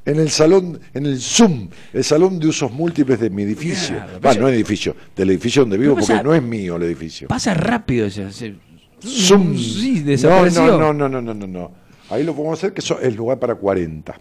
En 0.06 0.20
el 0.20 0.30
salón, 0.30 0.80
en 0.94 1.06
el 1.06 1.20
Zoom, 1.20 1.70
el 1.94 2.04
salón 2.04 2.40
de 2.40 2.48
usos 2.48 2.72
múltiples 2.72 3.20
de 3.20 3.30
mi 3.30 3.44
edificio. 3.44 3.96
Claro, 3.96 4.20
Va, 4.20 4.34
no 4.34 4.50
edificio, 4.50 4.96
del 5.16 5.30
edificio 5.30 5.62
donde 5.62 5.78
vivo, 5.78 5.94
porque 5.96 6.08
pasa- 6.14 6.24
no 6.24 6.34
es 6.34 6.42
mío 6.44 6.76
el 6.76 6.84
edificio. 6.84 7.28
Pasa 7.28 7.54
rápido 7.54 8.08
ese- 8.08 8.56
Zoom. 9.06 9.58
Sí, 9.58 10.04
no, 10.24 10.50
no, 10.50 10.94
no, 10.94 11.10
no, 11.10 11.22
no, 11.22 11.34
no, 11.34 11.48
no. 11.48 11.72
Ahí 12.10 12.24
lo 12.24 12.34
podemos 12.36 12.60
hacer 12.60 12.74
que 12.74 12.82
eso 12.82 13.00
es 13.00 13.16
lugar 13.16 13.40
para 13.40 13.56
40. 13.56 14.16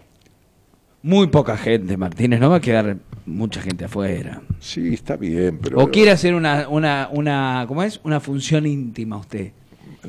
Muy 1.03 1.27
poca 1.27 1.55
gente, 1.55 1.97
Martínez. 1.97 2.39
No 2.39 2.49
va 2.49 2.55
a 2.55 2.61
quedar 2.61 2.97
mucha 3.27 3.61
gente 3.61 3.85
afuera. 3.85 4.41
Sí, 4.59 4.95
está 4.95 5.15
bien, 5.15 5.59
pero. 5.61 5.79
O 5.79 5.91
quiere 5.91 6.11
hacer 6.11 6.33
una, 6.33 6.67
una, 6.67 7.09
una, 7.11 7.65
¿cómo 7.67 7.83
es? 7.83 7.99
Una 8.03 8.19
función 8.19 8.65
íntima 8.65 9.17
usted. 9.17 9.51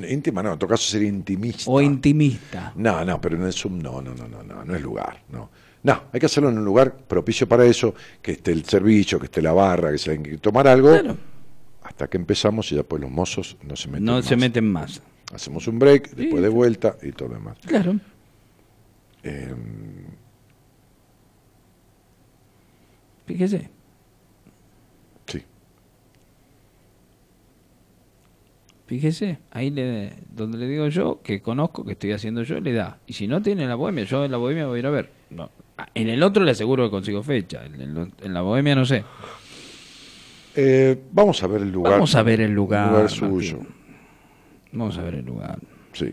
Íntima, 0.08 0.42
no, 0.42 0.54
en 0.54 0.58
todo 0.58 0.70
caso 0.70 0.84
sería 0.84 1.08
intimista. 1.08 1.70
O 1.70 1.80
intimista. 1.80 2.72
No, 2.76 3.04
no, 3.04 3.20
pero 3.20 3.36
en 3.36 3.42
el 3.44 3.52
Zoom 3.52 3.78
no, 3.78 4.00
no, 4.00 4.14
no, 4.14 4.28
no, 4.28 4.42
no, 4.42 4.64
no 4.64 4.74
es 4.74 4.82
lugar, 4.82 5.22
no. 5.30 5.50
No, 5.82 6.02
hay 6.12 6.18
que 6.18 6.26
hacerlo 6.26 6.48
en 6.48 6.58
un 6.58 6.64
lugar 6.64 6.94
propicio 6.96 7.46
para 7.46 7.64
eso, 7.64 7.94
que 8.20 8.32
esté 8.32 8.52
el 8.52 8.64
servicio, 8.64 9.18
que 9.20 9.26
esté 9.26 9.40
la 9.40 9.52
barra, 9.52 9.92
que 9.92 9.98
se 9.98 10.10
tenga 10.10 10.30
que 10.30 10.38
tomar 10.38 10.66
algo, 10.66 10.88
Claro. 10.88 11.16
Hasta 11.96 12.08
que 12.08 12.18
empezamos 12.18 12.70
y 12.72 12.76
después 12.76 13.00
los 13.00 13.10
mozos 13.10 13.56
no 13.62 13.74
se 13.74 13.88
meten 13.88 14.04
No 14.04 14.12
más. 14.16 14.26
se 14.26 14.36
meten 14.36 14.70
más. 14.70 15.00
Hacemos 15.34 15.66
un 15.66 15.78
break, 15.78 16.10
después 16.10 16.42
de 16.42 16.50
vuelta 16.50 16.98
y 17.02 17.10
todo 17.12 17.28
lo 17.30 17.34
demás. 17.36 17.56
Claro. 17.66 17.96
Eh, 19.22 19.54
Fíjese. 23.26 23.70
sí, 25.26 25.42
Fíjese, 28.86 29.38
ahí 29.50 29.70
le, 29.70 30.12
donde 30.34 30.58
le 30.58 30.68
digo 30.68 30.86
yo, 30.88 31.20
que 31.22 31.40
conozco, 31.40 31.82
que 31.84 31.92
estoy 31.92 32.12
haciendo 32.12 32.42
yo, 32.42 32.60
le 32.60 32.74
da. 32.74 32.98
Y 33.06 33.14
si 33.14 33.26
no 33.26 33.40
tiene 33.40 33.66
la 33.66 33.74
bohemia, 33.74 34.04
yo 34.04 34.22
en 34.24 34.30
la 34.30 34.36
bohemia 34.36 34.66
voy 34.66 34.76
a 34.76 34.78
ir 34.80 34.86
a 34.86 34.90
ver. 34.90 35.10
No. 35.30 35.50
En 35.94 36.08
el 36.10 36.22
otro 36.22 36.44
le 36.44 36.50
aseguro 36.50 36.84
que 36.84 36.90
consigo 36.90 37.22
fecha. 37.22 37.64
En, 37.64 37.80
el- 37.80 38.12
en 38.22 38.34
la 38.34 38.42
bohemia 38.42 38.74
no 38.74 38.84
sé. 38.84 39.02
Eh, 40.56 40.96
vamos 41.12 41.42
a 41.42 41.46
ver 41.46 41.62
el 41.62 41.70
lugar. 41.72 41.92
Vamos 41.94 42.14
a 42.14 42.22
ver 42.22 42.40
el 42.40 42.52
lugar, 42.52 42.90
lugar 42.90 43.10
suyo. 43.10 43.58
Vamos 44.72 44.96
a 44.98 45.02
ver 45.02 45.14
el 45.16 45.24
lugar. 45.26 45.58
Sí. 45.92 46.12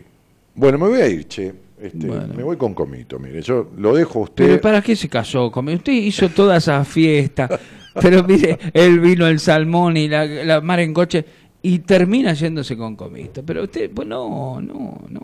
Bueno, 0.54 0.78
me 0.78 0.88
voy 0.88 1.00
a 1.00 1.08
ir, 1.08 1.26
che. 1.28 1.52
Este, 1.80 2.06
Bueno. 2.06 2.32
Me 2.34 2.42
voy 2.42 2.56
con 2.56 2.72
comito, 2.74 3.18
mire. 3.18 3.42
Yo 3.42 3.70
lo 3.76 3.94
dejo 3.94 4.20
a 4.20 4.22
usted. 4.22 4.46
Pero 4.46 4.60
¿para 4.60 4.80
qué 4.82 4.94
se 4.96 5.08
casó 5.08 5.50
conmigo? 5.50 5.78
Usted 5.78 5.92
hizo 5.92 6.28
toda 6.28 6.56
esa 6.58 6.84
fiesta. 6.84 7.48
Pero 8.00 8.24
mire, 8.24 8.58
él 8.72 9.00
vino 9.00 9.26
el 9.26 9.38
salmón 9.38 9.96
y 9.96 10.08
la, 10.08 10.24
la 10.24 10.60
mar 10.60 10.80
en 10.80 10.92
coche 10.94 11.24
y 11.62 11.80
termina 11.80 12.32
yéndose 12.32 12.76
con 12.76 12.96
comito. 12.96 13.42
Pero 13.44 13.64
usted, 13.64 13.90
pues 13.90 14.06
no, 14.08 14.60
no, 14.60 15.00
no. 15.10 15.20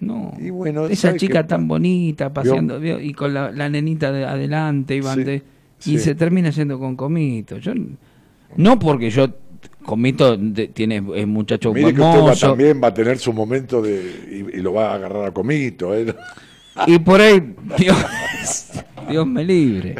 No. 0.00 0.34
Y 0.38 0.50
bueno, 0.50 0.86
Esa 0.86 1.08
¿sabe 1.08 1.18
chica 1.18 1.46
tan 1.46 1.66
bonita 1.66 2.30
paseando 2.32 2.78
¿vio? 2.78 3.00
y 3.00 3.12
con 3.14 3.32
la, 3.32 3.50
la 3.50 3.68
nenita 3.70 4.12
de 4.12 4.24
adelante 4.26 4.96
iban 4.96 5.14
Sí, 5.16 5.24
de- 5.24 5.42
sí. 5.78 5.94
y 5.94 5.98
se 5.98 6.14
termina 6.14 6.50
yendo 6.50 6.78
con 6.78 6.94
comito. 6.94 7.56
Yo 7.58 7.72
no 8.56 8.78
porque 8.78 9.10
yo 9.10 9.28
comito 9.84 10.36
de- 10.36 10.68
tiene 10.68 11.02
es 11.16 11.26
muchacho 11.26 11.72
Mire 11.72 11.94
que 11.94 12.00
usted 12.00 12.20
va, 12.20 12.34
también 12.34 12.80
va 12.82 12.88
a 12.88 12.94
tener 12.94 13.18
su 13.18 13.32
momento 13.32 13.82
de 13.82 14.46
y, 14.52 14.58
y 14.58 14.62
lo 14.62 14.72
va 14.72 14.92
a 14.92 14.94
agarrar 14.94 15.26
a 15.26 15.30
comito. 15.32 15.94
¿eh? 15.94 16.14
y 16.86 16.98
por 16.98 17.20
ahí 17.20 17.54
Dios, 17.78 17.96
Dios 19.08 19.26
me 19.26 19.44
libre. 19.44 19.96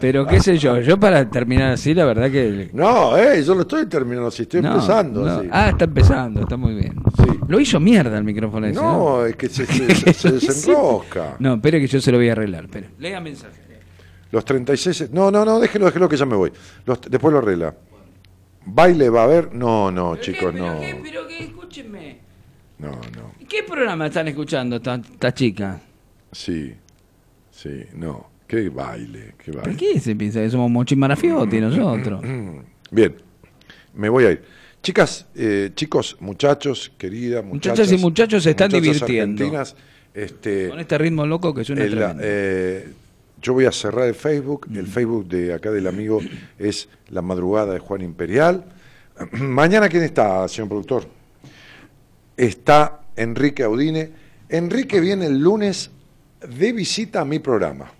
Pero 0.00 0.26
qué 0.26 0.40
sé 0.40 0.56
yo, 0.56 0.80
yo 0.80 0.98
para 0.98 1.28
terminar 1.28 1.72
así 1.72 1.92
la 1.92 2.04
verdad 2.06 2.30
que 2.30 2.70
No, 2.72 3.16
eh, 3.18 3.42
yo 3.44 3.54
lo 3.54 3.62
estoy 3.62 3.86
terminando 3.86 4.28
así, 4.28 4.42
estoy 4.42 4.62
no, 4.62 4.72
empezando. 4.72 5.24
no. 5.24 5.30
así. 5.32 5.48
Ah, 5.52 5.68
está 5.70 5.84
empezando, 5.84 6.40
está 6.40 6.56
muy 6.56 6.74
bien. 6.74 6.94
Sí. 7.18 7.24
Lo 7.48 7.60
hizo 7.60 7.78
mierda 7.80 8.16
el 8.16 8.24
micrófono 8.24 8.66
ese. 8.66 8.80
¿no? 8.80 8.92
no, 9.18 9.26
es 9.26 9.36
que 9.36 9.48
se, 9.48 9.66
se- 9.94 10.14
se 10.14 10.32
desenrosca. 10.32 11.36
No, 11.38 11.54
espere 11.54 11.80
que 11.80 11.86
yo 11.86 12.00
se 12.00 12.10
lo 12.10 12.18
voy 12.18 12.28
a 12.30 12.32
arreglar. 12.32 12.64
Espere. 12.64 12.88
Lea 12.98 13.20
mensaje. 13.20 13.69
Los 14.32 14.44
36. 14.44 15.10
No, 15.12 15.30
no, 15.30 15.44
no, 15.44 15.58
déjelo, 15.60 15.86
déjelo 15.86 16.08
que 16.08 16.16
ya 16.16 16.26
me 16.26 16.36
voy. 16.36 16.52
Los- 16.86 17.00
después 17.02 17.32
lo 17.32 17.38
arregla. 17.38 17.74
¿Baile 18.66 19.08
va 19.10 19.22
a 19.22 19.24
haber? 19.24 19.54
No, 19.54 19.90
no, 19.90 20.16
chicos, 20.16 20.52
pero 20.52 20.66
no. 20.74 20.80
qué, 20.80 21.00
pero 21.02 21.26
qué, 21.26 21.44
escúchenme. 21.44 22.18
No, 22.78 22.90
no. 22.92 23.34
¿Qué 23.48 23.62
programa 23.64 24.06
están 24.06 24.28
escuchando 24.28 24.76
esta, 24.76 24.94
esta 24.96 25.34
chica? 25.34 25.80
Sí, 26.32 26.72
sí, 27.50 27.84
no. 27.94 28.28
¿Qué 28.46 28.68
baile? 28.68 29.34
¿Qué 29.42 29.52
¿Por 29.52 29.62
baile? 29.62 29.76
qué 29.76 30.00
se 30.00 30.14
piensa 30.16 30.40
que 30.40 30.50
somos 30.50 30.70
mochimarafiotti 30.70 31.60
nosotros? 31.60 32.20
Bien, 32.90 33.14
me 33.94 34.08
voy 34.08 34.24
a 34.24 34.30
ir. 34.32 34.42
Chicas, 34.82 35.26
eh, 35.34 35.70
chicos, 35.74 36.16
muchachos, 36.20 36.90
queridas, 36.96 37.44
muchachas. 37.44 37.78
Muchachas 37.78 37.92
y 37.92 38.02
muchachos 38.02 38.42
se 38.42 38.50
están 38.50 38.70
divirtiendo. 38.70 39.62
este, 40.14 40.68
Con 40.68 40.80
este 40.80 40.98
ritmo 40.98 41.26
loco 41.26 41.52
que 41.54 41.64
suena 41.64 41.84
el, 41.84 41.90
tremendo. 41.90 42.22
eh, 42.24 42.88
yo 43.42 43.52
voy 43.54 43.64
a 43.66 43.72
cerrar 43.72 44.06
el 44.06 44.14
Facebook. 44.14 44.66
El 44.74 44.86
Facebook 44.86 45.26
de 45.28 45.54
acá 45.54 45.70
del 45.70 45.86
amigo 45.86 46.20
es 46.58 46.88
La 47.08 47.22
Madrugada 47.22 47.72
de 47.74 47.78
Juan 47.78 48.02
Imperial. 48.02 48.64
Mañana, 49.32 49.88
¿quién 49.88 50.02
está, 50.02 50.46
señor 50.48 50.68
productor? 50.68 51.06
Está 52.36 53.00
Enrique 53.16 53.62
Audine. 53.62 54.10
Enrique 54.48 55.00
viene 55.00 55.26
el 55.26 55.38
lunes 55.40 55.90
de 56.48 56.72
visita 56.72 57.20
a 57.20 57.24
mi 57.24 57.38
programa. 57.38 57.90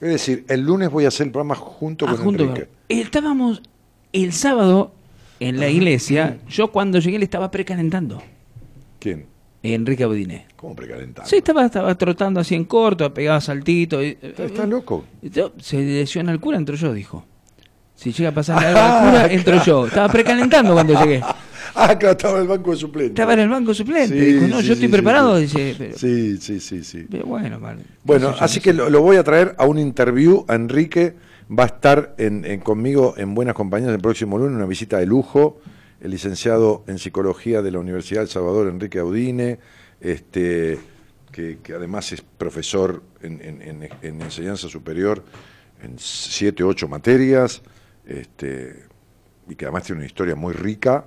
Es 0.00 0.08
decir, 0.10 0.44
el 0.48 0.60
lunes 0.60 0.90
voy 0.90 1.04
a 1.04 1.08
hacer 1.08 1.26
el 1.26 1.32
programa 1.32 1.54
junto 1.54 2.06
Ah, 2.06 2.10
con 2.10 2.18
junto 2.24 2.42
Enrique. 2.44 2.66
con- 2.66 2.76
Estábamos 2.88 3.62
el 4.12 4.32
sábado 4.32 4.92
en 5.40 5.58
la 5.58 5.68
iglesia. 5.68 6.38
Yo 6.48 6.70
cuando 6.70 6.98
llegué 6.98 7.18
le 7.18 7.24
estaba 7.24 7.50
precalentando. 7.50 8.22
¿Quién? 9.00 9.26
Enrique 9.74 10.02
Audiné. 10.04 10.46
¿Cómo 10.56 10.74
precalentado? 10.76 11.28
Sí, 11.28 11.36
estaba, 11.36 11.64
estaba 11.66 11.94
trotando 11.96 12.40
así 12.40 12.54
en 12.54 12.64
corto, 12.64 13.12
pegaba 13.12 13.40
saltitos. 13.40 14.02
y- 14.04 14.16
¿Está, 14.20 14.44
está 14.44 14.66
loco? 14.66 15.04
Se 15.58 15.78
lesiona 15.82 16.32
el 16.32 16.40
cura, 16.40 16.56
entro 16.56 16.76
yo, 16.76 16.92
dijo. 16.92 17.24
Si 17.94 18.12
llega 18.12 18.28
a 18.30 18.32
pasar 18.34 18.62
algo 18.64 18.78
al 18.78 19.10
cura, 19.10 19.26
entro 19.32 19.64
yo. 19.64 19.86
Estaba 19.86 20.08
precalentando 20.12 20.72
cuando 20.74 20.94
llegué. 21.02 21.22
Ah, 21.78 21.98
claro, 21.98 22.12
estaba 22.12 22.36
en 22.36 22.42
el 22.42 22.48
banco 22.48 22.70
de 22.70 22.76
suplentes. 22.78 23.10
Estaba 23.10 23.34
en 23.34 23.40
el 23.40 23.48
banco 23.50 23.74
suplente. 23.74 24.18
Sí, 24.18 24.32
dijo, 24.32 24.46
no, 24.46 24.60
sí, 24.60 24.66
yo 24.68 24.72
estoy 24.72 24.86
sí, 24.88 24.92
preparado. 24.92 25.36
sí. 25.36 25.42
Dice, 25.42 25.74
pero, 25.76 25.98
Sí, 25.98 26.36
sí, 26.38 26.60
sí, 26.60 26.82
sí. 26.84 27.06
pero 27.10 27.26
bueno, 27.26 27.60
vale. 27.60 27.82
Bueno, 28.02 28.32
sé 28.34 28.44
así 28.44 28.58
no 28.60 28.62
que 28.62 28.72
lo, 28.72 28.88
lo 28.88 29.02
voy 29.02 29.16
a 29.16 29.24
traer 29.24 29.54
a 29.58 29.66
un 29.66 29.78
interview 29.78 30.46
a 30.48 30.54
Enrique. 30.54 31.16
Va 31.50 31.64
a 31.64 31.66
estar 31.66 32.14
en, 32.16 32.46
en- 32.46 32.60
conmigo 32.60 33.12
en 33.18 33.34
Buenas 33.34 33.54
Compañías 33.54 33.90
el 33.92 33.98
próximo 34.00 34.38
lunes, 34.38 34.56
una 34.56 34.64
visita 34.64 34.96
de 34.96 35.04
lujo. 35.06 35.60
El 36.00 36.10
licenciado 36.10 36.84
en 36.86 36.98
psicología 36.98 37.62
de 37.62 37.70
la 37.70 37.78
Universidad 37.78 38.20
del 38.20 38.28
Salvador, 38.28 38.68
Enrique 38.68 38.98
Audine, 38.98 39.58
este, 40.00 40.78
que, 41.32 41.58
además 41.74 42.12
es 42.12 42.22
profesor 42.22 43.02
en, 43.22 43.40
en- 43.42 43.62
en- 43.62 43.88
en 44.02 44.22
enseñanza 44.22 44.68
superior 44.68 45.24
en 45.82 45.98
siete, 45.98 46.64
ocho 46.64 46.88
materias, 46.88 47.62
este, 48.06 48.84
y 49.48 49.54
que 49.54 49.64
además 49.66 49.84
tiene 49.84 49.98
una 50.00 50.06
historia 50.06 50.34
muy 50.34 50.54
rica 50.54 51.06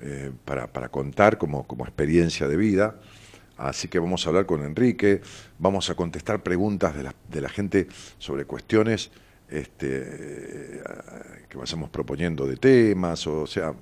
eh, 0.00 0.30
para, 0.44 0.88
contar 0.88 1.38
como, 1.38 1.66
como 1.66 1.84
experiencia 1.84 2.48
de 2.48 2.56
vida. 2.56 2.96
Así 3.58 3.88
que 3.88 3.98
vamos 3.98 4.26
a 4.26 4.28
hablar 4.30 4.44
con 4.46 4.62
Enrique, 4.64 5.22
vamos 5.58 5.88
a 5.88 5.94
contestar 5.94 6.42
preguntas 6.42 6.94
de 6.94 7.02
la, 7.04 7.14
de 7.30 7.40
la 7.40 7.48
gente 7.48 7.86
sobre 8.18 8.44
cuestiones 8.44 9.10
este, 9.48 9.88
eh, 9.90 10.82
que 11.48 11.56
vayamos 11.56 11.88
proponiendo 11.90 12.46
de 12.46 12.56
temas, 12.56 13.26
o, 13.26 13.46
sea, 13.46 13.72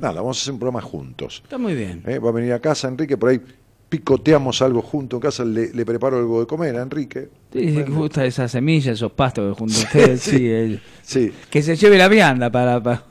nada, 0.00 0.20
vamos 0.20 0.38
a 0.38 0.40
hacer 0.42 0.52
un 0.54 0.58
programa 0.60 0.80
juntos. 0.80 1.40
Está 1.44 1.58
muy 1.58 1.74
bien. 1.74 2.02
¿eh? 2.06 2.18
Va 2.18 2.30
a 2.30 2.32
venir 2.32 2.52
a 2.52 2.60
casa 2.60 2.88
Enrique, 2.88 3.16
por 3.16 3.30
ahí 3.30 3.40
picoteamos 3.88 4.60
algo 4.62 4.82
junto 4.82 5.16
en 5.16 5.22
casa, 5.22 5.44
le, 5.44 5.72
le 5.72 5.84
preparo 5.86 6.18
algo 6.18 6.40
de 6.40 6.46
comer 6.46 6.76
a 6.76 6.82
Enrique. 6.82 7.28
Sí, 7.52 7.60
que 7.74 7.82
gusta 7.84 8.24
esas 8.24 8.50
semillas, 8.50 8.94
esos 8.94 9.12
pastos 9.12 9.52
que 9.54 9.58
junto 9.58 9.74
a 9.78 9.82
ustedes. 9.84 10.20
sí, 10.20 10.48
el- 10.48 10.80
Sí, 11.02 11.32
que 11.50 11.62
se 11.62 11.76
lleve 11.76 11.98
la 11.98 12.08
vianda 12.08 12.50
para. 12.50 12.82
para- 12.82 13.04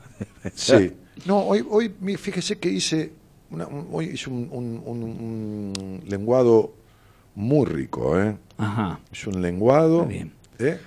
sí. 0.54 0.92
No, 1.26 1.38
hoy, 1.40 1.64
hoy 1.70 1.90
fíjese 2.18 2.58
que 2.58 2.68
hice, 2.68 3.12
una- 3.50 3.66
un- 3.66 3.88
hoy 3.92 4.06
hice 4.06 4.28
un, 4.28 4.48
un- 4.50 4.82
un- 4.84 5.02
un 5.02 6.02
lenguado 6.06 6.74
muy 7.34 7.64
rico, 7.66 8.20
¿eh? 8.20 8.36
Ajá. 8.58 9.00
Es 9.10 9.26
un 9.26 9.40
lenguado. 9.40 9.98
Está 10.02 10.08
bien. 10.12 10.32
¿eh? 10.58 10.78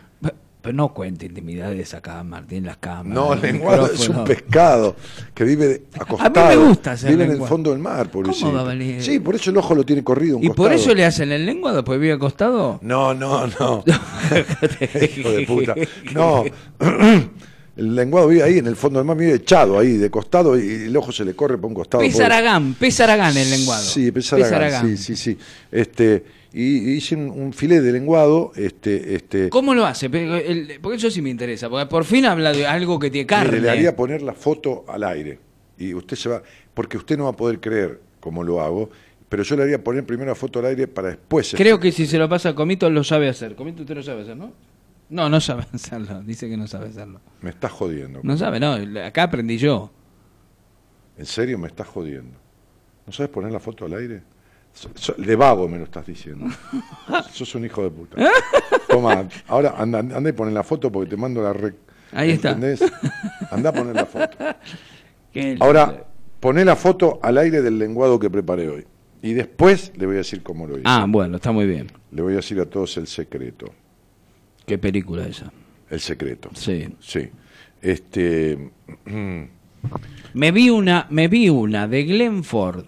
Pe- 0.68 0.74
Pero 0.74 0.76
no 0.76 0.94
cuente 0.94 1.26
intimidades 1.28 1.94
acá, 1.94 2.24
Martín, 2.24 2.66
las 2.66 2.78
cámaras. 2.78 3.14
No, 3.14 3.34
el 3.34 3.42
lenguado 3.42 3.86
es 3.92 4.10
un 4.10 4.24
pescado 4.26 4.96
que 5.34 5.44
vive 5.46 5.84
acostado. 5.98 6.48
me 6.50 6.56
gusta 6.58 6.92
hacer 6.92 7.10
Vive 7.12 7.24
en 7.24 7.32
el 7.32 7.42
fondo 7.42 7.70
del 7.72 7.80
mar, 7.80 8.12
pobrecito. 8.12 8.48
¿Cómo 8.48 8.58
va 8.58 8.64
a 8.64 8.74
venir? 8.76 9.02
Sí, 9.02 9.20
por 9.20 9.36
eso 9.36 9.50
el 9.50 9.58
ojo 9.58 9.74
lo 9.76 9.84
tiene 9.86 10.04
corrido. 10.04 10.38
un 10.38 10.44
¿Y 10.44 10.50
por 10.50 10.74
eso 10.74 10.94
le 10.94 11.06
hacen 11.06 11.32
el 11.32 11.46
lenguado? 11.46 11.84
¿Pues 11.84 12.00
vive 12.00 12.14
acostado? 12.14 12.80
No, 12.82 13.14
no, 13.14 13.48
no. 13.48 13.84
Hijo 15.18 15.32
de 15.32 15.46
puta. 15.48 15.76
No. 16.14 16.44
El 17.78 17.96
lenguado 17.96 18.28
vive 18.28 18.42
ahí 18.42 18.58
en 18.58 18.66
el 18.66 18.76
fondo 18.76 18.98
del 18.98 19.06
mar, 19.06 19.16
vive 19.16 19.36
echado 19.36 19.78
ahí, 19.78 19.98
de 19.98 20.10
costado, 20.10 20.60
y 20.60 20.86
el 20.86 20.98
ojo 20.98 21.12
se 21.12 21.24
le 21.24 21.36
corre 21.36 21.60
por 21.60 21.68
un 21.68 21.76
costado. 21.76 22.02
Pez 22.02 22.14
pobre. 22.14 22.26
Aragán, 22.26 22.74
pez 22.74 23.00
Aragán 23.02 23.38
el 23.38 23.52
lenguado. 23.52 23.84
Sí, 23.84 24.12
pez 24.12 24.34
Aragán, 24.34 24.98
sí, 24.98 24.98
sí, 24.98 25.16
sí. 25.16 25.38
Este, 25.72 26.26
y, 26.54 26.92
hice 26.92 27.16
un, 27.16 27.30
un 27.30 27.54
filé 27.54 27.82
de 27.82 27.92
lenguado, 27.92 28.52
este, 28.56 29.16
este, 29.16 29.50
¿Cómo 29.50 29.74
lo 29.74 29.86
hace? 29.86 30.10
Porque 30.10 30.98
eso 30.98 31.12
sí 31.12 31.22
me 31.22 31.30
interesa, 31.30 31.70
porque 31.70 31.86
por 31.88 32.06
fin 32.06 32.26
habla 32.26 32.52
de 32.54 32.66
algo 32.66 33.00
que 33.00 33.10
tiene 33.10 33.28
carne. 33.28 33.52
Mire, 33.52 33.62
le 33.62 33.70
haría 33.70 33.96
poner 33.96 34.22
la 34.22 34.34
foto 34.34 34.86
al 34.88 35.04
aire. 35.04 35.40
Y 35.78 35.94
usted 35.94 36.16
se 36.16 36.30
va, 36.30 36.42
porque 36.74 36.98
usted 36.98 37.18
no 37.18 37.26
va 37.26 37.32
a 37.32 37.36
poder 37.36 37.60
creer 37.60 38.02
cómo 38.20 38.44
lo 38.44 38.62
hago, 38.62 38.90
pero 39.30 39.44
yo 39.44 39.56
le 39.56 39.64
haría 39.64 39.84
poner 39.84 40.06
primero 40.06 40.30
la 40.30 40.36
foto 40.36 40.60
al 40.60 40.66
aire 40.66 40.88
para 40.88 41.10
después. 41.10 41.54
Creo 41.56 41.80
que 41.80 41.92
si 41.92 42.08
se 42.08 42.18
lo 42.18 42.28
pasa 42.30 42.50
a 42.50 42.56
Comito 42.56 42.90
lo 42.90 43.04
sabe 43.04 43.30
hacer. 43.30 43.56
Comito 43.56 43.82
usted 43.82 43.96
lo 43.96 44.04
sabe 44.04 44.22
hacer, 44.24 44.38
¿no? 44.38 44.54
No, 45.10 45.30
no 45.30 45.40
sabe 45.42 45.66
hacerlo. 45.74 46.22
Dice 46.24 46.50
que 46.50 46.58
no 46.58 46.68
sabe 46.68 46.88
hacerlo. 46.90 47.22
Me 47.42 47.50
está 47.50 47.70
jodiendo. 47.70 48.22
No 48.24 48.38
sabe, 48.38 48.60
no. 48.60 48.78
Acá 49.04 49.24
aprendí 49.24 49.58
yo. 49.58 49.92
En 51.18 51.26
serio, 51.26 51.58
me 51.58 51.68
está 51.68 51.84
jodiendo. 51.84 52.38
¿No 53.06 53.14
sabes 53.14 53.32
poner 53.32 53.52
la 53.52 53.60
foto 53.60 53.86
al 53.86 53.94
aire? 53.94 54.22
De 55.18 55.36
vago 55.36 55.68
me 55.68 55.78
lo 55.78 55.86
estás 55.86 56.06
diciendo. 56.06 56.46
Sos 57.32 57.56
un 57.56 57.66
hijo 57.66 57.84
de 57.84 57.90
puta. 57.90 58.18
Toma, 58.88 59.28
ahora 59.48 59.76
anda, 59.78 60.00
anda 60.00 60.30
y 60.30 60.34
poné 60.34 60.52
la 60.52 60.64
foto 60.64 60.92
porque 60.92 61.10
te 61.10 61.18
mando 61.18 61.42
la 61.42 61.54
rec. 61.54 61.76
Ahí 62.12 62.32
está. 62.32 62.52
¿Entendés? 62.52 62.84
Anda 63.52 63.70
a 63.70 63.74
poner 63.74 63.96
la 63.96 64.06
foto. 64.06 64.38
Qué 65.34 65.58
Ahora, 65.60 66.06
poné 66.40 66.64
la 66.64 66.76
foto 66.76 67.20
al 67.22 67.38
aire 67.38 67.62
del 67.62 67.78
lenguado 67.78 68.20
que 68.20 68.30
preparé 68.30 68.70
hoy. 68.70 68.86
Y 69.22 69.34
después 69.34 69.92
le 69.96 70.06
voy 70.06 70.16
a 70.16 70.20
decir 70.20 70.44
cómo 70.44 70.68
lo 70.68 70.76
hice. 70.76 70.84
Ah, 70.86 71.06
bueno, 71.08 71.38
está 71.38 71.52
muy 71.52 71.66
bien. 71.66 71.92
Le 72.12 72.22
voy 72.22 72.34
a 72.34 72.38
decir 72.38 72.60
a 72.60 72.66
todos 72.66 72.98
el 72.98 73.08
secreto. 73.08 73.74
Qué 74.66 74.78
película 74.78 75.28
esa. 75.28 75.52
El 75.90 76.00
secreto. 76.00 76.50
Sí. 76.54 76.88
Sí. 77.00 77.30
Este. 77.82 78.72
Me 80.34 80.52
vi 80.52 80.70
una, 80.70 81.08
me 81.10 81.28
vi 81.28 81.50
una 81.50 81.88
de 81.88 82.04
Glenn 82.04 82.44
Ford. 82.44 82.86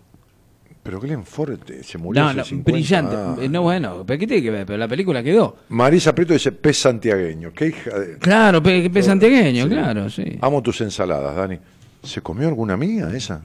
Pero 0.89 0.99
Glenn 0.99 1.23
Ford 1.23 1.59
eh, 1.69 1.83
se 1.83 1.99
murió. 1.99 2.23
No, 2.23 2.29
hace 2.29 2.37
no, 2.39 2.45
50 2.45 2.71
brillante. 2.71 3.15
años. 3.15 3.39
Eh, 3.43 3.47
No, 3.47 3.61
bueno, 3.61 4.03
pero 4.07 4.19
¿qué 4.19 4.25
tiene 4.25 4.41
que 4.41 4.49
ver? 4.49 4.65
Pero 4.65 4.77
la 4.79 4.87
película 4.87 5.21
quedó. 5.21 5.57
Marisa 5.69 6.15
Prieto 6.15 6.33
dice 6.33 6.51
pez 6.51 6.77
santiagueño. 6.79 7.51
Qué 7.53 7.67
hija 7.67 7.99
de. 7.99 8.17
Claro, 8.17 8.63
pe, 8.63 9.03
santiagueño, 9.03 9.65
Sí. 9.65 9.69
claro, 9.69 10.09
sí. 10.09 10.39
Amo 10.41 10.63
tus 10.63 10.81
ensaladas, 10.81 11.35
Dani. 11.35 11.59
¿Se 12.01 12.21
comió 12.21 12.47
alguna 12.47 12.75
mía 12.75 13.07
esa? 13.13 13.43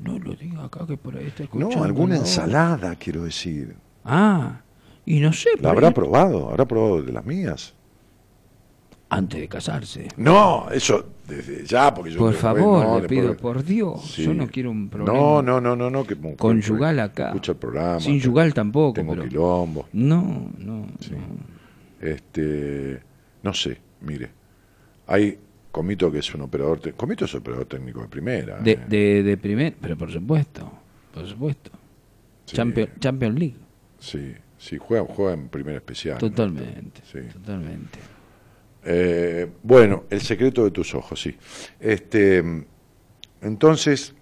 No 0.00 0.18
lo 0.18 0.34
diga 0.34 0.64
acá 0.64 0.86
que 0.86 0.96
por 0.96 1.14
ahí 1.16 1.26
está 1.26 1.42
escuchando. 1.42 1.76
No, 1.76 1.84
alguna 1.84 2.14
¿no? 2.14 2.20
ensalada, 2.22 2.96
quiero 2.96 3.24
decir. 3.24 3.74
Ah, 4.02 4.62
y 5.04 5.20
no 5.20 5.30
sé. 5.34 5.50
¿La 5.56 5.60
por 5.62 5.70
habrá 5.72 5.88
ahí- 5.88 5.94
probado? 5.94 6.48
¿Habrá 6.48 6.64
probado 6.64 7.02
de 7.02 7.12
las 7.12 7.26
mías? 7.26 7.74
Antes 9.14 9.40
de 9.40 9.48
casarse. 9.48 10.08
No, 10.16 10.68
eso 10.70 11.04
desde 11.28 11.64
ya, 11.66 11.92
porque 11.92 12.10
yo. 12.10 12.18
Por 12.18 12.32
después, 12.32 12.40
favor, 12.56 12.84
no, 12.84 12.94
le 12.96 13.00
después- 13.02 13.08
pido, 13.20 13.36
por 13.36 13.62
Dios. 13.64 14.00
Sí. 14.10 14.22
Yo 14.24 14.32
no 14.34 14.46
quiero 14.48 14.70
un 14.70 14.88
problema. 14.88 15.18
No, 15.18 15.42
no, 15.42 15.60
no, 15.60 15.76
no, 15.76 15.90
no. 15.90 16.04
Que, 16.04 16.16
Conyugal 16.36 16.98
acá. 17.00 17.26
Escucha 17.28 17.52
el 17.52 17.58
programa. 17.58 18.00
Sin 18.00 18.18
yugal 18.18 18.54
tampoco, 18.54 18.94
Tengo 18.94 19.12
pero- 19.14 19.28
quilombo. 19.28 19.88
No, 19.92 20.50
no. 20.58 20.86
Sí. 21.00 21.10
no. 21.12 22.06
Este, 22.08 23.00
no 23.42 23.52
sé, 23.54 23.78
mire. 24.00 24.30
Hay 25.06 25.38
Comito 25.70 26.10
que 26.12 26.18
es 26.18 26.34
un 26.34 26.42
operador. 26.42 26.80
te- 26.80 26.92
Comito 26.92 27.24
es 27.24 27.34
operador 27.34 27.64
técnico 27.66 28.00
de 28.02 28.08
primera. 28.08 28.58
De, 28.58 28.72
eh. 28.72 28.80
de, 28.88 29.22
de 29.22 29.36
primer, 29.36 29.74
pero 29.80 29.96
por 29.96 30.10
supuesto, 30.12 30.70
por 31.14 31.26
supuesto. 31.26 31.70
Sí. 32.44 32.56
Champion, 32.56 32.88
Champions 32.98 33.38
League, 33.38 33.56
Sí, 33.98 34.32
sí, 34.58 34.76
juega, 34.78 35.06
juega 35.08 35.32
en 35.34 35.48
primera 35.48 35.78
especial. 35.78 36.18
totalmente, 36.18 37.00
Sí. 37.10 37.20
totalmente. 37.32 37.98
Eh, 38.84 39.48
bueno, 39.62 40.04
el 40.10 40.20
secreto 40.20 40.64
de 40.64 40.70
tus 40.70 40.94
ojos, 40.94 41.20
sí. 41.20 41.36
Este, 41.78 42.42
entonces, 43.40 44.14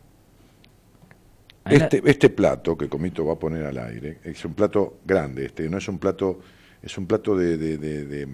este, 1.64 2.02
este 2.04 2.30
plato 2.30 2.76
que 2.76 2.88
Comito 2.88 3.24
va 3.24 3.34
a 3.34 3.38
poner 3.38 3.64
al 3.64 3.78
aire 3.78 4.18
es 4.24 4.44
un 4.44 4.54
plato 4.54 4.98
grande. 5.04 5.46
Este 5.46 5.68
no 5.68 5.78
es 5.78 5.88
un 5.88 5.98
plato, 5.98 6.40
es 6.82 6.96
un 6.98 7.06
plato 7.06 7.36
de, 7.36 7.56
de, 7.56 7.78
de, 7.78 8.04
de, 8.04 8.28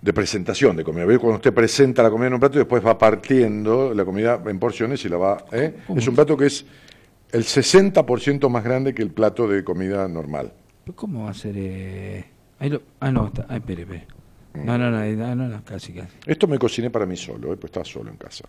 de 0.00 0.12
presentación 0.12 0.76
de 0.76 0.84
comida. 0.84 1.04
Cuando 1.18 1.36
usted 1.36 1.52
presenta 1.52 2.02
la 2.02 2.10
comida 2.10 2.28
en 2.28 2.34
un 2.34 2.40
plato 2.40 2.56
y 2.56 2.60
después 2.60 2.84
va 2.84 2.96
partiendo 2.96 3.92
la 3.92 4.04
comida 4.04 4.40
en 4.46 4.58
porciones 4.58 5.04
y 5.04 5.08
la 5.08 5.16
va. 5.16 5.44
¿eh? 5.52 5.74
Es 5.94 6.06
un 6.08 6.14
plato 6.14 6.36
que 6.36 6.46
es 6.46 6.64
el 7.32 7.42
60% 7.42 8.48
más 8.48 8.64
grande 8.64 8.94
que 8.94 9.02
el 9.02 9.10
plato 9.10 9.48
de 9.48 9.62
comida 9.64 10.08
normal. 10.08 10.52
¿Pero 10.84 10.96
¿Cómo 10.96 11.24
va 11.24 11.30
a 11.30 11.34
ser? 11.34 11.54
Eh... 11.56 12.35
Ahí 12.58 12.70
lo... 12.70 12.82
Ah, 13.00 13.10
no, 13.10 13.26
está. 13.28 13.46
Ay, 13.48 13.58
espere, 13.58 13.82
espere. 13.82 14.06
No, 14.54 14.78
no, 14.78 14.90
no, 14.90 15.04
no, 15.04 15.34
no, 15.34 15.48
no, 15.48 15.64
casi, 15.64 15.92
casi. 15.92 16.16
Esto 16.24 16.46
me 16.48 16.58
cociné 16.58 16.88
para 16.90 17.04
mí 17.04 17.16
solo, 17.16 17.52
¿eh? 17.52 17.56
pues 17.56 17.70
estaba 17.70 17.84
solo 17.84 18.10
en 18.10 18.16
casa. 18.16 18.44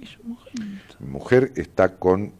¿Y 0.00 0.06
su 0.06 0.22
mujer? 0.22 0.52
Mi 1.00 1.06
mujer 1.08 1.52
está 1.56 1.96
con 1.96 2.32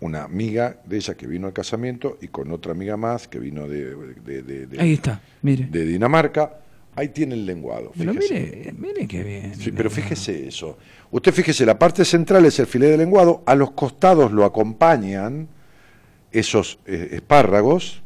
una 0.00 0.24
amiga 0.24 0.80
de 0.86 0.96
ella 0.96 1.14
que 1.14 1.26
vino 1.28 1.46
al 1.46 1.52
casamiento 1.52 2.18
y 2.20 2.28
con 2.28 2.50
otra 2.50 2.72
amiga 2.72 2.96
más 2.96 3.28
que 3.28 3.38
vino 3.38 3.68
de, 3.68 3.94
de- 3.94 4.42
de- 4.42 4.66
de- 4.66 4.80
Ahí 4.80 4.94
está, 4.94 5.20
mire. 5.42 5.66
de 5.66 5.84
Dinamarca. 5.84 6.56
Ahí 6.96 7.10
tiene 7.10 7.34
el 7.34 7.46
lenguado. 7.46 7.92
Pero 7.96 8.12
fíjese. 8.14 8.34
mire, 8.34 8.72
mire 8.72 9.06
qué 9.06 9.22
bien. 9.22 9.54
Sí, 9.54 9.70
pero 9.70 9.88
fíjese 9.88 10.48
eso. 10.48 10.76
Usted 11.12 11.32
fíjese, 11.32 11.64
la 11.64 11.78
parte 11.78 12.04
central 12.04 12.44
es 12.46 12.58
el 12.58 12.66
filé 12.66 12.88
de 12.88 12.96
lenguado, 12.96 13.44
a 13.46 13.54
los 13.54 13.70
costados 13.70 14.32
lo 14.32 14.44
acompañan 14.44 15.46
esos 16.32 16.80
eh, 16.86 17.10
espárragos 17.12 18.02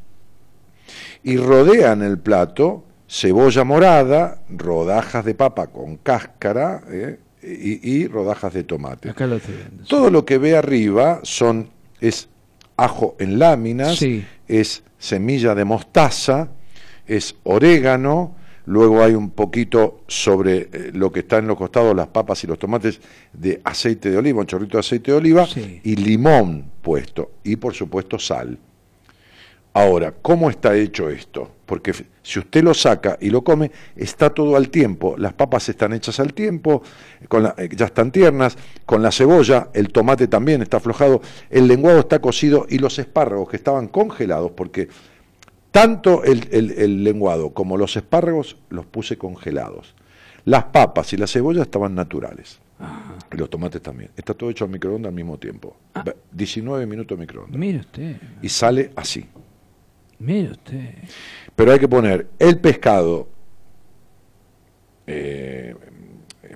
y 1.22 1.36
rodean 1.36 2.02
el 2.02 2.18
plato 2.18 2.84
cebolla 3.08 3.64
morada, 3.64 4.42
rodajas 4.48 5.24
de 5.24 5.34
papa 5.34 5.66
con 5.68 5.96
cáscara 5.98 6.82
eh, 6.90 7.18
y, 7.42 7.90
y 7.96 8.06
rodajas 8.06 8.52
de 8.54 8.64
tomate. 8.64 9.10
Acá 9.10 9.26
lo 9.26 9.36
estoy 9.36 9.54
viendo. 9.54 9.82
sí. 9.84 9.88
Todo 9.88 10.10
lo 10.10 10.24
que 10.24 10.38
ve 10.38 10.56
arriba 10.56 11.20
son 11.22 11.68
es 12.00 12.28
ajo 12.76 13.14
en 13.18 13.38
láminas, 13.38 13.96
Sí. 13.98 14.24
es 14.48 14.82
semilla 14.98 15.54
de 15.54 15.64
mostaza, 15.64 16.48
es 17.06 17.36
orégano, 17.44 18.34
luego 18.66 19.02
hay 19.02 19.12
un 19.14 19.30
poquito 19.30 20.00
sobre 20.08 20.68
eh, 20.72 20.90
lo 20.94 21.12
que 21.12 21.20
está 21.20 21.36
en 21.38 21.46
los 21.46 21.56
costados, 21.58 21.94
las 21.94 22.08
papas 22.08 22.42
y 22.42 22.46
los 22.46 22.58
tomates, 22.58 22.98
de 23.32 23.60
aceite 23.62 24.10
de 24.10 24.16
oliva, 24.16 24.40
un 24.40 24.46
chorrito 24.46 24.78
de 24.78 24.80
aceite 24.80 25.12
de 25.12 25.18
oliva 25.18 25.46
Sí. 25.46 25.80
y 25.84 25.96
limón 25.96 26.70
puesto, 26.82 27.32
y 27.44 27.56
por 27.56 27.74
supuesto 27.74 28.18
sal. 28.18 28.58
Ahora, 29.77 30.12
¿cómo 30.23 30.51
está 30.51 30.75
hecho 30.77 31.11
esto? 31.11 31.51
Porque 31.67 31.93
si 32.23 32.39
usted 32.39 32.62
lo 32.62 32.75
saca 32.75 33.19
y 33.20 33.28
lo 33.31 33.43
come, 33.43 33.73
está 33.97 34.31
todo 34.31 34.55
al 34.57 34.69
tiempo. 34.70 35.17
Las 35.19 35.33
papas 35.33 35.69
están 35.69 35.93
hechas 35.93 36.20
al 36.20 36.33
tiempo, 36.33 36.83
con 37.28 37.43
la- 37.43 37.55
eh, 37.59 37.69
ya 37.75 37.86
están 37.86 38.12
tiernas, 38.12 38.57
con 38.86 39.03
la 39.03 39.11
cebolla, 39.11 39.70
el 39.75 39.89
tomate 39.89 40.28
también 40.28 40.62
está 40.62 40.77
aflojado, 40.77 41.20
el 41.51 41.67
lenguado 41.67 41.99
está 41.99 42.20
cocido 42.20 42.67
y 42.69 42.78
los 42.78 42.99
espárragos 43.01 43.49
que 43.49 43.57
estaban 43.57 43.89
congelados, 43.89 44.53
porque 44.53 44.89
tanto 45.73 46.23
el, 46.23 46.47
el- 46.53 46.70
el 46.73 47.03
lenguado 47.03 47.51
como 47.51 47.77
los 47.77 47.97
espárragos 47.97 48.57
los 48.70 48.86
puse 48.86 49.19
congelados. 49.19 49.94
Las 50.44 50.65
papas 50.65 51.12
y 51.15 51.17
la 51.17 51.27
cebolla 51.27 51.62
estaban 51.62 51.94
naturales. 51.94 52.61
Y 53.33 53.36
los 53.39 53.49
tomates 53.51 53.81
también. 53.81 54.11
Está 54.17 54.35
todo 54.35 54.51
hecho 54.51 54.65
al 54.67 54.70
microondas 54.70 55.09
al 55.09 55.15
mismo 55.15 55.39
tiempo. 55.39 55.77
Ah. 55.94 56.05
Va- 56.07 56.15
19 56.33 56.86
minutos 56.86 57.17
de 57.19 57.23
microondas. 57.23 57.59
Mire 57.59 57.78
usted, 57.81 58.17
Y 58.43 58.49
sale 58.51 58.91
así. 58.94 59.25
Mire 60.18 60.51
usted. 60.52 60.94
Pero 61.57 61.73
hay 61.73 61.78
que 61.78 61.89
poner 61.89 62.26
el 62.39 62.59
pescado 62.59 63.28
eh, 65.07 65.75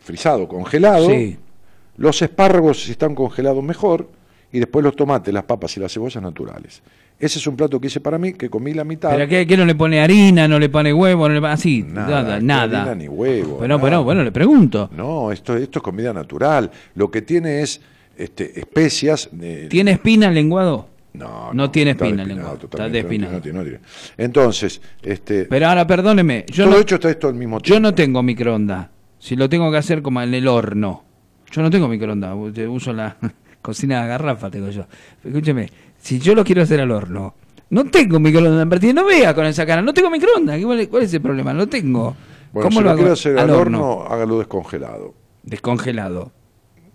frisado, 0.01 0.49
congelado, 0.49 1.09
Sí. 1.11 1.37
los 1.97 2.20
espárragos 2.23 2.83
si 2.85 2.93
están 2.93 3.15
congelados 3.15 3.62
mejor, 3.62 4.09
y 4.51 4.59
después 4.61 4.83
los 4.83 4.97
tomates, 4.97 5.33
las 5.35 5.45
papas 5.45 5.77
y 5.77 5.81
las 5.81 5.93
cebollas 5.93 6.23
naturales. 6.23 6.83
Ese 7.20 7.39
es 7.39 7.47
un 7.47 7.57
plato 7.57 7.78
que 7.81 7.89
hice 7.89 8.01
para 8.01 8.17
mí, 8.17 8.33
que 8.33 8.49
comí 8.49 8.73
la 8.73 8.85
mitad. 8.85 9.11
¿Pero 9.11 9.28
qué, 9.28 9.47
qué 9.47 9.57
no 9.57 9.67
le 9.67 9.75
pone 9.75 10.01
harina, 10.01 10.49
no 10.49 10.59
le 10.59 10.69
pone 10.70 10.93
huevo, 10.95 11.28
no 11.28 11.35
le 11.35 11.41
pone 11.41 11.53
así? 11.53 11.83
Nada, 11.83 12.23
Nada, 12.23 12.41
ni 12.41 12.47
nada. 12.47 12.81
harina 12.83 12.95
ni 12.95 13.09
huevo, 13.09 13.57
Bueno, 13.59 13.75
nada. 13.75 13.81
bueno, 13.81 14.05
bueno, 14.05 14.23
le 14.25 14.33
pregunto. 14.33 14.89
No, 14.97 15.31
esto, 15.33 15.55
esto 15.57 15.81
es 15.81 15.83
comida 15.83 16.15
natural. 16.15 16.70
Lo 16.95 17.11
que 17.11 17.20
tiene 17.23 17.61
es 17.61 17.81
este, 18.17 18.59
especias. 18.59 19.28
eh, 19.39 19.67
¿Tiene 19.69 19.91
espina 19.91 20.28
el 20.28 20.35
lenguado? 20.35 20.87
No, 21.19 21.53
No 21.53 21.71
tiene 21.71 21.91
espina 21.93 22.23
el 22.23 22.29
lenguado, 22.29 22.59
está 22.63 22.89
despinado. 22.89 23.33
no 23.35 23.41
tiene- 23.41 23.59
no 23.59 23.65
tiene. 23.65 23.81
Entonces, 24.17 24.81
este, 25.03 25.45
Pero 25.47 25.67
ahora 25.69 25.87
perdóneme, 25.87 26.45
yo 26.53 26.65
todo 26.65 26.75
no, 26.77 26.81
hecho 26.81 26.95
está 26.97 27.11
esto 27.11 27.29
al 27.29 27.35
mismo 27.35 27.61
tiempo. 27.61 27.75
yo 27.75 27.81
no 27.81 27.95
tengo 27.95 28.23
microondas. 28.23 28.89
Si 29.19 29.35
lo 29.37 29.49
tengo 29.49 29.71
que 29.71 29.79
hacer 29.79 30.01
como 30.03 30.23
en 30.23 30.33
el 30.35 30.47
horno. 30.47 31.05
Yo 31.51 31.63
no 31.63 31.71
tengo 31.71 31.89
microondas, 31.89 32.35
u- 32.35 32.71
uso 32.73 32.93
la 32.93 33.17
cocina 33.63 34.03
de 34.03 34.09
garrafa, 34.09 34.51
tengo 34.51 34.69
yo. 34.71 34.87
Escúcheme, 35.25 35.69
si 35.99 36.19
yo 36.21 36.35
lo 36.35 36.45
quiero 36.45 36.63
hacer 36.63 36.81
al 36.81 36.91
horno, 36.91 37.35
no 37.71 37.85
tengo 37.87 38.21
microondas. 38.21 38.67
partida, 38.69 38.93
No 38.93 39.05
vea 39.07 39.35
con 39.35 39.45
esa 39.47 39.67
cara, 39.67 39.83
no 39.83 39.93
tengo 39.93 40.11
microondas. 40.11 40.61
¿Cuál, 40.89 41.03
es 41.03 41.13
el 41.15 41.21
problema? 41.21 41.53
No 41.53 41.67
tengo. 41.69 42.15
Bueno, 42.53 42.69
¿Cómo 42.71 42.81
si 42.81 42.85
lo 42.87 42.95
quiere 42.95 43.11
hacer 43.13 43.39
al 43.39 43.51
al 43.51 43.57
horno, 43.57 44.03
hágalo 44.09 44.39
descongelado. 44.39 45.15
Descongelado. 45.43 46.33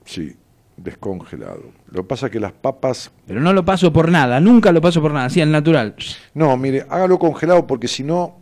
Sí, 0.05 0.33
descongelado. 0.77 1.71
Lo 1.87 2.03
que 2.03 2.07
pasa 2.07 2.27
es 2.27 2.31
que 2.31 2.39
las 2.39 2.51
papas... 2.51 3.11
Pero 3.27 3.39
no 3.39 3.53
lo 3.53 3.63
paso 3.63 3.91
por 3.93 4.09
nada, 4.09 4.39
nunca 4.39 4.71
lo 4.71 4.81
paso 4.81 5.01
por 5.01 5.13
nada, 5.13 5.25
así 5.25 5.41
al 5.41 5.51
natural. 5.51 5.95
No, 6.33 6.55
mire, 6.57 6.85
hágalo 6.89 7.19
congelado 7.19 7.65
porque 7.67 7.87
si 7.87 8.03
no, 8.03 8.37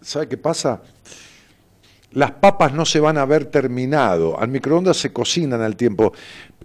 ¿sabe 0.00 0.28
qué 0.28 0.36
pasa? 0.36 0.82
las 2.16 2.30
papas 2.30 2.72
no 2.72 2.86
se 2.86 2.98
van 2.98 3.18
a 3.18 3.26
ver 3.26 3.44
terminado. 3.44 4.40
Al 4.40 4.48
microondas 4.48 4.96
se 4.96 5.12
cocinan 5.12 5.60
al 5.60 5.76
tiempo. 5.76 6.14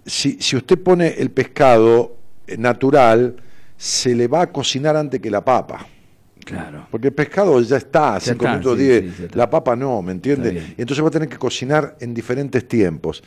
Si, 0.04 0.38
si 0.40 0.56
usted 0.56 0.78
pone 0.78 1.08
el 1.18 1.30
pescado 1.30 2.16
eh, 2.46 2.56
natural, 2.56 3.36
se 3.76 4.14
le 4.14 4.28
va 4.28 4.42
a 4.42 4.46
cocinar 4.50 4.96
antes 4.96 5.20
que 5.20 5.30
la 5.30 5.44
papa. 5.44 5.86
Claro. 6.42 6.86
Porque 6.90 7.08
el 7.08 7.12
pescado 7.12 7.60
ya 7.60 7.76
está, 7.76 8.18
5 8.18 8.32
está, 8.32 8.50
minutos 8.50 8.78
sí, 8.78 8.84
10, 8.84 9.02
sí, 9.02 9.14
ya 9.18 9.24
está. 9.26 9.38
la 9.38 9.50
papa 9.50 9.76
no, 9.76 10.00
¿me 10.00 10.12
entiende? 10.12 10.74
Entonces 10.78 11.04
va 11.04 11.08
a 11.08 11.12
tener 11.12 11.28
que 11.28 11.36
cocinar 11.36 11.96
en 12.00 12.14
diferentes 12.14 12.66
tiempos. 12.66 13.22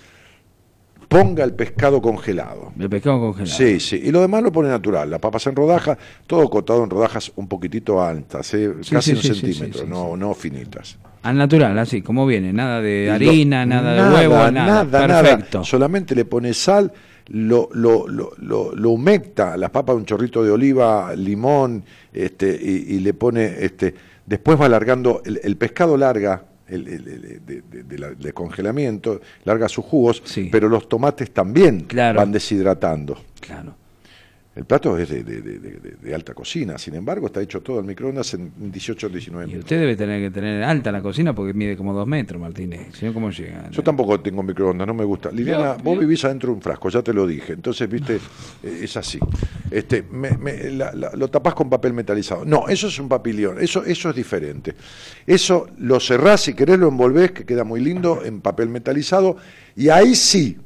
Ponga 1.22 1.44
el 1.44 1.54
pescado 1.54 2.02
congelado. 2.02 2.74
El 2.80 2.90
pescado 2.90 3.20
congelado. 3.20 3.56
Sí, 3.58 3.80
sí. 3.80 4.02
Y 4.04 4.12
lo 4.12 4.22
demás 4.22 4.44
lo 4.44 4.52
pone 4.52 4.70
natural. 4.70 5.10
Las 5.10 5.20
papas 5.20 5.48
en 5.48 5.56
rodajas, 5.56 5.98
todo 6.28 6.50
cortado 6.50 6.84
en 6.84 6.90
rodajas 6.90 7.32
un 7.36 7.48
poquitito 7.48 8.02
altas, 8.04 8.54
¿eh? 8.54 8.74
Sí, 8.82 8.94
casi 8.96 9.12
sí, 9.12 9.18
un 9.30 9.36
sí, 9.36 9.42
centímetro, 9.54 9.86
no, 9.88 10.18
no 10.18 10.34
finitas. 10.34 10.98
Al 11.24 11.38
natural, 11.38 11.78
así, 11.80 12.02
como 12.02 12.26
viene. 12.26 12.52
Nada 12.54 12.82
de 12.82 13.06
lo- 13.08 13.14
harina, 13.14 13.66
nada 13.66 13.94
de 13.94 14.14
huevo, 14.28 14.52
nada. 14.52 14.84
nada, 14.84 15.08
Perfecto. 15.22 15.64
Solamente 15.64 16.14
le 16.16 16.26
pone 16.26 16.54
sal, 16.54 16.92
lo, 17.28 17.70
lo, 17.74 18.08
lo, 18.08 18.32
lo, 18.38 18.76
lo 18.76 18.90
humecta, 18.92 19.58
las 19.58 19.72
papas, 19.72 19.96
un 19.96 20.06
chorrito 20.06 20.44
de 20.44 20.52
oliva, 20.52 21.16
limón, 21.16 21.84
este, 22.14 22.50
y, 22.62 22.96
y 22.96 23.00
le 23.00 23.14
pone, 23.16 23.56
este, 23.60 23.96
después 24.26 24.60
va 24.60 24.66
alargando, 24.66 25.22
el, 25.26 25.40
el 25.44 25.58
pescado 25.58 25.98
larga, 25.98 26.44
el, 26.68 26.88
el- 26.88 27.08
el- 27.08 27.46
de, 27.46 27.62
de- 27.62 27.84
de 27.84 27.98
la- 28.00 28.12
de 28.12 28.34
congelamiento, 28.34 29.22
larga 29.44 29.70
sus 29.70 29.86
jugos, 29.86 30.22
Sí. 30.26 30.50
pero 30.52 30.68
los 30.70 30.88
tomates 30.90 31.32
también 31.32 31.82
Claro. 31.82 32.18
van 32.20 32.32
deshidratando. 32.32 33.18
Claro. 33.40 33.76
El 34.56 34.64
plato 34.64 34.98
es 34.98 35.10
de, 35.10 35.22
de- 35.24 35.42
de- 35.42 35.60
de- 35.60 35.96
de 36.02 36.16
alta 36.16 36.34
cocina, 36.34 36.78
sin 36.78 36.96
embargo 36.96 37.28
está 37.28 37.42
hecho 37.42 37.60
todo 37.62 37.80
al 37.80 37.84
microondas 37.84 38.34
en 38.36 38.54
18 38.72 39.08
o 39.08 39.10
19 39.10 39.44
Y 39.44 39.48
minutos. 39.50 39.66
usted 39.66 39.80
debe 39.82 39.98
tener 39.98 40.22
que 40.22 40.32
tener 40.32 40.64
alta 40.64 40.94
la 40.94 41.02
cocina 41.02 41.36
porque 41.36 41.54
mide 41.54 41.76
como 41.76 41.94
dos 41.94 42.08
metros, 42.08 42.40
Martínez. 42.40 42.88
Si 42.96 43.06
no, 43.06 43.14
¿cómo 43.14 43.32
llega? 43.32 43.70
Yo 43.70 43.84
tampoco 43.84 44.18
tengo 44.22 44.42
microondas, 44.44 44.88
no 44.88 44.94
me 44.94 45.04
gusta. 45.04 45.30
Liliana, 45.30 45.76
Yo- 45.76 45.84
vos 45.84 45.96
yo- 45.96 46.00
vivís 46.00 46.24
adentro 46.24 46.52
de 46.52 46.56
un 46.56 46.62
frasco, 46.62 46.88
ya 46.90 47.02
te 47.02 47.12
lo 47.14 47.28
dije. 47.28 47.52
Entonces, 47.52 47.90
viste, 47.90 48.16
eh, 48.16 48.80
es 48.84 48.96
así. 48.96 49.20
Este, 49.70 50.04
me- 50.04 50.38
me- 50.38 50.72
la- 50.72 50.94
la- 50.94 51.12
lo 51.14 51.28
tapás 51.28 51.54
con 51.54 51.70
papel 51.70 51.92
metalizado. 51.92 52.46
No, 52.46 52.70
eso 52.70 52.88
es 52.88 52.98
un 52.98 53.10
papilión, 53.10 53.62
eso, 53.62 53.84
eso 53.84 54.10
es 54.12 54.16
diferente. 54.16 54.74
Eso 55.28 55.68
lo 55.80 56.00
cerrás, 56.00 56.40
si 56.42 56.54
querés 56.54 56.80
lo 56.80 56.88
envolvés, 56.88 57.32
que 57.34 57.46
queda 57.46 57.66
muy 57.66 57.82
lindo, 57.82 58.24
en 58.24 58.40
papel 58.40 58.70
metalizado. 58.70 59.36
Y 59.76 59.90
ahí 59.90 60.16
sí, 60.16 60.58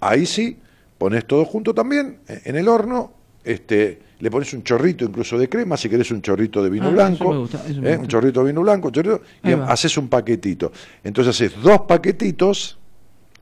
ahí 0.00 0.24
sí, 0.24 0.56
pones 0.96 1.26
todo 1.26 1.44
junto 1.44 1.74
también 1.74 2.20
eh, 2.28 2.40
en 2.46 2.56
el 2.56 2.66
horno. 2.68 3.12
Este, 3.46 4.00
le 4.18 4.28
pones 4.28 4.52
un 4.54 4.64
chorrito 4.64 5.04
incluso 5.04 5.38
de 5.38 5.48
crema, 5.48 5.76
si 5.76 5.88
querés 5.88 6.10
un 6.10 6.20
chorrito 6.20 6.64
de 6.64 6.68
vino 6.68 6.88
Ah, 6.88 6.90
blanco, 6.90 7.30
me 7.30 7.38
gusta, 7.38 7.62
eso 7.68 7.80
me 7.80 7.92
eh, 7.92 7.96
un 7.96 8.08
chorrito 8.08 8.40
de 8.40 8.46
vino 8.50 8.60
blanco, 8.62 8.88
un 8.88 8.92
chorrito, 8.92 9.22
y 9.44 9.52
haces 9.52 9.96
un 9.98 10.08
paquetito. 10.08 10.72
Entonces 11.04 11.30
haces 11.36 11.62
dos 11.62 11.82
paquetitos 11.82 12.76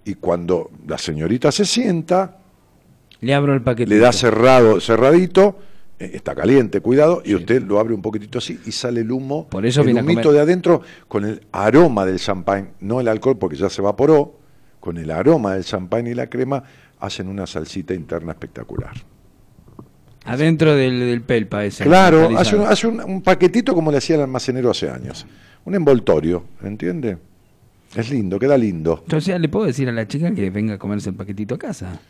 y 0.04 0.16
cuando 0.16 0.70
la 0.86 0.98
señorita 0.98 1.50
se 1.50 1.64
sienta, 1.64 2.36
Le 3.20 3.32
abro 3.32 3.54
el 3.54 3.62
paquete. 3.62 3.88
le 3.88 3.98
da 3.98 4.12
cerrado, 4.12 4.78
cerradito, 4.78 5.56
eh, 5.98 6.10
está 6.12 6.34
caliente, 6.34 6.80
cuidado, 6.82 7.22
y 7.24 7.34
usted 7.34 7.62
lo 7.62 7.78
abre 7.78 7.94
un 7.94 8.02
poquitito 8.02 8.36
así 8.36 8.60
y 8.66 8.72
sale 8.72 9.00
el 9.00 9.10
humo, 9.10 9.48
Por 9.48 9.64
eso 9.64 9.80
el 9.80 9.96
humito 9.96 10.32
de 10.32 10.40
adentro 10.40 10.82
con 11.08 11.24
el 11.24 11.46
aroma 11.50 12.04
del 12.04 12.18
champán, 12.18 12.72
no 12.80 13.00
el 13.00 13.08
alcohol 13.08 13.38
porque 13.38 13.56
ya 13.56 13.70
se 13.70 13.80
evaporó, 13.80 14.38
con 14.80 14.98
el 14.98 15.10
aroma 15.10 15.54
del 15.54 15.64
champán 15.64 16.06
y 16.08 16.12
la 16.12 16.28
crema 16.28 16.62
hacen 17.00 17.26
una 17.28 17.46
salsita 17.46 17.94
interna 17.94 18.32
espectacular. 18.32 18.92
Adentro 20.24 20.74
del, 20.74 21.00
del 21.00 21.20
pelpa 21.22 21.64
ese. 21.64 21.84
Claro, 21.84 22.30
hace, 22.38 22.56
un, 22.56 22.66
hace 22.66 22.86
un- 22.86 23.00
un 23.00 23.22
paquetito 23.22 23.74
como 23.74 23.90
le 23.90 23.98
hacía 23.98 24.16
el 24.16 24.22
almacenero 24.22 24.70
hace 24.70 24.88
años, 24.88 25.26
un 25.64 25.74
envoltorio, 25.74 26.44
¿entiende? 26.62 27.18
Es 27.94 28.10
lindo, 28.10 28.38
queda 28.38 28.56
lindo. 28.58 29.00
Entonces, 29.04 29.38
¿le 29.38 29.48
puedo 29.48 29.66
decir 29.66 29.88
a 29.88 29.92
la 29.92 30.08
chica 30.08 30.34
que 30.34 30.50
venga 30.50 30.74
a 30.74 30.78
comerse 30.78 31.10
el 31.10 31.14
paquetito 31.16 31.54
a 31.54 31.58
casa? 31.58 32.00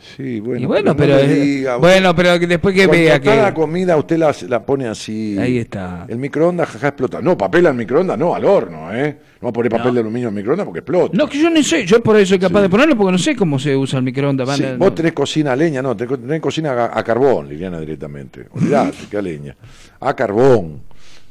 Sí, 0.00 0.40
bueno, 0.40 0.62
y 0.62 0.64
bueno, 0.64 0.92
no 0.92 0.96
pero, 0.96 1.18
diga, 1.18 1.76
bueno, 1.76 2.16
pero 2.16 2.38
después 2.38 2.74
que 2.74 2.86
vea 2.86 3.20
que 3.20 3.52
comida 3.54 3.98
usted 3.98 4.16
la, 4.16 4.34
la 4.48 4.64
pone 4.64 4.88
así. 4.88 5.36
Ahí 5.38 5.58
está. 5.58 6.06
El 6.08 6.16
microondas 6.16 6.70
jaja 6.70 6.88
explota. 6.88 7.20
No, 7.20 7.36
papel 7.36 7.66
al 7.66 7.74
microondas, 7.74 8.18
no, 8.18 8.34
al 8.34 8.44
horno, 8.46 8.94
¿eh? 8.94 9.18
No 9.42 9.46
va 9.46 9.50
a 9.50 9.52
poner 9.52 9.70
papel 9.70 9.88
No. 9.88 9.92
de 9.94 10.00
aluminio 10.00 10.28
al 10.28 10.34
microondas 10.34 10.64
porque 10.64 10.78
explota. 10.80 11.16
No, 11.16 11.28
que 11.28 11.38
yo 11.38 11.50
no 11.50 11.62
sé, 11.62 11.84
yo 11.84 12.02
por 12.02 12.16
eso 12.16 12.30
soy 12.30 12.38
capaz 12.38 12.60
Sí. 12.60 12.62
de 12.62 12.68
ponerlo 12.70 12.96
porque 12.96 13.12
no 13.12 13.18
sé 13.18 13.36
cómo 13.36 13.58
se 13.58 13.76
usa 13.76 13.98
el 13.98 14.04
microondas. 14.04 14.56
Sí, 14.56 14.64
vos 14.78 14.94
tenés 14.94 15.12
cocina 15.12 15.52
a 15.52 15.56
leña, 15.56 15.82
no, 15.82 15.94
tenés, 15.94 16.18
tenés 16.18 16.40
cocina 16.40 16.72
a, 16.72 16.98
a 16.98 17.04
carbón, 17.04 17.48
Liliana, 17.50 17.78
directamente. 17.78 18.46
Olvidate, 18.52 18.96
que 19.10 19.16
a 19.18 19.22
leña. 19.22 19.54
A 20.00 20.14
carbón. 20.16 20.80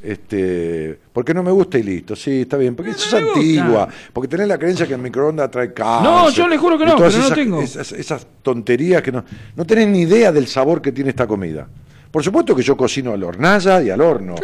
Este, 0.01 0.97
porque 1.11 1.33
no 1.33 1.43
me 1.43 1.51
gusta 1.51 1.77
y 1.77 1.83
listo, 1.83 2.15
sí, 2.15 2.41
está 2.41 2.55
bien, 2.55 2.73
porque 2.75 2.91
No, 2.91 2.97
eso 2.97 3.19
no 3.19 3.25
gusta. 3.27 3.39
antigua, 3.39 3.89
porque 4.13 4.29
tenés 4.29 4.47
la 4.47 4.57
creencia 4.57 4.87
que 4.87 4.93
el 4.93 5.01
microondas 5.01 5.51
trae 5.51 5.73
cáncer. 5.73 6.03
No, 6.09 6.29
yo 6.29 6.47
le 6.47 6.57
juro 6.57 6.77
que 6.77 6.85
no, 6.85 7.05
esas, 7.05 7.33
tengo. 7.33 7.61
Esas, 7.61 7.91
esas 7.91 8.25
tonterías 8.41 9.01
que 9.01 9.11
no, 9.11 9.25
no 9.55 9.65
tenés 9.65 9.87
ni 9.89 10.01
idea 10.01 10.31
del 10.31 10.47
sabor 10.47 10.81
que 10.81 10.91
tiene 10.93 11.09
esta 11.09 11.27
comida. 11.27 11.67
Por 12.11 12.23
supuesto 12.23 12.55
que 12.55 12.63
yo 12.63 12.75
cocino 12.75 13.13
a 13.13 13.17
la 13.17 13.27
hornalla 13.27 13.81
y 13.83 13.89
al 13.91 14.01
horno, 14.01 14.35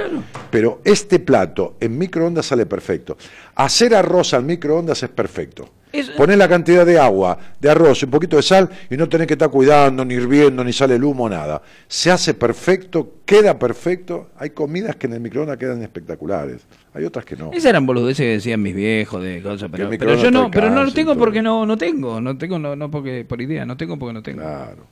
pero 0.51 0.81
este 0.83 1.19
plato 1.19 1.75
en 1.79 1.97
microondas 1.97 2.45
sale 2.45 2.65
perfecto. 2.67 3.17
Hacer 3.55 3.95
arroz 3.95 4.33
al 4.35 4.43
microondas 4.43 5.01
es 5.01 5.09
perfecto. 5.09 5.67
Es- 5.91 6.09
Poner 6.11 6.37
la 6.37 6.47
cantidad 6.49 6.85
de 6.85 6.99
agua, 6.99 7.37
de 7.59 7.69
arroz, 7.69 8.03
un 8.03 8.11
poquito 8.11 8.35
de 8.35 8.43
sal 8.43 8.69
y 8.89 8.97
no 8.97 9.07
tenés 9.09 9.27
que 9.27 9.33
estar 9.33 9.49
cuidando, 9.49 10.03
ni 10.03 10.13
hirviendo, 10.15 10.61
ni 10.63 10.73
sale 10.73 10.95
el 10.95 11.03
humo, 11.05 11.27
nada. 11.29 11.61
Se 11.87 12.11
hace 12.11 12.33
perfecto, 12.33 13.13
queda 13.25 13.57
perfecto. 13.57 14.29
Hay 14.37 14.49
comidas 14.49 14.97
que 14.97 15.07
en 15.07 15.13
el 15.13 15.21
microondas 15.21 15.57
quedan 15.57 15.81
espectaculares. 15.81 16.61
Hay 16.93 17.05
otras 17.05 17.23
que 17.25 17.35
no. 17.37 17.51
Esas 17.51 17.65
eran 17.67 17.85
boludeces 17.85 18.17
que 18.25 18.31
decían 18.33 18.61
mis 18.61 18.75
viejos 18.75 19.23
de 19.23 19.41
cosas, 19.41 19.69
pero, 19.71 19.89
pero 19.97 20.15
yo 20.15 20.29
no, 20.31 20.51
pero 20.51 20.69
no 20.69 20.83
lo 20.83 20.91
tengo 20.91 21.15
porque 21.17 21.41
no, 21.41 21.65
no 21.65 21.77
tengo, 21.77 22.19
no 22.21 22.37
tengo, 22.37 22.59
no, 22.59 22.75
no 22.75 22.91
porque 22.91 23.25
por 23.27 23.41
idea, 23.41 23.65
no 23.65 23.77
tengo 23.77 23.97
porque 23.97 24.13
no 24.13 24.21
tengo. 24.21 24.41
Claro. 24.41 24.85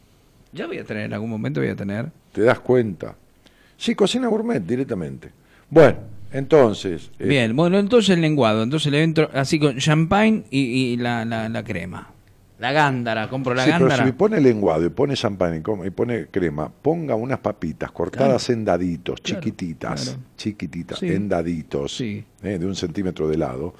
Ya 0.53 0.67
voy 0.67 0.77
a 0.77 0.83
tener, 0.83 1.05
en 1.05 1.13
algún 1.13 1.29
momento 1.29 1.59
voy 1.61 1.69
a 1.69 1.75
tener. 1.75 2.11
Te 2.31 2.41
das 2.41 2.59
cuenta. 2.59 3.15
Sí, 3.77 3.95
cocina 3.95 4.27
gourmet 4.27 4.61
directamente. 4.63 5.29
Bueno, 5.69 5.97
entonces. 6.31 7.09
eh, 7.19 7.27
Bien, 7.27 7.55
bueno, 7.55 7.79
entonces 7.79 8.11
el 8.11 8.21
lenguado, 8.21 8.63
entonces 8.63 8.91
le 8.91 9.03
entro 9.03 9.29
así 9.33 9.59
con 9.59 9.77
champagne 9.77 10.43
y, 10.51 10.59
y 10.93 10.97
la, 10.97 11.25
la, 11.25 11.49
la 11.49 11.63
crema. 11.63 12.09
La 12.59 12.71
gándara, 12.71 13.27
compro 13.29 13.53
la 13.55 13.63
sí, 13.65 13.71
pero 13.73 13.87
gándara. 13.87 14.05
si 14.05 14.11
pone 14.13 14.39
lenguado 14.39 14.85
y 14.85 14.89
pone 14.89 15.15
champán 15.15 15.55
y, 15.85 15.89
pone 15.89 16.27
crema, 16.27 16.71
ponga 16.81 17.13
unas 17.15 17.39
papitas 17.39 17.91
cortadas 17.91 18.49
en 18.51 18.63
daditos, 18.63 19.19
Claro, 19.19 19.41
chiquititas, 19.41 20.03
claro. 20.05 20.19
chiquititas, 20.37 20.99
Sí. 20.99 21.07
en 21.07 21.27
daditos, 21.27 21.97
Sí. 21.97 22.23
eh, 22.43 22.57
de 22.59 22.65
un 22.65 22.75
centímetro 22.75 23.27
de 23.27 23.37
lado. 23.37 23.73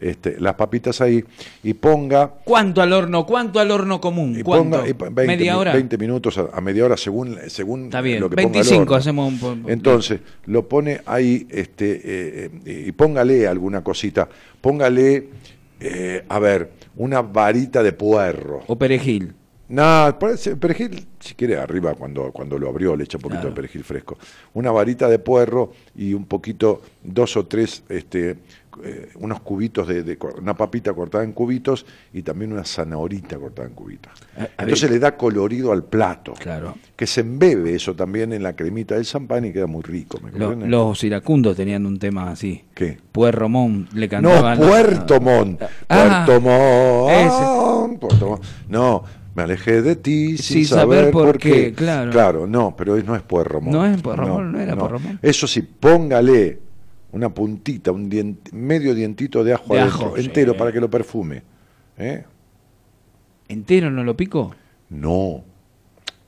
Este, 0.00 0.38
las 0.40 0.54
papitas 0.54 1.00
ahí 1.00 1.24
y 1.62 1.72
ponga 1.74 2.28
¿Cuánto 2.44 2.82
al 2.82 2.92
horno? 2.92 3.24
¿Cuánto 3.24 3.60
al 3.60 3.70
horno 3.70 4.00
común? 4.00 4.36
y 4.38 4.42
¿Cuánto? 4.42 4.76
ponga 4.78 4.88
y 4.88 4.92
pa- 4.94 5.04
20, 5.06 5.26
¿Media 5.26 5.56
hora? 5.56 5.72
20 5.72 5.96
minutos 5.98 6.36
a, 6.36 6.48
a 6.52 6.60
media 6.60 6.84
hora 6.84 6.96
según 6.96 7.38
según 7.46 7.84
Está 7.84 8.00
bien, 8.00 8.20
lo 8.20 8.28
que 8.28 8.36
ponga 8.36 8.46
el 8.48 8.52
25 8.52 8.82
horno. 8.82 8.96
hacemos 8.96 9.42
un 9.42 9.64
Entonces, 9.68 10.20
lo 10.46 10.68
pone 10.68 11.00
ahí 11.06 11.46
este 11.50 11.92
eh, 12.04 12.50
eh, 12.66 12.84
y 12.88 12.92
póngale 12.92 13.46
alguna 13.46 13.82
cosita. 13.84 14.28
Póngale 14.60 15.28
eh, 15.80 16.24
a 16.28 16.38
ver, 16.38 16.70
una 16.96 17.22
varita 17.22 17.82
de 17.82 17.92
puerro. 17.92 18.62
O 18.66 18.76
perejil. 18.76 19.32
No, 19.68 20.16
perejil, 20.60 21.06
si 21.24 21.34
quiere, 21.34 21.56
arriba 21.56 21.94
cuando, 21.94 22.30
cuando 22.32 22.58
lo 22.58 22.68
abrió 22.68 22.94
le 22.96 23.04
echa 23.04 23.18
un 23.18 23.22
poquito 23.22 23.40
Claro. 23.40 23.50
de 23.50 23.56
perejil 23.56 23.84
fresco. 23.84 24.18
Una 24.54 24.70
varita 24.70 25.08
de 25.08 25.18
puerro 25.18 25.72
y 25.96 26.12
un 26.14 26.26
poquito, 26.26 26.82
dos 27.02 27.36
o 27.36 27.46
tres, 27.46 27.82
este, 27.88 28.36
eh, 28.82 29.08
unos 29.20 29.40
cubitos 29.40 29.86
de, 29.86 30.18
una 30.40 30.54
papita 30.56 30.92
cortada 30.92 31.22
en 31.22 31.30
cubitos 31.32 31.86
y 32.12 32.22
también 32.22 32.52
una 32.52 32.64
zanahorita 32.64 33.38
cortada 33.38 33.68
en 33.68 33.74
cubitos. 33.74 34.12
A- 34.36 34.42
a 34.42 34.48
Entonces 34.64 34.90
le 34.90 34.98
da 34.98 35.16
colorido 35.16 35.70
al 35.72 35.84
plato. 35.84 36.34
Claro. 36.38 36.74
Que 36.96 37.06
se 37.06 37.20
embebe 37.20 37.74
eso 37.74 37.94
también 37.94 38.32
en 38.32 38.42
la 38.42 38.54
cremita 38.56 38.96
del 38.96 39.04
champán 39.04 39.44
y 39.44 39.52
queda 39.52 39.66
muy 39.68 39.82
rico. 39.82 40.18
¿me 40.22 40.30
Lo- 40.32 40.48
comprende? 40.48 40.68
los 40.68 41.02
iracundos 41.04 41.56
tenían 41.56 41.86
un 41.86 41.98
tema 42.00 42.30
así. 42.30 42.64
¿Qué? 42.74 42.98
Puerto 43.12 43.48
Montt 43.48 43.92
le 43.92 44.06
No, 44.06 44.10
cantaban. 44.10 44.58
Puerto 44.58 45.20
Montt. 45.20 45.62
Ah, 45.88 46.24
Puerto 46.26 46.40
Montt. 46.40 47.10
ese. 47.12 47.98
Puerto 48.00 48.28
Montt. 48.28 48.44
No, 48.68 49.04
me 49.34 49.42
alejé 49.42 49.82
de 49.82 49.96
ti 49.96 50.36
sin, 50.38 50.58
Sin 50.58 50.66
saber 50.66 51.10
por 51.10 51.38
qué, 51.38 51.72
claro. 51.72 52.10
Claro, 52.10 52.46
no, 52.46 52.74
pero 52.76 52.96
no 53.02 53.16
es 53.16 53.22
Puerto 53.22 53.60
Montt. 53.60 53.74
No 53.74 53.84
es 53.86 54.00
Puerto 54.00 54.26
Montt, 54.26 54.52
no 54.52 54.60
era 54.60 54.76
Puerto 54.76 54.98
Montt. 55.00 55.18
Eso 55.24 55.46
sí, 55.46 55.62
póngale 55.62 56.60
una 57.12 57.28
puntita, 57.32 57.92
un 57.92 58.10
dient- 58.10 58.52
medio 58.52 58.94
dientito 58.94 59.42
de 59.44 59.54
ajo 59.54 59.74
De 59.74 59.80
adentro, 59.80 60.06
ajo, 60.06 60.16
sí. 60.16 60.24
entero, 60.26 60.56
para 60.56 60.72
que 60.72 60.80
lo 60.80 60.88
perfume. 60.90 61.42
¿Eh? 61.98 62.24
¿Entero 63.48 63.90
no 63.90 64.02
lo 64.04 64.16
pico? 64.16 64.54
No, 64.90 65.44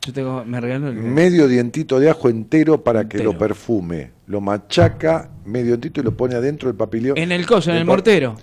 Yo 0.02 0.12
tengo, 0.12 0.44
me 0.44 0.60
regalo 0.60 0.88
el... 0.88 0.94
medio 0.94 1.48
dientito 1.48 1.98
de 2.00 2.10
ajo 2.10 2.28
entero 2.28 2.82
para 2.82 3.08
que 3.08 3.18
lo 3.22 3.36
perfume. 3.36 4.12
Lo 4.26 4.40
machaca, 4.40 5.30
medio 5.44 5.66
dientito 5.76 6.00
y 6.00 6.04
lo 6.04 6.16
pone 6.16 6.34
adentro 6.34 6.68
del 6.68 6.76
papilio. 6.76 7.14
En 7.16 7.30
el 7.32 7.46
coso, 7.46 7.70
en 7.70 7.76
el 7.78 7.84
mortero. 7.84 8.34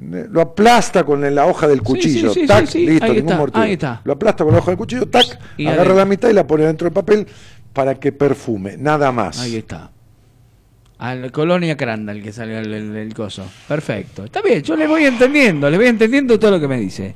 Lo 0.00 0.40
aplasta 0.40 1.04
con 1.04 1.34
la 1.34 1.46
hoja 1.46 1.66
del 1.66 1.82
cuchillo, 1.82 2.32
sí, 2.32 2.42
sí, 2.42 2.46
tac, 2.46 2.66
sí, 2.66 2.72
sí, 2.80 2.86
listo, 2.86 3.04
ahí 3.06 3.10
ningún 3.14 3.28
está, 3.30 3.38
mortero. 3.38 3.64
ahí 3.64 3.72
está. 3.72 4.00
Lo 4.04 4.12
aplasta 4.12 4.44
con 4.44 4.52
la 4.52 4.60
hoja 4.60 4.70
del 4.70 4.78
cuchillo, 4.78 5.06
tac, 5.06 5.38
Y 5.56 5.64
agarra 5.66 5.80
adentro. 5.82 5.96
la 5.98 6.04
mitad 6.04 6.28
y 6.30 6.32
la 6.34 6.46
pone 6.46 6.64
dentro 6.64 6.84
del 6.86 6.92
papel 6.92 7.26
para 7.72 7.94
que 7.96 8.12
perfume, 8.12 8.76
nada 8.78 9.10
más. 9.10 9.40
Ahí 9.40 9.56
está. 9.56 9.90
A 10.98 11.14
la 11.14 11.30
colonia 11.30 11.76
Crandall 11.76 12.22
que 12.22 12.32
sale 12.32 12.58
el, 12.58 12.72
el- 12.72 12.96
el 12.96 13.14
coso. 13.14 13.44
Perfecto. 13.68 14.24
Está 14.24 14.40
bien, 14.42 14.62
yo 14.62 14.76
le 14.76 14.86
voy 14.86 15.04
entendiendo, 15.04 15.68
le 15.70 15.76
voy 15.76 15.86
entendiendo 15.86 16.38
todo 16.38 16.52
lo 16.52 16.60
que 16.60 16.68
me 16.68 16.78
dice. 16.78 17.14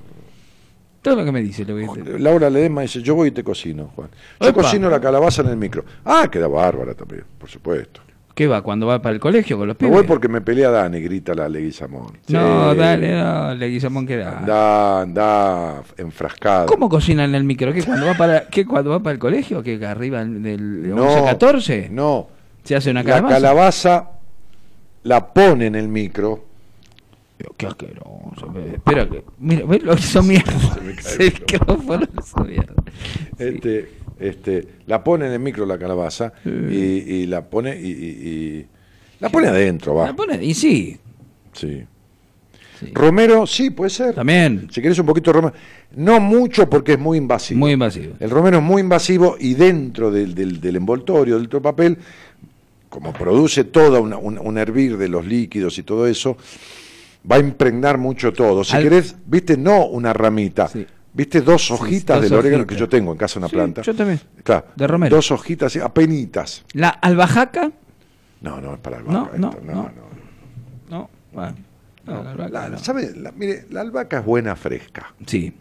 Todo 1.03 1.17
lo 1.17 1.25
que 1.25 1.33
me 1.33 1.43
dice 1.43 1.65
le 1.65 1.73
voy 1.73 1.83
entendiendo. 1.85 2.19
Laura 2.19 2.49
Ledesma 2.49 2.83
dice, 2.83 3.03
yo 3.03 3.15
voy 3.17 3.29
y 3.29 3.31
te 3.33 3.43
cocino, 3.43 3.91
Juan. 3.97 4.09
Yo 4.41 4.53
cocino 4.53 4.89
la 4.89 5.01
calabaza 5.01 5.43
en 5.43 5.49
el 5.49 5.57
micro. 5.57 5.85
Ah, 6.05 6.29
queda 6.31 6.47
bárbara 6.49 6.95
también, 6.95 7.25
por 7.39 7.49
supuesto. 7.51 8.01
¿Qué 8.35 8.47
va? 8.47 8.63
¿Cuando 8.63 8.87
va 8.87 9.03
para 9.03 9.15
el 9.15 9.21
colegio 9.21 9.59
con 9.59 9.69
los 9.69 9.75
Me 9.75 9.79
pibes? 9.81 9.93
voy 9.95 10.03
porque 10.05 10.27
me 10.29 10.41
pelea 10.41 10.71
Dani, 10.71 11.01
grita 11.01 11.35
la 11.35 11.49
Leguizamón. 11.49 12.19
No, 12.29 12.73
Sí. 12.73 12.79
dale, 12.79 13.11
dale, 13.11 13.69
Guillermo, 13.69 14.07
que 14.07 14.17
da. 14.17 14.39
Anda, 14.39 15.01
anda 15.03 15.83
enfrascado. 15.99 16.67
¿Cómo 16.67 16.89
cocina 16.89 17.25
en 17.25 17.35
el 17.35 17.45
micro? 17.45 17.73
¿Qué 17.73 17.83
cuando 17.83 18.07
va 18.07 18.15
para, 18.15 18.47
qué, 18.49 18.65
cuando 18.65 18.91
va 18.91 19.01
para 19.01 19.13
el 19.13 19.19
colegio? 19.19 19.63
¿Qué 19.63 19.85
arriba 19.85 20.25
del 20.25 20.93
11 20.97 21.25
14? 21.25 21.89
No. 21.91 22.29
¿Se 22.65 22.75
hace 22.77 22.91
una 22.91 23.03
La 23.03 23.11
calabaza? 23.11 23.35
calabaza 23.35 24.11
la 25.03 25.33
pone 25.35 25.67
en 25.67 25.75
el 25.75 25.89
micro. 25.89 26.45
Qué 27.57 27.67
asqueroso. 27.67 28.55
Espera 28.73 29.09
que. 29.09 29.25
Mira, 29.41 29.67
¿ves 29.67 29.83
lo 29.83 29.95
hizo 29.95 30.23
mierda? 30.23 30.53
cae 31.19 31.27
El 31.27 31.33
micrófono 31.33 32.07
lo 32.15 32.23
hizo 32.23 32.45
mierda. 32.45 32.75
Este, 33.37 33.91
este, 34.23 34.67
la 34.87 35.03
pone 35.05 35.27
en 35.27 35.33
el 35.33 35.41
micro 35.41 35.67
la 35.67 35.79
calabaza 35.79 36.33
y, 36.45 36.49
y 36.77 37.27
la 37.27 37.43
pone 37.49 37.79
y, 37.81 37.87
y- 37.87 38.29
y- 38.29 38.67
la 39.21 39.29
pone 39.29 39.49
adentro, 39.49 39.95
va. 39.95 40.07
La 40.07 40.17
pone- 40.17 40.43
y 40.45 40.55
sí, 40.55 40.97
Sí. 41.53 41.85
Sí. 42.81 42.91
Romero, 42.95 43.47
sí, 43.47 43.71
puede 43.71 43.91
ser. 43.91 44.15
también. 44.15 44.67
Si 44.73 44.83
querés 44.83 44.99
un 44.99 45.07
poquito 45.07 45.31
de 45.31 45.35
romero. 45.41 45.55
No 45.95 46.19
mucho 46.19 46.69
porque 46.69 46.95
es 46.95 46.99
muy 46.99 47.17
invasivo. 47.19 47.61
Muy 47.61 47.73
invasivo. 47.73 48.15
El 48.19 48.31
romero 48.31 48.59
es 48.59 48.65
muy 48.65 48.81
invasivo 48.81 49.37
y 49.39 49.55
dentro 49.55 50.11
del, 50.11 50.35
del- 50.35 50.61
del 50.61 50.77
envoltorio, 50.77 51.39
del 51.39 51.49
papel, 51.49 51.97
como 52.89 53.13
produce 53.13 53.65
todo 53.65 54.03
una- 54.03 54.17
un, 54.17 54.37
un 54.39 54.59
hervir 54.59 54.97
de 54.97 55.09
los 55.09 55.25
líquidos 55.25 55.79
y 55.79 55.85
todo 55.85 56.09
eso, 56.09 56.37
va 57.31 57.37
a 57.37 57.39
impregnar 57.39 57.99
mucho 57.99 58.33
todo. 58.33 58.65
Si 58.65 58.75
Al- 58.75 58.83
querés, 58.83 59.15
viste, 59.27 59.57
no 59.57 59.87
una 59.87 60.13
ramita, 60.13 60.67
Sí. 60.67 60.85
Viste 61.15 61.41
dos 61.41 61.71
hojitas 61.71 62.21
dos 62.21 62.31
del 62.31 62.39
orégano 62.39 62.67
que 62.67 62.75
yo 62.77 62.89
tengo 62.89 63.13
en 63.13 63.19
casa 63.19 63.39
una 63.39 63.49
Sí, 63.49 63.55
planta. 63.55 63.83
yo 63.83 63.95
también. 63.95 64.21
Claro, 64.43 64.67
De 64.77 64.87
romero. 64.87 65.17
Dos 65.17 65.31
hojitas, 65.31 65.77
apenitas. 65.77 66.65
La 66.75 66.89
albahaca, 66.91 67.71
No, 68.41 68.61
no 68.61 68.75
es 68.75 68.81
para 68.81 68.99
el 68.99 69.05
No, 69.05 69.11
no, 69.13 69.25
esto, 69.27 69.39
no. 69.39 69.51
no, 69.63 69.75
no. 69.75 69.91
no. 70.91 71.11
Bueno, 71.33 71.55
no, 72.05 72.23
la 72.25 72.31
albahaca 72.33 72.53
La- 72.53 72.69
no. 72.71 72.79
¿sabe? 72.79 73.13
La- 73.17 73.33
mire, 73.33 73.67
la 73.71 73.81
albahaca 73.83 74.19
es 74.19 74.25
buena 74.25 74.57
fresca. 74.57 75.15
Sí. 75.27 75.53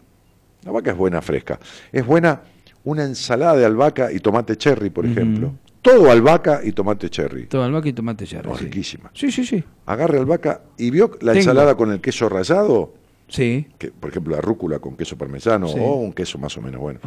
La 0.62 0.70
albahaca 0.70 0.90
es 0.92 0.96
buena 0.96 1.22
fresca. 1.22 1.58
Es 1.92 2.04
buena 2.04 2.40
una 2.84 3.04
ensalada 3.04 3.56
de 3.56 3.64
albahaca 3.64 4.10
y 4.12 4.18
tomate 4.18 4.56
cherry, 4.56 4.90
por 4.90 5.06
ejemplo. 5.06 5.54
Todo 5.80 6.10
albahaca 6.10 6.60
y 6.64 6.72
tomate 6.72 7.10
cherry. 7.10 7.46
Todo 7.46 7.64
albahaca 7.64 7.88
y 7.88 7.92
tomate 7.92 8.24
cherry. 8.26 8.48
Oh, 8.50 8.56
sí. 8.56 8.64
riquísima. 8.64 9.10
Sí, 9.14 9.30
sí, 9.32 9.44
sí. 9.44 9.62
Agarre 9.86 10.18
albahaca 10.18 10.62
y 10.78 10.90
vio 10.90 11.10
la 11.20 11.32
Tengo. 11.32 11.38
ensalada 11.40 11.76
con 11.76 11.90
el 11.92 12.00
queso 12.00 12.28
rallado, 12.28 12.94
Sí. 13.32 13.66
que 13.78 13.90
por 13.90 14.10
ejemplo 14.10 14.34
la 14.36 14.42
rúcula 14.42 14.78
con 14.78 14.96
queso 14.96 15.16
parmesano 15.16 15.66
Sí. 15.68 15.78
o 15.80 15.94
un 15.96 16.12
queso 16.12 16.38
más 16.38 16.56
o 16.58 16.60
menos 16.60 16.80
bueno. 16.80 17.00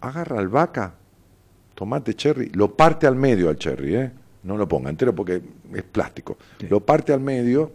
Agarra 0.00 0.38
albahaca, 0.38 0.94
tomate 1.74 2.14
cherry, 2.14 2.50
lo 2.50 2.74
parte 2.76 3.06
al 3.06 3.16
medio 3.16 3.48
al 3.48 3.56
cherry, 3.56 3.96
¿eh? 3.96 4.10
No 4.42 4.58
lo 4.58 4.68
ponga 4.68 4.90
entero 4.90 5.14
porque 5.14 5.40
es 5.72 5.82
plástico. 5.82 6.36
Sí. 6.60 6.66
Lo 6.68 6.80
parte 6.80 7.14
al 7.14 7.20
medio 7.20 7.72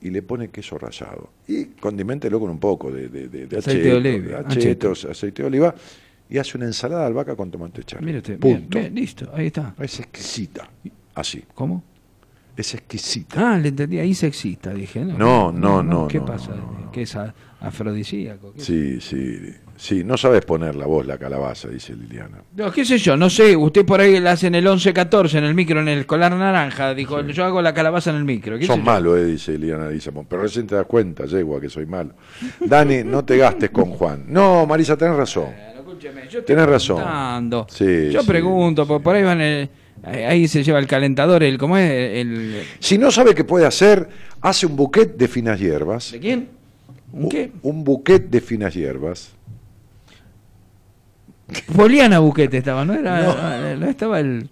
y 0.00 0.10
le 0.10 0.22
pone 0.22 0.48
queso 0.50 0.76
rallado. 0.76 1.30
Y 1.46 1.66
condiméntelo 1.66 2.40
con 2.40 2.50
un 2.50 2.58
poco 2.58 2.90
de, 2.90 3.08
de, 3.08 3.28
de- 3.28 3.46
de 3.46 3.58
Aceite 3.58 3.82
de 3.88 3.94
oliva, 3.94 4.38
achetos, 4.40 5.04
aceite 5.04 5.42
de 5.42 5.46
oliva 5.48 5.74
y 6.28 6.38
hace 6.38 6.56
una 6.58 6.66
ensalada 6.66 7.02
de 7.02 7.06
albahaca 7.06 7.36
con 7.36 7.50
tomate 7.52 7.84
cherry. 7.84 8.04
Mire 8.04 8.18
usted. 8.18 8.40
Bien, 8.40 8.62
Punto. 8.62 8.78
bien, 8.80 8.94
listo. 8.96 9.30
Ahí 9.32 9.46
está. 9.46 9.74
Es 9.78 10.00
exquisita. 10.00 10.68
Así. 11.14 11.44
¿Cómo? 11.54 11.84
Es 12.56 12.74
exquisita. 12.74 13.54
Ah, 13.54 13.58
le 13.58 13.68
entendí. 13.68 13.98
Ahí 13.98 14.14
sexista, 14.14 14.72
dije. 14.72 15.00
No, 15.04 15.16
No, 15.18 15.52
no, 15.52 15.82
no, 15.82 16.08
¿Qué 16.08 16.18
no, 16.18 16.24
pasa? 16.26 16.52
¿Qué 16.92 17.02
es 17.02 17.16
afrodisíaco? 17.60 18.52
¿Qué- 18.54 18.60
Sí, 18.60 19.00
sí, 19.00 19.38
sí, 19.76 20.04
no 20.04 20.16
sabes 20.16 20.44
poner 20.44 20.74
la 20.74 20.86
voz 20.86 21.06
la 21.06 21.18
calabaza, 21.18 21.68
dice 21.68 21.94
Liliana. 21.94 22.38
No, 22.56 22.70
qué 22.72 22.84
sé 22.86 22.96
yo, 22.98 23.16
no 23.16 23.28
sé, 23.28 23.54
usted 23.56 23.84
por 23.84 24.00
ahí 24.00 24.18
la 24.20 24.32
hace 24.32 24.46
en 24.46 24.54
el 24.54 24.66
11-14, 24.66 25.34
en 25.38 25.44
el 25.44 25.54
micro, 25.54 25.80
en 25.80 25.88
el 25.88 26.06
colar 26.06 26.32
naranja, 26.32 26.94
dijo, 26.94 27.20
yo 27.22 27.44
hago 27.44 27.60
la 27.60 27.74
calabaza 27.74 28.10
en 28.10 28.16
el 28.16 28.24
micro. 28.24 28.58
¿qué 28.58 28.66
Sos 28.66 28.82
malo, 28.82 29.16
eh, 29.16 29.24
dice 29.26 29.58
Liliana 29.58 29.90
Lizamón, 29.90 30.26
pero 30.28 30.42
recién 30.42 30.66
te 30.66 30.74
das 30.74 30.86
cuenta, 30.86 31.26
yegua, 31.26 31.60
que 31.60 31.68
soy 31.68 31.84
malo. 31.86 32.14
Dani, 32.64 33.04
no 33.04 33.24
te 33.24 33.36
gastes 33.36 33.70
con 33.70 33.90
Juan. 33.90 34.24
No, 34.28 34.64
Marisa, 34.66 34.96
tenés 34.96 35.16
razón. 35.16 35.50
Bueno, 35.54 35.80
escúcheme, 35.80 36.20
yo 36.22 36.38
estoy 36.40 36.54
Tenés 36.56 36.66
razón. 36.66 36.96
Sí, 37.68 38.10
yo 38.10 38.22
sí, 38.22 38.26
pregunto, 38.26 38.86
por 39.02 39.14
ahí 39.14 39.22
van 39.22 39.40
el- 39.40 39.68
ahí 40.06 40.48
se 40.48 40.62
lleva 40.62 40.78
el 40.78 40.86
calentador, 40.86 41.42
el 41.42 41.58
¿cómo 41.58 41.76
es? 41.76 41.90
El, 41.90 42.62
Si 42.78 42.96
no 42.98 43.10
sabe 43.10 43.34
qué 43.34 43.44
puede 43.44 43.66
hacer, 43.66 44.08
hace 44.40 44.66
un 44.66 44.76
buquet 44.76 45.16
de 45.16 45.28
finas 45.28 45.58
hierbas. 45.60 46.12
¿De 46.12 46.20
quién? 46.20 46.48
¿Un 47.12 47.28
qué? 47.28 47.50
Un 47.62 47.84
buquet 47.84 48.28
de 48.30 48.40
finas 48.40 48.74
hierbas. 48.74 49.32
Poliana 51.76 52.18
Buquete 52.18 52.58
estaba, 52.58 52.84
¿no? 52.84 52.94
Era, 52.94 53.76
no 53.76 53.86
estaba 53.88 54.18
el... 54.20 54.48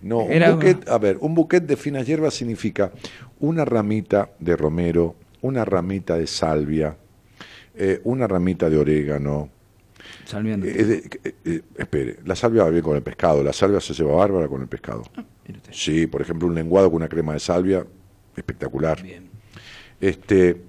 No, 0.00 0.22
Era- 0.30 0.50
un 0.50 0.54
buquet, 0.60 0.88
a 0.88 0.98
ver, 0.98 1.16
un 1.20 1.34
buquet 1.34 1.64
de 1.64 1.76
finas 1.76 2.06
hierbas 2.06 2.34
significa 2.34 2.92
una 3.40 3.64
ramita 3.64 4.30
de 4.38 4.56
romero, 4.56 5.16
una 5.40 5.64
ramita 5.64 6.16
de 6.16 6.28
salvia, 6.28 6.96
eh, 7.74 8.00
una 8.04 8.28
ramita 8.28 8.70
de 8.70 8.78
orégano. 8.78 9.48
Salviando. 10.28 10.66
Eh, 10.66 11.02
eh, 11.24 11.34
eh, 11.46 11.62
espere, 11.78 12.18
la 12.26 12.36
salvia 12.36 12.64
va 12.64 12.68
bien 12.70 12.82
con 12.82 12.94
el 12.96 13.02
pescado, 13.02 13.42
la 13.42 13.52
salvia 13.54 13.80
se 13.80 13.94
lleva 13.94 14.14
bárbara 14.14 14.46
con 14.46 14.60
el 14.60 14.68
pescado. 14.68 15.00
Usted. 15.00 15.24
Sí, 15.72 16.06
por 16.06 16.20
ejemplo, 16.20 16.46
un 16.46 16.54
lenguado 16.54 16.88
con 16.90 16.96
una 16.96 17.08
crema 17.08 17.32
de 17.32 17.40
salvia, 17.40 17.86
espectacular. 18.36 19.02
Bien. 19.02 19.30
Este, 20.00 20.60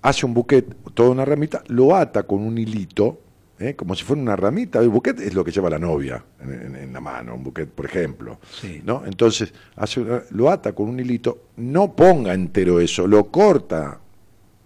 hace 0.00 0.24
un 0.24 0.32
buquet, 0.32 0.64
toda 0.94 1.10
una 1.10 1.26
ramita, 1.26 1.62
lo 1.68 1.94
ata 1.94 2.22
con 2.22 2.40
un 2.40 2.56
hilito, 2.56 3.20
¿eh? 3.58 3.74
como 3.76 3.94
si 3.94 4.02
fuera 4.04 4.22
una 4.22 4.34
ramita. 4.34 4.80
El 4.80 4.88
buquet 4.88 5.20
es 5.20 5.34
lo 5.34 5.44
que 5.44 5.50
lleva 5.50 5.68
la 5.68 5.78
novia 5.78 6.24
en, 6.40 6.52
en- 6.52 6.76
en 6.76 6.92
la 6.94 7.00
mano, 7.02 7.34
un 7.34 7.44
buquet, 7.44 7.68
por 7.68 7.84
ejemplo. 7.84 8.38
Sí. 8.50 8.80
¿no? 8.82 9.02
Entonces, 9.04 9.52
hace 9.76 10.02
lo 10.30 10.50
ata 10.50 10.72
con 10.74 10.88
un 10.88 10.98
hilito, 10.98 11.48
no 11.58 11.94
ponga 11.94 12.32
entero 12.32 12.80
eso, 12.80 13.06
lo 13.06 13.26
corta 13.26 14.00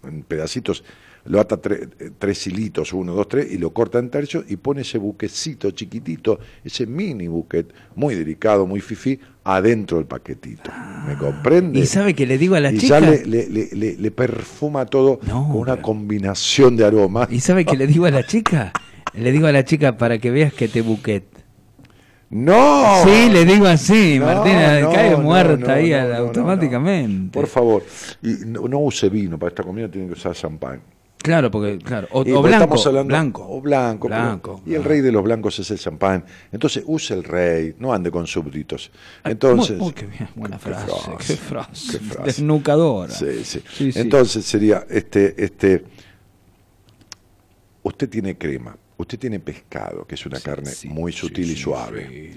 en 0.03 0.23
pedacitos, 0.23 0.85
lo 1.25 1.39
ata 1.39 1.61
tre- 1.61 1.87
tres 2.17 2.47
hilitos, 2.47 2.93
uno, 2.93 3.13
dos, 3.13 3.27
tres, 3.27 3.51
y 3.51 3.57
lo 3.57 3.71
corta 3.71 3.99
en 3.99 4.09
tercios 4.09 4.45
y 4.49 4.55
pone 4.57 4.81
ese 4.81 4.97
buquecito 4.97 5.71
chiquitito, 5.71 6.39
ese 6.63 6.85
mini 6.87 7.27
buquet, 7.27 7.73
muy 7.95 8.15
delicado, 8.15 8.65
muy 8.65 8.81
fifí, 8.81 9.19
adentro 9.43 9.97
del 9.97 10.05
paquetito. 10.07 10.71
¿Me 11.07 11.17
comprende? 11.17 11.79
¿Y 11.79 11.85
sabe 11.85 12.13
que 12.13 12.25
le 12.25 12.37
digo 12.37 12.55
a 12.55 12.59
la 12.59 12.71
y 12.71 12.77
chica? 12.77 12.99
ya 12.99 13.09
le, 13.09 13.25
le- 13.25 13.95
le- 13.97 14.11
perfuma 14.11 14.85
todo 14.85 15.19
No, 15.27 15.47
con 15.47 15.57
una 15.61 15.73
pero- 15.75 15.83
combinación 15.85 16.75
de 16.75 16.85
aromas. 16.85 17.27
¿Y 17.31 17.39
sabe 17.39 17.65
que 17.65 17.75
le 17.77 17.87
digo 17.87 18.05
a 18.05 18.11
la 18.11 18.25
chica? 18.25 18.71
Le 19.13 19.33
digo 19.33 19.45
a 19.47 19.51
la 19.51 19.65
chica 19.65 19.97
para 19.97 20.19
que 20.19 20.31
veas 20.31 20.53
que 20.53 20.69
te 20.69 20.79
buquet. 20.81 21.25
¡No! 22.29 23.03
Sí, 23.03 23.29
le 23.29 23.43
digo 23.43 23.65
así, 23.65 24.17
No, 24.19 24.25
Martina, 24.27 24.79
no, 24.79 24.91
cae 24.93 25.17
muerta 25.17 25.67
no, 25.67 25.73
ahí 25.73 25.91
automáticamente. 25.91 27.37
Por 27.37 27.47
favor, 27.47 27.83
y 28.23 28.45
no, 28.45 28.67
no 28.69 28.79
use 28.79 29.09
vino 29.09 29.37
para 29.37 29.49
esta 29.49 29.63
comida, 29.63 29.89
tiene 29.89 30.07
que 30.07 30.13
usar 30.13 30.33
champán. 30.33 30.81
Claro, 31.21 31.51
porque, 31.51 31.77
claro, 31.77 32.07
o, 32.11 32.23
Y 32.25 32.31
o 32.31 32.41
blanco, 32.41 32.63
estamos 32.63 32.87
hablando- 32.87 33.07
blanco. 33.09 33.45
O 33.49 33.61
blanco. 33.61 34.07
Blanco, 34.07 34.61
y 34.65 34.73
el 34.73 34.83
rey 34.83 35.01
de 35.01 35.11
los 35.11 35.23
blancos 35.23 35.59
es 35.59 35.69
el 35.71 35.77
champán. 35.79 36.25
Entonces 36.51 36.83
use 36.87 37.13
el 37.13 37.23
rey, 37.23 37.75
no 37.79 37.93
ande 37.93 38.09
con 38.09 38.25
súbditos. 38.27 38.91
Entonces, 39.23 39.79
qué 39.95 40.05
bien, 40.07 40.29
buena 40.35 40.57
qué 40.57 40.63
frase, 40.69 40.93
qué 41.27 41.35
frase, 41.35 41.91
qué 41.99 42.03
frase. 42.05 42.25
desnucadora. 42.25 43.13
Sí, 43.13 43.43
sí. 43.43 43.61
Sí. 43.71 43.91
Entonces 43.95 44.43
sería, 44.45 44.85
este, 44.89 45.35
este, 45.43 45.83
usted 47.83 48.09
tiene 48.09 48.37
crema, 48.37 48.75
usted 48.97 49.19
tiene 49.19 49.39
pescado, 49.39 50.05
que 50.05 50.15
es 50.15 50.25
una 50.25 50.39
carne 50.39 50.71
muy 50.85 51.11
sutil 51.11 51.51
y 51.51 51.55
suave. 51.55 52.31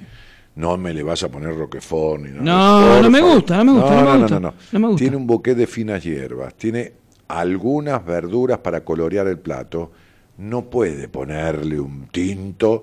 No 0.56 0.76
me 0.76 0.94
le 0.94 1.02
vas 1.02 1.22
a 1.24 1.28
poner 1.28 1.56
roquefort 1.56 2.22
ni 2.22 2.30
nada. 2.30 2.42
No, 2.42 2.92
Por 2.94 3.02
no 3.02 3.10
me 3.10 3.20
gusta, 3.20 3.64
no 3.64 3.64
me 3.74 3.80
gusta, 3.80 3.94
no 3.96 4.04
me 4.12 4.18
gusta, 4.20 4.40
no 4.72 4.78
me 4.78 4.86
gusta. 4.88 4.98
Tiene 5.00 5.16
un 5.16 5.26
buquet 5.26 5.56
de 5.56 5.66
finas 5.66 6.04
hierbas, 6.04 6.54
tiene 6.54 6.92
algunas 7.28 8.04
verduras 8.04 8.58
para 8.58 8.84
colorear 8.84 9.26
el 9.26 9.38
plato. 9.38 9.92
No 10.38 10.68
puede 10.68 11.08
ponerle 11.08 11.78
un 11.78 12.08
tinto. 12.08 12.82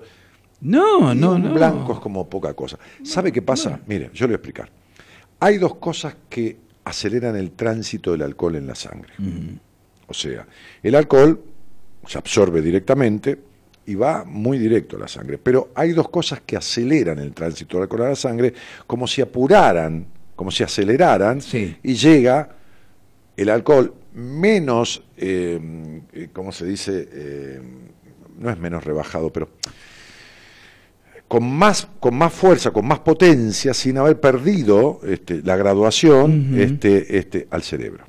No, 0.62 1.14
no, 1.14 1.32
un 1.32 1.42
no. 1.42 1.54
blanco 1.54 1.94
es 1.94 1.98
como 2.00 2.28
poca 2.28 2.54
cosa. 2.54 2.78
¿Sabe 3.02 3.32
qué 3.32 3.42
pasa? 3.42 3.80
Mire, 3.86 4.10
yo 4.14 4.26
le 4.26 4.32
voy 4.32 4.34
a 4.34 4.36
explicar. 4.36 4.70
Hay 5.40 5.58
dos 5.58 5.74
cosas 5.76 6.16
que 6.28 6.56
aceleran 6.84 7.36
el 7.36 7.52
tránsito 7.52 8.12
del 8.12 8.22
alcohol 8.22 8.56
en 8.56 8.66
la 8.66 8.74
sangre. 8.74 9.12
O 10.06 10.14
sea, 10.14 10.46
el 10.82 10.94
alcohol 10.94 11.42
se 12.06 12.18
absorbe 12.18 12.62
directamente 12.62 13.38
y 13.86 13.94
va 13.96 14.24
muy 14.24 14.58
directo 14.58 14.96
a 14.96 15.00
la 15.00 15.08
sangre. 15.08 15.38
Pero 15.38 15.70
hay 15.74 15.92
dos 15.92 16.08
cosas 16.08 16.40
que 16.46 16.56
aceleran 16.56 17.18
el 17.18 17.32
tránsito 17.32 17.76
del 17.76 17.82
alcohol 17.84 18.02
a 18.02 18.08
la 18.10 18.16
sangre, 18.16 18.54
como 18.86 19.06
si 19.08 19.20
apuraran, 19.20 20.06
como 20.36 20.50
si 20.52 20.62
aceleraran, 20.62 21.40
Sí. 21.40 21.76
y 21.82 21.94
llega 21.94 22.50
el 23.36 23.48
alcohol 23.48 23.94
menos, 24.14 25.02
eh, 25.16 25.60
eh, 26.12 26.28
¿cómo 26.32 26.52
se 26.52 26.66
dice? 26.66 27.08
Eh, 27.12 27.60
no 28.38 28.50
es 28.50 28.58
menos 28.58 28.84
rebajado, 28.84 29.32
pero 29.32 29.48
con 31.28 31.50
más, 31.50 31.88
con 31.98 32.14
más 32.14 32.32
fuerza, 32.32 32.70
con 32.70 32.86
más 32.86 32.98
potencia, 33.00 33.72
sin 33.72 33.96
haber 33.98 34.20
perdido 34.20 35.00
este, 35.04 35.42
la 35.42 35.56
graduación 35.56 36.58
este, 36.58 37.16
este, 37.16 37.48
al 37.50 37.62
cerebro. 37.62 38.04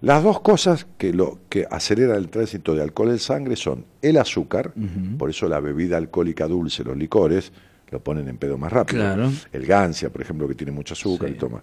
Las 0.00 0.22
dos 0.22 0.40
cosas 0.40 0.86
que, 0.98 1.12
lo, 1.12 1.40
que 1.48 1.66
aceleran 1.68 2.16
el 2.18 2.28
tránsito 2.28 2.74
de 2.74 2.82
alcohol 2.82 3.10
en 3.10 3.18
sangre 3.18 3.56
son 3.56 3.86
el 4.02 4.18
azúcar, 4.18 4.72
por 5.18 5.30
eso 5.30 5.48
la 5.48 5.60
bebida 5.60 5.96
alcohólica 5.96 6.46
dulce, 6.46 6.84
los 6.84 6.96
licores, 6.96 7.52
lo 7.90 8.00
ponen 8.00 8.28
en 8.28 8.36
pedo 8.36 8.58
más 8.58 8.72
rápido. 8.72 9.02
Claro. 9.02 9.32
El 9.52 9.66
gancia, 9.66 10.10
por 10.10 10.20
ejemplo, 10.20 10.46
que 10.46 10.54
tiene 10.54 10.72
mucho 10.72 10.94
azúcar 10.94 11.30
y 11.30 11.34
toma. 11.34 11.62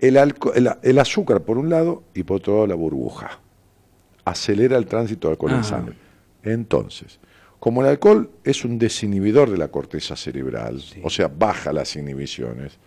El, 0.00 0.16
alco- 0.16 0.52
el- 0.54 0.70
el 0.82 0.98
azúcar 0.98 1.42
por 1.42 1.58
un 1.58 1.68
lado 1.68 2.02
y 2.14 2.22
por 2.22 2.38
otro 2.38 2.54
lado 2.54 2.66
la 2.68 2.74
burbuja. 2.74 3.38
Acelera 4.24 4.76
el 4.78 4.86
tránsito 4.86 5.28
de 5.28 5.32
alcohol 5.32 5.52
Ah. 5.52 5.56
en 5.58 5.64
sangre. 5.64 5.94
Entonces, 6.42 7.18
como 7.58 7.82
el 7.82 7.88
alcohol 7.88 8.30
es 8.44 8.64
un 8.64 8.78
desinhibidor 8.78 9.50
de 9.50 9.58
la 9.58 9.68
corteza 9.68 10.16
cerebral, 10.16 10.82
o 11.02 11.10
sea, 11.10 11.28
baja 11.28 11.72
las 11.72 11.94
inhibiciones, 11.96 12.78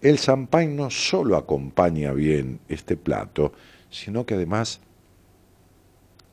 el 0.00 0.18
champagne 0.18 0.74
no 0.74 0.90
solo 0.90 1.36
acompaña 1.36 2.12
bien 2.12 2.60
este 2.68 2.96
plato, 2.96 3.52
sino 3.90 4.24
que 4.26 4.34
además 4.34 4.80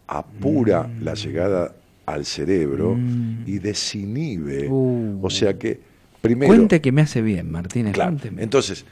apura 0.08 0.84
Mm. 0.84 1.04
la 1.04 1.14
llegada 1.14 1.76
al 2.06 2.26
cerebro 2.26 2.98
y 3.46 3.60
desinhibe. 3.60 4.68
Uh. 4.68 5.20
O 5.24 5.30
sea 5.30 5.58
que, 5.58 5.80
primero... 6.22 6.54
Cuente 6.54 6.82
que 6.82 6.92
me 6.92 7.02
hace 7.02 7.22
bien, 7.22 7.50
Martínez. 7.50 7.94
Claro, 7.94 8.18
entonces, 8.38 8.86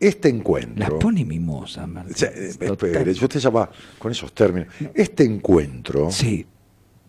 este 0.00 0.28
Las 0.30 0.38
encuentro... 0.38 0.98
pone 0.98 1.24
mimosa, 1.24 1.84
O 1.84 2.14
sea, 2.14 2.28
eh, 2.30 2.48
espere, 2.60 3.14
yo 3.14 3.28
ya 3.28 3.50
va 3.50 3.70
con 3.98 4.12
esos 4.12 4.32
términos. 4.34 4.68
Este 4.94 5.24
encuentro, 5.24 6.10
Sí, 6.10 6.46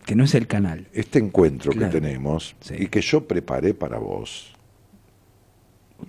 que 0.05 0.15
no 0.15 0.23
es 0.23 0.33
el 0.35 0.47
canal. 0.47 0.87
este 0.93 1.19
encuentro 1.19 1.71
Claro. 1.71 1.91
que 1.91 1.99
tenemos 1.99 2.55
Sí. 2.61 2.75
y 2.79 2.87
que 2.87 3.01
yo 3.01 3.27
preparé 3.27 3.73
para 3.73 3.97
vos, 3.99 4.53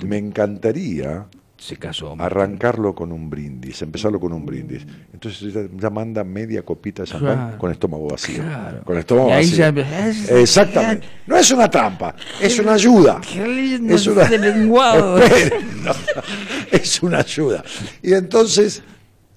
me 0.06 0.18
encantaría 0.18 1.26
Se 1.58 1.76
casó. 1.76 2.14
arrancarlo 2.18 2.94
con 2.94 3.10
un 3.10 3.28
brindis, 3.28 3.82
empezarlo 3.82 4.20
con 4.20 4.32
un 4.32 4.46
brindis. 4.46 4.86
Entonces 5.12 5.52
ya, 5.52 5.62
ya 5.76 5.90
manda 5.90 6.22
media 6.22 6.62
copita 6.64 7.02
de 7.02 7.08
champán 7.08 7.34
Claro. 7.36 7.58
con 7.58 7.70
estómago 7.72 8.08
vacío. 8.08 8.42
Claro. 8.44 8.84
Con 8.84 8.96
estómago 8.96 9.28
vacío. 9.30 9.56
ya- 9.72 10.38
Exactamente. 10.40 11.06
No 11.26 11.36
es 11.36 11.50
una 11.50 11.68
trampa, 11.68 12.14
es 12.40 12.58
una 12.60 12.74
ayuda. 12.74 13.20
Qué 13.20 13.44
lindo 13.46 13.94
Es 13.94 14.06
una- 14.06 14.28
no, 14.28 15.16
es 16.70 17.02
ayuda. 17.20 17.64
Y 18.02 18.12
entonces 18.12 18.82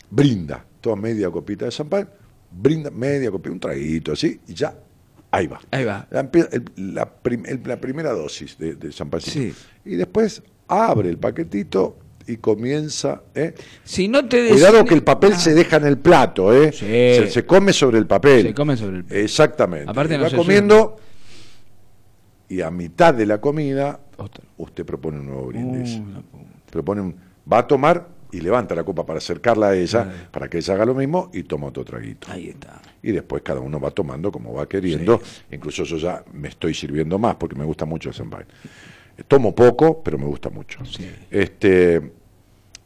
brinda, 0.10 0.64
toma 0.80 1.02
media 1.02 1.30
copita 1.32 1.66
de 1.66 1.72
champán, 1.72 2.08
brinda 2.52 2.92
media 2.92 3.32
copita, 3.32 3.52
un 3.52 3.60
traguito 3.60 4.12
así, 4.12 4.40
y 4.48 4.54
ya, 4.54 4.76
ahí 5.32 5.48
va. 5.48 5.60
Ahí 5.72 5.86
va. 5.86 6.08
La, 6.12 6.30
prim- 6.30 7.46
primera 7.80 8.12
dosis 8.12 8.58
de, 8.60 8.76
de 8.76 8.90
champancito. 8.92 9.40
Sí. 9.40 9.54
Y 9.86 9.96
después 9.96 10.44
abre 10.68 11.10
el 11.10 11.18
paquetito 11.18 11.98
y 12.32 12.38
comienza. 12.38 13.22
¿eh? 13.36 13.54
Si 13.84 14.08
no 14.08 14.28
te 14.28 14.50
Cuidado 14.50 14.86
que 14.86 14.94
el 14.94 15.04
papel 15.04 15.34
Ah, 15.34 15.40
se 15.40 15.54
deja 15.54 15.78
en 15.78 15.86
el 15.86 15.98
plato, 15.98 16.54
¿eh? 16.54 16.72
Sí. 16.72 16.86
Se, 16.86 17.30
se 17.30 17.46
come 17.46 17.74
sobre 17.74 17.98
el 17.98 18.08
papel. 18.08 18.48
Se 18.48 18.54
come 18.54 18.78
sobre 18.78 18.98
el 18.98 19.04
papel. 19.04 19.18
Exactamente. 19.20 19.90
Aparte 19.90 20.16
Y 20.16 20.18
no 20.18 20.24
va 20.24 20.30
comiendo 20.32 20.98
y 22.52 22.62
a 22.62 22.70
mitad 22.70 23.14
de 23.14 23.26
la 23.26 23.40
comida 23.40 24.00
Otra. 24.18 24.44
usted 24.58 24.86
propone 24.86 25.20
un 25.20 25.26
nuevo 25.28 25.46
brindis. 25.48 25.98
Uh, 26.00 26.70
propone 26.70 27.02
un, 27.02 27.16
va 27.52 27.60
a 27.60 27.68
tomar 27.68 28.08
y 28.34 28.42
levanta 28.42 28.76
la 28.76 28.84
copa 28.84 29.06
para 29.06 29.18
acercarla 29.20 29.70
a 29.70 29.76
ella, 29.76 30.28
para 30.32 30.50
que 30.50 30.58
ella 30.58 30.74
haga 30.74 30.86
lo 30.86 30.94
mismo 30.94 31.30
y 31.34 31.44
toma 31.44 31.68
otro 31.68 31.84
traguito. 31.86 32.28
Ahí 32.32 32.50
está. 32.50 32.82
Y 33.04 33.12
después 33.12 33.42
cada 33.42 33.60
uno 33.62 33.80
va 33.80 33.92
tomando 33.92 34.32
como 34.32 34.54
va 34.54 34.68
queriendo. 34.68 35.22
Incluso 35.52 35.84
yo 35.84 35.98
ya 35.98 36.24
me 36.34 36.50
estoy 36.50 36.74
sirviendo 36.74 37.18
más 37.18 37.36
porque 37.36 37.56
me 37.56 37.64
gusta 37.66 37.86
mucho 37.86 38.10
el 38.10 38.16
champagne. 38.16 38.48
Tomo 39.28 39.54
poco, 39.56 40.02
pero 40.04 40.18
me 40.18 40.26
gusta 40.26 40.50
mucho. 40.50 40.80
Este, 41.30 42.02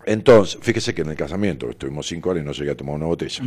entonces, 0.05 0.59
fíjese 0.61 0.93
que 0.93 1.01
en 1.01 1.09
el 1.09 1.15
casamiento 1.15 1.69
estuvimos 1.69 2.07
cinco 2.07 2.29
horas 2.29 2.43
y 2.43 2.45
no 2.45 2.51
llegué 2.51 2.71
a 2.71 2.75
tomar 2.77 2.95
una 2.95 3.07
botella. 3.07 3.43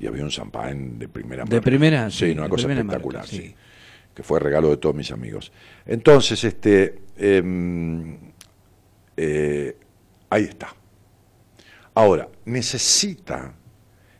Y 0.00 0.06
había 0.06 0.24
un 0.24 0.30
champán 0.30 0.98
de 0.98 1.06
primera 1.08 1.44
De 1.44 1.60
primera, 1.60 2.10
Sí, 2.10 2.26
sí, 2.26 2.30
una 2.32 2.48
cosa 2.48 2.68
espectacular, 2.70 3.22
marca, 3.22 3.30
sí. 3.30 3.36
sí. 3.42 3.54
Que 4.14 4.22
fue 4.22 4.40
regalo 4.40 4.70
de 4.70 4.78
todos 4.78 4.94
mis 4.94 5.10
amigos. 5.12 5.52
Entonces, 5.86 6.42
este, 6.44 7.02
em, 7.16 8.16
eh, 9.16 9.76
ahí 10.30 10.44
está. 10.44 10.74
Ahora, 11.94 12.28
necesita 12.46 13.54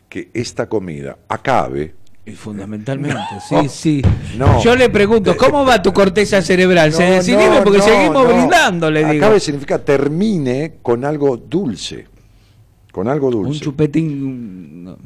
que 0.08 0.30
esta 0.34 0.68
comida 0.68 1.18
acabe. 1.28 1.94
Y 2.24 2.32
fundamentalmente, 2.32 3.16
No. 3.50 3.62
sí, 3.64 3.68
sí. 3.68 4.02
No. 4.38 4.62
Yo 4.62 4.76
le 4.76 4.88
pregunto, 4.90 5.36
¿cómo 5.36 5.64
va 5.64 5.82
tu 5.82 5.92
corteza 5.92 6.40
cerebral? 6.40 6.92
¿Se 6.92 7.20
No, 7.32 7.54
no, 7.58 7.64
Porque 7.64 7.80
seguimos 7.82 8.26
brindando, 8.28 8.90
le 8.90 9.04
digo. 9.04 9.24
Acabe 9.26 9.40
significa 9.40 9.78
termine 9.84 10.74
con 10.82 11.04
algo 11.04 11.36
dulce. 11.36 12.06
Con 12.92 13.08
algo 13.08 13.26
Un 13.28 13.32
dulce. 13.32 13.60
chupetín. 13.60 14.84
no. 14.84 14.96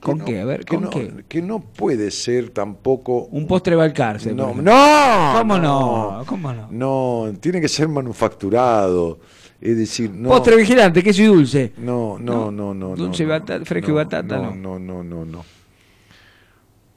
¿Con 0.00 0.18
Que 0.20 0.24
qué? 0.34 0.40
A 0.40 0.44
ver, 0.44 0.64
que 0.64 0.74
¿con 0.74 0.84
no, 0.84 0.90
qué? 0.90 1.24
Que 1.28 1.40
no 1.42 1.60
puede 1.60 2.10
ser 2.10 2.50
tampoco. 2.50 3.24
Un 3.30 3.46
postre 3.46 3.74
Balcarce. 3.74 4.34
No, 4.34 4.54
no. 4.54 5.34
¿Cómo 5.38 5.58
no? 5.58 6.22
¿Cómo 6.26 6.52
no? 6.52 6.68
No, 6.70 7.32
tiene 7.40 7.60
que 7.60 7.68
ser 7.68 7.88
manufacturado. 7.88 9.18
Es 9.60 9.76
decir, 9.78 10.10
no. 10.10 10.28
Postre 10.28 10.56
vigilante, 10.56 11.02
queso 11.02 11.22
y 11.22 11.26
dulce. 11.26 11.72
No, 11.78 12.18
no, 12.18 12.50
no, 12.50 12.74
no. 12.74 12.94
Dulce 12.94 13.24
batata, 13.24 13.64
fresco 13.64 13.90
y 13.92 13.94
batata, 13.94 14.36
No, 14.36 14.54
no. 14.54 14.78
no, 14.78 15.02
no, 15.02 15.04
no, 15.04 15.24
no. 15.24 15.44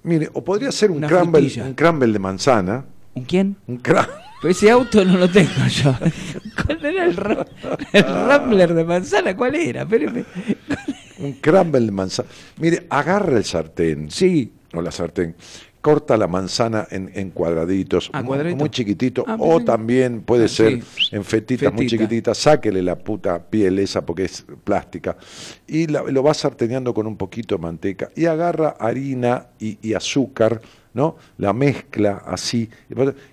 Mire, 0.08 0.30
o 0.34 0.44
podría 0.44 0.72
ser 0.72 0.90
un 0.92 1.02
crumble, 1.02 1.42
frutilla. 1.42 1.64
un 1.66 1.74
crumble 1.74 2.14
de 2.14 2.20
manzana. 2.20 2.86
¿Un 3.14 3.24
quién? 3.26 3.58
Un 3.68 3.82
cra- 3.82 4.08
Pues 4.42 4.58
ese 4.58 4.72
auto 4.72 5.04
no 5.04 5.18
lo 5.18 5.30
tengo 5.30 5.66
yo. 5.68 5.96
¿Cuál 6.66 6.86
era 6.86 7.06
el, 7.06 7.46
el 7.94 8.04
Rambler 8.04 8.74
de 8.74 8.84
manzana? 8.84 9.36
¿Cuál 9.36 9.56
era? 9.56 9.82
Espéreme. 9.84 10.24
un 11.20 11.34
crumble 11.34 11.82
de 11.82 11.92
manzana. 11.92 12.30
Mire, 12.60 12.86
agarra 12.90 13.38
el 13.38 13.44
sartén. 13.46 14.10
Sí. 14.12 14.54
o 14.74 14.82
la 14.82 14.92
sartén, 14.92 15.36
corta 15.88 16.18
la 16.18 16.28
manzana 16.28 16.86
en, 16.92 17.10
en 17.14 17.30
cuadraditos, 17.32 18.10
Ah, 18.12 18.22
muy, 18.22 18.38
muy 18.56 18.70
chiquitito, 18.70 19.24
Ah, 19.26 19.38
o 19.40 19.64
también 19.64 20.20
puede 20.20 20.44
Ah, 20.44 20.48
ser 20.50 20.82
sí. 20.84 21.16
en 21.16 21.24
fetitas 21.24 21.74
muy 21.74 21.88
chiquititas, 21.88 22.38
sáquele 22.40 22.84
la 22.84 22.98
puta 22.98 23.42
piel 23.42 23.80
esa 23.80 24.06
porque 24.06 24.26
es 24.26 24.46
plástica, 24.66 25.16
y 25.66 25.88
la- 25.88 26.04
lo 26.04 26.22
va 26.24 26.34
sarteneando 26.34 26.94
con 26.94 27.08
un 27.08 27.16
poquito 27.16 27.56
de 27.56 27.62
manteca, 27.62 28.12
y 28.18 28.26
agarra 28.26 28.76
harina 28.78 29.48
y, 29.62 29.78
y 29.82 29.94
azúcar, 29.94 30.60
¿no? 30.94 31.16
La 31.38 31.54
mezcla 31.54 32.22
así, 32.26 32.70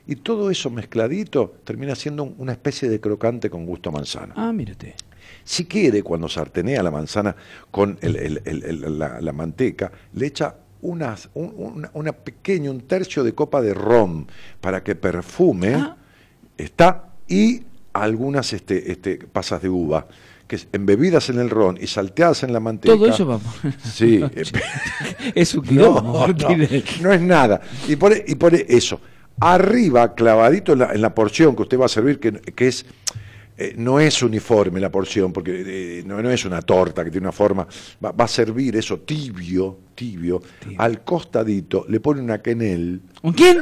y 0.06 0.14
todo 0.14 0.48
eso 0.48 0.70
mezcladito 0.70 1.56
termina 1.64 1.96
siendo 1.96 2.22
un- 2.22 2.36
una 2.38 2.52
especie 2.52 2.88
de 2.88 3.00
crocante 3.00 3.50
con 3.50 3.66
gusto 3.66 3.88
a 3.88 3.92
manzana. 3.94 4.32
Ah, 4.36 4.52
usted. 4.56 4.94
Si 5.42 5.64
quiere, 5.64 6.04
cuando 6.04 6.28
sartenea 6.28 6.84
la 6.84 6.92
manzana 6.92 7.34
con 7.72 7.98
el- 8.00 8.14
el- 8.14 8.42
el- 8.44 8.62
el- 8.64 8.96
la, 8.98 9.20
la 9.20 9.32
manteca, 9.32 9.90
le 10.14 10.26
echa 10.26 10.54
unas, 10.84 11.30
un, 11.34 11.52
una, 11.56 11.90
una 11.94 12.12
pequeña, 12.12 12.70
un 12.70 12.82
tercio 12.82 13.24
de 13.24 13.34
copa 13.34 13.60
de 13.62 13.72
ron 13.74 14.26
para 14.60 14.84
que 14.84 14.94
perfume, 14.94 15.74
Ah. 15.74 15.96
está, 16.58 17.08
y 17.26 17.62
algunas 17.94 18.52
este, 18.52 18.92
este, 18.92 19.16
pasas 19.16 19.62
de 19.62 19.70
uva, 19.70 20.06
que 20.46 20.58
embebidas 20.72 21.30
en 21.30 21.38
el 21.40 21.48
ron 21.48 21.78
y 21.80 21.86
salteadas 21.86 22.42
en 22.42 22.52
la 22.52 22.60
manteca. 22.60 22.94
Todo 22.94 23.06
eso 23.06 23.24
vamos. 23.24 23.54
Sí, 23.82 24.20
eh, 24.34 24.42
es 25.34 25.54
un 25.54 25.62
quilombo, 25.62 26.26
no, 26.28 26.56
no 27.00 27.12
es 27.12 27.20
nada. 27.22 27.62
Y 27.88 27.96
pone, 27.96 28.22
y 28.26 28.34
pone 28.34 28.66
eso. 28.68 29.00
Arriba, 29.40 30.14
clavadito 30.14 30.74
en 30.74 30.80
la, 30.80 30.92
en 30.92 31.00
la 31.00 31.14
porción 31.14 31.56
que 31.56 31.62
usted 31.62 31.80
va 31.80 31.86
a 31.86 31.88
servir, 31.88 32.20
que, 32.20 32.32
que 32.32 32.68
es 32.68 32.84
eh, 33.56 33.74
no 33.76 34.00
es 34.00 34.22
uniforme 34.22 34.80
la 34.80 34.90
porción, 34.90 35.32
porque 35.32 35.62
eh, 35.98 36.02
no, 36.04 36.20
no 36.22 36.30
es 36.30 36.44
una 36.44 36.60
torta 36.62 37.04
que 37.04 37.10
tiene 37.10 37.26
una 37.26 37.32
forma. 37.32 37.66
Va, 38.04 38.10
va 38.12 38.24
a 38.24 38.28
servir 38.28 38.76
eso 38.76 39.00
tibio, 39.00 39.78
tibio, 39.94 40.42
Al 40.78 41.04
costadito 41.04 41.84
le 41.88 42.00
pone 42.00 42.20
una 42.20 42.42
quenel. 42.42 43.00
¿Un 43.22 43.32
quién? 43.32 43.58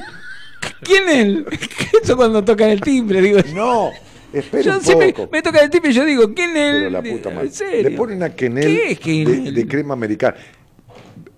¿Quién 0.82 1.08
él? 1.08 1.46
Eso 2.02 2.16
cuando 2.16 2.44
tocan 2.44 2.70
el 2.70 2.80
timbre, 2.80 3.20
digo. 3.20 3.40
No, 3.54 3.90
espere 4.32 4.62
Yo 4.62 4.76
un 4.78 4.80
siempre 4.80 5.12
poco. 5.12 5.28
me 5.32 5.42
toca 5.42 5.60
el 5.62 5.70
timbre 5.70 5.90
y 5.90 5.94
yo 5.94 6.04
digo, 6.04 6.32
¿quién 6.34 6.52
Pero 6.54 6.86
él? 6.86 6.92
la 6.92 7.02
puta 7.02 7.30
madre. 7.30 7.46
¿En 7.48 7.52
serio? 7.52 7.90
Le 7.90 7.96
pone 7.96 8.14
una 8.14 8.30
quenel 8.34 8.64
¿Qué 8.64 8.82
es 8.84 8.88
de, 8.90 8.96
quenel? 8.96 9.54
de 9.54 9.66
crema 9.66 9.94
americana. 9.94 10.36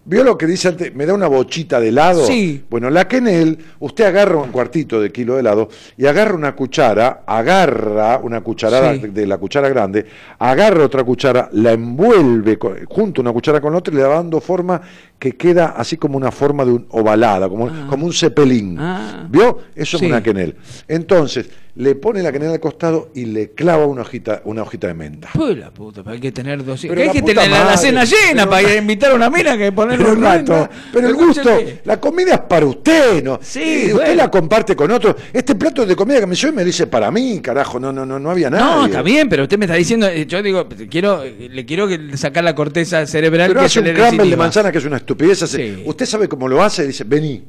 ¿Vio 0.07 0.23
lo 0.23 0.37
que 0.37 0.47
dice 0.47 0.69
antes? 0.69 0.95
¿Me 0.95 1.07
da 1.07 1.15
una 1.15 1.29
bochita 1.29 1.81
de 1.81 1.89
helado? 1.89 2.27
Sí. 2.27 2.63
Bueno, 2.69 2.91
la 2.91 3.09
quenel, 3.09 3.59
usted 3.79 4.05
agarra 4.05 4.37
un 4.37 4.51
cuartito 4.51 5.01
de 5.01 5.11
kilo 5.11 5.33
de 5.35 5.41
helado 5.41 5.71
y 5.97 6.05
agarra 6.05 6.35
una 6.35 6.55
cuchara, 6.55 7.23
agarra 7.27 8.19
una 8.23 8.43
cucharada 8.43 8.93
Sí. 8.95 9.07
de, 9.09 9.27
la 9.27 9.39
cuchara 9.39 9.71
grande, 9.71 10.05
agarra 10.39 10.85
otra 10.85 11.05
cuchara, 11.05 11.49
la 11.53 11.73
envuelve 11.73 12.59
junto 12.87 13.23
una 13.23 13.33
cuchara 13.33 13.63
con 13.63 13.73
la 13.73 13.79
otra 13.79 13.95
y 13.95 13.97
le 13.97 14.03
va 14.03 14.17
dando 14.17 14.43
forma 14.43 14.79
que 15.19 15.33
queda 15.37 15.75
así 15.77 15.97
como 15.97 16.17
una 16.19 16.31
forma 16.31 16.65
de 16.65 16.73
un 16.73 16.87
ovalada, 16.91 17.49
como, 17.49 17.67
Ah. 17.69 17.87
como 17.89 18.05
un 18.07 18.13
cepelín. 18.13 18.77
Ah. 18.79 19.27
¿Vio? 19.31 19.59
Eso 19.75 19.99
Sí. 19.99 20.05
es 20.05 20.11
una 20.11 20.23
quenel. 20.23 20.57
Entonces, 20.89 21.49
le 21.77 21.97
pone 21.97 22.23
la 22.23 22.31
quenel 22.31 22.51
al 22.53 22.61
costado 22.61 23.11
y 23.15 23.25
le 23.25 23.51
clava 23.51 23.85
una 23.87 24.03
hojita, 24.03 24.43
una 24.45 24.63
hojita 24.63 24.87
de 24.87 24.95
menta. 24.95 25.31
Pues 25.35 25.57
la 25.59 25.71
puta, 25.73 26.03
hay 26.07 26.21
que 26.21 26.31
tener 26.31 26.65
dos 26.65 26.83
Pero 26.83 27.01
hay 27.01 27.07
la 27.09 27.13
que 27.13 27.23
tener 27.23 27.51
la- 27.51 27.77
cena 27.77 28.05
llena 28.05 28.49
pero- 28.49 28.51
para 28.51 28.75
invitar 28.77 29.11
a 29.11 29.15
una 29.17 29.29
mina 29.31 29.57
que 29.59 29.73
ponerle 29.73 30.05
un 30.09 30.19
el 30.19 30.23
rato, 30.23 30.69
pero 30.93 31.09
el 31.09 31.15
gusto, 31.15 31.51
la 31.85 31.99
comida 31.99 32.35
es 32.35 32.41
para 32.43 32.67
usted, 32.67 33.25
¿no? 33.25 33.41
Sí, 33.43 33.61
Y 33.61 33.85
usted 33.87 33.95
bueno. 33.95 34.15
la 34.15 34.31
comparte 34.31 34.77
con 34.77 34.91
otro. 34.93 35.17
Este 35.33 35.55
plato 35.57 35.85
de 35.85 35.97
comida 35.97 36.21
que 36.21 36.27
me 36.27 36.37
llevo 36.37 36.53
me 36.53 36.65
dice 36.65 36.87
para 36.87 37.11
mí, 37.11 37.41
carajo, 37.41 37.81
no, 37.81 37.93
no, 37.93 38.07
no, 38.07 38.19
no 38.21 38.31
había 38.31 38.51
nada. 38.51 38.77
No, 38.77 38.87
está 38.87 39.03
bien, 39.03 39.29
pero 39.29 39.43
usted 39.45 39.59
me 39.59 39.65
está 39.65 39.75
diciendo, 39.77 40.07
eh, 40.07 40.27
yo 40.27 40.43
digo, 40.43 40.69
quiero, 40.89 41.25
le 41.25 41.65
quiero 41.67 41.89
sacar 42.17 42.45
la 42.45 42.55
corteza 42.55 43.05
cerebral 43.07 43.49
Pero 43.49 43.61
que 43.61 43.67
hace 43.67 43.81
se 43.81 43.83
le 43.83 43.91
un 43.91 43.97
crumble 43.97 44.31
de 44.31 44.37
manzana 44.37 44.71
que 44.71 44.79
es 44.79 44.85
una 44.85 44.99
estupidez. 45.05 45.43
hace- 45.43 45.77
Sí. 45.77 45.83
Usted 45.87 46.07
sabe 46.07 46.29
cómo 46.29 46.49
lo 46.49 46.63
hace, 46.63 46.87
dice, 46.87 47.05
vení, 47.05 47.45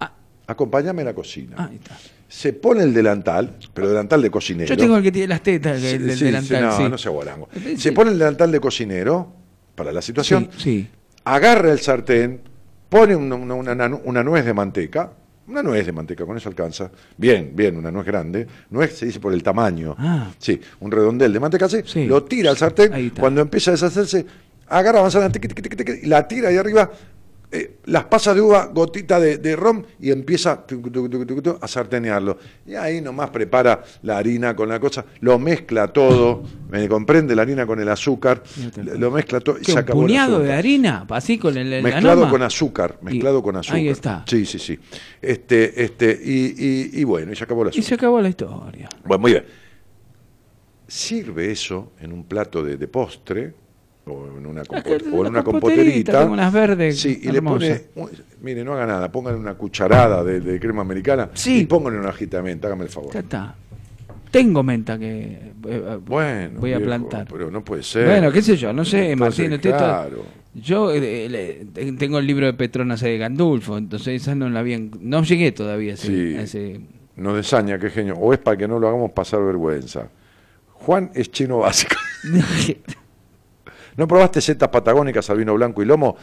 Ah, 0.00 0.12
acompáñame 0.46 1.02
a 1.02 1.06
la 1.06 1.14
cocina. 1.14 1.56
ahí 1.68 1.76
está. 1.76 1.96
Se 2.28 2.52
pone 2.52 2.82
el 2.82 2.92
delantal, 2.92 3.56
pero 3.72 3.88
delantal 3.88 4.20
de 4.20 4.30
cocinero. 4.30 4.68
Yo 4.68 4.76
tengo 4.76 4.96
el 4.98 5.02
que 5.02 5.10
tiene 5.10 5.28
las 5.28 5.42
tetas, 5.42 5.82
el, 5.82 5.98
Sí, 6.00 6.06
del 6.06 6.16
sí, 6.18 6.24
delantal. 6.26 6.58
sí, 6.58 6.64
no, 6.64 6.84
sí. 6.84 6.90
no 6.90 6.98
sea 6.98 7.10
guarango. 7.10 7.48
Sí. 7.54 7.76
Se 7.78 7.92
pone 7.92 8.10
el 8.12 8.18
delantal 8.18 8.52
de 8.52 8.60
cocinero 8.60 9.32
para 9.74 9.92
la 9.92 10.02
situación, 10.02 10.50
Sí, 10.56 10.62
sí. 10.62 10.88
agarra 11.24 11.72
el 11.72 11.78
sartén, 11.80 12.42
pone 12.90 13.16
una, 13.16 14.22
nuez 14.22 14.44
de 14.44 14.52
manteca, 14.54 15.12
una 15.46 15.62
nuez 15.62 15.86
de 15.86 15.92
manteca, 15.92 16.26
con 16.26 16.36
eso 16.36 16.50
alcanza. 16.50 16.90
Bien, 17.16 17.52
bien, 17.54 17.76
una 17.78 17.90
nuez 17.90 18.04
grande. 18.06 18.46
Nuez 18.68 18.94
se 18.98 19.06
dice 19.06 19.20
por 19.20 19.32
el 19.32 19.42
tamaño. 19.42 19.96
Ah. 19.98 20.30
Sí, 20.38 20.60
un 20.80 20.90
redondel 20.90 21.32
de 21.32 21.40
manteca 21.40 21.64
así, 21.64 21.78
Sí. 21.86 22.04
lo 22.06 22.24
tira 22.24 22.50
al 22.50 22.58
sartén, 22.58 23.10
cuando 23.18 23.40
empieza 23.40 23.70
a 23.70 23.72
deshacerse, 23.74 24.26
agarra 24.68 25.02
manzana, 25.02 25.30
tiqui, 25.30 25.48
tiqui, 25.48 25.76
tiqui, 25.76 26.06
la 26.06 26.26
tira 26.26 26.48
ahí 26.48 26.56
arriba, 26.56 26.90
eh, 27.50 27.78
las 27.86 28.04
pasas 28.04 28.34
de 28.34 28.42
uva, 28.42 28.66
gotita 28.66 29.18
de, 29.18 29.38
de 29.38 29.56
rom, 29.56 29.82
y 29.98 30.10
empieza 30.10 30.66
tuc, 30.66 30.92
tuc, 30.92 31.10
tuc, 31.10 31.26
tuc, 31.26 31.42
tuc, 31.42 31.64
a 31.64 31.66
sartenearlo. 31.66 32.36
Y 32.66 32.74
ahí 32.74 33.00
nomás 33.00 33.30
prepara 33.30 33.82
la 34.02 34.18
harina 34.18 34.54
con 34.54 34.68
la 34.68 34.78
cosa, 34.78 35.02
lo 35.20 35.38
mezcla 35.38 35.88
todo, 35.88 36.42
me 36.68 36.86
comprende 36.86 37.34
la 37.34 37.40
harina 37.42 37.64
con 37.64 37.80
el 37.80 37.88
azúcar, 37.88 38.42
lo 38.76 39.10
mezcla 39.10 39.40
todo 39.40 39.56
y 39.56 39.60
¿Qué, 39.60 39.66
se 39.66 39.72
un 39.72 39.78
acabó 39.78 40.00
el 40.02 40.06
puñado 40.08 40.40
de 40.40 40.52
harina? 40.52 41.06
Así 41.08 41.38
con 41.38 41.56
el, 41.56 41.72
el- 41.72 41.82
la 41.82 41.88
Mezclado 41.88 42.20
noma? 42.20 42.30
con 42.30 42.42
azúcar, 42.42 42.98
mezclado 43.00 43.38
Y- 43.38 43.42
con 43.42 43.56
azúcar. 43.56 43.76
Ahí 43.78 43.88
está. 43.88 44.24
Sí, 44.28 44.44
sí, 44.44 44.58
sí. 44.58 44.78
Este, 45.22 45.82
este, 45.82 46.20
y, 46.22 46.54
y- 46.58 47.00
y 47.00 47.04
bueno, 47.04 47.32
y 47.32 47.36
se 47.36 47.44
acabó 47.44 47.62
el 47.66 47.70
Y 47.74 47.80
se 47.82 47.94
acabó 47.94 48.20
la 48.20 48.28
historia. 48.28 48.90
Bueno, 49.06 49.22
muy 49.22 49.32
bien. 49.32 49.44
Sirve 50.86 51.50
eso 51.50 51.92
en 52.00 52.12
un 52.12 52.24
plato 52.24 52.62
de, 52.62 52.76
de 52.76 52.88
postre 52.88 53.54
o 54.08 54.38
en 54.38 54.46
una, 54.46 54.62
compo- 54.64 54.90
o 55.12 55.22
en 55.24 55.30
una 55.30 55.42
compoterita, 55.44 56.24
unas 56.24 56.52
verdes 56.52 57.00
Sí, 57.00 57.20
y 57.22 57.30
le 57.30 57.42
pone, 57.42 57.82
mire, 58.42 58.64
no 58.64 58.74
haga 58.74 58.86
nada, 58.86 59.12
póngale 59.12 59.36
una 59.36 59.54
cucharada 59.54 60.22
de, 60.24 60.40
de 60.40 60.58
crema 60.60 60.82
americana 60.82 61.30
Sí. 61.34 61.60
y 61.60 61.66
póngale 61.66 61.98
una 61.98 62.08
hojita 62.10 62.38
de 62.38 62.42
menta, 62.42 62.66
hágame 62.68 62.84
el 62.84 62.90
favor. 62.90 63.12
Ya 63.12 63.20
está. 63.20 63.54
Tengo 64.30 64.62
menta 64.62 64.98
que 64.98 65.22
eh, 65.22 65.52
eh, 65.68 65.98
Bueno, 66.04 66.60
voy 66.60 66.72
a 66.72 66.76
viejo, 66.78 66.88
plantar. 66.88 67.26
Pero 67.30 67.50
no 67.50 67.64
puede 67.64 67.82
ser. 67.82 68.06
Bueno, 68.06 68.30
qué 68.30 68.42
sé 68.42 68.56
yo, 68.56 68.72
no 68.72 68.84
sé, 68.84 69.12
Entonces, 69.12 69.48
Martín. 69.50 69.70
claro. 69.72 70.24
Yo 70.54 70.92
eh, 70.92 71.28
le- 71.28 71.92
tengo 71.94 72.18
el 72.18 72.26
libro 72.26 72.46
de 72.46 72.52
Petronas 72.52 73.00
de 73.00 73.16
Gandulfo, 73.16 73.78
entonces 73.78 74.22
esa 74.22 74.34
no 74.34 74.48
la 74.50 74.60
habían, 74.60 74.90
no 75.00 75.22
llegué 75.22 75.52
todavía 75.52 75.92
a 75.92 75.94
ese, 75.94 76.06
Sí. 76.08 76.36
a 76.36 76.42
ese- 76.42 76.80
Nos 77.16 77.36
desaña, 77.36 77.78
qué 77.78 77.90
genio. 77.90 78.14
O 78.16 78.32
es 78.32 78.38
para 78.38 78.56
que 78.56 78.68
no 78.68 78.78
lo 78.78 78.88
hagamos 78.88 79.12
pasar 79.12 79.42
vergüenza. 79.42 80.08
Juan 80.74 81.10
es 81.14 81.30
chino 81.32 81.58
básico. 81.58 81.96
¿No 83.98 84.06
probaste 84.06 84.40
setas 84.40 84.68
patagónicas 84.68 85.28
al 85.28 85.38
vino 85.38 85.54
blanco 85.54 85.82
y 85.82 85.84
lomo? 85.84 86.16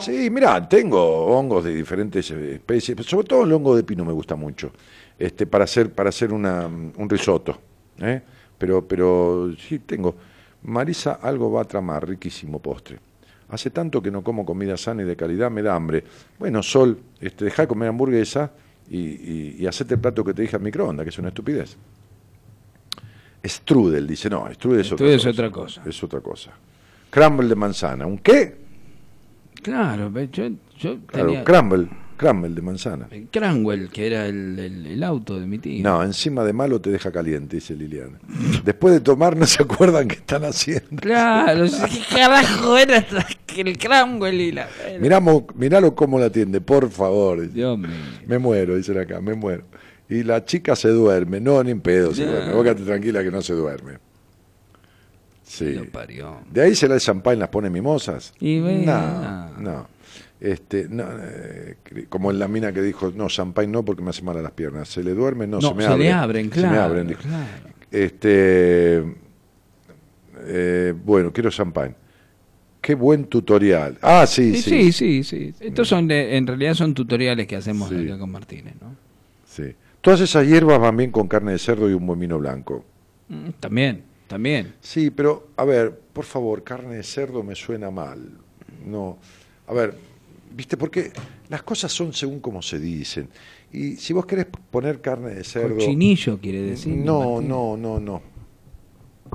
Sí, 0.00 0.28
mira, 0.28 0.68
tengo 0.68 1.00
hongos 1.26 1.64
de 1.64 1.74
diferentes 1.74 2.30
eh, 2.30 2.56
especies, 2.56 2.94
pero 2.94 3.08
sobre 3.08 3.26
todo 3.26 3.44
el 3.44 3.52
hongo 3.52 3.74
de 3.74 3.82
pino 3.84 4.04
me 4.04 4.12
gusta 4.12 4.36
mucho, 4.36 4.70
este, 5.18 5.46
para 5.46 5.64
hacer, 5.64 5.90
para 5.90 6.10
hacer 6.10 6.30
una, 6.30 6.66
un 6.66 7.08
risotto. 7.08 7.58
¿eh? 7.98 8.20
Pero, 8.58 8.86
pero 8.86 9.50
sí 9.58 9.78
tengo. 9.78 10.14
Marisa 10.64 11.14
algo 11.22 11.50
va 11.50 11.62
a 11.62 11.64
tramar, 11.64 12.06
riquísimo 12.06 12.58
postre. 12.60 12.98
Hace 13.48 13.70
tanto 13.70 14.02
que 14.02 14.10
no 14.10 14.22
como 14.22 14.44
comida 14.44 14.76
sana 14.76 15.02
y 15.02 15.06
de 15.06 15.16
calidad, 15.16 15.50
me 15.50 15.62
da 15.62 15.74
hambre. 15.74 16.04
Bueno, 16.38 16.62
Sol, 16.62 16.98
este, 17.18 17.46
deja 17.46 17.62
de 17.62 17.68
comer 17.68 17.88
hamburguesa 17.88 18.50
y, 18.90 18.98
y, 18.98 19.56
y 19.60 19.66
hacete 19.66 19.94
el 19.94 20.00
plato 20.00 20.22
que 20.22 20.34
te 20.34 20.42
dije 20.42 20.56
al 20.56 20.62
microondas, 20.62 21.04
que 21.04 21.10
es 21.10 21.18
una 21.18 21.28
estupidez. 21.28 21.78
Strudel, 23.44 24.06
dice, 24.06 24.28
no, 24.28 24.46
strudel 24.54 24.80
es, 24.80 24.86
Strudel 24.88 25.14
es 25.16 25.26
otra, 25.26 25.46
otra 25.46 25.50
cosa, 25.50 25.80
cosa. 25.80 25.90
Es 25.90 26.02
otra 26.04 26.20
cosa. 26.20 26.50
Crumble 27.10 27.48
de 27.48 27.54
manzana. 27.54 28.06
¿Un 28.06 28.18
qué? 28.18 28.56
Claro, 29.62 30.10
yo, 30.32 30.48
yo 30.78 30.98
Claro, 31.06 31.26
tenía 31.28 31.44
crumble, 31.44 31.88
crumble 32.16 32.50
de 32.50 32.62
manzana. 32.62 33.08
el 33.10 33.28
Cranwell, 33.28 33.88
que 33.90 34.06
era 34.06 34.26
el, 34.26 34.58
el- 34.58 34.86
el 34.86 35.02
auto 35.02 35.38
de 35.38 35.46
mi 35.46 35.58
tío. 35.58 35.82
No, 35.82 36.02
encima 36.02 36.44
de 36.44 36.52
malo 36.52 36.80
te 36.80 36.90
deja 36.90 37.10
caliente, 37.10 37.56
dice 37.56 37.74
Liliana. 37.74 38.18
Después 38.64 38.94
de 38.94 39.00
tomar 39.00 39.36
no 39.36 39.46
se 39.46 39.62
acuerdan 39.62 40.06
qué 40.08 40.16
están 40.16 40.44
haciendo. 40.44 41.00
Claro, 41.00 41.64
¿qué 41.90 42.16
carajo 42.16 42.76
era 42.78 43.04
el 43.56 43.78
Cranwell 43.78 44.40
y 44.40 44.52
la... 44.52 44.68
Miramos, 45.00 45.44
miralo 45.56 45.94
cómo 45.94 46.18
la 46.20 46.26
atiende, 46.26 46.60
por 46.60 46.88
favor. 46.90 47.50
Dios 47.50 47.76
mío. 47.78 47.90
Me 48.26 48.38
muero, 48.38 48.76
dicen 48.76 48.98
acá, 48.98 49.20
me 49.20 49.34
muero. 49.34 49.64
Y 50.10 50.22
la 50.22 50.44
chica 50.44 50.74
se 50.74 50.88
duerme, 50.88 51.40
no, 51.40 51.62
ni 51.62 51.70
en 51.70 51.80
pedo 51.80 52.14
se 52.14 52.24
No. 52.24 52.32
duerme. 52.32 52.52
Vos 52.54 52.62
quedate 52.64 52.82
tranquila 52.84 53.22
que 53.22 53.30
no 53.30 53.42
se 53.42 53.52
duerme. 53.52 53.98
Sí. 55.42 55.72
Lo 55.74 55.84
parió. 55.86 56.40
¿De 56.50 56.62
ahí 56.62 56.74
se 56.74 56.88
la 56.88 56.94
el 56.94 57.00
champán 57.00 57.38
las 57.38 57.48
pone 57.48 57.70
mimosas? 57.70 58.32
Y 58.40 58.58
no, 58.58 59.50
no. 59.58 59.88
Este, 60.40 60.86
no, 60.88 61.04
eh, 61.20 61.76
como 62.08 62.30
en 62.30 62.38
la 62.38 62.46
mina 62.48 62.72
que 62.72 62.80
dijo, 62.80 63.10
no, 63.14 63.28
champán 63.28 63.72
no 63.72 63.84
porque 63.84 64.02
me 64.02 64.10
hace 64.10 64.22
mal 64.22 64.36
a 64.38 64.42
las 64.42 64.52
piernas. 64.52 64.88
¿Se 64.88 65.02
le 65.02 65.12
duerme? 65.14 65.46
No, 65.46 65.58
No, 65.58 65.70
se 65.70 65.74
me 65.74 65.82
se 65.82 65.88
abren. 65.88 66.06
le 66.06 66.12
abren, 66.12 66.50
Se 66.52 66.56
me 66.62 66.68
claro, 66.68 66.82
abren, 66.82 67.06
claro. 67.14 67.46
Este, 67.90 69.02
eh, 70.46 70.94
bueno, 71.04 71.32
quiero 71.32 71.50
champán. 71.50 71.96
Qué 72.80 72.94
buen 72.94 73.24
tutorial. 73.24 73.98
Ah, 74.00 74.26
sí, 74.26 74.54
Sí, 74.56 74.62
sí. 74.62 74.92
sí, 74.92 75.22
sí, 75.24 75.52
sí. 75.52 75.54
Estos 75.66 75.88
son, 75.88 76.06
de- 76.06 76.36
en 76.36 76.46
realidad 76.46 76.74
son 76.74 76.94
tutoriales 76.94 77.46
que 77.46 77.56
hacemos 77.56 77.88
Sí. 77.88 78.06
acá 78.06 78.18
con 78.18 78.30
Martínez, 78.30 78.74
¿no? 78.80 78.94
sí. 79.46 79.74
Todas 80.00 80.20
esas 80.20 80.46
hierbas 80.46 80.78
van 80.78 80.96
bien 80.96 81.10
con 81.10 81.28
carne 81.28 81.52
de 81.52 81.58
cerdo 81.58 81.90
y 81.90 81.94
un 81.94 82.06
buen 82.06 82.18
vino 82.20 82.38
blanco. 82.38 82.84
Mm, 83.28 83.50
También, 83.60 84.04
también. 84.26 84.74
Sí, 84.80 85.10
pero, 85.10 85.48
a 85.56 85.64
ver, 85.64 85.98
por 86.12 86.24
favor, 86.24 86.62
carne 86.62 86.96
de 86.96 87.02
cerdo 87.02 87.42
me 87.42 87.54
suena 87.54 87.90
mal. 87.90 88.30
No, 88.86 89.18
a 89.66 89.72
ver, 89.74 89.94
¿viste? 90.54 90.76
Porque 90.76 91.10
las 91.48 91.62
cosas 91.62 91.92
son 91.92 92.12
según 92.12 92.40
como 92.40 92.62
se 92.62 92.78
dicen. 92.78 93.28
Y 93.72 93.96
si 93.96 94.12
vos 94.12 94.24
querés 94.24 94.46
poner 94.70 95.00
carne 95.00 95.34
de 95.34 95.44
cerdo... 95.44 95.74
Cochinillo 95.74 96.38
quiere 96.40 96.62
decir. 96.62 96.94
No, 96.94 97.40
no, 97.40 97.76
no, 97.76 98.00
no. 98.00 98.22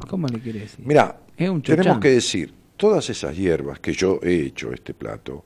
¿Cómo 0.08 0.28
le 0.28 0.40
quiere 0.40 0.62
decir? 0.62 0.86
Mira, 0.86 1.20
tenemos 1.38 2.00
que 2.00 2.10
decir, 2.10 2.54
todas 2.78 3.10
esas 3.10 3.36
hierbas 3.36 3.80
que 3.80 3.94
yo 3.94 4.20
he 4.24 4.34
hecho 4.42 4.74
este 4.74 4.94
plato, 4.94 5.46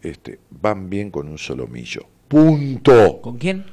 este, 0.00 0.38
van 0.50 0.88
bien 0.88 1.10
con 1.10 1.28
un 1.28 1.38
solomillo. 1.38 2.02
Punto. 2.28 3.20
¿Con 3.20 3.38
quién? 3.38 3.64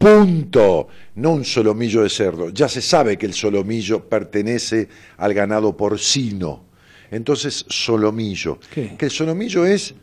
Punto. 0.00 0.88
No 1.16 1.32
un 1.32 1.44
solomillo 1.44 2.02
de 2.02 2.08
cerdo. 2.08 2.48
Ya 2.48 2.68
se 2.70 2.80
sabe 2.80 3.18
que 3.18 3.26
el 3.26 3.34
solomillo 3.34 4.08
pertenece 4.08 4.88
al 5.18 5.34
ganado 5.34 5.76
porcino. 5.76 6.64
Entonces, 7.10 7.66
solomillo. 7.68 8.58
¿Qué? 8.72 8.96
Que 8.96 9.04
el 9.04 9.10
solomillo 9.10 9.66
es. 9.66 9.94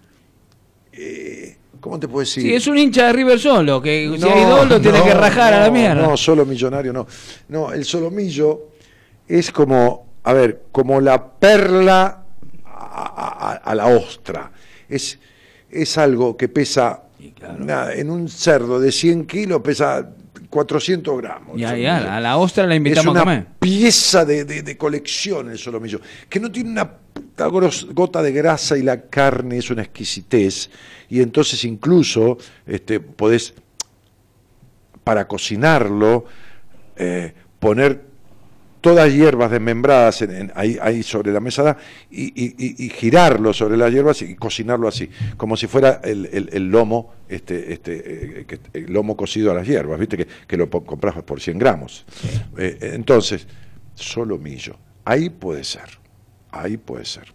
eh, 0.93 1.57
¿Cómo 1.79 1.99
te 1.99 2.07
puedo 2.07 2.19
decir? 2.19 2.43
Sí, 2.43 2.53
es 2.53 2.67
un 2.67 2.77
hincha 2.77 3.07
de 3.07 3.13
River 3.13 3.39
solo, 3.39 3.81
que 3.81 4.07
si 4.19 4.27
hay 4.27 4.43
dos 4.45 4.67
lo 4.69 4.79
tiene 4.79 5.01
que 5.03 5.13
rajar 5.15 5.53
a 5.55 5.61
la 5.61 5.71
mierda. 5.71 5.95
No, 6.07 6.15
solo 6.15 6.45
millonario 6.45 6.93
no. 6.93 7.07
No, 7.49 7.71
el 7.71 7.83
solomillo 7.83 8.69
es 9.27 9.51
como, 9.51 10.13
a 10.23 10.33
ver, 10.33 10.65
como 10.71 11.01
la 11.01 11.27
perla 11.39 12.23
a, 12.65 13.49
a- 13.51 13.61
a 13.63 13.75
la 13.75 13.87
ostra. 13.87 14.51
Es, 14.87 15.17
es 15.71 15.97
algo 15.97 16.35
que 16.37 16.49
pesa, 16.49 17.03
Y 17.27 17.31
claro. 17.31 17.63
nada, 17.65 17.93
en 17.93 18.09
un 18.09 18.29
cerdo 18.29 18.79
de 18.79 18.91
100 18.91 19.25
kilos 19.25 19.61
pesa 19.61 20.09
400 20.49 21.17
gramos. 21.17 21.57
Ya, 21.59 21.75
ya, 21.75 22.15
a 22.15 22.19
la 22.21 22.37
ostra 22.37 22.65
la 22.65 22.73
Es 22.75 22.77
invitamos 22.77 23.11
una 23.11 23.19
a 23.19 23.23
comer. 23.23 23.47
pieza 23.59 24.23
de, 24.23 24.45
de- 24.45 24.61
de 24.63 24.77
colección 24.77 25.49
el 25.49 25.57
solomillo, 25.57 25.99
que 26.29 26.39
no 26.39 26.49
tiene 26.51 26.69
una 26.71 26.89
puta 26.89 27.47
gota 27.47 28.21
de 28.21 28.31
grasa 28.31 28.77
y 28.77 28.81
la 28.83 29.01
carne 29.01 29.57
es 29.57 29.69
una 29.69 29.81
exquisitez. 29.81 30.69
Y 31.09 31.21
entonces 31.21 31.63
incluso 31.65 32.37
este, 32.65 32.99
podés, 33.01 33.53
para 35.03 35.27
cocinarlo, 35.27 36.25
eh, 36.95 37.33
poner 37.59 38.06
todas 38.87 39.13
hierbas 39.13 39.51
desmembradas 39.51 40.21
en- 40.21 40.31
en- 40.31 40.51
ahí, 40.55 40.77
ahí 40.81 41.03
sobre 41.03 41.31
la 41.33 41.39
mesa 41.41 41.75
y, 42.09 42.25
y- 42.85 42.89
girarlo 42.89 43.51
sobre 43.53 43.75
las 43.75 43.91
hierbas 43.91 44.21
y 44.21 44.35
cocinarlo 44.35 44.87
así, 44.87 45.09
como 45.35 45.57
si 45.57 45.67
fuera 45.67 45.99
el, 46.03 46.25
el- 46.31 46.49
el 46.53 46.69
lomo, 46.71 47.13
este, 47.27 47.73
este, 47.73 48.41
eh, 48.41 48.59
el 48.73 48.93
lomo 48.93 49.17
cocido 49.17 49.51
a 49.51 49.55
las 49.55 49.67
hierbas, 49.67 49.99
viste 49.99 50.15
que, 50.17 50.27
que 50.47 50.55
lo 50.55 50.69
compras 50.69 51.21
por 51.23 51.41
100 51.41 51.59
gramos. 51.59 52.05
Eh, 52.57 52.77
entonces, 52.93 53.45
solomillo, 53.93 54.77
ahí 55.03 55.29
puede 55.29 55.63
ser, 55.65 55.89
ahí 56.51 56.77
puede 56.77 57.03
ser. 57.03 57.33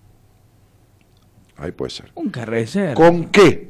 ahí 1.59 1.71
puede 1.73 1.91
ser. 1.91 2.11
Un 2.15 2.31
cerdo. 2.67 2.95
¿Con 2.95 3.27
qué? 3.27 3.69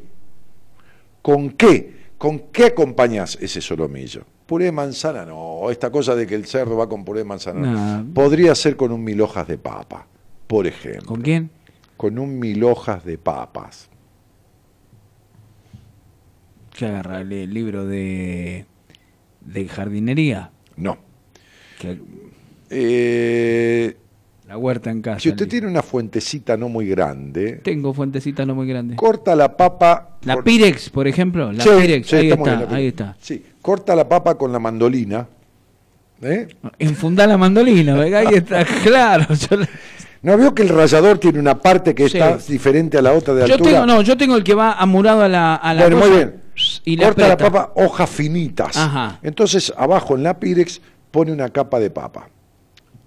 ¿Con 1.21 1.51
qué? 1.51 1.93
¿Con 2.17 2.39
qué 2.53 2.67
acompañas 2.67 3.37
ese 3.41 3.61
solomillo? 3.61 4.25
Puré 4.53 4.67
de 4.67 4.73
manzana, 4.73 5.25
no. 5.25 5.71
Esta 5.71 5.91
cosa 5.91 6.15
de 6.15 6.27
que 6.27 6.35
el 6.35 6.45
cerdo 6.45 6.77
va 6.77 6.87
con 6.87 7.07
puré 7.07 7.21
de 7.21 7.25
manzana. 7.25 7.61
no. 7.61 8.03
No. 8.03 8.13
Podría 8.13 8.55
ser 8.55 8.77
con 8.77 8.93
un 8.93 9.03
mil 9.03 9.19
hojas 9.23 9.49
de 9.49 9.57
papa, 9.57 10.07
por 10.47 10.67
ejemplo. 10.67 11.07
¿Con 11.07 11.23
quién? 11.23 11.51
Con 11.97 12.19
un 12.19 12.39
mil 12.39 12.63
hojas 12.63 13.03
de 13.03 13.17
papas. 13.17 13.89
Que 16.71 16.85
agarra 16.85 17.23
el, 17.23 17.55
libro 17.55 17.87
de, 17.87 18.67
de 19.41 19.69
jardinería. 19.69 20.51
No. 20.77 20.99
Eh, 22.69 23.97
la 24.53 24.59
huerta 24.59 24.91
en 24.91 25.01
casa. 25.01 25.19
si 25.21 25.31
usted 25.31 25.49
tiene 25.49 25.67
una 25.67 25.83
fuentecita 25.83 26.57
no 26.59 26.69
muy 26.69 26.87
grande, 26.87 27.61
Tengo 27.65 27.95
fuentecita 27.95 28.45
no 28.45 28.55
muy 28.55 28.67
grande. 28.69 28.97
corta 28.97 29.35
la 29.35 29.57
papa. 29.57 30.19
La 30.25 30.43
Pirex, 30.43 30.91
por 30.91 31.09
ejemplo. 31.09 31.51
La 31.53 31.65
Sí, 31.65 31.71
Pirex. 31.81 32.07
sí, 32.09 32.17
ahí 32.17 32.31
está 32.31 32.57
la 32.67 32.77
ahí 32.77 32.87
está. 32.89 33.17
Sí, 33.21 33.43
corta 33.63 33.97
la 33.97 34.07
papa 34.09 34.37
con 34.37 34.53
la 34.53 34.59
mandolina. 34.59 35.27
¿eh? 36.21 36.49
Enfundar 36.79 37.29
la 37.31 37.39
mandolina, 37.39 37.95
¿verdad? 37.95 38.21
ahí 38.27 38.35
está, 38.35 38.65
claro. 38.85 39.27
Yo, 39.35 39.57
la- 39.57 39.69
¿No 40.21 40.37
vio 40.37 40.55
que 40.55 40.63
el 40.63 40.69
rallador 40.69 41.19
tiene 41.19 41.39
una 41.41 41.59
parte 41.59 41.95
que 41.95 42.09
Sí. 42.09 42.19
está 42.19 42.37
diferente 42.37 42.99
a 42.99 43.03
la 43.03 43.13
otra 43.13 43.33
de 43.35 43.49
yo 43.49 43.55
altura? 43.55 43.71
tengo, 43.73 43.87
no, 43.87 44.03
yo 44.03 44.17
tengo 44.17 44.37
el 44.37 44.45
que 44.45 44.55
va 44.55 44.75
amurado 44.75 45.23
a 45.23 45.29
la, 45.29 45.55
a 45.57 45.75
la 45.75 45.81
bueno, 45.83 45.97
cosa 45.97 46.09
muy 46.11 46.17
bien. 46.19 46.35
y 46.85 46.97
Corta 46.99 47.27
la 47.27 47.33
aprieta. 47.35 47.53
papa 47.53 47.73
hojas 47.83 48.09
finitas. 48.11 48.77
Ajá. 48.77 49.19
Entonces, 49.23 49.73
abajo 49.77 50.15
en 50.15 50.23
la 50.23 50.39
Pirex 50.39 50.81
pone 51.11 51.33
una 51.33 51.49
capa 51.49 51.81
de 51.81 51.91
papa. 51.91 52.29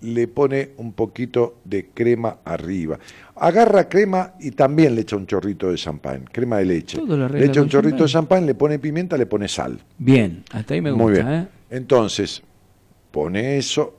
Le 0.06 0.27
pone 0.27 0.72
un 0.77 0.93
poquito 0.93 1.58
de 1.64 1.88
crema 1.93 2.38
arriba. 2.45 3.00
Agarra 3.35 3.90
crema 3.90 4.34
y 4.40 4.51
también 4.51 4.95
le 4.95 5.01
echa 5.01 5.16
un 5.16 5.25
chorrito 5.25 5.69
de 5.69 5.77
champán, 5.77 6.25
crema 6.32 6.58
de 6.58 6.66
leche. 6.66 7.01
Le 7.01 7.45
echa 7.45 7.61
un 7.61 7.69
chorrito 7.69 8.03
de 8.03 8.09
champán. 8.09 8.45
le 8.45 8.53
pone 8.56 8.80
pimienta, 8.80 9.17
le 9.17 9.25
pone 9.25 9.48
sal. 9.48 9.80
Bien, 9.98 10.43
hasta 10.51 10.74
ahí 10.74 10.82
me 10.82 10.92
gusta, 10.92 11.03
Muy 11.03 11.14
bien. 11.14 11.27
¿eh? 11.27 11.48
Entonces, 11.69 12.43
pone 13.11 13.58
eso, 13.58 13.95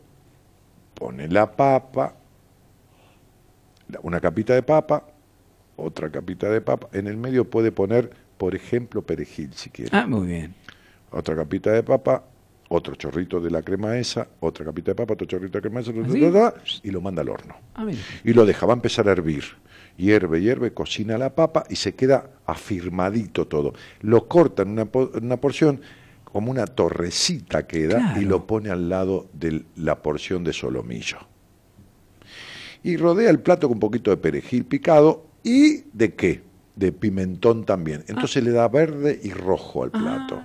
pone 0.94 1.28
la 1.28 1.50
papa, 1.50 2.14
una 4.02 4.20
capita 4.20 4.54
de 4.54 4.62
papa, 4.62 5.04
otra 5.76 6.10
capita 6.10 6.48
de 6.48 6.60
papa. 6.60 6.88
En 6.92 7.06
el 7.06 7.16
medio 7.16 7.48
puede 7.48 7.72
poner, 7.72 8.10
por 8.38 8.54
ejemplo, 8.54 9.02
perejil 9.02 9.52
si 9.54 9.70
quiere. 9.70 9.90
Ah, 9.96 10.06
muy 10.06 10.26
bien. 10.26 10.54
Otra 11.10 11.36
capita 11.36 11.70
de 11.70 11.82
papa, 11.82 12.24
otro 12.68 12.94
chorrito 12.96 13.40
de 13.40 13.50
la 13.50 13.62
crema 13.62 13.96
esa, 13.96 14.26
otra 14.40 14.64
capita 14.64 14.90
de 14.90 14.94
papa, 14.96 15.14
otro 15.14 15.26
chorrito 15.26 15.58
de 15.58 15.62
crema 15.62 15.80
esa, 15.80 15.92
ta, 15.92 16.54
y 16.82 16.90
lo 16.90 17.00
manda 17.00 17.22
al 17.22 17.28
horno. 17.28 17.54
Ah. 17.74 17.86
Y 18.24 18.32
lo 18.32 18.44
deja, 18.44 18.66
va 18.66 18.72
a 18.72 18.76
empezar 18.76 19.08
a 19.08 19.12
hervir. 19.12 19.44
Hierve, 19.96 20.40
hierve, 20.42 20.72
cocina 20.74 21.16
la 21.16 21.34
papa 21.34 21.64
y 21.70 21.76
se 21.76 21.94
queda 21.94 22.28
afirmadito 22.44 23.46
todo. 23.46 23.72
Lo 24.02 24.28
corta 24.28 24.62
en 24.62 24.70
una, 24.70 24.88
una 24.92 25.36
porción, 25.38 25.80
como 26.24 26.50
una 26.50 26.66
torrecita 26.66 27.66
queda, 27.66 27.98
Claro. 27.98 28.20
y 28.20 28.24
lo 28.26 28.46
pone 28.46 28.68
al 28.70 28.88
lado 28.90 29.26
de 29.32 29.64
la 29.76 30.02
porción 30.02 30.44
de 30.44 30.52
solomillo. 30.52 31.16
Y 32.82 32.96
rodea 32.98 33.30
el 33.30 33.40
plato 33.40 33.68
con 33.68 33.76
un 33.76 33.80
poquito 33.80 34.10
de 34.10 34.16
perejil 34.18 34.64
picado 34.64 35.26
y 35.42 35.84
de 35.92 36.14
qué? 36.14 36.42
De 36.74 36.92
pimentón 36.92 37.64
también. 37.64 38.04
Entonces 38.06 38.44
le 38.44 38.50
da 38.50 38.68
verde 38.68 39.18
y 39.22 39.30
rojo 39.30 39.82
al 39.82 39.90
plato. 39.92 40.42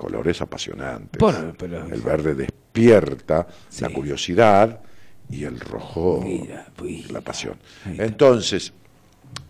Colores 0.00 0.40
apasionantes. 0.40 1.20
Pero- 1.58 1.84
el 1.92 2.00
verde 2.00 2.34
despierta 2.34 3.46
Sí. 3.68 3.82
la 3.82 3.90
curiosidad 3.90 4.80
y 5.28 5.44
el 5.44 5.60
rojo 5.60 6.22
Mira, 6.24 6.66
pues. 6.74 7.12
la 7.12 7.20
pasión. 7.20 7.56
Entonces, 7.84 8.72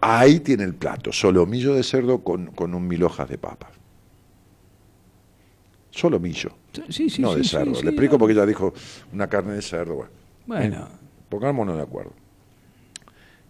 ahí 0.01 0.41
tiene 0.41 0.65
el 0.65 0.75
plato, 0.75 1.12
solomillo 1.12 1.73
de 1.75 1.85
cerdo 1.85 2.25
con, 2.25 2.47
con 2.49 2.75
un 2.75 2.89
mil 2.89 3.01
hojas 3.05 3.29
de 3.29 3.39
papas. 3.39 3.70
Solomillo, 5.93 6.51
Sí, 6.89 7.09
sí, 7.11 7.23
no 7.23 7.35
de 7.37 7.45
cerdo. 7.45 7.81
Le 7.83 7.91
explico 7.91 8.19
porque 8.19 8.33
ella 8.33 8.45
dijo 8.45 8.73
una 9.12 9.29
carne 9.29 9.53
de 9.55 9.62
cerdo. 9.62 9.95
Bueno, 9.95 10.09
Bueno, 10.47 10.89
pongámonos 11.29 11.77
de 11.77 11.83
acuerdo. 11.83 12.12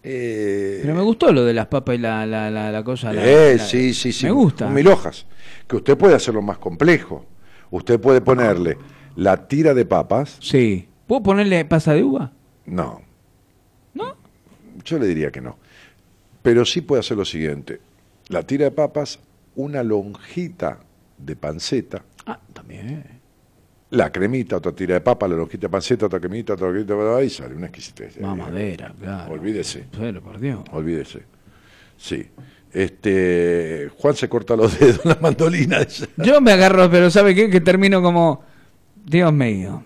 Eh, 0.03 0.79
pero 0.81 0.95
me 0.95 1.01
gustó 1.01 1.31
lo 1.31 1.45
de 1.45 1.53
las 1.53 1.67
papas 1.67 1.95
y 1.95 1.99
la, 1.99 2.25
la, 2.25 2.49
la, 2.49 2.71
la 2.71 2.83
cosa. 2.83 3.11
eh, 3.13 3.59
sí, 3.59 3.93
sí, 3.93 4.11
sí. 4.11 4.25
Me 4.25 4.31
gusta. 4.31 4.67
Mil 4.67 4.87
hojas. 4.87 5.25
Que 5.67 5.75
usted 5.75 5.97
puede 5.97 6.15
hacerlo 6.15 6.41
más 6.41 6.57
complejo. 6.57 7.25
Usted 7.69 7.99
puede 7.99 8.21
ponerle 8.21 8.77
la 9.15 9.47
tira 9.47 9.73
de 9.73 9.85
papas. 9.85 10.37
Sí. 10.41 10.87
¿Puedo 11.07 11.21
ponerle 11.23 11.65
pasa 11.65 11.93
de 11.93 12.03
uva? 12.03 12.31
No, 12.65 13.01
¿No? 13.93 14.15
Yo 14.85 14.97
le 14.97 15.05
diría 15.07 15.29
que 15.31 15.41
no. 15.41 15.57
Pero 16.41 16.65
sí 16.65 16.81
puede 16.81 17.01
hacer 17.01 17.17
lo 17.17 17.25
siguiente. 17.25 17.79
La 18.29 18.43
tira 18.43 18.65
de 18.65 18.71
papas, 18.71 19.19
una 19.55 19.83
lonjita 19.83 20.79
de 21.17 21.35
panceta, 21.35 22.03
Ah, 22.25 22.39
también. 22.53 23.20
La 23.91 24.11
cremita, 24.11 24.57
otra 24.57 24.71
tira 24.71 24.95
de 24.95 25.01
papa, 25.01 25.27
la 25.27 25.35
lonjita 25.35 25.67
de 25.67 25.69
panceta, 25.69 26.05
otra 26.05 26.19
cremita, 26.19 26.53
otra 26.53 26.69
cremita, 26.69 26.93
ahí 27.15 27.29
sale 27.29 27.55
una 27.55 27.67
exquisitez. 27.67 28.17
Eh, 28.17 28.21
Mamadera, 28.21 28.93
claro. 28.99 29.33
Olvídese, 29.33 29.85
Pero, 29.97 30.21
por 30.21 30.39
Dios. 30.39 30.61
olvídese. 30.71 31.23
Sí. 31.97 32.25
Este, 32.73 33.89
Juan 33.97 34.15
se 34.15 34.29
corta 34.29 34.55
los 34.55 34.79
dedos 34.79 35.01
en 35.03 35.09
la 35.09 35.17
mandolina. 35.21 35.79
Yo 36.17 36.39
me 36.39 36.53
agarro, 36.53 36.89
pero 36.89 37.11
¿sabe 37.11 37.35
qué? 37.35 37.49
Que 37.49 37.61
termino 37.61 38.01
como. 38.01 38.43
Dios 39.05 39.33
mío. 39.33 39.83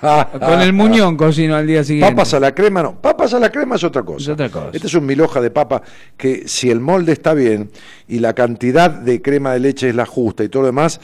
Con 0.00 0.60
el 0.60 0.72
muñón 0.72 1.16
cocino 1.16 1.56
al 1.56 1.66
día 1.66 1.82
siguiente. 1.82 2.14
Papas 2.14 2.32
a 2.34 2.40
la 2.40 2.54
crema, 2.54 2.82
no. 2.82 3.00
Papas 3.00 3.34
a 3.34 3.40
la 3.40 3.50
crema 3.50 3.74
es 3.76 3.84
otra 3.84 4.02
cosa. 4.04 4.22
Es 4.22 4.28
otra 4.28 4.48
cosa. 4.48 4.70
Este 4.72 4.86
es 4.86 4.94
un 4.94 5.04
mil 5.04 5.20
hoja 5.20 5.40
de 5.40 5.50
papa 5.50 5.82
que 6.16 6.46
si 6.46 6.70
el 6.70 6.80
molde 6.80 7.12
está 7.12 7.34
bien 7.34 7.70
y 8.06 8.20
la 8.20 8.32
cantidad 8.32 8.90
de 8.90 9.20
crema 9.20 9.52
de 9.52 9.60
leche 9.60 9.88
es 9.88 9.94
la 9.96 10.06
justa 10.06 10.44
y 10.44 10.48
todo 10.48 10.62
lo 10.62 10.66
demás, 10.68 11.00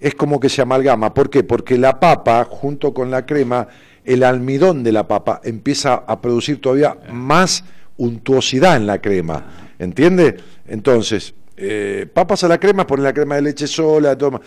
es 0.00 0.14
como 0.14 0.40
que 0.40 0.48
se 0.48 0.62
amalgama. 0.62 1.12
¿Por 1.14 1.28
qué? 1.30 1.42
Porque 1.44 1.76
la 1.78 2.00
papa, 2.00 2.46
junto 2.48 2.92
con 2.94 3.10
la 3.10 3.26
crema, 3.26 3.68
el 4.04 4.22
almidón 4.22 4.82
de 4.82 4.92
la 4.92 5.06
papa 5.06 5.40
empieza 5.44 5.94
a 5.94 6.20
producir 6.20 6.60
todavía 6.60 6.96
más 7.12 7.64
untuosidad 7.96 8.76
en 8.76 8.86
la 8.86 9.00
crema. 9.00 9.44
¿Entiende? 9.78 10.36
Entonces, 10.66 11.34
eh, 11.56 12.06
papas 12.12 12.44
a 12.44 12.48
la 12.48 12.58
crema, 12.58 12.86
ponen 12.86 13.04
la 13.04 13.12
crema 13.12 13.34
de 13.36 13.42
leche 13.42 13.66
sola, 13.66 14.16
todo, 14.16 14.40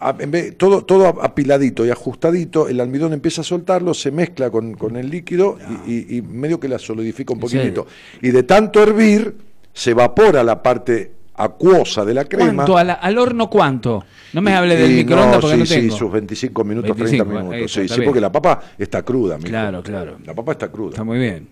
a- 0.00 0.14
en 0.18 0.30
vez- 0.30 0.56
todo, 0.58 0.84
todo 0.84 1.06
apiladito 1.22 1.86
y 1.86 1.90
ajustadito, 1.90 2.68
el 2.68 2.80
almidón 2.80 3.12
empieza 3.12 3.40
a 3.42 3.44
soltarlo, 3.44 3.94
se 3.94 4.10
mezcla 4.10 4.50
con, 4.50 4.74
con 4.74 4.96
el 4.96 5.08
líquido 5.08 5.56
y, 5.86 5.92
y- 5.92 6.16
y 6.18 6.22
medio 6.22 6.58
que 6.60 6.68
la 6.68 6.78
solidifica 6.78 7.32
un 7.32 7.40
poquitito. 7.40 7.86
Y 8.22 8.30
de 8.30 8.42
tanto 8.42 8.82
hervir, 8.82 9.36
se 9.72 9.90
evapora 9.92 10.42
la 10.42 10.62
parte 10.62 11.12
acuosa 11.36 12.04
de 12.04 12.14
la 12.14 12.24
crema. 12.24 12.54
¿Cuánto? 12.64 12.76
¿Al, 12.78 12.90
al 13.00 13.18
horno 13.18 13.48
cuánto? 13.50 14.04
No 14.32 14.42
me 14.42 14.54
hable 14.54 14.76
del 14.76 14.92
microondas 14.92 15.38
porque 15.40 15.54
sí, 15.54 15.60
no 15.60 15.66
sí, 15.66 15.74
tengo. 15.80 15.96
sus 15.96 16.12
25 16.12 16.64
minutos, 16.64 16.96
25, 16.96 17.24
30 17.24 17.40
ahí 17.40 17.46
minutos. 17.48 17.70
está, 17.70 17.80
Sí, 17.80 17.84
está 17.84 17.94
sí, 17.94 18.00
bien. 18.00 18.08
porque 18.08 18.20
la 18.20 18.32
papa 18.32 18.62
está 18.78 19.02
cruda, 19.02 19.36
mijo. 19.38 19.48
Claro, 19.48 19.82
claro. 19.82 20.18
La 20.24 20.34
papa 20.34 20.52
está 20.52 20.68
cruda. 20.70 20.90
Está 20.90 21.04
muy 21.04 21.18
bien. 21.18 21.48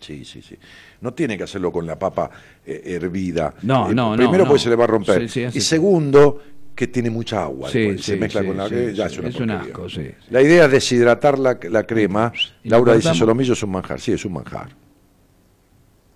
Sí, 0.00 0.24
sí, 0.24 0.40
sí. 0.42 0.56
No 1.00 1.12
tiene 1.12 1.36
que 1.36 1.44
hacerlo 1.44 1.72
con 1.72 1.84
la 1.86 1.98
papa 1.98 2.30
eh, 2.64 2.82
hervida. 2.84 3.54
No, 3.62 3.90
Eh, 3.90 3.94
no, 3.94 4.10
no, 4.10 4.16
Primero, 4.16 4.44
no. 4.44 4.48
porque 4.50 4.62
se 4.62 4.68
le 4.70 4.76
va 4.76 4.84
a 4.84 4.86
romper. 4.86 5.28
Sí, 5.28 5.50
sí, 5.50 5.58
y 5.58 5.60
segundo, 5.60 6.40
que 6.74 6.86
tiene 6.86 7.10
mucha 7.10 7.42
agua. 7.42 7.68
Sí, 7.68 7.98
se 7.98 8.14
sí, 8.14 8.16
mezcla 8.20 8.42
sí, 8.42 8.46
con 8.46 8.56
la 8.56 8.68
sí, 8.68 8.74
que 8.74 8.94
ya 8.94 9.08
sí. 9.08 9.14
es 9.14 9.18
una 9.18 9.28
Es 9.28 9.40
un 9.40 9.50
asco, 9.50 9.88
sí, 9.88 10.02
sí. 10.04 10.10
La 10.30 10.40
idea 10.42 10.66
es 10.66 10.70
deshidratar 10.70 11.38
la, 11.38 11.58
la 11.68 11.82
crema. 11.84 12.32
¿Y 12.62 12.68
lo 12.68 12.76
Laura 12.76 12.94
dice, 12.94 13.12
solomillo 13.14 13.54
es 13.54 13.62
un 13.64 13.70
manjar. 13.72 14.00
Sí, 14.00 14.12
es 14.12 14.24
un 14.24 14.32
manjar. 14.34 14.68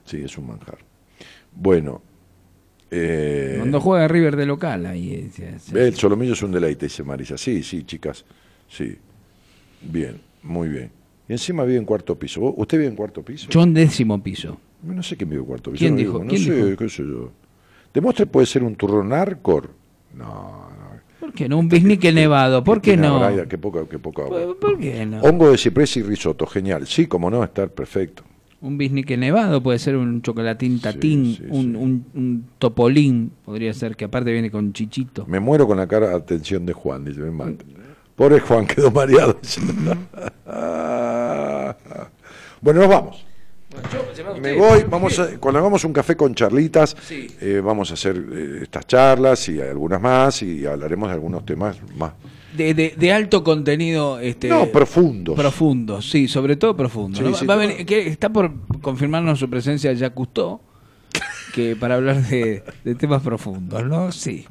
Sí, 0.04 0.22
es 0.24 0.36
un 0.38 0.46
manjar. 0.46 0.78
Bueno. 1.52 2.02
Eh, 2.94 3.54
Cuando 3.58 3.80
juega 3.80 4.06
River 4.06 4.36
de 4.36 4.46
local, 4.46 4.84
ahí. 4.86 5.14
eh, 5.14 5.28
se- 5.32 5.58
se- 5.58 5.88
el 5.88 5.94
solomillo 5.94 6.34
es 6.34 6.42
un 6.42 6.52
deleite, 6.52 6.86
dice 6.86 7.02
Marisa. 7.02 7.38
Sí, 7.38 7.62
sí, 7.62 7.84
chicas. 7.84 8.24
Sí. 8.68 8.96
Bien, 9.80 10.20
muy 10.42 10.68
bien. 10.68 10.90
Y 11.28 11.32
encima 11.32 11.64
vive 11.64 11.78
en 11.78 11.84
cuarto 11.84 12.18
piso. 12.18 12.40
¿Vos- 12.40 12.54
¿Usted 12.56 12.78
vive 12.78 12.90
en 12.90 12.96
cuarto 12.96 13.22
piso? 13.22 13.48
Yo 13.50 13.62
en 13.62 13.72
décimo 13.74 14.22
piso. 14.22 14.58
No 14.82 15.02
sé 15.02 15.16
quién 15.16 15.30
vive 15.30 15.40
en 15.40 15.46
cuarto 15.46 15.70
piso. 15.72 15.80
¿Quién 15.80 15.94
no 15.94 15.98
dijo? 15.98 16.18
No 16.24 16.28
¿Quién 16.28 16.42
sé, 16.42 16.54
dijo? 16.66 16.76
qué 16.76 16.88
sé 16.88 17.02
yo. 17.02 17.32
Demuestre 17.94 18.26
puede 18.26 18.46
ser 18.46 18.62
un 18.62 18.74
turrón 18.74 19.12
arcor. 19.12 19.70
No, 20.14 20.24
no. 20.24 20.92
¿Por 21.20 21.32
qué 21.32 21.48
no? 21.48 21.58
Un 21.58 21.68
bisnique 21.68 22.12
nevado. 22.12 22.62
¿Por 22.64 22.80
qué 22.80 22.92
tiene 22.92 23.06
no? 23.08 23.48
Qué 23.48 23.56
poca, 23.58 23.86
qué 23.88 23.98
poca 23.98 24.22
agua. 24.22 24.38
¿Por, 24.44 24.58
por 24.58 24.78
qué 24.78 25.06
no? 25.06 25.20
Hongo 25.20 25.50
de 25.50 25.56
ciprés 25.58 25.96
y 25.96 26.02
risotto, 26.02 26.46
genial. 26.46 26.86
Sí, 26.86 27.06
como 27.06 27.30
no, 27.30 27.42
estar 27.44 27.70
perfecto. 27.70 28.24
Un 28.62 28.78
bisnique 28.78 29.16
nevado 29.16 29.60
puede 29.62 29.78
ser 29.80 29.96
un 29.96 30.22
chocolatín 30.22 30.80
tatín, 30.80 31.34
sí, 31.36 31.42
un, 31.48 31.72
sí. 31.72 31.76
Un, 31.76 32.06
un 32.14 32.44
topolín, 32.58 33.32
podría 33.44 33.74
ser, 33.74 33.96
que 33.96 34.04
aparte 34.04 34.32
viene 34.32 34.50
con 34.52 34.72
chichito. 34.72 35.26
Me 35.26 35.40
muero 35.40 35.66
con 35.66 35.76
la 35.78 35.86
cara 35.88 36.10
de 36.10 36.14
atención 36.14 36.64
de 36.64 36.72
Juan, 36.72 37.04
dice, 37.04 37.20
me 37.20 37.32
mata. 37.32 37.64
Pobre 38.14 38.38
Juan, 38.40 38.66
quedó 38.68 38.90
mareado. 38.92 39.38
bueno, 42.60 42.80
nos 42.80 42.88
vamos. 42.88 43.24
Me 44.40 44.52
voy, 44.56 44.84
vamos 44.88 45.18
a, 45.18 45.38
cuando 45.38 45.58
hagamos 45.58 45.82
un 45.84 45.92
café 45.94 46.14
con 46.14 46.34
charlitas, 46.34 46.94
Sí. 47.02 47.26
eh, 47.40 47.60
vamos 47.64 47.90
a 47.90 47.94
hacer 47.94 48.16
eh, 48.32 48.58
estas 48.62 48.86
charlas 48.86 49.48
y 49.48 49.60
algunas 49.60 50.00
más 50.00 50.42
y 50.42 50.66
hablaremos 50.66 51.08
de 51.08 51.14
algunos 51.14 51.44
temas 51.46 51.78
más. 51.96 52.12
De, 52.56 52.74
de, 52.74 52.94
de 52.96 53.12
alto 53.12 53.42
contenido. 53.42 54.18
Este, 54.20 54.48
no, 54.48 54.66
profundos. 54.66 55.34
Profundo, 55.36 56.02
sí, 56.02 56.28
sobre 56.28 56.56
todo 56.56 56.76
profundo. 56.76 57.18
Sí, 57.18 57.24
¿no? 57.24 57.34
sí, 57.34 57.46
Va 57.46 57.56
no. 57.56 57.86
que 57.86 58.06
está 58.08 58.30
por 58.30 58.52
confirmarnos 58.80 59.38
su 59.38 59.48
presencia 59.48 59.92
ya 59.92 60.10
Cousteau. 60.10 60.60
que 61.54 61.76
para 61.76 61.94
hablar 61.96 62.22
de, 62.28 62.62
de 62.84 62.94
temas 62.94 63.22
profundos, 63.22 63.84
¿no? 63.84 64.10
Sí. 64.12 64.46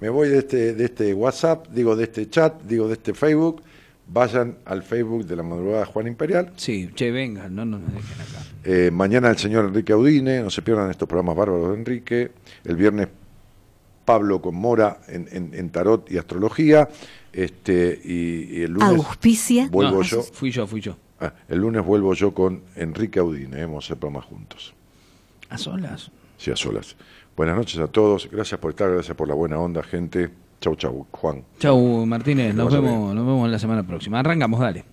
Me 0.00 0.08
voy 0.08 0.28
de 0.28 0.38
este, 0.38 0.74
de 0.74 0.84
este 0.84 1.14
WhatsApp, 1.14 1.68
digo 1.68 1.96
de 1.96 2.04
este 2.04 2.28
chat, 2.28 2.62
digo 2.62 2.88
de 2.88 2.94
este 2.94 3.14
Facebook. 3.14 3.62
Vayan 4.06 4.58
al 4.66 4.82
Facebook 4.82 5.24
de 5.24 5.34
la 5.36 5.42
madrugada 5.42 5.86
Juan 5.86 6.06
Imperial. 6.06 6.52
Sí, 6.56 6.90
che, 6.94 7.10
vengan, 7.10 7.54
no 7.54 7.64
nos 7.64 7.80
dejen 7.80 8.20
acá. 8.20 8.44
Eh, 8.62 8.90
mañana 8.92 9.30
el 9.30 9.38
señor 9.38 9.64
Enrique 9.66 9.94
Audine, 9.94 10.42
no 10.42 10.50
se 10.50 10.60
pierdan 10.60 10.90
estos 10.90 11.08
programas 11.08 11.36
bárbaros 11.36 11.70
de 11.70 11.74
Enrique. 11.76 12.30
El 12.64 12.76
viernes 12.76 13.08
Pablo 14.04 14.40
con 14.42 14.54
Mora 14.54 15.00
en, 15.08 15.28
en- 15.32 15.54
en 15.54 15.70
tarot 15.70 16.10
y 16.10 16.18
astrología. 16.18 16.88
Este, 17.32 18.00
y, 18.04 18.58
y 18.58 18.62
el 18.62 18.72
lunes 18.72 18.88
Auspicia. 19.04 19.68
vuelvo 19.70 19.96
No, 19.98 20.02
yo. 20.02 20.22
Fui 20.22 20.50
yo, 20.50 20.66
fui 20.66 20.80
yo. 20.80 20.96
Ah, 21.20 21.32
el 21.48 21.58
lunes 21.58 21.84
vuelvo 21.84 22.14
yo 22.14 22.32
con 22.34 22.62
Enrique 22.76 23.18
Audine, 23.18 23.58
eh, 23.60 23.64
vamos 23.64 23.84
a 23.84 23.86
hacer 23.86 23.96
programas 23.98 24.24
juntos. 24.26 24.74
¿A 25.48 25.58
solas? 25.58 26.10
Sí, 26.38 26.50
a 26.50 26.56
solas. 26.56 26.96
Buenas 27.36 27.56
noches 27.56 27.78
a 27.80 27.86
todos, 27.88 28.28
gracias 28.30 28.60
por 28.60 28.70
estar, 28.70 28.90
gracias 28.90 29.16
por 29.16 29.26
la 29.26 29.34
buena 29.34 29.58
onda, 29.58 29.82
gente. 29.82 30.30
Chau, 30.60 30.76
chau, 30.76 31.06
Juan. 31.10 31.42
Chau, 31.58 32.06
Martínez, 32.06 32.54
nos 32.54 32.72
vemos, 32.72 33.14
nos 33.14 33.26
vemos 33.26 33.48
la 33.50 33.58
semana 33.58 33.84
próxima. 33.86 34.20
Arrancamos, 34.20 34.60
dale. 34.60 34.84